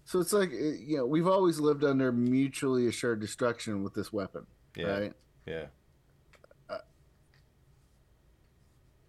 So 0.06 0.20
it's 0.20 0.32
like 0.34 0.50
uh, 0.52 0.56
you 0.56 0.98
know 0.98 1.06
we've 1.06 1.26
always 1.26 1.58
lived 1.58 1.82
under 1.82 2.12
mutually 2.12 2.86
assured 2.88 3.20
destruction 3.20 3.82
with 3.82 3.94
this 3.94 4.12
weapon, 4.12 4.46
Yeah. 4.76 4.86
right? 4.98 5.12
yeah. 5.46 5.66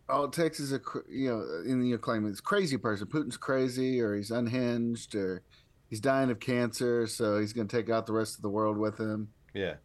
All 0.08 0.26
it 0.26 0.34
takes 0.34 0.60
is 0.60 0.72
a 0.72 0.80
you 1.10 1.30
know 1.30 1.44
in 1.66 1.84
your 1.86 1.98
claim 1.98 2.28
it's 2.28 2.40
crazy 2.42 2.78
person 2.78 3.08
putin's 3.08 3.38
crazy 3.38 4.00
or 4.02 4.16
he's 4.16 4.32
unhinged 4.32 5.16
or 5.16 5.42
he's 5.90 6.00
dying 6.00 6.30
of 6.30 6.40
cancer 6.40 7.08
so 7.08 7.40
he's 7.40 7.54
going 7.54 7.68
to 7.68 7.76
take 7.76 7.90
out 7.90 8.06
the 8.06 8.14
rest 8.14 8.36
of 8.36 8.42
the 8.42 8.50
world 8.50 8.78
with 8.78 9.00
him 9.00 9.30
Yeah. 9.54 9.76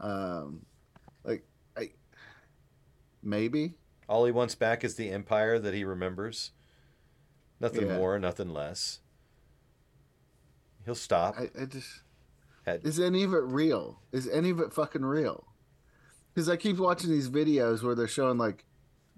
um 0.00 0.64
like 1.24 1.44
i 1.76 1.90
maybe 3.22 3.74
All 4.08 4.24
he 4.24 4.32
wants 4.32 4.54
back 4.54 4.84
is 4.84 4.94
the 4.94 5.10
empire 5.10 5.58
that 5.58 5.74
he 5.74 5.84
remembers. 5.84 6.52
Nothing 7.60 7.88
Yeah. 7.88 7.98
more, 7.98 8.18
nothing 8.18 8.48
less. 8.54 9.00
He'll 10.84 10.94
stop. 10.94 11.34
i, 11.38 11.50
I 11.60 11.66
just 11.66 12.00
Had- 12.64 12.86
is 12.86 12.98
any 13.00 13.22
of 13.24 13.34
it 13.34 13.42
real 13.44 14.00
is 14.12 14.26
any 14.28 14.48
of 14.50 14.60
it 14.60 14.72
fucking 14.72 15.04
real 15.04 15.46
because 16.32 16.48
i 16.48 16.56
keep 16.56 16.78
watching 16.78 17.10
these 17.10 17.28
videos 17.28 17.82
where 17.82 17.94
they're 17.94 18.06
showing 18.08 18.38
like 18.38 18.64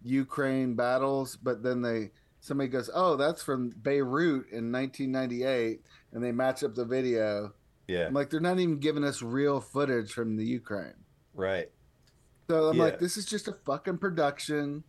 Ukraine 0.02 0.74
battles, 0.74 1.36
but 1.36 1.62
then 1.62 1.82
they 1.82 2.10
somebody 2.40 2.68
goes, 2.68 2.88
"Oh, 2.94 3.16
that's 3.16 3.42
from 3.42 3.70
Beirut 3.70 4.48
in 4.50 4.70
1998," 4.72 5.82
and 6.12 6.22
they 6.24 6.32
match 6.32 6.62
up 6.64 6.74
the 6.74 6.84
video. 6.84 7.52
Yeah. 7.88 8.06
I'm 8.06 8.14
like, 8.14 8.30
they're 8.30 8.40
not 8.40 8.58
even 8.60 8.78
giving 8.78 9.02
us 9.04 9.20
real 9.20 9.60
footage 9.60 10.12
from 10.12 10.36
the 10.36 10.44
Ukraine. 10.44 10.94
Right. 11.34 11.70
So 12.48 12.68
I'm 12.68 12.76
Yeah. 12.76 12.84
like, 12.84 12.98
this 13.00 13.16
is 13.16 13.26
just 13.26 13.48
a 13.48 13.52
fucking 13.64 13.98
production. 13.98 14.84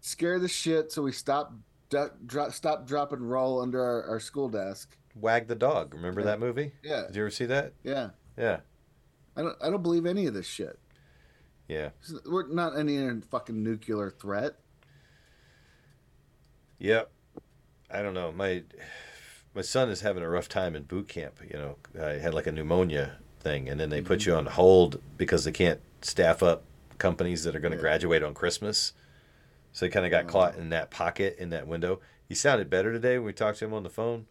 Scare 0.00 0.38
the 0.38 0.48
shit 0.48 0.92
so 0.92 1.02
we 1.02 1.12
stop, 1.12 1.54
duck, 1.88 2.12
drop, 2.26 2.52
stop, 2.52 2.86
drop, 2.86 3.12
and 3.12 3.30
roll 3.30 3.60
under 3.62 3.82
our, 3.82 4.02
our 4.04 4.20
school 4.20 4.48
desk. 4.50 4.96
Wag 5.14 5.48
the 5.48 5.54
dog. 5.54 5.94
Remember 5.94 6.20
Yeah. 6.20 6.26
that 6.26 6.40
movie? 6.40 6.72
Yeah. 6.82 7.06
Did 7.06 7.16
you 7.16 7.22
ever 7.22 7.30
see 7.30 7.46
that? 7.46 7.72
Yeah. 7.84 8.10
Yeah. 8.36 8.60
I 9.36 9.42
don't, 9.42 9.56
I 9.62 9.70
don't 9.70 9.82
believe 9.82 10.04
any 10.04 10.26
of 10.26 10.34
this 10.34 10.46
shit. 10.46 10.78
Yeah. 11.68 11.90
We're 12.26 12.48
not 12.48 12.78
any 12.78 13.20
fucking 13.30 13.62
nuclear 13.62 14.10
threat. 14.10 14.56
Yep. 16.78 17.10
I 17.90 18.02
don't 18.02 18.14
know. 18.14 18.32
My 18.32 18.62
my 19.54 19.62
son 19.62 19.90
is 19.90 20.00
having 20.00 20.22
a 20.22 20.28
rough 20.28 20.48
time 20.48 20.74
in 20.74 20.84
boot 20.84 21.08
camp. 21.08 21.34
You 21.48 21.58
know, 21.58 21.76
I 22.02 22.12
had 22.14 22.34
like 22.34 22.46
a 22.46 22.52
pneumonia 22.52 23.18
thing, 23.40 23.68
and 23.68 23.78
then 23.78 23.90
they 23.90 24.00
put 24.00 24.26
you 24.26 24.32
mm-hmm. 24.32 24.46
on 24.46 24.52
hold 24.52 25.00
because 25.16 25.44
they 25.44 25.52
can't 25.52 25.80
staff 26.00 26.42
up 26.42 26.64
companies 26.98 27.44
that 27.44 27.54
are 27.54 27.60
going 27.60 27.72
to 27.72 27.78
graduate 27.78 28.22
on 28.22 28.34
Christmas. 28.34 28.92
So 29.72 29.86
he 29.86 29.90
kind 29.90 30.06
of 30.06 30.10
got 30.10 30.24
uh-huh. 30.24 30.32
caught 30.32 30.56
in 30.56 30.70
that 30.70 30.90
pocket 30.90 31.36
in 31.38 31.50
that 31.50 31.66
window. 31.66 32.00
He 32.28 32.34
sounded 32.34 32.70
better 32.70 32.92
today 32.92 33.18
when 33.18 33.26
we 33.26 33.32
talked 33.32 33.58
to 33.58 33.64
him 33.64 33.74
on 33.74 33.82
the 33.82 33.90
phone, 33.90 34.26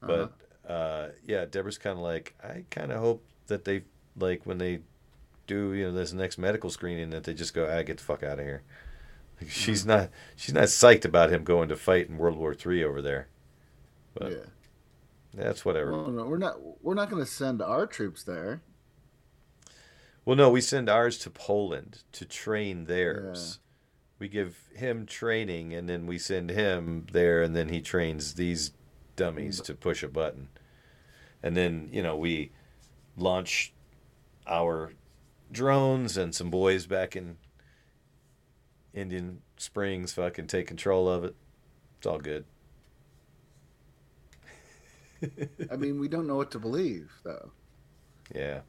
but 0.00 0.32
uh-huh. 0.66 0.72
uh, 0.72 1.08
yeah, 1.26 1.44
Deborah's 1.44 1.78
kind 1.78 1.96
of 1.96 2.02
like, 2.02 2.34
I 2.42 2.64
kind 2.70 2.90
of 2.90 3.00
hope 3.00 3.24
that 3.46 3.64
they 3.64 3.82
like 4.18 4.44
when 4.44 4.58
they 4.58 4.80
do 5.48 5.72
you 5.72 5.86
know 5.86 5.92
this 5.92 6.12
next 6.12 6.38
medical 6.38 6.70
screening 6.70 7.10
that 7.10 7.24
they 7.24 7.34
just 7.34 7.54
go, 7.54 7.68
I 7.68 7.82
get 7.82 7.96
the 7.96 8.04
fuck 8.04 8.22
out 8.22 8.38
of 8.38 8.44
here. 8.44 8.62
Like, 9.40 9.50
she's 9.50 9.82
mm-hmm. 9.82 9.90
not 9.90 10.10
she's 10.34 10.52
not 10.52 10.64
psyched 10.64 11.04
about 11.04 11.30
him 11.30 11.44
going 11.44 11.68
to 11.68 11.76
fight 11.76 12.08
in 12.08 12.18
World 12.18 12.36
War 12.36 12.54
Three 12.54 12.82
over 12.82 13.00
there. 13.00 13.28
But 14.12 14.32
Yeah. 14.32 14.36
that's 15.32 15.64
whatever. 15.64 15.92
Well, 15.92 16.08
no, 16.08 16.24
we're 16.24 16.38
not. 16.38 16.56
We're 16.82 16.94
not 16.94 17.08
going 17.08 17.22
to 17.22 17.30
send 17.30 17.62
our 17.62 17.86
troops 17.86 18.24
there. 18.24 18.62
Well, 20.24 20.36
no, 20.36 20.50
we 20.50 20.60
send 20.60 20.88
ours 20.88 21.18
to 21.18 21.30
Poland 21.30 22.02
to 22.12 22.24
train 22.24 22.86
theirs. 22.86 23.60
We 24.18 24.26
give 24.28 24.58
him 24.74 25.06
training, 25.06 25.72
and 25.72 25.88
then 25.88 26.06
we 26.06 26.18
send 26.18 26.50
him 26.50 27.06
there, 27.12 27.40
and 27.40 27.54
then 27.54 27.68
he 27.68 27.80
trains 27.80 28.34
these 28.34 28.72
dummies 29.14 29.60
mm. 29.60 29.64
to 29.64 29.74
push 29.74 30.02
a 30.02 30.08
button. 30.08 30.48
And 31.42 31.56
then, 31.56 31.88
you 31.92 32.02
know, 32.02 32.16
we 32.16 32.50
launch 33.16 33.72
our 34.46 34.92
drones, 35.50 36.16
and 36.16 36.34
some 36.34 36.50
boys 36.50 36.86
back 36.86 37.16
in 37.16 37.36
Indian 38.94 39.42
Springs 39.56 40.12
fucking 40.12 40.46
take 40.46 40.66
control 40.66 41.08
of 41.08 41.24
it. 41.24 41.34
It's 41.98 42.06
all 42.06 42.18
good. 42.18 42.44
I 45.70 45.76
mean, 45.76 45.98
we 45.98 46.08
don't 46.08 46.26
know 46.26 46.36
what 46.36 46.50
to 46.52 46.58
believe, 46.58 47.10
though. 47.24 47.50
Yeah. 48.34 48.60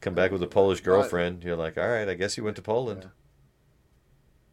Come 0.00 0.14
back 0.14 0.30
with 0.30 0.42
a 0.42 0.46
Polish 0.46 0.80
girlfriend. 0.80 1.44
You're 1.44 1.56
like, 1.56 1.78
all 1.78 1.88
right, 1.88 2.08
I 2.08 2.14
guess 2.14 2.36
you 2.36 2.44
went 2.44 2.56
to 2.56 2.62
Poland. 2.62 3.08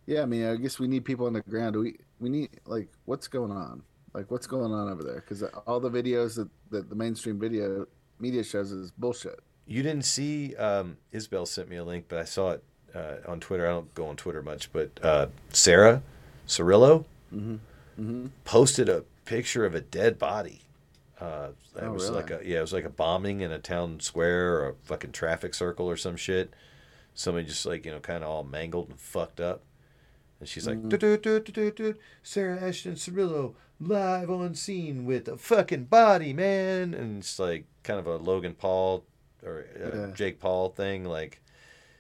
Yeah, 0.05 0.23
I 0.23 0.25
mean, 0.25 0.45
I 0.45 0.55
guess 0.55 0.79
we 0.79 0.87
need 0.87 1.05
people 1.05 1.27
on 1.27 1.33
the 1.33 1.41
ground. 1.41 1.75
We 1.75 1.97
we 2.19 2.29
need 2.29 2.49
like 2.65 2.89
what's 3.05 3.27
going 3.27 3.51
on? 3.51 3.83
Like 4.13 4.31
what's 4.31 4.47
going 4.47 4.73
on 4.73 4.89
over 4.89 5.03
there? 5.03 5.15
Because 5.15 5.43
all 5.67 5.79
the 5.79 5.89
videos 5.89 6.35
that, 6.35 6.49
that 6.69 6.89
the 6.89 6.95
mainstream 6.95 7.39
video 7.39 7.85
media 8.19 8.43
shows 8.43 8.71
is 8.71 8.91
bullshit. 8.91 9.39
You 9.71 9.83
didn't 9.83 10.03
see 10.05 10.55
um, 10.57 10.97
Isabel 11.11 11.45
sent 11.45 11.69
me 11.69 11.77
a 11.77 11.83
link, 11.83 12.05
but 12.09 12.19
I 12.19 12.25
saw 12.25 12.51
it 12.51 12.63
uh, 12.93 13.15
on 13.27 13.39
Twitter. 13.39 13.65
I 13.65 13.69
don't 13.69 13.93
go 13.95 14.07
on 14.07 14.15
Twitter 14.17 14.41
much, 14.43 14.71
but 14.73 14.99
uh, 15.01 15.27
Sarah 15.51 16.01
Cirillo 16.47 17.05
Mm-hmm. 17.33 17.53
Mm-hmm. 17.97 18.25
posted 18.43 18.89
a 18.89 19.05
picture 19.23 19.65
of 19.65 19.73
a 19.73 19.79
dead 19.79 20.19
body. 20.19 20.61
Uh, 21.19 21.49
it 21.77 21.83
Oh, 21.83 21.93
was 21.93 22.09
really? 22.09 22.15
like 22.15 22.31
a 22.31 22.41
yeah, 22.43 22.57
it 22.57 22.61
was 22.61 22.73
like 22.73 22.83
a 22.83 22.89
bombing 22.89 23.39
in 23.39 23.51
a 23.53 23.59
town 23.59 24.01
square 24.01 24.55
or 24.55 24.69
a 24.69 24.73
fucking 24.83 25.13
traffic 25.13 25.53
circle 25.53 25.89
or 25.89 25.95
some 25.95 26.17
shit. 26.17 26.53
Somebody 27.13 27.45
just 27.45 27.65
like 27.65 27.85
you 27.85 27.91
know, 27.91 27.99
kind 28.01 28.23
of 28.25 28.29
all 28.29 28.43
mangled 28.43 28.89
and 28.89 28.99
fucked 28.99 29.39
up. 29.39 29.61
And 30.41 30.49
she's 30.49 30.67
like, 30.67 30.79
Mhm. 30.81 31.95
Sarah 32.23 32.61
Ashton 32.61 32.95
Cirillo 32.95 33.53
live 33.79 34.29
on 34.29 34.55
scene 34.55 35.05
with 35.05 35.27
a 35.29 35.37
fucking 35.37 35.85
body, 35.85 36.33
man. 36.33 36.93
And 36.93 37.19
it's 37.19 37.39
like 37.39 37.65
kind 37.83 37.99
of 37.99 38.07
a 38.07 38.17
Logan 38.17 38.55
Paul 38.55 39.05
or 39.45 39.65
uh, 39.75 39.97
Yeah. 40.07 40.13
Jake 40.13 40.39
Paul 40.39 40.69
thing. 40.69 41.03
Like, 41.05 41.41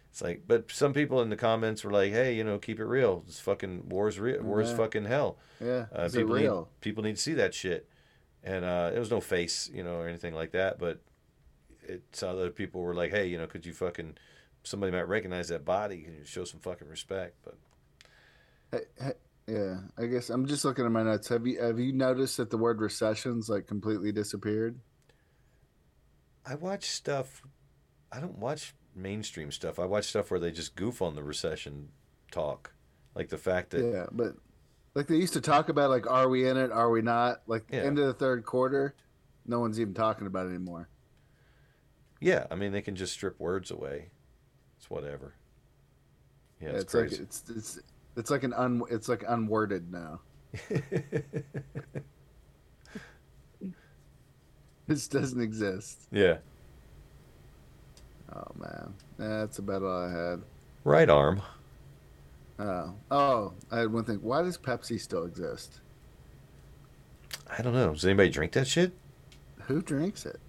it's 0.09 0.21
like, 0.21 0.43
but 0.47 0.71
some 0.71 0.93
people 0.93 1.21
in 1.21 1.29
the 1.29 1.35
comments 1.37 1.83
were 1.83 1.91
like, 1.91 2.11
hey, 2.11 2.33
you 2.35 2.43
know, 2.43 2.57
keep 2.59 2.79
it 2.79 2.85
real. 2.85 3.23
It's 3.27 3.39
fucking 3.39 3.89
war's 3.89 4.19
real. 4.19 4.41
War's 4.41 4.69
Yeah. 4.71 4.77
fucking 4.77 5.05
hell. 5.05 5.37
Yeah, 5.59 5.85
Uh, 5.93 6.09
people 6.11 6.33
real? 6.35 6.59
Need, 6.61 6.81
people 6.81 7.03
need 7.03 7.15
to 7.15 7.21
see 7.21 7.33
that 7.35 7.53
shit. 7.53 7.87
And 8.43 8.65
uh, 8.65 8.89
there 8.91 8.99
was 8.99 9.11
no 9.11 9.21
face, 9.21 9.69
you 9.73 9.83
know, 9.83 9.95
or 9.99 10.07
anything 10.07 10.33
like 10.33 10.51
that. 10.51 10.79
But 10.79 10.99
it 11.83 12.03
some 12.11 12.29
other 12.29 12.49
people 12.49 12.81
were 12.81 12.93
like, 12.95 13.11
hey, 13.11 13.27
you 13.27 13.37
know, 13.37 13.47
could 13.47 13.65
you 13.65 13.73
fucking 13.73 14.17
somebody 14.63 14.91
might 14.91 15.07
recognize 15.07 15.47
that 15.49 15.63
body? 15.63 16.01
Can 16.01 16.15
you 16.15 16.25
show 16.25 16.43
some 16.43 16.59
fucking 16.59 16.87
respect? 16.87 17.35
But 17.43 17.57
yeah, 19.47 19.77
I 19.97 20.05
guess 20.05 20.29
I'm 20.29 20.45
just 20.45 20.63
looking 20.65 20.85
at 20.85 20.91
my 20.91 21.03
notes. 21.03 21.27
Have 21.29 21.45
you 21.45 21.61
have 21.61 21.79
you 21.79 21.93
noticed 21.93 22.37
that 22.37 22.49
the 22.49 22.57
word 22.57 22.79
recessions 22.81 23.49
like 23.49 23.67
completely 23.67 24.11
disappeared? 24.11 24.79
I 26.45 26.55
watch 26.55 26.85
stuff. 26.85 27.41
I 28.11 28.19
don't 28.19 28.37
watch 28.39 28.73
mainstream 28.95 29.51
stuff. 29.51 29.79
I 29.79 29.85
watch 29.85 30.05
stuff 30.05 30.31
where 30.31 30.39
they 30.39 30.51
just 30.51 30.75
goof 30.75 31.01
on 31.01 31.15
the 31.15 31.23
recession 31.23 31.89
talk, 32.31 32.73
like 33.15 33.29
the 33.29 33.37
fact 33.37 33.69
that 33.71 33.83
Yeah, 33.83 34.05
but 34.11 34.35
like 34.95 35.07
they 35.07 35.15
used 35.15 35.33
to 35.33 35.41
talk 35.41 35.69
about 35.69 35.89
like 35.89 36.09
are 36.09 36.27
we 36.29 36.47
in 36.47 36.57
it, 36.57 36.71
are 36.71 36.89
we 36.89 37.01
not? 37.01 37.41
Like 37.47 37.65
Yeah. 37.71 37.81
end 37.81 37.99
of 37.99 38.07
the 38.07 38.13
third 38.13 38.45
quarter, 38.45 38.95
no 39.45 39.59
one's 39.59 39.79
even 39.79 39.93
talking 39.93 40.27
about 40.27 40.45
it 40.47 40.49
anymore. 40.49 40.89
yeah, 42.19 42.47
I 42.51 42.55
mean 42.55 42.71
they 42.71 42.81
can 42.81 42.95
just 42.95 43.13
strip 43.13 43.39
words 43.39 43.71
away. 43.71 44.09
It's 44.77 44.89
whatever. 44.89 45.35
Yeah, 46.59 46.69
it's, 46.69 46.83
it's 46.83 46.91
crazy. 46.91 47.15
like 47.15 47.21
it's 47.23 47.43
it's 47.49 47.79
it's 48.17 48.29
like 48.31 48.43
an 48.43 48.53
un 48.53 48.81
it's 48.89 49.07
like 49.07 49.21
unworded 49.21 49.89
now. 49.89 50.19
this 54.91 55.07
doesn't 55.07 55.41
exist. 55.41 56.07
yeah, 56.11 56.37
Oh 58.33 58.47
man, 58.57 58.93
that's 59.17 59.59
about 59.59 59.83
all 59.83 60.03
I 60.05 60.11
had. 60.11 60.41
right 60.83 61.09
arm. 61.09 61.41
Oh, 62.59 62.93
oh, 63.09 63.53
I 63.71 63.79
had 63.79 63.91
one 63.91 64.03
thing. 64.05 64.17
Why 64.21 64.41
does 64.43 64.57
Pepsi 64.57 64.99
still 64.99 65.25
exist? 65.25 65.79
I 67.49 67.61
don't 67.61 67.73
know. 67.73 67.93
Does 67.93 68.05
anybody 68.05 68.29
drink 68.29 68.51
that 68.53 68.67
shit? 68.67 68.93
Who 69.63 69.81
drinks 69.81 70.25
it? 70.25 70.39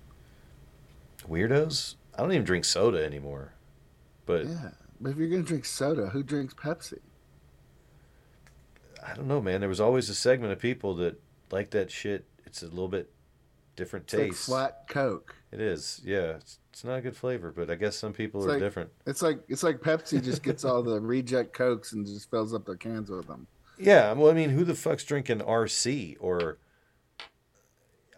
Weirdos. 1.28 1.94
I 2.14 2.18
don't 2.22 2.32
even 2.32 2.44
drink 2.44 2.64
soda 2.64 3.04
anymore. 3.04 3.52
But 4.26 4.46
Yeah, 4.46 4.70
but 5.00 5.10
if 5.10 5.16
you're 5.16 5.28
gonna 5.28 5.42
drink 5.42 5.64
soda, 5.64 6.08
who 6.08 6.22
drinks 6.22 6.54
Pepsi? 6.54 6.98
I 9.04 9.14
don't 9.14 9.26
know, 9.26 9.40
man. 9.40 9.60
There 9.60 9.68
was 9.68 9.80
always 9.80 10.08
a 10.08 10.14
segment 10.14 10.52
of 10.52 10.58
people 10.58 10.94
that 10.96 11.20
like 11.50 11.70
that 11.70 11.90
shit. 11.90 12.24
It's 12.44 12.62
a 12.62 12.66
little 12.66 12.88
bit 12.88 13.10
different 13.76 14.04
It's 14.06 14.14
like 14.14 14.28
taste. 14.30 14.46
flat 14.46 14.84
Coke. 14.88 15.34
It 15.50 15.60
is. 15.60 16.00
Yeah, 16.04 16.36
it's, 16.36 16.58
it's 16.70 16.84
not 16.84 16.96
a 16.98 17.00
good 17.00 17.16
flavor, 17.16 17.52
but 17.54 17.70
I 17.70 17.74
guess 17.74 17.96
some 17.96 18.12
people 18.12 18.40
It's 18.40 18.46
are 18.48 18.52
like, 18.52 18.60
different. 18.60 18.90
It's 19.06 19.22
like 19.22 19.40
it's 19.48 19.62
like 19.62 19.80
Pepsi 19.80 20.22
just 20.22 20.42
gets 20.42 20.64
all 20.64 20.82
the 20.82 21.00
reject 21.00 21.52
Cokes 21.52 21.92
and 21.92 22.06
just 22.06 22.30
fills 22.30 22.54
up 22.54 22.64
their 22.66 22.76
cans 22.76 23.10
with 23.10 23.26
them. 23.26 23.46
Yeah, 23.78 24.12
well, 24.12 24.30
I 24.30 24.34
mean, 24.34 24.50
who 24.50 24.64
the 24.64 24.74
fuck's 24.74 25.04
drinking 25.04 25.38
RC 25.40 26.16
or? 26.20 26.58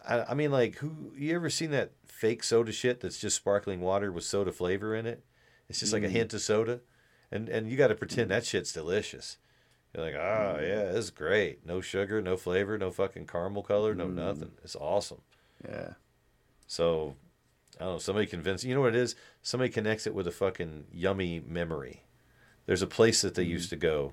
I, 0.06 0.24
I 0.30 0.34
mean, 0.34 0.50
like, 0.50 0.76
who 0.76 1.12
you 1.16 1.34
ever 1.34 1.48
seen 1.50 1.70
that 1.70 1.92
fake 2.06 2.42
soda 2.44 2.72
shit 2.72 3.00
that's 3.00 3.18
just 3.18 3.36
sparkling 3.36 3.80
water 3.80 4.12
with 4.12 4.24
soda 4.24 4.52
flavor 4.52 4.94
in 4.94 5.06
it? 5.06 5.24
It's 5.68 5.80
just 5.80 5.92
like 5.92 6.02
a 6.02 6.08
Mm. 6.08 6.10
hint 6.10 6.34
of 6.34 6.42
soda, 6.42 6.80
and 7.32 7.48
and 7.48 7.70
you 7.70 7.76
got 7.76 7.88
to 7.88 7.94
pretend 7.94 8.30
that 8.30 8.44
shit's 8.44 8.72
delicious. 8.72 9.38
You're 9.94 10.04
like, 10.04 10.14
oh 10.14 10.58
yeah, 10.60 10.92
this 10.92 11.04
is 11.06 11.10
great. 11.10 11.64
No 11.64 11.80
sugar, 11.80 12.20
no 12.20 12.36
flavor, 12.36 12.76
no 12.76 12.90
fucking 12.90 13.26
caramel 13.26 13.62
color, 13.62 13.94
no 13.94 14.06
Mm. 14.08 14.14
nothing. 14.14 14.50
It's 14.62 14.76
awesome. 14.76 15.22
Yeah. 15.62 15.94
So, 16.66 17.14
I 17.80 17.84
don't 17.84 17.94
know. 17.94 17.98
Somebody 17.98 18.26
convinced 18.26 18.64
you 18.64 18.74
know 18.74 18.80
what 18.80 18.94
it 18.94 19.00
is. 19.00 19.14
Somebody 19.42 19.70
connects 19.70 20.06
it 20.06 20.14
with 20.14 20.26
a 20.26 20.30
fucking 20.32 20.86
yummy 20.92 21.40
memory. 21.46 22.04
There's 22.66 22.82
a 22.82 22.86
place 22.86 23.22
that 23.22 23.34
they 23.34 23.42
used 23.42 23.70
to 23.70 23.76
go. 23.76 24.12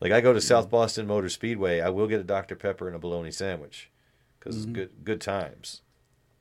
Like 0.00 0.12
I 0.12 0.20
go 0.20 0.32
to 0.32 0.40
South 0.40 0.70
Boston 0.70 1.06
Motor 1.06 1.28
Speedway, 1.28 1.80
I 1.80 1.90
will 1.90 2.06
get 2.06 2.20
a 2.20 2.24
Dr 2.24 2.56
Pepper 2.56 2.86
and 2.86 2.96
a 2.96 2.98
bologna 2.98 3.30
sandwich 3.30 3.90
because 4.38 4.56
Mhm. 4.56 4.58
it's 4.58 4.66
good 4.72 4.90
good 5.04 5.20
times. 5.20 5.82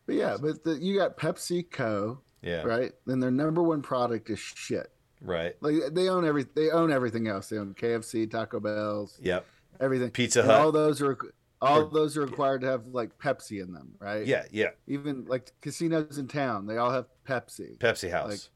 But 0.06 0.15
yeah, 0.15 0.38
but 0.41 0.64
the, 0.64 0.80
you 0.80 0.98
got 0.98 1.17
PepsiCo, 1.17 2.19
Yeah. 2.41 2.64
right? 2.64 2.93
Then 3.06 3.19
their 3.19 3.31
number 3.31 3.61
one 3.61 3.81
product 3.81 4.30
is 4.30 4.39
shit. 4.39 4.89
Right. 5.22 5.56
Like 5.61 5.75
they 5.91 6.07
own 6.09 6.25
every 6.25 6.43
they 6.56 6.69
own 6.72 6.91
everything 6.91 7.27
else. 7.27 7.49
They 7.49 7.57
own 7.57 7.73
KFC, 7.73 8.25
Taco 8.31 8.59
Bell's, 8.61 9.19
Yep. 9.22 9.45
everything. 9.81 10.11
Pizza 10.11 10.39
And 10.39 10.49
Hut. 10.49 10.61
All 10.61 10.72
those 10.72 11.01
are 11.01 11.17
all 11.61 11.81
Or- 11.83 11.89
those 11.89 12.15
are 12.17 12.21
required 12.21 12.61
to 12.61 12.67
have 12.67 12.85
like 12.88 13.17
Pepsi 13.19 13.61
in 13.61 13.73
them, 13.73 13.95
right? 13.99 14.25
Yeah, 14.25 14.45
yeah. 14.51 14.69
Even 14.88 15.25
like 15.25 15.51
casinos 15.61 16.17
in 16.17 16.27
town, 16.27 16.65
they 16.65 16.77
all 16.77 16.91
have 16.91 17.05
Pepsi. 17.27 17.77
Pepsi 17.77 18.09
House. 18.09 18.49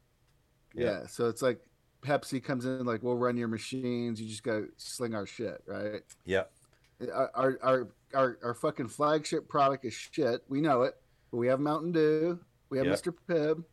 Like, 0.74 0.82
yeah. 0.84 1.06
So 1.06 1.28
it's 1.28 1.42
like 1.42 1.60
Pepsi 2.02 2.42
comes 2.42 2.64
in 2.64 2.84
like 2.84 3.02
we'll 3.02 3.16
run 3.16 3.36
your 3.36 3.48
machines. 3.48 4.20
You 4.20 4.28
just 4.28 4.42
gotta 4.42 4.66
sling 4.76 5.14
our 5.14 5.26
shit, 5.26 5.62
right? 5.66 6.02
Yeah. 6.24 6.44
Our 7.12 7.30
our 7.34 7.58
our 7.62 7.88
our, 8.14 8.38
our 8.42 8.54
fucking 8.54 8.88
flagship 8.88 9.48
product 9.48 9.84
is 9.84 9.92
shit. 9.94 10.42
We 10.48 10.60
know 10.60 10.82
it. 10.82 10.94
But 11.30 11.38
we 11.38 11.48
have 11.48 11.60
Mountain 11.60 11.92
Dew. 11.92 12.38
We 12.70 12.78
have 12.78 12.86
Yep. 12.86 12.98
Mr. 13.02 13.14
Pibb. 13.28 13.64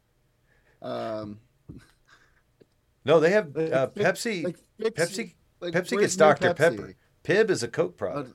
Um, 0.82 1.40
No, 3.06 3.20
they 3.20 3.32
have 3.32 3.48
uh, 3.58 3.88
Pepsi. 3.96 4.44
like, 4.44 4.58
Pepsi. 4.94 5.34
like, 5.60 5.74
Pepsi 5.74 6.00
gets 6.00 6.16
Dr 6.16 6.50
Pepsi? 6.54 6.56
Pepper. 6.58 6.96
Pibb 7.24 7.50
is 7.50 7.64
a 7.64 7.68
Coke 7.68 7.98
product. 7.98 8.34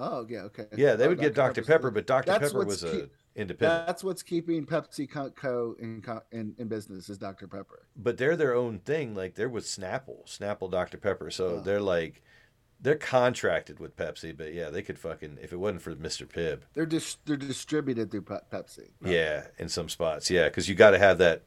Oh 0.00 0.26
yeah, 0.28 0.40
okay. 0.44 0.66
yeah, 0.76 0.94
they 0.96 1.04
Oh, 1.06 1.08
would 1.10 1.20
get 1.20 1.34
Dr 1.34 1.60
Pepper's 1.62 1.66
Pepper, 1.66 1.90
but 1.90 2.06
Dr 2.06 2.26
that's 2.26 2.52
Pepper 2.52 2.64
was 2.64 2.82
a 2.82 2.90
keep- 2.90 3.12
independent. 3.36 3.86
That's 3.86 4.02
what's 4.02 4.22
keeping 4.22 4.66
Pepsi 4.66 5.08
Co. 5.08 5.76
In, 5.78 6.02
in 6.32 6.54
in 6.58 6.68
business 6.68 7.08
is 7.08 7.18
Dr. 7.18 7.46
Pepper. 7.46 7.86
but 7.96 8.16
they're 8.18 8.36
their 8.36 8.54
own 8.54 8.78
thing. 8.80 9.14
Like 9.14 9.34
they're 9.34 9.48
with 9.48 9.64
Snapple, 9.64 10.24
Snapple 10.26 10.70
Dr 10.70 10.98
Pepper. 10.98 11.30
So 11.30 11.46
Oh. 11.46 11.60
they're 11.60 11.80
like, 11.80 12.22
they're 12.80 12.96
contracted 12.96 13.78
with 13.78 13.94
Pepsi. 13.96 14.36
But 14.36 14.52
yeah, 14.54 14.70
they 14.70 14.82
could 14.82 14.98
fucking 14.98 15.38
if 15.40 15.52
it 15.52 15.56
wasn't 15.58 15.82
for 15.82 15.94
Mr. 15.94 16.26
Pibb. 16.26 16.62
They're 16.74 16.86
dis- 16.86 17.18
they're 17.24 17.36
distributed 17.36 18.10
through 18.10 18.22
Pe- 18.22 18.46
Pepsi. 18.52 18.88
Yeah, 19.04 19.46
in 19.58 19.68
some 19.68 19.88
spots. 19.88 20.28
Yeah, 20.30 20.44
because 20.48 20.68
you 20.68 20.74
got 20.74 20.90
to 20.90 20.98
have 20.98 21.18
that. 21.18 21.42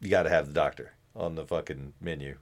You 0.00 0.08
got 0.08 0.22
to 0.24 0.30
have 0.30 0.46
the 0.48 0.52
doctor 0.54 0.92
on 1.14 1.34
the 1.34 1.44
fucking 1.46 1.92
menu. 2.00 2.36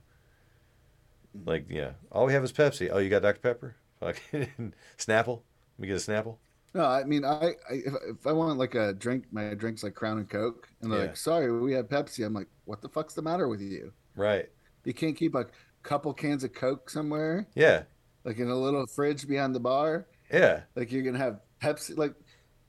Like, 1.44 1.66
yeah, 1.68 1.92
all 2.12 2.26
we 2.26 2.32
have 2.32 2.44
is 2.44 2.52
Pepsi. 2.52 2.88
Oh, 2.92 2.98
you 2.98 3.10
got 3.10 3.22
Dr 3.22 3.40
Pepper? 3.40 3.74
Fucking 4.04 4.74
Snapple. 4.98 5.42
Let 5.78 5.80
me 5.80 5.88
get 5.88 5.96
a 5.96 6.10
Snapple. 6.10 6.36
No, 6.74 6.84
I 6.84 7.04
mean, 7.04 7.24
I, 7.24 7.54
I 7.70 7.74
if, 7.74 7.94
if 8.18 8.26
I 8.26 8.32
want 8.32 8.58
like 8.58 8.74
a 8.74 8.92
drink, 8.92 9.26
my 9.30 9.54
drink's 9.54 9.82
like 9.82 9.94
Crown 9.94 10.18
and 10.18 10.28
Coke, 10.28 10.68
and 10.82 10.90
they're 10.92 11.00
Yeah. 11.00 11.06
like, 11.06 11.16
"Sorry, 11.16 11.50
we 11.60 11.72
have 11.74 11.88
Pepsi." 11.88 12.26
I'm 12.26 12.34
like, 12.34 12.48
"What 12.64 12.82
the 12.82 12.88
fuck's 12.88 13.14
the 13.14 13.22
matter 13.22 13.48
with 13.48 13.60
you? 13.60 13.92
Right. 14.16 14.50
You 14.84 14.92
can't 14.92 15.16
keep 15.16 15.34
a 15.34 15.46
couple 15.82 16.12
cans 16.12 16.44
of 16.44 16.52
Coke 16.52 16.90
somewhere, 16.90 17.46
Yeah. 17.54 17.84
like 18.24 18.38
in 18.38 18.48
a 18.48 18.54
little 18.56 18.86
fridge 18.86 19.26
behind 19.28 19.54
the 19.54 19.60
bar. 19.60 20.06
Yeah. 20.32 20.62
Like 20.74 20.90
you're 20.92 21.02
gonna 21.02 21.18
have 21.18 21.40
Pepsi. 21.62 21.96
Like, 21.96 22.14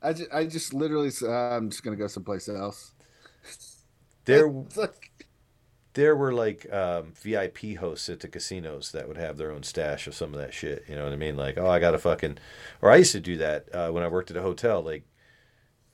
I 0.02 0.14
just, 0.14 0.32
I 0.34 0.46
just 0.46 0.74
literally, 0.74 1.10
said, 1.10 1.30
I'm 1.30 1.70
just 1.70 1.84
gonna 1.84 1.98
go 1.98 2.08
someplace 2.08 2.48
else. 2.48 2.94
There, 4.26 4.48
like, 4.76 5.25
there 5.96 6.16
were 6.16 6.34
like 6.34 6.72
um, 6.72 7.14
VIP 7.16 7.78
hosts 7.80 8.10
at 8.10 8.20
the 8.20 8.28
casinos 8.28 8.92
that 8.92 9.08
would 9.08 9.18
have 9.18 9.38
their 9.38 9.52
own 9.52 9.64
stash 9.64 10.08
of 10.08 10.14
some 10.14 10.34
of 10.34 10.40
that 10.40 10.54
shit. 10.54 10.84
You 10.88 10.96
know 10.96 11.06
what 11.06 11.14
I 11.14 11.18
mean? 11.18 11.38
Like, 11.38 11.58
oh, 11.58 11.68
I 11.68 11.80
got 11.80 11.96
a 11.96 11.98
fucking, 11.98 12.38
or 12.82 12.92
I 12.92 12.98
used 12.98 13.14
to 13.14 13.20
do 13.20 13.38
that 13.38 13.74
uh, 13.74 13.90
when 13.90 14.04
I 14.04 14.10
worked 14.10 14.30
at 14.30 14.38
a 14.38 14.42
hotel. 14.42 14.82
Like, 14.82 15.04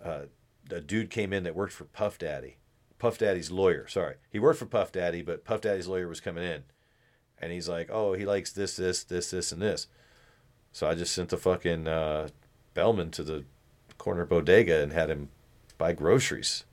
uh, 0.04 0.24
a 0.72 0.82
dude 0.82 1.10
came 1.10 1.32
in 1.32 1.44
that 1.44 1.56
worked 1.56 1.74
for 1.74 1.86
Puff 1.86 2.18
Daddy, 2.18 2.58
Puff 2.98 3.20
Daddy's 3.20 3.52
lawyer. 3.52 3.88
Sorry, 3.88 4.16
he 4.30 4.40
worked 4.40 4.60
for 4.60 4.66
Puff 4.66 4.92
Daddy, 4.92 5.22
but 5.22 5.46
Puff 5.46 5.62
Daddy's 5.62 5.88
lawyer 5.88 6.08
was 6.08 6.20
coming 6.20 6.44
in, 6.44 6.64
and 7.40 7.52
he's 7.52 7.70
like, 7.70 7.90
oh, 7.92 8.14
he 8.14 8.26
likes 8.26 8.52
this, 8.52 8.76
this, 8.76 9.04
this, 9.04 9.30
this, 9.30 9.52
and 9.52 9.62
this. 9.62 9.88
So 10.72 10.88
I 10.88 10.96
just 10.96 11.14
sent 11.14 11.30
the 11.30 11.38
fucking 11.38 11.88
uh, 11.88 12.30
bellman 12.74 13.12
to 13.12 13.24
the 13.24 13.46
corner 14.00 14.26
bodega 14.26 14.82
and 14.82 14.94
had 14.94 15.12
him 15.12 15.30
buy 15.78 15.94
groceries 15.94 16.64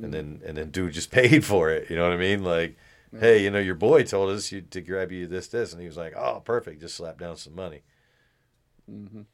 and 0.00 0.12
then 0.12 0.40
and 0.44 0.56
then 0.56 0.70
dude 0.70 0.92
just 0.92 1.10
paid 1.12 1.44
for 1.44 1.70
it. 1.70 1.90
You 1.90 1.96
know 1.96 2.04
what 2.04 2.12
I 2.12 2.16
mean? 2.16 2.42
Like, 2.44 2.76
hey, 3.18 3.42
you 3.42 3.50
know, 3.50 3.58
your 3.58 3.74
boy 3.74 4.04
told 4.04 4.30
us 4.30 4.52
you 4.52 4.62
to 4.62 4.80
grab 4.80 5.12
you 5.12 5.26
this, 5.26 5.48
this, 5.48 5.72
and 5.72 5.80
he 5.80 5.86
was 5.88 5.96
like, 5.96 6.14
oh, 6.16 6.40
perfect, 6.40 6.80
just 6.80 6.96
slap 6.96 7.18
down 7.18 7.36
some 7.36 7.54
money. 7.54 7.82
Mhm. 8.88 9.26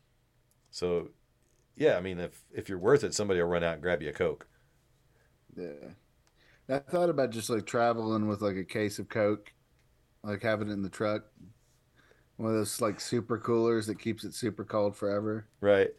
So, 0.71 1.11
yeah, 1.77 1.97
I 1.97 2.03
mean, 2.03 2.19
if 2.21 2.45
if 2.53 2.69
you're 2.69 2.79
worth 2.79 3.05
it, 3.05 3.15
somebody 3.15 3.41
will 3.41 3.49
run 3.49 3.65
out 3.65 3.75
and 3.75 3.83
grab 3.83 4.03
you 4.03 4.11
a 4.11 4.13
coke. 4.13 4.49
yeah. 5.57 5.91
I 6.69 6.79
thought 6.81 7.11
about 7.11 7.31
just 7.31 7.51
like 7.51 7.67
traveling 7.67 8.29
with 8.29 8.43
like 8.43 8.57
a 8.57 8.65
case 8.65 8.99
of 8.99 9.09
Coke, 9.09 9.53
like 10.25 10.43
having 10.43 10.69
it 10.71 10.73
in 10.75 10.83
the 10.83 10.91
truck, 10.91 11.25
one 12.37 12.51
of 12.53 12.57
those 12.57 12.81
like 12.81 13.01
super 13.01 13.39
coolers 13.39 13.87
that 13.87 13.99
keeps 13.99 14.25
it 14.25 14.35
super 14.35 14.65
cold 14.65 14.97
forever. 14.97 15.47
Right. 15.61 15.95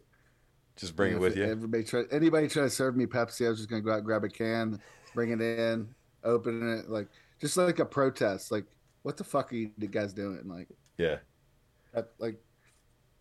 Just 0.80 0.96
bring 0.96 1.12
it 1.12 1.20
with 1.20 1.36
you. 1.36 1.44
Everybody 1.44 1.84
try 1.84 2.04
anybody 2.10 2.48
try 2.48 2.62
to 2.62 2.70
serve 2.70 2.96
me 2.96 3.04
Pepsi, 3.06 3.46
I 3.46 3.50
was 3.50 3.58
just 3.58 3.68
gonna 3.68 3.82
go 3.82 3.92
out 3.92 3.98
and 3.98 4.04
grab 4.06 4.24
a 4.24 4.28
can, 4.28 4.80
bring 5.14 5.30
it 5.30 5.40
in, 5.42 5.88
open 6.24 6.78
it, 6.78 6.88
like 6.88 7.08
just 7.40 7.56
like 7.56 7.78
a 7.78 7.84
protest. 7.84 8.50
Like, 8.50 8.64
what 9.02 9.16
the 9.18 9.24
fuck 9.24 9.52
are 9.52 9.56
you 9.56 9.68
guys 9.90 10.12
doing? 10.14 10.40
Like, 10.46 10.68
Yeah. 10.96 11.16
Like 12.18 12.36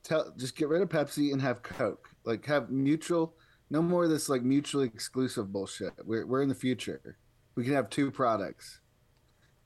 tell 0.04 0.34
just 0.38 0.56
get 0.56 0.70
rid 0.70 0.82
of 0.82 0.90
Pepsi 0.90 1.34
and 1.34 1.42
have 1.42 1.62
Coke. 1.62 2.08
Like 2.24 2.46
have 2.46 2.70
mutual 2.70 3.36
no 3.70 3.82
more 3.82 4.06
of 4.06 4.10
this 4.10 4.30
like 4.30 4.42
mutually 4.44 4.86
exclusive 4.88 5.52
bullshit. 5.52 5.94
We're 6.06 6.26
we're 6.26 6.42
in 6.42 6.50
the 6.50 6.56
future. 6.56 7.18
We 7.56 7.66
can 7.66 7.74
have 7.74 7.90
two 7.90 8.10
products. 8.10 8.80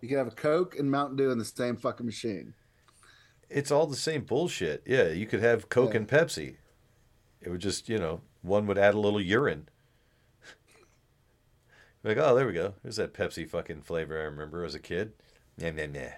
You 0.01 0.09
can 0.09 0.17
have 0.17 0.27
a 0.27 0.31
Coke 0.31 0.79
and 0.79 0.89
Mountain 0.89 1.17
Dew 1.17 1.31
in 1.31 1.37
the 1.37 1.45
same 1.45 1.77
fucking 1.77 2.05
machine. 2.05 2.55
It's 3.49 3.71
all 3.71 3.85
the 3.85 3.95
same 3.95 4.23
bullshit. 4.23 4.83
Yeah, 4.87 5.09
you 5.09 5.27
could 5.27 5.41
have 5.41 5.69
Coke 5.69 5.91
Yeah. 5.91 5.97
and 5.97 6.07
Pepsi. 6.07 6.55
It 7.43 7.49
would 7.49 7.61
just, 7.61 7.89
you 7.89 7.99
know, 7.99 8.21
one 8.41 8.65
would 8.67 8.77
add 8.77 8.93
a 8.95 8.99
little 8.99 9.21
urine. 9.21 9.67
like, 12.03 12.17
oh, 12.17 12.35
there 12.35 12.47
we 12.47 12.53
go. 12.53 12.73
There's 12.83 12.95
that 12.97 13.13
Pepsi 13.13 13.47
fucking 13.49 13.81
flavor 13.83 14.19
I 14.19 14.23
remember 14.23 14.63
as 14.63 14.75
a 14.75 14.79
kid. 14.79 15.13
Nah, 15.57 15.71
nah, 15.71 15.85
nah. 15.87 16.09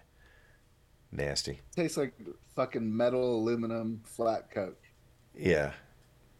Nasty. 1.11 1.61
Tastes 1.75 1.97
like 1.97 2.13
fucking 2.55 2.95
metal 2.95 3.35
aluminum 3.35 4.01
flat 4.05 4.49
Coke. 4.51 4.81
Yeah. 5.35 5.73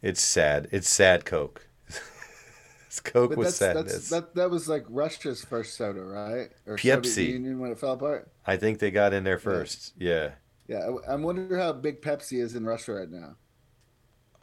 It's 0.02 0.22
sad. 0.22 0.68
It's 0.72 0.90
sad 0.90 1.26
Coke. 1.26 1.68
it's 2.88 3.00
Coke 3.00 3.36
But 3.36 3.38
with 3.38 3.48
that's, 3.48 3.56
sadness. 3.56 4.10
that's 4.10 4.10
that 4.10 4.36
that 4.36 4.50
was 4.50 4.68
like 4.70 4.86
Russia's 4.90 5.44
first 5.44 5.76
soda, 5.76 6.04
right? 6.04 6.50
Or 6.66 6.80
Pepsi. 6.80 7.06
Soviet 7.06 7.30
Union 7.34 7.60
when 7.60 7.72
it 7.72 7.80
fell 7.80 7.94
apart. 7.94 8.32
I 8.46 8.58
think 8.58 8.80
they 8.80 8.92
got 8.92 9.14
in 9.14 9.24
there 9.24 9.40
first. 9.40 9.94
Yeah. 9.98 10.32
Yeah, 10.68 10.80
I, 11.08 11.14
I 11.14 11.16
wonder 11.16 11.58
how 11.58 11.74
big 11.74 12.02
Pepsi 12.02 12.42
is 12.42 12.56
in 12.56 12.66
Russia 12.66 12.94
right 12.94 13.10
now. 13.10 13.36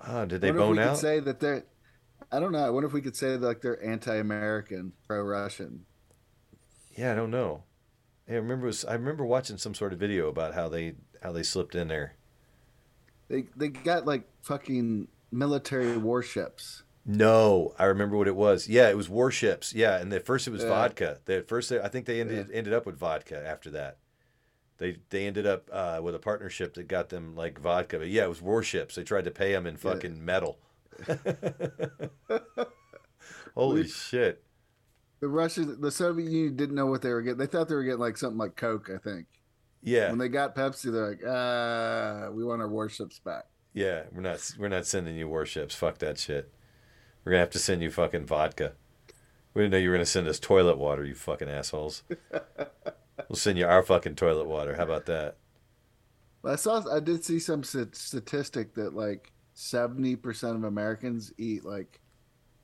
Oh, 0.07 0.25
did 0.25 0.41
they 0.41 0.49
I 0.49 0.51
wonder 0.51 0.63
if 0.63 0.67
bone 0.69 0.77
we 0.77 0.83
out? 0.83 0.91
Could 0.91 1.01
say 1.01 1.21
that 1.21 1.41
they're. 1.41 1.65
I 2.31 2.41
don't 2.41 2.53
know. 2.53 2.65
I 2.65 2.71
wonder 2.71 2.87
if 2.87 2.93
we 2.93 3.03
could 3.03 3.17
say 3.17 3.33
that 3.37 3.43
like 3.43 3.61
they're 3.61 3.85
anti-American, 3.85 4.93
pro-Russian. 5.07 5.85
Yeah, 6.97 7.13
I 7.13 7.15
don't 7.15 7.31
know. 7.31 7.65
Yeah, 8.29 8.35
I 8.35 8.39
remember. 8.39 8.67
Was, 8.67 8.85
I 8.85 8.95
remember 8.95 9.25
watching 9.25 9.59
some 9.59 9.75
sort 9.75 9.93
of 9.93 9.99
video 9.99 10.29
about 10.29 10.55
how 10.55 10.69
they 10.69 10.95
how 11.23 11.33
they 11.33 11.43
slipped 11.43 11.75
in 11.75 11.89
there. 11.89 12.15
They 13.29 13.45
they 13.57 13.69
got 13.69 14.07
like 14.07 14.25
fucking 14.43 15.09
military 15.31 15.97
warships. 15.97 16.83
No, 17.05 17.75
I 17.79 17.85
remember 17.87 18.17
what 18.17 18.29
it 18.29 18.37
was. 18.37 18.69
Yeah, 18.69 18.89
it 18.89 18.97
was 18.97 19.09
warships. 19.09 19.75
Yeah, 19.75 19.99
and 19.99 20.13
at 20.13 20.25
first 20.25 20.47
it 20.47 20.53
was 20.53 20.63
Yeah. 20.63 20.69
vodka. 20.69 21.19
They, 21.25 21.37
at 21.37 21.49
first, 21.49 21.69
they, 21.71 21.81
I 21.81 21.89
think 21.89 22.07
they 22.07 22.21
ended 22.21 22.51
ended 22.53 22.73
up 22.73 22.87
with 22.87 22.97
vodka 22.97 23.45
after 23.45 23.71
that. 23.73 23.99
They 24.83 24.97
they 25.11 25.29
ended 25.29 25.47
up 25.47 25.71
uh, 25.73 26.01
with 26.03 26.17
a 26.17 26.19
partnership 26.19 26.75
that 26.75 26.89
got 26.89 27.09
them 27.09 27.37
like 27.37 27.61
vodka. 27.61 27.99
But 27.99 28.09
yeah, 28.09 28.25
it 28.25 28.29
was 28.29 28.43
warships. 28.43 28.97
They 28.97 29.05
tried 29.05 29.27
to 29.27 29.31
pay 29.31 29.53
them 29.53 29.65
in 29.65 29.77
fucking 29.77 30.25
metal. 30.25 30.59
Holy 33.55 33.87
shit! 33.87 34.43
The 35.21 35.29
Russians, 35.29 35.79
the 35.79 35.91
Soviet 35.93 36.31
Union 36.31 36.57
didn't 36.57 36.75
know 36.75 36.87
what 36.87 37.03
they 37.03 37.11
were 37.11 37.23
getting. 37.23 37.39
They 37.39 37.47
thought 37.47 37.69
they 37.69 37.75
were 37.77 37.85
getting 37.85 38.01
like 38.01 38.17
something 38.17 38.39
like 38.39 38.57
Coke. 38.57 38.91
I 38.93 38.99
think. 38.99 39.27
Yeah, 39.85 40.11
When 40.11 40.19
they 40.19 40.29
got 40.29 40.55
Pepsi, 40.55 40.93
they're 40.93 41.11
like, 41.11 41.23
ah, 41.27 42.31
we 42.33 42.45
want 42.45 42.63
our 42.63 42.69
warships 42.69 43.19
back. 43.19 43.47
yeah. 43.73 44.05
We're 44.13 44.23
not 44.23 44.39
we're 44.59 44.69
not 44.69 44.87
sending 44.87 45.17
you 45.17 45.29
warships. 45.29 45.75
Fuck 45.75 45.99
that 45.99 46.19
shit. 46.19 46.53
We're 47.25 47.33
gonna 47.33 47.41
have 47.41 47.51
to 47.51 47.59
send 47.59 47.83
you 47.83 47.91
fucking 47.91 48.27
vodka. 48.27 48.73
We 49.55 49.63
didn't 49.63 49.73
know 49.73 49.79
you 49.79 49.91
were 49.91 49.97
gonna 49.97 50.07
send 50.07 50.29
us 50.29 50.39
toilet 50.41 50.79
water. 50.79 51.05
You 51.05 51.15
fucking 51.15 51.49
assholes. 51.49 52.03
we'll 53.33 53.39
send 53.39 53.57
you 53.57 53.67
our 53.67 53.83
fucking 53.83 54.15
toilet 54.15 54.47
water. 54.47 54.77
How 54.77 54.83
about 54.83 55.07
that? 55.07 55.37
I 56.45 56.57
saw, 56.57 56.85
I 56.95 57.01
did 57.01 57.25
see 57.25 57.39
some 57.39 57.63
statistic 57.65 58.75
that 58.75 58.95
like 58.95 59.33
seventy 59.55 60.17
percent 60.17 60.55
of 60.57 60.65
Americans 60.65 61.33
eat 61.39 61.65
like 61.65 62.01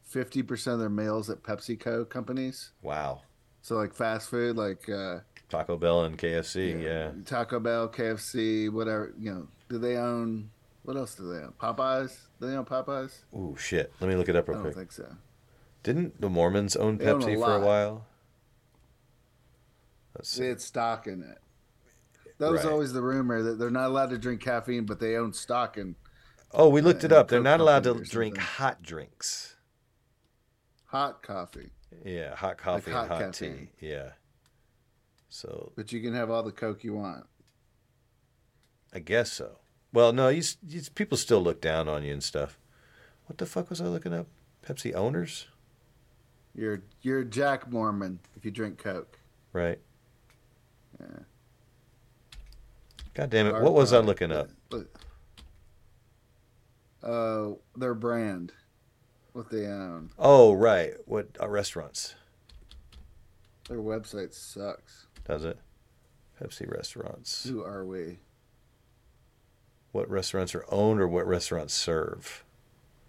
fifty 0.05 0.43
percent 0.43 0.75
of 0.75 0.81
their 0.81 0.91
meals 0.91 1.31
at 1.31 1.43
PepsiCo 1.43 2.09
companies. 2.09 2.73
Wow. 2.83 3.23
So 3.63 3.77
like 3.77 3.95
fast 3.95 4.29
food, 4.29 4.57
like 4.57 4.89
uh, 4.91 5.21
Taco 5.49 5.79
Bell 5.79 6.05
and 6.05 6.19
KFC. 6.19 6.83
Yeah. 6.83 7.13
Taco 7.25 7.61
Bell, 7.61 7.89
KFC, 7.89 8.71
whatever. 8.71 9.15
You 9.19 9.33
know, 9.33 9.49
do 9.71 9.79
they 9.79 9.97
own? 9.97 10.51
What 10.83 10.97
else 10.97 11.15
do 11.15 11.33
they 11.33 11.39
own? 11.41 11.55
Popeyes? 11.61 12.17
Do 12.41 12.47
they 12.47 12.57
own 12.57 12.65
Popeyes? 12.65 13.21
Ooh, 13.35 13.57
shit. 13.59 13.93
Let 14.01 14.09
me 14.11 14.17
look 14.17 14.29
it 14.29 14.37
up 14.37 14.49
I 14.49 14.53
real 14.53 14.63
don't 14.63 14.73
quick. 14.73 14.77
think 14.77 14.93
so. 14.93 15.15
Didn't 15.83 16.21
the 16.21 16.29
Mormons 16.29 16.77
own 16.77 16.99
They 16.99 17.07
own 17.07 17.23
a 17.23 17.27
Pepsi 17.27 17.35
for 17.35 17.57
a 17.57 17.61
while? 17.61 18.07
See. 20.25 20.43
They 20.43 20.49
had 20.49 20.61
stock 20.61 21.07
in 21.07 21.23
it. 21.23 21.39
That 22.39 22.51
was 22.53 22.65
Right. 22.65 22.73
always 22.73 22.93
the 22.93 23.03
rumor 23.03 23.43
that 23.43 23.59
they're 23.59 23.71
not 23.71 23.87
allowed 23.89 24.11
to 24.11 24.19
drink 24.19 24.41
caffeine, 24.43 24.85
but 24.87 25.01
they 25.01 25.17
own 25.17 25.33
stock 25.33 25.77
in 25.77 25.97
Oh, 26.53 26.69
we 26.71 26.81
looked 26.81 27.05
it 27.05 27.13
up. 27.13 27.29
They're 27.29 27.41
not 27.43 27.61
allowed 27.61 27.83
to 27.85 27.95
drink 27.95 28.37
something. 28.37 28.53
hot 28.57 28.83
drinks. 28.83 29.57
hot 30.87 31.23
coffee. 31.23 31.71
Yeah, 32.05 32.35
hot 32.35 32.57
coffee 32.59 32.91
hot 32.91 33.03
and 33.03 33.11
hot 33.13 33.21
caffeine. 33.33 33.69
tea. 33.81 33.87
Yeah. 33.87 34.13
So 35.29 35.73
But 35.77 35.93
you 35.93 36.01
can 36.01 36.15
have 36.15 36.31
all 36.31 36.43
the 36.43 36.53
Coke 36.53 36.85
you 36.85 36.95
want. 36.95 37.27
I 38.95 39.01
guess 39.01 39.31
so. 39.33 39.59
Well, 39.93 40.13
no, 40.13 40.29
you, 40.29 40.43
you 40.67 40.81
people 40.95 41.19
still 41.19 41.41
look 41.43 41.61
down 41.61 41.89
on 41.89 42.03
you 42.05 42.13
and 42.13 42.23
stuff. 42.23 42.59
What 43.27 43.37
the 43.39 43.47
fuck 43.47 43.69
was 43.69 43.81
I 43.81 43.85
looking 43.87 44.15
up? 44.15 44.27
Pepsi 44.67 44.95
owners, 44.95 45.49
You're 46.55 46.83
you're 47.03 47.21
a 47.21 47.25
Jack 47.25 47.71
Mormon 47.71 48.21
if 48.37 48.45
you 48.45 48.51
drink 48.51 48.79
Coke. 48.79 49.19
right? 49.53 49.81
God 53.15 53.31
damn 53.31 53.47
it! 53.47 53.55
Our 53.55 53.63
What 53.63 53.75
was 53.75 53.93
I 53.93 53.99
looking 53.99 54.31
up? 54.33 54.49
Uh, 57.03 57.51
their 57.77 57.95
brand, 57.95 58.53
what 59.33 59.51
they 59.51 59.67
own. 59.67 60.11
Oh, 60.19 60.53
right. 60.53 60.95
What 61.07 61.29
uh, 61.41 61.49
restaurants? 61.49 62.15
Their 63.69 63.79
website 63.79 64.35
sucks. 64.35 65.07
Does 65.27 65.45
it? 65.45 65.59
Pepsi 66.41 66.71
restaurants. 66.71 67.45
Who 67.49 67.63
are 67.63 67.85
we? 67.85 68.19
What 69.93 70.09
restaurants 70.11 70.55
are 70.55 70.65
owned 70.69 71.01
or 71.01 71.09
what 71.09 71.27
restaurants 71.27 71.75
serve? 71.75 72.45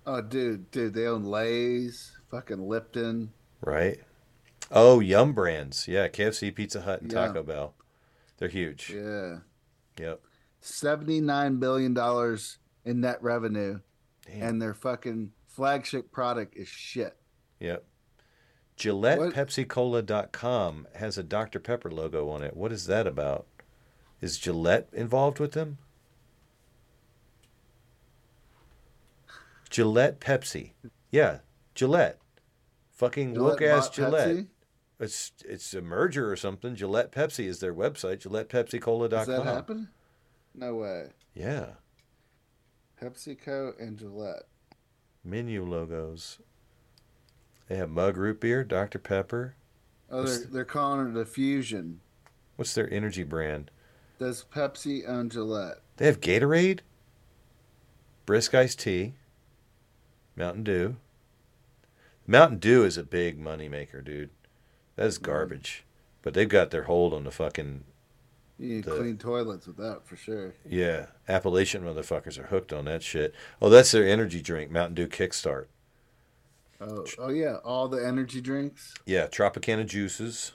Oh, 0.05 0.21
dude, 0.21 0.71
dude, 0.71 0.93
they 0.93 1.05
own 1.05 1.23
Lay's, 1.25 2.13
fucking 2.31 2.67
Lipton. 2.67 3.31
Right. 3.61 3.99
Oh, 4.71 4.99
Yum 4.99 5.33
Brands. 5.33 5.87
Yeah, 5.87 6.07
KFC, 6.07 6.53
Pizza 6.53 6.81
Hut, 6.81 7.01
and 7.01 7.11
Yeah. 7.11 7.27
Taco 7.27 7.43
Bell. 7.43 7.73
They're 8.39 8.47
huge. 8.49 8.89
Yeah, 8.89 9.39
Yep. 9.99 10.21
seventy-nine 10.61 11.57
billion 11.57 11.93
dollars 11.93 12.57
in 12.85 13.01
net 13.01 13.21
revenue, 13.21 13.79
and 14.27 14.61
their 14.61 14.73
fucking 14.73 15.33
flagship 15.47 16.11
product 16.11 16.55
is 16.55 16.67
shit. 16.67 17.17
Yep. 17.59 17.85
Gillette 18.77 19.19
What- 19.19 19.33
PepsiCola.com 19.33 20.87
has 20.95 21.17
a 21.17 21.23
Dr. 21.23 21.59
Pepper 21.59 21.91
logo 21.91 22.29
on 22.29 22.41
it. 22.41 22.55
What 22.55 22.71
is 22.71 22.85
that 22.85 23.05
about? 23.05 23.45
Is 24.21 24.37
Gillette 24.37 24.87
involved 24.93 25.39
with 25.39 25.51
them? 25.51 25.77
Gillette 29.69 30.19
Pepsi. 30.19 30.71
Yeah, 31.11 31.39
Gillette. 31.75 32.19
Fucking 32.91 33.39
woke 33.39 33.61
ass 33.61 33.89
Gillette. 33.89 34.29
Pepsi? 34.29 34.47
It's 34.99 35.31
it's 35.45 35.73
a 35.73 35.81
merger 35.81 36.29
or 36.31 36.35
something. 36.35 36.75
Gillette 36.75 37.11
Pepsi 37.11 37.45
is 37.45 37.59
their 37.59 37.73
website. 37.73 38.21
GillettePepsiCola.com. 38.21 39.09
Does 39.09 39.27
that 39.27 39.45
happen? 39.45 39.89
No 40.53 40.75
way. 40.75 41.07
Yeah. 41.33 41.67
PepsiCo 43.01 43.79
and 43.79 43.97
Gillette. 43.97 44.43
Menu 45.23 45.63
logos. 45.63 46.39
They 47.67 47.77
have 47.77 47.89
mug 47.89 48.17
root 48.17 48.41
beer, 48.41 48.63
Dr. 48.63 48.99
Pepper. 48.99 49.55
Oh, 50.11 50.23
they're 50.23 50.45
they're 50.45 50.65
calling 50.65 51.15
it 51.15 51.17
a 51.19 51.25
fusion. 51.25 52.01
What's 52.57 52.73
their 52.73 52.91
energy 52.91 53.23
brand? 53.23 53.71
Does 54.17 54.43
Pepsi 54.53 55.07
own 55.07 55.29
Gillette? 55.29 55.77
They 55.95 56.07
have 56.07 56.19
Gatorade, 56.19 56.79
Brisk 58.25 58.53
iced 58.53 58.79
tea, 58.79 59.13
Mountain 60.35 60.63
Dew. 60.63 60.97
Mountain 62.27 62.59
Dew 62.59 62.83
is 62.83 62.97
a 62.97 63.03
big 63.03 63.39
money 63.39 63.69
maker, 63.69 64.01
dude. 64.01 64.29
That 64.99 65.07
is 65.07 65.17
garbage. 65.17 65.85
But 66.23 66.33
they've 66.33 66.49
got 66.49 66.71
their 66.71 66.83
hold 66.83 67.13
on 67.13 67.23
the 67.23 67.31
fucking 67.31 67.85
You 68.57 68.67
need 68.67 68.83
The- 68.83 68.97
clean 68.97 69.17
toilets 69.17 69.65
with 69.65 69.77
that 69.77 70.05
for 70.05 70.17
sure. 70.17 70.55
yeah. 70.65 71.05
Appalachian 71.29 71.83
motherfuckers 71.83 72.37
are 72.37 72.47
hooked 72.47 72.73
on 72.73 72.83
that 72.83 73.01
shit. 73.01 73.33
Oh, 73.61 73.69
that's 73.69 73.91
their 73.91 74.05
energy 74.05 74.41
drink, 74.41 74.69
Mountain 74.71 74.95
Dew 74.95 75.07
Kickstart. 75.07 75.67
Oh, 76.81 77.05
oh 77.17 77.29
yeah, 77.29 77.59
all 77.63 77.87
the 77.87 78.05
energy 78.05 78.41
drinks. 78.41 78.93
Yeah, 79.05 79.27
Tropicana 79.27 79.85
juices, 79.85 80.51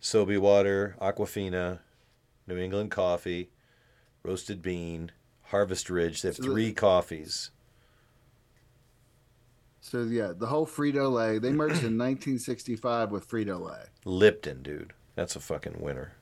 Sobe 0.00 0.38
water, 0.38 0.94
Aquafina, 1.00 1.80
New 2.46 2.56
England 2.56 2.92
coffee, 2.92 3.50
roasted 4.22 4.62
bean, 4.62 5.10
Harvest 5.46 5.90
Ridge. 5.90 6.22
They 6.22 6.28
have 6.28 6.36
So 6.36 6.42
the- 6.44 6.48
three 6.50 6.72
coffees. 6.72 7.50
So 9.88 10.02
yeah, 10.02 10.32
the 10.36 10.46
whole 10.46 10.66
Frito 10.66 11.12
Lay. 11.12 11.38
They 11.38 11.52
merged 11.52 11.84
in 11.84 11.96
1965 11.96 13.12
with 13.12 13.28
Frito 13.28 13.60
Lay. 13.60 13.84
Lipton, 14.04 14.62
dude. 14.62 14.92
That's 15.14 15.36
a 15.36 15.40
fucking 15.40 15.76
winner. 15.78 16.12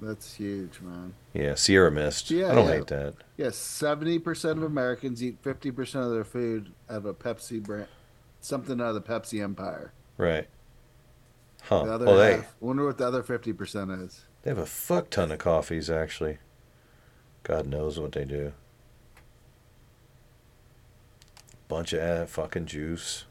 That's 0.00 0.34
huge, 0.34 0.80
man. 0.80 1.12
Yeah, 1.34 1.54
Sierra 1.54 1.90
Mist. 1.90 2.30
Yeah, 2.30 2.50
I 2.50 2.54
don't 2.54 2.66
yeah. 2.68 2.74
hate 2.76 2.86
that. 2.88 3.14
Yes, 3.36 3.56
seventy 3.56 4.18
percent 4.18 4.56
of 4.58 4.64
Americans 4.64 5.22
eat 5.22 5.36
fifty 5.42 5.70
percent 5.70 6.06
of 6.06 6.10
their 6.12 6.24
food 6.24 6.72
out 6.88 6.96
of 6.96 7.04
a 7.04 7.12
Pepsi 7.12 7.62
brand, 7.62 7.88
something 8.40 8.80
out 8.80 8.88
of 8.88 8.94
the 8.94 9.02
Pepsi 9.02 9.42
empire. 9.42 9.92
Right. 10.16 10.48
Huh. 11.64 11.84
The 11.84 11.92
other 11.92 12.06
Well, 12.06 12.16
they, 12.16 12.32
half. 12.36 12.54
Wonder 12.60 12.86
what 12.86 12.96
the 12.98 13.06
other 13.06 13.22
fifty 13.22 13.52
percent 13.52 13.90
is. 13.90 14.24
they 14.42 14.50
have 14.50 14.58
a 14.58 14.64
fuck 14.66 15.10
ton 15.10 15.30
of 15.30 15.38
coffees, 15.38 15.90
actually. 15.90 16.38
God 17.42 17.66
knows 17.66 18.00
what 18.00 18.12
they 18.12 18.24
do. 18.24 18.54
Bunch 21.72 21.94
of 21.94 22.28
fucking 22.28 22.66
juice. 22.66 23.24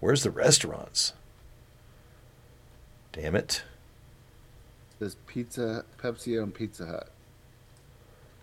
Where's 0.00 0.22
the 0.22 0.30
restaurants? 0.30 1.12
Damn 3.12 3.36
it. 3.36 3.64
Does 4.98 5.16
Pizza 5.26 5.84
Pepsi 6.02 6.42
and 6.42 6.54
Pizza 6.54 6.86
Hut? 6.86 7.10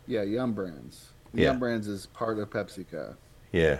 Yeah, 0.05 0.21
Yum 0.21 0.53
Brands. 0.53 1.13
Yeah. 1.33 1.45
Yum 1.45 1.59
Brands 1.59 1.87
is 1.87 2.05
part 2.05 2.37
of 2.37 2.51
PepsiCo. 2.51 3.15
Yeah. 3.51 3.79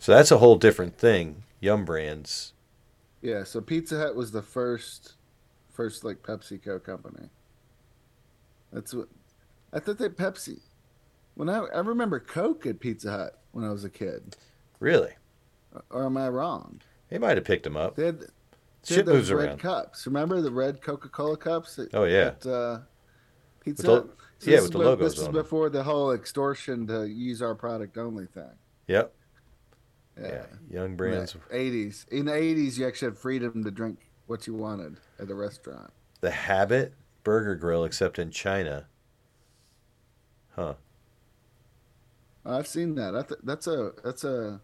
So 0.00 0.10
that's 0.10 0.32
a 0.32 0.38
whole 0.38 0.56
different 0.56 0.98
thing. 0.98 1.44
Yum 1.60 1.84
brands. 1.84 2.52
Yeah, 3.22 3.44
so 3.44 3.60
Pizza 3.60 3.96
Hut 3.96 4.16
was 4.16 4.32
the 4.32 4.42
first, 4.42 5.12
first 5.70 6.02
like 6.02 6.20
PepsiCo 6.24 6.82
company. 6.82 7.28
That's 8.72 8.92
what 8.92 9.06
I 9.72 9.78
thought 9.78 9.98
that 9.98 10.16
Pepsi. 10.16 10.58
When 11.36 11.48
I 11.48 11.58
I 11.66 11.78
remember 11.80 12.18
Coke 12.18 12.66
at 12.66 12.80
Pizza 12.80 13.10
Hut 13.10 13.38
when 13.52 13.64
I 13.64 13.70
was 13.70 13.84
a 13.84 13.90
kid. 13.90 14.36
Really? 14.80 15.12
Or 15.90 16.06
am 16.06 16.16
I 16.16 16.28
wrong? 16.28 16.80
They 17.10 17.18
might 17.18 17.36
have 17.36 17.44
picked 17.44 17.64
them 17.64 17.76
up. 17.76 17.94
They 17.96 18.06
had, 18.06 18.20
they 18.20 18.26
Shit 18.84 18.96
had 18.98 19.06
those 19.06 19.14
moves 19.16 19.32
red 19.32 19.48
around. 19.50 19.58
cups. 19.58 20.06
Remember 20.06 20.40
the 20.40 20.50
red 20.50 20.80
Coca 20.82 21.08
Cola 21.08 21.36
cups? 21.36 21.78
At, 21.78 21.88
Oh, 21.94 22.04
yeah. 22.04 22.28
At, 22.40 22.46
uh, 22.46 22.78
Pizza 23.60 23.82
With 23.90 24.02
the- 24.02 24.08
Hut. 24.08 24.16
yeah, 24.42 24.60
with 24.62 24.72
the 24.72 24.78
be- 24.78 24.84
logos 24.84 25.12
This 25.14 25.22
is 25.22 25.28
before 25.28 25.68
the 25.70 25.82
whole 25.82 26.12
extortion 26.12 26.86
to 26.88 27.06
use 27.06 27.42
our 27.42 27.54
product 27.54 27.98
only 27.98 28.26
thing. 28.26 28.50
Yep. 28.88 29.12
Yeah. 30.20 30.46
Yum 30.70 30.96
brands. 30.96 31.36
80s. 31.52 32.06
In 32.08 32.24
the 32.26 32.32
80s, 32.32 32.78
you 32.78 32.86
actually 32.86 33.08
had 33.10 33.18
freedom 33.18 33.62
to 33.64 33.70
drink 33.70 33.98
what 34.26 34.46
you 34.46 34.54
wanted 34.54 34.96
at 35.18 35.30
a 35.30 35.34
restaurant. 35.34 35.92
The 36.22 36.30
Habit 36.30 36.94
Burger 37.22 37.54
Grill, 37.54 37.84
except 37.84 38.18
in 38.18 38.30
China. 38.30 38.86
Huh. 40.54 40.74
I've 42.46 42.66
seen 42.66 42.94
that. 42.94 43.16
I 43.16 43.22
th- 43.22 43.40
that's 43.42 43.66
a 43.66 43.92
that's 44.04 44.24
a 44.24 44.60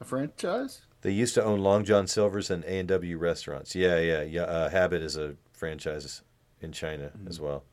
a 0.00 0.04
franchise. 0.04 0.82
They 1.02 1.10
used 1.10 1.34
to 1.34 1.44
own 1.44 1.60
Long 1.60 1.84
John 1.84 2.06
Silver's 2.06 2.50
and 2.50 2.64
A 2.64 2.78
and 2.78 2.88
W 2.88 3.18
restaurants. 3.18 3.74
Yeah, 3.74 3.98
yeah, 3.98 4.22
yeah. 4.22 4.42
Uh, 4.42 4.70
Habit 4.70 5.02
is 5.02 5.16
a 5.16 5.34
franchise 5.52 6.22
in 6.60 6.72
China 6.72 7.10
as 7.26 7.40
well. 7.40 7.64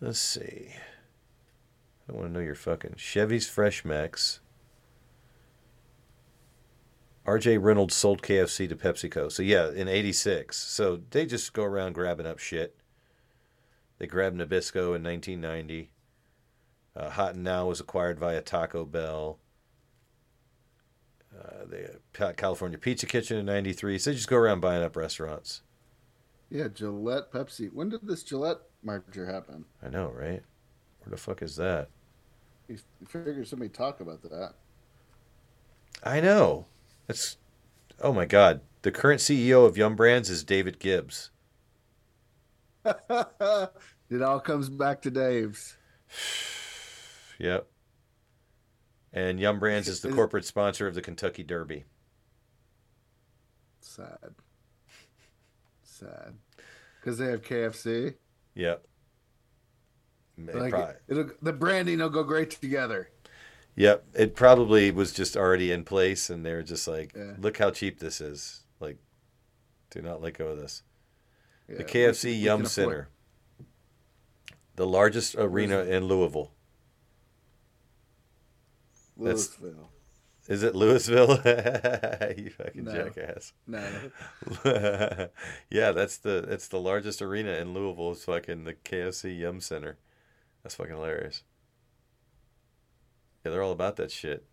Let's 0.00 0.18
see. 0.18 0.68
I 0.70 2.12
don't 2.12 2.20
want 2.20 2.28
to 2.28 2.38
know 2.38 2.44
your 2.44 2.54
fucking 2.54 2.94
Chevy's 2.96 3.48
Fresh 3.48 3.84
Mex. 3.84 4.40
R.J. 7.24 7.58
Reynolds 7.58 7.96
sold 7.96 8.22
KFC 8.22 8.68
to 8.68 8.76
PepsiCo. 8.76 9.32
So 9.32 9.42
yeah, 9.42 9.70
in 9.70 9.88
'86. 9.88 10.56
So 10.56 11.00
they 11.10 11.26
just 11.26 11.52
go 11.52 11.64
around 11.64 11.94
grabbing 11.94 12.26
up 12.26 12.38
shit. 12.38 12.76
They 13.98 14.06
grabbed 14.06 14.36
Nabisco 14.36 14.94
in 14.94 15.02
1990. 15.02 15.90
Uh, 16.96 17.10
Hot 17.10 17.34
and 17.34 17.44
Now 17.44 17.66
was 17.66 17.80
acquired 17.80 18.18
via 18.18 18.40
Taco 18.40 18.84
Bell. 18.84 19.38
Uh, 21.38 21.66
the 21.66 22.32
California 22.34 22.78
Pizza 22.78 23.04
Kitchen 23.04 23.36
in 23.36 23.44
'93. 23.44 23.98
So 23.98 24.10
they 24.10 24.16
just 24.16 24.28
go 24.28 24.38
around 24.38 24.60
buying 24.60 24.82
up 24.82 24.96
restaurants. 24.96 25.60
Yeah, 26.48 26.68
Gillette, 26.68 27.30
Pepsi. 27.30 27.70
When 27.70 27.90
did 27.90 28.06
this 28.06 28.22
Gillette 28.22 28.60
merger 28.82 29.26
happen? 29.26 29.66
I 29.82 29.90
know, 29.90 30.06
right? 30.08 30.42
Where 31.00 31.10
the 31.10 31.16
fuck 31.18 31.42
is 31.42 31.56
that? 31.56 31.90
You 32.68 32.78
you 33.00 33.06
figure 33.06 33.44
somebody 33.44 33.68
talk 33.68 34.00
about 34.00 34.22
that. 34.22 34.54
I 36.02 36.20
know. 36.20 36.64
That's 37.06 37.36
oh 38.00 38.14
my 38.14 38.24
god. 38.24 38.62
The 38.80 38.90
current 38.90 39.20
CEO 39.20 39.66
of 39.66 39.76
Yum 39.76 39.96
Brands 39.96 40.30
is 40.30 40.42
David 40.44 40.78
Gibbs. 40.78 41.30
it 42.86 44.22
all 44.22 44.40
comes 44.40 44.70
back 44.70 45.02
to 45.02 45.10
Dave's. 45.10 45.76
Yep. 47.38 47.66
And 49.12 49.40
Yum 49.40 49.58
Brands 49.58 49.88
is 49.88 50.00
the 50.00 50.12
corporate 50.12 50.44
sponsor 50.44 50.86
of 50.86 50.94
the 50.94 51.02
Kentucky 51.02 51.42
Derby. 51.42 51.84
Sad. 53.80 54.34
Sad. 55.82 56.34
Because 57.00 57.18
they 57.18 57.26
have 57.26 57.42
KFC. 57.42 58.14
Yep. 58.54 58.84
Like, 60.38 60.74
it'll, 61.08 61.30
the 61.40 61.52
branding 61.52 61.98
will 62.00 62.10
go 62.10 62.22
great 62.24 62.50
together. 62.50 63.08
Yep. 63.76 64.04
It 64.14 64.34
probably 64.34 64.90
was 64.90 65.12
just 65.12 65.36
already 65.36 65.72
in 65.72 65.84
place, 65.84 66.28
and 66.28 66.44
they 66.44 66.52
were 66.52 66.62
just 66.62 66.86
like, 66.86 67.14
Yeah. 67.16 67.34
"Look 67.38 67.56
how 67.56 67.70
cheap 67.70 68.00
this 68.00 68.20
is! 68.20 68.64
Like, 68.80 68.98
do 69.90 70.02
not 70.02 70.20
let 70.20 70.36
go 70.36 70.48
of 70.48 70.58
this." 70.58 70.82
Yeah, 71.68 71.78
the 71.78 71.84
KFC 71.84 72.24
we 72.24 72.32
Yum 72.32 72.60
afford- 72.60 72.70
Center, 72.70 73.08
the 74.76 74.86
largest 74.86 75.34
arena 75.36 75.80
in 75.84 76.04
Louisville. 76.04 76.52
That's- 79.18 79.58
Louisville. 79.60 79.90
Is 80.48 80.62
it 80.62 80.76
Louisville? 80.76 81.30
you 82.38 82.50
fucking 82.50 82.84
No. 82.84 82.92
jackass. 82.92 83.52
No. 83.66 83.82
yeah, 85.70 85.90
that's 85.90 86.18
the 86.18 86.46
it's 86.48 86.68
the 86.68 86.78
largest 86.78 87.20
arena 87.20 87.50
in 87.54 87.74
Louisville. 87.74 88.12
It's 88.12 88.24
fucking 88.24 88.62
the 88.62 88.74
KFC 88.74 89.36
Yum 89.40 89.60
Center. 89.60 89.98
That's 90.62 90.76
fucking 90.76 90.94
hilarious. 90.94 91.42
Yeah, 93.44 93.50
they're 93.50 93.62
all 93.62 93.72
about 93.72 93.96
that 93.96 94.12
shit. 94.12 94.44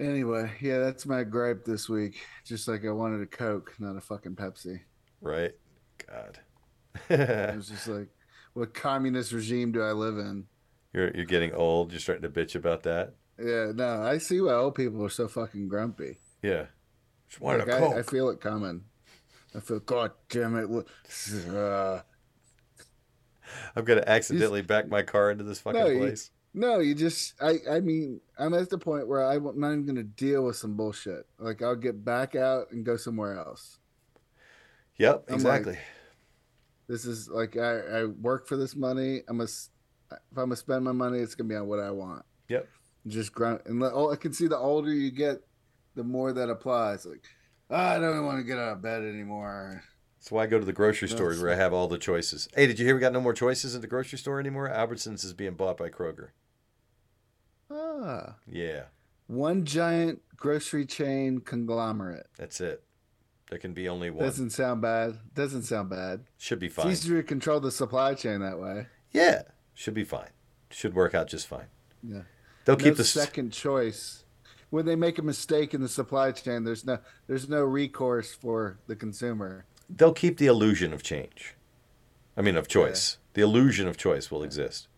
Anyway, 0.00 0.52
yeah, 0.60 0.78
that's 0.78 1.06
my 1.06 1.24
gripe 1.24 1.64
this 1.64 1.88
week. 1.88 2.16
Just 2.44 2.66
like 2.68 2.84
I 2.84 2.90
wanted 2.90 3.20
a 3.20 3.26
Coke, 3.26 3.74
not 3.78 3.96
a 3.96 4.00
fucking 4.00 4.36
Pepsi. 4.36 4.80
Right? 5.20 5.52
God. 6.06 6.38
It 7.10 7.54
was 7.56 7.68
just 7.68 7.86
like, 7.86 8.08
what 8.54 8.74
communist 8.74 9.30
regime 9.32 9.70
do 9.72 9.82
I 9.82 9.92
live 9.92 10.18
in? 10.18 10.46
You're 10.98 11.12
you're 11.14 11.26
getting 11.26 11.54
old. 11.54 11.92
You're 11.92 12.00
starting 12.00 12.24
to 12.24 12.28
bitch 12.28 12.56
about 12.56 12.82
that. 12.82 13.14
Yeah, 13.38 13.70
no, 13.72 14.02
I 14.02 14.18
see 14.18 14.40
why 14.40 14.54
old 14.54 14.74
people 14.74 15.04
are 15.04 15.08
so 15.08 15.28
fucking 15.28 15.68
grumpy. 15.68 16.18
Yeah. 16.42 16.66
Just 17.28 17.40
wanted 17.40 17.68
Like, 17.68 17.68
a 17.68 17.76
I, 17.76 17.78
Coke. 17.78 17.94
I 17.94 18.02
feel 18.02 18.28
it 18.30 18.40
coming. 18.40 18.82
I 19.54 19.60
feel, 19.60 19.78
God 19.78 20.10
damn 20.28 20.56
it. 20.56 20.86
Uh, 21.48 22.00
I'm 23.76 23.84
gonna 23.84 24.02
accidentally 24.08 24.62
back 24.62 24.88
my 24.88 25.02
car 25.02 25.30
into 25.30 25.44
this 25.44 25.60
fucking 25.60 25.78
no, 25.78 25.86
you, 25.86 25.98
place. 25.98 26.32
no, 26.52 26.80
you 26.80 26.96
just, 26.96 27.40
I, 27.40 27.58
I 27.70 27.78
mean, 27.78 28.20
I'm 28.36 28.54
at 28.54 28.68
the 28.68 28.78
point 28.78 29.06
where 29.06 29.22
I'm 29.22 29.44
not 29.44 29.70
even 29.72 29.84
going 29.84 29.96
to 29.96 30.02
deal 30.02 30.44
with 30.44 30.56
some 30.56 30.74
bullshit. 30.74 31.26
Like, 31.38 31.62
I'll 31.62 31.76
get 31.76 32.04
back 32.04 32.34
out 32.34 32.72
and 32.72 32.84
go 32.84 32.96
somewhere 32.96 33.38
else. 33.38 33.78
Yep, 34.96 35.26
I'm 35.28 35.34
exactly. 35.34 35.74
like, 35.74 35.82
this 36.88 37.04
is 37.04 37.28
like, 37.28 37.56
I, 37.56 38.00
I 38.00 38.04
work 38.06 38.48
for 38.48 38.56
this 38.56 38.74
money. 38.74 39.22
I'm 39.28 39.36
gonna, 39.36 39.44
s- 39.44 39.70
if 40.10 40.18
I'm 40.32 40.44
gonna 40.44 40.56
spend 40.56 40.84
my 40.84 40.92
money, 40.92 41.18
it's 41.20 41.34
gonna 41.34 41.48
be 41.48 41.54
on 41.56 41.66
what 41.66 41.80
I 41.80 41.90
want. 41.90 42.24
Yep. 42.48 42.68
Just 43.06 43.32
grunt. 43.32 43.62
And 43.66 43.80
the, 43.82 43.92
oh, 43.92 44.10
I 44.12 44.16
can 44.16 44.32
see 44.32 44.46
the 44.48 44.56
older 44.58 44.92
you 44.92 45.10
get, 45.10 45.40
the 45.94 46.04
more 46.04 46.32
that 46.32 46.48
applies. 46.50 47.06
Like, 47.06 47.24
"Ah, 47.70 47.94
I 47.96 47.98
don't 47.98 48.24
want 48.24 48.38
to 48.38 48.44
get 48.44 48.58
out 48.58 48.72
of 48.72 48.82
bed 48.82 49.02
anymore. 49.02 49.82
That's 50.18 50.30
why 50.32 50.42
I 50.42 50.46
go 50.46 50.58
to 50.58 50.64
the 50.64 50.72
grocery 50.72 51.08
stores 51.08 51.40
where 51.40 51.52
I 51.52 51.54
have 51.54 51.72
all 51.72 51.86
the 51.88 51.96
choices. 51.98 52.48
Hey, 52.54 52.66
did 52.66 52.78
you 52.78 52.84
hear 52.84 52.94
we 52.94 53.00
got 53.00 53.12
no 53.12 53.20
more 53.20 53.32
choices 53.32 53.74
at 53.74 53.80
the 53.82 53.86
grocery 53.86 54.18
store 54.18 54.40
anymore? 54.40 54.68
Albertsons 54.68 55.24
is 55.24 55.32
being 55.32 55.54
bought 55.54 55.76
by 55.76 55.88
Kroger. 55.90 56.30
Ah, 57.70 58.36
Yeah, 58.46 58.84
one 59.26 59.64
giant 59.64 60.22
grocery 60.36 60.86
chain 60.86 61.40
conglomerate. 61.40 62.26
that's 62.36 62.60
it. 62.60 62.82
There 63.50 63.58
can 63.58 63.72
be 63.72 63.88
only 63.88 64.10
one. 64.10 64.24
Doesn't 64.24 64.50
sound 64.50 64.82
bad. 64.82 65.18
Doesn't 65.34 65.62
sound 65.62 65.88
bad. 65.88 66.24
Should 66.36 66.58
be 66.58 66.68
fine. 66.68 66.88
It's 66.88 67.04
easier 67.04 67.22
to 67.22 67.26
control 67.26 67.60
the 67.60 67.70
supply 67.70 68.12
chain 68.14 68.40
that 68.40 68.58
way. 68.58 68.86
Yeah, 69.12 69.42
should 69.78 69.94
be 69.94 70.02
fine. 70.02 70.30
Should 70.70 70.92
work 70.94 71.14
out 71.14 71.28
just 71.28 71.46
fine. 71.46 71.66
Yeah. 72.02 72.22
They'll 72.64 72.76
no 72.76 72.84
keep 72.84 72.96
the 72.96 73.04
second 73.04 73.52
choice. 73.52 74.24
When 74.70 74.84
they 74.84 74.96
make 74.96 75.18
a 75.18 75.22
mistake 75.22 75.72
in 75.72 75.80
the 75.80 75.88
supply 75.88 76.32
chain, 76.32 76.64
there's 76.64 76.84
no 76.84 76.98
there's 77.28 77.48
no 77.48 77.62
recourse 77.62 78.34
for 78.34 78.78
the 78.88 78.96
consumer. 78.96 79.66
They'll 79.88 80.12
keep 80.12 80.38
the 80.38 80.46
illusion 80.46 80.92
of 80.92 81.04
change. 81.04 81.54
I 82.36 82.42
mean, 82.42 82.56
of 82.56 82.66
choice. 82.66 83.18
The 83.34 83.40
illusion 83.42 83.86
of 83.86 83.96
choice 83.96 84.32
will 84.32 84.42
exist. 84.42 84.88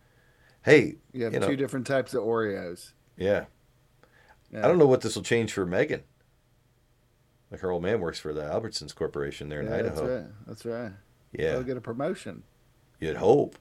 Hey, 0.62 0.96
You 1.12 1.24
have 1.24 1.34
you 1.34 1.40
know, 1.40 1.48
two 1.48 1.56
different 1.56 1.86
types 1.86 2.14
of 2.14 2.22
Oreos. 2.22 2.92
yeah. 3.18 3.44
Yeah. 4.52 4.64
I 4.64 4.68
don't 4.68 4.78
know 4.78 4.86
what 4.86 5.02
this 5.02 5.14
will 5.14 5.22
change 5.22 5.52
for 5.52 5.64
Megan. 5.64 6.02
Like 7.52 7.60
her 7.60 7.70
old 7.70 7.82
man 7.84 8.00
works 8.00 8.18
for 8.18 8.32
the 8.32 8.42
Albertsons 8.42 8.92
Corporation 8.94 9.48
there 9.48 9.60
in 9.60 9.66
Yeah, 9.68 9.76
Idaho. 9.76 9.94
That's 9.94 10.08
right. 10.24 10.46
That's 10.46 10.64
right. 10.64 10.92
Yeah. 11.32 11.52
They'll 11.52 11.62
get 11.62 11.76
a 11.76 11.80
promotion. 11.80 12.42
You'd 12.98 13.16
hope. 13.18 13.56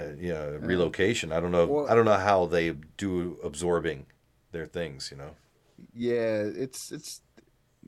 Uh, 0.00 0.12
yeah, 0.18 0.44
relocation. 0.60 1.32
I 1.32 1.40
don't 1.40 1.50
know. 1.52 1.66
Well- 1.66 1.88
I 1.90 1.94
don't 1.94 2.04
know 2.04 2.14
how 2.18 2.46
they 2.46 2.70
do 2.96 3.38
absorbing 3.42 4.06
their 4.52 4.66
things. 4.66 5.10
You 5.10 5.16
know. 5.18 5.30
Yeah, 5.94 6.42
it's 6.44 6.90
it's 6.92 7.20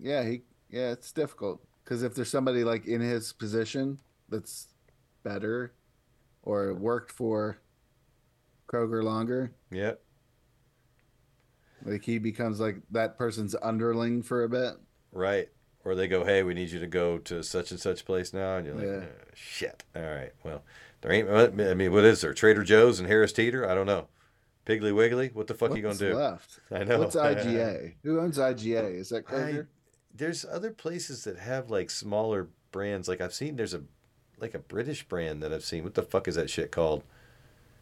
yeah 0.00 0.22
he 0.24 0.42
yeah 0.70 0.90
it's 0.92 1.12
difficult 1.12 1.60
because 1.84 2.02
if 2.02 2.14
there's 2.14 2.30
somebody 2.30 2.64
like 2.64 2.86
in 2.86 3.00
his 3.00 3.32
position 3.32 3.98
that's 4.28 4.68
better 5.22 5.72
or 6.42 6.72
worked 6.74 7.12
for 7.12 7.58
Kroger 8.72 9.02
longer, 9.02 9.52
Yeah. 9.70 9.94
like 11.84 12.04
he 12.04 12.18
becomes 12.18 12.60
like 12.60 12.76
that 12.90 13.16
person's 13.18 13.54
underling 13.62 14.22
for 14.22 14.44
a 14.44 14.48
bit. 14.48 14.74
Right. 15.12 15.48
Or 15.84 15.94
they 15.94 16.08
go, 16.08 16.24
hey, 16.24 16.42
we 16.42 16.54
need 16.54 16.70
you 16.70 16.78
to 16.78 16.86
go 16.86 17.18
to 17.18 17.42
such 17.42 17.70
and 17.70 17.80
such 17.80 18.04
place 18.04 18.32
now, 18.34 18.56
and 18.58 18.66
you're 18.66 18.74
like, 18.74 18.84
Yeah. 18.84 19.08
"Uh, 19.08 19.24
shit. 19.34 19.84
All 19.96 20.02
right. 20.02 20.32
Well, 20.44 20.62
there 21.00 21.12
ain't. 21.12 21.28
I 21.30 21.74
mean, 21.74 21.92
what 21.92 22.04
is 22.04 22.20
there? 22.20 22.34
Trader 22.34 22.62
Joe's 22.64 22.98
and 22.98 23.08
Harris 23.08 23.32
Teeter? 23.32 23.68
I 23.68 23.74
don't 23.74 23.86
know. 23.86 24.08
Piggly 24.66 24.94
Wiggly? 24.94 25.30
What 25.32 25.46
the 25.46 25.54
fuck 25.54 25.70
are 25.70 25.76
you 25.76 25.82
gonna 25.82 25.94
do? 25.94 26.14
left? 26.14 26.60
I 26.70 26.84
know. 26.84 26.98
What's 26.98 27.16
IGA? 27.16 27.94
Who 28.02 28.20
owns 28.20 28.38
IGA? 28.38 28.94
Is 28.94 29.08
that 29.08 29.24
I, 29.28 29.32
Kroger? 29.32 29.66
there's 30.14 30.44
other 30.44 30.70
places 30.70 31.24
that 31.24 31.38
have 31.38 31.70
like 31.70 31.90
smaller 31.90 32.48
brands. 32.72 33.08
Like 33.08 33.20
I've 33.20 33.34
seen 33.34 33.56
there's 33.56 33.74
a 33.74 33.82
like 34.38 34.54
a 34.54 34.58
British 34.58 35.04
brand 35.08 35.42
that 35.42 35.52
I've 35.52 35.64
seen. 35.64 35.82
What 35.84 35.94
the 35.94 36.02
fuck 36.02 36.28
is 36.28 36.34
that 36.36 36.50
shit 36.50 36.70
called? 36.70 37.02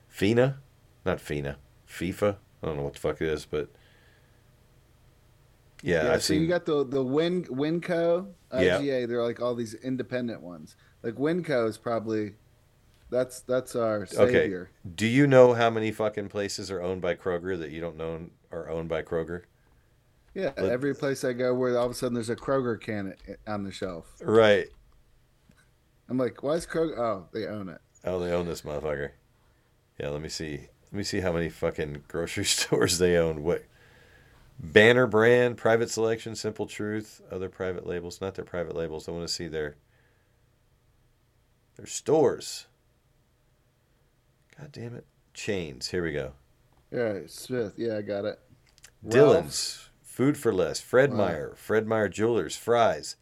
Fina? 0.09 0.59
Not 1.05 1.21
Fina. 1.21 1.59
FIFA? 1.89 2.37
I 2.63 2.67
don't 2.67 2.77
know 2.77 2.83
what 2.83 2.95
the 2.95 3.01
fuck 3.01 3.21
it 3.21 3.29
is, 3.29 3.45
but 3.45 3.69
yeah, 5.83 6.13
I've 6.13 6.23
so 6.23 6.35
seen 6.35 6.43
you 6.43 6.49
got 6.49 6.65
the 6.67 6.85
the 6.85 7.03
Win 7.03 7.45
Winco, 7.45 8.29
Yeah. 8.53 8.79
IGA. 8.81 9.07
They're 9.09 9.23
like 9.23 9.41
all 9.41 9.55
these 9.55 9.75
independent 9.75 10.43
ones. 10.43 10.77
Like 11.03 11.15
Winco 11.15 11.69
is 11.69 11.79
probably 11.79 12.35
that's 13.11 13.41
that's 13.41 13.75
our 13.75 14.07
savior. 14.07 14.70
Okay. 14.85 14.93
Do 14.95 15.07
you 15.07 15.27
know 15.27 15.55
how 15.55 15.70
many 15.70 15.91
fucking 15.91 16.28
places 16.28 16.70
are 16.70 16.81
owned 16.83 17.01
by 17.01 17.15
Kroger 17.15 17.59
that 17.59 17.70
you 17.70 17.81
don't 17.81 17.97
know 17.97 18.31
are 18.53 18.69
owned 18.69 18.89
by 18.89 19.03
Kroger? 19.03 19.43
Yeah, 20.35 20.53
Let- 20.57 20.70
every 20.70 20.95
place 20.95 21.25
I 21.25 21.33
go 21.33 21.55
where 21.55 21.77
all 21.77 21.87
of 21.87 21.91
a 21.91 21.95
sudden 21.95 22.15
there's 22.15 22.31
a 22.31 22.37
Kroger 22.37 22.81
can 22.81 23.15
on 23.47 23.65
the 23.65 23.73
shelf. 23.73 24.07
Right. 24.23 24.69
I'm 26.09 26.17
like, 26.17 26.43
why 26.43 26.53
is 26.53 26.67
Kroger? 26.67 26.99
Oh, 26.99 27.27
they 27.33 27.47
own 27.47 27.69
it. 27.69 27.81
Oh, 28.05 28.19
they 28.19 28.33
own 28.33 28.47
this 28.47 28.62
motherfucker. 28.62 29.11
Yeah, 29.99 30.09
let 30.11 30.23
me 30.23 30.28
see. 30.28 30.69
Let 30.91 30.93
me 30.93 31.03
see 31.03 31.20
how 31.20 31.33
many 31.33 31.49
fucking 31.49 32.05
grocery 32.09 32.45
stores 32.47 32.99
they 32.99 33.17
own. 33.17 33.43
What 33.43 33.65
banner 34.59 35.07
brand, 35.07 35.57
private 35.57 35.91
selection, 35.91 36.35
simple 36.35 36.67
truth, 36.67 37.20
other 37.31 37.49
private 37.49 37.87
labels, 37.87 38.20
not 38.20 38.35
their 38.37 38.45
private 38.45 38.75
labels. 38.77 39.09
I 39.09 39.12
want 39.12 39.27
to 39.27 39.33
see 39.33 39.49
their 39.49 39.77
their 41.77 41.87
stores. 41.87 42.68
God 44.59 44.73
damn 44.73 44.95
it. 44.95 45.07
Chains. 45.35 45.89
Here 45.89 46.03
we 46.03 46.12
go. 46.12 46.33
All 46.93 47.01
right, 47.01 47.31
Smith. 47.31 47.75
Yeah, 47.77 47.97
I 47.99 48.03
got 48.03 48.25
it. 48.25 48.39
Dillons, 49.07 49.89
Food 50.03 50.37
for 50.37 50.53
Less, 50.53 50.81
Fred 50.81 51.11
Wow. 51.11 51.17
Meyer, 51.19 51.53
Fred 51.57 51.87
Meyer 51.87 52.09
Jewelers, 52.09 52.57
Fry's, 52.57 53.17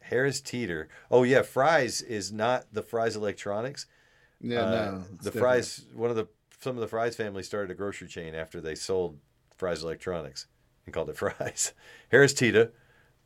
Harris 0.00 0.40
Teeter. 0.40 0.88
Oh 1.10 1.22
yeah, 1.22 1.42
Fry's 1.42 2.00
is 2.00 2.32
not 2.32 2.66
the 2.72 2.82
Fry's 2.82 3.16
Electronics. 3.16 3.86
Yeah, 4.40 4.60
Uh, 4.62 4.70
no, 4.70 4.98
the 5.18 5.24
different. 5.24 5.38
Fry's. 5.38 5.84
One 5.94 6.10
of 6.10 6.16
the 6.16 6.28
some 6.60 6.76
of 6.76 6.80
the 6.80 6.88
Fry's 6.88 7.16
family 7.16 7.42
started 7.42 7.70
a 7.70 7.74
grocery 7.74 8.08
chain 8.08 8.34
after 8.34 8.60
they 8.60 8.74
sold 8.74 9.18
Fry's 9.56 9.82
Electronics 9.82 10.46
and 10.86 10.94
called 10.94 11.10
it 11.10 11.16
Fry's. 11.18 11.74
Harris 12.10 12.32
Teeter, 12.32 12.72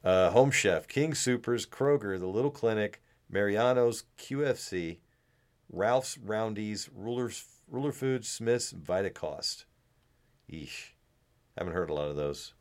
uh, 0.02 0.30
Home 0.30 0.50
Chef, 0.50 0.88
King 0.88 1.14
Supers, 1.14 1.66
Kroger, 1.66 2.18
The 2.18 2.26
Little 2.26 2.50
Clinic, 2.50 3.00
Mariano's, 3.30 4.04
QFC, 4.18 4.98
Ralph's 5.70 6.18
Roundy's, 6.18 6.88
Rulers, 6.94 7.44
Ruler 7.68 7.92
Foods, 7.92 8.28
Smith's, 8.28 8.72
Vitacost. 8.72 9.64
Eesh. 10.50 10.90
Haven't 11.56 11.74
heard 11.74 11.90
a 11.90 11.94
lot 11.94 12.08
of 12.08 12.16
those. 12.16 12.54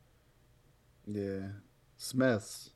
Yeah, 1.06 1.48
Smith's. 1.96 2.70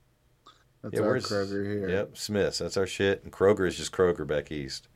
That's 0.82 0.94
Yeah, 0.94 1.02
our 1.02 1.18
Kroger 1.18 1.64
here. 1.64 1.88
Yep, 1.88 2.16
Smith's. 2.16 2.58
That's 2.58 2.76
our 2.76 2.86
shit. 2.86 3.22
And 3.22 3.32
Kroger 3.32 3.68
is 3.68 3.76
just 3.76 3.92
Kroger 3.92 4.26
back 4.26 4.50
east. 4.50 4.88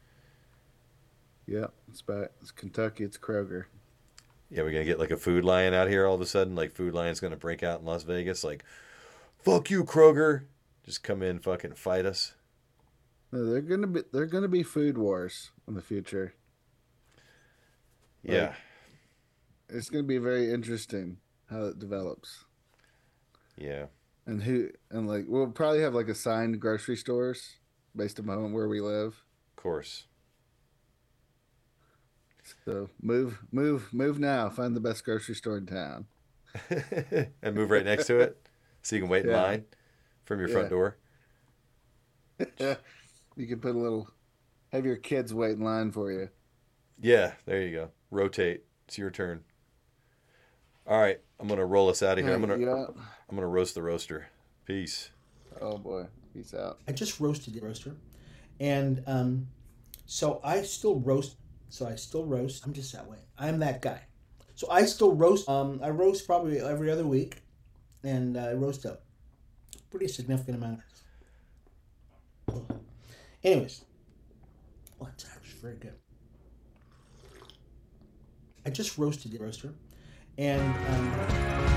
Yep, 1.47 1.73
it's 1.89 2.03
back. 2.03 2.31
It's 2.41 2.51
Kentucky. 2.51 3.05
It's 3.05 3.19
Kroger. 3.19 3.67
Yeah, 4.51 4.63
we're 4.63 4.73
gonna 4.73 4.85
get 4.85 4.99
like 4.99 5.11
a 5.11 5.17
food 5.17 5.45
lion 5.45 5.75
out 5.75 5.89
here 5.89 6.07
all 6.07 6.15
of 6.15 6.21
a 6.21 6.27
sudden. 6.27 6.57
Like 6.57 6.73
food 6.73 6.95
lion's 6.95 7.21
gonna 7.21 7.37
break 7.37 7.63
out 7.63 7.81
in 7.81 7.87
Las 7.87 8.03
Vegas. 8.03 8.43
Like, 8.43 8.65
fuck 9.39 9.71
you, 9.71 9.85
Kroger. 9.85 10.45
Just 10.85 11.03
come 11.03 11.23
in, 11.23 11.39
fucking 11.39 11.75
fight 11.75 12.07
us. 12.07 12.35
No, 13.33 13.45
they're 13.45 13.61
gonna 13.61 13.87
be 13.87 14.03
they're 14.13 14.27
gonna 14.27 14.49
be 14.49 14.63
food 14.63 14.97
wars 14.99 15.51
in 15.67 15.75
the 15.75 15.83
future. 15.83 16.35
Yeah. 18.23 18.47
Like, 18.49 18.55
it's 19.69 19.91
gonna 19.91 20.05
be 20.05 20.19
very 20.19 20.51
interesting 20.53 21.19
how 21.51 21.65
it 21.65 21.79
develops. 21.79 22.45
Yeah. 23.57 23.87
And 24.27 24.43
who 24.43 24.71
and 24.91 25.07
like 25.09 25.25
we'll 25.29 25.49
probably 25.49 25.81
have 25.81 25.95
like 25.95 26.09
assigned 26.09 26.61
grocery 26.61 26.97
stores 26.97 27.57
based 27.95 28.19
upon 28.19 28.53
where 28.53 28.69
we 28.69 28.81
live. 28.81 29.23
Of 29.57 29.63
course. 29.63 30.07
So 32.65 32.89
move, 33.03 33.41
move, 33.51 33.93
move 33.93 34.19
now. 34.19 34.49
Find 34.51 34.75
the 34.77 34.81
best 34.81 35.05
grocery 35.05 35.35
store 35.35 35.57
in 35.59 35.67
town. 35.67 36.07
and 37.43 37.55
move 37.55 37.71
right 37.71 37.85
next 37.85 38.07
to 38.07 38.21
it, 38.21 38.49
so 38.83 38.97
you 38.97 39.03
can 39.03 39.11
wait 39.11 39.25
in 39.27 39.33
line 39.33 39.65
from 40.25 40.39
your 40.39 40.49
front 40.49 40.67
Yeah. 40.67 40.69
door. 40.69 40.97
you 43.37 43.47
can 43.47 43.61
put 43.61 43.75
a 43.75 43.79
little, 43.79 44.11
have 44.73 44.85
your 44.85 44.97
kids 44.97 45.33
wait 45.33 45.53
in 45.53 45.61
line 45.61 45.93
for 45.93 46.11
you. 46.11 46.29
Yeah, 47.01 47.33
there 47.45 47.63
you 47.63 47.73
go. 47.73 47.91
Rotate. 48.11 48.63
It's 48.89 48.97
your 48.99 49.11
turn. 49.11 49.45
All 50.87 51.01
right, 51.01 51.21
I'm 51.41 51.49
gonna 51.49 51.67
roll 51.67 51.89
us 51.89 52.03
out 52.03 52.19
of 52.19 52.25
here. 52.25 52.35
I'm 52.35 52.41
gonna 52.41 52.59
Yeah. 52.59 52.87
I'm 53.29 53.35
gonna 53.35 53.49
roast 53.49 53.75
the 53.75 53.83
roaster. 53.83 54.29
Peace. 54.65 55.11
Oh 55.61 55.77
boy, 55.79 56.07
peace 56.33 56.55
out. 56.55 56.79
I 56.87 56.93
just 56.93 57.19
roasted 57.19 57.55
the 57.55 57.61
roaster, 57.61 57.97
and 58.61 59.03
um, 59.07 59.49
so 60.07 60.41
I 60.45 60.63
still 60.63 61.01
roast. 61.01 61.37
So 61.69 61.87
I 61.89 61.97
still 61.97 62.25
roast. 62.25 62.65
I'm 62.65 62.73
just 62.73 62.93
that 62.93 63.09
way. 63.09 63.19
I'm 63.37 63.59
that 63.59 63.83
guy. 63.83 64.03
So 64.55 64.69
I 64.71 64.85
still 64.85 65.15
roast. 65.15 65.49
Um, 65.49 65.81
I 65.83 65.91
roast 65.91 66.25
probably 66.25 66.61
every 66.61 66.91
other 66.91 67.05
week, 67.05 67.43
and 68.05 68.39
I 68.39 68.53
roast 68.53 68.85
a 68.85 68.99
pretty 69.91 70.07
significant 70.07 70.57
amount. 70.57 70.81
Anyways, 73.47 73.85
oh, 75.01 75.07
it's 75.15 75.25
actually 75.25 75.61
very 75.63 75.77
good. 75.77 75.95
I 78.67 78.71
just 78.71 78.99
roasted 78.99 79.31
the 79.31 79.39
roaster, 79.39 79.73
and 80.37 80.61
um, 80.61 81.76